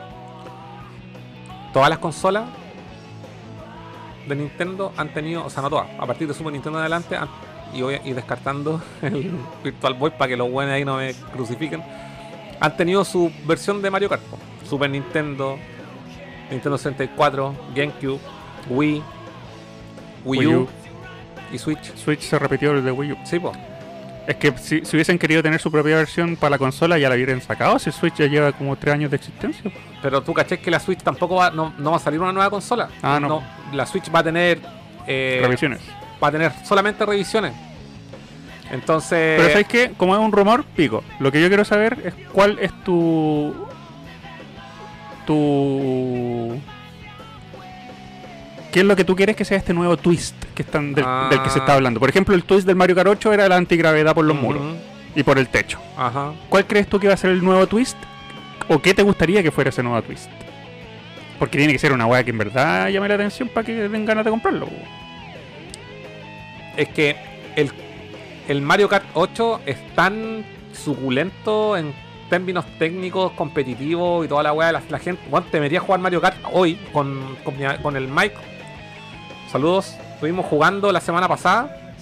todas 1.72 1.88
las 1.88 1.98
consolas 1.98 2.44
de 4.28 4.34
Nintendo 4.34 4.92
han 4.96 5.10
tenido, 5.14 5.44
o 5.44 5.50
sea, 5.50 5.62
no 5.62 5.70
todas, 5.70 5.86
a 5.98 6.06
partir 6.06 6.26
de 6.26 6.34
Super 6.34 6.52
Nintendo 6.52 6.78
en 6.78 6.82
adelante, 6.82 7.16
han- 7.16 7.28
y, 7.74 7.82
voy- 7.82 8.00
y 8.04 8.12
descartando 8.12 8.80
el 9.02 9.30
Virtual 9.62 9.94
Boy 9.94 10.10
para 10.12 10.28
que 10.28 10.36
los 10.36 10.50
buenos 10.50 10.72
ahí 10.74 10.84
no 10.84 10.96
me 10.96 11.12
crucifiquen, 11.32 11.82
han 12.60 12.76
tenido 12.76 13.04
su 13.04 13.30
versión 13.46 13.82
de 13.82 13.90
Mario 13.90 14.08
Kart. 14.08 14.22
Super 14.68 14.88
Nintendo, 14.90 15.58
Nintendo 16.50 16.78
64, 16.78 17.54
GameCube, 17.74 18.18
Wii, 18.70 19.02
Wii, 20.24 20.38
Wii 20.40 20.46
U, 20.54 20.60
U. 20.62 20.68
y 21.52 21.58
Switch. 21.58 21.94
Switch 21.96 22.20
se 22.20 22.38
repitió 22.38 22.72
el 22.72 22.84
de 22.84 22.90
Wii 22.92 23.12
U. 23.12 23.16
Sí, 23.24 23.38
po. 23.38 23.52
Es 24.26 24.36
que 24.36 24.56
si, 24.56 24.82
si 24.86 24.96
hubiesen 24.96 25.18
querido 25.18 25.42
tener 25.42 25.60
su 25.60 25.70
propia 25.70 25.96
versión 25.96 26.36
para 26.36 26.50
la 26.50 26.58
consola, 26.58 26.96
ya 26.96 27.10
la 27.10 27.14
hubieran 27.14 27.42
sacado. 27.42 27.78
Si 27.78 27.92
Switch 27.92 28.14
ya 28.14 28.26
lleva 28.26 28.52
como 28.52 28.74
3 28.74 28.94
años 28.94 29.10
de 29.10 29.16
existencia. 29.16 29.70
Pero 30.00 30.22
tú 30.22 30.32
caché 30.32 30.58
que 30.58 30.70
la 30.70 30.80
Switch 30.80 31.00
tampoco 31.02 31.34
va, 31.34 31.50
no, 31.50 31.74
no 31.76 31.90
va 31.90 31.98
a 31.98 32.00
salir 32.00 32.18
una 32.20 32.32
nueva 32.32 32.48
consola. 32.48 32.88
Ah, 33.02 33.20
no. 33.20 33.42
la 33.74 33.84
Switch 33.84 34.10
va 34.14 34.20
a 34.20 34.24
tener. 34.24 34.60
eh, 35.06 35.40
Revisiones. 35.42 35.80
Va 36.22 36.28
a 36.28 36.32
tener 36.32 36.52
solamente 36.64 37.04
revisiones. 37.06 37.52
Entonces. 38.70 39.36
Pero 39.38 39.48
¿sabes 39.50 39.66
qué? 39.68 39.92
Como 39.96 40.14
es 40.14 40.20
un 40.20 40.32
rumor, 40.32 40.64
pico. 40.64 41.04
Lo 41.20 41.30
que 41.30 41.40
yo 41.40 41.48
quiero 41.48 41.64
saber 41.64 41.98
es 42.04 42.14
cuál 42.32 42.58
es 42.60 42.72
tu... 42.82 43.54
Tu... 45.26 46.58
¿Qué 48.72 48.80
es 48.80 48.86
lo 48.86 48.96
que 48.96 49.04
tú 49.04 49.14
quieres 49.14 49.36
que 49.36 49.44
sea 49.44 49.56
este 49.56 49.72
nuevo 49.72 49.96
twist 49.96 50.34
que 50.54 50.62
están 50.62 50.94
del, 50.94 51.04
Ah. 51.06 51.28
del 51.30 51.42
que 51.42 51.50
se 51.50 51.60
está 51.60 51.74
hablando? 51.74 52.00
Por 52.00 52.08
ejemplo, 52.08 52.34
el 52.34 52.42
twist 52.44 52.66
del 52.66 52.74
Mario 52.76 52.96
Kart 52.96 53.08
8 53.08 53.32
era 53.32 53.48
la 53.48 53.56
antigravedad 53.56 54.14
por 54.14 54.24
los 54.24 54.36
muros 54.36 54.62
y 55.14 55.22
por 55.22 55.38
el 55.38 55.48
techo. 55.48 55.78
Ajá. 55.96 56.32
¿Cuál 56.48 56.66
crees 56.66 56.88
tú 56.88 56.98
que 56.98 57.06
va 57.06 57.14
a 57.14 57.16
ser 57.16 57.30
el 57.30 57.42
nuevo 57.44 57.66
twist? 57.68 57.96
¿O 58.68 58.80
qué 58.82 58.92
te 58.92 59.02
gustaría 59.02 59.42
que 59.42 59.52
fuera 59.52 59.70
ese 59.70 59.82
nuevo 59.82 60.02
twist? 60.02 60.28
Porque 61.38 61.56
tiene 61.58 61.72
que 61.72 61.78
ser 61.78 61.92
una 61.92 62.06
weá 62.06 62.24
que 62.24 62.30
en 62.30 62.38
verdad 62.38 62.88
llame 62.88 63.08
la 63.08 63.14
atención 63.14 63.48
para 63.48 63.64
que 63.64 63.88
den 63.88 64.04
ganas 64.04 64.24
de 64.24 64.30
comprarlo. 64.30 64.68
Es 66.76 66.88
que 66.88 67.16
el, 67.56 67.70
el 68.48 68.62
Mario 68.62 68.88
Kart 68.88 69.04
8 69.14 69.60
es 69.66 69.76
tan 69.94 70.44
suculento 70.72 71.76
en 71.76 71.94
términos 72.30 72.64
técnicos, 72.78 73.32
competitivos 73.32 74.24
y 74.24 74.28
toda 74.28 74.42
la 74.42 74.52
weá. 74.52 74.72
La, 74.72 74.82
la 74.88 74.98
gente. 74.98 75.22
Bueno, 75.30 75.46
te 75.50 75.60
metías 75.60 75.82
a 75.82 75.86
jugar 75.86 76.00
Mario 76.00 76.20
Kart 76.20 76.36
hoy 76.52 76.74
con, 76.92 77.36
con, 77.82 77.96
el 77.96 78.08
Mike. 78.08 78.34
Saludos. 79.50 79.94
Estuvimos 80.14 80.46
jugando 80.46 80.90
la 80.92 81.00
semana 81.00 81.28
pasada. 81.28 81.94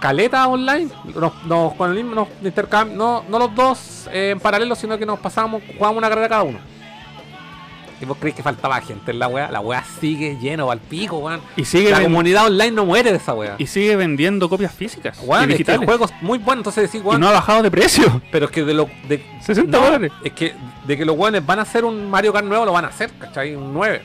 Caleta 0.00 0.46
online. 0.46 0.88
Nos, 1.14 1.44
nos- 1.44 1.74
con 1.74 1.90
el 1.90 1.96
mismo 1.96 2.14
nos 2.14 2.28
intercam- 2.42 2.92
no, 2.92 3.24
no 3.28 3.38
los 3.38 3.54
dos 3.54 4.08
eh, 4.12 4.30
en 4.30 4.40
paralelo, 4.40 4.74
sino 4.74 4.96
que 4.98 5.06
nos 5.06 5.18
pasábamos, 5.18 5.62
jugábamos 5.74 5.98
una 5.98 6.08
carrera 6.08 6.28
cada 6.28 6.42
uno. 6.42 6.58
¿Y 8.00 8.04
vos 8.04 8.18
crees 8.20 8.36
que 8.36 8.42
faltaba 8.42 8.78
gente 8.82 9.10
en 9.10 9.18
la 9.18 9.26
weá? 9.26 9.50
La 9.50 9.60
weá 9.60 9.82
sigue 10.00 10.36
lleno 10.38 10.70
al 10.70 10.80
pico, 10.80 11.16
weón. 11.18 11.40
Y 11.56 11.64
sigue, 11.64 11.90
La 11.90 12.02
comunidad 12.02 12.46
online 12.46 12.72
no 12.72 12.84
muere 12.84 13.10
de 13.10 13.16
esa 13.16 13.32
weá. 13.32 13.54
y 13.56 13.66
sigue 13.66 13.96
vendiendo 13.96 14.48
copias 14.50 14.74
físicas 14.74 15.18
Weón, 15.22 15.48
y 15.50 15.52
es 15.54 15.56
que 15.56 15.62
el 15.62 15.66
digitales. 15.80 15.86
juego 15.86 16.04
es 16.04 16.12
muy 16.22 16.38
bueno, 16.38 16.60
entonces 16.60 16.92
decís, 16.92 17.00
y 17.10 17.18
no 17.18 17.28
ha 17.28 17.32
bajado 17.32 17.62
de 17.62 17.70
precio. 17.70 18.20
pero 18.30 18.46
es 18.46 18.50
que 18.52 18.64
de 18.64 18.74
lo 18.74 18.88
de 19.08 19.24
60 19.42 19.78
no, 19.78 19.84
dólares. 19.84 20.12
es 20.22 20.32
que 20.32 20.54
de 20.86 20.96
que 20.98 21.04
los 21.06 21.16
weones 21.16 21.44
van 21.46 21.58
a 21.58 21.62
hacer 21.62 21.84
un 21.86 22.10
Mario 22.10 22.32
Kart 22.34 22.46
nuevo, 22.46 22.66
lo 22.66 22.72
van 22.72 22.84
a 22.84 22.88
hacer, 22.88 23.10
¿cachai? 23.18 23.54
Un 23.54 23.72
9. 23.72 24.02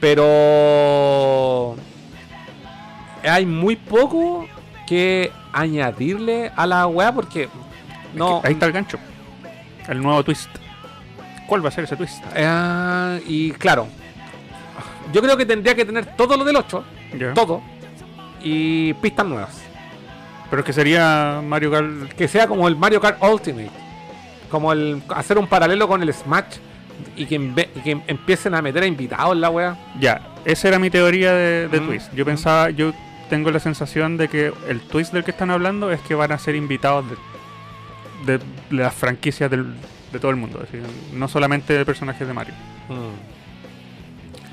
Pero 0.00 1.76
hay 3.24 3.46
muy 3.46 3.76
poco 3.76 4.46
que 4.86 5.32
añadirle 5.52 6.52
a 6.54 6.66
la 6.66 6.86
weá 6.86 7.12
porque 7.12 7.48
no 8.14 8.40
Ahí 8.44 8.52
está 8.52 8.66
el 8.66 8.72
gancho. 8.72 8.98
El 9.88 10.00
nuevo 10.02 10.22
twist. 10.22 10.48
¿Cuál 11.52 11.62
va 11.62 11.68
a 11.68 11.72
ser 11.72 11.84
ese 11.84 11.96
twist? 11.96 12.24
Ah, 12.34 13.18
y 13.26 13.50
claro, 13.52 13.86
yo 15.12 15.20
creo 15.20 15.36
que 15.36 15.44
tendría 15.44 15.74
que 15.74 15.84
tener 15.84 16.06
todo 16.16 16.34
lo 16.38 16.44
del 16.44 16.56
8, 16.56 16.82
Ya. 17.18 17.34
todo 17.34 17.60
y 18.42 18.94
pistas 18.94 19.26
nuevas. 19.26 19.62
Pero 20.48 20.60
es 20.60 20.64
que 20.66 20.72
sería 20.72 21.42
Mario 21.44 21.70
Kart. 21.70 22.12
que 22.14 22.26
sea 22.26 22.46
como 22.46 22.66
el 22.68 22.76
Mario 22.76 23.02
Kart 23.02 23.22
Ultimate. 23.22 23.68
Como 24.50 24.72
el 24.72 25.02
hacer 25.14 25.36
un 25.36 25.46
paralelo 25.46 25.86
con 25.86 26.02
el 26.02 26.10
Smash 26.14 26.56
y 27.16 27.26
que, 27.26 27.34
y 27.84 27.90
empiecen 28.06 28.54
a 28.54 28.62
meter 28.62 28.84
a 28.84 28.86
invitados 28.86 29.34
en 29.34 29.42
la 29.42 29.50
wea. 29.50 29.76
Ya, 30.00 30.22
esa 30.46 30.68
era 30.68 30.78
mi 30.78 30.88
teoría 30.88 31.34
de, 31.34 31.68
de 31.68 31.80
Mm. 31.82 31.86
twist. 31.86 32.14
Yo 32.14 32.24
pensaba, 32.24 32.70
yo 32.70 32.94
tengo 33.28 33.50
la 33.50 33.60
sensación 33.60 34.16
de 34.16 34.28
que 34.28 34.54
el 34.70 34.80
twist 34.80 35.12
del 35.12 35.22
que 35.22 35.32
están 35.32 35.50
hablando 35.50 35.90
es 35.92 36.00
que 36.00 36.14
van 36.14 36.32
a 36.32 36.38
ser 36.38 36.54
invitados 36.54 37.04
de, 38.24 38.38
de 38.38 38.44
las 38.70 38.94
franquicias 38.94 39.50
del- 39.50 39.74
de 40.12 40.18
todo 40.18 40.30
el 40.30 40.36
mundo. 40.36 40.60
así, 40.62 40.78
no 41.12 41.28
solamente 41.28 41.72
de 41.72 41.84
personajes 41.84 42.26
de 42.26 42.34
Mario. 42.34 42.54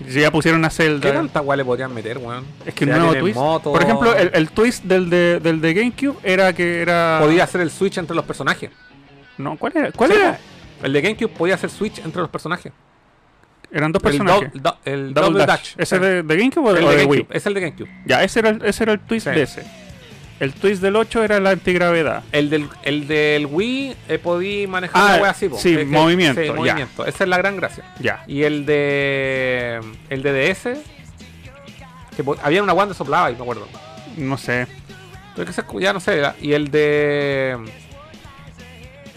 Si 0.07 0.21
ya 0.21 0.31
pusieron 0.31 0.63
a 0.63 0.69
¿Qué 0.69 0.75
Zelda. 0.75 1.13
tanta 1.13 1.41
wea 1.41 1.57
le 1.57 1.65
podrían 1.65 1.93
meter, 1.93 2.17
weón? 2.17 2.45
Es 2.65 2.73
que 2.73 2.85
un 2.85 2.91
nuevo 2.91 3.13
twist. 3.15 3.35
moto, 3.37 3.71
Por 3.73 3.83
ejemplo, 3.83 4.15
el, 4.15 4.31
el 4.33 4.49
twist 4.51 4.83
del 4.85 5.09
de, 5.09 5.39
del 5.41 5.59
de 5.59 5.73
GameCube 5.73 6.17
era 6.23 6.53
que 6.53 6.81
era. 6.81 7.19
podía 7.21 7.43
hacer 7.43 7.61
el 7.61 7.69
switch 7.69 7.97
entre 7.97 8.15
los 8.15 8.23
personajes. 8.25 8.71
No, 9.37 9.57
¿cuál 9.57 9.73
era? 9.75 9.91
¿Cuál 9.91 10.11
Sí, 10.11 10.17
era? 10.17 10.39
El 10.83 10.93
de 10.93 11.01
GameCube 11.01 11.27
podía 11.29 11.55
hacer 11.55 11.69
switch 11.69 11.99
entre 11.99 12.21
los 12.21 12.29
personajes. 12.29 12.71
Eran 13.71 13.91
dos 13.91 14.01
El, 14.03 14.09
personajes. 14.09 14.53
dou- 14.53 14.61
do- 14.61 14.77
el 14.85 15.13
Double 15.13 15.29
Double 15.31 15.45
Dash. 15.45 15.75
Dash. 15.75 15.75
¿Ese 15.77 15.95
Sí. 15.97 16.01
de, 16.01 16.23
de 16.23 16.37
GameCube 16.37 16.65
o 16.65 16.69
el 16.69 16.75
de 16.75 16.81
de 16.81 16.87
GameCube. 16.95 17.11
Wii? 17.17 17.27
Es 17.29 17.45
el 17.45 17.53
de 17.53 17.59
GameCube. 17.61 17.89
Ya, 18.05 18.23
ese 18.23 18.39
era, 18.39 18.49
el- 18.49 18.65
ese 18.65 18.83
era 18.83 18.93
el 18.93 18.99
twist 19.01 19.27
Sí. 19.27 19.33
de 19.35 19.41
ese. 19.43 19.63
El 20.39 20.53
twist 20.53 20.81
del 20.81 20.95
8 20.95 21.23
era 21.23 21.39
la 21.39 21.49
antigravedad. 21.49 22.23
El 22.31 22.49
del, 22.49 22.69
el 22.83 23.07
del 23.07 23.45
Wii 23.45 23.95
eh, 24.07 24.17
podía 24.19 24.67
manejar 24.69 25.01
Ah, 25.03 25.15
la 25.17 25.21
wea 25.21 25.31
así, 25.31 25.49
po. 25.49 25.57
sí, 25.57 25.77
movimiento, 25.85 26.39
sí, 26.39 26.47
ya. 26.47 26.53
movimiento. 26.53 27.05
Esa 27.05 27.23
es 27.25 27.29
la 27.29 27.37
gran 27.37 27.57
gracia. 27.57 27.83
Ya. 27.99 28.23
Y 28.27 28.43
el 28.43 28.65
de. 28.65 29.81
El 30.09 30.23
de 30.23 30.53
DS. 30.53 30.63
Que 32.15 32.23
había 32.41 32.63
una 32.63 32.73
wanda 32.73 32.93
soplaba 32.93 33.29
y 33.31 33.35
me 33.35 33.41
acuerdo. 33.41 33.67
No 34.17 34.37
sé. 34.37 34.67
Ya 35.79 35.91
no 35.93 35.99
sé. 35.99 36.21
Y 36.41 36.53
el 36.53 36.71
de. 36.71 37.57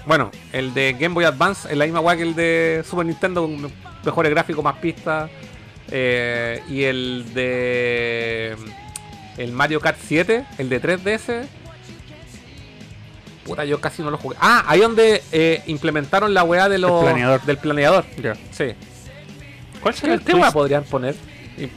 Bueno, 0.06 0.30
el 0.52 0.74
de 0.74 0.94
Game 0.98 1.14
Boy 1.14 1.24
Advance 1.24 1.68
es 1.70 1.76
la 1.76 1.84
misma 1.84 2.00
weá 2.00 2.16
que 2.16 2.22
el 2.24 2.34
de 2.34 2.82
Super 2.88 3.06
Nintendo 3.06 3.42
con 3.42 3.62
me- 3.62 3.70
mejores 4.04 4.30
gráficos, 4.32 4.64
más 4.64 4.76
pistas. 4.78 5.30
Eh, 5.90 6.60
y 6.68 6.82
el 6.82 7.32
de. 7.34 8.56
El 9.42 9.50
Mario 9.50 9.80
Kart 9.80 9.98
7, 10.00 10.44
el 10.58 10.68
de 10.68 10.80
3DS. 10.80 11.46
Puta, 13.44 13.64
yo 13.64 13.80
casi 13.80 14.00
no 14.00 14.10
lo 14.12 14.16
jugué. 14.16 14.36
Ah, 14.40 14.62
ahí 14.68 14.78
donde 14.78 15.20
eh, 15.32 15.64
implementaron 15.66 16.32
la 16.32 16.44
weá 16.44 16.68
de 16.68 16.78
los, 16.78 17.02
planeador. 17.02 17.42
del 17.42 17.56
planeador. 17.58 18.04
Sí. 18.52 18.66
¿Cuál 19.80 19.94
¿Qué, 19.94 20.20
qué 20.24 20.34
weá 20.34 20.52
podrían 20.52 20.84
poner? 20.84 21.16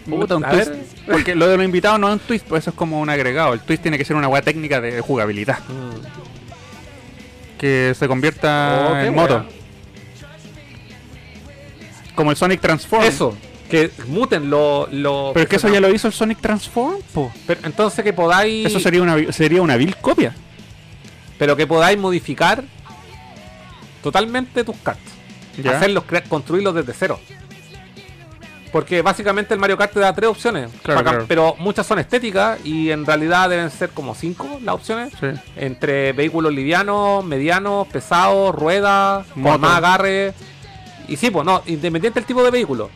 Puta, 0.07 0.35
un 0.35 0.43
twist. 0.43 0.73
Porque 1.11 1.33
lo 1.33 1.47
de 1.47 1.57
los 1.57 1.65
invitados 1.65 1.99
no 1.99 2.07
es 2.09 2.13
un 2.13 2.19
twist, 2.19 2.45
pues 2.45 2.63
eso 2.63 2.69
es 2.69 2.75
como 2.75 3.01
un 3.01 3.09
agregado. 3.09 3.53
El 3.53 3.61
twist 3.61 3.81
tiene 3.81 3.97
que 3.97 4.05
ser 4.05 4.15
una 4.15 4.27
weá 4.27 4.43
técnica 4.43 4.79
de 4.79 5.01
jugabilidad. 5.01 5.57
Mm. 5.67 7.57
Que 7.57 7.95
se 7.97 8.07
convierta 8.07 8.89
Oh, 8.91 8.97
en 8.97 9.15
moto. 9.15 9.43
Como 12.13 12.29
el 12.29 12.37
Sonic 12.37 12.61
Transform. 12.61 13.03
Eso, 13.05 13.35
que 13.69 13.91
muten 14.07 14.49
lo. 14.49 14.87
lo 14.91 15.31
Pero 15.33 15.43
es 15.43 15.49
que 15.49 15.55
eso 15.57 15.69
ya 15.69 15.79
lo 15.79 15.93
hizo 15.93 16.07
el 16.07 16.13
Sonic 16.13 16.39
Transform, 16.39 17.01
po. 17.13 17.31
Pero 17.47 17.61
entonces 17.63 18.03
que 18.03 18.13
podáis. 18.13 18.65
Eso 18.67 18.79
sería 18.79 19.01
una, 19.01 19.31
sería 19.31 19.61
una 19.61 19.77
vil 19.77 19.95
copia. 19.97 20.35
Pero 21.37 21.55
que 21.55 21.67
podáis 21.67 21.97
modificar 21.99 22.63
totalmente 24.01 24.63
tus 24.63 24.77
cartas. 24.77 25.13
Ya. 25.61 25.77
Hacerlos, 25.77 26.03
construirlos 26.29 26.75
desde 26.75 26.93
cero. 26.93 27.19
Porque 28.71 29.01
básicamente 29.01 29.53
el 29.53 29.59
Mario 29.59 29.77
Kart 29.77 29.93
te 29.93 30.01
da 30.01 30.13
tres 30.13 30.29
opciones. 30.29 30.69
Claro, 30.83 30.99
Para- 30.99 31.11
claro. 31.11 31.25
Pero 31.29 31.55
muchas 31.59 31.87
son 31.87 31.97
estéticas 31.97 32.59
y 32.65 32.91
en 32.91 33.05
realidad 33.05 33.49
deben 33.49 33.71
ser 33.71 33.89
como 33.91 34.13
cinco 34.15 34.59
las 34.63 34.75
opciones. 34.75 35.13
Sí. 35.17 35.27
Entre 35.55 36.11
vehículos 36.11 36.53
livianos, 36.53 37.23
medianos, 37.23 37.87
pesados, 37.87 38.53
ruedas, 38.53 39.25
con 39.33 39.61
más 39.61 39.77
agarre. 39.77 40.33
Y 41.07 41.15
sí, 41.15 41.31
pues 41.31 41.45
no, 41.45 41.61
independiente 41.67 42.19
del 42.19 42.27
tipo 42.27 42.43
de 42.43 42.51
vehículo. 42.51 42.89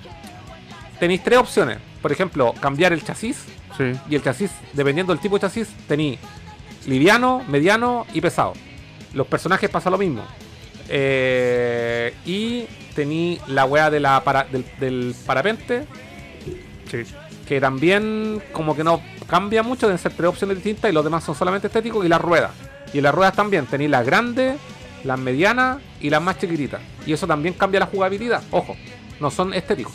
Tenéis 1.00 1.24
tres 1.24 1.40
opciones. 1.40 1.78
Por 2.02 2.12
ejemplo, 2.12 2.54
cambiar 2.60 2.94
el 2.94 3.04
chasis. 3.04 3.38
Sí. 3.78 3.92
Y 4.10 4.16
el 4.16 4.24
chasis, 4.24 4.52
dependiendo 4.74 5.14
del 5.14 5.22
tipo 5.22 5.36
de 5.38 5.42
chasis, 5.42 5.70
tenéis 5.88 6.20
liviano, 6.88 7.44
mediano 7.48 8.06
y 8.14 8.22
pesado. 8.22 8.54
Los 9.14 9.28
personajes 9.28 9.70
pasa 9.70 9.90
lo 9.90 9.98
mismo. 9.98 10.24
Eh, 10.90 12.14
y 12.26 12.66
tení 12.96 13.40
la 13.48 13.66
wea 13.66 13.90
de 13.90 14.00
la 14.00 14.24
para- 14.24 14.44
del, 14.46 14.66
del 14.80 15.16
parapente, 15.26 15.86
Sí. 16.90 17.04
que 17.48 17.62
también 17.62 18.42
como 18.52 18.76
que 18.76 18.84
no 18.84 19.02
cambia 19.28 19.62
mucho, 19.64 19.86
deben 19.88 20.00
ser 20.00 20.14
tres 20.14 20.28
opciones 20.28 20.58
distintas 20.58 20.90
y 20.90 20.94
los 20.94 21.04
demás 21.04 21.24
son 21.24 21.36
solamente 21.36 21.68
estéticos 21.68 22.06
y 22.06 22.10
las 22.10 22.20
ruedas. 22.20 22.52
Y 22.94 22.98
en 22.98 23.04
las 23.04 23.14
ruedas 23.14 23.36
también 23.36 23.66
tenéis 23.68 23.92
las 23.92 24.06
grandes, 24.06 24.58
las 25.04 25.20
medianas 25.20 25.78
y 26.02 26.10
las 26.10 26.22
más 26.22 26.40
chiquititas. 26.40 26.82
Y 27.06 27.14
eso 27.14 27.28
también 27.28 27.54
cambia 27.54 27.80
la 27.82 27.86
jugabilidad. 27.86 28.42
Ojo, 28.52 28.76
no 29.20 29.30
son 29.30 29.54
estéticos. 29.54 29.94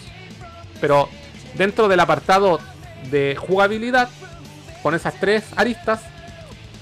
Pero 0.84 1.08
dentro 1.54 1.88
del 1.88 1.98
apartado 1.98 2.60
de 3.10 3.36
jugabilidad, 3.40 4.10
con 4.82 4.94
esas 4.94 5.18
tres 5.18 5.42
aristas, 5.56 6.02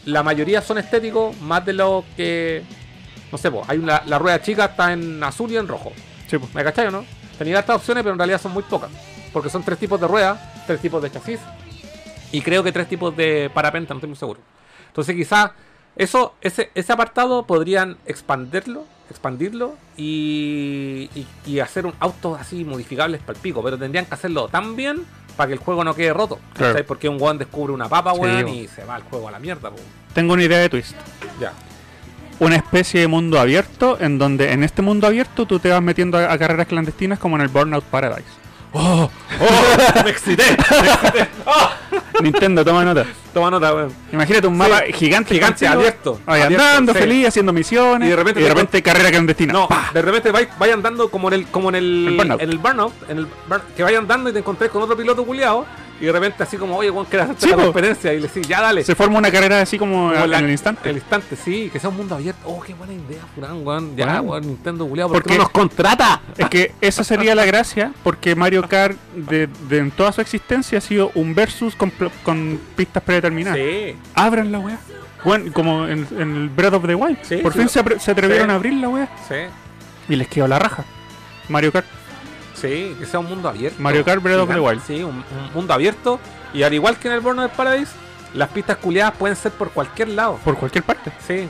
la 0.06 0.24
mayoría 0.24 0.60
son 0.60 0.78
estéticos, 0.78 1.40
más 1.40 1.64
de 1.64 1.72
lo 1.72 2.04
que. 2.16 2.64
No 3.30 3.38
sé, 3.38 3.48
po, 3.48 3.62
hay 3.68 3.78
una, 3.78 4.02
la 4.06 4.18
rueda 4.18 4.42
chica 4.42 4.64
está 4.64 4.92
en 4.92 5.22
azul 5.22 5.52
y 5.52 5.56
en 5.56 5.68
rojo. 5.68 5.92
Sí, 6.26 6.36
pues. 6.36 6.52
¿Me 6.52 6.64
cachai 6.64 6.88
o 6.88 6.90
no? 6.90 7.04
Tenía 7.38 7.60
estas 7.60 7.76
opciones, 7.76 8.02
pero 8.02 8.14
en 8.14 8.18
realidad 8.18 8.40
son 8.40 8.50
muy 8.50 8.64
pocas. 8.64 8.90
Porque 9.32 9.48
son 9.48 9.62
tres 9.62 9.78
tipos 9.78 10.00
de 10.00 10.08
ruedas, 10.08 10.36
tres 10.66 10.80
tipos 10.80 11.00
de 11.00 11.08
chasis. 11.08 11.38
Y 12.32 12.42
creo 12.42 12.64
que 12.64 12.72
tres 12.72 12.88
tipos 12.88 13.16
de 13.16 13.52
parapenta, 13.54 13.94
no 13.94 13.98
estoy 13.98 14.08
muy 14.08 14.18
seguro. 14.18 14.40
Entonces 14.88 15.14
quizás 15.14 15.52
eso, 15.94 16.34
ese, 16.40 16.72
ese 16.74 16.92
apartado 16.92 17.46
podrían 17.46 17.98
expandirlo, 18.06 18.84
expandirlo 19.12 19.76
y, 19.96 21.08
y, 21.14 21.26
y 21.46 21.60
hacer 21.60 21.86
un 21.86 21.94
auto 22.00 22.34
así 22.34 22.64
modificables 22.64 23.20
para 23.20 23.36
el 23.36 23.42
pico. 23.42 23.62
Pero 23.62 23.78
tendrían 23.78 24.06
que 24.06 24.14
hacerlo 24.14 24.48
tan 24.48 24.74
bien 24.74 25.04
para 25.36 25.48
que 25.48 25.54
el 25.54 25.58
juego 25.60 25.84
no 25.84 25.94
quede 25.94 26.12
roto. 26.12 26.38
Claro. 26.54 26.72
¿cachai? 26.72 26.86
Porque 26.86 27.08
un 27.08 27.20
weón 27.20 27.38
descubre 27.38 27.72
una 27.72 27.88
papa, 27.88 28.12
weón, 28.12 28.48
y 28.48 28.68
se 28.68 28.84
va 28.84 28.96
el 28.96 29.02
juego 29.04 29.28
a 29.28 29.30
la 29.30 29.38
mierda, 29.38 29.70
po. 29.70 29.76
Tengo 30.14 30.34
una 30.34 30.42
idea 30.42 30.58
de 30.58 30.68
twist. 30.68 30.94
Ya. 31.40 31.52
Una 32.40 32.56
especie 32.56 33.00
de 33.00 33.06
mundo 33.06 33.38
abierto 33.38 33.98
en 34.00 34.18
donde 34.18 34.52
en 34.52 34.64
este 34.64 34.82
mundo 34.82 35.06
abierto 35.06 35.46
tú 35.46 35.58
te 35.58 35.68
vas 35.68 35.80
metiendo 35.80 36.18
a, 36.18 36.32
a 36.32 36.38
carreras 36.38 36.66
clandestinas 36.66 37.18
como 37.18 37.36
en 37.36 37.42
el 37.42 37.48
Burnout 37.48 37.84
Paradise. 37.84 38.28
¡Oh! 38.72 39.08
¡Oh! 39.40 40.02
¡Me 40.04 40.10
excité! 40.10 40.44
¡Me 40.44 40.88
excité! 40.88 41.28
¡Oh! 41.46 41.70
Nintendo, 42.22 42.64
toma 42.64 42.84
nota. 42.84 43.04
Toma 43.34 43.50
nota, 43.50 43.74
weón. 43.74 43.92
Imagínate 44.12 44.46
un 44.46 44.56
mapa 44.56 44.82
gigante, 44.92 45.34
Gigante, 45.34 45.66
abierto, 45.66 46.20
ahí 46.26 46.42
abierto, 46.42 46.64
andando, 46.66 46.92
sí. 46.92 46.98
feliz, 46.98 47.28
haciendo 47.28 47.52
misiones. 47.52 48.06
Y 48.06 48.10
de 48.10 48.16
repente 48.16 48.40
y 48.40 48.42
de 48.42 48.48
te 48.48 48.54
repente 48.54 48.82
carrera 48.82 49.10
clandestina. 49.10 49.52
No, 49.52 49.68
¡Pah! 49.68 49.90
de 49.92 50.02
repente 50.02 50.30
vais, 50.30 50.48
vais 50.58 50.72
andando 50.74 51.10
como 51.10 51.28
en 51.28 51.34
el 51.34 51.46
como 51.46 51.68
en 51.70 51.74
el, 51.76 52.08
El 52.08 52.16
burnout. 52.16 52.40
en 52.42 52.50
el 52.50 52.58
burnout, 52.58 52.92
en 53.08 53.18
el 53.18 53.26
burn- 53.48 53.62
que 53.76 53.82
vaya 53.82 53.98
andando 53.98 54.28
y 54.30 54.32
te 54.32 54.38
encontrés 54.40 54.70
con 54.70 54.82
otro 54.82 54.96
piloto 54.96 55.24
culiado 55.24 55.64
y 56.02 56.06
de 56.06 56.12
repente 56.12 56.42
así 56.42 56.56
como, 56.56 56.76
oye, 56.76 56.90
Juan, 56.90 57.06
¿quieres 57.06 57.30
hacer 57.30 57.40
Sí, 57.40 57.50
la 57.50 57.56
po. 57.56 57.62
competencia? 57.64 58.12
Y 58.12 58.16
le 58.20 58.26
decís, 58.26 58.46
ya 58.46 58.60
dale. 58.60 58.82
Se 58.84 58.94
forma 58.96 59.18
una 59.18 59.30
carrera 59.30 59.60
así 59.60 59.78
como, 59.78 60.10
Como 60.10 60.14
en 60.24 60.30
la- 60.30 60.38
el 60.40 60.50
instante. 60.50 60.90
El 60.90 60.96
instante, 60.96 61.36
sí, 61.36 61.70
que 61.72 61.78
sea 61.78 61.90
un 61.90 61.96
mundo 61.96 62.16
abierto. 62.16 62.40
Oh, 62.44 62.60
qué 62.60 62.74
buena 62.74 62.92
idea, 62.92 63.22
Furán, 63.34 63.64
weón. 63.66 63.96
Ya, 63.96 64.04
Bueno. 64.06 64.22
weón, 64.22 64.46
Nintendo 64.48 64.86
culiado, 64.86 65.10
¿por 65.10 65.18
qué 65.22 65.22
Porque- 65.22 65.38
no 65.38 65.42
nos 65.44 65.50
contrata? 65.52 66.20
Es 66.36 66.48
que 66.48 66.72
esa 66.80 67.04
sería 67.04 67.34
la 67.36 67.44
gracia, 67.44 67.92
porque 68.02 68.34
Mario 68.34 68.68
Kart 68.68 68.96
de, 69.14 69.48
de- 69.68 69.78
en 69.78 69.90
toda 69.92 70.10
su 70.12 70.20
existencia 70.20 70.78
ha 70.78 70.80
sido 70.80 71.12
un 71.14 71.34
versus 71.34 71.76
con, 71.76 71.92
pistas 72.76 73.02
predeterminadas. 73.02 73.58
Sí. 73.58 73.94
Abran 74.14 74.50
la 74.50 74.58
weá. 74.58 74.78
Bueno, 75.24 75.52
como 75.52 75.86
en, 75.86 76.04
en 76.18 76.36
el 76.36 76.48
Breath 76.48 76.74
of 76.74 76.84
the 76.86 76.96
Wild. 76.96 77.18
Sí, 77.22 77.36
Por 77.36 77.52
sí, 77.52 77.60
fin 77.60 77.68
se, 77.68 78.10
atrevieron 78.10 78.50
a 78.50 78.56
abrir 78.56 78.72
la 78.74 78.88
weá. 78.88 79.08
Sí. 79.28 79.36
Y 80.08 80.16
les 80.16 80.26
quedó 80.26 80.48
la 80.48 80.58
raja. 80.58 80.84
Mario 81.48 81.70
Kart. 81.70 81.86
Sí, 82.62 82.96
que 82.98 83.04
sea 83.06 83.20
un 83.20 83.26
mundo 83.26 83.48
abierto. 83.48 83.76
Mario 83.82 84.04
Kart 84.04 84.22
Breath 84.22 84.38
of 84.40 84.48
the 84.48 84.54
Gigante, 84.54 84.70
Wild. 84.70 84.82
Sí, 84.86 85.02
un, 85.02 85.16
un 85.16 85.52
mundo 85.54 85.74
abierto. 85.74 86.18
Y 86.54 86.62
al 86.62 86.72
igual 86.72 86.96
que 86.96 87.08
en 87.08 87.14
el 87.14 87.20
Burnout 87.20 87.50
Paradise, 87.52 87.92
las 88.34 88.48
pistas 88.48 88.76
culiadas 88.78 89.14
pueden 89.18 89.36
ser 89.36 89.52
por 89.52 89.70
cualquier 89.70 90.08
lado. 90.08 90.38
Por 90.44 90.56
cualquier 90.56 90.84
parte. 90.84 91.12
Sí, 91.26 91.48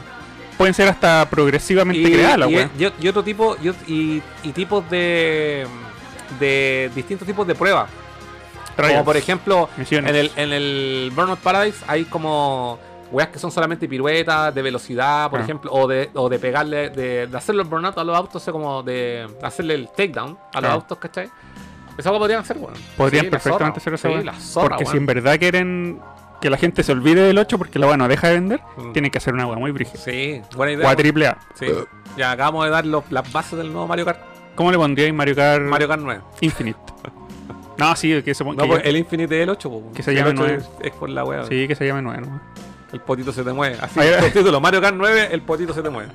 Pueden 0.59 0.74
ser 0.74 0.89
hasta 0.89 1.28
progresivamente 1.30 2.12
creadas 2.12 2.48
y, 2.51 2.55
y- 2.84 2.93
y 3.01 3.09
otro 3.09 3.22
tipo 3.24 3.56
y, 3.62 3.68
y- 3.93 4.22
y 4.43 4.52
tipos 4.52 4.89
de 4.90 5.66
de 6.39 6.90
distintos 6.94 7.26
tipos 7.26 7.47
de 7.47 7.55
pruebas 7.55 7.89
como 8.76 9.05
por 9.05 9.16
ejemplo 9.16 9.68
misiones. 9.76 10.10
en 10.10 10.16
el 10.16 10.30
en 10.36 10.52
el 10.52 11.12
Burnout 11.14 11.39
Paradise 11.40 11.78
hay 11.89 12.05
como 12.05 12.78
weas 13.12 13.28
que 13.28 13.39
son 13.39 13.51
solamente 13.52 13.86
piruetas 13.89 14.55
de 14.55 14.62
velocidad 14.62 15.30
por 15.30 15.40
Ah. 15.40 15.43
ejemplo 15.44 15.70
o 15.72 15.86
de, 15.86 16.10
o 16.14 16.28
de 16.28 16.39
pegarle 16.39 16.90
de, 16.90 17.26
de 17.26 17.36
hacerle 17.36 17.62
el 17.62 17.68
burnout 17.68 17.97
a 17.98 18.05
los 18.05 18.16
autos 18.16 18.36
o 18.36 18.44
sea, 18.44 18.52
como 18.52 18.82
de 18.82 19.26
hacerle 19.43 19.74
el 19.74 19.89
takedown 19.89 20.36
a 20.55 20.60
los 20.60 20.70
Ah. 20.70 20.74
autos 20.74 20.98
¿cachai? 20.98 21.28
esa 21.98 22.10
wea 22.10 22.18
podrían 22.18 22.40
hacer 22.40 22.59
bueno 22.59 22.76
Podrían 22.97 23.26
Sí, 23.26 23.30
perfectamente 23.30 23.78
hacer 23.78 23.94
esa 23.94 24.09
Sí, 24.09 24.14
weá. 24.14 24.32
Porque 24.68 24.84
si 24.86 24.93
weón. 24.93 24.97
en 24.98 25.06
verdad 25.06 25.39
quieren 25.39 26.01
que 26.40 26.51
la 26.51 26.56
gente 26.56 26.82
se 26.82 26.90
olvide 26.93 27.22
del 27.22 27.39
8 27.39 27.56
porque 27.59 27.78
la 27.78 27.86
weá 27.86 27.97
no 27.97 28.09
deja 28.09 28.28
de 28.28 28.34
vender, 28.34 28.60
Mm. 28.76 28.93
tienen 28.93 29.10
que 29.12 29.18
hacer 29.18 29.32
una 29.34 29.47
weá 29.47 29.59
muy 29.59 29.70
brígida. 29.70 30.01
sí 30.01 30.40
buena 30.56 30.72
idea 30.72 30.82
4 30.84 31.02
triple 31.02 31.26
A. 31.28 31.39
sí. 31.55 31.66
ya 32.16 32.32
acabamos 32.32 32.64
de 32.64 32.70
dar 32.70 32.84
los- 32.86 33.05
las 33.10 33.30
bases 33.32 33.59
del 33.59 33.72
nuevo 33.72 33.86
Mario 33.86 34.05
Kart 34.06 34.18
¿Cómo 34.56 34.70
le 34.70 34.76
pondríais 34.78 35.14
Mario 35.14 35.34
Kart 35.36 35.62
Mario 35.62 35.86
Kart 35.89 36.02
9 36.02 36.20
Infinite? 36.40 36.78
no, 37.78 37.97
sí, 37.97 38.22
que 38.22 38.34
se, 38.34 38.44
No, 38.44 38.56
que 38.56 38.66
pues 38.66 38.82
ya- 38.82 38.89
el 38.90 38.97
Infinite 38.97 39.36
es 39.39 39.43
el 39.44 39.51
8, 39.51 39.70
po. 39.70 39.93
Que 39.94 40.02
se 40.02 40.14
llame 40.14 40.30
8 40.30 40.39
nueve. 40.43 40.59
es, 40.59 40.86
es 40.86 40.93
por 40.93 41.09
la 41.10 41.24
wea. 41.24 41.44
sí, 41.47 41.66
que 41.68 41.74
se 41.74 41.86
llame 41.86 42.02
9. 42.02 42.22
¿no? 42.22 42.40
El 42.93 43.01
potito 43.01 43.32
se 43.32 43.43
te 43.43 43.52
mueve. 43.52 43.78
Así 43.81 43.98
Ahí- 44.01 44.09
el 44.24 44.32
título, 44.32 44.60
Mario 44.60 44.81
Kart 44.81 44.94
9, 44.97 45.28
el 45.32 45.40
potito 45.43 45.73
se 45.73 45.82
te 45.82 45.90
mueve. 45.90 46.10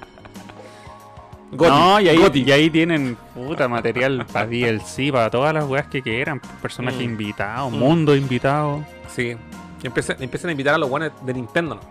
Goti, 1.51 1.71
no, 1.71 1.99
y 2.01 2.09
ahí, 2.09 2.17
Goti. 2.17 2.43
y 2.43 2.51
ahí 2.51 2.69
tienen 2.69 3.17
puta 3.33 3.67
material 3.69 4.25
para 4.31 4.45
DLC, 4.47 5.11
para 5.11 5.29
todas 5.29 5.53
las 5.53 5.63
weas 5.65 5.87
que 5.87 6.01
quieran. 6.01 6.41
Personajes 6.61 6.99
Mm. 6.99 7.03
invitados, 7.03 7.71
Mm. 7.71 7.75
mundo 7.77 8.15
invitado. 8.15 8.83
Sí. 9.15 9.35
Empiecen, 9.81 10.17
empiecen 10.21 10.49
a 10.49 10.51
invitar 10.51 10.73
a 10.73 10.77
los 10.77 10.89
guanes 10.89 11.11
de 11.25 11.33
Nintendo, 11.33 11.75
¿no? 11.75 11.81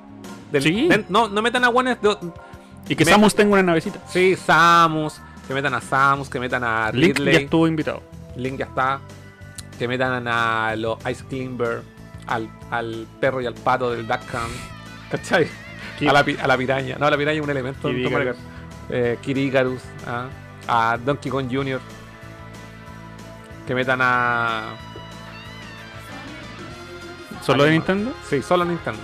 Del- 0.52 0.62
Sí. 0.62 0.88
no, 1.08 1.28
no 1.28 1.40
metan 1.42 1.64
a 1.64 1.68
guanes 1.68 2.00
de... 2.02 2.16
Y 2.88 2.94
que 2.94 3.04
Samus 3.04 3.34
tenga 3.34 3.54
una 3.54 3.62
navecita. 3.62 3.98
Sí, 4.08 4.36
Samus. 4.36 5.20
Que 5.48 5.54
metan 5.54 5.74
a 5.74 5.80
Samus, 5.80 6.28
que 6.28 6.38
metan 6.38 6.62
a 6.62 6.90
Link 6.92 7.18
Ridley. 7.18 7.32
ya 7.34 7.40
estuvo 7.40 7.66
invitado. 7.66 8.02
Link 8.36 8.58
ya 8.58 8.66
está. 8.66 9.00
Que 9.78 9.88
metan 9.88 10.26
a 10.28 10.74
los 10.76 10.98
Ice 11.10 11.24
Climber. 11.24 11.82
Al, 12.26 12.48
al 12.70 13.06
perro 13.20 13.40
y 13.40 13.46
al 13.46 13.54
pato 13.54 13.92
del 13.92 14.06
Duck 14.06 14.20
Hunt. 14.32 14.75
¿Cachai? 15.10 15.48
A 16.08 16.12
la, 16.12 16.24
a 16.42 16.46
la 16.46 16.56
piraña. 16.58 16.96
No, 16.98 17.08
la 17.08 17.16
piraña 17.16 17.38
es 17.38 17.44
un 17.44 17.50
elemento. 17.50 17.88
Kart. 18.10 18.36
Eh, 18.90 19.18
ah, 20.06 20.26
a 20.68 20.98
Donkey 20.98 21.30
Kong 21.30 21.48
Jr. 21.50 21.80
Que 23.66 23.74
metan 23.74 24.00
a. 24.02 24.74
¿Solo 27.42 27.64
de 27.64 27.70
Nintendo? 27.72 28.12
Sí, 28.28 28.42
solo 28.42 28.64
Nintendo. 28.64 29.00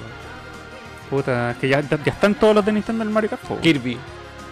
Puta, 1.08 1.52
es 1.52 1.56
que 1.58 1.68
ya, 1.68 1.80
ya 1.80 1.96
están 2.06 2.34
todos 2.34 2.54
los 2.54 2.64
de 2.64 2.72
Nintendo 2.72 3.02
en 3.02 3.08
el 3.08 3.14
Mario 3.14 3.30
Kart. 3.30 3.60
Kirby. 3.60 3.98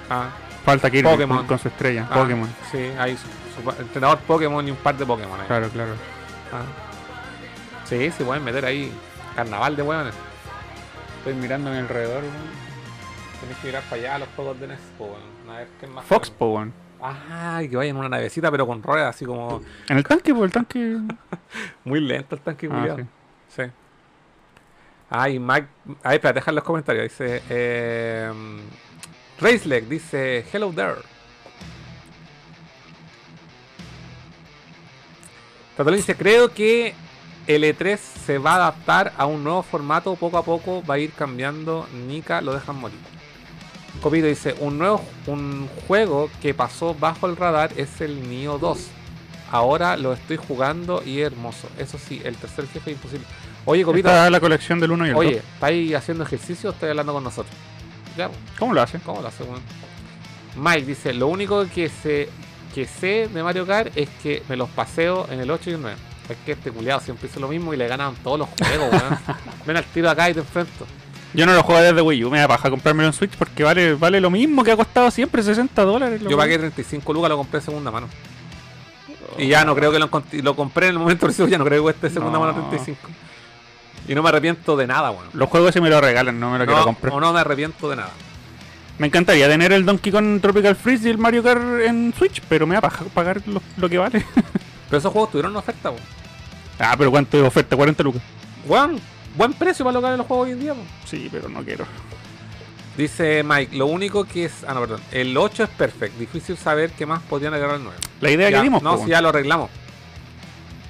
Ah, 0.08 0.28
Falta 0.64 0.90
Kirby 0.90 1.08
Pokémon. 1.10 1.38
con, 1.38 1.46
con 1.46 1.58
su 1.58 1.68
estrella. 1.68 2.06
ah, 2.10 2.14
Pokémon. 2.14 2.48
Sí, 2.70 2.90
hay 2.98 3.16
su, 3.16 3.24
su 3.62 3.80
entrenador 3.80 4.18
Pokémon 4.20 4.66
y 4.66 4.70
un 4.70 4.76
par 4.76 4.96
de 4.96 5.04
Pokémon. 5.06 5.40
ahí. 5.40 5.46
Claro, 5.46 5.68
claro. 5.70 5.92
Ah. 6.52 6.62
Sí, 7.84 8.10
se 8.10 8.24
pueden 8.24 8.44
meter 8.44 8.64
ahí. 8.64 8.92
Carnaval 9.34 9.76
de 9.76 9.82
hueones. 9.82 10.14
Estoy 11.20 11.34
mirando 11.34 11.70
a 11.70 11.72
mi 11.74 11.78
alrededor. 11.78 12.22
Tienes 13.40 13.58
que 13.58 13.66
mirar 13.68 13.82
para 13.84 13.96
allá 13.96 14.14
a 14.14 14.18
los 14.20 14.28
juegos 14.36 14.60
de 14.60 14.66
NES. 14.68 14.78
weón. 14.98 15.20
A 15.50 15.58
ver 15.58 15.68
qué 15.80 15.86
más. 15.86 16.04
Fox, 16.04 16.28
weón. 16.28 16.38
po, 16.38 16.46
weón. 16.54 16.74
Ay, 17.02 17.68
que 17.68 17.76
vayan 17.76 17.96
en 17.96 18.00
una 18.00 18.08
navecita, 18.10 18.50
pero 18.50 18.66
con 18.66 18.82
ruedas, 18.82 19.14
así 19.14 19.24
como. 19.24 19.62
En 19.88 19.96
el 19.98 20.04
tanque, 20.04 20.34
po, 20.34 20.44
el 20.44 20.50
tanque. 20.52 20.98
Muy 21.84 22.00
lento 22.00 22.34
el 22.36 22.40
tanque, 22.42 22.68
Ah, 22.70 22.96
sí. 22.96 23.04
Sí. 23.48 23.70
Ay, 25.08 25.38
Mike. 25.38 25.66
Ay, 26.02 26.16
espera, 26.16 26.32
deja 26.34 26.50
en 26.50 26.54
los 26.56 26.64
comentarios. 26.64 27.04
Dice. 27.04 27.42
Eh, 27.48 28.32
Raceleg 29.40 29.88
dice: 29.88 30.44
Hello 30.52 30.72
there. 30.72 31.00
Tatolín 35.76 35.98
dice: 35.98 36.14
Creo 36.14 36.52
que 36.52 36.94
el 37.54 37.64
E3 37.64 37.98
se 37.98 38.38
va 38.38 38.52
a 38.52 38.56
adaptar 38.56 39.12
a 39.16 39.26
un 39.26 39.42
nuevo 39.42 39.62
formato. 39.62 40.14
Poco 40.14 40.38
a 40.38 40.44
poco 40.44 40.82
va 40.88 40.94
a 40.94 40.98
ir 40.98 41.12
cambiando. 41.12 41.86
Nika 42.06 42.40
lo 42.40 42.52
dejan 42.52 42.76
morir. 42.76 42.98
Copito 44.00 44.26
dice: 44.26 44.54
Un 44.60 44.78
nuevo 44.78 45.02
un 45.26 45.68
juego 45.86 46.30
que 46.40 46.54
pasó 46.54 46.94
bajo 46.94 47.26
el 47.26 47.36
radar 47.36 47.72
es 47.76 48.00
el 48.00 48.28
Nioh 48.28 48.58
2. 48.58 48.86
Ahora 49.50 49.96
lo 49.96 50.12
estoy 50.12 50.36
jugando 50.36 51.02
y 51.04 51.20
es 51.20 51.26
hermoso. 51.26 51.68
Eso 51.76 51.98
sí, 51.98 52.22
el 52.24 52.36
tercer 52.36 52.68
jefe 52.68 52.92
es 52.92 52.96
imposible. 52.96 53.26
Oye, 53.64 53.84
Copito. 53.84 54.08
Está 54.08 54.30
la 54.30 54.40
colección 54.40 54.78
del 54.78 54.92
1 54.92 55.06
y 55.06 55.10
el 55.10 55.16
Oye, 55.16 55.34
2. 55.34 55.44
¿estáis 55.54 55.94
haciendo 55.94 56.24
ejercicio 56.24 56.70
o 56.70 56.72
estáis 56.72 56.90
hablando 56.90 57.12
con 57.12 57.24
nosotros? 57.24 57.54
Ya, 58.16 58.28
pues, 58.28 58.38
¿Cómo 58.58 58.74
lo 58.74 58.82
hace? 58.82 58.98
¿cómo 59.00 59.20
lo 59.22 59.28
hace? 59.28 59.44
Mike 60.56 60.86
dice, 60.86 61.12
lo 61.12 61.26
único 61.26 61.66
que 61.68 61.88
sé, 61.88 62.28
que 62.74 62.86
sé 62.86 63.28
de 63.28 63.42
Mario 63.42 63.66
Kart 63.66 63.96
es 63.96 64.08
que 64.22 64.42
me 64.48 64.56
los 64.56 64.68
paseo 64.70 65.26
en 65.30 65.40
el 65.40 65.50
8 65.50 65.70
y 65.70 65.72
el 65.74 65.82
9. 65.82 65.96
Es 66.30 66.36
que 66.46 66.52
este 66.52 66.70
culiado 66.70 67.00
siempre 67.00 67.28
hizo 67.28 67.40
lo 67.40 67.48
mismo 67.48 67.74
y 67.74 67.76
le 67.76 67.88
ganan 67.88 68.14
todos 68.22 68.38
los 68.38 68.48
juegos, 68.48 68.88
weón. 68.92 69.18
Ven 69.66 69.76
al 69.76 69.84
tiro 69.84 70.08
acá 70.08 70.30
y 70.30 70.34
te 70.34 70.40
enfrento. 70.40 70.86
Yo 71.34 71.46
no 71.46 71.52
lo 71.54 71.62
juego 71.62 71.80
desde 71.80 72.00
Wii 72.00 72.24
U, 72.24 72.30
me 72.30 72.38
da 72.40 72.48
paja 72.48 72.70
comprármelo 72.70 73.08
en 73.08 73.12
Switch 73.12 73.32
porque 73.36 73.62
vale, 73.62 73.94
vale 73.94 74.20
lo 74.20 74.30
mismo 74.30 74.64
que 74.64 74.72
ha 74.72 74.76
costado 74.76 75.10
siempre, 75.10 75.42
60 75.42 75.82
dólares. 75.84 76.20
Yo 76.28 76.36
pagué 76.36 76.58
35 76.58 77.12
lucas, 77.12 77.30
lo 77.30 77.36
compré 77.36 77.60
de 77.60 77.66
segunda 77.66 77.90
mano. 77.90 78.08
Y 79.38 79.46
ya 79.48 79.64
no 79.64 79.74
creo 79.76 79.92
que 79.92 79.98
lo, 80.00 80.10
lo 80.42 80.56
compré 80.56 80.86
en 80.88 80.92
el 80.94 80.98
momento 80.98 81.26
preciso, 81.26 81.46
ya 81.46 81.56
no 81.58 81.64
creo 81.64 81.78
que 81.78 81.82
cueste 81.82 82.10
segunda 82.10 82.38
No. 82.38 82.46
mano 82.46 82.68
35. 82.68 82.98
Y 84.08 84.14
no 84.14 84.22
me 84.24 84.28
arrepiento 84.28 84.76
de 84.76 84.86
nada, 84.88 85.10
weón. 85.12 85.26
Los 85.32 85.48
juegos 85.48 85.72
si 85.72 85.80
me 85.80 85.88
lo 85.88 86.00
regalan, 86.00 86.38
no 86.40 86.50
me 86.50 86.58
lo 86.58 86.66
quiero 86.66 86.84
comprar. 86.84 87.12
o 87.12 87.20
no 87.20 87.32
me 87.32 87.40
arrepiento 87.40 87.88
de 87.88 87.96
nada. 87.96 88.10
Me 88.98 89.06
encantaría 89.06 89.48
tener 89.48 89.72
el 89.72 89.84
Donkey 89.86 90.10
Kong 90.12 90.40
Tropical 90.40 90.74
Freeze 90.74 91.06
y 91.06 91.10
el 91.10 91.18
Mario 91.18 91.42
Kart 91.42 91.62
en 91.86 92.12
Switch, 92.16 92.42
pero 92.48 92.66
me 92.66 92.74
da 92.74 92.80
paja 92.80 93.04
pagar 93.14 93.40
lo, 93.46 93.62
lo 93.76 93.88
que 93.88 93.98
vale. 93.98 94.24
Pero 94.90 94.98
esos 94.98 95.12
juegos 95.12 95.30
tuvieron 95.30 95.52
una 95.52 95.60
oferta, 95.60 95.90
weón. 95.90 96.02
Ah, 96.80 96.94
pero 96.98 97.10
¿cuánto 97.10 97.38
es 97.38 97.44
oferta? 97.44 97.76
40 97.76 98.02
lucas. 98.02 98.22
Weón, 98.66 99.00
buen 99.36 99.52
precio 99.52 99.84
para 99.84 99.94
lo 99.94 100.00
que 100.00 100.04
valen 100.04 100.18
los 100.18 100.26
juegos 100.26 100.46
hoy 100.46 100.52
en 100.52 100.60
día. 100.60 100.74
Sí, 101.04 101.28
pero 101.30 101.48
no 101.48 101.62
quiero. 101.62 101.86
Dice 102.96 103.42
Mike, 103.44 103.76
lo 103.76 103.86
único 103.86 104.24
que 104.24 104.46
es. 104.46 104.64
Ah, 104.66 104.74
no, 104.74 104.80
perdón. 104.80 105.00
El 105.12 105.36
8 105.36 105.62
es 105.64 105.68
perfect. 105.70 106.16
Difícil 106.18 106.56
saber 106.56 106.90
qué 106.90 107.06
más 107.06 107.22
podrían 107.22 107.54
agarrar 107.54 107.76
el 107.76 107.84
9. 107.84 107.98
La 108.20 108.30
idea 108.30 108.50
Ya, 108.50 108.58
que 108.58 108.62
dimos, 108.64 108.82
No, 108.82 108.98
si 108.98 109.10
ya 109.10 109.20
lo 109.20 109.28
arreglamos. 109.30 109.70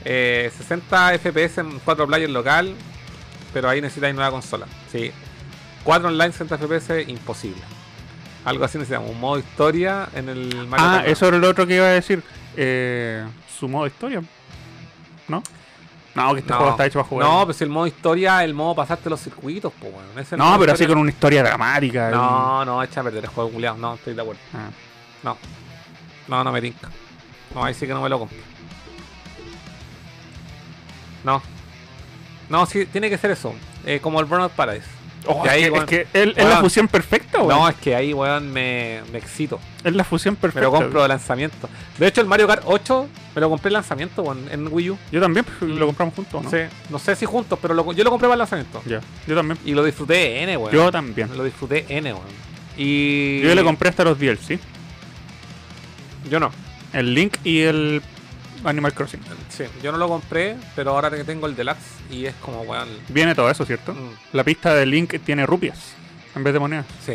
Eh, 0.04 0.50
60 0.56 1.18
FPS 1.18 1.58
en 1.60 1.78
4 1.80 2.06
players 2.06 2.32
local, 2.32 2.74
pero 3.52 3.68
ahí 3.68 3.80
necesitáis 3.80 4.14
nueva 4.14 4.30
consola. 4.30 4.66
Sí. 4.90 5.12
4 5.84 6.08
online 6.08 6.32
60 6.32 6.58
FPS, 6.58 7.04
imposible. 7.08 7.60
Algo 8.44 8.64
así 8.64 8.78
necesitamos. 8.78 9.10
Un 9.10 9.20
modo 9.20 9.38
historia 9.38 10.08
en 10.14 10.28
el 10.30 10.66
Mario 10.66 10.86
Ah, 10.86 11.02
eso 11.06 11.28
era 11.28 11.36
lo 11.38 11.48
otro 11.48 11.66
que 11.66 11.76
iba 11.76 11.84
a 11.86 11.90
decir. 11.90 12.22
Eh, 12.56 13.24
su 13.58 13.68
modo 13.68 13.86
historia. 13.86 14.22
¿No? 15.28 15.42
No, 16.14 16.34
que 16.34 16.40
este 16.40 16.52
juego 16.52 16.70
está 16.70 16.86
hecho 16.86 16.98
para 16.98 17.08
jugar. 17.08 17.28
No, 17.28 17.44
pues 17.44 17.56
si 17.56 17.64
el 17.64 17.70
modo 17.70 17.86
historia, 17.86 18.42
el 18.42 18.52
modo 18.54 18.74
pasarte 18.74 19.08
los 19.08 19.20
circuitos, 19.20 19.72
pues 19.78 19.92
bueno. 19.92 20.08
Ese 20.18 20.36
No, 20.36 20.58
pero 20.58 20.72
así 20.72 20.86
con 20.86 20.98
una 20.98 21.10
historia 21.10 21.42
dramática. 21.42 22.10
No, 22.10 22.64
no, 22.64 22.82
echa 22.82 23.00
a 23.00 23.04
perder 23.04 23.24
el 23.24 23.30
juego 23.30 23.50
culiado. 23.50 23.76
No, 23.76 23.94
estoy 23.94 24.14
de 24.14 24.22
acuerdo. 24.22 24.40
Ah. 24.52 24.70
No. 25.22 25.36
No, 26.28 26.44
no 26.44 26.52
me 26.52 26.60
tinca. 26.60 26.88
No, 27.54 27.64
ahí 27.64 27.74
sí 27.74 27.86
que 27.86 27.94
no 27.94 28.02
me 28.02 28.08
lo 28.08 28.18
compro. 28.18 28.38
No. 31.24 31.42
No, 32.48 32.66
sí, 32.66 32.86
tiene 32.86 33.08
que 33.08 33.18
ser 33.18 33.30
eso. 33.30 33.54
Eh, 33.86 34.00
como 34.00 34.18
el 34.20 34.26
Burnout 34.26 34.52
Paradise. 34.52 34.99
Oh, 35.26 35.44
es 35.44 35.84
que, 35.84 36.06
es 36.14 36.36
la 36.36 36.56
fusión 36.60 36.88
perfecta, 36.88 37.38
weón. 37.42 37.48
No, 37.60 37.68
es 37.68 37.76
que 37.76 37.94
ahí, 37.94 38.14
weón, 38.14 38.50
me, 38.52 39.00
me 39.12 39.18
excito. 39.18 39.60
es 39.84 39.94
la 39.94 40.02
fusión 40.02 40.34
Me 40.34 40.40
perfecta. 40.40 40.64
lo 40.66 40.72
compro 40.72 41.02
de 41.02 41.08
lanzamiento. 41.08 41.68
De 41.98 42.06
hecho, 42.06 42.20
el 42.22 42.26
Mario 42.26 42.46
Kart 42.46 42.62
8 42.64 43.06
me 43.34 43.40
lo 43.40 43.50
compré 43.50 43.68
en 43.68 43.74
lanzamiento, 43.74 44.22
weón, 44.22 44.48
en 44.50 44.66
Wii 44.72 44.90
U. 44.90 44.98
Yo 45.12 45.20
también, 45.20 45.44
pues, 45.44 45.70
Mm. 45.70 45.78
lo 45.78 45.86
compramos 45.86 46.14
juntos, 46.14 46.42
¿no? 46.44 46.50
Sí, 46.50 46.56
no 46.88 46.98
sé 46.98 47.14
si 47.16 47.26
juntos, 47.26 47.58
pero 47.60 47.74
lo- 47.74 47.92
yo 47.92 48.02
lo 48.02 48.10
compré 48.10 48.26
para 48.28 48.34
el 48.34 48.38
lanzamiento. 48.38 48.82
Ya, 48.86 49.00
yo 49.26 49.34
también. 49.36 49.58
Y 49.64 49.72
lo 49.74 49.84
disfruté 49.84 50.42
N, 50.42 50.56
weón. 50.56 50.72
Yo 50.72 50.90
también. 50.90 51.28
Lo 51.36 51.44
disfruté 51.44 51.84
N, 51.88 52.12
weón. 52.14 52.24
Y. 52.78 53.42
Yo 53.42 53.54
le 53.54 53.62
compré 53.62 53.90
hasta 53.90 54.04
los 54.04 54.18
DLC. 54.18 54.58
Yo 56.30 56.40
no. 56.40 56.50
El 56.92 57.14
Link 57.14 57.34
y 57.44 57.60
el 57.60 58.02
Animal 58.64 58.92
Crossing. 58.94 59.20
Sí, 59.48 59.64
yo 59.82 59.90
no 59.92 59.98
lo 59.98 60.08
compré, 60.08 60.56
pero 60.76 60.90
ahora 60.92 61.10
que 61.10 61.24
tengo 61.24 61.46
el 61.46 61.56
Deluxe 61.56 61.80
y 62.10 62.26
es 62.26 62.34
como, 62.36 62.62
weón. 62.62 62.88
Viene 63.08 63.34
todo 63.34 63.50
eso, 63.50 63.64
¿cierto? 63.64 63.92
mm, 63.94 64.10
La 64.36 64.44
pista 64.44 64.74
de 64.74 64.86
Link 64.86 65.14
tiene 65.24 65.46
rupias 65.46 65.78
en 66.34 66.44
vez 66.44 66.52
de 66.52 66.58
monedas. 66.60 66.86
sí. 67.04 67.14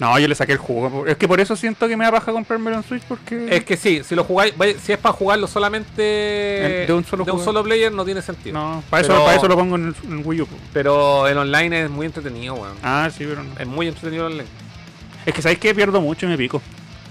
No, 0.00 0.16
yo 0.20 0.28
le 0.28 0.36
saqué 0.36 0.52
el 0.52 0.58
jugo. 0.58 1.06
Es 1.08 1.16
que 1.16 1.26
por 1.26 1.40
eso 1.40 1.56
siento 1.56 1.88
que 1.88 1.96
me 1.96 2.04
da 2.04 2.12
paja 2.12 2.30
comprármelo 2.30 2.76
en 2.76 2.84
Switch 2.84 3.02
porque... 3.02 3.48
Es 3.50 3.64
que 3.64 3.76
sí, 3.76 4.02
si 4.04 4.14
lo 4.14 4.22
jugáis, 4.22 4.54
si 4.80 4.92
es 4.92 4.98
para 4.98 5.12
jugarlo 5.12 5.48
solamente 5.48 6.82
En- 6.82 6.86
de 6.86 6.92
un 6.92 7.04
solo 7.04 7.24
jugador. 7.24 7.44
solo 7.44 7.64
player, 7.64 7.90
no 7.90 8.04
tiene 8.04 8.22
sentido. 8.22 8.56
No, 8.56 8.84
para 8.90 9.02
eso, 9.02 9.24
para 9.24 9.34
eso 9.36 9.48
lo 9.48 9.56
pongo 9.56 9.74
en, 9.74 9.88
el, 9.88 9.94
en 10.12 10.22
Wii 10.24 10.42
U. 10.42 10.46
po. 10.46 10.56
Pero 10.72 11.26
el 11.26 11.36
online 11.36 11.82
es 11.82 11.90
muy 11.90 12.06
entretenido, 12.06 12.54
weón. 12.54 12.76
Ah, 12.80 13.10
sí, 13.12 13.24
pero 13.28 13.42
no. 13.42 13.58
Es 13.58 13.66
muy 13.66 13.88
entretenido 13.88 14.28
el 14.28 14.34
online. 14.34 14.48
Es 15.26 15.34
que 15.34 15.42
sabéis 15.42 15.58
que 15.58 15.74
pierdo 15.74 16.00
mucho 16.00 16.26
y 16.26 16.28
me 16.28 16.38
pico. 16.38 16.62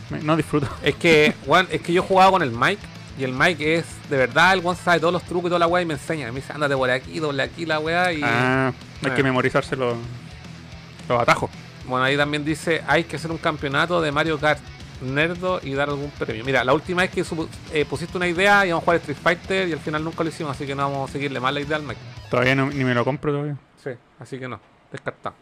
No 0.24 0.36
disfruto. 0.38 0.68
Es 0.84 0.96
que, 0.96 1.34
es 1.70 1.82
que 1.82 1.94
yo 1.94 2.04
jugaba 2.04 2.32
con 2.32 2.42
el 2.42 2.52
Mike 2.52 2.82
y 3.20 3.24
el 3.24 3.34
Mike 3.34 3.76
es, 3.76 3.86
de 4.10 4.18
verdad, 4.18 4.54
el 4.54 4.60
weón 4.60 4.76
sabe 4.76 5.00
todos 5.00 5.12
los 5.14 5.24
trucos 5.24 5.46
y 5.48 5.50
toda 5.50 5.60
la 5.60 5.68
weá 5.68 5.82
y 5.82 5.86
me 5.86 5.96
enseña. 5.96 6.28
Me 6.32 6.36
dice, 6.42 6.54
ándate 6.54 6.76
por 6.76 6.90
aquí, 6.90 7.20
doble 7.20 7.44
aquí 7.44 7.66
la 7.66 7.80
weá 7.80 8.14
y... 8.14 8.22
Ah, 8.24 8.72
hay 9.04 9.12
que 9.12 9.24
memorizarse 9.24 9.76
los, 9.76 9.96
los 11.10 11.22
atajos. 11.22 11.50
Bueno, 11.86 12.04
ahí 12.06 12.16
también 12.18 12.44
dice, 12.46 12.84
hay 12.88 13.06
que 13.06 13.16
hacer 13.16 13.32
un 13.32 13.38
campeonato 13.38 14.02
de 14.02 14.12
Mario 14.12 14.40
Kart 14.40 14.60
Nerdo 15.02 15.60
y 15.64 15.74
dar 15.74 15.90
algún 15.90 16.10
premio. 16.12 16.44
Mira, 16.44 16.64
la 16.64 16.74
última 16.74 17.04
vez 17.04 17.12
que 17.12 17.24
eh, 17.74 17.86
pusiste 17.86 18.18
una 18.18 18.28
idea 18.28 18.66
íbamos 18.66 18.82
a 18.82 18.86
jugar 18.86 18.98
Street 19.00 19.18
Fighter 19.22 19.68
y 19.70 19.74
al 19.74 19.80
final 19.80 20.04
nunca 20.04 20.24
lo 20.24 20.30
hicimos, 20.30 20.56
así 20.56 20.66
que 20.66 20.74
no 20.76 20.84
vamos 20.90 21.10
a 21.10 21.14
seguirle 21.14 21.40
más 21.40 21.54
la 21.54 21.60
idea 21.62 21.78
al 21.78 21.84
Mike. 21.84 22.00
Todavía 22.30 22.56
no- 22.56 22.70
ni 22.70 22.84
me 22.84 22.94
lo 22.94 23.06
compro 23.06 23.32
todavía. 23.32 23.56
Sí, 23.84 23.92
así 24.20 24.40
que 24.40 24.48
no, 24.48 24.60
descartado. 24.92 25.36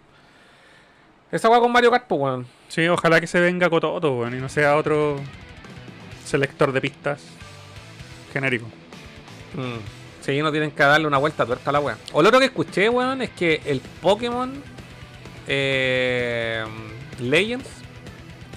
Esa 1.31 1.49
weá 1.49 1.59
con 1.59 1.71
Mario 1.71 1.91
Kart, 1.91 2.05
pues 2.07 2.21
weón. 2.21 2.47
Sí, 2.67 2.87
ojalá 2.87 3.19
que 3.19 3.27
se 3.27 3.39
venga 3.39 3.69
Cototo, 3.69 4.13
weón, 4.19 4.35
y 4.35 4.39
no 4.41 4.49
sea 4.49 4.75
otro 4.75 5.19
selector 6.25 6.71
de 6.71 6.81
pistas 6.81 7.21
genérico. 8.33 8.67
Mm. 9.53 9.79
Sí, 10.21 10.41
no 10.41 10.51
tienen 10.51 10.71
que 10.71 10.81
darle 10.83 11.07
una 11.07 11.17
vuelta 11.17 11.43
a 11.43 11.45
tuerca 11.45 11.69
a 11.69 11.73
la 11.73 11.79
weá. 11.79 11.97
O 12.13 12.21
lo 12.21 12.29
otro 12.29 12.39
que 12.39 12.47
escuché, 12.47 12.89
weón, 12.89 13.21
es 13.21 13.29
que 13.31 13.61
el 13.65 13.79
Pokémon 14.01 14.61
eh, 15.47 16.65
Legends, 17.19 17.69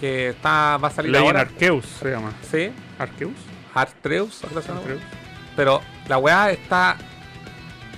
que 0.01 0.31
está 0.31 0.77
va 0.79 0.89
a 0.89 0.91
salir 0.91 1.11
Legend 1.13 1.27
ahora. 1.27 1.41
Arceus 1.43 1.85
se 2.01 2.11
llama. 2.11 2.33
Sí, 2.51 2.71
¿Arceus? 2.99 3.35
Artreus. 3.75 4.41
Pero 5.57 5.81
la 6.09 6.19
weá 6.19 6.51
está 6.51 6.97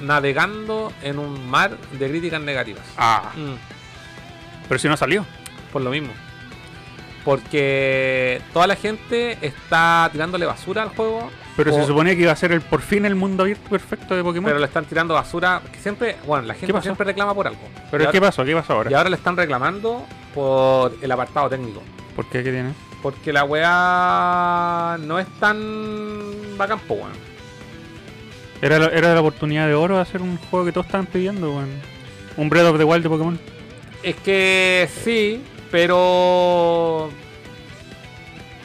navegando 0.00 0.92
en 1.02 1.18
un 1.18 1.48
mar 1.48 1.76
de 1.98 2.08
críticas 2.08 2.40
negativas. 2.40 2.82
Ah, 2.96 3.32
Mm, 3.36 3.54
pero 4.70 4.78
si 4.78 4.88
no 4.88 4.96
salió. 4.96 5.26
por 5.70 5.82
lo 5.82 5.90
mismo. 5.90 6.12
Porque 7.24 8.40
toda 8.52 8.66
la 8.66 8.76
gente 8.76 9.36
está 9.42 10.08
tirándole 10.10 10.46
basura 10.46 10.82
al 10.82 10.88
juego. 10.88 11.30
Pero 11.56 11.74
o- 11.74 11.78
se 11.78 11.86
suponía 11.86 12.14
que 12.14 12.22
iba 12.22 12.32
a 12.32 12.36
ser 12.36 12.52
el 12.52 12.60
por 12.62 12.80
fin 12.80 13.04
el 13.04 13.14
mundo 13.14 13.42
abierto 13.42 13.68
perfecto 13.68 14.16
de 14.16 14.22
Pokémon. 14.22 14.44
Pero 14.44 14.54
Pero, 14.54 14.58
le 14.60 14.66
están 14.66 14.84
tirando 14.86 15.12
basura. 15.14 15.60
Que 15.70 15.78
siempre, 15.78 16.16
bueno, 16.26 16.46
la 16.46 16.54
gente 16.54 16.80
siempre 16.80 17.04
reclama 17.04 17.34
por 17.34 17.46
algo. 17.46 17.60
y, 17.92 18.06
¿qué 18.10 18.20
pasó? 18.20 18.44
¿Qué 18.44 18.54
pasó 18.54 18.72
ahora? 18.72 18.90
y 18.90 18.94
ahora 18.94 19.10
le 19.10 19.16
están 19.16 19.36
reclamando 19.36 20.06
por 20.34 20.94
el 21.02 21.12
apartado 21.12 21.48
técnico. 21.50 21.82
¿Por 22.16 22.24
qué? 22.26 22.42
¿Qué 22.42 22.52
tiene? 22.52 22.72
Porque 23.02 23.32
la 23.32 23.44
weá 23.44 24.96
no 25.00 25.18
es 25.18 25.26
tan 25.38 26.56
bacán, 26.56 26.78
po, 26.80 26.94
weón. 26.94 27.12
Era 28.62 28.78
la, 28.78 28.86
era 28.86 29.14
la 29.14 29.20
oportunidad 29.20 29.66
de 29.66 29.74
oro 29.74 29.96
de 29.96 30.02
hacer 30.02 30.22
un 30.22 30.36
juego 30.36 30.64
que 30.66 30.72
todos 30.72 30.86
estaban 30.86 31.06
pidiendo, 31.06 31.50
weón. 31.50 31.70
Un 32.36 32.48
Breath 32.48 32.66
of 32.66 32.78
the 32.78 32.84
Wild 32.84 33.02
de 33.02 33.08
Pokémon. 33.08 33.38
Es 34.02 34.16
que 34.16 34.88
sí, 35.04 35.42
pero 35.70 37.10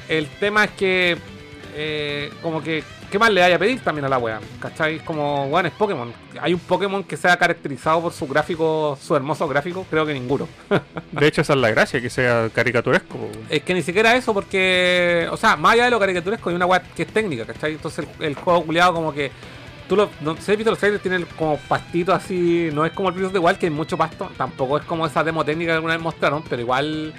el 0.08 0.28
tema 0.40 0.66
es 0.66 0.72
que 0.72 1.18
eh, 1.76 2.32
como 2.42 2.62
que 2.62 2.84
¿qué 3.16 3.20
más 3.20 3.32
le 3.32 3.40
vaya 3.40 3.56
a 3.56 3.60
pedir 3.60 3.80
también 3.80 4.04
a 4.06 4.10
la 4.10 4.18
wea? 4.18 4.42
¿Cachai? 4.60 5.00
Como, 5.00 5.46
weón, 5.46 5.66
es 5.66 5.72
Pokémon. 5.72 6.12
Hay 6.42 6.54
un 6.54 6.60
Pokémon 6.60 7.04
que 7.04 7.16
sea 7.16 7.38
caracterizado 7.38 8.02
por 8.02 8.12
su 8.12 8.28
gráfico, 8.28 8.98
su 9.02 9.16
hermoso 9.16 9.48
gráfico, 9.48 9.86
creo 9.90 10.06
que 10.06 10.14
ninguno. 10.14 10.48
De 11.12 11.28
hecho, 11.28 11.42
esa 11.42 11.54
es 11.54 11.60
la 11.60 11.70
gracia, 11.72 12.02
que 12.02 12.10
sea 12.10 12.50
caricaturesco. 12.54 13.18
Es 13.50 13.64
que 13.64 13.74
ni 13.74 13.82
siquiera 13.82 14.16
eso, 14.16 14.34
porque, 14.34 15.28
o 15.32 15.38
sea, 15.38 15.56
más 15.56 15.74
allá 15.74 15.86
de 15.86 15.92
lo 15.92 16.00
caricaturesco, 16.00 16.50
hay 16.50 16.56
una 16.56 16.66
weá 16.66 16.82
que 16.82 17.04
es 17.04 17.08
técnica, 17.08 17.46
¿cachai? 17.46 17.74
Entonces 17.74 18.06
el, 18.20 18.26
el 18.26 18.36
juego 18.36 18.66
culiado 18.66 18.94
como 18.94 19.14
que. 19.14 19.32
Tú 19.88 19.96
lo, 19.96 20.10
no 20.22 20.36
sé, 20.38 20.56
visto 20.56 20.72
los 20.72 20.80
trailers 20.80 21.02
tienen 21.02 21.28
como 21.38 21.58
pastito 21.58 22.14
así, 22.14 22.70
no 22.74 22.86
es 22.86 22.92
como 22.92 23.10
el 23.10 23.16
Breath 23.16 23.28
of 23.28 23.34
the 23.34 23.40
Wild 23.40 23.58
que 23.60 23.68
hay 23.68 23.72
mucho 23.72 23.98
pasto, 23.98 24.32
tampoco 24.36 24.78
es 24.78 24.84
como 24.86 25.06
esa 25.06 25.24
demo 25.24 25.46
técnica 25.46 25.72
que 25.72 25.76
alguna 25.76 25.94
vez 25.94 26.02
mostraron, 26.02 26.44
pero 26.50 26.62
igual 26.62 27.14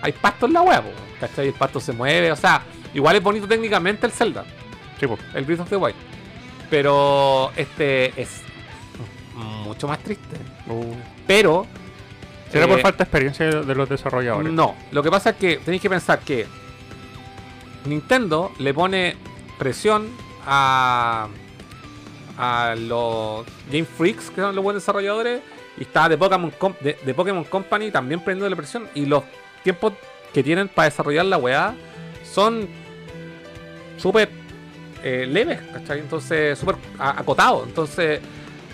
hay 0.00 0.12
pasto 0.12 0.46
en 0.46 0.52
la 0.54 0.62
po, 0.62 0.90
¿cachai? 1.20 1.48
El 1.48 1.54
pasto 1.54 1.78
se 1.78 1.92
mueve, 1.92 2.32
o 2.32 2.36
sea, 2.36 2.62
igual 2.92 3.16
es 3.16 3.22
bonito 3.22 3.46
técnicamente 3.46 4.06
el 4.06 4.12
Zelda, 4.12 4.44
Sí, 4.98 5.06
po. 5.06 5.16
el 5.32 5.44
Breath 5.44 5.60
of 5.60 5.68
the 5.68 5.76
Wild, 5.76 5.96
pero 6.68 7.52
este 7.56 8.20
es 8.20 8.42
mucho 9.34 9.88
más 9.88 9.98
triste. 10.00 10.36
Pero. 11.26 11.66
¿Será 12.50 12.66
por 12.66 12.78
eh, 12.78 12.82
falta 12.82 12.98
de 12.98 13.04
experiencia 13.04 13.46
de 13.46 13.74
los 13.74 13.88
desarrolladores? 13.88 14.52
no, 14.52 14.76
lo 14.90 15.02
que 15.02 15.10
pasa 15.10 15.30
es 15.30 15.36
que 15.36 15.56
tenéis 15.58 15.80
que 15.80 15.88
pensar 15.88 16.18
que 16.20 16.46
Nintendo 17.86 18.52
le 18.58 18.74
pone 18.74 19.16
presión 19.58 20.10
a, 20.46 21.28
a 22.38 22.74
los 22.76 23.44
Game 23.70 23.84
Freaks, 23.84 24.30
que 24.30 24.40
son 24.40 24.54
los 24.54 24.62
buenos 24.64 24.82
desarrolladores, 24.82 25.40
y 25.78 25.82
está 25.82 26.08
de 26.08 26.18
Pokémon, 26.18 26.50
Com- 26.58 26.74
de, 26.80 26.98
de 27.04 27.14
Pokémon 27.14 27.44
Company 27.44 27.90
también 27.90 28.20
prendiendo 28.20 28.56
presión. 28.56 28.88
Y 28.94 29.06
los 29.06 29.24
tiempos 29.62 29.94
que 30.32 30.42
tienen 30.42 30.68
para 30.68 30.88
desarrollar 30.88 31.26
la 31.26 31.36
weá 31.38 31.74
son 32.30 32.68
súper 33.98 34.30
eh, 35.02 35.26
leves, 35.28 35.60
¿cachai? 35.72 36.00
Entonces, 36.00 36.58
súper 36.58 36.76
acotados. 36.98 37.66
Entonces, 37.66 38.20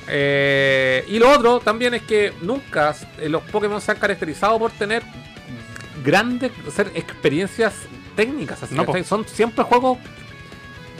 eh, 0.08 1.04
y 1.08 1.18
lo 1.18 1.30
otro 1.30 1.60
también 1.60 1.94
es 1.94 2.02
que 2.02 2.32
nunca 2.40 2.94
eh, 3.18 3.28
los 3.28 3.42
Pokémon 3.42 3.80
se 3.80 3.90
han 3.92 3.98
caracterizado 3.98 4.58
por 4.58 4.70
tener 4.72 5.02
grandes 6.04 6.52
ser 6.72 6.90
experiencias 6.94 7.74
técnicas. 8.16 8.62
Así, 8.62 8.74
No, 8.74 8.86
¿cachai? 8.86 9.04
Son 9.04 9.26
siempre 9.26 9.64
juegos 9.64 9.98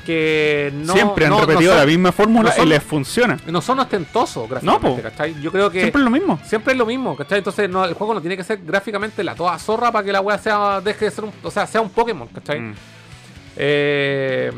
que 0.08 0.70
no. 0.74 0.94
Siempre 0.94 1.26
han 1.26 1.30
no- 1.32 1.40
no 1.40 1.46
repetido 1.46 1.72
son- 1.72 1.80
la 1.80 1.86
misma 1.86 2.12
fórmula 2.12 2.48
no 2.50 2.56
son- 2.56 2.66
y 2.66 2.70
les 2.70 2.82
funciona. 2.82 3.36
No 3.46 3.60
son 3.60 3.78
ostentosos 3.80 4.48
gráficamente. 4.48 5.02
¿cachai? 5.02 5.38
Yo 5.42 5.52
creo 5.52 5.70
que 5.70 5.80
Siempre 5.80 6.00
es 6.00 6.04
lo 6.06 6.10
mismo. 6.10 6.40
siempre 6.44 6.72
es 6.72 6.78
lo 6.78 6.86
mismo, 6.86 7.14
¿cachai? 7.14 7.38
Entonces 7.38 7.66
el 7.66 7.92
juego 7.94 8.14
no 8.14 8.20
tiene 8.22 8.34
que 8.36 8.42
ser 8.44 8.58
gráficamente 8.64 9.22
la 9.22 9.34
toda 9.34 9.58
zorra 9.58 9.92
para 9.92 10.04
que 10.06 10.10
la 10.12 10.22
wea 10.22 10.38
sea, 10.38 10.80
deje 10.80 11.04
de 11.04 11.10
ser 11.10 11.24
un, 11.24 11.32
o 11.42 11.50
sea, 11.50 11.66
sea 11.66 11.82
un 11.82 11.90
Pokémon, 11.90 12.26
¿cachai? 12.28 12.58
Mm. 12.58 12.74
Eh, 13.58 14.50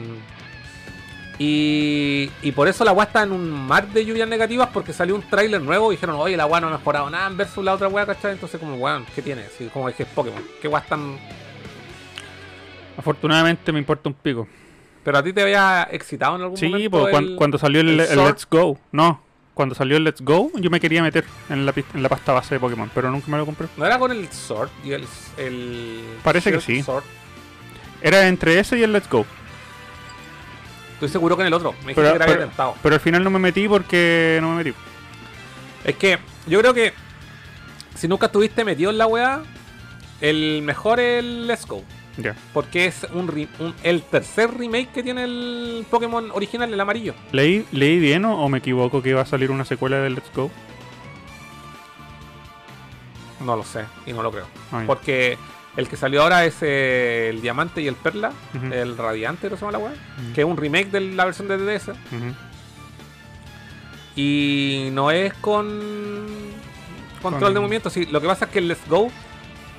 y, 1.39 2.31
y 2.43 2.53
por 2.53 2.69
eso 2.69 2.85
la 2.85 2.93
weá 2.93 3.07
está 3.07 3.23
en 3.25 3.33
un 3.33 3.51
mar 3.51 3.89
de 3.89 4.05
lluvias 4.05 4.29
negativas 4.29 4.69
porque 4.73 4.93
salió 4.93 5.15
un 5.17 5.23
tráiler 5.23 5.61
nuevo 5.61 5.91
y 5.91 5.97
dijeron, 5.97 6.15
oye, 6.17 6.37
la 6.37 6.47
weá 6.47 6.61
no 6.61 6.69
ha 6.69 6.73
mejorado 6.79 7.11
nada 7.11 7.29
versus 7.31 7.65
la 7.65 7.75
otra 7.75 7.89
weá, 7.89 8.07
¿cachai? 8.07 8.33
Entonces 8.33 8.61
como, 8.61 8.77
weón, 8.77 9.05
¿qué 9.15 9.21
tiene? 9.23 9.43
Como 9.73 9.89
es 9.89 9.97
que 9.97 10.05
es 10.05 10.09
Pokémon. 10.11 10.43
¿Qué 10.63 10.69
weá 10.69 10.81
están...? 10.81 11.19
Afortunadamente 12.97 13.73
me 13.73 13.79
importa 13.81 14.09
un 14.11 14.15
pico. 14.15 14.47
¿Pero 15.05 15.19
a 15.19 15.23
ti 15.23 15.33
te 15.33 15.43
había 15.43 15.89
excitado 15.91 16.37
en 16.37 16.43
algún 16.43 16.57
Sí, 16.59 16.69
momento 16.69 17.09
cuan- 17.11 17.25
el- 17.25 17.37
cuando 17.37 17.59
salió 17.59 17.81
el, 17.81 17.89
el 17.89 18.01
el 18.01 18.07
Sword? 18.09 18.27
Let's 18.29 18.47
Go. 18.51 18.79
No, 18.93 19.23
cuando 19.55 19.75
salió 19.75 19.97
el 19.97 20.05
Let's 20.05 20.21
Go, 20.21 20.51
yo 20.57 20.71
me 20.71 20.79
quería 20.81 21.03
meter 21.03 21.25
en 21.49 21.65
la, 21.67 21.73
en 21.95 22.03
la 22.03 22.09
pasta 22.09 22.33
base 22.33 22.55
de 22.55 22.61
Pokémon, 22.61 22.91
pero 22.95 23.11
nunca 23.11 23.27
me 23.31 23.39
lo 23.39 23.47
compré. 23.47 23.67
¿No 23.77 23.87
era 23.87 23.99
con 23.99 24.11
el 24.13 24.31
Sword 24.31 24.69
y 24.85 24.93
el. 24.93 25.07
el 25.39 26.03
Parece 26.23 26.53
que 26.53 26.61
sí. 26.61 26.83
Sword? 26.83 27.05
Era 28.03 28.29
entre 28.29 28.59
ese 28.59 28.79
y 28.79 28.83
el 28.83 28.93
Let's 28.93 29.09
Go. 29.09 29.25
Estoy 30.95 31.09
seguro 31.09 31.35
que 31.37 31.43
en 31.43 31.47
el 31.49 31.55
otro. 31.55 31.73
Me 31.85 31.95
dijiste 31.95 32.03
Pero, 32.03 32.11
que 32.11 32.17
era 32.17 32.27
pero- 32.27 32.41
tentado. 32.41 32.75
pero 32.83 32.95
al 32.95 33.01
final 33.01 33.25
no 33.25 33.31
me 33.31 33.39
metí 33.39 33.69
porque 33.69 34.39
no 34.43 34.51
me 34.51 34.57
metí. 34.65 34.75
Es 35.85 35.97
que 35.97 36.19
yo 36.47 36.61
creo 36.61 36.75
que 36.75 36.93
si 37.95 38.07
nunca 38.07 38.27
estuviste 38.27 38.65
metido 38.65 38.91
en 38.91 38.99
la 38.99 39.07
weá, 39.07 39.43
el 40.21 40.61
mejor 40.63 41.01
es 41.01 41.21
el 41.21 41.47
Let's 41.47 41.65
Go. 41.67 41.83
Ya. 42.23 42.37
Porque 42.53 42.87
es 42.87 43.07
un, 43.13 43.29
un- 43.59 43.75
el 43.83 44.03
tercer 44.03 44.57
remake 44.57 44.91
que 44.93 45.03
tiene 45.03 45.25
el 45.25 45.87
Pokémon 45.91 46.31
original, 46.33 46.73
el 46.73 46.81
amarillo. 46.81 47.15
¿Leí, 47.33 47.65
¿Leí 47.73 47.99
bien 47.99 48.25
o, 48.25 48.43
o 48.43 48.49
me 48.49 48.59
equivoco 48.59 49.03
que 49.03 49.11
iba 49.11 49.21
a 49.23 49.27
salir 49.27 49.51
una 49.51 49.65
secuela 49.65 49.99
del 49.99 50.15
Let's 50.15 50.31
Go? 50.35 50.51
No 53.45 53.57
lo 53.57 53.65
sé 53.65 53.85
y 54.07 54.13
no 54.13 54.23
lo 54.23 54.31
creo. 54.31 54.47
Ah. 54.71 54.83
Porque 54.87 55.39
el 55.77 55.89
que 55.89 55.97
salió 55.97 56.23
ahora 56.23 56.45
es 56.45 56.57
eh, 56.61 57.29
el 57.31 57.41
Diamante 57.41 57.81
y 57.81 57.87
el 57.89 57.95
Perla, 57.95 58.33
el 58.71 58.97
Radiante, 58.99 59.49
¿no 59.49 59.57
se 59.57 59.65
llama 59.65 59.79
la? 59.79 59.85
Ujú. 59.85 59.93
Que 60.35 60.43
es 60.43 60.47
un 60.47 60.57
remake 60.57 60.91
de 60.91 61.01
la 61.01 61.25
versión 61.25 61.49
de 61.49 61.57
DDS. 61.57 61.91
Y 64.17 64.89
no 64.93 65.11
es 65.11 65.33
con 65.35 65.69
control 67.23 67.43
Con- 67.45 67.55
de 67.55 67.61
movimiento. 67.61 67.91
Sí, 67.91 68.07
lo 68.07 68.21
que 68.21 68.27
pasa 68.27 68.45
es 68.47 68.51
que 68.51 68.59
el 68.59 68.69
Let's 68.69 68.87
Go 68.89 69.11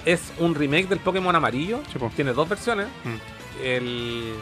es 0.05 0.33
un 0.39 0.55
remake 0.55 0.87
del 0.87 0.99
Pokémon 0.99 1.35
amarillo. 1.35 1.81
Sí. 1.91 1.99
Tiene 2.15 2.33
dos 2.33 2.47
versiones. 2.47 2.87
Mm. 3.03 3.63
El. 3.63 4.33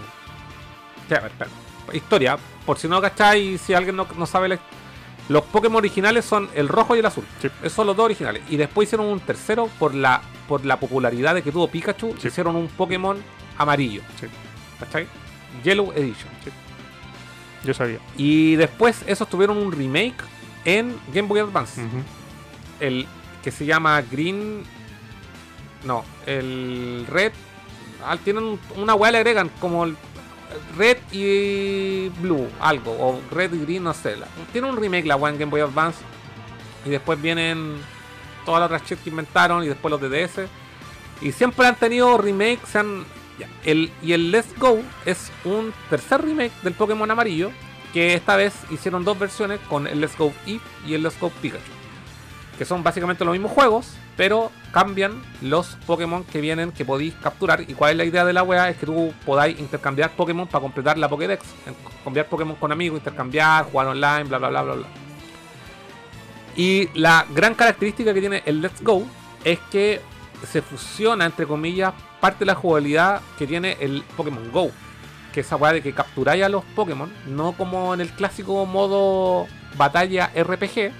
Ya, 1.10 1.18
a 1.18 1.22
ver, 1.22 1.32
espera. 1.32 1.52
Historia, 1.94 2.38
por 2.66 2.78
si 2.78 2.88
no 2.88 3.02
cacháis, 3.02 3.62
si 3.62 3.74
alguien 3.74 3.96
no, 3.96 4.08
no 4.16 4.28
sabe 4.28 4.48
la 4.48 4.60
Los 5.28 5.44
Pokémon 5.46 5.78
originales 5.78 6.24
son 6.24 6.48
el 6.54 6.68
rojo 6.68 6.96
y 6.96 7.00
el 7.00 7.06
azul. 7.06 7.26
Sí. 7.42 7.50
Esos 7.62 7.74
son 7.74 7.88
los 7.88 7.96
dos 7.96 8.06
originales. 8.06 8.44
Y 8.50 8.58
después 8.58 8.88
hicieron 8.88 9.08
un 9.08 9.20
tercero 9.20 9.70
por 9.80 9.96
la 9.96 10.22
por 10.48 10.66
la 10.66 10.80
popularidad 10.80 11.36
de 11.36 11.44
que 11.44 11.52
tuvo 11.52 11.68
Pikachu. 11.68 12.16
Sí. 12.20 12.28
Hicieron 12.28 12.56
un 12.56 12.68
Pokémon 12.68 13.18
amarillo. 13.58 14.02
Sí. 14.20 14.28
¿Cachai? 14.80 15.08
Yellow 15.64 15.92
Edition. 15.94 16.30
Yo 17.64 17.74
sabía. 17.74 18.00
Y 18.18 18.56
después 18.56 19.04
esos 19.06 19.30
tuvieron 19.30 19.58
un 19.58 19.72
remake 19.72 20.24
en 20.66 20.96
Game 21.14 21.28
Boy 21.28 21.40
Advance. 21.40 21.82
El 22.80 23.08
que 23.44 23.52
se 23.52 23.66
llama 23.66 24.02
Green. 24.02 24.64
No, 25.84 26.04
el 26.26 27.06
Red. 27.10 27.32
ah, 28.06 28.18
tienen 28.24 28.44
un- 28.44 28.60
una 28.76 28.96
weá 28.96 29.12
le 29.12 29.18
agregan 29.20 29.50
como 29.60 29.84
el 29.86 29.96
Red 30.78 30.98
y 31.12 32.10
Blue, 32.22 32.48
algo. 32.60 32.92
O 32.92 33.22
Red 33.32 33.54
y 33.54 33.60
Green, 33.60 33.84
no 33.84 33.94
sé. 33.94 34.16
la- 34.18 34.28
tiene 34.52 34.70
un 34.70 34.78
remake 34.78 35.06
la 35.06 35.16
weá 35.16 35.32
en 35.32 35.40
Game 35.40 35.50
Boy 35.52 35.62
Advance. 35.62 36.00
Y 36.86 36.90
después 36.90 37.22
vienen 37.22 37.78
todas 38.46 38.62
las 38.62 38.68
otras 38.68 38.84
shit 38.90 39.00
que 39.04 39.10
inventaron. 39.10 39.64
Y 39.64 39.68
después 39.68 39.92
los 39.92 40.02
de 40.02 40.10
DS. 40.10 40.48
Y 41.22 41.32
siempre 41.32 41.66
han 41.68 41.76
tenido 41.76 42.18
remakes. 42.18 42.76
han- 42.76 43.06
el, 43.64 43.92
y 44.02 44.12
el 44.14 44.32
Let's 44.32 44.58
Go 44.60 44.82
es 45.06 45.32
un 45.46 45.74
tercer 45.90 46.22
remake 46.24 46.52
del 46.64 46.74
Pokémon 46.74 47.10
amarillo. 47.12 47.52
Que 47.94 48.14
esta 48.14 48.36
vez 48.36 48.54
hicieron 48.70 49.04
dos 49.04 49.18
versiones 49.18 49.60
con 49.70 49.88
el 49.88 50.00
Let's 50.02 50.18
Go 50.18 50.32
Eevee 50.46 50.62
y 50.86 50.94
el 50.94 51.04
Let's 51.04 51.20
Go 51.20 51.30
Pikachu. 51.42 51.64
Que 52.58 52.66
son 52.66 52.84
básicamente 52.84 53.24
los 53.26 53.32
mismos 53.34 53.52
juegos, 53.52 53.94
pero 54.20 54.52
cambian 54.74 55.24
los 55.42 55.78
Pokémon 55.88 56.26
que 56.26 56.42
vienen, 56.42 56.74
que 56.74 56.84
podéis 56.84 57.14
capturar. 57.24 57.62
Y 57.62 57.74
cuál 57.74 57.92
es 57.92 57.98
la 57.98 58.04
idea 58.04 58.26
de 58.26 58.34
la 58.34 58.44
wea, 58.44 58.68
es 58.68 58.76
que 58.76 58.86
tú 58.86 59.14
podáis 59.26 59.58
intercambiar 59.58 60.12
Pokémon 60.12 60.46
para 60.46 60.62
completar 60.62 60.98
la 60.98 61.08
Pokédex. 61.08 61.42
Cambiar 62.04 62.28
Pokémon 62.28 62.58
con 62.58 62.70
amigos, 62.74 63.00
intercambiar, 63.00 63.72
jugar 63.72 63.88
online, 63.88 64.26
bla 64.26 64.38
bla 64.40 64.50
bla 64.50 64.62
bla 64.62 64.74
bla. 64.74 64.88
Y 66.58 66.90
la 66.96 67.26
gran 67.34 67.56
característica 67.56 68.14
que 68.14 68.20
tiene 68.20 68.44
el 68.46 68.62
Let's 68.62 68.84
Go 68.84 69.08
es 69.46 69.58
que 69.72 70.02
se 70.46 70.62
fusiona, 70.62 71.26
entre 71.26 71.48
comillas, 71.48 71.94
parte 72.20 72.40
de 72.40 72.48
la 72.48 72.56
jugabilidad 72.56 73.22
que 73.38 73.48
tiene 73.48 73.78
el 73.80 74.04
Pokémon 74.18 74.52
Go. 74.52 74.70
Que 75.32 75.40
esa 75.40 75.56
weá 75.56 75.72
de 75.72 75.82
que 75.82 75.94
capturáis 75.94 76.44
a 76.44 76.50
los 76.50 76.66
Pokémon, 76.76 77.10
no 77.26 77.54
como 77.54 77.94
en 77.94 78.02
el 78.02 78.10
clásico 78.10 78.66
modo 78.66 79.48
batalla 79.78 80.30
RPG, 80.36 80.92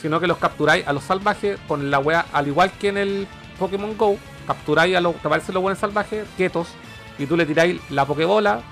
sino 0.00 0.20
que 0.20 0.26
los 0.26 0.38
capturáis 0.38 0.86
a 0.86 0.92
los 0.92 1.04
salvajes 1.04 1.58
con 1.68 1.90
la 1.90 1.98
weá, 1.98 2.26
al 2.32 2.48
igual 2.48 2.72
que 2.72 2.88
en 2.88 2.98
el 2.98 3.28
Pokémon 3.58 3.96
Go, 3.96 4.18
capturáis 4.46 4.96
a 4.96 5.00
los, 5.00 5.14
te 5.16 5.26
aparecen 5.26 5.54
los 5.54 5.62
buenos 5.62 5.78
salvajes, 5.78 6.26
quietos, 6.36 6.68
y 7.18 7.26
tú 7.26 7.36
le 7.36 7.46
tiráis 7.46 7.80
la 7.90 8.06
Pokébola, 8.06 8.62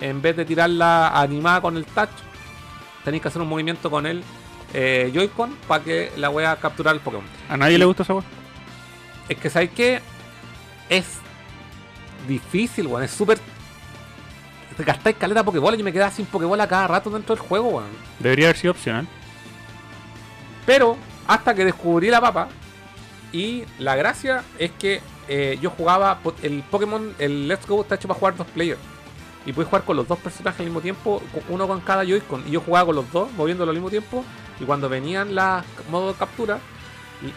en 0.00 0.20
vez 0.20 0.36
de 0.36 0.44
tirarla 0.44 1.08
animada 1.08 1.60
con 1.60 1.76
el 1.76 1.84
touch, 1.84 2.10
tenéis 3.04 3.22
que 3.22 3.28
hacer 3.28 3.42
un 3.42 3.48
movimiento 3.48 3.90
con 3.90 4.06
el 4.06 4.22
eh, 4.74 5.10
Joy-Con 5.14 5.54
para 5.68 5.84
que 5.84 6.12
la 6.16 6.30
weá 6.30 6.56
capturar 6.56 6.94
el 6.94 7.00
Pokémon. 7.00 7.26
¿A 7.48 7.56
nadie 7.56 7.78
le 7.78 7.84
gusta 7.84 8.02
esa 8.02 8.14
weá? 8.14 8.24
Es 9.28 9.36
que 9.36 9.50
sabéis 9.50 9.70
que 9.70 10.00
es 10.88 11.06
difícil, 12.26 12.86
weón. 12.86 13.04
Es 13.04 13.10
súper. 13.10 13.38
Te 14.76 14.84
gastáis 14.84 15.16
caleta 15.16 15.44
Pokébola 15.44 15.76
y 15.76 15.82
me 15.82 15.92
quedaba 15.92 16.10
sin 16.10 16.26
Pokébola 16.26 16.66
cada 16.66 16.88
rato 16.88 17.10
dentro 17.10 17.34
del 17.34 17.44
juego, 17.44 17.68
weón. 17.68 17.90
Debería 18.18 18.46
haber 18.46 18.56
sido 18.56 18.72
opcional. 18.72 19.06
Pero 20.66 20.96
hasta 21.26 21.54
que 21.54 21.64
descubrí 21.64 22.08
la 22.10 22.20
papa. 22.20 22.48
Y 23.32 23.64
la 23.78 23.96
gracia 23.96 24.44
es 24.58 24.70
que 24.72 25.00
eh, 25.28 25.58
yo 25.60 25.70
jugaba. 25.70 26.18
El 26.42 26.62
Pokémon, 26.70 27.14
el 27.18 27.48
Let's 27.48 27.66
Go 27.66 27.82
está 27.82 27.94
hecho 27.94 28.08
para 28.08 28.18
jugar 28.18 28.36
dos 28.36 28.46
players. 28.48 28.80
Y 29.44 29.52
puedes 29.52 29.68
jugar 29.68 29.84
con 29.84 29.96
los 29.96 30.06
dos 30.06 30.18
personajes 30.20 30.60
al 30.60 30.66
mismo 30.66 30.80
tiempo, 30.80 31.20
uno 31.48 31.66
con 31.66 31.80
cada 31.80 32.04
Joy-Con. 32.04 32.46
Y 32.46 32.52
yo 32.52 32.60
jugaba 32.60 32.86
con 32.86 32.96
los 32.96 33.10
dos, 33.10 33.32
moviéndolo 33.32 33.70
al 33.70 33.76
mismo 33.76 33.90
tiempo. 33.90 34.24
Y 34.60 34.64
cuando 34.64 34.88
venían 34.88 35.34
las 35.34 35.64
modos 35.90 36.14
de 36.14 36.18
captura, 36.18 36.58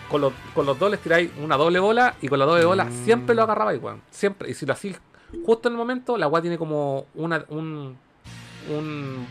con 0.10 0.22
los, 0.22 0.34
con 0.54 0.66
los 0.66 0.78
dos 0.78 0.92
les 0.92 1.00
tiráis 1.00 1.32
una 1.42 1.58
doble 1.58 1.80
bola. 1.80 2.16
Y 2.22 2.28
con 2.28 2.38
la 2.40 2.46
doble 2.46 2.66
bola 2.66 2.86
Mm. 2.86 3.06
siempre 3.06 3.34
lo 3.36 3.42
agarrabais, 3.44 3.82
weón. 3.82 4.02
Siempre. 4.12 4.52
Y 4.52 4.54
si 4.54 4.66
lo 4.68 4.74
hacís 4.74 5.00
justo 5.46 5.68
en 5.70 5.74
el 5.74 5.78
momento, 5.78 6.18
la 6.18 6.28
weá 6.28 6.42
tiene 6.42 6.58
como 6.60 7.08
una, 7.16 7.44
un, 7.50 7.98
un, 8.70 9.26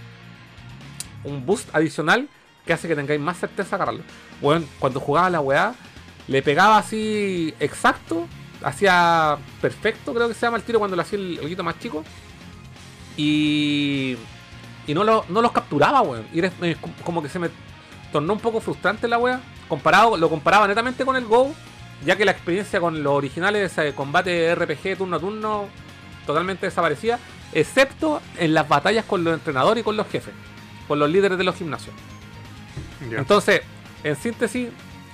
un 1.25 1.47
boost 1.47 1.73
adicional 1.75 2.29
que 2.66 2.73
hace 2.73 2.89
que 2.89 2.97
tengáis 2.97 3.20
más 3.20 3.39
certeza 3.39 3.70
de 3.70 3.82
agarrarlo. 3.82 4.05
Weón, 4.41 4.66
cuando 4.78 5.01
jugaba 5.01 5.28
la 5.31 5.41
weá, 5.41 5.74
le 6.28 6.43
pegaba 6.43 6.78
así 6.78 7.55
exacto, 7.61 8.27
hacía 8.62 9.36
perfecto, 9.61 10.15
creo 10.15 10.28
que 10.28 10.35
se 10.35 10.41
llama 10.47 10.57
el 10.57 10.62
tiro 10.62 10.78
cuando 10.78 10.97
lo 10.97 11.03
hacía 11.03 11.19
el 11.19 11.39
hoyito 11.43 11.62
más 11.62 11.78
chico. 11.78 12.03
Y. 13.16 14.16
Y 14.86 14.93
no, 14.93 15.03
lo- 15.05 15.24
no 15.31 15.41
los 15.41 15.53
capturaba, 15.53 16.03
weón. 16.03 16.27
Y 16.32 16.43
como 17.05 17.23
que 17.23 17.28
se 17.28 17.39
me 17.39 17.49
tornó 18.12 18.35
un 18.35 18.41
poco 18.41 18.61
frustrante 18.61 19.09
la 19.09 19.19
weá. 19.19 19.41
Comparado, 19.69 20.16
lo 20.16 20.28
comparaba 20.28 20.69
netamente 20.69 21.05
con 21.07 21.16
el 21.16 21.24
Go, 21.24 21.55
ya 22.05 22.16
que 22.16 22.24
la 22.27 22.32
experiencia 22.32 22.81
con 22.81 23.03
los 23.03 23.15
originales 23.15 23.74
de 23.77 23.95
combate 23.95 24.55
RPG 24.55 24.99
turno 24.99 25.16
a 25.16 25.20
turno 25.20 25.66
totalmente 26.27 26.66
desaparecía, 26.66 27.19
excepto 27.53 28.20
en 28.39 28.53
las 28.53 28.69
batallas 28.69 29.07
con 29.07 29.24
los 29.24 29.32
entrenadores 29.32 29.81
y 29.81 29.85
con 29.85 29.97
los 29.97 30.07
jefes, 30.09 30.35
con 30.86 30.99
los 30.99 31.09
líderes 31.09 31.39
de 31.39 31.45
los 31.45 31.55
gimnasios. 31.57 31.95
Entonces, 33.01 33.62
en 34.03 34.16
síntesis, 34.16 34.69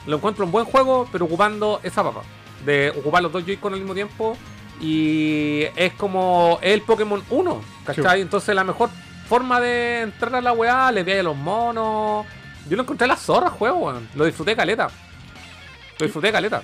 lo 0.06 0.16
encuentro 0.16 0.44
un 0.44 0.52
buen 0.52 0.64
juego, 0.64 1.08
pero 1.10 1.24
ocupando 1.24 1.80
esa 1.82 2.02
papa. 2.02 2.22
De 2.64 2.90
ocupar 2.90 3.22
los 3.22 3.32
dos 3.32 3.44
Joy-Con 3.44 3.72
al 3.72 3.80
mismo 3.80 3.94
tiempo. 3.94 4.36
Y 4.80 5.64
es 5.76 5.92
como 5.92 6.58
el 6.62 6.80
Pokémon 6.82 7.22
1, 7.28 7.60
¿cachai? 7.84 8.22
Entonces 8.22 8.54
la 8.54 8.64
mejor 8.64 8.88
forma 9.28 9.60
de 9.60 10.00
entrar 10.00 10.34
a 10.34 10.40
la 10.40 10.52
weá, 10.52 10.90
le 10.90 11.02
veía 11.04 11.20
a 11.20 11.22
los 11.22 11.36
monos. 11.36 12.26
Yo 12.68 12.76
lo 12.76 12.82
encontré 12.82 13.04
a 13.04 13.08
la 13.08 13.16
zorra 13.16 13.50
juego, 13.50 13.78
weón. 13.78 14.08
Lo 14.14 14.24
disfruté 14.24 14.56
caleta. 14.56 14.88
Lo 15.98 16.06
disfruté 16.06 16.32
caleta. 16.32 16.62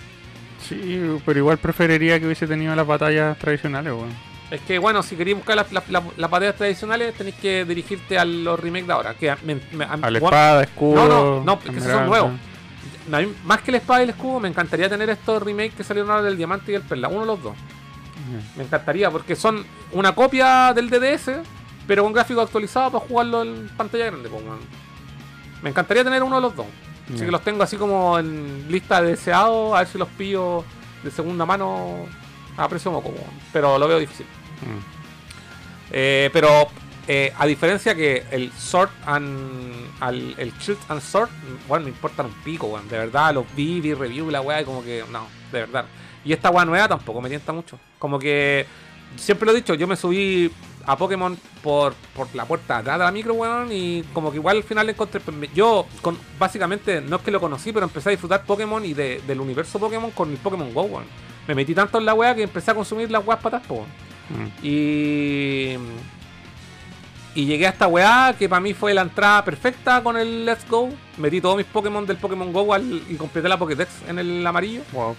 Sí, 0.66 1.20
pero 1.26 1.38
igual 1.38 1.58
preferiría 1.58 2.18
que 2.18 2.26
hubiese 2.26 2.46
tenido 2.46 2.74
las 2.74 2.86
batallas 2.86 3.38
tradicionales, 3.38 3.92
weón. 3.92 4.35
Es 4.50 4.60
que 4.60 4.78
bueno, 4.78 5.02
si 5.02 5.16
queréis 5.16 5.36
buscar 5.36 5.56
las, 5.56 5.72
las, 5.72 5.88
las- 5.88 6.02
las 6.16 6.30
batallas 6.30 6.54
tradicionales, 6.56 7.14
tenéis 7.14 7.34
que 7.36 7.64
dirigirte 7.64 8.18
a 8.18 8.24
los 8.24 8.58
remakes 8.60 8.86
de 8.86 8.92
ahora. 8.92 9.14
Que 9.14 9.34
me- 9.44 9.60
me- 9.72 9.84
a- 9.84 9.92
A 9.94 10.10
la 10.10 10.18
espada, 10.18 10.62
escudo. 10.62 10.94
No, 10.94 11.08
no, 11.08 11.44
no, 11.44 11.58
porque 11.58 11.78
esos 11.78 11.90
son 11.90 12.06
nuevos. 12.06 12.30
A 13.12 13.18
mí, 13.20 13.32
más 13.44 13.60
que 13.60 13.70
el 13.70 13.76
espada 13.76 14.00
y 14.00 14.04
el 14.04 14.10
escudo, 14.10 14.40
me 14.40 14.48
encantaría 14.48 14.88
tener 14.88 15.10
estos 15.10 15.42
remakes 15.42 15.74
que 15.74 15.84
salieron 15.84 16.10
ahora 16.10 16.22
del 16.24 16.36
diamante 16.36 16.72
y 16.72 16.74
el 16.76 16.82
perla. 16.82 17.08
Uno 17.08 17.20
de 17.20 17.26
los 17.26 17.42
dos. 17.42 17.54
Me 18.56 18.64
encantaría, 18.64 19.10
porque 19.10 19.36
son 19.36 19.64
una 19.92 20.12
copia 20.14 20.72
del 20.74 20.90
DDS, 20.90 21.40
pero 21.86 22.02
con 22.02 22.12
gráfico 22.12 22.40
actualizado 22.40 22.90
para 22.90 23.04
jugarlo 23.06 23.42
en 23.42 23.68
pantalla 23.76 24.06
grande. 24.06 24.28
pues, 24.28 24.42
weón. 24.42 24.58
Me 25.62 25.70
encantaría 25.70 26.02
tener 26.04 26.22
uno 26.22 26.36
de 26.36 26.42
los 26.42 26.54
dos. 26.56 26.66
Así 27.14 27.24
que 27.24 27.30
los 27.30 27.42
tengo 27.42 27.62
así 27.62 27.76
como 27.76 28.18
en 28.18 28.66
lista 28.68 29.00
de 29.00 29.10
deseados, 29.10 29.74
a 29.74 29.78
ver 29.78 29.86
si 29.86 29.98
los 29.98 30.08
pillo 30.08 30.64
de 31.04 31.10
segunda 31.12 31.46
mano 31.46 32.06
a 32.56 32.68
precio 32.68 32.90
moco, 32.90 33.12
pero 33.52 33.78
lo 33.78 33.86
veo 33.88 33.98
difícil. 33.98 34.26
Eh, 35.92 36.30
pero 36.32 36.68
eh, 37.06 37.32
a 37.38 37.46
diferencia 37.46 37.94
que 37.94 38.24
el 38.30 38.52
Sword 38.52 38.90
and 39.06 39.90
al- 40.00 40.34
el 40.38 40.52
Shield 40.58 40.78
and 40.88 41.00
Sword, 41.00 41.28
bueno, 41.68 41.84
me 41.84 41.90
importan 41.90 42.26
un 42.26 42.32
pico, 42.42 42.66
weón. 42.66 42.88
De 42.88 42.98
verdad, 42.98 43.34
los 43.34 43.44
vi, 43.54 43.80
vi 43.80 43.94
review, 43.94 44.30
la 44.30 44.40
weá, 44.40 44.60
y 44.60 44.64
como 44.64 44.82
que 44.82 45.04
no, 45.10 45.26
de 45.52 45.60
verdad. 45.60 45.84
Y 46.24 46.32
esta 46.32 46.50
weá 46.50 46.64
nueva 46.64 46.88
tampoco 46.88 47.20
me 47.20 47.28
tienta 47.28 47.52
mucho. 47.52 47.78
Como 47.98 48.18
que 48.18 48.66
siempre 49.16 49.46
lo 49.46 49.52
he 49.52 49.56
dicho, 49.56 49.74
yo 49.74 49.86
me 49.86 49.94
subí 49.96 50.50
a 50.84 50.96
Pokémon 50.96 51.36
por, 51.62 51.94
por 52.14 52.32
la 52.34 52.44
puerta 52.44 52.78
atrás 52.78 52.98
de 52.98 53.04
la 53.04 53.12
micro, 53.12 53.34
weón. 53.34 53.68
Y 53.70 54.02
como 54.12 54.32
que 54.32 54.38
igual 54.38 54.56
al 54.56 54.64
final 54.64 54.90
encontré. 54.90 55.20
pues, 55.20 55.36
Yo, 55.54 55.86
con, 56.02 56.18
básicamente, 56.38 57.00
no 57.00 57.16
es 57.16 57.22
que 57.22 57.30
lo 57.30 57.40
conocí, 57.40 57.72
pero 57.72 57.86
empecé 57.86 58.08
a 58.08 58.12
disfrutar 58.12 58.44
Pokémon 58.44 58.84
y 58.84 58.92
de- 58.94 59.22
del 59.24 59.40
universo 59.40 59.78
Pokémon 59.78 60.10
con 60.10 60.30
el 60.32 60.36
Pokémon 60.38 60.74
Go, 60.74 60.82
weón. 60.82 61.04
Me 61.48 61.54
metí 61.54 61.74
tanto 61.74 61.98
en 61.98 62.04
la 62.06 62.14
weá 62.14 62.34
que 62.34 62.42
empecé 62.42 62.70
a 62.70 62.74
consumir 62.74 63.10
las 63.10 63.24
weas 63.26 63.40
patas, 63.40 63.62
po. 63.66 63.86
Mm. 64.30 64.46
Y. 64.66 65.76
Y 67.34 67.44
llegué 67.44 67.66
a 67.66 67.70
esta 67.70 67.86
weá 67.86 68.34
que 68.38 68.48
para 68.48 68.60
mí 68.60 68.72
fue 68.72 68.94
la 68.94 69.02
entrada 69.02 69.44
perfecta 69.44 70.02
con 70.02 70.16
el 70.16 70.46
Let's 70.46 70.66
Go. 70.68 70.88
Metí 71.18 71.40
todos 71.40 71.56
mis 71.58 71.66
Pokémon 71.66 72.06
del 72.06 72.16
Pokémon 72.16 72.50
Go 72.52 72.72
al- 72.72 73.02
y 73.10 73.14
completé 73.16 73.46
la 73.48 73.58
Pokédex 73.58 73.90
en 74.08 74.18
el 74.18 74.46
amarillo. 74.46 74.80
Wow. 74.92 75.14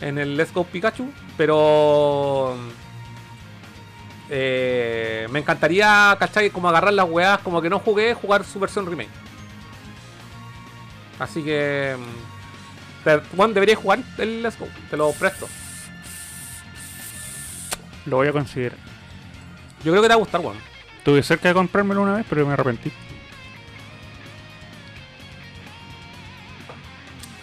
En 0.00 0.18
el 0.18 0.36
Let's 0.36 0.52
Go 0.54 0.64
Pikachu. 0.64 1.10
Pero. 1.36 2.56
eh, 4.30 5.26
me 5.30 5.40
encantaría, 5.40 6.16
¿cachai? 6.18 6.50
Como 6.50 6.68
agarrar 6.68 6.94
las 6.94 7.08
weas, 7.10 7.38
como 7.40 7.60
que 7.60 7.68
no 7.68 7.80
jugué, 7.80 8.14
jugar 8.14 8.44
su 8.44 8.58
versión 8.60 8.86
remake. 8.86 9.10
Así 11.18 11.42
que. 11.42 11.96
Te- 13.04 13.20
Juan, 13.36 13.54
deberías 13.54 13.78
jugar 13.78 14.00
el 14.18 14.42
Let's 14.42 14.58
Go. 14.58 14.68
Te 14.90 14.96
lo 14.96 15.12
presto. 15.12 15.48
Lo 18.06 18.16
voy 18.16 18.28
a 18.28 18.32
considerar. 18.32 18.78
Yo 19.84 19.92
creo 19.92 20.02
que 20.02 20.08
te 20.08 20.14
va 20.14 20.16
a 20.16 20.18
gustar, 20.18 20.40
Juan. 20.40 20.56
Estuve 20.98 21.22
cerca 21.22 21.48
de 21.48 21.54
comprármelo 21.54 22.02
una 22.02 22.14
vez, 22.14 22.26
pero 22.28 22.46
me 22.46 22.52
arrepentí. 22.52 22.92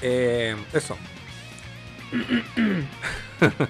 Eh, 0.01 0.55
eso. 0.73 0.97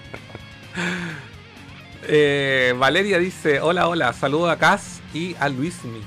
Eh, 2.11 2.73
Valeria 2.77 3.19
dice: 3.19 3.59
Hola, 3.59 3.87
hola, 3.87 4.13
saludo 4.13 4.49
a 4.49 4.57
Cas 4.57 5.01
y 5.13 5.35
a 5.39 5.49
Luismi. 5.49 6.01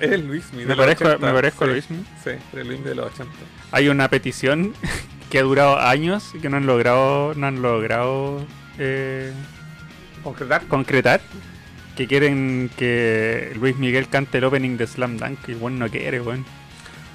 Es 0.00 0.20
Luismi. 0.22 0.60
de 0.60 0.64
Me 0.68 0.74
los 0.74 0.78
parezco, 0.78 1.04
80. 1.04 1.26
me 1.26 1.32
parezco 1.32 1.64
a 1.64 1.66
Luismi. 1.66 2.04
Sí, 2.22 2.30
el 2.54 2.66
Luismi 2.68 2.88
de 2.88 2.94
los 2.94 3.06
80. 3.12 3.32
Hay 3.76 3.90
una 3.90 4.08
petición 4.08 4.72
que 5.30 5.38
ha 5.38 5.42
durado 5.42 5.78
años 5.78 6.30
y 6.34 6.38
que 6.38 6.48
no 6.48 6.56
han 6.56 6.64
logrado, 6.64 7.34
no 7.34 7.46
han 7.46 7.60
logrado 7.60 8.42
eh, 8.78 9.34
Concretar. 10.24 10.66
concretar. 10.66 11.20
Que 11.94 12.06
quieren 12.06 12.70
que 12.78 13.52
Luis 13.60 13.76
Miguel 13.76 14.08
cante 14.08 14.38
el 14.38 14.44
opening 14.44 14.78
de 14.78 14.86
Slam 14.86 15.18
Dunk. 15.18 15.46
Y 15.48 15.54
bueno, 15.54 15.76
no 15.76 15.88
quiere, 15.90 16.22
weón. 16.22 16.46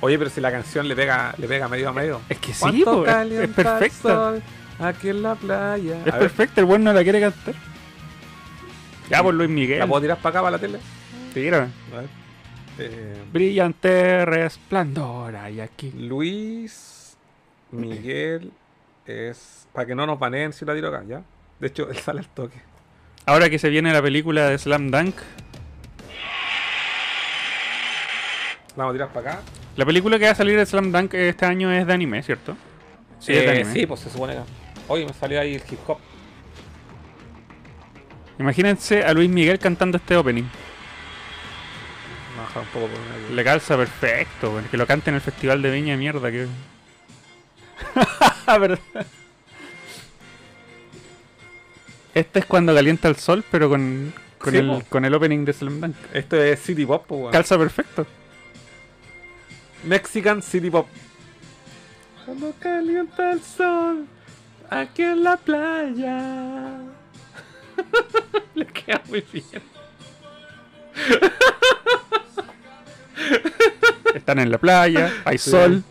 Oye, 0.01 0.19
pero 0.19 0.29
si 0.29 0.39
la 0.39 0.51
canción 0.51 0.87
le 0.87 0.95
pega, 0.95 1.33
le 1.39 1.47
pega 1.47 1.67
medio 1.67 1.89
a 1.89 1.93
medio. 1.93 2.21
Es 2.29 2.37
que 2.37 2.53
sí, 2.53 2.59
¿Cuánto 2.59 3.05
po, 3.05 3.07
es, 3.07 3.31
es 3.31 3.49
perfecta. 3.49 4.33
Aquí 4.79 5.09
en 5.09 5.23
la 5.23 5.33
playa. 5.33 5.97
Es 6.05 6.13
perfecta, 6.13 6.61
el 6.61 6.67
weón 6.67 6.83
no 6.83 6.93
la 6.93 7.01
quiere 7.01 7.21
cantar. 7.21 7.55
Ya, 9.09 9.23
por 9.23 9.33
Luis 9.33 9.49
Miguel. 9.49 9.79
¿La 9.79 9.87
puedo 9.87 10.01
tirar 10.01 10.17
para 10.17 10.29
acá, 10.29 10.41
para 10.43 10.51
la 10.51 10.59
tele? 10.59 10.77
Tira. 11.33 11.69
A 11.91 11.97
ver. 12.01 12.20
Eh, 12.89 13.13
Brillante 13.31 14.25
resplandor 14.25 15.35
hay 15.35 15.59
aquí. 15.61 15.91
Luis 15.91 17.15
Miguel 17.71 18.51
es. 19.05 19.67
Para 19.73 19.85
que 19.87 19.95
no 19.95 20.05
nos 20.05 20.19
baneen 20.19 20.51
si 20.53 20.65
la 20.65 20.73
tiro 20.75 20.89
acá, 20.89 21.03
¿ya? 21.07 21.21
De 21.59 21.67
hecho, 21.67 21.89
él 21.89 21.97
sale 21.97 22.19
al 22.19 22.27
toque. 22.27 22.57
Ahora 23.25 23.49
que 23.49 23.59
se 23.59 23.69
viene 23.69 23.93
la 23.93 24.01
película 24.01 24.49
de 24.49 24.57
Slam 24.57 24.89
Dunk, 24.91 25.15
Vamos 28.75 28.91
a 28.91 28.93
tirar 28.93 29.09
para 29.09 29.31
acá. 29.33 29.41
la 29.75 29.85
película 29.85 30.17
que 30.17 30.25
va 30.25 30.31
a 30.31 30.35
salir 30.35 30.57
de 30.57 30.65
Slam 30.65 30.91
Dunk 30.91 31.13
este 31.13 31.45
año 31.45 31.71
es 31.71 31.85
de 31.85 31.93
anime, 31.93 32.23
¿cierto? 32.23 32.55
Sí, 33.19 33.33
es 33.33 33.39
de 33.39 33.45
Eh, 33.45 33.49
anime. 33.61 33.73
sí, 33.73 33.85
pues 33.85 33.99
se 33.99 34.09
supone 34.09 34.33
que. 34.33 34.39
Oye, 34.87 35.05
me 35.05 35.13
salió 35.13 35.39
ahí 35.39 35.55
el 35.55 35.61
hip 35.69 35.79
hop. 35.87 35.97
Imagínense 38.39 39.03
a 39.03 39.13
Luis 39.13 39.29
Miguel 39.29 39.59
cantando 39.59 39.97
este 39.97 40.15
opening. 40.17 40.45
Vamos 42.41 42.55
a 42.55 42.59
bajar 42.59 42.63
un 42.63 42.69
poco 42.69 42.87
por 42.87 42.99
una- 42.99 43.35
Le 43.35 43.43
calza 43.43 43.77
perfecto, 43.77 44.51
weón. 44.51 44.65
Que 44.69 44.77
lo 44.77 44.87
cante 44.87 45.09
en 45.09 45.15
el 45.15 45.21
Festival 45.21 45.61
de 45.61 45.71
Viña 45.71 45.91
de 45.93 45.97
mierda. 45.97 46.31
Que... 46.31 46.47
Verdad. 48.59 48.79
Este 52.13 52.39
es 52.39 52.45
cuando 52.45 52.73
calienta 52.73 53.07
el 53.07 53.15
sol, 53.15 53.43
pero 53.49 53.69
con, 53.69 54.13
con, 54.37 54.51
Sí, 54.53 54.59
el, 54.59 54.67
po. 54.67 54.83
con 54.89 55.05
el 55.05 55.13
opening 55.13 55.45
de 55.45 55.53
Slam 55.53 55.79
Dunk. 55.79 55.95
Esto 56.13 56.35
es 56.41 56.59
City 56.59 56.85
Pop, 56.85 57.09
weón. 57.11 57.31
Calza 57.31 57.57
perfecto. 57.57 58.05
Mexican 59.85 60.41
City 60.41 60.69
Pop. 60.69 60.87
Cuando 62.25 62.53
calienta 62.59 63.31
el 63.31 63.41
sol, 63.41 64.05
aquí 64.69 65.03
en 65.03 65.23
la 65.23 65.37
playa. 65.37 66.79
Le 68.55 68.65
queda 68.67 69.01
muy 69.09 69.23
bien. 69.31 69.61
Están 74.15 74.39
en 74.39 74.51
la 74.51 74.57
playa, 74.57 75.11
hay 75.25 75.37
Sí. 75.37 75.49
sol. 75.51 75.83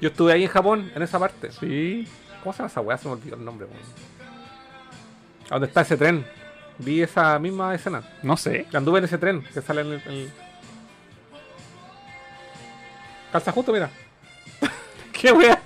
Yo 0.00 0.08
estuve 0.10 0.32
ahí 0.32 0.44
en 0.44 0.48
Japón, 0.50 0.90
en 0.94 1.02
esa 1.02 1.18
parte. 1.18 1.50
Sí. 1.52 2.06
¿Cómo 2.42 2.52
se 2.52 2.58
llama 2.58 2.68
esa 2.68 2.80
weá? 2.80 2.96
Se 2.98 3.08
me 3.08 3.14
olvidó 3.14 3.36
el 3.36 3.44
nombre, 3.44 3.66
weón. 3.66 3.82
¿A 5.50 5.54
dónde 5.54 5.66
está 5.66 5.80
ese 5.80 5.96
tren? 5.96 6.24
Vi 6.78 7.02
esa 7.02 7.38
misma 7.38 7.74
escena. 7.74 8.02
No 8.22 8.36
sé. 8.36 8.66
Anduve 8.72 8.98
en 9.00 9.04
ese 9.06 9.18
tren 9.18 9.42
que 9.42 9.60
sale 9.60 9.80
en 9.80 9.86
el. 9.88 10.02
el- 10.06 10.30
Calza 13.32 13.52
justo, 13.52 13.72
mira. 13.72 13.90
¿Qué 15.12 15.32
wea? 15.32 15.60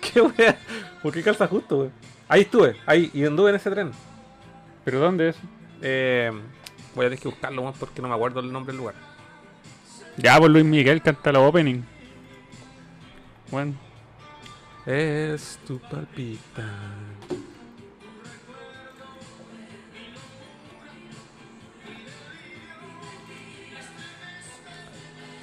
¿Qué 0.00 0.20
wea? 0.20 0.56
¿Por 1.02 1.12
qué 1.12 1.22
calza 1.22 1.46
justo, 1.46 1.78
weón? 1.78 1.92
Ahí 2.28 2.42
estuve, 2.42 2.76
ahí, 2.86 3.10
y 3.12 3.24
anduve 3.24 3.50
en 3.50 3.56
ese 3.56 3.70
tren. 3.70 3.90
¿Pero 4.84 5.00
dónde 5.00 5.30
es? 5.30 5.36
Eh, 5.82 6.30
voy 6.94 7.06
a 7.06 7.08
tener 7.08 7.18
que 7.18 7.28
buscarlo, 7.28 7.72
porque 7.78 8.00
no 8.00 8.08
me 8.08 8.14
acuerdo 8.14 8.40
el 8.40 8.52
nombre 8.52 8.72
del 8.72 8.78
lugar. 8.78 8.94
Ya, 10.16 10.38
por 10.38 10.50
Luis 10.50 10.64
Miguel 10.64 11.02
canta 11.02 11.32
la 11.32 11.40
opening. 11.40 11.82
Bueno, 13.50 13.74
Es 14.86 15.58
tu 15.66 15.78
palpita. 15.78 16.64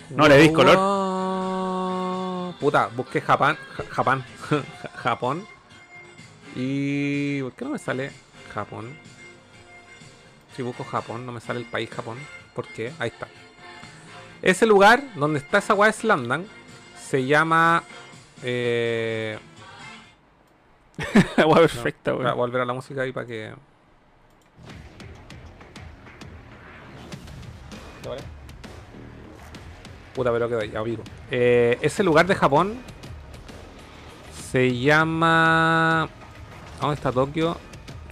No 0.09 0.27
le 0.27 0.37
dis 0.37 0.51
color. 0.51 0.77
Puta, 2.59 2.87
busqué 2.95 3.21
Japón. 3.21 3.57
Ja- 3.77 3.83
Japón. 3.89 4.23
Japón. 4.95 5.45
Y. 6.55 7.41
¿Por 7.43 7.53
qué 7.53 7.65
no 7.65 7.71
me 7.71 7.79
sale 7.79 8.11
Japón? 8.53 8.97
Si 10.55 10.61
busco 10.63 10.83
Japón, 10.83 11.25
no 11.25 11.31
me 11.31 11.39
sale 11.39 11.59
el 11.59 11.65
país 11.65 11.89
Japón. 11.89 12.17
¿Por 12.55 12.67
qué? 12.67 12.91
Ahí 12.99 13.09
está. 13.09 13.27
Ese 14.41 14.65
lugar 14.65 15.03
donde 15.15 15.39
está 15.39 15.57
esa 15.57 15.73
weá 15.73 15.87
de 15.87 15.93
Slamdang 15.93 16.45
se 16.97 17.25
llama. 17.25 17.83
Eh, 18.43 19.37
la 21.37 21.45
weá 21.45 21.55
no, 21.55 21.61
perfecta, 21.61 22.13
voy 22.13 22.21
a 22.21 22.27
weón. 22.27 22.37
volver 22.37 22.61
a 22.61 22.65
la 22.65 22.73
música 22.73 23.01
ahí 23.01 23.11
para 23.11 23.25
que. 23.27 23.53
¿Ya 28.03 28.09
vale? 28.09 28.21
Puta, 30.15 30.31
pero 30.31 30.47
quedó 30.49 30.59
ahí, 30.59 30.75
amigo. 30.75 31.03
Eh, 31.31 31.77
ese 31.81 32.03
lugar 32.03 32.25
de 32.27 32.35
Japón 32.35 32.77
se 34.51 34.77
llama. 34.79 36.09
¿Dónde 36.79 36.95
está 36.95 37.11
Tokio? 37.11 37.57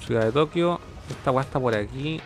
Ciudad 0.06 0.26
de 0.26 0.32
Tokio. 0.32 0.80
Esta 1.10 1.32
weá 1.32 1.44
está 1.44 1.60
por 1.60 1.74
aquí. 1.74 2.22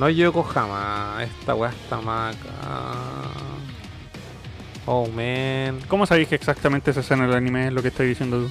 No 0.00 0.08
es 0.08 0.16
Yokohama. 0.16 1.18
Esta 1.22 1.54
weá 1.54 1.68
está 1.70 2.00
más 2.00 2.34
acá. 2.34 2.48
Oh 4.86 5.06
man. 5.08 5.78
¿Cómo 5.88 6.06
sabéis 6.06 6.26
que 6.28 6.36
exactamente 6.36 6.90
esa 6.90 7.00
escena 7.00 7.26
del 7.26 7.34
anime 7.36 7.66
es 7.66 7.72
lo 7.74 7.82
que 7.82 7.88
estás 7.88 8.06
diciendo 8.06 8.38
tú? 8.38 8.50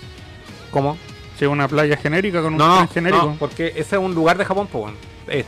¿Cómo? 0.70 0.96
Si 1.40 1.46
es 1.46 1.50
una 1.52 1.68
playa 1.68 1.98
genérica 1.98 2.44
con 2.44 2.54
un 2.54 2.60
No, 2.60 2.76
tren 2.78 2.90
genérico. 2.90 3.26
no, 3.26 3.36
porque 3.40 3.70
ese 3.76 3.96
es 3.96 4.02
un 4.02 4.14
lugar 4.14 4.38
de 4.38 4.46
Japón, 4.46 4.68
pues, 4.72 4.94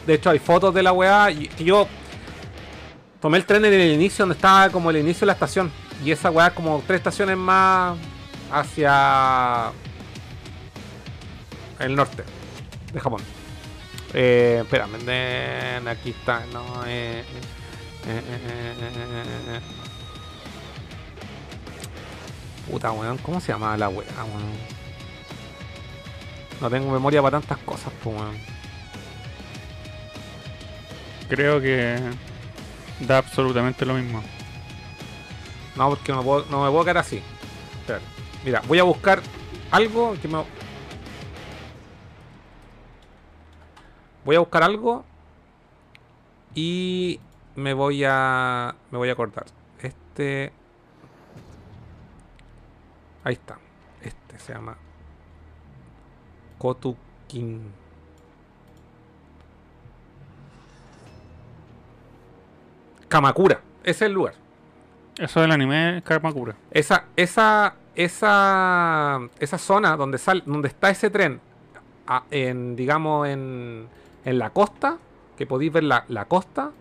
De 0.08 0.14
hecho, 0.16 0.32
hay 0.32 0.40
fotos 0.40 0.74
de 0.74 0.82
la 0.82 0.92
weá. 0.92 1.30
Y 1.30 1.48
que 1.50 1.64
yo 1.64 1.88
tomé 3.22 3.38
el 3.38 3.46
tren 3.46 3.64
en 3.64 3.74
el 3.74 3.92
inicio, 3.92 4.24
donde 4.24 4.34
estaba 4.36 4.72
como 4.72 4.90
el 4.90 4.98
inicio 4.98 5.20
de 5.20 5.26
la 5.28 5.34
estación. 5.34 5.72
Y 6.04 6.10
esa 6.10 6.32
weá 6.32 6.48
es 6.48 6.54
como 6.54 6.82
tres 6.88 6.98
estaciones 6.98 7.38
más 7.38 7.96
hacia 8.52 9.72
el 11.78 11.96
norte 11.96 12.24
de 12.92 13.00
Japón. 13.00 13.22
Eh, 14.14 14.60
espérame, 14.64 15.88
aquí 15.88 16.10
está. 16.12 16.46
No, 16.52 16.84
eh, 16.86 17.20
eh, 17.22 17.26
eh, 18.08 18.76
eh, 18.80 19.56
eh. 19.56 19.60
Puta, 22.70 22.92
weón, 22.92 23.18
¿cómo 23.20 23.40
se 23.40 23.52
llama 23.52 23.78
la 23.78 23.90
weá, 23.90 24.24
weón? 24.24 24.82
No 26.60 26.70
tengo 26.70 26.92
memoria 26.92 27.22
para 27.22 27.40
tantas 27.40 27.58
cosas, 27.60 27.92
pues, 28.04 28.16
weón. 28.16 28.38
Creo 31.30 31.62
que 31.62 31.98
da 33.00 33.18
absolutamente 33.20 33.86
lo 33.86 33.94
mismo. 33.94 34.22
No, 35.76 35.90
porque 35.90 36.12
no 36.12 36.18
me 36.20 36.24
puedo, 36.24 36.46
no 36.50 36.64
me 36.64 36.70
puedo 36.70 36.84
quedar 36.84 36.98
así. 36.98 37.22
Espérate. 37.80 38.06
Mira, 38.44 38.62
voy 38.68 38.80
a 38.80 38.84
buscar 38.84 39.22
algo 39.72 40.16
que 40.22 40.28
me. 40.28 40.44
Voy 44.26 44.36
a 44.36 44.40
buscar 44.40 44.64
algo 44.64 45.04
y 46.54 47.20
me 47.56 47.74
voy 47.74 48.04
a 48.06 48.76
me 48.92 48.98
voy 48.98 49.10
a 49.10 49.14
acordar. 49.14 49.46
Este 49.80 50.52
Ahí 53.24 53.34
está. 53.34 53.58
Este 54.02 54.40
se 54.40 54.54
llama 54.54 54.78
Kotukin. 56.58 57.72
Kamakura. 63.08 63.62
Ese 63.84 63.92
es 63.92 64.02
el 64.04 64.14
lugar. 64.14 64.34
Eso 65.18 65.42
del 65.42 65.52
anime 65.52 66.02
Kamakura. 66.04 66.56
Esa, 66.72 67.06
esa, 67.16 67.76
esa, 67.96 69.20
esa 69.40 69.58
zona 69.58 69.96
donde 69.98 70.18
sale, 70.18 70.42
donde 70.46 70.70
está 70.70 70.90
ese 70.90 71.10
tren, 71.10 71.42
en, 72.32 72.76
digamos, 72.76 73.28
en, 73.28 73.88
en 74.26 74.40
la 74.40 74.52
costa, 74.52 74.98
que 75.38 75.46
podéis 75.46 75.74
ver 75.74 75.84
la, 75.84 76.06
la 76.08 76.26
costa, 76.26 76.72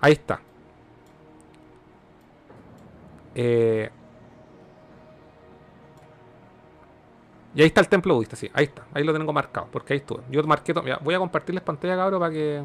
ahí 0.00 0.12
está. 0.12 0.40
Eh, 3.34 3.90
y 7.54 7.60
ahí 7.60 7.66
está 7.66 7.80
el 7.80 7.88
templo 7.88 8.14
budista, 8.14 8.36
sí, 8.36 8.50
ahí 8.52 8.64
está, 8.64 8.84
ahí 8.92 9.04
lo 9.04 9.12
tengo 9.12 9.32
marcado, 9.32 9.68
porque 9.70 9.92
ahí 9.92 9.98
estuve. 10.00 10.22
Yo 10.30 10.42
marqué 10.44 10.72
todo. 10.72 10.84
mira, 10.84 10.98
voy 11.02 11.14
a 11.14 11.18
compartirles 11.18 11.62
pantalla, 11.62 11.96
cabrón, 11.96 12.20
para 12.20 12.32
que 12.32 12.62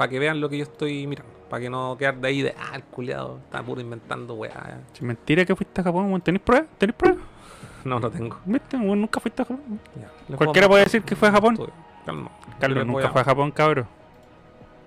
para 0.00 0.08
que 0.08 0.18
vean 0.18 0.40
lo 0.40 0.48
que 0.48 0.56
yo 0.56 0.62
estoy 0.62 1.06
mirando. 1.06 1.30
Para 1.50 1.60
que 1.60 1.68
no 1.68 1.94
quedar 1.98 2.16
de 2.16 2.26
ahí 2.26 2.40
de, 2.40 2.54
ah, 2.58 2.74
el 2.74 2.84
culiado 2.84 3.38
está 3.44 3.62
puro 3.62 3.82
inventando 3.82 4.32
weá. 4.32 4.80
Si 4.94 5.04
mentira 5.04 5.44
que 5.44 5.54
fuiste 5.54 5.82
a 5.82 5.84
Japón, 5.84 6.06
weón. 6.06 6.22
¿Tenéis 6.22 6.42
pruebas? 6.42 6.68
¿Tenéis 6.78 6.96
pruebas? 6.96 7.22
No, 7.84 7.98
no 8.00 8.10
tengo. 8.10 8.38
¿Viste? 8.46 8.78
Nunca 8.78 9.20
fuiste 9.20 9.42
a 9.42 9.44
Japón. 9.44 9.80
Ya, 10.28 10.36
Cualquiera 10.36 10.68
puede 10.68 10.84
decir 10.84 11.02
que 11.02 11.16
fue 11.16 11.28
a 11.28 11.32
Japón. 11.32 11.58
Calma. 12.06 12.30
Carlos 12.58 12.86
nunca 12.86 13.08
a- 13.08 13.10
fue 13.10 13.20
a 13.20 13.24
Japón, 13.24 13.50
cabrón. 13.50 13.86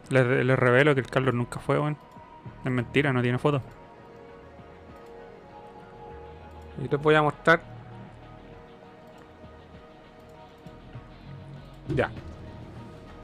Les, 0.09 0.25
les 0.45 0.59
revelo 0.59 0.93
que 0.93 1.01
el 1.01 1.07
Carlos 1.07 1.33
nunca 1.33 1.59
fue, 1.59 1.79
weón. 1.79 1.97
Es 2.65 2.71
mentira, 2.71 3.13
no 3.13 3.21
tiene 3.21 3.37
foto. 3.37 3.61
Y 6.83 6.87
les 6.87 7.01
voy 7.01 7.15
a 7.15 7.21
mostrar. 7.21 7.61
Ya. 11.95 12.09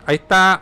Ahí 0.06 0.16
está. 0.16 0.62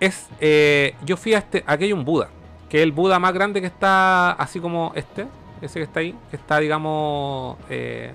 Es. 0.00 0.28
eh, 0.40 0.94
yo 1.04 1.16
fui 1.16 1.34
a 1.34 1.38
este. 1.38 1.64
Aquí 1.66 1.84
hay 1.84 1.92
un 1.92 2.04
Buda. 2.04 2.28
Que 2.68 2.78
es 2.78 2.82
el 2.82 2.92
Buda 2.92 3.18
más 3.18 3.32
grande 3.32 3.60
que 3.60 3.66
está 3.66 4.32
así 4.32 4.60
como 4.60 4.92
este. 4.94 5.26
Ese 5.60 5.78
que 5.78 5.84
está 5.84 6.00
ahí. 6.00 6.16
Que 6.30 6.36
está, 6.36 6.58
digamos. 6.58 7.56
eh, 7.70 8.12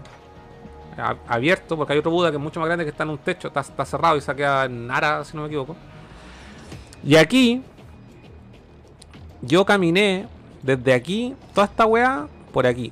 abierto. 1.00 1.78
Porque 1.78 1.94
hay 1.94 2.00
otro 2.00 2.12
Buda 2.12 2.30
que 2.32 2.38
es 2.38 2.44
mucho 2.44 2.60
más 2.60 2.68
grande 2.68 2.86
que 2.86 2.92
está 2.92 3.04
en 3.04 3.12
un 3.12 3.18
techo. 3.18 3.48
Está, 3.48 3.62
está 3.62 3.86
cerrado 3.86 4.18
y 4.18 4.22
se 4.22 4.36
queda 4.36 4.66
en 4.66 4.88
Nara, 4.88 5.24
si 5.24 5.36
no 5.36 5.44
me 5.44 5.48
equivoco. 5.48 5.76
Y 7.04 7.16
aquí. 7.16 7.64
Yo 9.42 9.66
caminé 9.66 10.28
desde 10.62 10.94
aquí, 10.94 11.34
toda 11.54 11.66
esta 11.66 11.86
weá, 11.86 12.28
por 12.52 12.68
aquí. 12.68 12.92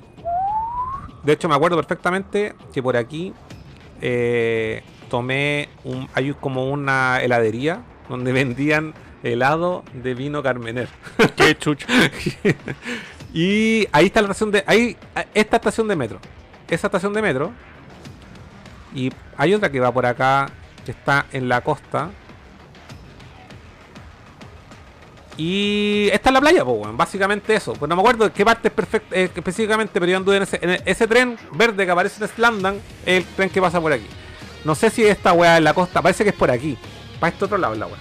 De 1.22 1.32
hecho, 1.32 1.48
me 1.48 1.54
acuerdo 1.54 1.76
perfectamente 1.76 2.54
que 2.72 2.82
por 2.82 2.96
aquí 2.96 3.34
eh, 4.00 4.82
tomé 5.10 5.68
un. 5.84 6.08
Hay 6.14 6.32
como 6.32 6.70
una 6.70 7.20
heladería 7.20 7.82
donde 8.08 8.32
vendían 8.32 8.94
helado 9.22 9.84
de 9.92 10.14
vino 10.14 10.42
Carmener. 10.42 10.88
Qué 11.36 11.56
chucho. 11.56 11.86
y 13.34 13.86
ahí 13.92 14.06
está 14.06 14.22
la 14.22 14.28
estación 14.28 14.50
de. 14.50 14.64
Ahí, 14.66 14.96
esta 15.34 15.56
estación 15.56 15.88
de 15.88 15.96
metro. 15.96 16.20
Esa 16.68 16.86
estación 16.86 17.12
de 17.12 17.22
metro. 17.22 17.52
Y 18.94 19.10
hay 19.36 19.54
otra 19.54 19.70
que 19.70 19.80
va 19.80 19.92
por 19.92 20.06
acá, 20.06 20.48
que 20.84 20.92
está 20.92 21.26
en 21.32 21.48
la 21.48 21.60
costa. 21.60 22.10
Y 25.36 26.08
esta 26.12 26.30
es 26.30 26.32
la 26.34 26.40
playa, 26.40 26.64
pues. 26.64 26.96
Básicamente 26.96 27.54
eso. 27.54 27.72
Pues 27.74 27.88
no 27.88 27.94
me 27.94 28.02
acuerdo 28.02 28.32
qué 28.32 28.44
parte 28.44 28.68
es 28.68 28.74
perfect- 28.74 29.12
eh, 29.12 29.30
específicamente, 29.34 29.92
pero 29.94 30.06
yo 30.06 30.16
anduve 30.16 30.36
en 30.38 30.42
ese, 30.42 30.82
ese 30.84 31.06
tren 31.06 31.38
verde 31.52 31.84
que 31.86 31.92
aparece 31.92 32.22
en 32.24 32.28
Slandan. 32.30 32.76
Es 33.06 33.18
el 33.18 33.24
tren 33.24 33.48
que 33.48 33.60
pasa 33.60 33.80
por 33.80 33.92
aquí. 33.92 34.06
No 34.64 34.74
sé 34.74 34.90
si 34.90 35.04
esta 35.04 35.32
weá 35.32 35.58
en 35.58 35.64
la 35.64 35.74
costa. 35.74 36.02
Parece 36.02 36.24
que 36.24 36.30
es 36.30 36.36
por 36.36 36.50
aquí. 36.50 36.76
Para 37.20 37.32
este 37.32 37.44
otro 37.44 37.56
lado 37.56 37.74
la 37.76 37.86
weá. 37.86 37.98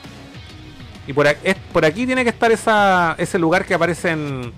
Y 1.06 1.14
por 1.14 1.28
aquí, 1.28 1.52
por 1.72 1.86
aquí 1.86 2.06
tiene 2.06 2.24
que 2.24 2.32
estar 2.32 2.52
ese 2.52 3.40
lugar 3.40 3.66
que 3.66 3.76
aparece 3.76 4.10
en. 4.10 4.52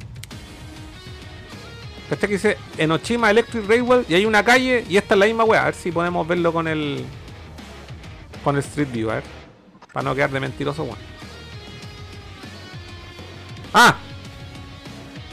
¿Cachai? 2.09 2.27
Que 2.29 2.35
dice 2.35 2.57
Enochima 2.77 3.29
Electric 3.29 3.67
Railway 3.67 4.05
y 4.09 4.15
hay 4.15 4.25
una 4.25 4.43
calle 4.43 4.83
y 4.89 4.97
esta 4.97 5.13
es 5.13 5.19
la 5.19 5.25
misma 5.27 5.43
weá. 5.43 5.61
A 5.61 5.65
ver 5.65 5.75
si 5.75 5.91
podemos 5.91 6.27
verlo 6.27 6.51
con 6.51 6.67
el. 6.67 7.05
Con 8.43 8.55
el 8.55 8.61
Street 8.61 8.87
View, 8.91 9.11
a 9.11 9.15
ver. 9.15 9.23
Para 9.93 10.03
no 10.03 10.15
quedar 10.15 10.29
de 10.31 10.39
mentiroso, 10.39 10.83
weón. 10.83 10.97
¡Ah! 13.73 13.95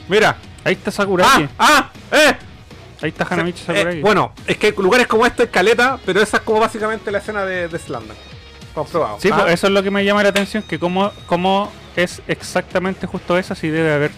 Mira. 0.09 0.37
Ahí 0.65 0.75
está 0.75 0.91
Sakuragi. 0.91 1.49
¡Ah! 1.59 1.91
¡Ah! 2.11 2.17
¡Eh! 2.17 2.37
Ahí 3.03 3.09
está 3.11 3.27
Hanamichi 3.31 3.61
Eh, 3.63 3.65
Sakuragi. 3.67 4.01
bueno, 4.01 4.33
es 4.47 4.57
que 4.59 4.73
lugares 4.73 5.07
como 5.07 5.25
esto 5.27 5.43
es 5.43 5.51
caleta, 5.51 5.99
pero 6.05 6.21
esa 6.21 6.39
es 6.39 6.43
como 6.43 6.61
básicamente 6.61 7.11
la 7.11 7.19
escena 7.19 7.45
de, 7.45 7.69
de 7.69 7.79
Slandan. 7.79 8.17
Comprobado. 8.75 9.19
Sí, 9.21 9.31
Ah, 9.33 9.41
pues 9.43 9.55
eso 9.55 9.67
es 9.69 9.73
lo 9.73 9.83
que 9.83 9.91
me 9.91 10.05
llama 10.05 10.23
la 10.23 10.31
atención, 10.31 10.63
que 10.63 10.79
cómo, 10.79 11.13
cómo 11.27 11.71
es 11.95 12.21
exactamente 12.27 13.07
justo 13.07 13.39
esa, 13.39 13.55
si 13.55 13.69
debe 13.69 13.93
haber 13.95 14.11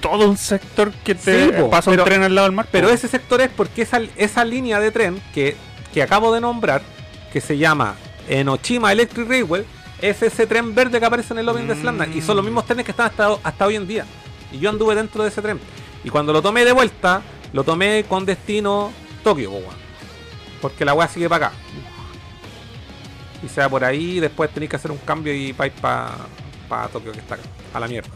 todo 0.00 0.28
un 0.28 0.36
sector 0.36 0.92
que 1.04 1.14
te 1.14 1.46
Sí, 1.46 1.52
po, 1.52 1.70
pasa 1.70 1.90
pero- 1.90 2.02
un 2.04 2.08
tren 2.08 2.22
al 2.22 2.34
lado 2.34 2.46
del 2.48 2.56
mar. 2.56 2.66
Pero 2.70 2.88
po. 2.88 2.94
ese 2.94 3.08
sector 3.08 3.40
es 3.40 3.50
porque 3.50 3.82
esa, 3.82 4.00
esa 4.16 4.44
línea 4.44 4.80
de 4.80 4.90
tren 4.90 5.20
que, 5.34 5.56
que 5.92 6.02
acabo 6.02 6.32
de 6.32 6.40
nombrar, 6.40 6.82
que 7.32 7.40
se 7.40 7.56
llama 7.58 7.94
Enochima 8.28 8.92
Electric 8.92 9.28
Railway, 9.28 9.64
es 10.00 10.22
ese 10.22 10.46
tren 10.46 10.74
verde 10.74 10.98
que 10.98 11.06
aparece 11.06 11.32
en 11.34 11.40
el 11.40 11.48
Open 11.48 11.68
de 11.68 11.74
Slandan. 11.74 12.16
Y 12.16 12.22
son 12.22 12.36
los 12.36 12.44
mismos 12.44 12.64
trenes 12.66 12.84
que 12.84 12.90
están 12.92 13.06
hasta, 13.06 13.36
hasta 13.42 13.66
hoy 13.66 13.76
en 13.76 13.86
día. 13.86 14.06
Y 14.52 14.58
yo 14.58 14.70
anduve 14.70 14.94
dentro 14.94 15.22
de 15.22 15.28
ese 15.28 15.42
tren. 15.42 15.60
Y 16.02 16.08
cuando 16.10 16.32
lo 16.32 16.40
tomé 16.40 16.64
de 16.64 16.72
vuelta, 16.72 17.20
lo 17.52 17.62
tomé 17.64 18.04
con 18.08 18.24
destino 18.24 18.90
Tokio, 19.22 19.50
po. 19.50 19.60
Porque 20.62 20.84
la 20.84 20.94
weá 20.94 21.06
sigue 21.08 21.28
para 21.28 21.48
acá. 21.48 21.56
Y 23.42 23.48
sea 23.48 23.68
por 23.68 23.84
ahí, 23.84 24.20
después 24.20 24.50
tenéis 24.50 24.70
que 24.70 24.76
hacer 24.76 24.90
un 24.90 24.98
cambio 24.98 25.32
y 25.34 25.52
vais 25.52 25.72
para 25.80 26.10
pa 26.68 26.88
Tokio, 26.88 27.12
que 27.12 27.18
está 27.20 27.34
acá. 27.34 27.44
A 27.74 27.80
la 27.80 27.88
mierda. 27.88 28.08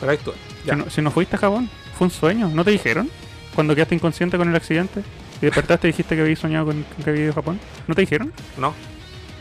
Pero 0.00 0.10
ahí 0.12 0.18
estuve. 0.18 0.34
Si 0.62 0.66
Ya. 0.68 0.76
no, 0.76 0.90
si 0.90 1.02
no 1.02 1.10
fuiste 1.10 1.36
a 1.36 1.38
Japón, 1.38 1.68
fue 1.96 2.06
un 2.06 2.10
sueño, 2.10 2.48
¿no 2.52 2.64
te 2.64 2.70
dijeron? 2.70 3.10
Cuando 3.54 3.74
quedaste 3.74 3.94
inconsciente 3.94 4.36
con 4.36 4.48
el 4.48 4.54
accidente 4.56 5.02
y 5.40 5.46
despertaste 5.46 5.88
y 5.88 5.90
dijiste 5.92 6.14
que 6.14 6.22
habías 6.22 6.38
soñado 6.38 6.66
con, 6.66 6.84
que 7.04 7.10
habías 7.10 7.22
ido 7.24 7.32
a 7.32 7.34
Japón. 7.34 7.60
¿No 7.86 7.94
te 7.94 8.02
dijeron? 8.02 8.32
No. 8.56 8.72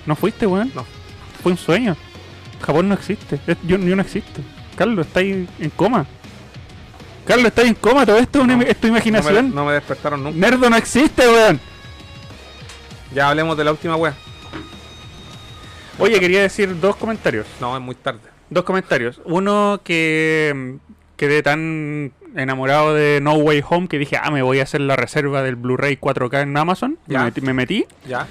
¿No 0.05 0.15
fuiste, 0.15 0.47
weón? 0.47 0.71
No. 0.73 0.85
Fue 1.43 1.51
un 1.51 1.57
sueño. 1.57 1.95
Japón 2.65 2.89
no 2.89 2.95
existe. 2.95 3.39
Yo, 3.63 3.77
yo 3.77 3.95
no 3.95 4.01
existo. 4.01 4.41
Carlos, 4.75 5.05
está 5.07 5.19
ahí 5.19 5.47
en 5.59 5.69
coma. 5.71 6.05
Carlos, 7.25 7.47
está 7.47 7.61
ahí 7.61 7.67
en 7.69 7.75
coma. 7.75 8.05
Todo 8.05 8.17
esto 8.17 8.41
es, 8.41 8.47
No, 8.47 8.53
tu 8.53 8.59
No 8.59 8.65
me, 8.65 8.87
imaginación. 8.89 9.53
no 9.53 9.65
me 9.65 9.73
despertaron 9.73 10.23
nunca. 10.23 10.37
Nerdo 10.39 10.69
no 10.69 10.75
existe, 10.77 11.27
weón. 11.27 11.59
Ya 13.13 13.29
hablemos 13.29 13.55
de 13.57 13.63
la 13.63 13.71
última 13.71 13.95
wea. 13.95 14.15
Oye, 15.99 16.19
quería 16.19 16.41
decir 16.41 16.79
dos 16.79 16.95
comentarios. 16.95 17.45
No, 17.59 17.75
es 17.75 17.81
muy 17.81 17.95
tarde. 17.95 18.21
Dos 18.49 18.63
comentarios. 18.63 19.21
Uno 19.25 19.81
que 19.83 20.53
mm, 20.55 20.91
quedé 21.17 21.43
tan 21.43 22.11
enamorado 22.35 22.93
de 22.93 23.19
No 23.21 23.33
Way 23.35 23.63
Home 23.69 23.87
que 23.87 23.97
dije, 23.97 24.17
ah, 24.21 24.29
me 24.31 24.41
voy 24.41 24.59
a 24.59 24.63
hacer 24.63 24.81
la 24.81 24.95
reserva 24.95 25.41
del 25.43 25.55
Blu-ray 25.55 25.97
4K 25.97 26.41
en 26.43 26.55
Amazon. 26.57 26.97
Me 27.07 27.13
Ya. 27.13 27.23
metí, 27.23 27.41
me 27.41 27.53
metí, 27.53 27.85
Ya. 28.07 28.27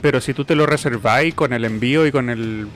pero 0.00 0.20
si 0.20 0.32
tú 0.34 0.44
te 0.44 0.54
lo 0.54 0.66
reserváis 0.66 1.34
con 1.34 1.52
el 1.52 1.64
envío 1.64 2.06
y 2.06 2.12
con 2.12 2.30
el 2.30 2.66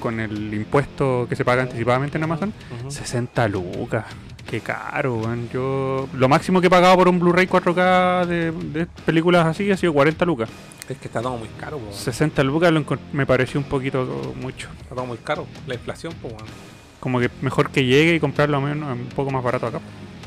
con 0.00 0.18
el 0.18 0.54
impuesto 0.54 1.26
que 1.28 1.36
se 1.36 1.44
paga 1.44 1.60
anticipadamente 1.60 2.16
en 2.16 2.24
Amazon, 2.24 2.54
60 2.88 3.48
lucas. 3.48 4.06
Qué 4.50 4.60
caro, 4.60 5.14
weón. 5.14 5.48
Yo 5.50 6.08
lo 6.12 6.28
máximo 6.28 6.60
que 6.60 6.66
he 6.66 6.70
pagado 6.70 6.96
por 6.96 7.08
un 7.08 7.20
Blu-ray 7.20 7.46
4K 7.46 8.26
de, 8.26 8.50
de 8.50 8.86
películas 9.06 9.46
así 9.46 9.70
ha 9.70 9.76
sido 9.76 9.92
40 9.92 10.24
lucas. 10.24 10.50
Es 10.88 10.98
que 10.98 11.06
está 11.06 11.22
todo 11.22 11.36
muy 11.36 11.46
caro, 11.56 11.78
po. 11.78 11.92
60 11.92 12.42
lucas 12.42 12.72
lo 12.72 12.84
me 13.12 13.26
pareció 13.26 13.60
un 13.60 13.66
poquito 13.66 14.34
mucho. 14.34 14.68
Está 14.82 14.96
todo 14.96 15.06
muy 15.06 15.18
caro. 15.18 15.46
La 15.68 15.74
inflación, 15.74 16.12
pues 16.20 16.34
weón. 16.34 16.46
Como 16.98 17.20
que 17.20 17.30
mejor 17.42 17.70
que 17.70 17.84
llegue 17.84 18.16
y 18.16 18.18
comprarlo 18.18 18.60
menos 18.60 18.92
un 18.92 19.06
poco 19.10 19.30
más 19.30 19.44
barato 19.44 19.68
acá. 19.68 19.80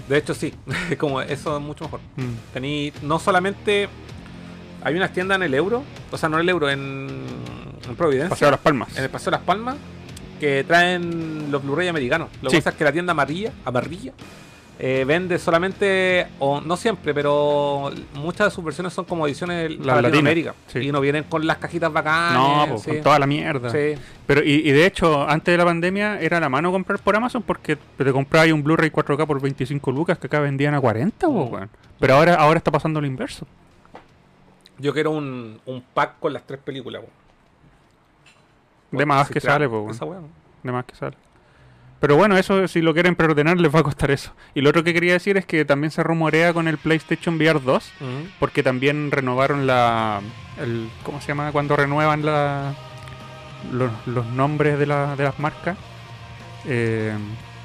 De 0.08 0.18
hecho, 0.18 0.34
sí. 0.34 0.54
Como 0.98 1.22
eso 1.22 1.58
es 1.58 1.62
mucho 1.62 1.84
mejor. 1.84 2.00
Mm. 2.16 2.54
Tení 2.54 2.94
no 3.02 3.20
solamente. 3.20 3.90
Hay 4.86 4.95
unas 4.95 5.12
tiendas 5.12 5.36
en 5.36 5.44
el 5.44 5.54
euro. 5.54 5.84
O 6.12 6.18
sea, 6.18 6.30
no 6.30 6.38
en 6.38 6.44
el 6.44 6.50
euro, 6.50 6.70
en, 6.70 7.10
en 7.90 7.95
Providencia. 7.98 8.30
Paseo 8.30 8.48
a 8.48 8.52
las 8.52 8.60
Palmas. 8.62 8.98
En 8.98 9.04
el 9.04 9.10
Paseo 9.10 9.32
de 9.32 9.38
Las 9.38 9.45
Palmas. 9.45 9.76
Que 10.44 10.64
traen 10.65 11.52
los 11.52 11.64
Blu-ray 11.64 11.88
americanos. 11.88 12.30
Lo 12.41 12.49
que 12.49 12.56
Sí. 12.57 12.61
pasa 12.61 12.72
es 12.72 12.76
que 12.76 12.84
la 12.84 12.91
tienda 12.91 13.11
amarilla, 13.11 13.52
amarilla 13.65 14.11
eh, 14.80 15.06
vende 15.07 15.38
solamente, 15.38 16.26
o 16.40 16.60
no 16.60 16.76
siempre, 16.76 17.14
pero 17.14 17.91
muchas 18.15 18.48
de 18.48 18.52
sus 18.52 18.64
versiones 18.65 18.91
son 18.91 19.06
como 19.06 19.26
ediciones 19.28 19.70
para 19.70 19.78
latinas, 19.78 20.03
Latinoamérica. 20.03 20.56
sí. 20.68 20.80
Y 20.80 20.91
no 20.91 20.99
vienen 20.99 21.24
con 21.26 21.45
las 21.45 21.57
cajitas 21.60 21.94
bacanas. 21.94 22.34
No, 22.34 22.65
pues 22.72 22.82
sí. 22.82 22.90
con 22.91 23.02
toda 23.03 23.20
la 23.20 23.28
mierda. 23.28 23.72
Pero 24.26 24.44
y, 24.44 24.68
y 24.68 24.72
de 24.72 24.86
hecho, 24.88 25.30
antes 25.30 25.53
de 25.53 25.57
la 25.57 25.64
pandemia 25.65 26.20
era 26.20 26.40
la 26.40 26.49
mano 26.49 26.72
comprar 26.72 26.99
por 26.99 27.15
Amazon 27.15 27.44
porque 27.44 27.78
te 27.98 28.11
comprabas 28.11 28.52
un 28.52 28.64
Blu-ray 28.64 28.90
4K 28.90 29.26
por 29.28 29.40
25 29.40 29.91
lucas 29.91 30.18
que 30.18 30.28
acá 30.28 30.40
vendían 30.40 30.74
a 30.74 30.82
40, 30.82 31.28
po, 31.28 31.32
weón. 31.44 31.70
Pero 31.99 32.15
ahora, 32.15 32.34
ahora 32.36 32.57
está 32.57 32.72
pasando 32.72 32.99
lo 32.99 33.07
inverso. 33.07 33.45
Yo 34.80 34.91
quiero 34.91 35.11
un, 35.11 35.61
un 35.65 35.82
pack 35.94 36.20
con 36.20 36.34
las 36.34 36.45
tres 36.48 36.60
películas, 36.60 37.03
weón. 37.03 37.23
De 38.98 39.06
más 39.06 39.30
que 39.30 39.40
sale, 39.40 39.68
pues. 39.70 39.99
De 40.64 40.72
más 40.72 40.86
que 40.86 40.95
sale. 40.95 41.18
Pero 41.99 42.18
bueno, 42.18 42.38
eso 42.38 42.68
si 42.68 42.82
lo 42.82 42.94
quieren 42.94 43.15
preordenar 43.15 43.57
les 43.57 43.74
va 43.74 43.80
a 43.80 43.84
costar 43.84 44.11
eso. 44.11 44.34
Y 44.53 44.61
lo 44.61 44.70
otro 44.72 44.84
que 44.84 44.94
quería 44.94 45.14
decir 45.14 45.38
es 45.38 45.45
que 45.45 45.64
también 45.64 45.90
se 45.91 46.03
rumorea 46.03 46.53
con 46.53 46.68
el 46.68 46.78
PlayStation 46.78 47.36
VR 47.36 47.60
2, 47.61 47.94
Ujú. 48.02 48.10
porque 48.40 48.61
también 48.61 49.10
renovaron 49.10 49.65
la... 49.68 50.20
El, 50.60 50.90
¿Cómo 51.03 51.22
se 51.22 51.30
llama? 51.30 51.52
Cuando 51.53 51.76
renuevan 51.78 52.26
la, 52.26 52.74
los, 53.72 53.90
los 54.06 54.26
nombres 54.26 54.78
de, 54.78 54.86
la- 54.86 55.15
de 55.15 55.24
las 55.24 55.40
marcas. 55.40 55.78
Eh, 56.65 57.14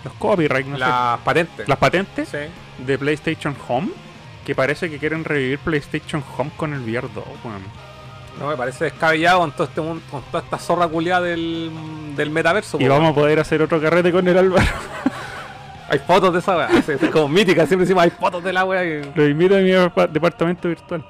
los 0.05 0.13
copyright, 0.15 0.67
no 0.67 0.77
sé. 0.77 0.81
Las 0.81 1.19
patentes. 1.21 1.69
Las 1.69 1.79
patentes 1.79 2.29
Sí. 2.29 2.85
de 2.87 2.97
PlayStation 2.99 3.57
Home, 3.67 3.89
que 4.47 4.55
parece 4.55 4.89
que 4.89 4.99
quieren 4.99 5.25
revivir 5.25 5.59
PlayStation 5.59 6.23
Home 6.37 6.53
con 6.57 6.73
el 6.75 6.81
VR 6.81 7.09
2, 7.13 7.25
weón. 7.45 7.63
No 8.39 8.47
me 8.49 8.57
parece 8.57 8.85
descabellado 8.85 9.41
con 9.41 9.53
todo 9.53 9.65
este 9.65 9.81
mundo, 9.81 10.03
con 10.11 10.23
toda 10.23 10.43
esta 10.45 10.59
zorra 10.59 10.87
culiada 10.89 11.23
del, 11.23 11.71
del 12.17 12.31
metaverso. 12.31 12.79
Y 12.81 12.87
vamos 12.87 13.11
a 13.11 13.15
poder 13.15 13.41
hacer 13.41 13.61
otro 13.63 13.81
carrete 13.81 14.13
con 14.13 14.27
el 14.29 14.39
Álvaro. 14.39 14.65
Hay 15.91 15.99
fotos 16.01 16.33
de 16.35 16.39
esa 16.41 16.55
weá. 16.57 16.69
Es 16.87 17.11
como 17.11 17.29
mítica, 17.29 17.67
siempre 17.67 17.87
decimos 17.87 18.03
hay 18.05 18.11
fotos 18.11 18.45
de 18.45 18.53
la 18.53 18.65
weá. 18.67 18.83
que- 18.83 19.11
Lo 19.15 19.27
invito 19.27 19.57
a 19.57 19.59
mi 19.61 19.71
depa- 19.71 20.07
departamento 20.07 20.69
virtual. 20.69 21.03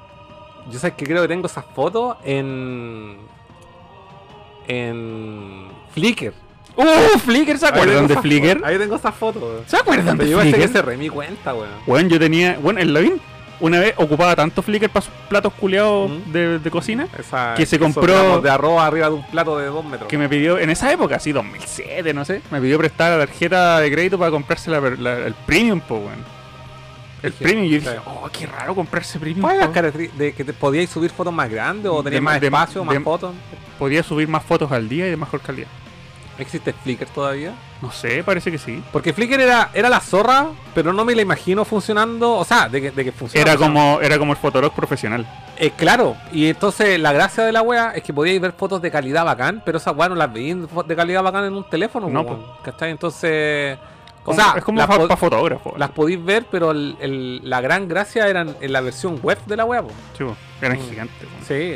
Yo 0.71 0.79
sé 0.79 0.93
que 0.93 1.05
creo 1.05 1.21
que 1.23 1.27
tengo 1.27 1.47
esas 1.47 1.65
fotos 1.75 2.15
en. 2.23 3.17
En. 4.67 5.67
Flickr. 5.93 6.33
¡Uh! 6.77 7.17
Flickr, 7.19 7.57
¿se 7.57 7.67
acuerdan 7.67 8.07
de 8.07 8.15
Flickr? 8.21 8.63
Ahí 8.63 8.77
tengo 8.77 8.95
esas 8.95 9.13
fotos. 9.15 9.63
¿Se 9.67 9.75
acuerdan 9.77 10.17
de 10.17 10.23
Pero 10.23 10.29
yo 10.31 10.37
parece 10.37 10.55
que 10.57 10.63
Flickr? 10.67 10.79
cerré 10.79 10.97
mi 10.97 11.09
cuenta, 11.09 11.53
weón. 11.53 11.67
Bueno, 11.85 12.07
yo 12.09 12.19
tenía. 12.19 12.57
Bueno, 12.61 12.79
el 12.79 12.93
Lavín 12.93 13.19
una 13.61 13.79
vez 13.79 13.93
ocupaba 13.97 14.35
tanto 14.35 14.61
Flickr 14.61 14.89
para 14.89 15.05
sus 15.05 15.13
platos 15.29 15.53
culiados 15.53 16.09
Ujú. 16.11 16.31
de, 16.31 16.59
de 16.59 16.71
cocina 16.71 17.07
Esa- 17.17 17.53
Que 17.55 17.65
se 17.65 17.77
compró- 17.79 18.39
de 18.41 18.49
arroz 18.49 18.81
arriba 18.81 19.07
de 19.09 19.15
un 19.15 19.25
plato 19.27 19.57
de 19.57 19.65
dos 19.67 19.83
metros. 19.85 20.07
que 20.07 20.17
me 20.17 20.29
pidió, 20.29 20.57
en 20.59 20.69
esa 20.69 20.91
época, 20.91 21.17
así 21.17 21.31
2007, 21.31 22.13
no 22.13 22.23
sé, 22.25 22.41
me 22.51 22.61
pidió 22.61 22.77
prestar 22.77 23.17
la 23.17 23.25
tarjeta 23.25 23.79
de 23.79 23.91
crédito 23.91 24.17
para 24.17 24.31
comprarse 24.31 24.69
la, 24.71 24.79
la- 24.79 25.17
el 25.27 25.33
premium, 25.45 25.79
po, 25.81 25.95
weón. 25.97 26.39
El 27.21 27.33
premium, 27.33 27.65
y 27.65 27.69
yo 27.71 27.79
dije, 27.81 27.97
oh, 28.05 28.29
qué 28.31 28.45
raro 28.45 28.73
comprarse 28.73 29.19
premium. 29.19 29.41
¿Cuál 29.41 29.55
es 29.55 29.59
la 29.61 29.67
po". 29.67 29.73
característica? 29.73 30.23
¿De 30.23 30.33
que 30.33 30.43
te 30.45 30.53
podíais 30.53 30.89
subir 30.89 31.09
fotos 31.09 31.33
más 31.33 31.49
grandes 31.49 31.91
o 31.91 32.01
tenías 32.01 32.21
más 32.21 32.39
de- 32.39 32.47
espacio, 32.47 32.85
más 32.85 32.97
fotos? 33.03 33.33
Podía 33.77 34.03
subir 34.03 34.29
más 34.29 34.41
fotos 34.43 34.71
al 34.71 34.87
día 34.87 35.05
y 35.05 35.09
de 35.09 35.17
mejor 35.17 35.41
calidad. 35.41 35.67
¿Existe 36.37 36.71
Flickr 36.71 37.07
todavía? 37.07 37.51
No 37.81 37.91
sé, 37.93 38.23
parece 38.25 38.51
que 38.51 38.57
sí. 38.57 38.83
Porque 38.91 39.13
Flickr 39.13 39.39
era, 39.39 39.69
era 39.73 39.87
la 39.87 40.01
zorra, 40.01 40.47
pero 40.75 40.91
no 40.91 41.05
me 41.05 41.15
la 41.15 41.21
imagino 41.21 41.63
funcionando. 41.63 42.33
O 42.35 42.43
sea, 42.43 42.67
de 42.67 42.81
que, 42.81 42.91
de 42.91 43.05
que 43.05 43.11
funciona. 43.13 43.49
Era 43.49 43.57
como, 43.57 43.99
era 44.01 44.19
como 44.19 44.33
el 44.33 44.37
Fotolog 44.37 44.73
profesional. 44.73 45.25
Eh, 45.57 45.71
claro, 45.77 46.17
y 46.33 46.47
entonces 46.47 46.99
la 46.99 47.13
gracia 47.13 47.45
de 47.45 47.53
la 47.53 47.61
wea 47.61 47.91
es 47.95 48.03
que 48.03 48.13
podíais 48.13 48.41
ver 48.41 48.51
fotos 48.51 48.81
de 48.81 48.91
calidad 48.91 49.23
bacán, 49.23 49.61
pero 49.65 49.77
esas 49.77 49.95
weas 49.95 50.09
no 50.09 50.15
las 50.17 50.31
veían 50.33 50.67
de 50.87 50.95
calidad 50.95 51.23
bacán 51.23 51.45
en 51.45 51.53
un 51.53 51.69
teléfono, 51.69 52.09
No, 52.09 52.25
po, 52.25 52.57
¿cachai? 52.63 52.91
Entonces. 52.91 53.77
O 54.25 54.33
sea, 54.33 54.53
es 54.57 54.63
como 54.63 54.77
las, 54.77 54.87
para 54.87 55.15
fotógrafo. 55.17 55.73
las 55.77 55.89
podéis 55.91 56.23
ver, 56.23 56.45
pero 56.51 56.71
el- 56.71 56.97
el- 56.99 57.49
la 57.49 57.61
gran 57.61 57.87
gracia 57.87 58.27
era 58.27 58.41
en, 58.41 58.71
la 58.73 58.81
versión 58.81 59.19
web 59.23 59.39
de 59.45 59.55
la 59.55 59.63
wea, 59.65 59.81
po. 59.81 59.89
Sí, 60.17 60.25
eran 60.61 60.77
Mm. 60.77 60.89
gigantes. 60.89 61.15
po. 61.27 61.45
Sí. 61.47 61.75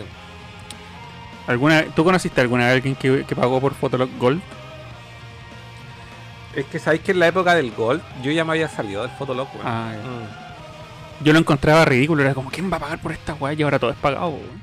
¿Alguna, 1.47 1.83
¿Tú 1.95 2.03
conociste 2.03 2.41
alguna 2.41 2.65
vez 2.67 2.75
alguien 2.75 2.95
que, 2.95 3.25
que 3.25 3.35
pagó 3.35 3.59
por 3.59 3.73
Fotolog 3.73 4.09
Gold? 4.19 4.41
Es 6.55 6.65
que 6.65 6.77
sabéis 6.79 7.01
que 7.01 7.11
en 7.11 7.19
la 7.19 7.27
época 7.27 7.55
del 7.55 7.71
Gold 7.71 8.01
yo 8.21 8.31
ya 8.31 8.45
me 8.45 8.51
había 8.51 8.67
salido 8.69 9.01
del 9.01 9.11
Fotolog, 9.11 9.47
weón. 9.55 9.65
Ah. 9.67 9.91
Mm. 11.19 11.23
Yo 11.23 11.33
lo 11.33 11.39
encontraba 11.39 11.85
ridículo, 11.85 12.21
era 12.23 12.33
como, 12.33 12.49
¿quién 12.51 12.71
va 12.71 12.77
a 12.77 12.79
pagar 12.79 12.99
por 12.99 13.11
esta 13.11 13.33
weá? 13.35 13.53
Y 13.53 13.61
ahora 13.63 13.79
todo 13.79 13.91
es 13.91 13.97
pagado, 13.97 14.29
weón. 14.29 14.61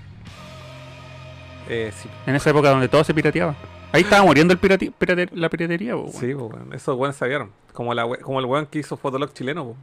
Eh, 1.69 1.93
sí, 1.97 2.09
En 2.27 2.35
esa 2.35 2.51
época 2.51 2.71
donde 2.71 2.89
todo 2.89 3.05
se 3.05 3.15
pirateaba. 3.15 3.55
Ahí 3.93 4.03
estaba 4.03 4.23
muriendo 4.25 4.53
el 4.53 4.59
pirate- 4.61 4.93
la 5.33 5.49
piratería, 5.49 5.97
weón. 5.97 6.13
sí, 6.13 6.35
weón. 6.35 6.73
Esos 6.73 6.97
weones 6.97 7.17
sabieron. 7.17 7.51
Como, 7.73 7.95
la 7.95 8.05
we- 8.07 8.19
como 8.19 8.41
el 8.41 8.47
weón 8.47 8.67
que 8.67 8.81
hizo 8.81 8.97
Fotolog 8.97 9.33
chileno, 9.33 9.65
po. 9.65 9.77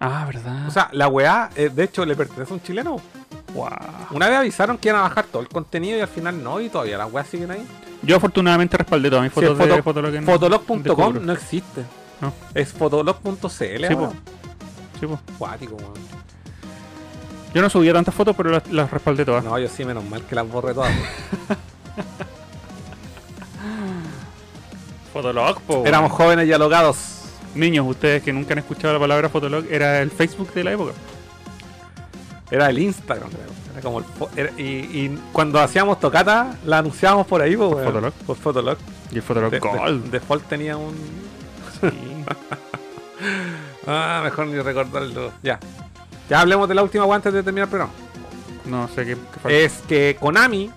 Ah, 0.00 0.24
¿verdad? 0.26 0.66
O 0.68 0.70
sea, 0.70 0.88
la 0.92 1.08
weá, 1.08 1.50
eh, 1.56 1.70
de 1.74 1.84
hecho, 1.84 2.04
le 2.06 2.14
pertenece 2.14 2.52
a 2.52 2.54
un 2.54 2.62
chileno. 2.62 3.00
Wow. 3.58 3.68
Una 4.12 4.28
vez 4.28 4.38
avisaron 4.38 4.78
que 4.78 4.88
iban 4.88 5.00
a 5.00 5.02
bajar 5.08 5.26
todo 5.26 5.42
el 5.42 5.48
contenido 5.48 5.98
y 5.98 6.00
al 6.00 6.08
final 6.08 6.42
no, 6.42 6.60
y 6.60 6.68
todavía 6.68 6.96
las 6.98 7.12
weas 7.12 7.26
siguen 7.26 7.50
ahí. 7.50 7.66
Yo 8.02 8.16
afortunadamente 8.16 8.76
respaldé 8.76 9.10
todas 9.10 9.24
mis 9.24 9.32
fotos 9.32 9.58
de 9.58 9.64
foto- 9.64 9.82
Fotolog 9.82 10.14
en- 10.14 10.24
Fotolog.com 10.24 10.82
Fotolog. 10.84 11.22
no 11.22 11.32
existe. 11.32 11.82
No. 12.20 12.32
Es 12.54 12.72
fotolog.cl. 12.72 13.48
Sí, 13.48 13.84
ahora. 13.84 13.96
po. 13.96 14.12
Sí, 15.00 15.06
po. 15.06 15.20
Cuático, 15.38 15.74
weón. 15.76 15.92
Yo 17.54 17.62
no 17.62 17.70
subía 17.70 17.92
tantas 17.92 18.14
fotos, 18.14 18.36
pero 18.36 18.50
las, 18.50 18.70
las 18.70 18.90
respaldé 18.90 19.24
todas. 19.24 19.42
No, 19.42 19.58
yo 19.58 19.68
sí, 19.68 19.84
menos 19.84 20.04
mal 20.04 20.22
que 20.22 20.34
las 20.34 20.48
borré 20.48 20.74
todas. 20.74 20.92
Fotolog, 25.12 25.60
po. 25.62 25.84
Éramos 25.86 26.12
jóvenes 26.12 26.46
y 26.46 26.52
alocados. 26.52 26.96
Niños, 27.54 27.86
ustedes 27.88 28.22
que 28.22 28.32
nunca 28.32 28.52
han 28.52 28.58
escuchado 28.58 28.92
la 28.94 29.00
palabra 29.00 29.28
Fotolog, 29.28 29.64
era 29.70 30.00
el 30.02 30.10
Facebook 30.10 30.52
de 30.52 30.64
la 30.64 30.72
época. 30.72 30.92
Era 32.50 32.68
el 32.70 32.78
Instagram, 32.78 33.28
creo. 33.30 33.46
Era 33.72 33.80
como 33.82 33.98
el 34.00 34.04
era- 34.36 34.52
y, 34.56 34.62
y 34.62 35.22
cuando 35.32 35.60
hacíamos 35.60 36.00
tocata, 36.00 36.56
la 36.64 36.78
anunciábamos 36.78 37.26
por 37.26 37.42
ahí, 37.42 37.56
po, 37.56 37.68
Por 37.70 37.76
weón. 37.78 37.86
Fotolog. 37.92 38.12
Por 38.26 38.36
Fotolog. 38.36 38.78
Y 39.12 39.16
el 39.16 39.22
Fotolog 39.22 39.50
De- 39.50 39.60
de- 39.60 39.68
Gold. 39.68 40.10
Default 40.10 40.48
tenía 40.48 40.76
un. 40.76 40.94
Sí. 41.80 41.88
Ah, 43.86 44.20
mejor 44.22 44.46
ni 44.48 44.60
recordarlo. 44.60 45.32
Ya. 45.42 45.58
Ya 46.28 46.40
hablemos 46.40 46.68
de 46.68 46.74
la 46.74 46.82
última 46.82 47.04
antes 47.14 47.32
de 47.32 47.42
terminar 47.42 47.66
el 47.66 47.70
programa. 47.70 47.92
No 48.66 48.86
sé 48.88 49.04
qué, 49.06 49.14
qué 49.14 49.40
falta. 49.40 49.50
es 49.58 49.72
que 49.88 50.16
Konami 50.20 50.70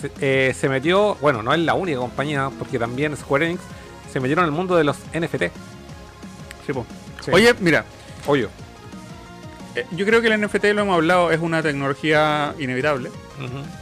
se, 0.00 0.10
eh, 0.20 0.54
se 0.58 0.68
metió, 0.68 1.14
bueno, 1.20 1.42
no 1.42 1.52
es 1.52 1.60
la 1.60 1.74
única 1.74 1.98
compañía, 1.98 2.50
porque 2.58 2.78
también 2.78 3.16
Square 3.16 3.46
Enix 3.46 3.60
se 4.10 4.18
metieron 4.18 4.44
en 4.46 4.50
el 4.50 4.56
mundo 4.56 4.76
de 4.76 4.84
los 4.84 4.96
NFT. 5.12 5.52
Sí, 6.66 6.72
po. 6.72 6.86
Sí. 7.22 7.30
Oye, 7.32 7.54
mira, 7.60 7.84
Oye. 8.26 8.48
Eh, 9.80 9.86
yo 9.92 10.04
creo 10.06 10.20
que 10.20 10.28
el 10.28 10.40
NFT, 10.40 10.64
lo 10.74 10.82
hemos 10.82 10.94
hablado, 10.94 11.30
es 11.30 11.40
una 11.40 11.62
tecnología 11.62 12.54
inevitable. 12.58 13.10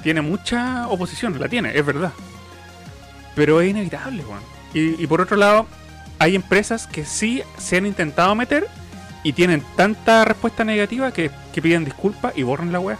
Tiene 0.03 0.21
mucha 0.21 0.89
oposición, 0.89 1.39
la 1.41 1.49
tiene, 1.49 1.77
es 1.77 1.85
verdad. 1.85 2.13
Pero 3.35 3.61
es 3.61 3.71
inevitable, 3.71 4.23
weón. 4.25 4.43
Y, 4.75 5.03
y 5.03 5.07
por 5.07 5.21
otro 5.21 5.37
lado, 5.37 5.67
hay 6.19 6.35
empresas 6.35 6.87
que 6.87 7.05
sí 7.05 7.43
se 7.59 7.77
han 7.77 7.87
intentado 7.87 8.35
meter 8.35 8.67
y 9.23 9.33
tienen 9.33 9.63
tanta 9.77 10.25
respuesta 10.25 10.65
negativa 10.65 11.13
que, 11.13 11.31
que 11.53 11.63
piden 11.63 11.85
disculpas 11.85 12.37
y 12.37 12.43
borran 12.43 12.73
la 12.73 12.81
web. 12.81 12.99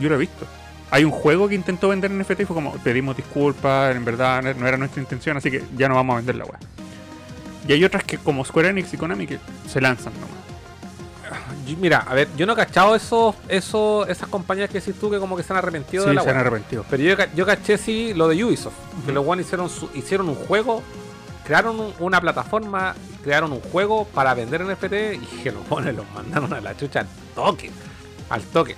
Yo 0.00 0.08
lo 0.08 0.16
he 0.16 0.18
visto. 0.18 0.46
Hay 0.90 1.04
un 1.04 1.10
juego 1.10 1.48
que 1.48 1.54
intentó 1.54 1.88
vender 1.88 2.10
NFT 2.10 2.40
y 2.40 2.44
fue 2.44 2.54
como, 2.54 2.72
pedimos 2.74 3.16
disculpas, 3.16 3.96
en 3.96 4.04
verdad 4.04 4.42
no 4.54 4.68
era 4.68 4.76
nuestra 4.76 5.00
intención, 5.00 5.36
así 5.38 5.50
que 5.50 5.64
ya 5.76 5.88
no 5.88 5.94
vamos 5.94 6.14
a 6.14 6.16
vender 6.18 6.36
la 6.36 6.44
web. 6.44 6.58
Y 7.66 7.72
hay 7.72 7.84
otras 7.84 8.04
que 8.04 8.18
como 8.18 8.44
Square 8.44 8.68
Enix 8.68 8.92
y 8.92 8.96
Konami 8.96 9.26
que 9.26 9.38
se 9.66 9.80
lanzan 9.80 10.12
nomás. 10.14 10.41
Mira, 11.76 12.04
a 12.08 12.14
ver, 12.14 12.28
yo 12.36 12.46
no 12.46 12.52
he 12.52 12.56
cachado 12.56 12.94
esos, 12.94 13.34
esos, 13.48 14.08
esas 14.08 14.28
compañías 14.28 14.68
que 14.70 14.80
decís 14.80 14.94
tú 15.00 15.10
que 15.10 15.18
como 15.18 15.36
que 15.36 15.42
se 15.42 15.52
han 15.52 15.58
arrepentido 15.58 16.04
Sí, 16.04 16.08
de 16.10 16.14
la 16.14 16.22
se 16.22 16.28
han 16.30 16.36
wea. 16.36 16.40
arrepentido. 16.40 16.84
Pero 16.90 17.02
yo, 17.02 17.16
yo 17.34 17.46
caché 17.46 17.78
sí 17.78 18.12
lo 18.14 18.28
de 18.28 18.42
Ubisoft. 18.44 18.74
Que 19.06 19.12
los 19.12 19.24
buenos 19.24 19.46
hicieron, 19.46 19.68
su- 19.68 19.90
hicieron 19.94 20.28
un 20.28 20.34
juego, 20.34 20.82
crearon 21.44 21.78
un- 21.80 21.94
una 22.00 22.20
plataforma, 22.20 22.94
crearon 23.22 23.52
un 23.52 23.60
juego 23.60 24.06
para 24.06 24.34
vender 24.34 24.62
NFT 24.62 25.14
y 25.14 25.18
que 25.42 25.52
los 25.52 25.68
los 25.68 26.10
mandaron 26.14 26.52
a 26.52 26.60
la 26.60 26.76
chucha 26.76 27.00
al 27.00 27.06
toque. 27.34 27.70
Al 28.30 28.42
toque. 28.42 28.76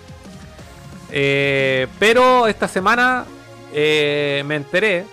Eh, 1.11 1.87
pero 1.99 2.47
esta 2.47 2.67
semana 2.69 3.25
eh, 3.73 4.43
me 4.47 4.57
enteré 4.57 5.05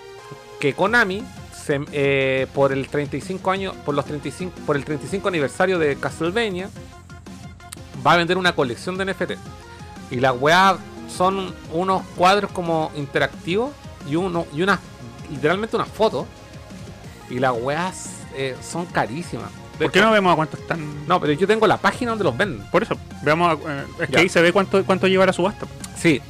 que 0.60 0.74
Konami 0.74 1.22
se- 1.52 1.80
eh, 1.92 2.46
por 2.54 2.72
el 2.72 2.88
35 2.88 3.50
años, 3.50 3.74
por 3.84 3.94
los 3.94 4.04
35, 4.04 4.52
por 4.66 4.76
el 4.76 4.84
35 4.84 5.28
aniversario 5.28 5.78
de 5.78 5.96
Castlevania, 5.96 6.68
va 8.06 8.12
a 8.12 8.16
vender 8.16 8.38
una 8.38 8.54
colección 8.54 8.96
de 8.98 9.04
NFT. 9.06 9.32
Y 10.10 10.16
las 10.20 10.34
weas 10.38 10.76
son 11.14 11.54
unos 11.72 12.02
cuadros 12.16 12.50
como 12.52 12.90
interactivos 12.96 13.70
y 14.08 14.16
uno 14.16 14.46
y 14.54 14.62
unas 14.62 14.78
literalmente 15.30 15.76
unas 15.76 15.88
fotos. 15.88 16.26
Y 17.30 17.38
las 17.38 17.52
weas 17.58 18.10
eh, 18.36 18.56
son 18.62 18.86
carísimas. 18.86 19.50
¿Por 19.78 19.90
qué 19.90 20.00
no 20.00 20.10
vemos 20.12 20.32
a 20.32 20.36
cuánto 20.36 20.56
están? 20.56 21.06
No, 21.08 21.18
pero 21.20 21.32
yo 21.32 21.46
tengo 21.46 21.66
la 21.66 21.76
página 21.78 22.10
donde 22.10 22.24
los 22.24 22.36
venden. 22.36 22.64
Por 22.70 22.82
eso, 22.82 22.96
veamos, 23.22 23.58
eh, 23.66 23.84
es 24.00 24.08
que 24.10 24.18
ahí 24.18 24.28
se 24.28 24.40
ve 24.42 24.52
cuánto, 24.52 24.84
cuánto 24.84 25.06
lleva 25.08 25.26
la 25.26 25.32
subasta. 25.32 25.66
Sí. 25.96 26.20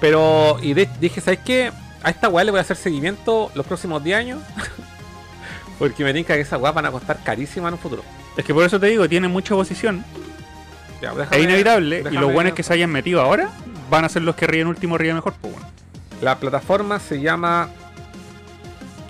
Pero, 0.00 0.58
y 0.60 0.74
de- 0.74 0.88
dije, 1.00 1.20
¿sabes 1.20 1.40
qué? 1.44 1.72
A 2.02 2.10
esta 2.10 2.28
weá 2.28 2.44
le 2.44 2.50
voy 2.50 2.58
a 2.58 2.60
hacer 2.60 2.76
seguimiento 2.76 3.50
los 3.54 3.64
próximos 3.66 4.04
10 4.04 4.18
años. 4.18 4.42
Porque 5.78 6.04
me 6.04 6.12
tinca 6.12 6.34
que 6.34 6.40
esas 6.42 6.60
weas 6.60 6.74
van 6.74 6.86
a 6.86 6.90
costar 6.90 7.18
carísimas 7.24 7.68
en 7.68 7.74
un 7.74 7.80
futuro. 7.80 8.02
Es 8.36 8.44
que 8.44 8.52
por 8.54 8.64
eso 8.64 8.78
te 8.78 8.86
digo, 8.86 9.08
tiene 9.08 9.28
mucha 9.28 9.54
oposición, 9.54 10.04
Ya, 11.00 11.10
es 11.12 11.16
déjame- 11.16 11.42
inevitable, 11.42 11.98
y 11.98 12.02
déjame- 12.02 12.20
los 12.20 12.32
buenos 12.32 12.52
que 12.54 12.62
se 12.62 12.72
hayan 12.72 12.90
metido 12.90 13.20
ahora 13.20 13.50
van 13.90 14.04
a 14.04 14.08
ser 14.08 14.22
los 14.22 14.34
que 14.36 14.46
ríen 14.46 14.66
último, 14.66 14.96
ríen 14.98 15.14
mejor, 15.16 15.34
pues 15.40 15.52
bueno. 15.54 15.68
La 16.22 16.38
plataforma 16.38 16.98
se 17.00 17.20
llama. 17.20 17.68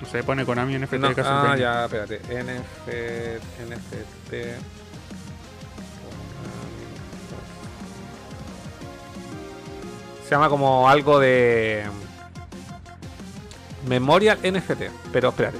No 0.00 0.08
sé, 0.08 0.22
pone 0.22 0.44
Konami 0.44 0.74
NFT 0.78 0.98
No, 0.98 1.08
ah, 1.24 1.56
ya, 1.56 1.84
espérate. 1.84 2.20
NF, 2.28 3.40
NFT. 3.68 4.34
Se 10.24 10.30
llama 10.30 10.48
como 10.48 10.88
algo 10.88 11.18
de. 11.20 11.84
Memorial 13.86 14.38
NFT. 14.42 14.90
Pero 15.12 15.28
espérate. 15.28 15.58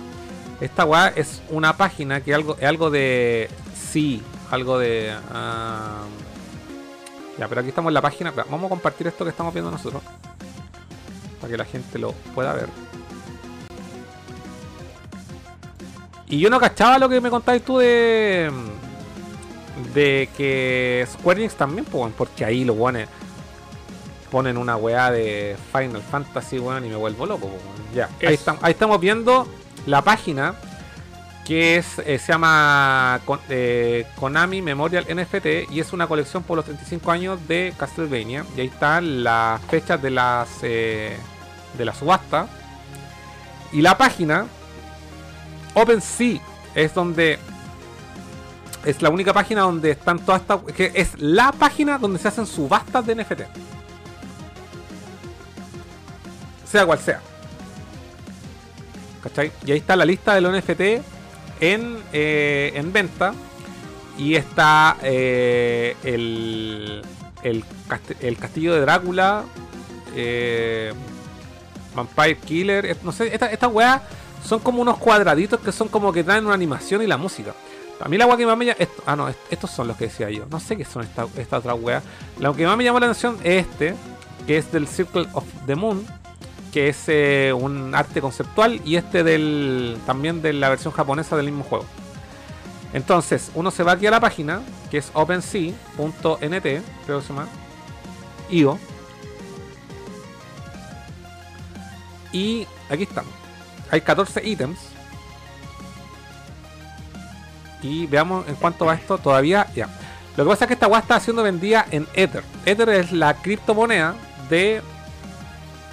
Esta 0.61 0.85
weá 0.85 1.09
es 1.09 1.43
una 1.51 1.77
página 1.77 2.21
que 2.23 2.35
algo, 2.35 2.57
es 2.59 2.65
algo 2.67 2.91
de. 2.91 3.51
Sí, 3.91 4.23
algo 4.51 4.79
de. 4.79 5.15
ah, 5.33 6.03
ya, 7.39 7.49
pero 7.49 7.61
aquí 7.61 7.71
estamos 7.71 7.91
en 7.91 7.95
la 7.95 8.03
página. 8.03 8.31
Vamos 8.31 8.67
a 8.67 8.69
compartir 8.69 9.07
esto 9.07 9.25
que 9.25 9.31
estamos 9.31 9.53
viendo 9.53 9.71
nosotros. 9.71 10.03
Para 11.41 11.51
que 11.51 11.57
la 11.57 11.65
gente 11.65 11.99
lo 11.99 12.13
pueda 12.35 12.53
ver. 12.53 12.69
Y 16.29 16.39
yo 16.39 16.49
no 16.51 16.59
cachaba 16.59 16.99
lo 16.99 17.09
que 17.09 17.21
me 17.21 17.31
contabas 17.31 17.63
tú 17.63 17.79
de. 17.79 18.51
De 19.93 20.29
que 20.37 21.07
Square 21.11 21.41
Enix 21.41 21.57
también, 21.57 21.85
pues, 21.85 22.13
porque 22.17 22.45
ahí 22.45 22.65
los 22.65 22.77
weones 22.77 23.09
ponen 24.31 24.57
una 24.57 24.77
weá 24.77 25.11
de 25.11 25.57
Final 25.73 26.01
Fantasy, 26.01 26.59
weón, 26.59 26.85
y 26.85 26.89
me 26.89 26.97
vuelvo 26.97 27.27
loco, 27.27 27.49
pues, 27.49 27.63
weón. 27.63 27.95
Ya, 27.95 28.09
ahí, 28.27 28.35
estamos, 28.35 28.63
ahí 28.63 28.73
estamos 28.73 29.01
viendo 29.01 29.49
la 29.87 30.03
página 30.03 30.55
que 31.45 31.77
es, 31.77 31.99
eh, 31.99 32.19
se 32.19 32.33
llama 32.33 33.21
eh, 33.49 34.07
Konami 34.17 34.63
Memorial 34.63 35.05
NFT 35.05 35.71
y 35.71 35.81
es 35.81 35.93
una 35.93 36.07
colección 36.07 36.43
por 36.43 36.57
los 36.57 36.65
35 36.65 37.11
años 37.11 37.47
de 37.47 37.75
Castlevania. 37.77 38.45
Y 38.57 38.63
ahí 38.63 38.67
están 38.69 39.23
las 39.23 39.61
fechas 39.63 40.01
de 40.01 40.11
las 40.11 40.49
eh, 40.63 41.17
de 41.77 41.85
la 41.85 41.95
subasta. 41.95 42.49
Y 43.73 43.83
la 43.83 43.99
página 43.99 44.47
OpenSea 45.75 46.41
es 46.75 46.95
donde 46.95 47.39
es 48.85 49.03
la 49.03 49.11
única 49.11 49.33
página 49.33 49.63
donde 49.63 49.91
están 49.91 50.19
todas 50.21 50.41
estas 50.41 50.61
que 50.75 50.93
es 50.95 51.19
la 51.19 51.53
página 51.53 51.99
donde 51.99 52.19
se 52.19 52.29
hacen 52.29 52.47
subastas 52.47 53.05
de 53.07 53.17
NFT. 53.17 53.41
Sea 56.65 56.87
cual 56.87 56.99
sea. 56.99 57.21
¿Cachai? 59.23 59.53
Y 59.67 59.73
ahí 59.73 59.79
está 59.79 59.97
la 59.97 60.05
lista 60.05 60.35
de 60.35 60.41
los 60.41 60.53
NFT 60.53 61.14
en, 61.73 61.99
eh, 62.13 62.73
en 62.75 62.93
venta. 62.93 63.35
Y 64.17 64.37
está 64.37 64.97
eh, 65.03 65.97
el, 66.05 67.03
el, 67.43 67.65
el 68.21 68.37
castillo 68.37 68.75
de 68.75 68.81
Drácula. 68.81 69.45
eh, 70.15 70.93
Vampire 71.95 72.37
Killer. 72.39 72.97
No 73.03 73.13
sé, 73.13 73.33
estas 73.33 73.53
esta 73.53 73.69
weas 73.69 74.01
son 74.45 74.61
como 74.61 74.83
unos 74.83 74.99
cuadraditos 74.99 75.61
que 75.61 75.73
son 75.73 75.89
como 75.89 76.13
que 76.13 76.23
traen 76.25 76.45
una 76.45 76.55
animación 76.55 77.03
y 77.03 77.07
la 77.07 77.17
música. 77.17 77.55
A 78.01 78.09
mí 78.09 78.19
la 78.19 78.27
wea 78.27 78.37
que 78.37 78.47
más 78.47 78.57
me 78.57 78.67
llama. 78.67 78.79
ah, 79.07 79.17
no, 79.17 79.29
est- 79.29 79.39
estos 79.51 79.71
son 79.71 79.87
los 79.89 79.97
que 79.97 80.07
decía 80.07 80.29
yo. 80.31 80.45
No 80.51 80.59
sé 80.61 80.77
qué 80.77 80.85
son 80.85 81.03
esta, 81.05 81.27
esta 81.37 81.59
otra. 81.59 82.03
Lo 82.41 82.55
que 82.55 82.67
más 82.67 82.77
me 82.77 82.85
llamó 82.85 82.99
la 83.01 83.07
atención 83.07 83.39
es 83.45 83.65
este, 83.67 83.95
que 84.47 84.59
es 84.59 84.71
del 84.73 84.87
Circle 84.89 85.27
of 85.33 85.45
the 85.67 85.75
Moon, 85.77 86.05
que 86.75 86.89
es 86.89 87.05
eh, 87.07 87.53
un 87.57 87.95
arte 87.95 88.21
conceptual, 88.21 88.81
y 88.85 88.97
este 88.97 89.23
del 89.23 89.97
también 90.07 90.43
de 90.43 90.53
la 90.53 90.69
versión 90.69 90.93
japonesa 90.93 91.37
del 91.37 91.47
mismo 91.47 91.63
juego. 91.63 91.85
Entonces, 92.93 93.53
uno 93.55 93.71
se 93.71 93.85
va 93.85 93.93
aquí 93.93 94.09
a 94.09 94.11
la 94.11 94.19
página, 94.19 94.61
que 94.91 94.99
es 94.99 95.13
OpenSea.nt, 95.15 95.77
creo 96.35 96.83
que 97.21 97.21
se 97.21 97.29
llama, 97.29 97.47
IO. 98.51 98.77
Y 102.33 102.67
aquí 102.91 103.05
están. 103.05 103.25
Hay 103.93 104.01
14 104.01 104.45
ítems. 104.45 104.81
Y 107.83 108.09
veamos 108.09 108.49
en 108.49 108.57
cuánto 108.57 108.87
va 108.87 108.95
esto. 108.95 109.17
Todavía, 109.19 109.69
ya. 109.77 109.89
Lo 110.37 110.43
que 110.43 110.51
pasa 110.51 110.65
es 110.65 110.69
que 110.69 110.75
esta 110.75 110.89
weá 110.89 110.99
está 110.99 111.21
siendo 111.21 111.45
vendida 111.45 111.87
en 111.93 112.09
Ether. 112.15 112.43
Ether 112.67 112.89
es 112.89 113.13
la 113.13 113.35
criptomoneda 113.35 114.17
de 114.51 114.83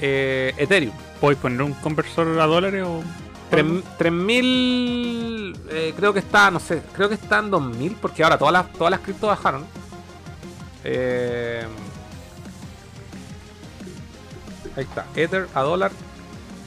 eh, 0.01 0.53
Ethereum. 0.57 0.93
¿Puedes 1.19 1.37
poner 1.39 1.61
un 1.61 1.73
conversor 1.73 2.27
a 2.39 2.45
dólares 2.47 2.83
o.? 2.85 3.03
Tres- 3.49 3.83
3000 3.97 5.55
eh, 5.69 5.93
creo 5.95 6.13
que 6.13 6.19
está, 6.19 6.49
no 6.49 6.59
sé, 6.59 6.81
creo 6.95 7.09
que 7.09 7.15
está 7.15 7.39
en 7.39 7.51
2000 7.51 7.95
porque 8.01 8.23
ahora 8.23 8.37
todas 8.37 8.53
las 8.53 8.71
todas 8.73 8.91
las 8.91 9.01
criptos 9.01 9.27
bajaron. 9.29 9.65
Eh, 10.85 11.63
ahí 14.75 14.83
está, 14.83 15.05
Ether 15.15 15.47
a 15.53 15.61
dólar 15.61 15.91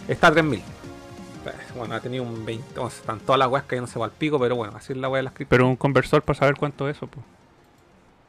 está 0.09 0.29
a 0.29 0.33
3000. 0.33 0.61
Eh, 0.61 0.63
Bueno, 1.77 1.95
ha 1.95 2.01
tenido 2.01 2.23
un 2.23 2.45
20, 2.45 2.75
bueno, 2.75 2.89
están 2.89 3.19
todas 3.21 3.39
las 3.39 3.49
weas 3.49 3.65
que 3.65 3.81
no 3.81 3.87
se 3.87 3.99
va 3.99 4.05
al 4.07 4.11
pico, 4.13 4.39
pero 4.39 4.55
bueno, 4.57 4.75
así 4.77 4.93
es 4.93 4.99
la 4.99 5.09
wea 5.09 5.19
de 5.19 5.23
las 5.25 5.33
criptos. 5.33 5.51
Pero 5.51 5.67
un 5.69 5.77
conversor 5.77 6.23
para 6.23 6.39
saber 6.39 6.55
cuánto 6.57 6.89
es 6.89 6.97
eso, 6.97 7.07
pues. 7.07 7.25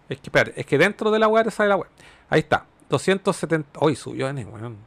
Es 0.10 0.18
que, 0.20 0.28
espérate, 0.28 0.60
es 0.60 0.66
que 0.66 0.78
dentro 0.78 1.12
de 1.12 1.20
la 1.20 1.28
web 1.28 1.44
te 1.46 1.52
sale 1.52 1.70
la 1.70 1.76
web. 1.78 1.90
Ahí 2.30 2.40
está. 2.42 2.66
270. 2.90 3.80
Hoy 3.82 3.96
subió 3.96 4.30
N, 4.30 4.46
weón. 4.46 4.78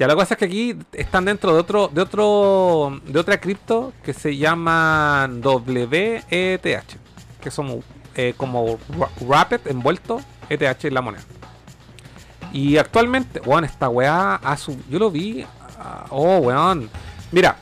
Ya 0.00 0.06
la 0.06 0.14
cosa 0.14 0.32
es 0.32 0.38
que 0.38 0.46
aquí 0.46 0.76
están 0.94 1.26
dentro 1.26 1.52
de 1.52 1.60
otro, 1.60 1.88
de 1.88 2.00
otro, 2.00 3.00
de 3.04 3.18
otra 3.20 3.38
cripto 3.38 3.92
que 4.02 4.14
se 4.14 4.34
llama 4.34 5.28
WETH. 5.30 6.96
Que 7.38 7.50
son 7.50 7.84
eh, 8.14 8.32
como 8.34 8.78
ra- 8.98 9.10
Rapid 9.28 9.66
envuelto 9.70 10.22
ETH 10.48 10.84
en 10.86 10.94
la 10.94 11.02
moneda. 11.02 11.22
Y 12.50 12.78
actualmente, 12.78 13.40
weón, 13.44 13.64
esta 13.64 13.90
weá 13.90 14.36
ha 14.36 14.56
subido. 14.56 14.84
Yo 14.88 14.98
lo 14.98 15.10
vi. 15.10 15.44
ah, 15.78 16.06
oh, 16.08 16.38
weón. 16.38 16.88
Mira, 17.30 17.56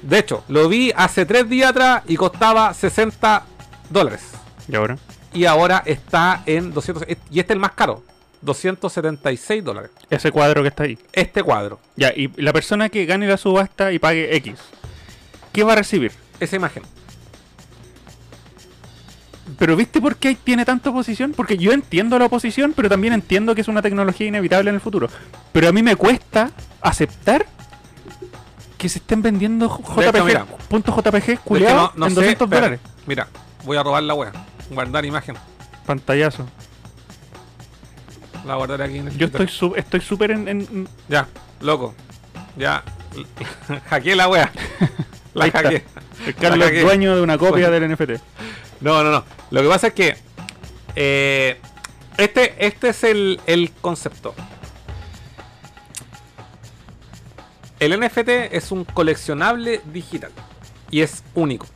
de 0.00 0.18
hecho, 0.20 0.44
lo 0.46 0.68
vi 0.68 0.92
hace 0.94 1.26
tres 1.26 1.48
días 1.48 1.70
atrás 1.70 2.02
y 2.06 2.16
costaba 2.16 2.72
60 2.72 3.42
dólares 3.90 4.30
¿Y 4.68 4.76
ahora? 4.76 4.96
y 5.34 5.44
ahora 5.44 5.82
está 5.84 6.42
en 6.46 6.72
200 6.72 7.04
y 7.08 7.40
este 7.40 7.40
es 7.40 7.50
el 7.50 7.58
más 7.58 7.72
caro 7.72 8.02
276 8.42 9.62
dólares 9.64 9.90
Ese 10.08 10.30
cuadro 10.32 10.62
que 10.62 10.68
está 10.68 10.84
ahí. 10.84 10.98
este 11.12 11.42
cuadro 11.42 11.78
Ya, 11.96 12.12
y 12.14 12.28
la 12.40 12.52
persona 12.52 12.88
que 12.88 13.04
gane 13.06 13.26
la 13.26 13.36
subasta 13.36 13.92
y 13.92 13.98
pague 13.98 14.34
X, 14.36 14.54
¿qué 15.52 15.62
va 15.64 15.72
a 15.72 15.76
recibir? 15.76 16.12
esa 16.40 16.56
imagen 16.56 16.82
Pero 19.58 19.76
¿viste 19.76 20.00
por 20.00 20.16
qué 20.16 20.34
tiene 20.42 20.64
tanta 20.64 20.90
oposición? 20.90 21.32
Porque 21.36 21.58
yo 21.58 21.72
entiendo 21.72 22.18
la 22.18 22.26
oposición, 22.26 22.72
pero 22.74 22.88
también 22.88 23.12
entiendo 23.12 23.54
que 23.54 23.60
es 23.60 23.68
una 23.68 23.82
tecnología 23.82 24.26
inevitable 24.26 24.70
en 24.70 24.76
el 24.76 24.80
futuro. 24.80 25.08
Pero 25.52 25.68
a 25.68 25.72
mí 25.72 25.82
me 25.82 25.96
cuesta 25.96 26.50
aceptar 26.80 27.44
que 28.78 28.88
se 28.88 28.98
estén 29.00 29.20
vendiendo 29.20 29.66
hecho, 29.66 30.00
JPG, 30.12 30.24
mira. 30.24 30.44
puntos 30.68 30.94
JPG 30.96 31.38
no- 31.74 31.92
no 31.96 32.06
en 32.06 32.10
sé, 32.12 32.20
200 32.20 32.46
espera, 32.46 32.60
dólares. 32.62 32.80
mira 33.06 33.28
voy 33.64 33.76
a 33.76 33.82
robar 33.82 34.02
la 34.04 34.14
wea 34.14 34.32
guardar 34.70 35.04
imagen 35.04 35.36
Pantallazo. 35.84 36.46
La 38.46 38.54
guardaré 38.56 38.84
aquí 38.84 38.98
en 38.98 39.08
el 39.08 39.18
Yo 39.18 39.26
estoy 39.26 39.48
su- 39.48 39.74
estoy 39.76 40.00
súper 40.00 40.30
en, 40.32 40.48
en- 40.48 40.88
ya 41.08 41.26
loco 41.60 41.94
ya 42.56 42.82
hackeé 43.90 44.16
la 44.16 44.28
wea 44.28 44.50
la 45.34 45.44
Ahí 45.44 45.50
hackeé 45.50 45.84
el 46.26 46.34
Carlos 46.34 46.66
hackeé. 46.66 46.82
dueño 46.82 47.16
de 47.16 47.22
una 47.22 47.38
copia 47.38 47.68
Bueno. 47.70 47.86
del 47.88 47.92
NFT. 47.96 48.22
No, 48.80 49.02
no, 49.04 49.10
no. 49.10 49.24
Lo 49.50 49.62
que 49.62 49.68
pasa 49.68 49.86
es 49.88 49.92
que 49.94 50.16
eh, 50.96 51.58
este, 52.18 52.66
este 52.66 52.88
es 52.90 53.04
el, 53.04 53.40
el 53.46 53.70
concepto. 53.80 54.34
El 57.78 57.98
NFT 57.98 58.28
es 58.52 58.70
un 58.72 58.84
coleccionable 58.84 59.80
digital 59.86 60.30
y 60.90 61.00
es 61.00 61.22
único 61.34 61.66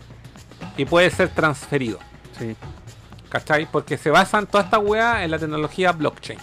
y 0.77 0.85
puede 0.85 1.11
ser 1.11 1.29
transferido. 1.31 1.99
Sí. 2.39 2.57
¿Cachai? 3.35 3.67
Porque 3.69 3.99
se 3.99 4.11
basan 4.11 4.47
toda 4.47 4.63
esta 4.63 4.79
weá 4.79 5.25
en 5.25 5.31
la 5.33 5.41
tecnología 5.41 5.91
blockchain. 5.91 6.39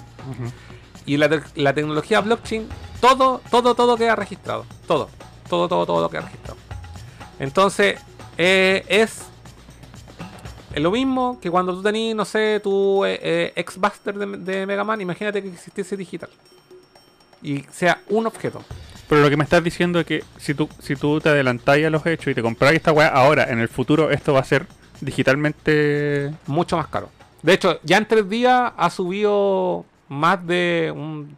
Y 1.05 1.15
la, 1.15 1.29
te- 1.29 1.41
la 1.55 1.73
tecnología 1.73 2.19
blockchain, 2.19 2.67
todo, 2.99 3.39
todo, 3.49 3.75
todo 3.75 3.95
queda 3.95 4.13
registrado. 4.17 4.65
Todo, 4.87 5.07
todo, 5.49 5.69
todo, 5.69 5.85
todo 5.85 6.09
queda 6.09 6.23
registrado. 6.23 6.57
Entonces, 7.39 7.97
eh, 8.37 8.83
es 8.89 9.21
lo 10.75 10.91
mismo 10.91 11.39
que 11.41 11.49
cuando 11.49 11.73
tú 11.73 11.81
tenías, 11.81 12.13
no 12.13 12.25
sé, 12.25 12.59
tu 12.61 13.05
eh, 13.05 13.17
eh, 13.23 13.53
ex-buster 13.55 14.13
de, 14.13 14.25
de 14.39 14.65
Mega 14.65 14.83
Man, 14.83 14.99
imagínate 14.99 15.41
que 15.41 15.47
existiese 15.47 15.95
digital. 15.95 16.29
Y 17.41 17.61
sea 17.71 18.01
un 18.09 18.27
objeto. 18.27 18.61
Pero 19.07 19.21
lo 19.21 19.29
que 19.29 19.37
me 19.37 19.45
estás 19.45 19.63
diciendo 19.63 20.01
es 20.01 20.05
que 20.05 20.25
si 20.37 20.53
tú, 20.53 20.67
si 20.79 20.97
tú 20.97 21.21
te 21.21 21.29
adelantás 21.29 21.77
a 21.77 21.89
los 21.89 22.05
hechos 22.05 22.27
y 22.27 22.35
te 22.35 22.41
compras 22.41 22.73
esta 22.73 22.91
weá 22.91 23.07
ahora, 23.07 23.45
en 23.45 23.59
el 23.59 23.69
futuro 23.69 24.11
esto 24.11 24.33
va 24.33 24.41
a 24.41 24.43
ser 24.43 24.67
digitalmente. 25.01 26.33
mucho 26.47 26.77
más 26.77 26.87
caro. 26.87 27.09
De 27.41 27.53
hecho, 27.53 27.79
ya 27.83 27.97
en 27.97 28.05
tres 28.07 28.29
días 28.29 28.71
ha 28.77 28.89
subido 28.89 29.83
más 30.07 30.45
de 30.45 30.93
un 30.95 31.35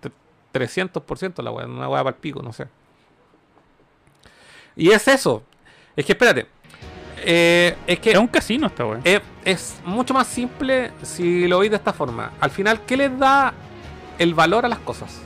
tre- 0.00 0.12
300% 0.52 1.42
la 1.42 1.50
weá, 1.50 1.66
una 1.66 1.88
weá 1.88 2.04
para 2.04 2.14
el 2.16 2.20
pico, 2.20 2.42
no 2.42 2.52
sé. 2.52 2.66
Y 4.76 4.90
es 4.90 5.06
eso. 5.08 5.42
Es 5.96 6.06
que 6.06 6.12
espérate. 6.12 6.46
Eh, 7.22 7.76
es 7.86 7.98
que 8.00 8.12
Es 8.12 8.18
un 8.18 8.28
casino 8.28 8.68
esta 8.68 8.86
weá. 8.86 9.00
eh, 9.04 9.20
es 9.44 9.80
mucho 9.84 10.14
más 10.14 10.26
simple 10.26 10.92
si 11.02 11.46
lo 11.48 11.58
veis 11.58 11.70
de 11.70 11.76
esta 11.76 11.92
forma. 11.92 12.32
Al 12.40 12.50
final, 12.50 12.80
¿qué 12.86 12.96
les 12.96 13.18
da 13.18 13.52
el 14.18 14.32
valor 14.32 14.64
a 14.64 14.68
las 14.68 14.78
cosas? 14.78 15.20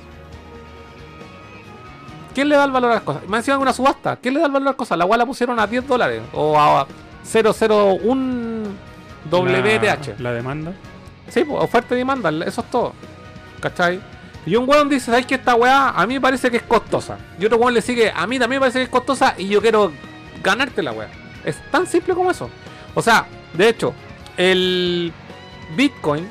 ¿Quién 2.35 2.49
le 2.49 2.57
da 2.57 2.65
el 2.65 2.73
valor 2.73 2.91
a 2.91 2.95
las 2.95 3.03
cosas? 3.05 3.29
Me 3.29 3.37
decían 3.37 3.61
una 3.61 3.73
subasta. 3.73 4.16
¿Quién 4.16 4.35
le 4.35 4.41
da 4.41 4.47
el 4.47 4.53
valor 4.53 4.69
a 4.69 4.71
las 4.71 4.77
cosas? 4.77 4.99
La 4.99 5.05
weá 5.05 5.19
la 5.19 5.27
pusieron 5.27 5.61
a 5.61 5.66
10 5.69 5.87
dólares. 5.87 6.23
O 6.33 6.59
a 6.59 6.87
001 7.25 8.69
WTH. 9.31 10.19
La, 10.19 10.31
la 10.31 10.33
demanda. 10.33 10.73
Sí, 11.29 11.45
pues, 11.45 11.63
oferta 11.63 11.95
y 11.95 11.99
demanda, 11.99 12.31
eso 12.47 12.61
es 12.61 12.71
todo. 12.71 12.93
¿Cachai? 13.61 14.01
Y 14.47 14.57
un 14.57 14.69
weón 14.69 14.89
dice, 14.91 15.07
¿sabes 15.07 15.25
que 15.25 15.37
esta 15.37 15.55
weá 15.55 15.89
a 15.91 16.07
mí 16.07 16.15
me 16.15 16.21
parece 16.21 16.51
que 16.51 16.59
es 16.59 16.63
costosa? 16.63 17.17
Y 17.39 17.47
otro 17.47 17.57
weón 17.59 17.73
le 17.73 17.81
sigue, 17.81 18.13
a 18.15 18.27
mí 18.27 18.39
también 18.39 18.59
me 18.61 18.65
parece 18.65 18.81
que 18.81 18.85
es 18.85 18.91
costosa 18.91 19.35
y 19.39 19.49
yo 19.49 19.63
quiero 19.63 19.91
ganarte 20.43 20.83
la 20.83 20.93
weá. 20.93 21.09
Es 21.45 21.57
tan 21.71 21.87
simple 21.87 22.15
como 22.15 22.31
eso. 22.31 22.51
O 22.95 23.01
sea, 23.01 23.27
de 23.55 23.69
hecho, 23.71 23.95
el 24.37 25.13
Bitcoin 25.75 26.29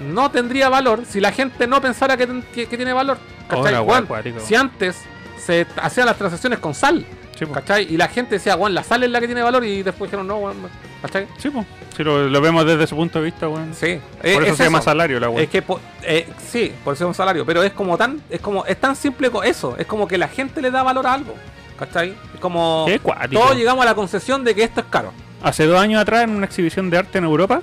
no 0.00 0.30
tendría 0.30 0.68
valor 0.70 1.02
si 1.06 1.20
la 1.20 1.32
gente 1.32 1.66
no 1.66 1.80
pensara 1.82 2.16
que, 2.16 2.26
ten- 2.26 2.44
que- 2.54 2.66
que 2.66 2.76
tiene 2.76 2.92
valor. 2.94 3.18
¿Cachai? 3.48 3.66
Hola, 3.74 3.82
Weón, 3.82 4.08
si 4.40 4.54
antes 4.54 5.02
se 5.38 5.66
hacían 5.80 6.06
las 6.06 6.16
transacciones 6.16 6.58
con 6.58 6.74
sal, 6.74 7.06
Sí. 7.38 7.44
¿cachai? 7.46 7.86
Y 7.92 7.96
la 7.96 8.08
gente 8.08 8.36
decía, 8.36 8.56
weón, 8.56 8.74
la 8.74 8.82
sal 8.82 9.02
es 9.04 9.10
la 9.10 9.20
que 9.20 9.26
tiene 9.26 9.42
valor 9.42 9.64
y 9.64 9.82
después 9.82 10.10
dijeron, 10.10 10.26
no, 10.26 10.36
weón, 10.38 10.56
¿cachai? 11.02 11.26
Sí, 11.38 11.50
po. 11.50 11.64
Si 11.96 12.02
lo, 12.02 12.28
lo 12.28 12.40
vemos 12.40 12.64
desde 12.66 12.84
ese 12.84 12.94
punto 12.94 13.18
de 13.18 13.26
vista, 13.26 13.48
weón. 13.48 13.74
Sí. 13.74 14.00
Por 14.18 14.26
Eh, 14.26 14.34
eso 14.34 14.42
es 14.52 14.56
se 14.56 14.64
llama 14.64 14.78
eso. 14.78 14.84
salario 14.86 15.20
la 15.20 15.28
weón. 15.28 15.42
Es 15.42 15.48
que 15.50 15.62
po- 15.62 15.80
eh, 16.02 16.26
sí, 16.50 16.72
por 16.84 16.94
eso 16.94 17.04
es 17.04 17.08
un 17.08 17.14
salario, 17.14 17.44
pero 17.46 17.62
es 17.62 17.72
como 17.72 17.96
tan, 17.98 18.20
es 18.30 18.40
como, 18.40 18.64
es 18.66 18.78
tan 18.80 18.96
simple 18.96 19.30
eso, 19.44 19.76
es 19.78 19.86
como 19.86 20.08
que 20.08 20.18
la 20.18 20.28
gente 20.28 20.60
le 20.62 20.70
da 20.70 20.82
valor 20.82 21.06
a 21.06 21.12
algo, 21.14 21.34
¿cachai? 21.78 22.14
Es 22.34 22.40
como 22.40 22.86
todos 23.32 23.56
llegamos 23.56 23.82
a 23.82 23.86
la 23.86 23.94
concesión 23.94 24.42
de 24.44 24.54
que 24.54 24.62
esto 24.64 24.80
es 24.80 24.86
caro. 24.88 25.12
Hace 25.42 25.66
dos 25.66 25.78
años 25.80 26.00
atrás, 26.00 26.24
en 26.24 26.30
una 26.30 26.46
exhibición 26.46 26.88
de 26.90 26.98
arte 26.98 27.18
en 27.18 27.24
Europa, 27.24 27.60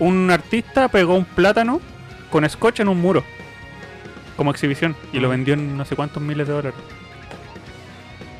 un 0.00 0.30
artista 0.30 0.88
pegó 0.88 1.14
un 1.14 1.24
plátano 1.24 1.80
con 2.30 2.48
scotch 2.48 2.80
en 2.80 2.88
un 2.88 3.00
muro. 3.00 3.22
Como 4.36 4.50
exhibición. 4.50 4.96
Y 5.12 5.20
lo 5.20 5.28
vendió 5.28 5.54
en 5.54 5.76
no 5.76 5.84
sé 5.84 5.94
cuántos 5.94 6.22
miles 6.22 6.46
de 6.48 6.52
dólares. 6.54 6.74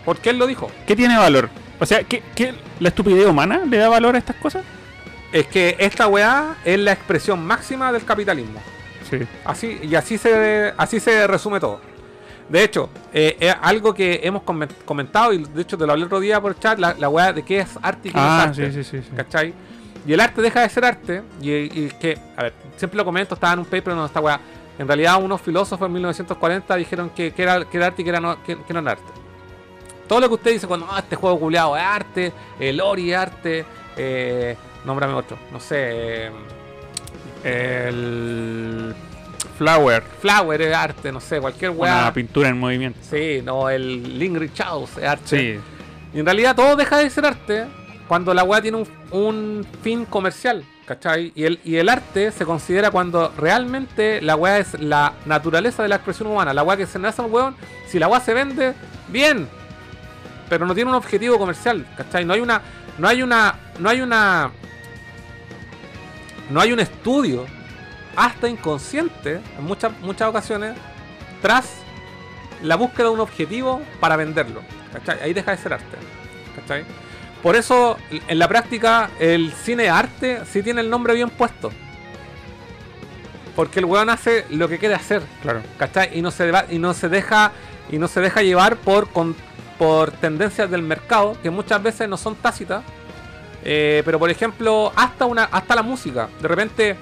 ¿Por 0.04 0.18
qué 0.18 0.30
él 0.30 0.38
lo 0.38 0.46
dijo? 0.46 0.70
¿Qué 0.86 0.96
tiene 0.96 1.16
valor? 1.18 1.48
O 1.78 1.86
sea, 1.86 2.02
¿qué, 2.04 2.22
qué- 2.34 2.54
la 2.80 2.88
estupidez 2.88 3.26
humana 3.26 3.62
le 3.68 3.76
da 3.78 3.88
valor 3.88 4.14
a 4.14 4.18
estas 4.18 4.36
cosas? 4.36 4.62
Es 5.32 5.46
que 5.46 5.76
esta 5.78 6.06
weá 6.08 6.56
es 6.64 6.78
la 6.78 6.92
expresión 6.92 7.44
máxima 7.44 7.92
del 7.92 8.04
capitalismo. 8.04 8.60
Sí. 9.10 9.18
Así, 9.44 9.78
y 9.82 9.94
así 9.94 10.18
se, 10.18 10.72
así 10.76 11.00
se 11.00 11.26
resume 11.26 11.58
todo. 11.60 11.80
De 12.48 12.62
hecho, 12.64 12.90
eh, 13.14 13.36
es 13.40 13.54
algo 13.62 13.94
que 13.94 14.20
hemos 14.24 14.42
comen- 14.42 14.68
comentado, 14.84 15.32
y 15.32 15.38
de 15.44 15.62
hecho 15.62 15.78
te 15.78 15.86
lo 15.86 15.92
hablé 15.92 16.02
el 16.02 16.06
otro 16.06 16.20
día 16.20 16.40
por 16.40 16.58
chat, 16.58 16.78
la, 16.78 16.94
la 16.98 17.08
weá 17.08 17.32
de 17.32 17.42
qué 17.44 17.60
es 17.60 17.68
arte 17.80 18.08
y 18.08 18.12
qué 18.12 18.18
no 18.18 18.24
es 18.24 18.30
Ah, 18.30 18.42
arte. 18.42 18.72
sí, 18.72 18.84
sí, 18.84 18.98
sí. 18.98 19.02
sí. 19.08 19.16
¿Cachai? 19.16 19.54
Y 20.06 20.12
el 20.12 20.20
arte 20.20 20.42
deja 20.42 20.60
de 20.60 20.68
ser 20.68 20.84
arte. 20.84 21.22
Y, 21.40 21.50
y 21.50 21.92
que, 22.00 22.18
a 22.36 22.42
ver, 22.44 22.52
siempre 22.76 22.96
lo 22.98 23.04
comento, 23.04 23.34
estaba 23.34 23.52
en 23.54 23.60
un 23.60 23.64
paper 23.64 23.94
donde 23.94 24.06
esta 24.06 24.20
weá. 24.20 24.38
En 24.78 24.86
realidad, 24.86 25.22
unos 25.22 25.40
filósofos 25.40 25.86
en 25.86 25.92
1940 25.92 26.76
dijeron 26.76 27.10
que, 27.10 27.32
que 27.32 27.42
era, 27.42 27.64
que 27.64 27.76
era 27.76 27.86
arte 27.86 28.02
y 28.02 28.04
que, 28.04 28.10
era 28.10 28.20
no, 28.20 28.42
que, 28.42 28.58
que 28.58 28.72
no 28.74 28.80
era 28.80 28.92
arte. 28.92 29.04
Todo 30.12 30.20
lo 30.20 30.28
que 30.28 30.34
usted 30.34 30.50
dice 30.50 30.66
cuando 30.66 30.86
"Ah, 30.90 30.98
este 30.98 31.16
juego 31.16 31.40
culeado 31.40 31.74
es 31.74 31.82
arte, 31.82 32.32
el 32.60 32.82
Ori 32.82 33.12
es 33.12 33.16
arte, 33.16 33.64
eh, 33.96 34.54
nómbrame 34.84 35.14
otro, 35.14 35.38
no 35.50 35.58
sé, 35.58 36.26
eh, 37.42 37.86
El 37.88 38.94
Flower. 39.56 40.02
Flower 40.20 40.60
es 40.60 40.74
arte, 40.76 41.10
no 41.12 41.18
sé, 41.18 41.40
cualquier 41.40 41.70
weá. 41.70 42.02
Una 42.02 42.12
pintura 42.12 42.50
en 42.50 42.58
movimiento. 42.60 42.98
Sí, 43.10 43.40
no, 43.42 43.70
el 43.70 44.18
Lingrid 44.18 44.50
House 44.58 44.98
es 44.98 45.04
arte. 45.04 45.24
Sí. 45.28 45.60
Y 46.12 46.20
en 46.20 46.26
realidad 46.26 46.54
todo 46.56 46.76
deja 46.76 46.98
de 46.98 47.08
ser 47.08 47.24
arte 47.24 47.64
cuando 48.06 48.34
la 48.34 48.44
weá 48.44 48.60
tiene 48.60 48.76
un, 48.76 48.88
un 49.18 49.66
fin 49.82 50.04
comercial, 50.04 50.62
¿cachai? 50.84 51.32
Y 51.34 51.44
el, 51.44 51.58
y 51.64 51.76
el 51.76 51.88
arte 51.88 52.32
se 52.32 52.44
considera 52.44 52.90
cuando 52.90 53.32
realmente 53.38 54.20
la 54.20 54.36
weá 54.36 54.58
es 54.58 54.78
la 54.78 55.14
naturaleza 55.24 55.82
de 55.82 55.88
la 55.88 55.94
expresión 55.96 56.28
humana. 56.28 56.52
La 56.52 56.62
weá 56.64 56.76
que 56.76 56.86
se 56.86 56.98
nace 56.98 57.22
un 57.22 57.32
weón, 57.32 57.56
si 57.88 57.98
la 57.98 58.08
weá 58.08 58.20
se 58.20 58.34
vende, 58.34 58.74
bien. 59.08 59.48
Pero 60.52 60.66
no 60.66 60.74
tiene 60.74 60.90
un 60.90 60.96
objetivo 60.96 61.38
comercial, 61.38 61.86
¿cachai? 61.96 62.26
No 62.26 62.34
hay 62.34 62.40
una. 62.40 62.60
No 62.98 63.08
hay 63.08 63.22
una. 63.22 63.54
No 63.78 63.88
hay 63.88 64.02
una. 64.02 64.50
No 66.50 66.60
hay 66.60 66.72
un 66.74 66.80
estudio, 66.80 67.46
hasta 68.16 68.50
inconsciente, 68.50 69.40
en 69.56 69.64
muchas, 69.64 69.98
muchas 70.02 70.28
ocasiones, 70.28 70.74
tras 71.40 71.70
la 72.62 72.76
búsqueda 72.76 73.04
de 73.04 73.14
un 73.14 73.20
objetivo 73.20 73.80
para 73.98 74.16
venderlo. 74.16 74.60
¿cachai? 74.92 75.22
Ahí 75.22 75.32
deja 75.32 75.52
de 75.52 75.56
ser 75.56 75.72
arte. 75.72 75.96
¿cachai? 76.54 76.84
Por 77.42 77.56
eso, 77.56 77.96
en 78.10 78.38
la 78.38 78.46
práctica, 78.46 79.08
el 79.20 79.52
cine 79.54 79.88
arte 79.88 80.42
sí 80.44 80.62
tiene 80.62 80.82
el 80.82 80.90
nombre 80.90 81.14
bien 81.14 81.30
puesto. 81.30 81.72
Porque 83.56 83.78
el 83.78 83.86
weón 83.86 84.10
hace 84.10 84.44
lo 84.50 84.68
que 84.68 84.76
quiere 84.78 84.96
hacer. 84.96 85.22
Claro. 85.40 85.62
¿cachai? 85.78 86.10
Y 86.18 86.20
no 86.20 86.30
se, 86.30 86.50
va- 86.50 86.66
y 86.68 86.78
no 86.78 86.92
se 86.92 87.08
deja 87.08 87.52
y 87.90 87.96
no 87.96 88.06
se 88.08 88.20
deja 88.20 88.42
llevar 88.42 88.76
por, 88.76 89.08
con- 89.08 89.34
por 89.82 90.12
tendencias 90.12 90.70
del 90.70 90.80
mercado 90.80 91.36
que 91.42 91.50
muchas 91.50 91.82
veces 91.82 92.08
no 92.08 92.16
son 92.16 92.36
tácitas. 92.36 92.84
Eh, 93.64 94.02
pero 94.04 94.16
por 94.20 94.30
ejemplo, 94.30 94.92
hasta 94.94 95.26
una 95.26 95.44
hasta 95.44 95.74
la 95.74 95.82
música. 95.82 96.28
De 96.40 96.46
repente, 96.46 96.96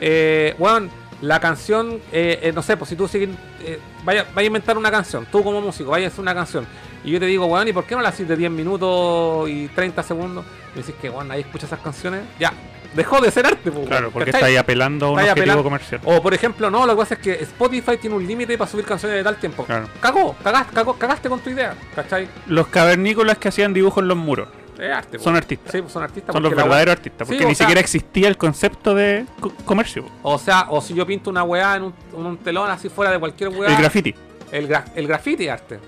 eh, 0.00 0.54
weón, 0.58 0.90
la 1.20 1.40
canción, 1.40 2.00
eh, 2.12 2.40
eh, 2.42 2.52
no 2.54 2.62
sé, 2.62 2.78
pues 2.78 2.88
si 2.88 2.96
tú 2.96 3.06
sigues, 3.06 3.28
eh, 3.60 3.78
vaya, 4.02 4.24
vaya 4.34 4.46
a 4.46 4.48
inventar 4.48 4.78
una 4.78 4.90
canción, 4.90 5.26
tú 5.30 5.44
como 5.44 5.60
músico, 5.60 5.90
vaya 5.90 6.06
a 6.06 6.08
hacer 6.08 6.20
una 6.20 6.34
canción. 6.34 6.66
Y 7.06 7.12
yo 7.12 7.20
te 7.20 7.26
digo, 7.26 7.46
weón, 7.46 7.66
¿y 7.68 7.72
por 7.72 7.84
qué 7.84 7.94
no 7.94 8.02
la 8.02 8.10
haces 8.10 8.26
de 8.28 8.36
10 8.36 8.50
minutos 8.50 9.48
y 9.48 9.68
30 9.68 10.02
segundos? 10.02 10.44
Y 10.74 10.78
decís 10.80 10.94
que, 11.00 11.08
weón, 11.08 11.28
nadie 11.28 11.42
escucha 11.42 11.64
esas 11.66 11.78
canciones. 11.80 12.22
Ya, 12.38 12.52
dejó 12.94 13.20
de 13.20 13.30
ser 13.30 13.46
arte, 13.46 13.70
pues, 13.70 13.86
Claro, 13.86 14.10
porque 14.10 14.30
está 14.30 14.46
ahí 14.46 14.56
apelando 14.56 15.06
a 15.06 15.10
un 15.12 15.18
ahí 15.18 15.24
objetivo 15.26 15.42
apelando- 15.44 15.62
comercial. 15.62 16.00
O 16.04 16.20
por 16.20 16.34
ejemplo, 16.34 16.70
no, 16.70 16.84
lo 16.84 16.94
que 16.94 16.98
pasa 16.98 17.14
es 17.14 17.20
que 17.20 17.32
Spotify 17.44 17.96
tiene 17.96 18.16
un 18.16 18.26
límite 18.26 18.58
para 18.58 18.70
subir 18.70 18.84
canciones 18.84 19.16
de 19.18 19.24
tal 19.24 19.36
tiempo. 19.36 19.64
Claro. 19.64 19.88
Cagó, 20.00 20.34
cagaste, 20.42 20.74
cagó, 20.74 20.94
cagaste 20.98 21.28
con 21.28 21.40
tu 21.40 21.50
idea, 21.50 21.74
¿cachai? 21.94 22.28
Los 22.48 22.66
cavernícolas 22.66 23.38
que 23.38 23.48
hacían 23.48 23.72
dibujos 23.72 24.02
en 24.02 24.08
los 24.08 24.16
muros 24.16 24.48
Es 24.76 24.90
arte. 24.92 25.18
son 25.20 25.36
artistas. 25.36 25.70
Sí, 25.72 25.82
son 25.86 26.02
artistas. 26.02 26.32
Son 26.32 26.42
los 26.42 26.54
verdaderos 26.56 26.92
artistas. 26.92 27.28
Porque 27.28 27.44
ni 27.46 27.54
sea- 27.54 27.66
siquiera 27.66 27.80
existía 27.80 28.26
el 28.26 28.36
concepto 28.36 28.94
de 28.96 29.26
co- 29.38 29.52
comercio. 29.64 30.04
O 30.24 30.38
sea, 30.38 30.66
o 30.70 30.80
si 30.80 30.92
yo 30.94 31.06
pinto 31.06 31.30
una 31.30 31.44
weá 31.44 31.76
en 31.76 31.92
un, 32.14 32.36
telón 32.38 32.68
así 32.68 32.88
fuera 32.88 33.12
de 33.12 33.20
cualquier 33.20 33.50
weá. 33.50 33.70
El 33.70 33.76
graffiti. 33.76 34.12
El, 34.50 34.68
gra- 34.68 34.84
el 34.96 35.06
graffiti 35.06 35.48
arte. 35.48 35.78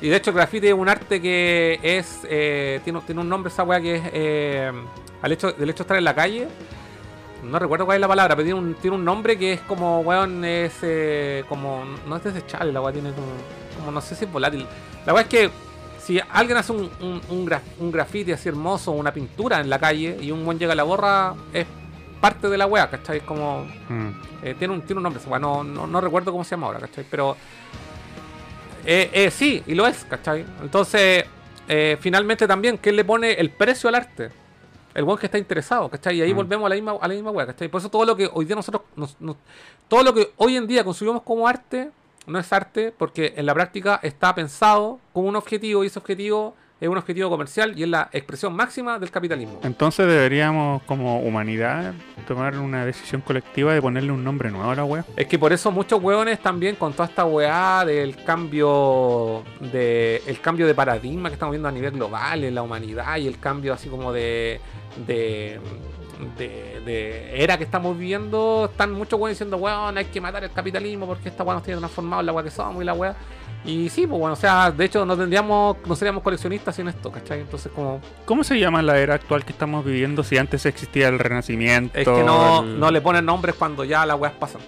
Y 0.00 0.08
de 0.08 0.16
hecho 0.16 0.30
el 0.30 0.36
graffiti 0.36 0.68
es 0.68 0.74
un 0.74 0.88
arte 0.88 1.20
que 1.22 1.80
es... 1.82 2.20
eh, 2.28 2.80
tiene, 2.84 3.00
tiene 3.00 3.20
un 3.20 3.28
nombre 3.28 3.52
esa 3.52 3.62
weá 3.62 3.80
que 3.80 3.96
es... 3.96 4.02
eh, 4.12 4.72
al 5.22 5.32
hecho, 5.32 5.52
del 5.52 5.70
hecho 5.70 5.78
de 5.78 5.82
estar 5.82 5.96
en 5.96 6.04
la 6.04 6.14
calle. 6.14 6.48
No 7.42 7.58
recuerdo 7.58 7.86
cuál 7.86 7.96
es 7.96 8.00
la 8.00 8.08
palabra, 8.08 8.34
pero 8.36 8.44
tiene 8.46 8.60
un, 8.60 8.74
tiene 8.74 8.96
un 8.96 9.04
nombre 9.04 9.38
que 9.38 9.54
es 9.54 9.60
como, 9.62 10.00
weón, 10.00 10.44
es 10.44 10.74
eh, 10.82 11.44
como... 11.48 11.84
No 12.06 12.16
es 12.16 12.24
desechable, 12.24 12.72
la 12.72 12.80
weá 12.80 12.92
tiene 12.92 13.10
como... 13.12 13.26
como 13.78 13.90
no 13.92 14.00
sé 14.00 14.14
si 14.14 14.24
es 14.24 14.32
volátil. 14.32 14.66
La 15.06 15.14
weá 15.14 15.22
es 15.22 15.28
que 15.28 15.50
si 15.98 16.20
alguien 16.30 16.58
hace 16.58 16.72
un, 16.72 16.90
un, 17.00 17.20
un, 17.30 17.46
gra- 17.46 17.60
un 17.78 17.90
graffiti 17.90 18.32
así 18.32 18.48
hermoso, 18.48 18.92
una 18.92 19.12
pintura 19.12 19.60
en 19.60 19.70
la 19.70 19.78
calle, 19.78 20.16
y 20.20 20.30
un 20.30 20.44
buen 20.44 20.58
llega 20.58 20.72
a 20.72 20.76
la 20.76 20.84
borra, 20.84 21.34
es 21.52 21.66
parte 22.20 22.48
de 22.48 22.58
la 22.58 22.66
weá, 22.66 22.90
¿cachai? 22.90 23.18
Es 23.18 23.22
como... 23.24 23.66
Mm. 23.88 24.08
Eh, 24.42 24.54
tiene, 24.58 24.74
un, 24.74 24.82
tiene 24.82 24.98
un 24.98 25.04
nombre, 25.04 25.20
esa 25.20 25.30
weá, 25.30 25.38
no, 25.38 25.64
no, 25.64 25.86
no 25.86 26.00
recuerdo 26.00 26.32
cómo 26.32 26.44
se 26.44 26.50
llama 26.50 26.66
ahora, 26.68 26.80
¿cachai? 26.80 27.04
Pero 27.10 27.36
eh, 28.86 29.10
eh, 29.12 29.30
sí, 29.30 29.62
y 29.66 29.74
lo 29.74 29.86
es, 29.86 30.04
¿cachai? 30.08 30.44
Entonces, 30.62 31.24
eh, 31.68 31.96
finalmente 32.00 32.46
también, 32.46 32.76
¿quién 32.78 32.96
le 32.96 33.04
pone 33.04 33.32
el 33.32 33.50
precio 33.50 33.88
al 33.88 33.96
arte? 33.96 34.30
El 34.94 35.04
buen 35.04 35.18
que 35.18 35.26
está 35.26 35.36
interesado, 35.38 35.88
¿cachai? 35.90 36.16
Y 36.18 36.22
ahí 36.22 36.32
Mm. 36.32 36.36
volvemos 36.36 36.66
a 36.66 36.68
la 36.70 36.74
misma, 36.76 36.92
a 37.00 37.08
la 37.08 37.14
misma 37.14 37.30
weá, 37.30 37.46
¿cachai? 37.46 37.68
Por 37.68 37.80
eso 37.80 37.90
todo 37.90 38.04
lo 38.06 38.16
que 38.16 38.30
hoy 38.32 38.44
día 38.46 38.56
nosotros, 38.56 38.82
nos- 38.96 39.20
nos- 39.20 39.36
todo 39.88 40.02
lo 40.02 40.14
que 40.14 40.32
hoy 40.36 40.56
en 40.56 40.66
día 40.66 40.84
consumimos 40.84 41.22
como 41.22 41.46
arte, 41.46 41.90
no 42.26 42.38
es 42.38 42.52
arte, 42.52 42.92
porque 42.96 43.34
en 43.36 43.44
la 43.46 43.54
práctica 43.54 44.00
está 44.02 44.34
pensado 44.34 44.98
como 45.12 45.28
un 45.28 45.36
objetivo, 45.36 45.84
y 45.84 45.88
ese 45.88 45.98
objetivo 45.98 46.54
es 46.78 46.88
un 46.88 46.98
objetivo 46.98 47.30
comercial 47.30 47.72
y 47.78 47.84
es 47.84 47.88
la 47.88 48.10
expresión 48.12 48.54
máxima 48.54 48.98
del 48.98 49.10
capitalismo. 49.10 49.60
Entonces 49.62 50.06
deberíamos, 50.06 50.82
como 50.82 51.20
humanidad, 51.20 51.94
tomar 52.28 52.58
una 52.58 52.84
decisión 52.84 53.22
colectiva 53.22 53.72
de 53.72 53.80
ponerle 53.80 54.12
un 54.12 54.22
nombre 54.22 54.50
nuevo 54.50 54.70
a 54.70 54.74
la 54.74 54.84
wea. 54.84 55.04
Es 55.16 55.26
que 55.26 55.38
por 55.38 55.52
eso 55.54 55.70
muchos 55.70 56.02
hueones 56.02 56.38
también 56.40 56.76
con 56.76 56.92
toda 56.92 57.08
esta 57.08 57.24
weá 57.24 57.84
del 57.86 58.22
cambio 58.24 59.42
de 59.72 60.22
el 60.26 60.40
cambio 60.40 60.66
de 60.66 60.74
paradigma 60.74 61.30
que 61.30 61.34
estamos 61.34 61.52
viendo 61.52 61.68
a 61.68 61.72
nivel 61.72 61.92
global 61.92 62.44
en 62.44 62.54
la 62.54 62.62
humanidad 62.62 63.16
y 63.16 63.26
el 63.26 63.38
cambio 63.38 63.72
así 63.72 63.88
como 63.88 64.12
de 64.12 64.60
de, 65.06 65.58
de, 66.36 66.80
de 66.84 67.42
era 67.42 67.56
que 67.56 67.64
estamos 67.64 67.96
viviendo, 67.96 68.68
están 68.70 68.92
muchos 68.92 69.18
weones 69.18 69.38
diciendo, 69.38 69.56
weón, 69.56 69.96
hay 69.96 70.06
que 70.06 70.20
matar 70.20 70.44
el 70.44 70.52
capitalismo 70.52 71.06
porque 71.06 71.28
esta 71.28 71.42
weá 71.42 71.54
nos 71.54 71.62
tiene 71.62 71.78
transformado 71.78 72.20
en 72.20 72.26
la 72.26 72.32
weá 72.32 72.44
que 72.44 72.50
somos 72.50 72.82
y 72.82 72.84
la 72.84 72.94
weá. 72.94 73.16
Y 73.66 73.88
sí, 73.88 74.06
pues 74.06 74.18
bueno, 74.20 74.34
o 74.34 74.36
sea, 74.36 74.70
de 74.70 74.84
hecho 74.84 75.04
no 75.04 75.16
tendríamos, 75.16 75.76
no 75.86 75.96
seríamos 75.96 76.22
coleccionistas 76.22 76.76
sin 76.76 76.86
esto, 76.88 77.10
¿cachai? 77.10 77.40
Entonces 77.40 77.72
como 77.74 78.00
¿Cómo 78.24 78.44
se 78.44 78.58
llama 78.58 78.80
la 78.80 78.98
era 78.98 79.14
actual 79.14 79.44
que 79.44 79.52
estamos 79.52 79.84
viviendo 79.84 80.22
si 80.22 80.38
antes 80.38 80.64
existía 80.66 81.08
el 81.08 81.18
renacimiento? 81.18 81.98
es 81.98 82.04
que 82.06 82.22
no, 82.22 82.62
el- 82.62 82.78
no 82.78 82.90
le 82.90 83.00
ponen 83.00 83.24
nombres 83.24 83.56
cuando 83.56 83.82
ya 83.84 84.06
las 84.06 84.18
weas 84.18 84.34
pasan. 84.34 84.60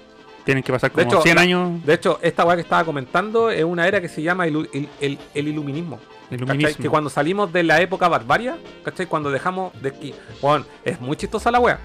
Tienen 0.45 0.65
que 0.65 0.73
pasar 0.73 0.91
De 0.91 1.05
como 1.05 1.15
hecho, 1.15 1.23
100 1.23 1.37
la- 1.37 1.43
años 1.43 1.85
De 1.85 1.95
hecho, 1.95 2.19
esta 2.23 2.45
weá 2.45 2.57
que 2.57 2.63
estaba 2.63 2.83
comentando 2.85 3.51
es 3.51 3.63
una 3.65 3.87
era 3.87 4.01
que 4.01 4.09
se 4.09 4.23
llama 4.23 4.47
el, 4.47 4.69
el- 5.01 5.19
el 5.35 5.49
iluminismo. 5.49 6.01
de 6.31 6.37
iluminismo. 6.37 6.83
Que 6.83 6.89
cuando 6.91 7.09
salimos 7.11 7.53
de 7.53 7.63
la 7.63 7.81
época 7.81 8.09
barbaria, 8.09 8.57
¿cachai? 8.85 9.07
Cuando 9.07 9.31
dejamos 9.31 9.73
de. 9.81 10.13
Weón, 10.43 10.67
es 10.85 11.01
muy 11.01 11.17
chistosa 11.17 11.51
la 11.51 11.61
weá. 11.61 11.79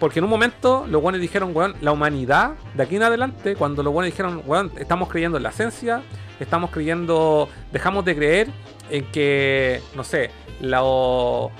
Porque 0.00 0.18
en 0.18 0.24
un 0.24 0.30
momento 0.30 0.86
los 0.88 1.02
weones 1.02 1.20
dijeron, 1.20 1.54
weón, 1.54 1.74
la 1.82 1.92
humanidad, 1.92 2.54
de 2.74 2.82
aquí 2.82 2.96
en 2.96 3.02
adelante, 3.02 3.54
cuando 3.54 3.82
los 3.82 3.92
weones 3.92 4.12
dijeron, 4.12 4.42
weón, 4.46 4.72
estamos 4.78 5.10
creyendo 5.10 5.36
en 5.36 5.42
la 5.42 5.50
esencia, 5.50 6.02
estamos 6.40 6.70
creyendo, 6.70 7.50
dejamos 7.70 8.04
de 8.06 8.16
creer 8.16 8.48
en 8.88 9.04
que, 9.12 9.82
no 9.94 10.02
sé, 10.02 10.30
lo. 10.62 11.50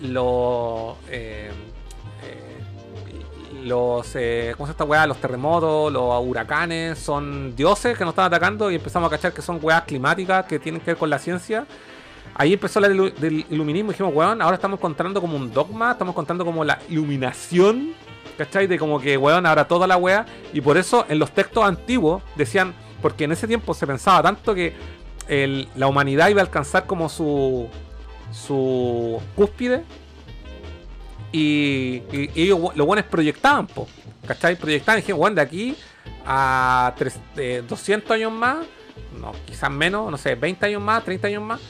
lo. 0.00 0.96
eh, 1.10 1.50
eh, 2.22 2.54
los, 3.64 4.14
eh, 4.14 4.52
¿cómo 4.56 4.66
se 4.66 4.72
esta 4.72 4.84
weá? 4.84 5.06
Los 5.06 5.18
terremotos, 5.18 5.92
los 5.92 6.24
huracanes, 6.24 6.98
son 6.98 7.56
dioses 7.56 7.98
que 7.98 8.04
nos 8.04 8.12
están 8.12 8.26
atacando 8.26 8.70
y 8.70 8.76
empezamos 8.76 9.08
a 9.08 9.10
cachar 9.10 9.32
que 9.32 9.42
son 9.42 9.58
weas 9.60 9.82
climáticas 9.82 10.46
que 10.46 10.60
tienen 10.60 10.80
que 10.80 10.92
ver 10.92 10.96
con 10.96 11.10
la 11.10 11.18
ciencia. 11.18 11.66
Ahí 12.36 12.52
empezó 12.52 12.80
la 12.80 12.88
del, 12.88 13.14
del 13.14 13.46
iluminismo 13.50 13.90
y 13.90 13.94
dijimos, 13.94 14.12
weón, 14.14 14.42
ahora 14.42 14.56
estamos 14.56 14.78
encontrando 14.78 15.20
como 15.20 15.36
un 15.36 15.52
dogma, 15.52 15.92
estamos 15.92 16.12
encontrando 16.12 16.44
como 16.44 16.64
la 16.64 16.78
iluminación, 16.88 17.92
¿cachai? 18.36 18.66
De 18.66 18.78
como 18.78 18.98
que, 19.00 19.16
weón, 19.16 19.46
ahora 19.46 19.66
toda 19.68 19.86
la 19.86 19.96
wea. 19.96 20.26
Y 20.52 20.60
por 20.60 20.76
eso 20.76 21.06
en 21.08 21.18
los 21.20 21.30
textos 21.30 21.64
antiguos 21.64 22.22
decían, 22.36 22.74
porque 23.00 23.24
en 23.24 23.32
ese 23.32 23.46
tiempo 23.46 23.72
se 23.74 23.86
pensaba 23.86 24.22
tanto 24.22 24.54
que 24.54 24.72
la 25.76 25.86
humanidad 25.86 26.28
iba 26.28 26.40
a 26.40 26.44
alcanzar 26.44 26.86
como 26.86 27.08
su, 27.08 27.68
su 28.32 29.20
cúspide 29.36 29.84
y, 31.32 32.02
y- 32.12 32.30
y 32.34 32.42
ellos, 32.42 32.58
los 32.74 32.86
buenos 32.86 33.06
proyectaban, 33.06 33.66
po, 33.66 33.88
¿cachai? 34.26 34.56
Proyectaban 34.56 34.98
y 34.98 35.02
dijeron, 35.02 35.18
bueno, 35.20 35.36
de 35.36 35.42
aquí 35.42 35.76
a 36.26 36.92
tres- 36.96 37.18
eh, 37.36 37.62
200 37.66 38.10
años 38.10 38.32
más, 38.32 38.58
no, 39.20 39.32
quizás 39.46 39.70
menos, 39.70 40.10
no 40.10 40.16
sé, 40.18 40.34
20 40.34 40.66
años 40.66 40.82
más, 40.82 41.04
30 41.04 41.28
años 41.28 41.42
más, 41.42 41.60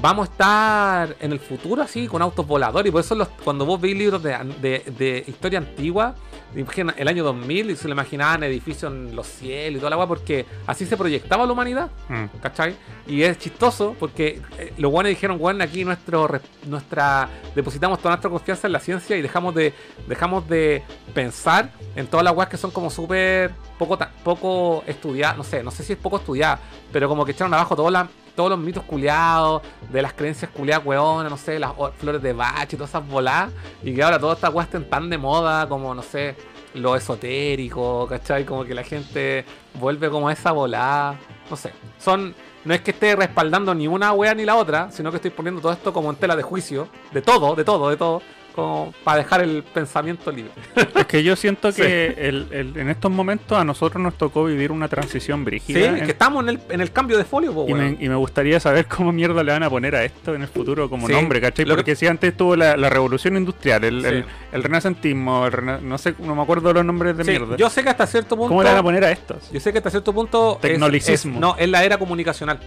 vamos 0.00 0.28
a 0.28 0.32
estar 0.32 1.16
en 1.20 1.32
el 1.32 1.40
futuro 1.40 1.82
así, 1.82 2.06
con 2.06 2.20
autos 2.22 2.46
voladores. 2.46 2.88
Y 2.88 2.92
por 2.92 3.00
eso 3.00 3.14
los- 3.14 3.28
cuando 3.44 3.64
vos 3.64 3.80
veis 3.80 3.96
libros 3.96 4.22
de, 4.22 4.36
de- 4.60 4.84
de 4.98 5.24
historia 5.26 5.58
antigua, 5.58 6.14
imagina 6.56 6.94
el 6.96 7.08
año 7.08 7.24
2000 7.24 7.70
y 7.70 7.76
se 7.76 7.88
lo 7.88 7.94
imaginaban 7.94 8.42
edificios 8.44 8.92
en 8.92 9.16
los 9.16 9.26
cielos 9.26 9.76
y 9.76 9.80
toda 9.80 9.90
la 9.90 9.94
agua, 9.94 10.06
porque 10.06 10.46
así 10.66 10.86
se 10.86 10.96
proyectaba 10.96 11.46
la 11.46 11.52
humanidad. 11.52 11.90
Mm. 12.08 12.24
¿Cachai? 12.40 12.76
Y 13.06 13.22
es 13.22 13.38
chistoso 13.38 13.96
porque 13.98 14.40
eh, 14.58 14.72
los 14.78 14.90
buenos 14.92 15.10
dijeron, 15.10 15.38
bueno, 15.38 15.64
aquí 15.64 15.84
nuestro, 15.84 16.28
nuestra, 16.66 17.28
depositamos 17.54 17.98
toda 17.98 18.10
nuestra 18.10 18.30
confianza 18.30 18.66
en 18.68 18.72
la 18.72 18.80
ciencia 18.80 19.16
y 19.16 19.22
dejamos 19.22 19.54
de, 19.54 19.74
dejamos 20.06 20.48
de 20.48 20.82
pensar 21.12 21.70
en 21.96 22.06
todas 22.06 22.24
las 22.24 22.34
weas 22.36 22.48
que 22.48 22.56
son 22.56 22.70
como 22.70 22.88
súper 22.90 23.52
poco, 23.78 23.98
poco 24.22 24.84
estudiadas, 24.86 25.36
no 25.36 25.44
sé, 25.44 25.62
no 25.62 25.70
sé 25.70 25.82
si 25.82 25.92
es 25.94 25.98
poco 25.98 26.16
estudiada, 26.18 26.58
pero 26.92 27.08
como 27.08 27.24
que 27.24 27.32
echaron 27.32 27.52
abajo 27.54 27.74
todas 27.76 27.92
las- 27.92 28.08
todos 28.34 28.50
los 28.50 28.58
mitos 28.58 28.84
culiados, 28.84 29.62
de 29.90 30.02
las 30.02 30.12
creencias 30.12 30.50
culiadas 30.50 30.84
weonas, 30.84 31.30
no 31.30 31.36
sé, 31.36 31.58
las 31.58 31.72
flores 31.98 32.22
de 32.22 32.32
bach 32.32 32.72
y 32.72 32.76
todas 32.76 32.90
esas 32.90 33.06
voladas, 33.06 33.52
y 33.82 33.94
que 33.94 34.02
ahora 34.02 34.18
todas 34.18 34.38
estas 34.38 34.52
weas 34.52 34.66
estén 34.66 34.88
tan 34.88 35.08
de 35.10 35.18
moda 35.18 35.68
como, 35.68 35.94
no 35.94 36.02
sé, 36.02 36.36
lo 36.74 36.96
esotérico, 36.96 38.06
¿cachai? 38.08 38.44
Como 38.44 38.64
que 38.64 38.74
la 38.74 38.82
gente 38.82 39.44
vuelve 39.74 40.10
como 40.10 40.28
a 40.28 40.32
esa 40.32 40.52
volada, 40.52 41.18
no 41.50 41.56
sé, 41.56 41.72
son... 41.98 42.34
No 42.64 42.72
es 42.72 42.80
que 42.80 42.92
esté 42.92 43.14
respaldando 43.14 43.74
ni 43.74 43.86
una 43.86 44.14
wea 44.14 44.34
ni 44.34 44.46
la 44.46 44.56
otra, 44.56 44.90
sino 44.90 45.10
que 45.10 45.16
estoy 45.16 45.30
poniendo 45.30 45.60
todo 45.60 45.70
esto 45.70 45.92
como 45.92 46.08
en 46.08 46.16
tela 46.16 46.34
de 46.34 46.42
juicio, 46.42 46.88
de 47.12 47.20
todo, 47.20 47.54
de 47.54 47.62
todo, 47.62 47.90
de 47.90 47.98
todo, 47.98 48.22
como 48.54 48.94
para 49.04 49.18
dejar 49.18 49.42
el 49.42 49.62
pensamiento 49.62 50.30
libre. 50.30 50.52
Es 50.96 51.06
que 51.06 51.22
yo 51.22 51.34
siento 51.36 51.72
Sí. 51.72 51.82
que 51.82 52.06
el- 52.18 52.46
el- 52.50 52.76
en 52.76 52.88
estos 52.88 53.10
momentos 53.10 53.58
a 53.58 53.64
nosotros 53.64 54.02
nos 54.02 54.14
tocó 54.16 54.44
vivir 54.44 54.70
una 54.72 54.88
transición 54.88 55.40
Sí, 55.40 55.44
brígida. 55.44 55.86
en- 55.98 56.04
que 56.04 56.12
estamos 56.12 56.42
en 56.42 56.50
el, 56.50 56.60
en 56.70 56.80
el 56.80 56.92
cambio 56.92 57.18
de 57.18 57.24
folio, 57.24 57.52
po, 57.52 57.66
y, 57.68 57.74
me, 57.74 57.96
y 58.00 58.08
me 58.08 58.14
gustaría 58.14 58.58
saber 58.60 58.86
cómo 58.86 59.12
mierda 59.12 59.42
le 59.42 59.52
van 59.52 59.62
a 59.62 59.70
poner 59.70 59.94
a 59.96 60.04
esto 60.04 60.34
en 60.34 60.42
el 60.42 60.48
futuro 60.48 60.88
como 60.88 61.06
Sí. 61.06 61.12
nombre, 61.12 61.40
¿cachai? 61.40 61.64
Lo 61.64 61.74
que- 61.74 61.82
Porque 61.82 61.96
si 61.96 62.06
antes 62.06 62.36
tuvo 62.36 62.56
la, 62.56 62.76
la 62.76 62.88
revolución 62.90 63.36
industrial, 63.36 63.84
el, 63.84 64.02
Sí. 64.02 64.24
el, 64.52 64.62
renacentismo, 64.62 65.46
el 65.46 65.52
rena- 65.52 65.78
no 65.82 65.98
sé, 65.98 66.14
no 66.18 66.34
me 66.34 66.42
acuerdo 66.42 66.72
los 66.72 66.84
nombres 66.84 67.16
de 67.16 67.24
Sí, 67.24 67.30
mierda. 67.30 67.56
yo 67.56 67.68
sé 67.70 67.82
que 67.82 67.90
hasta 67.90 68.06
cierto 68.06 68.36
punto. 68.36 68.48
¿Cómo 68.48 68.62
le 68.62 68.68
van 68.70 68.78
a 68.78 68.82
poner 68.82 69.04
a 69.04 69.10
estos? 69.10 69.50
Yo 69.52 69.60
sé 69.60 69.72
que 69.72 69.78
hasta 69.78 69.90
cierto 69.90 70.12
punto. 70.12 70.54
es- 70.56 70.60
Tecnolicismo. 70.62 71.34
es- 71.34 71.40
no, 71.40 71.56
es 71.58 71.68
la 71.68 71.84
era 71.84 71.98
comunicacional. 71.98 72.58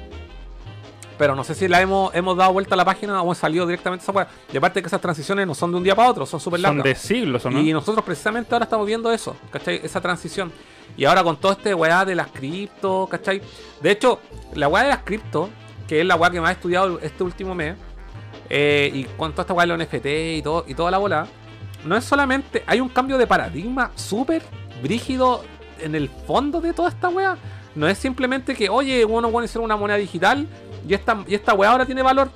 Pero 1.18 1.36
no 1.36 1.44
sé 1.44 1.56
si 1.56 1.68
la 1.68 1.82
hemos, 1.82 2.14
hemos 2.14 2.38
dado 2.38 2.54
vuelta 2.54 2.76
a 2.76 2.78
la 2.78 2.86
página 2.86 3.20
o 3.20 3.24
hemos 3.24 3.38
salido 3.38 3.66
directamente 3.66 4.04
a 4.04 4.06
esa 4.06 4.12
weá. 4.12 4.28
Y 4.54 4.58
aparte 4.58 4.82
que 4.82 4.88
esas 4.88 5.02
transiciones 5.02 5.48
no 5.48 5.56
son 5.56 5.72
de 5.72 5.78
un 5.78 5.84
día 5.84 5.96
para 5.96 6.10
otro, 6.10 6.26
son 6.26 6.40
súper 6.40 6.62
Son 6.62 6.78
largas. 6.78 6.84
de 6.84 6.96
siglos, 6.96 7.46
¿o 7.46 7.50
no? 7.50 7.60
Y 7.60 7.74
nosotros 7.74 8.06
precisamente 8.06 8.54
ahora 8.54 8.66
estamos 8.66 8.86
viendo 8.86 9.12
eso, 9.12 9.36
¿cachai? 9.50 9.82
Esa 9.84 10.00
transición. 10.00 10.52
Y 10.96 11.06
ahora 11.06 11.24
con 11.24 11.38
todo 11.38 11.52
este 11.54 11.74
weá 11.74 12.06
de 12.06 12.16
las 12.16 12.28
cripto, 12.28 13.08
¿cachai? 13.10 13.42
De 13.82 13.92
hecho, 13.92 14.20
la 14.54 14.68
weá 14.68 14.84
de 14.84 14.90
las 14.90 15.00
cripto, 15.04 15.50
que 15.88 16.02
es 16.02 16.06
la 16.06 16.16
weá 16.16 16.30
que 16.30 16.40
más 16.40 16.52
he 16.52 16.54
estudiado 16.54 17.00
este 17.00 17.24
último 17.24 17.56
mes, 17.56 17.76
eh, 18.50 18.92
y 18.94 19.04
con 19.04 19.32
toda 19.32 19.42
esta 19.44 19.54
weá 19.54 19.66
de 19.66 19.76
los 19.78 19.88
NFT 19.88 20.06
y, 20.38 20.42
todo, 20.42 20.66
y 20.68 20.74
toda 20.76 20.92
la 20.92 20.98
bola, 21.00 21.28
no 21.84 21.98
es 21.98 22.04
solamente. 22.06 22.64
Hay 22.68 22.80
un 22.80 22.90
cambio 22.90 23.18
de 23.18 23.26
paradigma 23.28 23.92
súper 23.96 24.44
brígido 24.82 25.44
en 25.80 25.96
el 25.96 26.10
fondo 26.10 26.62
de 26.62 26.74
toda 26.74 26.90
esta 26.90 27.10
weá. 27.10 27.38
No 27.76 27.88
es 27.88 27.98
simplemente 28.00 28.56
que, 28.56 28.70
oye, 28.70 29.06
uno 29.06 29.30
puede 29.30 29.46
hacer 29.46 29.62
una 29.62 29.76
moneda 29.78 29.98
digital 29.98 30.48
y 30.88 30.94
esta, 30.94 31.24
y 31.28 31.36
esta 31.36 31.54
weá 31.54 31.72
ahora 31.72 31.86
tiene 31.86 32.02
valor. 32.02 32.30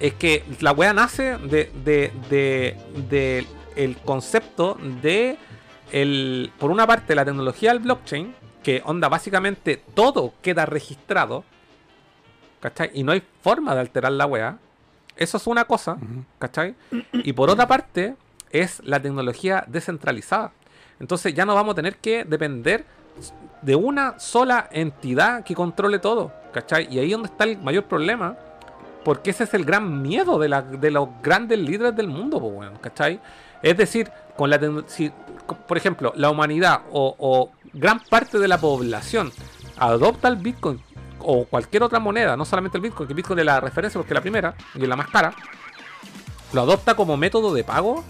Es 0.00 0.14
que 0.14 0.44
la 0.60 0.72
weá 0.72 0.92
nace 0.92 1.36
de, 1.38 1.72
de, 1.84 2.12
de, 2.30 2.76
de 3.08 3.46
el 3.76 3.96
concepto 3.96 4.76
de, 5.02 5.36
el, 5.92 6.52
por 6.58 6.70
una 6.70 6.86
parte, 6.86 7.14
la 7.14 7.24
tecnología 7.24 7.72
del 7.72 7.80
blockchain, 7.80 8.34
que 8.62 8.82
onda 8.84 9.08
básicamente 9.08 9.82
todo 9.94 10.34
queda 10.42 10.66
registrado, 10.66 11.44
¿cachai? 12.60 12.90
Y 12.94 13.02
no 13.02 13.12
hay 13.12 13.22
forma 13.42 13.74
de 13.74 13.80
alterar 13.80 14.12
la 14.12 14.26
weá. 14.26 14.58
Eso 15.16 15.36
es 15.36 15.46
una 15.46 15.64
cosa. 15.64 15.96
¿cachai? 16.38 16.76
Y 17.12 17.32
por 17.32 17.50
otra 17.50 17.66
parte, 17.66 18.14
es 18.50 18.80
la 18.84 19.00
tecnología 19.00 19.64
descentralizada. 19.66 20.52
Entonces 21.00 21.34
ya 21.34 21.44
no 21.44 21.54
vamos 21.54 21.72
a 21.72 21.76
tener 21.76 21.96
que 21.96 22.24
depender 22.24 22.84
de 23.62 23.74
una 23.74 24.18
sola 24.18 24.68
entidad 24.70 25.44
que 25.44 25.54
controle 25.54 25.98
todo, 25.98 26.32
¿cachai? 26.60 26.88
Y 26.90 26.98
ahí 26.98 27.06
es 27.06 27.12
donde 27.12 27.28
está 27.28 27.44
el 27.44 27.58
mayor 27.58 27.84
problema, 27.84 28.36
porque 29.04 29.30
ese 29.30 29.44
es 29.44 29.54
el 29.54 29.64
gran 29.64 30.02
miedo 30.02 30.38
de, 30.38 30.48
la- 30.48 30.62
de 30.62 30.90
los 30.90 31.08
grandes 31.22 31.58
líderes 31.58 31.94
del 31.96 32.08
mundo, 32.08 32.40
po, 32.40 32.46
weón, 32.48 32.76
¿cachai? 32.78 33.20
Es 33.62 33.76
decir, 33.76 34.10
con 34.36 34.50
la 34.50 34.58
si, 34.86 35.10
por 35.66 35.76
ejemplo, 35.76 36.12
la 36.16 36.30
humanidad 36.30 36.82
o, 36.92 37.14
o 37.18 37.50
gran 37.72 38.00
parte 38.00 38.38
de 38.38 38.48
la 38.48 38.58
población 38.58 39.32
adopta 39.78 40.28
el 40.28 40.36
Bitcoin 40.36 40.80
o 41.20 41.44
cualquier 41.44 41.82
otra 41.82 41.98
moneda, 41.98 42.36
no 42.36 42.44
solamente 42.44 42.78
el 42.78 42.82
Bitcoin, 42.82 43.06
que 43.06 43.12
el 43.12 43.16
Bitcoin 43.16 43.38
es 43.40 43.44
la 43.44 43.60
referencia 43.60 43.98
porque 43.98 44.12
es 44.12 44.16
la 44.16 44.20
primera 44.20 44.54
y 44.74 44.82
es 44.82 44.88
la 44.88 44.96
más 44.96 45.08
cara, 45.08 45.32
lo 46.52 46.62
adopta 46.62 46.94
como 46.94 47.16
método 47.16 47.52
de 47.52 47.64
pago, 47.64 48.04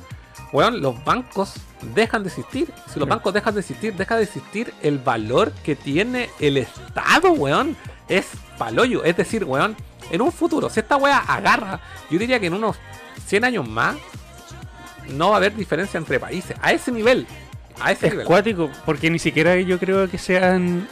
weón, 0.53 0.81
los 0.81 1.03
bancos 1.05 1.55
dejan 1.95 2.23
de 2.23 2.29
existir. 2.29 2.73
Si 2.93 2.99
los 3.01 3.09
bancos 3.09 3.33
dejan 3.35 3.55
de 3.55 3.61
existir, 3.61 3.95
deja 3.95 4.17
de 4.17 4.25
existir 4.25 4.73
el 4.83 4.99
valor 4.99 5.53
que 5.65 5.77
tiene 5.77 6.29
el 6.41 6.57
Estado, 6.59 7.33
weón. 7.33 7.77
Es 8.09 8.27
paloyo. 8.57 9.05
Es 9.05 9.17
decir, 9.17 9.45
weón, 9.45 9.77
en 10.11 10.23
un 10.23 10.33
futuro, 10.33 10.71
si 10.71 10.81
esta 10.81 10.97
weá 10.97 11.19
agarra, 11.19 11.81
yo 12.11 12.19
diría 12.19 12.41
que 12.41 12.47
en 12.47 12.55
unos 12.55 12.77
100 13.27 13.45
años 13.45 13.69
más, 13.69 13.97
no 15.09 15.29
va 15.31 15.35
a 15.35 15.37
haber 15.39 15.55
diferencia 15.55 15.99
entre 15.99 16.19
países. 16.21 16.57
A 16.63 16.73
ese 16.73 16.91
nivel. 16.93 17.27
A 17.81 17.93
ese 17.93 18.07
Es 18.07 18.13
nivel. 18.13 18.27
cuático, 18.27 18.71
porque 18.85 19.11
ni 19.11 19.19
siquiera 19.19 19.57
yo 19.57 19.79
creo 19.79 20.09
que 20.11 20.19
sean. 20.19 20.89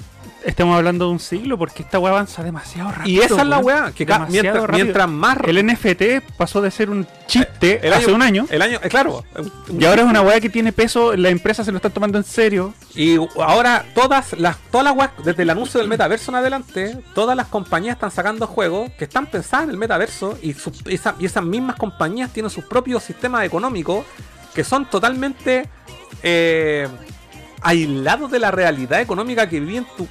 Estemos 0.47 0.77
hablando 0.77 1.06
de 1.06 1.10
un 1.10 1.18
siglo, 1.18 1.59
porque 1.59 1.82
esta 1.82 1.98
weá 1.98 2.12
avanza 2.12 2.43
demasiado 2.44 2.90
rápido. 2.93 3.09
Y 3.09 3.18
esa 3.20 3.43
es 3.43 3.47
la 3.48 3.59
weá, 3.59 3.90
que 3.93 4.06
mientras, 4.31 4.68
mientras 4.70 5.09
más... 5.09 5.39
El 5.44 5.66
NFT 5.66 6.35
pasó 6.36 6.62
de 6.62 6.70
ser 6.70 6.89
un 6.89 7.05
chiste 7.27 7.81
El 7.85 7.93
hace 7.93 8.06
año- 8.06 8.14
un 8.14 8.23
año. 8.23 8.47
El 8.48 8.62
año, 8.62 8.78
eh, 8.82 8.89
claro. 8.89 9.24
Y 9.77 9.85
ahora 9.85 10.02
es 10.02 10.09
una 10.09 10.23
weá 10.23 10.40
que 10.40 10.48
tiene 10.48 10.73
peso, 10.73 11.16
las 11.16 11.32
empresas 11.32 11.66
se 11.66 11.73
lo 11.73 11.78
están 11.78 11.90
tomando 11.93 12.16
en 12.18 12.24
serio. 12.24 12.74
Y 12.94 13.16
ahora 13.43 13.85
todas 13.94 14.35
las, 14.39 14.56
todas 14.70 14.85
las 14.85 14.94
weas, 14.97 15.10
desde 15.24 15.43
el 15.43 15.51
anuncio 15.51 15.81
del 15.81 15.89
metaverso 15.89 16.31
en 16.31 16.36
adelante, 16.36 16.97
todas 17.14 17.36
las 17.36 17.48
compañías 17.48 17.97
están 17.97 18.12
sacando 18.12 18.47
juegos 18.47 18.90
que 18.97 19.05
están 19.05 19.27
pensadas 19.27 19.64
en 19.64 19.70
el 19.70 19.77
metaverso 19.78 20.39
y, 20.40 20.52
sus- 20.55 20.81
esa- 20.86 21.16
y 21.18 21.27
esas 21.27 21.43
mismas 21.44 21.74
compañías 21.74 22.31
tienen 22.32 22.51
sus 22.51 22.64
propios 22.64 23.02
sistemas 23.02 23.44
económicos 23.44 24.06
que 24.55 24.62
son 24.62 24.89
totalmente 24.89 25.68
eh, 26.23 26.86
aislados 27.62 28.31
de 28.31 28.39
la 28.39 28.51
realidad 28.51 29.01
económica 29.01 29.48
que 29.48 29.60
viví 29.60 29.78
en 29.78 29.86
tu... 29.97 30.06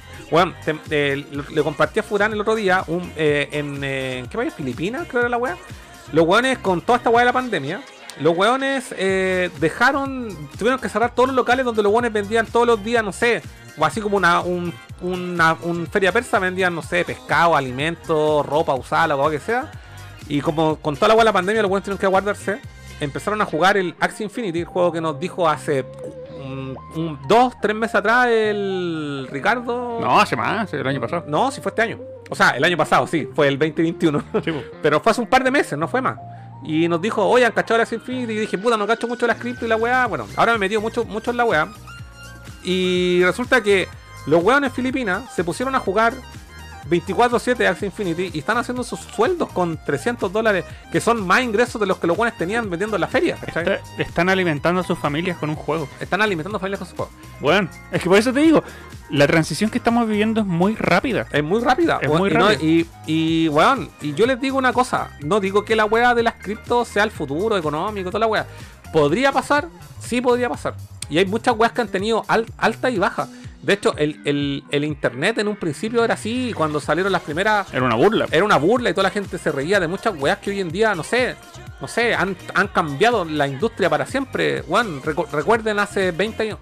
Eh, 0.90 1.24
le- 1.50 1.62
compartí 1.62 2.00
a 2.00 2.02
Furán 2.02 2.32
el 2.32 2.40
otro 2.40 2.54
día 2.54 2.82
un, 2.88 3.12
eh, 3.16 3.48
en, 3.52 3.82
eh, 3.84 4.18
¿en 4.18 4.26
qué 4.26 4.36
país? 4.36 4.54
Filipinas, 4.54 5.02
creo 5.02 5.12
que 5.22 5.26
era 5.26 5.28
la 5.28 5.36
wea. 5.38 5.56
Los 6.12 6.26
weones 6.26 6.58
con 6.58 6.80
toda 6.80 6.98
esta 6.98 7.10
wea 7.10 7.20
de 7.20 7.26
la 7.26 7.32
pandemia, 7.32 7.80
los 8.20 8.36
weones 8.36 8.94
eh, 8.96 9.50
dejaron, 9.60 10.48
tuvieron 10.58 10.80
que 10.80 10.88
cerrar 10.88 11.14
todos 11.14 11.28
los 11.28 11.36
locales 11.36 11.64
donde 11.64 11.82
los 11.82 11.92
weones 11.92 12.12
vendían 12.12 12.46
todos 12.46 12.66
los 12.66 12.82
días, 12.82 13.04
no 13.04 13.12
sé, 13.12 13.42
o 13.76 13.84
así 13.84 14.00
como 14.00 14.16
una, 14.16 14.40
un, 14.40 14.72
una 15.00 15.56
un 15.62 15.86
feria 15.86 16.12
persa 16.12 16.38
vendían, 16.38 16.74
no 16.74 16.82
sé, 16.82 17.04
pescado, 17.04 17.54
alimentos, 17.56 18.44
ropa 18.46 18.74
usada, 18.74 19.08
lo 19.08 19.30
que 19.30 19.38
sea. 19.38 19.70
Y 20.28 20.40
como 20.40 20.76
con 20.76 20.96
toda 20.96 21.08
la 21.08 21.14
wea 21.14 21.20
de 21.22 21.26
la 21.26 21.32
pandemia 21.32 21.62
los 21.62 21.70
weones 21.70 21.84
tuvieron 21.84 21.98
que 21.98 22.06
guardarse, 22.06 22.60
empezaron 23.00 23.40
a 23.42 23.44
jugar 23.44 23.76
el 23.76 23.94
Axie 24.00 24.24
Infinity, 24.24 24.60
el 24.60 24.64
juego 24.64 24.90
que 24.92 25.00
nos 25.00 25.20
dijo 25.20 25.48
hace 25.48 25.84
un, 26.46 26.78
un- 26.94 27.18
dos, 27.28 27.54
tres 27.60 27.74
meses 27.76 27.94
atrás 27.96 28.26
el 28.28 29.28
Ricardo. 29.30 29.98
No, 30.00 30.20
hace 30.20 30.36
más, 30.36 30.72
el 30.72 30.86
año 30.86 31.00
pasado. 31.00 31.24
No, 31.26 31.50
si 31.50 31.60
fue 31.60 31.70
este 31.70 31.82
año. 31.82 31.98
O 32.30 32.34
sea, 32.34 32.50
el 32.50 32.64
año 32.64 32.76
pasado, 32.76 33.06
sí, 33.06 33.28
fue 33.34 33.48
el 33.48 33.58
2021. 33.58 34.22
Sí. 34.44 34.52
Pero 34.82 35.00
fue 35.00 35.12
hace 35.12 35.20
un 35.20 35.26
par 35.28 35.44
de 35.44 35.50
meses, 35.50 35.78
no 35.78 35.86
fue 35.88 36.00
más. 36.00 36.16
Y 36.64 36.88
nos 36.88 37.00
dijo, 37.00 37.24
oye, 37.24 37.44
han 37.46 37.52
cachado 37.52 37.78
la 37.78 37.88
Infinity. 37.90 38.32
Y 38.32 38.38
dije, 38.40 38.58
puta, 38.58 38.76
no 38.76 38.86
cacho 38.86 39.06
mucho 39.06 39.26
las 39.26 39.36
cripto 39.36 39.64
y 39.66 39.68
la 39.68 39.76
weá. 39.76 40.06
Bueno, 40.06 40.26
ahora 40.36 40.52
me 40.52 40.56
he 40.56 40.60
metido 40.60 40.80
mucho, 40.80 41.04
mucho 41.04 41.30
en 41.30 41.36
la 41.36 41.44
weá. 41.44 41.68
Y 42.64 43.22
resulta 43.24 43.62
que 43.62 43.88
los 44.26 44.42
weones 44.42 44.70
en 44.70 44.74
Filipinas 44.74 45.32
se 45.34 45.44
pusieron 45.44 45.74
a 45.74 45.78
jugar 45.78 46.14
24-7 46.90 47.66
Axie 47.66 47.86
Infinity 47.86 48.30
y 48.32 48.38
están 48.38 48.58
haciendo 48.58 48.82
sus 48.84 49.00
sueldos 49.00 49.48
con 49.52 49.78
300 49.84 50.32
dólares, 50.32 50.64
que 50.92 51.00
son 51.00 51.26
más 51.26 51.42
ingresos 51.42 51.80
de 51.80 51.86
los 51.86 51.98
que 51.98 52.06
los 52.06 52.16
buenos 52.16 52.36
tenían 52.38 52.68
vendiendo 52.70 52.96
en 52.96 53.00
la 53.00 53.08
feria. 53.08 53.36
están 53.98 54.28
alimentando 54.28 54.80
a 54.80 54.84
sus 54.84 54.98
familias 54.98 55.36
con 55.38 55.50
un 55.50 55.56
juego. 55.56 55.88
Están 56.00 56.22
alimentando 56.22 56.58
familias 56.58 56.78
con 56.78 56.88
sus 56.88 56.96
juegos. 56.96 57.14
Bueno, 57.40 57.68
es 57.92 58.02
que 58.02 58.08
por 58.08 58.18
eso 58.18 58.32
te 58.32 58.40
digo, 58.40 58.62
la 59.10 59.26
transición 59.26 59.70
que 59.70 59.78
estamos 59.78 60.06
viviendo 60.08 60.40
es 60.40 60.46
muy 60.46 60.74
rápida. 60.74 61.26
Es 61.32 61.42
muy 61.44 61.60
rápida. 61.60 61.98
Es 62.02 62.08
muy 62.08 62.30
y, 62.30 62.34
no- 62.34 62.48
rápida. 62.48 62.62
y, 62.64 62.86
y, 63.06 63.48
weón, 63.48 63.88
y 64.00 64.14
yo 64.14 64.26
les 64.26 64.40
digo 64.40 64.58
una 64.58 64.72
cosa. 64.72 65.10
No 65.24 65.40
digo 65.40 65.64
que 65.64 65.76
la 65.76 65.84
wea 65.84 66.14
de 66.14 66.22
las 66.22 66.34
criptos 66.34 66.88
sea 66.88 67.04
el 67.04 67.10
futuro 67.10 67.56
económico, 67.56 68.10
toda 68.10 68.20
la 68.20 68.26
wea. 68.26 68.46
¿Podría 68.92 69.32
pasar? 69.32 69.68
Sí 70.00 70.20
podría 70.20 70.48
pasar. 70.48 70.74
Y 71.08 71.18
hay 71.18 71.26
muchas 71.26 71.56
weas 71.56 71.72
que 71.72 71.80
han 71.82 71.88
tenido 71.88 72.24
al- 72.28 72.46
alta 72.58 72.90
y 72.90 72.98
baja. 72.98 73.28
De 73.66 73.72
hecho, 73.72 73.96
el, 73.98 74.20
el- 74.24 74.62
el 74.70 74.84
internet 74.84 75.38
en 75.38 75.48
un 75.48 75.56
principio 75.56 76.04
era 76.04 76.14
así. 76.14 76.50
y 76.50 76.52
Cuando 76.52 76.78
salieron 76.78 77.10
las 77.10 77.22
primeras 77.22 77.66
Era 77.74 77.82
una 77.84 77.96
burla. 77.96 78.26
era 78.30 78.44
una 78.44 78.56
burla 78.58 78.90
y 78.90 78.92
toda 78.94 79.02
la 79.04 79.10
gente 79.10 79.38
se 79.38 79.50
reía 79.50 79.80
de 79.80 79.88
muchas 79.88 80.14
weas 80.16 80.38
que 80.38 80.50
hoy 80.50 80.60
en 80.60 80.70
día, 80.70 80.94
no 80.94 81.02
sé, 81.02 81.34
no 81.80 81.88
sé, 81.88 82.14
han, 82.14 82.36
han 82.54 82.68
cambiado 82.68 83.24
la 83.24 83.48
industria 83.48 83.90
para 83.90 84.06
siempre. 84.06 84.64
Recu- 84.64 85.28
recuerden 85.32 85.80
hace 85.80 86.12
20 86.12 86.42
años, 86.44 86.58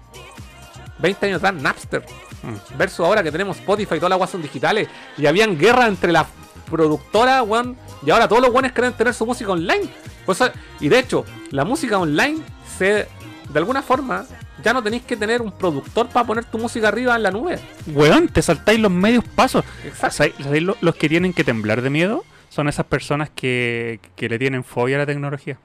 20 0.97 1.25
años 1.27 1.37
atrás, 1.43 1.61
Napster, 1.61 2.03
Mm. 2.43 2.77
versus 2.77 2.99
ahora 3.05 3.21
que 3.23 3.31
tenemos 3.31 3.57
Spotify 3.57 3.95
y 3.95 3.97
todas 3.99 4.09
las 4.09 4.19
weas 4.19 4.29
son 4.31 4.41
digitales. 4.41 4.87
Y 5.17 5.25
habían 5.27 5.57
guerra 5.59 5.87
entre 5.87 6.11
las 6.11 6.25
productoras, 6.69 7.43
weón, 7.47 7.77
y 8.05 8.09
ahora 8.09 8.27
todos 8.27 8.41
los 8.41 8.51
weones 8.51 8.71
quieren 8.71 8.93
tener 8.93 9.13
su 9.13 9.25
música 9.25 9.51
online. 9.51 9.87
Pues, 10.25 10.39
y 10.79 10.89
de 10.89 10.99
hecho, 10.99 11.23
la 11.51 11.63
música 11.65 11.97
online 11.99 12.39
se, 12.77 13.07
de 13.49 13.59
alguna 13.59 13.81
forma, 13.83 14.25
ya 14.63 14.73
no 14.73 14.81
tenéis 14.83 15.03
que 15.03 15.15
tener 15.17 15.41
un 15.41 15.51
productor 15.51 16.07
para 16.09 16.25
poner 16.25 16.45
tu 16.45 16.57
música 16.57 16.87
arriba 16.87 17.15
en 17.15 17.23
la 17.23 17.31
nube. 17.31 17.59
Weón, 17.87 18.27
te 18.29 18.41
saltáis 18.41 18.79
los 18.79 18.91
medios 18.91 19.23
pasos. 19.23 19.63
Exacto. 19.85 20.17
¿Sabéis- 20.17 20.35
sabéis 20.43 20.63
lo- 20.63 20.77
los 20.81 20.95
que 20.95 21.09
tienen 21.09 21.33
que 21.33 21.43
temblar 21.43 21.81
de 21.81 21.89
miedo? 21.89 22.23
Son 22.49 22.67
esas 22.69 22.85
personas 22.85 23.29
que, 23.33 23.99
que 24.15 24.29
le 24.29 24.39
tienen 24.39 24.63
fobia 24.63 24.95
a 24.95 24.99
la 24.99 25.05
tecnología. 25.05 25.57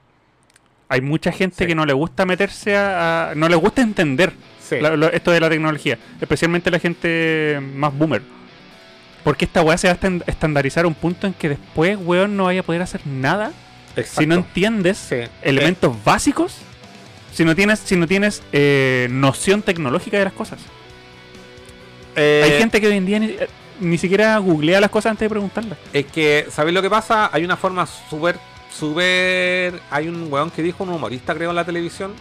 Hay 0.89 0.99
mucha 1.01 1.31
gente 1.31 1.55
Sí. 1.59 1.65
que 1.67 1.73
no 1.75 1.85
le 1.85 1.93
gusta 1.93 2.25
meterse 2.25 2.75
a, 2.75 3.31
a- 3.31 3.35
no 3.35 3.47
le 3.47 3.55
gusta 3.55 3.81
entender 3.81 4.33
Sí. 4.61 4.79
la- 4.81 4.95
lo- 4.97 5.09
esto 5.11 5.31
de 5.31 5.39
la 5.39 5.49
tecnología. 5.49 5.97
Especialmente 6.19 6.69
la 6.69 6.79
gente 6.79 7.59
más 7.75 7.97
boomer. 7.97 8.21
Porque 9.23 9.45
esta 9.45 9.61
weá 9.61 9.77
se 9.77 9.87
va 9.87 9.93
a 9.93 9.95
estan- 9.99 10.23
estandarizar 10.27 10.83
a 10.83 10.87
un 10.87 10.95
punto 10.95 11.27
en 11.27 11.33
que 11.33 11.47
después, 11.49 11.97
weón, 12.01 12.35
no 12.35 12.45
vaya 12.45 12.59
a 12.61 12.63
poder 12.63 12.81
hacer 12.81 13.01
nada 13.05 13.51
si 14.03 14.25
no 14.25 14.35
entiendes 14.35 14.97
Sí. 14.97 15.17
elementos 15.43 15.95
básicos, 16.03 16.57
si 17.31 17.45
no 17.45 17.55
tienes, 17.55 17.79
si 17.79 17.95
no 17.95 18.07
tienes 18.07 18.41
eh, 18.51 19.07
noción 19.09 19.61
tecnológica 19.61 20.17
de 20.17 20.25
las 20.25 20.33
cosas. 20.33 20.59
Eh, 22.15 22.41
Hay 22.43 22.59
gente 22.59 22.81
que 22.81 22.87
hoy 22.87 22.97
en 22.97 23.05
día 23.05 23.19
ni, 23.19 23.27
eh, 23.27 23.47
ni 23.79 23.97
siquiera 23.97 24.37
googlea 24.37 24.81
las 24.81 24.89
cosas 24.89 25.11
antes 25.11 25.25
de 25.25 25.29
preguntarlas. 25.29 25.77
Es 25.93 26.05
que, 26.05 26.47
¿sabéis 26.49 26.75
lo 26.75 26.81
que 26.81 26.89
pasa? 26.89 27.29
Hay 27.33 27.43
una 27.43 27.57
forma 27.57 27.85
súper, 27.85 28.37
súper... 28.71 29.79
Hay 29.89 30.07
un 30.07 30.31
weón 30.31 30.51
que 30.51 30.61
dijo, 30.61 30.83
un 30.83 30.89
humorista 30.91 31.33
creo 31.33 31.49
en 31.51 31.55
la 31.55 31.65
televisión, 31.65 32.13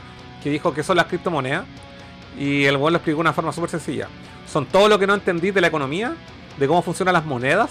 que 0.42 0.50
dijo 0.50 0.72
que 0.72 0.82
son 0.82 0.96
las 0.96 1.06
criptomonedas. 1.06 1.64
Y 2.38 2.64
el 2.64 2.76
weón 2.76 2.92
lo 2.92 2.98
explicó 2.98 3.16
de 3.16 3.22
una 3.22 3.32
forma 3.32 3.52
súper 3.52 3.70
sencilla. 3.70 4.08
Son 4.50 4.66
todo 4.66 4.88
lo 4.88 4.98
que 4.98 5.06
no 5.06 5.14
entendí 5.14 5.50
de 5.50 5.60
la 5.60 5.66
economía, 5.66 6.14
de 6.58 6.66
cómo 6.66 6.82
funcionan 6.82 7.14
las 7.14 7.24
monedas, 7.24 7.70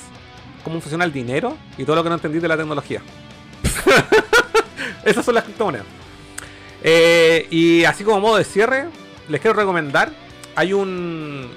cómo 0.63 0.79
funciona 0.81 1.05
el 1.05 1.13
dinero 1.13 1.57
y 1.77 1.85
todo 1.85 1.95
lo 1.95 2.03
que 2.03 2.09
no 2.09 2.15
entendí 2.15 2.39
de 2.39 2.47
la 2.47 2.57
tecnología. 2.57 3.01
Esas 5.05 5.25
son 5.25 5.35
las 5.35 5.45
criptomonedas. 5.45 5.85
Eh, 6.83 7.47
y 7.49 7.83
así 7.85 8.03
como 8.03 8.19
modo 8.19 8.37
de 8.37 8.43
cierre, 8.43 8.85
les 9.27 9.41
quiero 9.41 9.57
recomendar. 9.57 10.11
Hay 10.55 10.73
un. 10.73 11.49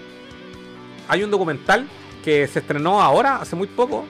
Hay 1.09 1.23
un 1.23 1.31
documental 1.31 1.87
que 2.25 2.47
se 2.47 2.61
estrenó 2.61 3.03
ahora, 3.03 3.37
hace 3.37 3.57
muy 3.57 3.67
poco, 3.67 4.07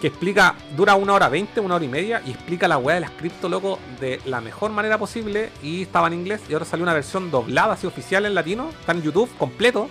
que 0.00 0.08
explica, 0.08 0.56
dura 0.76 0.94
una 0.96 1.14
hora 1.14 1.28
veinte, 1.28 1.60
una 1.60 1.76
hora 1.76 1.84
y 1.84 1.88
media, 1.88 2.20
y 2.26 2.32
explica 2.32 2.66
la 2.68 2.76
weá 2.78 2.96
de 2.96 3.00
las 3.02 3.10
cripto, 3.12 3.48
loco, 3.48 3.78
de 4.00 4.20
la 4.26 4.40
mejor 4.40 4.70
manera 4.72 4.98
posible. 4.98 5.50
Y 5.62 5.82
estaba 5.82 6.08
en 6.08 6.14
inglés, 6.14 6.42
y 6.48 6.52
ahora 6.52 6.64
salió 6.64 6.82
una 6.82 6.92
versión 6.92 7.30
doblada, 7.30 7.74
así 7.74 7.86
oficial 7.86 8.26
en 8.26 8.34
latino, 8.34 8.70
está 8.80 8.92
en 8.92 9.02
YouTube, 9.02 9.30
completo. 9.38 9.88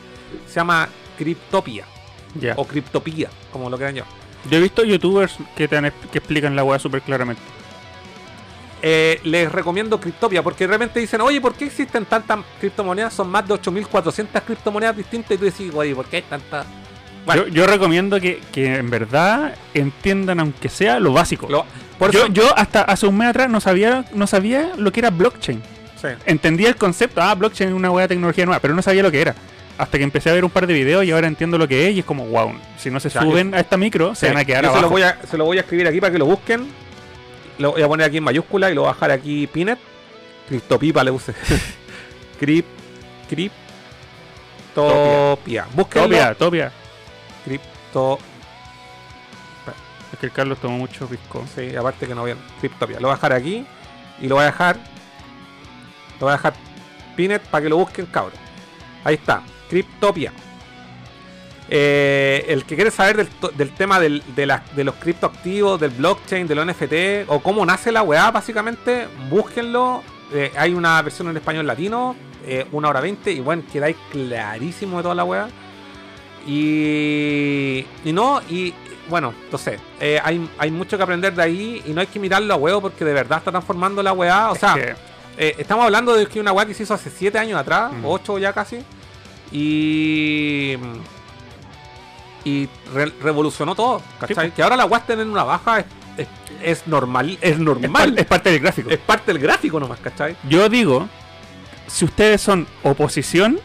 Se 0.48 0.56
llama 0.56 0.90
Cryptopia, 1.18 1.85
Ya. 2.40 2.53
o 2.57 2.65
Cryptopía, 2.65 3.30
como 3.52 3.69
lo 3.69 3.77
quieran 3.77 3.95
llamar. 3.95 4.11
Yo 4.52 4.57
he 4.57 4.61
visto 4.61 4.84
youtubers 4.84 5.38
que, 5.56 5.68
te 5.69 5.77
han 5.77 5.91
que 6.11 6.18
explican 6.18 6.56
la 6.56 6.64
weá 6.65 6.77
súper 6.77 7.02
claramente. 7.02 7.41
Eh, 8.85 9.22
les 9.23 9.49
recomiendo 9.49 9.97
Cryptopia, 9.97 10.43
porque 10.43 10.68
realmente 10.68 10.99
dicen, 10.99 11.22
oye, 11.22 11.39
¿por 11.39 11.53
qué 11.55 11.65
existen 11.65 12.03
tantas 12.03 12.39
criptomonedas? 12.60 13.14
Son 13.14 13.30
más 13.30 13.47
de 13.47 13.53
8.400 13.53 14.41
criptomonedas 14.41 14.97
distintas, 14.97 15.31
y 15.31 15.38
tú 15.38 15.45
decís, 15.45 15.72
oye, 15.73 15.95
¿por 15.95 16.05
qué 16.05 16.18
hay 16.18 16.22
tantas? 16.23 16.65
Bueno. 17.26 17.47
Yo, 17.47 17.53
yo 17.53 17.65
recomiendo 17.68 18.19
que, 18.19 18.41
que 18.51 18.76
en 18.76 18.89
verdad 18.89 19.55
entiendan, 19.73 20.41
aunque 20.41 20.68
sea, 20.68 20.99
lo 20.99 21.14
básico. 21.14 21.47
Lo- 21.49 21.65
por 21.97 22.11
yo, 22.11 22.27
yo 22.27 22.43
hasta 22.57 22.81
hace 22.81 23.07
un 23.07 23.18
mes 23.18 23.30
atrás 23.30 23.49
no 23.49 23.61
sabía, 23.61 24.03
no 24.14 24.27
sabía 24.27 24.72
lo 24.77 24.91
que 24.91 24.99
era 24.99 25.10
blockchain. 25.11 25.61
Sí. 26.01 26.07
Entendía 26.26 26.68
el 26.68 26.76
concepto, 26.76 27.22
ah, 27.22 27.34
blockchain 27.34 27.69
es 27.69 27.76
una 27.76 27.89
weá 27.89 28.03
de 28.03 28.10
tecnología 28.10 28.45
nueva, 28.45 28.60
pero 28.60 28.73
no 28.76 28.81
sabía 28.81 29.01
lo 29.03 29.11
que 29.11 29.22
era. 29.22 29.34
Hasta 29.77 29.97
que 29.97 30.03
empecé 30.03 30.30
a 30.30 30.34
ver 30.34 30.43
un 30.43 30.51
par 30.51 30.68
de 30.68 30.73
videos 30.73 31.05
y 31.05 31.11
ahora 31.11 31.27
entiendo 31.27 31.57
lo 31.57 31.65
que 31.69 31.88
es 31.88 31.95
y 31.95 31.99
es 31.99 32.05
como, 32.05 32.26
wow, 32.26 32.53
si 32.77 32.91
no 32.91 32.99
se 32.99 33.10
suben 33.10 33.55
a 33.55 33.61
esta 33.61 33.77
micro, 33.77 34.14
se 34.14 34.27
van 34.27 34.38
a 34.38 34.43
quedar 34.43 34.65
yo 34.65 34.72
se 34.72 34.77
abajo. 34.77 34.88
lo, 34.88 34.89
voy 34.91 35.01
a, 35.03 35.18
se 35.26 35.38
lo 35.38 35.45
voy 35.45 35.57
a 35.57 35.61
escribir 35.61 35.88
aquí 35.88 36.01
para 36.01 36.11
que 36.11 36.19
lo 36.19 36.26
busquen. 36.26 36.68
Lo 37.57 37.73
voy 37.73 37.81
a 37.81 37.88
poner 37.88 38.07
aquí 38.07 38.17
en 38.17 38.23
mayúscula 38.23 38.71
y 38.71 38.75
lo 38.75 38.81
voy 38.81 38.89
a 38.89 38.93
bajar 38.93 39.11
aquí 39.11 39.47
Pinet. 39.47 39.80
Criptopipa 40.47 41.03
le 41.03 41.11
puse. 41.11 41.34
Crip, 42.39 42.65
criptopia. 43.30 43.53
Búsquenlo. 45.73 46.07
Topia, 46.07 46.35
topia. 46.35 46.71
Cripto. 47.45 48.19
Es 50.11 50.19
que 50.19 50.25
el 50.25 50.31
Carlos 50.31 50.57
tomó 50.59 50.77
mucho 50.77 51.07
pisco. 51.07 51.45
Sí, 51.55 51.75
aparte 51.75 52.07
que 52.07 52.15
no 52.15 52.23
a. 52.23 52.35
Criptopia. 52.59 52.99
Lo 52.99 53.07
voy 53.07 53.13
a 53.13 53.15
dejar 53.15 53.34
aquí 53.34 53.65
y 54.19 54.27
lo 54.27 54.35
voy 54.35 54.43
a 54.43 54.47
dejar. 54.47 54.77
Lo 56.19 56.27
voy 56.27 56.30
a 56.30 56.34
dejar 56.34 56.53
Pinet 57.15 57.41
para 57.43 57.63
que 57.63 57.69
lo 57.69 57.77
busquen, 57.77 58.05
cabrón. 58.07 58.39
Ahí 59.03 59.15
está. 59.15 59.43
Criptopia. 59.69 60.34
Eh, 61.75 62.45
el 62.49 62.65
que 62.65 62.75
quiere 62.75 62.91
saber 62.91 63.27
del, 63.57 63.71
tema 63.71 63.99
del- 63.99 64.21
de, 64.35 64.45
la- 64.45 64.63
de 64.75 64.83
los 64.83 64.93
criptoactivos, 64.93 65.79
del 65.79 65.89
blockchain, 65.89 66.45
del 66.47 66.59
NFT 66.67 67.27
o 67.27 67.39
cómo 67.41 67.65
nace 67.65 67.91
la 67.91 68.03
weá, 68.03 68.29
básicamente, 68.29 69.07
búsquenlo. 69.27 70.03
Eh, 70.31 70.51
hay 70.55 70.73
una 70.75 71.01
versión 71.01 71.29
en 71.29 71.37
español 71.37 71.65
latino, 71.65 72.15
eh, 72.45 72.67
una 72.71 72.89
hora 72.89 73.01
20, 73.01 73.31
y 73.31 73.39
bueno, 73.39 73.63
quedáis 73.73 73.95
clarísimo 74.11 74.97
de 74.97 75.03
toda 75.03 75.15
la 75.15 75.23
weá. 75.23 75.47
Y, 76.45 77.85
y 78.05 78.13
no, 78.13 78.39
y 78.49 78.71
bueno, 79.09 79.33
entonces, 79.45 79.79
eh, 79.99 80.19
hay, 80.23 80.47
hay 80.59 80.69
mucho 80.69 80.95
que 80.97 81.03
aprender 81.03 81.33
de 81.33 81.41
ahí 81.41 81.81
y 81.87 81.91
no 81.91 82.01
hay 82.01 82.07
que 82.07 82.19
mirarlo 82.19 82.53
a 82.53 82.57
huevo 82.57 82.81
porque 82.81 83.03
de 83.03 83.13
verdad 83.13 83.39
está 83.39 83.49
transformando 83.49 84.03
la 84.03 84.13
weá. 84.13 84.51
O 84.51 84.53
Es 84.53 84.59
sea, 84.59 84.75
que- 84.75 85.55
estamos 85.59 85.85
hablando 85.85 86.13
de 86.13 86.27
que 86.27 86.39
una 86.39 86.51
weá 86.51 86.67
que 86.67 86.75
se 86.75 86.83
hizo 86.83 86.93
hace 86.93 87.09
7 87.09 87.39
años 87.39 87.59
atrás, 87.59 87.91
Mm. 87.93 88.05
8 88.05 88.37
ya 88.37 88.53
casi. 88.53 88.77
Y. 89.51 90.77
Y 92.45 92.67
re- 92.93 93.11
revolucionó 93.21 93.73
todo, 93.75 94.01
¿cachai? 94.19 94.51
Que 94.51 94.63
ahora 94.63 94.75
la 94.75 94.85
weá 94.85 94.99
estén 94.99 95.19
en 95.21 95.29
una 95.29 95.43
baja 95.43 95.79
es, 95.79 95.85
es, 96.17 96.27
es 96.61 96.87
normal, 96.87 97.37
es 97.41 97.53
es, 97.53 97.59
normal. 97.59 97.91
par- 97.91 98.19
es 98.19 98.25
parte 98.25 98.51
del 98.51 98.59
gráfico. 98.59 98.89
Es 98.89 98.97
parte 98.99 99.31
del 99.33 99.41
gráfico 99.41 99.79
nomás, 99.79 99.99
¿cachai? 99.99 100.35
Yo 100.49 100.67
digo, 100.67 101.07
si 101.87 102.03
ustedes 102.05 102.41
son 102.41 102.67
oposición 102.83 103.59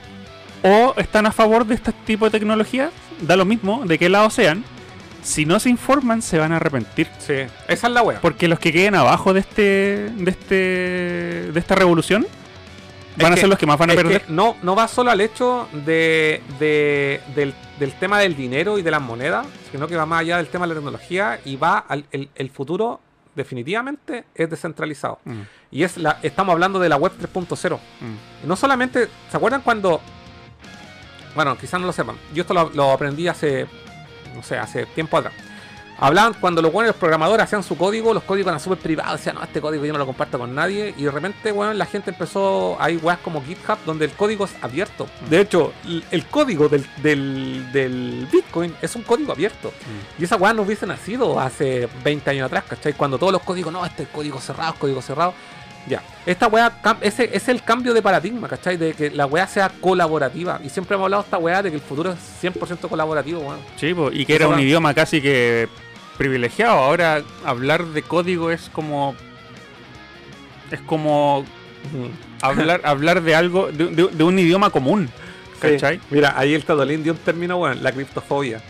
o 0.62 0.94
están 0.96 1.26
a 1.26 1.32
favor 1.32 1.66
de 1.66 1.74
este 1.74 1.92
tipo 1.92 2.24
de 2.24 2.30
tecnologías, 2.30 2.90
da 3.20 3.36
lo 3.36 3.44
mismo 3.44 3.82
de 3.84 3.98
qué 3.98 4.08
lado 4.08 4.30
sean. 4.30 4.64
Si 5.22 5.44
no 5.44 5.58
se 5.58 5.68
informan, 5.68 6.22
se 6.22 6.38
van 6.38 6.52
a 6.52 6.56
arrepentir. 6.56 7.08
Sí, 7.18 7.34
esa 7.66 7.86
es 7.88 7.92
la 7.92 8.02
weá. 8.02 8.20
Porque 8.20 8.46
los 8.48 8.60
que 8.60 8.72
queden 8.72 8.94
abajo 8.94 9.34
de 9.34 9.40
este, 9.40 9.62
de 10.16 10.30
este, 10.30 10.54
de 11.52 11.58
esta 11.60 11.74
revolución 11.74 12.26
van 13.16 13.32
a 13.32 13.34
que- 13.34 13.40
ser 13.40 13.50
los 13.50 13.58
que 13.58 13.66
más 13.66 13.76
van 13.78 13.90
a 13.90 13.94
perder. 13.94 14.24
no, 14.28 14.56
no 14.62 14.76
va 14.76 14.86
solo 14.86 15.10
al 15.10 15.20
hecho 15.20 15.68
de, 15.72 16.40
de- 16.60 17.20
del, 17.34 17.52
del 17.78 17.92
tema 17.94 18.18
del 18.20 18.36
dinero 18.36 18.78
y 18.78 18.82
de 18.82 18.90
las 18.90 19.00
monedas, 19.02 19.46
sino 19.70 19.86
que 19.86 19.96
va 19.96 20.06
más 20.06 20.20
allá 20.20 20.38
del 20.38 20.48
tema 20.48 20.64
de 20.66 20.68
la 20.70 20.74
tecnología 20.74 21.40
y 21.44 21.56
va 21.56 21.78
al 21.78 22.04
el, 22.10 22.28
el 22.34 22.50
futuro 22.50 23.00
definitivamente 23.34 24.24
es 24.34 24.50
descentralizado. 24.50 25.20
Mm, 25.24 25.40
Y 25.70 25.82
es 25.84 25.96
la, 25.96 26.18
estamos 26.22 26.52
hablando 26.52 26.78
de 26.80 26.88
la 26.88 26.96
web 26.96 27.12
3.0. 27.20 27.76
mm. 28.00 28.48
No 28.48 28.56
solamente, 28.56 29.08
¿se 29.30 29.36
acuerdan 29.36 29.60
cuando... 29.62 30.00
Bueno, 31.34 31.56
quizás 31.56 31.80
no 31.80 31.86
lo 31.86 31.92
sepan. 31.92 32.16
Yo 32.34 32.40
esto 32.42 32.52
lo, 32.54 32.70
lo 32.70 32.90
aprendí 32.90 33.28
hace, 33.28 33.66
no 34.34 34.42
sé, 34.42 34.58
hace 34.58 34.86
tiempo 34.86 35.16
atrás. 35.18 35.34
Hablaban 36.00 36.34
cuando 36.34 36.62
los 36.62 36.72
buenos 36.72 36.88
los 36.88 36.96
programadores 36.96 37.44
hacían 37.44 37.64
su 37.64 37.76
código, 37.76 38.14
los 38.14 38.22
códigos 38.22 38.48
eran 38.48 38.60
súper 38.60 38.78
privados, 38.78 39.18
decían, 39.18 39.34
no, 39.34 39.42
este 39.42 39.60
código 39.60 39.84
yo 39.84 39.92
no 39.92 39.98
lo 39.98 40.06
comparto 40.06 40.38
con 40.38 40.54
nadie. 40.54 40.94
Y 40.96 41.02
de 41.02 41.10
repente, 41.10 41.50
bueno, 41.50 41.74
la 41.74 41.86
gente 41.86 42.10
empezó, 42.10 42.76
hay 42.80 42.96
weas 42.98 43.18
como 43.18 43.42
GitHub 43.42 43.78
donde 43.84 44.04
el 44.04 44.12
código 44.12 44.44
es 44.44 44.54
abierto. 44.62 45.08
De 45.28 45.40
hecho, 45.40 45.72
el, 46.12 46.26
código 46.26 46.68
del, 46.68 46.86
del, 47.02 47.72
del 47.72 48.28
Bitcoin 48.30 48.76
es 48.80 48.94
un 48.94 49.02
código 49.02 49.32
abierto. 49.32 49.72
Y 50.18 50.24
esa 50.24 50.36
weá 50.36 50.52
no 50.52 50.62
hubiese 50.62 50.86
nacido 50.86 51.40
hace 51.40 51.88
20 52.04 52.30
años 52.30 52.46
atrás, 52.46 52.64
¿cachai? 52.68 52.92
Cuando 52.92 53.18
todos 53.18 53.32
los 53.32 53.42
códigos, 53.42 53.72
no, 53.72 53.84
este 53.84 54.04
es 54.04 54.08
código 54.08 54.40
cerrado, 54.40 54.74
es 54.74 54.78
código 54.78 55.02
cerrado. 55.02 55.34
Ya. 55.88 56.02
Esta 56.26 56.48
weá, 56.48 56.72
ese 57.00 57.30
es 57.32 57.48
el 57.48 57.62
cambio 57.62 57.94
de 57.94 58.02
paradigma, 58.02 58.46
¿cachai? 58.46 58.76
De 58.76 58.92
que 58.92 59.10
la 59.10 59.26
weá 59.26 59.46
sea 59.48 59.70
colaborativa. 59.80 60.60
Y 60.62 60.68
siempre 60.68 60.94
hemos 60.94 61.06
hablado 61.06 61.22
de 61.22 61.26
esta 61.26 61.38
weá 61.38 61.62
de 61.62 61.70
que 61.70 61.76
el 61.76 61.82
futuro 61.82 62.12
es 62.12 62.18
100% 62.42 62.88
colaborativo, 62.88 63.40
weón. 63.40 63.58
Sí, 63.76 63.94
po, 63.94 64.10
y 64.12 64.24
que 64.24 64.36
era 64.36 64.46
un 64.46 64.54
va. 64.54 64.60
idioma 64.62 64.94
casi 64.94 65.20
que 65.20 65.68
privilegiado. 66.18 66.72
Ahora 66.78 67.22
hablar 67.44 67.86
de 67.86 68.02
código 68.02 68.50
es 68.50 68.68
como. 68.72 69.14
Es 70.70 70.80
como 70.80 71.46
hablar, 72.42 72.82
hablar 72.84 73.22
de 73.22 73.34
algo, 73.34 73.68
de, 73.72 73.86
de- 73.86 74.08
de 74.08 74.24
un 74.24 74.38
idioma 74.38 74.68
común. 74.70 75.08
¿Cachai? 75.60 75.96
Sí. 75.96 76.02
Mira, 76.10 76.34
ahí 76.38 76.54
el 76.54 76.64
Tadolín 76.64 77.02
dio 77.02 77.12
un 77.12 77.18
término, 77.18 77.56
weón, 77.56 77.82
la 77.82 77.90
criptofobia. 77.90 78.60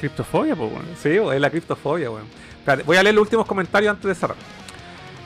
Criptofobia, 0.00 0.56
pues 0.56 0.70
bueno. 0.70 0.86
Sí, 1.02 1.10
es 1.10 1.40
la 1.40 1.50
criptofobia, 1.50 2.10
weón. 2.10 2.24
Espérate, 2.58 2.82
voy 2.84 2.96
a 2.96 3.02
leer 3.02 3.14
los 3.14 3.22
últimos 3.22 3.46
comentarios 3.46 3.90
antes 3.90 4.08
de 4.08 4.14
cerrar. 4.14 4.36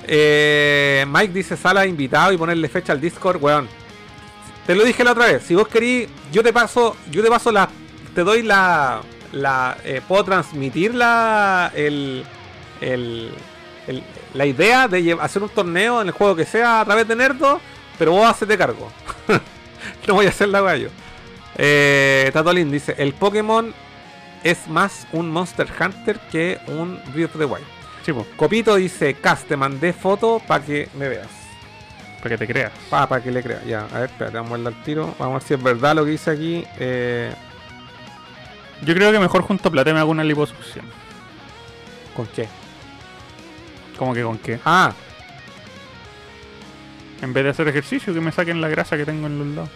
Eh, 0.06 1.06
Mike 1.08 1.32
dice 1.32 1.56
sala 1.56 1.86
invitado 1.86 2.32
y 2.32 2.36
ponerle 2.36 2.68
fecha 2.68 2.92
al 2.92 3.00
Discord, 3.00 3.42
weón. 3.42 3.68
Te 4.66 4.74
lo 4.74 4.84
dije 4.84 5.02
la 5.04 5.12
otra 5.12 5.26
vez. 5.26 5.42
Si 5.44 5.54
vos 5.54 5.68
querís, 5.68 6.08
yo 6.32 6.42
te 6.42 6.52
paso, 6.52 6.96
yo 7.10 7.22
te 7.22 7.28
paso 7.28 7.50
la, 7.52 7.68
te 8.14 8.22
doy 8.22 8.42
la, 8.42 9.00
la, 9.32 9.76
eh, 9.84 10.00
puedo 10.06 10.24
transmitir 10.24 10.94
la, 10.94 11.70
el, 11.74 12.24
el, 12.80 13.30
el- 13.86 14.02
la 14.34 14.46
idea 14.46 14.88
de 14.88 15.16
hacer 15.20 15.42
un 15.42 15.48
torneo 15.50 16.00
en 16.00 16.08
el 16.08 16.12
juego 16.14 16.34
que 16.36 16.44
sea 16.46 16.80
a 16.80 16.84
través 16.84 17.06
de 17.06 17.14
Nerdo, 17.16 17.60
pero 17.98 18.12
vos 18.12 18.26
hacete 18.28 18.56
cargo. 18.56 18.90
no 20.06 20.14
voy 20.14 20.26
a 20.26 20.30
hacer 20.30 20.48
la 20.48 20.60
gallo. 20.62 20.88
Eh, 21.56 22.30
Tatolin 22.32 22.70
dice, 22.70 22.94
el 22.98 23.12
Pokémon 23.12 23.74
es 24.42 24.66
más 24.68 25.06
un 25.12 25.30
Monster 25.30 25.68
Hunter 25.78 26.18
que 26.30 26.58
un 26.68 26.98
Breath 27.12 27.34
of 27.34 27.38
the 27.38 27.44
Wild. 27.44 27.66
Pues, 28.06 28.26
Copito 28.36 28.74
dice, 28.76 29.14
Cas, 29.14 29.44
te 29.44 29.56
mandé 29.56 29.92
foto 29.92 30.40
para 30.46 30.64
que 30.64 30.88
me 30.98 31.08
veas. 31.08 31.28
para 32.20 32.30
que 32.30 32.38
te 32.38 32.52
creas. 32.52 32.72
Para 32.90 33.22
que 33.22 33.30
le 33.30 33.42
creas. 33.42 33.64
Ya, 33.66 33.86
a 33.92 34.00
ver, 34.00 34.10
espérate, 34.10 34.36
vamos 34.38 34.52
a 34.52 34.56
darle 34.62 34.68
al 34.76 34.82
tiro. 34.82 35.14
Vamos 35.18 35.36
a 35.36 35.38
ver 35.38 35.42
si 35.48 35.54
es 35.54 35.62
verdad 35.62 35.94
lo 35.94 36.04
que 36.04 36.10
dice 36.12 36.30
aquí. 36.30 36.64
Eh, 36.80 37.32
Yo 38.84 38.94
creo 38.94 39.12
que 39.12 39.18
mejor 39.18 39.42
junto 39.42 39.68
a 39.68 39.72
plata 39.72 39.92
me 39.92 40.00
hago 40.00 40.10
una 40.10 40.24
liposucción. 40.24 40.84
¿Con 42.16 42.26
qué? 42.26 42.48
¿Cómo 43.98 44.12
que 44.14 44.22
con 44.22 44.38
qué? 44.38 44.58
Ah, 44.64 44.92
En 47.20 47.32
vez 47.32 47.44
de 47.44 47.50
hacer 47.50 47.68
ejercicio, 47.68 48.12
que 48.12 48.20
me 48.20 48.32
saquen 48.32 48.60
la 48.60 48.68
grasa 48.68 48.96
que 48.96 49.04
tengo 49.04 49.26
en 49.28 49.38
los 49.38 49.46
lados. 49.48 49.70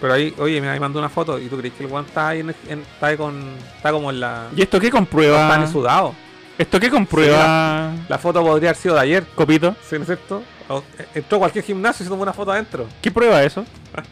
pero 0.00 0.14
ahí, 0.14 0.34
oye, 0.38 0.60
me 0.60 0.80
mandó 0.80 0.98
una 0.98 1.08
foto 1.08 1.38
y 1.38 1.46
tú 1.46 1.56
crees 1.58 1.74
que 1.74 1.84
el 1.84 1.90
weón 1.92 2.04
está 2.06 2.28
ahí, 2.30 2.40
en, 2.40 2.52
en- 2.68 2.80
está 2.80 3.06
ahí 3.06 3.16
con. 3.16 3.40
Está 3.76 3.92
como 3.92 4.10
en 4.10 4.18
la. 4.20 4.48
¿Y 4.56 4.62
esto 4.62 4.80
qué 4.80 4.90
comprueba? 4.90 5.54
en 5.54 5.70
sudado. 5.70 6.14
¿Esto 6.58 6.78
qué 6.78 6.90
comprueba, 6.90 7.92
La 8.08 8.18
foto 8.18 8.42
podría 8.42 8.70
haber 8.70 8.76
sido 8.82 8.94
de 8.94 9.00
ayer, 9.00 9.24
Copito? 9.34 9.74
¿sí, 9.88 9.94
¿no 9.96 10.02
es 10.02 10.06
cierto? 10.06 10.42
O- 10.68 10.82
eh, 10.98 11.06
entró 11.14 11.36
a 11.36 11.40
cualquier 11.40 11.64
gimnasio 11.64 12.02
y 12.02 12.06
se 12.06 12.10
tomó 12.10 12.22
una 12.22 12.32
foto 12.34 12.52
adentro. 12.52 12.86
¿Qué 13.00 13.10
prueba 13.10 13.42
eso? 13.42 13.64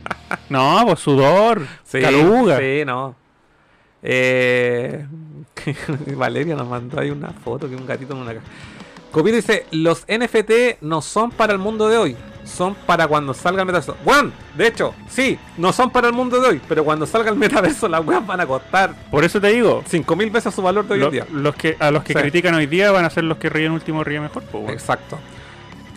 no, 0.49 0.83
pues 0.87 1.01
sudor, 1.01 1.67
caluga. 1.93 2.59
Sí, 2.59 2.83
no. 2.87 3.15
Eh, 4.03 5.07
Valeria 6.17 6.57
nos 6.57 6.69
mandó 6.69 7.01
ahí 7.01 7.11
una 7.11 7.31
foto 7.31 7.69
que 7.69 7.77
un 7.77 7.87
gatito 7.87 8.15
en 8.15 8.21
una 8.21 8.35
caja. 8.35 8.47
Copito 9.11 9.37
dice, 9.37 9.67
los 9.73 10.05
NFT 10.09 10.83
no 10.83 11.03
son 11.03 11.31
para 11.33 11.53
el 11.53 11.59
mundo 11.59 11.89
de 11.89 11.97
hoy, 11.99 12.17
son 12.45 12.77
para 12.87 13.09
cuando 13.09 13.35
salga 13.35 13.63
el 13.63 13.67
metaverso. 13.67 13.97
Bueno, 14.05 14.31
de 14.57 14.69
hecho, 14.69 14.95
sí, 15.09 15.37
no 15.57 15.73
son 15.73 15.91
para 15.91 16.07
el 16.07 16.13
mundo 16.13 16.41
de 16.41 16.49
hoy, 16.49 16.61
pero 16.69 16.85
cuando 16.85 17.07
salga 17.07 17.29
el 17.31 17.37
metaverso 17.37 17.89
las 17.89 18.07
weas 18.07 18.25
van 18.25 18.41
a 18.41 18.47
costar 18.47 18.95
Por 19.11 19.25
eso 19.25 19.41
te 19.41 19.49
digo, 19.49 19.83
5000 19.89 20.31
veces 20.31 20.55
su 20.55 20.63
valor 20.63 20.87
de 20.87 20.95
hoy 20.95 21.01
lo- 21.01 21.07
en 21.07 21.13
día. 21.13 21.27
los 21.33 21.57
que, 21.57 21.77
a 21.81 21.91
los 21.91 22.05
que 22.05 22.13
Sí. 22.13 22.19
critican 22.21 22.55
hoy 22.55 22.67
día 22.67 22.93
van 22.93 23.05
a 23.05 23.11
ser 23.11 23.25
los 23.25 23.39
que 23.39 23.49
ríen 23.51 23.73
último 23.73 24.05
ríe 24.05 24.21
mejor. 24.21 24.45
Pues, 24.45 24.53
bueno. 24.63 24.71
Exacto. 24.71 25.19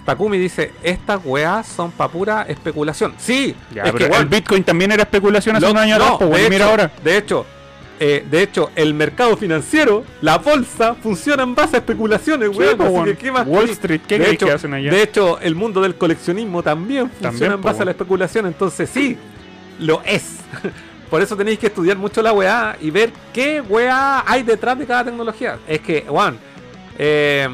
Takumi 0.05 0.37
dice, 0.39 0.71
estas 0.81 1.21
weas 1.23 1.65
son 1.67 1.91
para 1.91 2.11
pura 2.11 2.41
especulación. 2.49 3.13
Sí, 3.19 3.55
Ya, 3.73 3.83
es 3.83 3.91
pero 3.93 4.09
que 4.09 4.17
el 4.17 4.25
Bitcoin 4.25 4.63
también 4.63 4.91
era 4.91 5.03
especulación 5.03 5.55
hace 5.55 5.65
Lo- 5.67 5.71
un 5.71 5.77
año 5.77 5.97
no, 5.99 6.15
atrás, 6.15 6.29
pues, 6.29 6.49
mira 6.49 6.65
ahora. 6.65 6.91
De 7.03 7.15
hecho, 7.15 7.45
eh, 8.05 8.25
de 8.29 8.43
hecho, 8.43 8.69
el 8.75 8.93
mercado 8.93 9.37
financiero, 9.37 10.03
la 10.21 10.37
bolsa, 10.37 10.93
funciona 10.95 11.43
en 11.43 11.55
base 11.55 11.77
a 11.77 11.79
especulaciones, 11.79 12.49
weón. 12.49 12.81
así 12.81 13.03
que, 13.11 13.15
¿qué 13.17 13.31
más 13.31 13.47
Wall? 13.47 13.69
Street, 13.69 14.01
¿qué 14.05 14.19
de 14.19 14.31
hecho, 14.31 14.45
que 14.45 14.51
hacen 14.51 14.73
allá? 14.73 14.91
De 14.91 15.01
hecho, 15.03 15.39
el 15.39 15.55
mundo 15.55 15.79
del 15.81 15.95
coleccionismo 15.95 16.61
también 16.61 17.09
funciona 17.09 17.29
También, 17.31 17.51
en 17.53 17.61
base 17.61 17.81
a 17.81 17.85
la 17.85 17.91
especulación. 17.91 18.45
Entonces, 18.45 18.89
sí, 18.93 19.17
lo 19.79 20.01
es. 20.03 20.39
Por 21.09 21.21
eso 21.21 21.37
tenéis 21.37 21.59
que 21.59 21.67
estudiar 21.67 21.95
mucho 21.95 22.21
la 22.21 22.33
weá 22.33 22.75
y 22.81 22.89
ver 22.91 23.13
qué 23.33 23.61
weá 23.61 24.23
hay 24.29 24.43
detrás 24.43 24.77
de 24.77 24.85
cada 24.85 25.05
tecnología. 25.05 25.59
Es 25.65 25.79
que, 25.79 26.05
weón, 26.09 26.37
eh, 26.99 27.47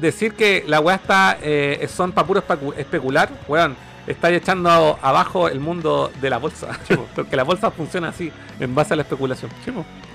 decir 0.00 0.32
que 0.32 0.64
la 0.66 0.80
weá 0.80 0.96
está 0.96 1.38
eh, 1.40 1.86
son 1.94 2.10
para 2.10 2.26
puro 2.26 2.42
especu- 2.44 2.74
especular, 2.76 3.28
weón, 3.46 3.76
estáis 4.10 4.38
echando 4.38 4.98
abajo 5.02 5.48
el 5.48 5.60
mundo 5.60 6.10
de 6.20 6.30
la 6.30 6.38
bolsa. 6.38 6.68
Porque 7.14 7.36
la 7.36 7.44
bolsa 7.44 7.70
funciona 7.70 8.08
así, 8.08 8.32
en 8.58 8.74
base 8.74 8.94
a 8.94 8.96
la 8.96 9.02
especulación. 9.02 9.50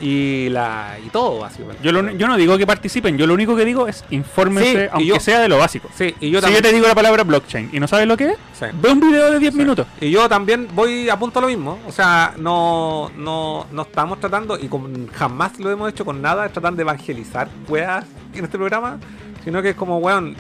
Y 0.01 0.49
la 0.49 0.97
y 1.05 1.09
todo, 1.09 1.39
básicamente. 1.39 1.81
Yo, 1.83 1.91
lo- 1.91 2.11
yo 2.11 2.27
no 2.27 2.35
digo 2.35 2.57
que 2.57 2.65
participen, 2.67 3.17
yo 3.17 3.25
lo 3.27 3.33
único 3.33 3.55
que 3.55 3.63
digo 3.65 3.87
es 3.87 4.03
infórmense, 4.09 4.83
Sí, 4.85 4.89
aunque 4.91 5.07
yo- 5.07 5.19
sea 5.19 5.39
de 5.39 5.47
lo 5.47 5.57
básico. 5.57 5.89
Sí, 5.95 6.13
y 6.19 6.29
yo 6.31 6.41
si 6.41 6.51
yo 6.53 6.61
te 6.61 6.73
digo 6.73 6.87
la 6.87 6.95
palabra 6.95 7.23
blockchain 7.23 7.69
y 7.71 7.79
no 7.79 7.87
sabes 7.87 8.07
lo 8.07 8.17
que 8.17 8.31
es, 8.31 8.37
sí. 8.59 8.65
ve 8.73 8.91
un 8.91 8.99
video 8.99 9.31
de 9.31 9.39
10 9.39 9.53
minutos. 9.55 9.87
Y 10.01 10.09
yo 10.11 10.27
también 10.27 10.67
voy 10.73 11.09
a 11.09 11.17
punto 11.17 11.39
lo 11.39 11.47
mismo. 11.47 11.79
O 11.87 11.91
sea, 11.91 12.33
no, 12.37 13.11
no, 13.15 13.65
no 13.71 13.81
estamos 13.83 14.19
tratando, 14.19 14.57
y 14.59 14.67
con, 14.67 15.07
jamás 15.13 15.59
lo 15.59 15.69
hemos 15.71 15.89
hecho 15.91 16.03
con 16.03 16.21
nada, 16.21 16.49
tratando 16.49 16.77
de 16.77 16.83
evangelizar 16.83 17.47
weas 17.69 18.05
en 18.33 18.43
este 18.45 18.57
programa. 18.57 18.97
Sino 19.43 19.61
que 19.61 19.69
es 19.71 19.75
como, 19.75 19.97
weón, 19.99 20.35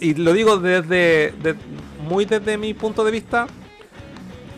y 0.00 0.14
lo 0.14 0.32
digo 0.32 0.56
desde, 0.58 1.32
de- 1.42 1.54
muy 2.08 2.24
desde 2.24 2.56
mi 2.58 2.74
punto 2.74 3.04
de 3.04 3.10
vista. 3.12 3.46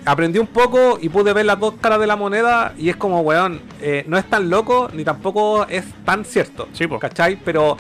Aprendí 0.07 0.39
un 0.39 0.47
poco 0.47 0.99
y 1.01 1.09
pude 1.11 1.33
ver 1.35 1.45
las 1.45 1.61
dos 1.61 1.75
caras 1.81 2.01
de 2.01 2.07
la 2.07 2.17
moneda 2.17 2.73
y 2.79 2.89
es 2.89 2.97
como, 2.97 3.21
weón, 3.21 3.61
eh, 3.83 4.05
no 4.09 4.17
es 4.17 4.25
tan 4.25 4.49
loco 4.49 4.89
ni 4.95 5.05
tampoco 5.05 5.67
es 5.69 5.85
tan 6.07 6.25
cierto. 6.25 6.69
Sí, 6.73 6.87
po. 6.87 6.99
¿Cachai? 6.99 7.39
Pero 7.45 7.77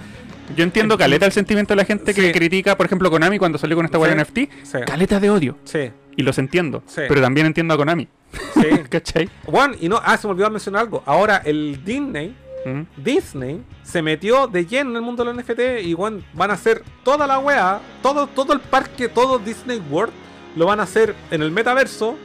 Yo 0.57 0.65
entiendo 0.65 0.99
caleta 0.99 1.25
el 1.27 1.33
sentimiento 1.33 1.73
de 1.73 1.77
la 1.77 1.85
gente 1.85 2.13
que 2.13 2.23
Sí. 2.27 2.33
critica, 2.33 2.77
por 2.77 2.85
ejemplo, 2.85 3.09
Konami 3.09 3.39
cuando 3.39 3.57
salió 3.57 3.77
con 3.77 3.87
esta 3.87 3.99
Sí. 3.99 4.03
weá 4.03 4.11
de 4.11 4.17
NFT. 4.17 4.39
Sí. 4.65 4.79
Caleta 4.85 5.21
de 5.21 5.31
odio. 5.31 5.57
sí, 5.65 5.93
Y 6.17 6.23
los 6.23 6.39
entiendo. 6.39 6.83
Sí. 6.87 7.03
Pero 7.09 7.21
también 7.23 7.47
entiendo 7.47 7.73
a 7.73 7.77
Konami. 7.77 8.09
sí. 8.55 8.67
¿Cachai? 8.91 9.31
Juan, 9.47 9.77
y 9.81 9.89
no, 9.89 10.01
ah, 10.05 10.17
se 10.19 10.27
me 10.27 10.33
olvidó 10.33 10.51
mencionar 10.51 10.83
algo. 10.83 11.03
Ahora 11.07 11.41
el 11.45 11.83
Disney 11.85 12.35
Mm. 12.65 12.83
Disney 12.97 13.63
se 13.83 14.03
metió 14.03 14.47
de 14.47 14.67
lleno 14.67 14.91
en 14.91 14.97
el 14.97 15.03
mundo 15.03 15.25
de 15.25 15.33
los 15.33 15.43
NFT 15.45 15.83
y 15.83 15.95
bueno, 15.95 16.21
van 16.35 16.51
a 16.51 16.55
hacer 16.55 16.83
toda 17.05 17.27
la 17.27 17.39
wea, 17.39 17.81
todo, 18.03 18.27
todo 18.27 18.53
el 18.53 18.61
parque, 18.61 19.09
todo 19.09 19.39
Disney 19.39 19.83
World, 19.91 20.13
lo 20.57 20.67
van 20.67 20.81
a 20.81 20.83
hacer 20.83 21.15
en 21.31 21.43
el 21.43 21.51
metaverso 21.51 22.17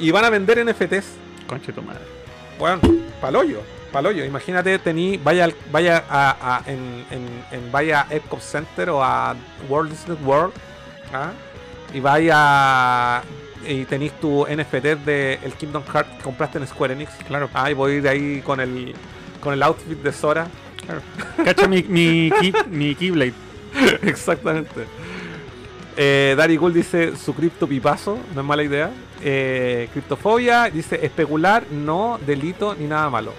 y 0.00 0.10
van 0.10 0.24
a 0.24 0.30
vender 0.30 0.64
NFTs. 0.64 1.06
Conche 1.46 1.72
tu 1.72 1.82
madre. 1.82 2.00
Bueno, 2.58 2.80
paloyo, 3.20 3.60
paloyo. 3.92 4.24
Imagínate, 4.24 4.78
tení, 4.78 5.16
vaya, 5.18 5.44
al- 5.44 5.54
vaya 5.70 6.04
a, 6.08 6.56
a- 6.56 6.62
en, 6.70 7.04
en- 7.10 7.44
en- 7.52 7.72
vaya 7.72 8.06
a 8.08 8.14
Epcot 8.14 8.40
Center 8.40 8.90
o 8.90 9.02
a 9.04 9.34
World 9.68 9.90
Disney 9.90 10.16
World 10.24 10.52
¿ah? 11.12 11.32
y 11.94 12.00
vaya 12.00 13.22
y 13.66 13.84
tenéis 13.84 14.12
tu 14.20 14.46
NFT 14.46 15.04
de 15.04 15.38
el 15.44 15.52
Kingdom 15.54 15.82
Hearts 15.92 16.10
que 16.16 16.22
compraste 16.22 16.58
en 16.58 16.66
Square 16.66 16.94
Enix. 16.94 17.10
Claro. 17.26 17.48
Ah, 17.54 17.70
y 17.70 17.74
voy 17.74 17.92
ir 17.92 18.08
ahí 18.08 18.40
con 18.40 18.58
el 18.60 18.94
con 19.40 19.52
el 19.54 19.62
outfit 19.62 19.98
de 20.02 20.12
Sora. 20.12 20.46
Cacha 21.44 21.66
mi, 21.68 21.82
mi, 21.84 22.30
key- 22.40 22.52
mi 22.70 22.94
Keyblade. 22.94 23.34
Exactamente. 24.02 24.86
Eh, 25.96 26.34
Dari 26.36 26.56
Gould 26.56 26.74
dice 26.74 27.16
su 27.16 27.34
cripto 27.34 27.66
pipazo, 27.66 28.18
no 28.34 28.40
es 28.40 28.46
mala 28.46 28.62
idea. 28.62 28.90
Eh, 29.22 29.88
criptofobia 29.92 30.64
dice 30.70 31.04
especular, 31.04 31.64
no 31.70 32.18
delito 32.26 32.74
ni 32.74 32.86
nada 32.86 33.10
malo. 33.10 33.32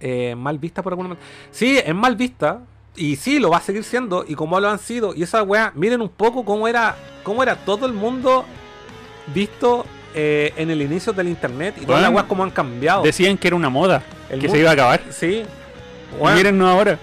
Eh, 0.00 0.34
mal 0.36 0.58
vista 0.58 0.82
por 0.82 0.92
alguna 0.92 1.10
manera. 1.10 1.26
Sí, 1.50 1.78
es 1.78 1.94
mal 1.94 2.16
vista. 2.16 2.60
Y 2.96 3.16
sí, 3.16 3.38
lo 3.40 3.50
va 3.50 3.56
a 3.56 3.60
seguir 3.60 3.82
siendo. 3.84 4.24
Y 4.28 4.34
como 4.34 4.60
lo 4.60 4.68
han 4.68 4.78
sido. 4.78 5.14
Y 5.14 5.22
esa 5.22 5.42
weá, 5.42 5.72
miren 5.74 6.00
un 6.00 6.08
poco 6.10 6.44
cómo 6.44 6.68
era, 6.68 6.94
cómo 7.22 7.42
era 7.42 7.56
todo 7.56 7.86
el 7.86 7.92
mundo 7.92 8.44
visto 9.34 9.86
eh, 10.14 10.52
en 10.56 10.70
el 10.70 10.80
inicio 10.82 11.12
del 11.12 11.28
internet. 11.28 11.74
Y 11.76 11.84
todas 11.86 12.00
las 12.00 12.10
Bueno, 12.10 12.16
weas 12.16 12.28
como 12.28 12.44
han 12.44 12.50
cambiado. 12.50 13.02
Decían 13.02 13.36
que 13.36 13.48
era 13.48 13.56
una 13.56 13.68
moda. 13.68 14.02
El 14.30 14.40
que 14.40 14.48
se 14.48 14.58
iba 14.58 14.70
a 14.70 14.72
acabar. 14.74 15.00
Sí. 15.10 15.42
Y 15.44 16.20
Weón, 16.22 16.36
mírennos 16.36 16.68
ahora. 16.70 16.98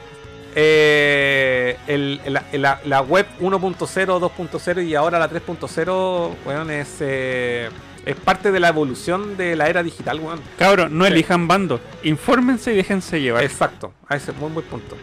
eh, 0.55 1.77
el- 1.87 2.21
la, 2.25 2.43
la- 2.53 2.79
la 2.85 3.01
web 3.01 3.25
1.0, 3.39 4.19
2.0 4.19 4.81
y 4.85 4.95
ahora 4.95 5.17
la 5.19 5.27
3.0, 5.29 6.31
weón, 6.45 6.71
es, 6.71 6.97
eh, 6.99 7.69
es 8.05 8.15
parte 8.15 8.51
de 8.51 8.59
la 8.59 8.69
evolución 8.69 9.37
de 9.37 9.55
la 9.55 9.67
era 9.69 9.81
digital, 9.83 10.19
weón. 10.19 10.39
Cabros, 10.57 10.91
no 10.91 11.05
Sí. 11.05 11.11
elijan 11.11 11.47
bando. 11.47 11.79
Infórmense 12.03 12.73
y 12.73 12.75
déjense 12.77 13.21
llevar. 13.21 13.43
Exacto, 13.43 13.93
a 14.07 14.15
ese 14.15 14.31
muy 14.33 14.49
buen 14.51 14.65
punto. 14.65 14.95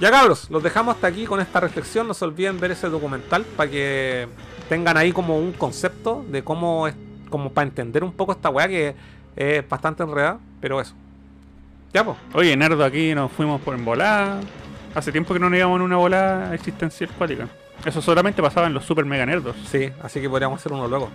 Ya 0.00 0.10
cabros, 0.10 0.48
los 0.50 0.62
dejamos 0.62 0.94
hasta 0.94 1.08
aquí 1.08 1.24
con 1.26 1.40
esta 1.40 1.58
reflexión. 1.60 2.06
No 2.06 2.14
se 2.14 2.24
olviden 2.24 2.60
ver 2.60 2.70
ese 2.70 2.88
documental 2.88 3.44
para 3.56 3.68
que 3.70 4.28
tengan 4.68 4.96
ahí 4.96 5.10
como 5.12 5.38
un 5.38 5.52
concepto 5.52 6.24
de 6.28 6.44
cómo 6.44 6.86
es, 6.86 6.94
como 7.28 7.50
para 7.50 7.66
entender 7.68 8.02
un 8.04 8.12
poco 8.12 8.32
esta 8.32 8.50
weá 8.50 8.68
que 8.68 8.94
es 9.36 9.68
bastante 9.68 10.02
enredada, 10.02 10.38
pero 10.60 10.80
eso. 10.80 10.94
Ya 11.92 12.04
pues. 12.04 12.16
Oye, 12.34 12.56
Nardo, 12.56 12.84
aquí 12.84 13.14
nos 13.14 13.30
fuimos 13.32 13.60
por 13.60 13.74
en 13.74 13.84
volada. 13.84 14.40
Hace 14.94 15.12
tiempo 15.12 15.32
que 15.34 15.40
no 15.40 15.48
nos 15.48 15.58
íbamos 15.58 15.76
en 15.76 15.82
una 15.82 15.96
volada 15.96 16.54
existencial 16.54 17.10
cuática. 17.16 17.46
Eso 17.84 18.02
solamente 18.02 18.42
pasaba 18.42 18.66
en 18.66 18.74
los 18.74 18.84
Super 18.84 19.04
Mega 19.04 19.24
Nerdos. 19.24 19.54
Sí, 19.70 19.90
así 20.02 20.20
que 20.20 20.28
podríamos 20.28 20.58
hacer 20.60 20.72
uno 20.72 20.88
luego. 20.88 21.08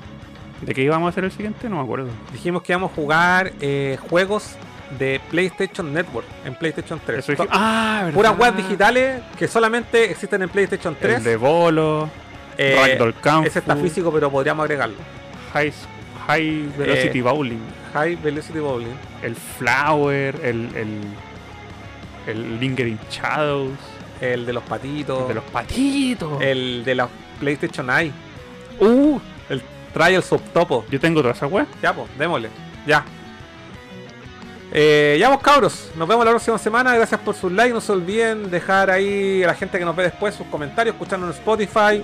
¿De 0.62 0.74
qué 0.74 0.82
íbamos 0.84 1.08
a 1.08 1.10
hacer 1.10 1.26
el 1.26 1.32
siguiente? 1.32 1.68
No 1.70 1.76
me 1.78 1.84
acuerdo. 1.84 2.08
Dijimos 2.32 2.64
que 2.64 2.72
íbamos 2.72 2.92
a 2.92 2.96
jugar 2.96 3.52
eh, 3.60 3.98
juegos 4.10 4.56
de 4.98 5.20
PlayStation 5.30 5.94
Network 5.94 6.26
en 6.46 6.56
PlayStation 6.56 7.02
3. 7.06 7.20
Eso 7.20 7.32
dije- 7.34 7.48
ah, 7.52 8.02
¿verdad? 8.06 8.14
Puras 8.14 8.40
webs 8.40 8.58
digitales 8.58 9.22
que 9.38 9.48
solamente 9.48 10.10
existen 10.12 10.42
en 10.44 10.50
PlayStation 10.50 10.96
3. 10.98 11.18
El 11.18 11.24
de 11.24 11.36
Bolo, 11.36 12.10
Eh, 12.58 12.78
Ragdoll 12.80 13.14
Kung 13.16 13.46
ese 13.46 13.60
está 13.60 13.76
físico, 13.76 14.12
pero 14.14 14.30
podríamos 14.32 14.64
agregarlo. 14.64 14.96
High, 15.54 15.74
high 16.28 16.68
Velocity 16.78 17.20
Eh, 17.20 17.22
Bowling, 17.22 17.60
High 17.94 18.16
Velocity 18.16 18.60
Bowling. 18.60 18.96
el 19.22 19.36
Flower, 19.36 20.40
el, 20.44 20.70
el, 20.76 21.02
el 22.28 22.60
Lingering 22.60 23.00
Shadows, 23.10 23.78
El 24.22 24.46
de 24.46 24.54
los 24.54 24.64
patitos. 24.64 25.22
el 25.24 25.28
de 25.28 25.34
los 25.34 25.44
patitos. 25.46 26.42
El 26.42 26.84
de 26.86 26.96
la 26.96 27.08
PlayStation 27.40 27.90
Eye. 27.90 28.12
Uh, 28.80 29.20
El 29.50 29.62
Trials 29.94 30.32
of 30.32 30.42
Topo. 30.54 30.86
yo 30.90 31.00
tengo 31.00 31.22
toda 31.22 31.34
esa 31.34 31.46
web. 31.48 31.68
Ya, 31.82 31.94
pues, 31.94 32.08
démosle. 32.18 32.50
Ya. 32.88 33.04
Eh, 34.76 35.18
ya 35.20 35.30
vos 35.30 35.40
cabros, 35.42 35.92
nos 35.96 36.08
vemos 36.08 36.26
la 36.26 36.32
próxima 36.32 36.58
semana. 36.58 36.96
Gracias 36.96 37.20
por 37.22 37.36
sus 37.36 37.52
likes. 37.52 37.74
No 37.74 37.82
se 37.82 37.92
olviden 37.92 38.50
dejar 38.50 38.90
ahí 38.90 39.44
a 39.44 39.48
la 39.48 39.54
gente 39.56 39.78
que 39.78 39.86
nos 39.86 39.96
ve 39.96 40.04
después 40.04 40.34
sus 40.34 40.48
comentarios, 40.48 40.96
escuchando 40.96 41.28
en 41.28 41.34
Spotify. 41.34 42.04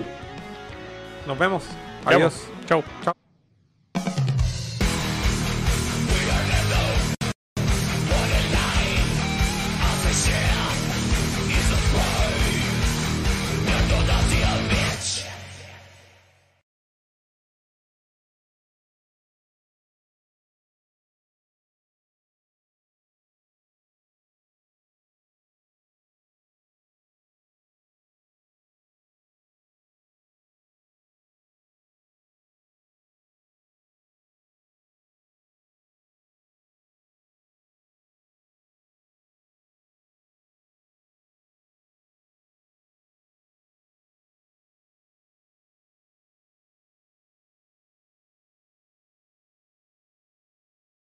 Nos 1.26 1.36
vemos. 1.38 1.64
Adiós. 2.04 2.46
Chau. 2.66 2.84
Chao. 3.02 3.19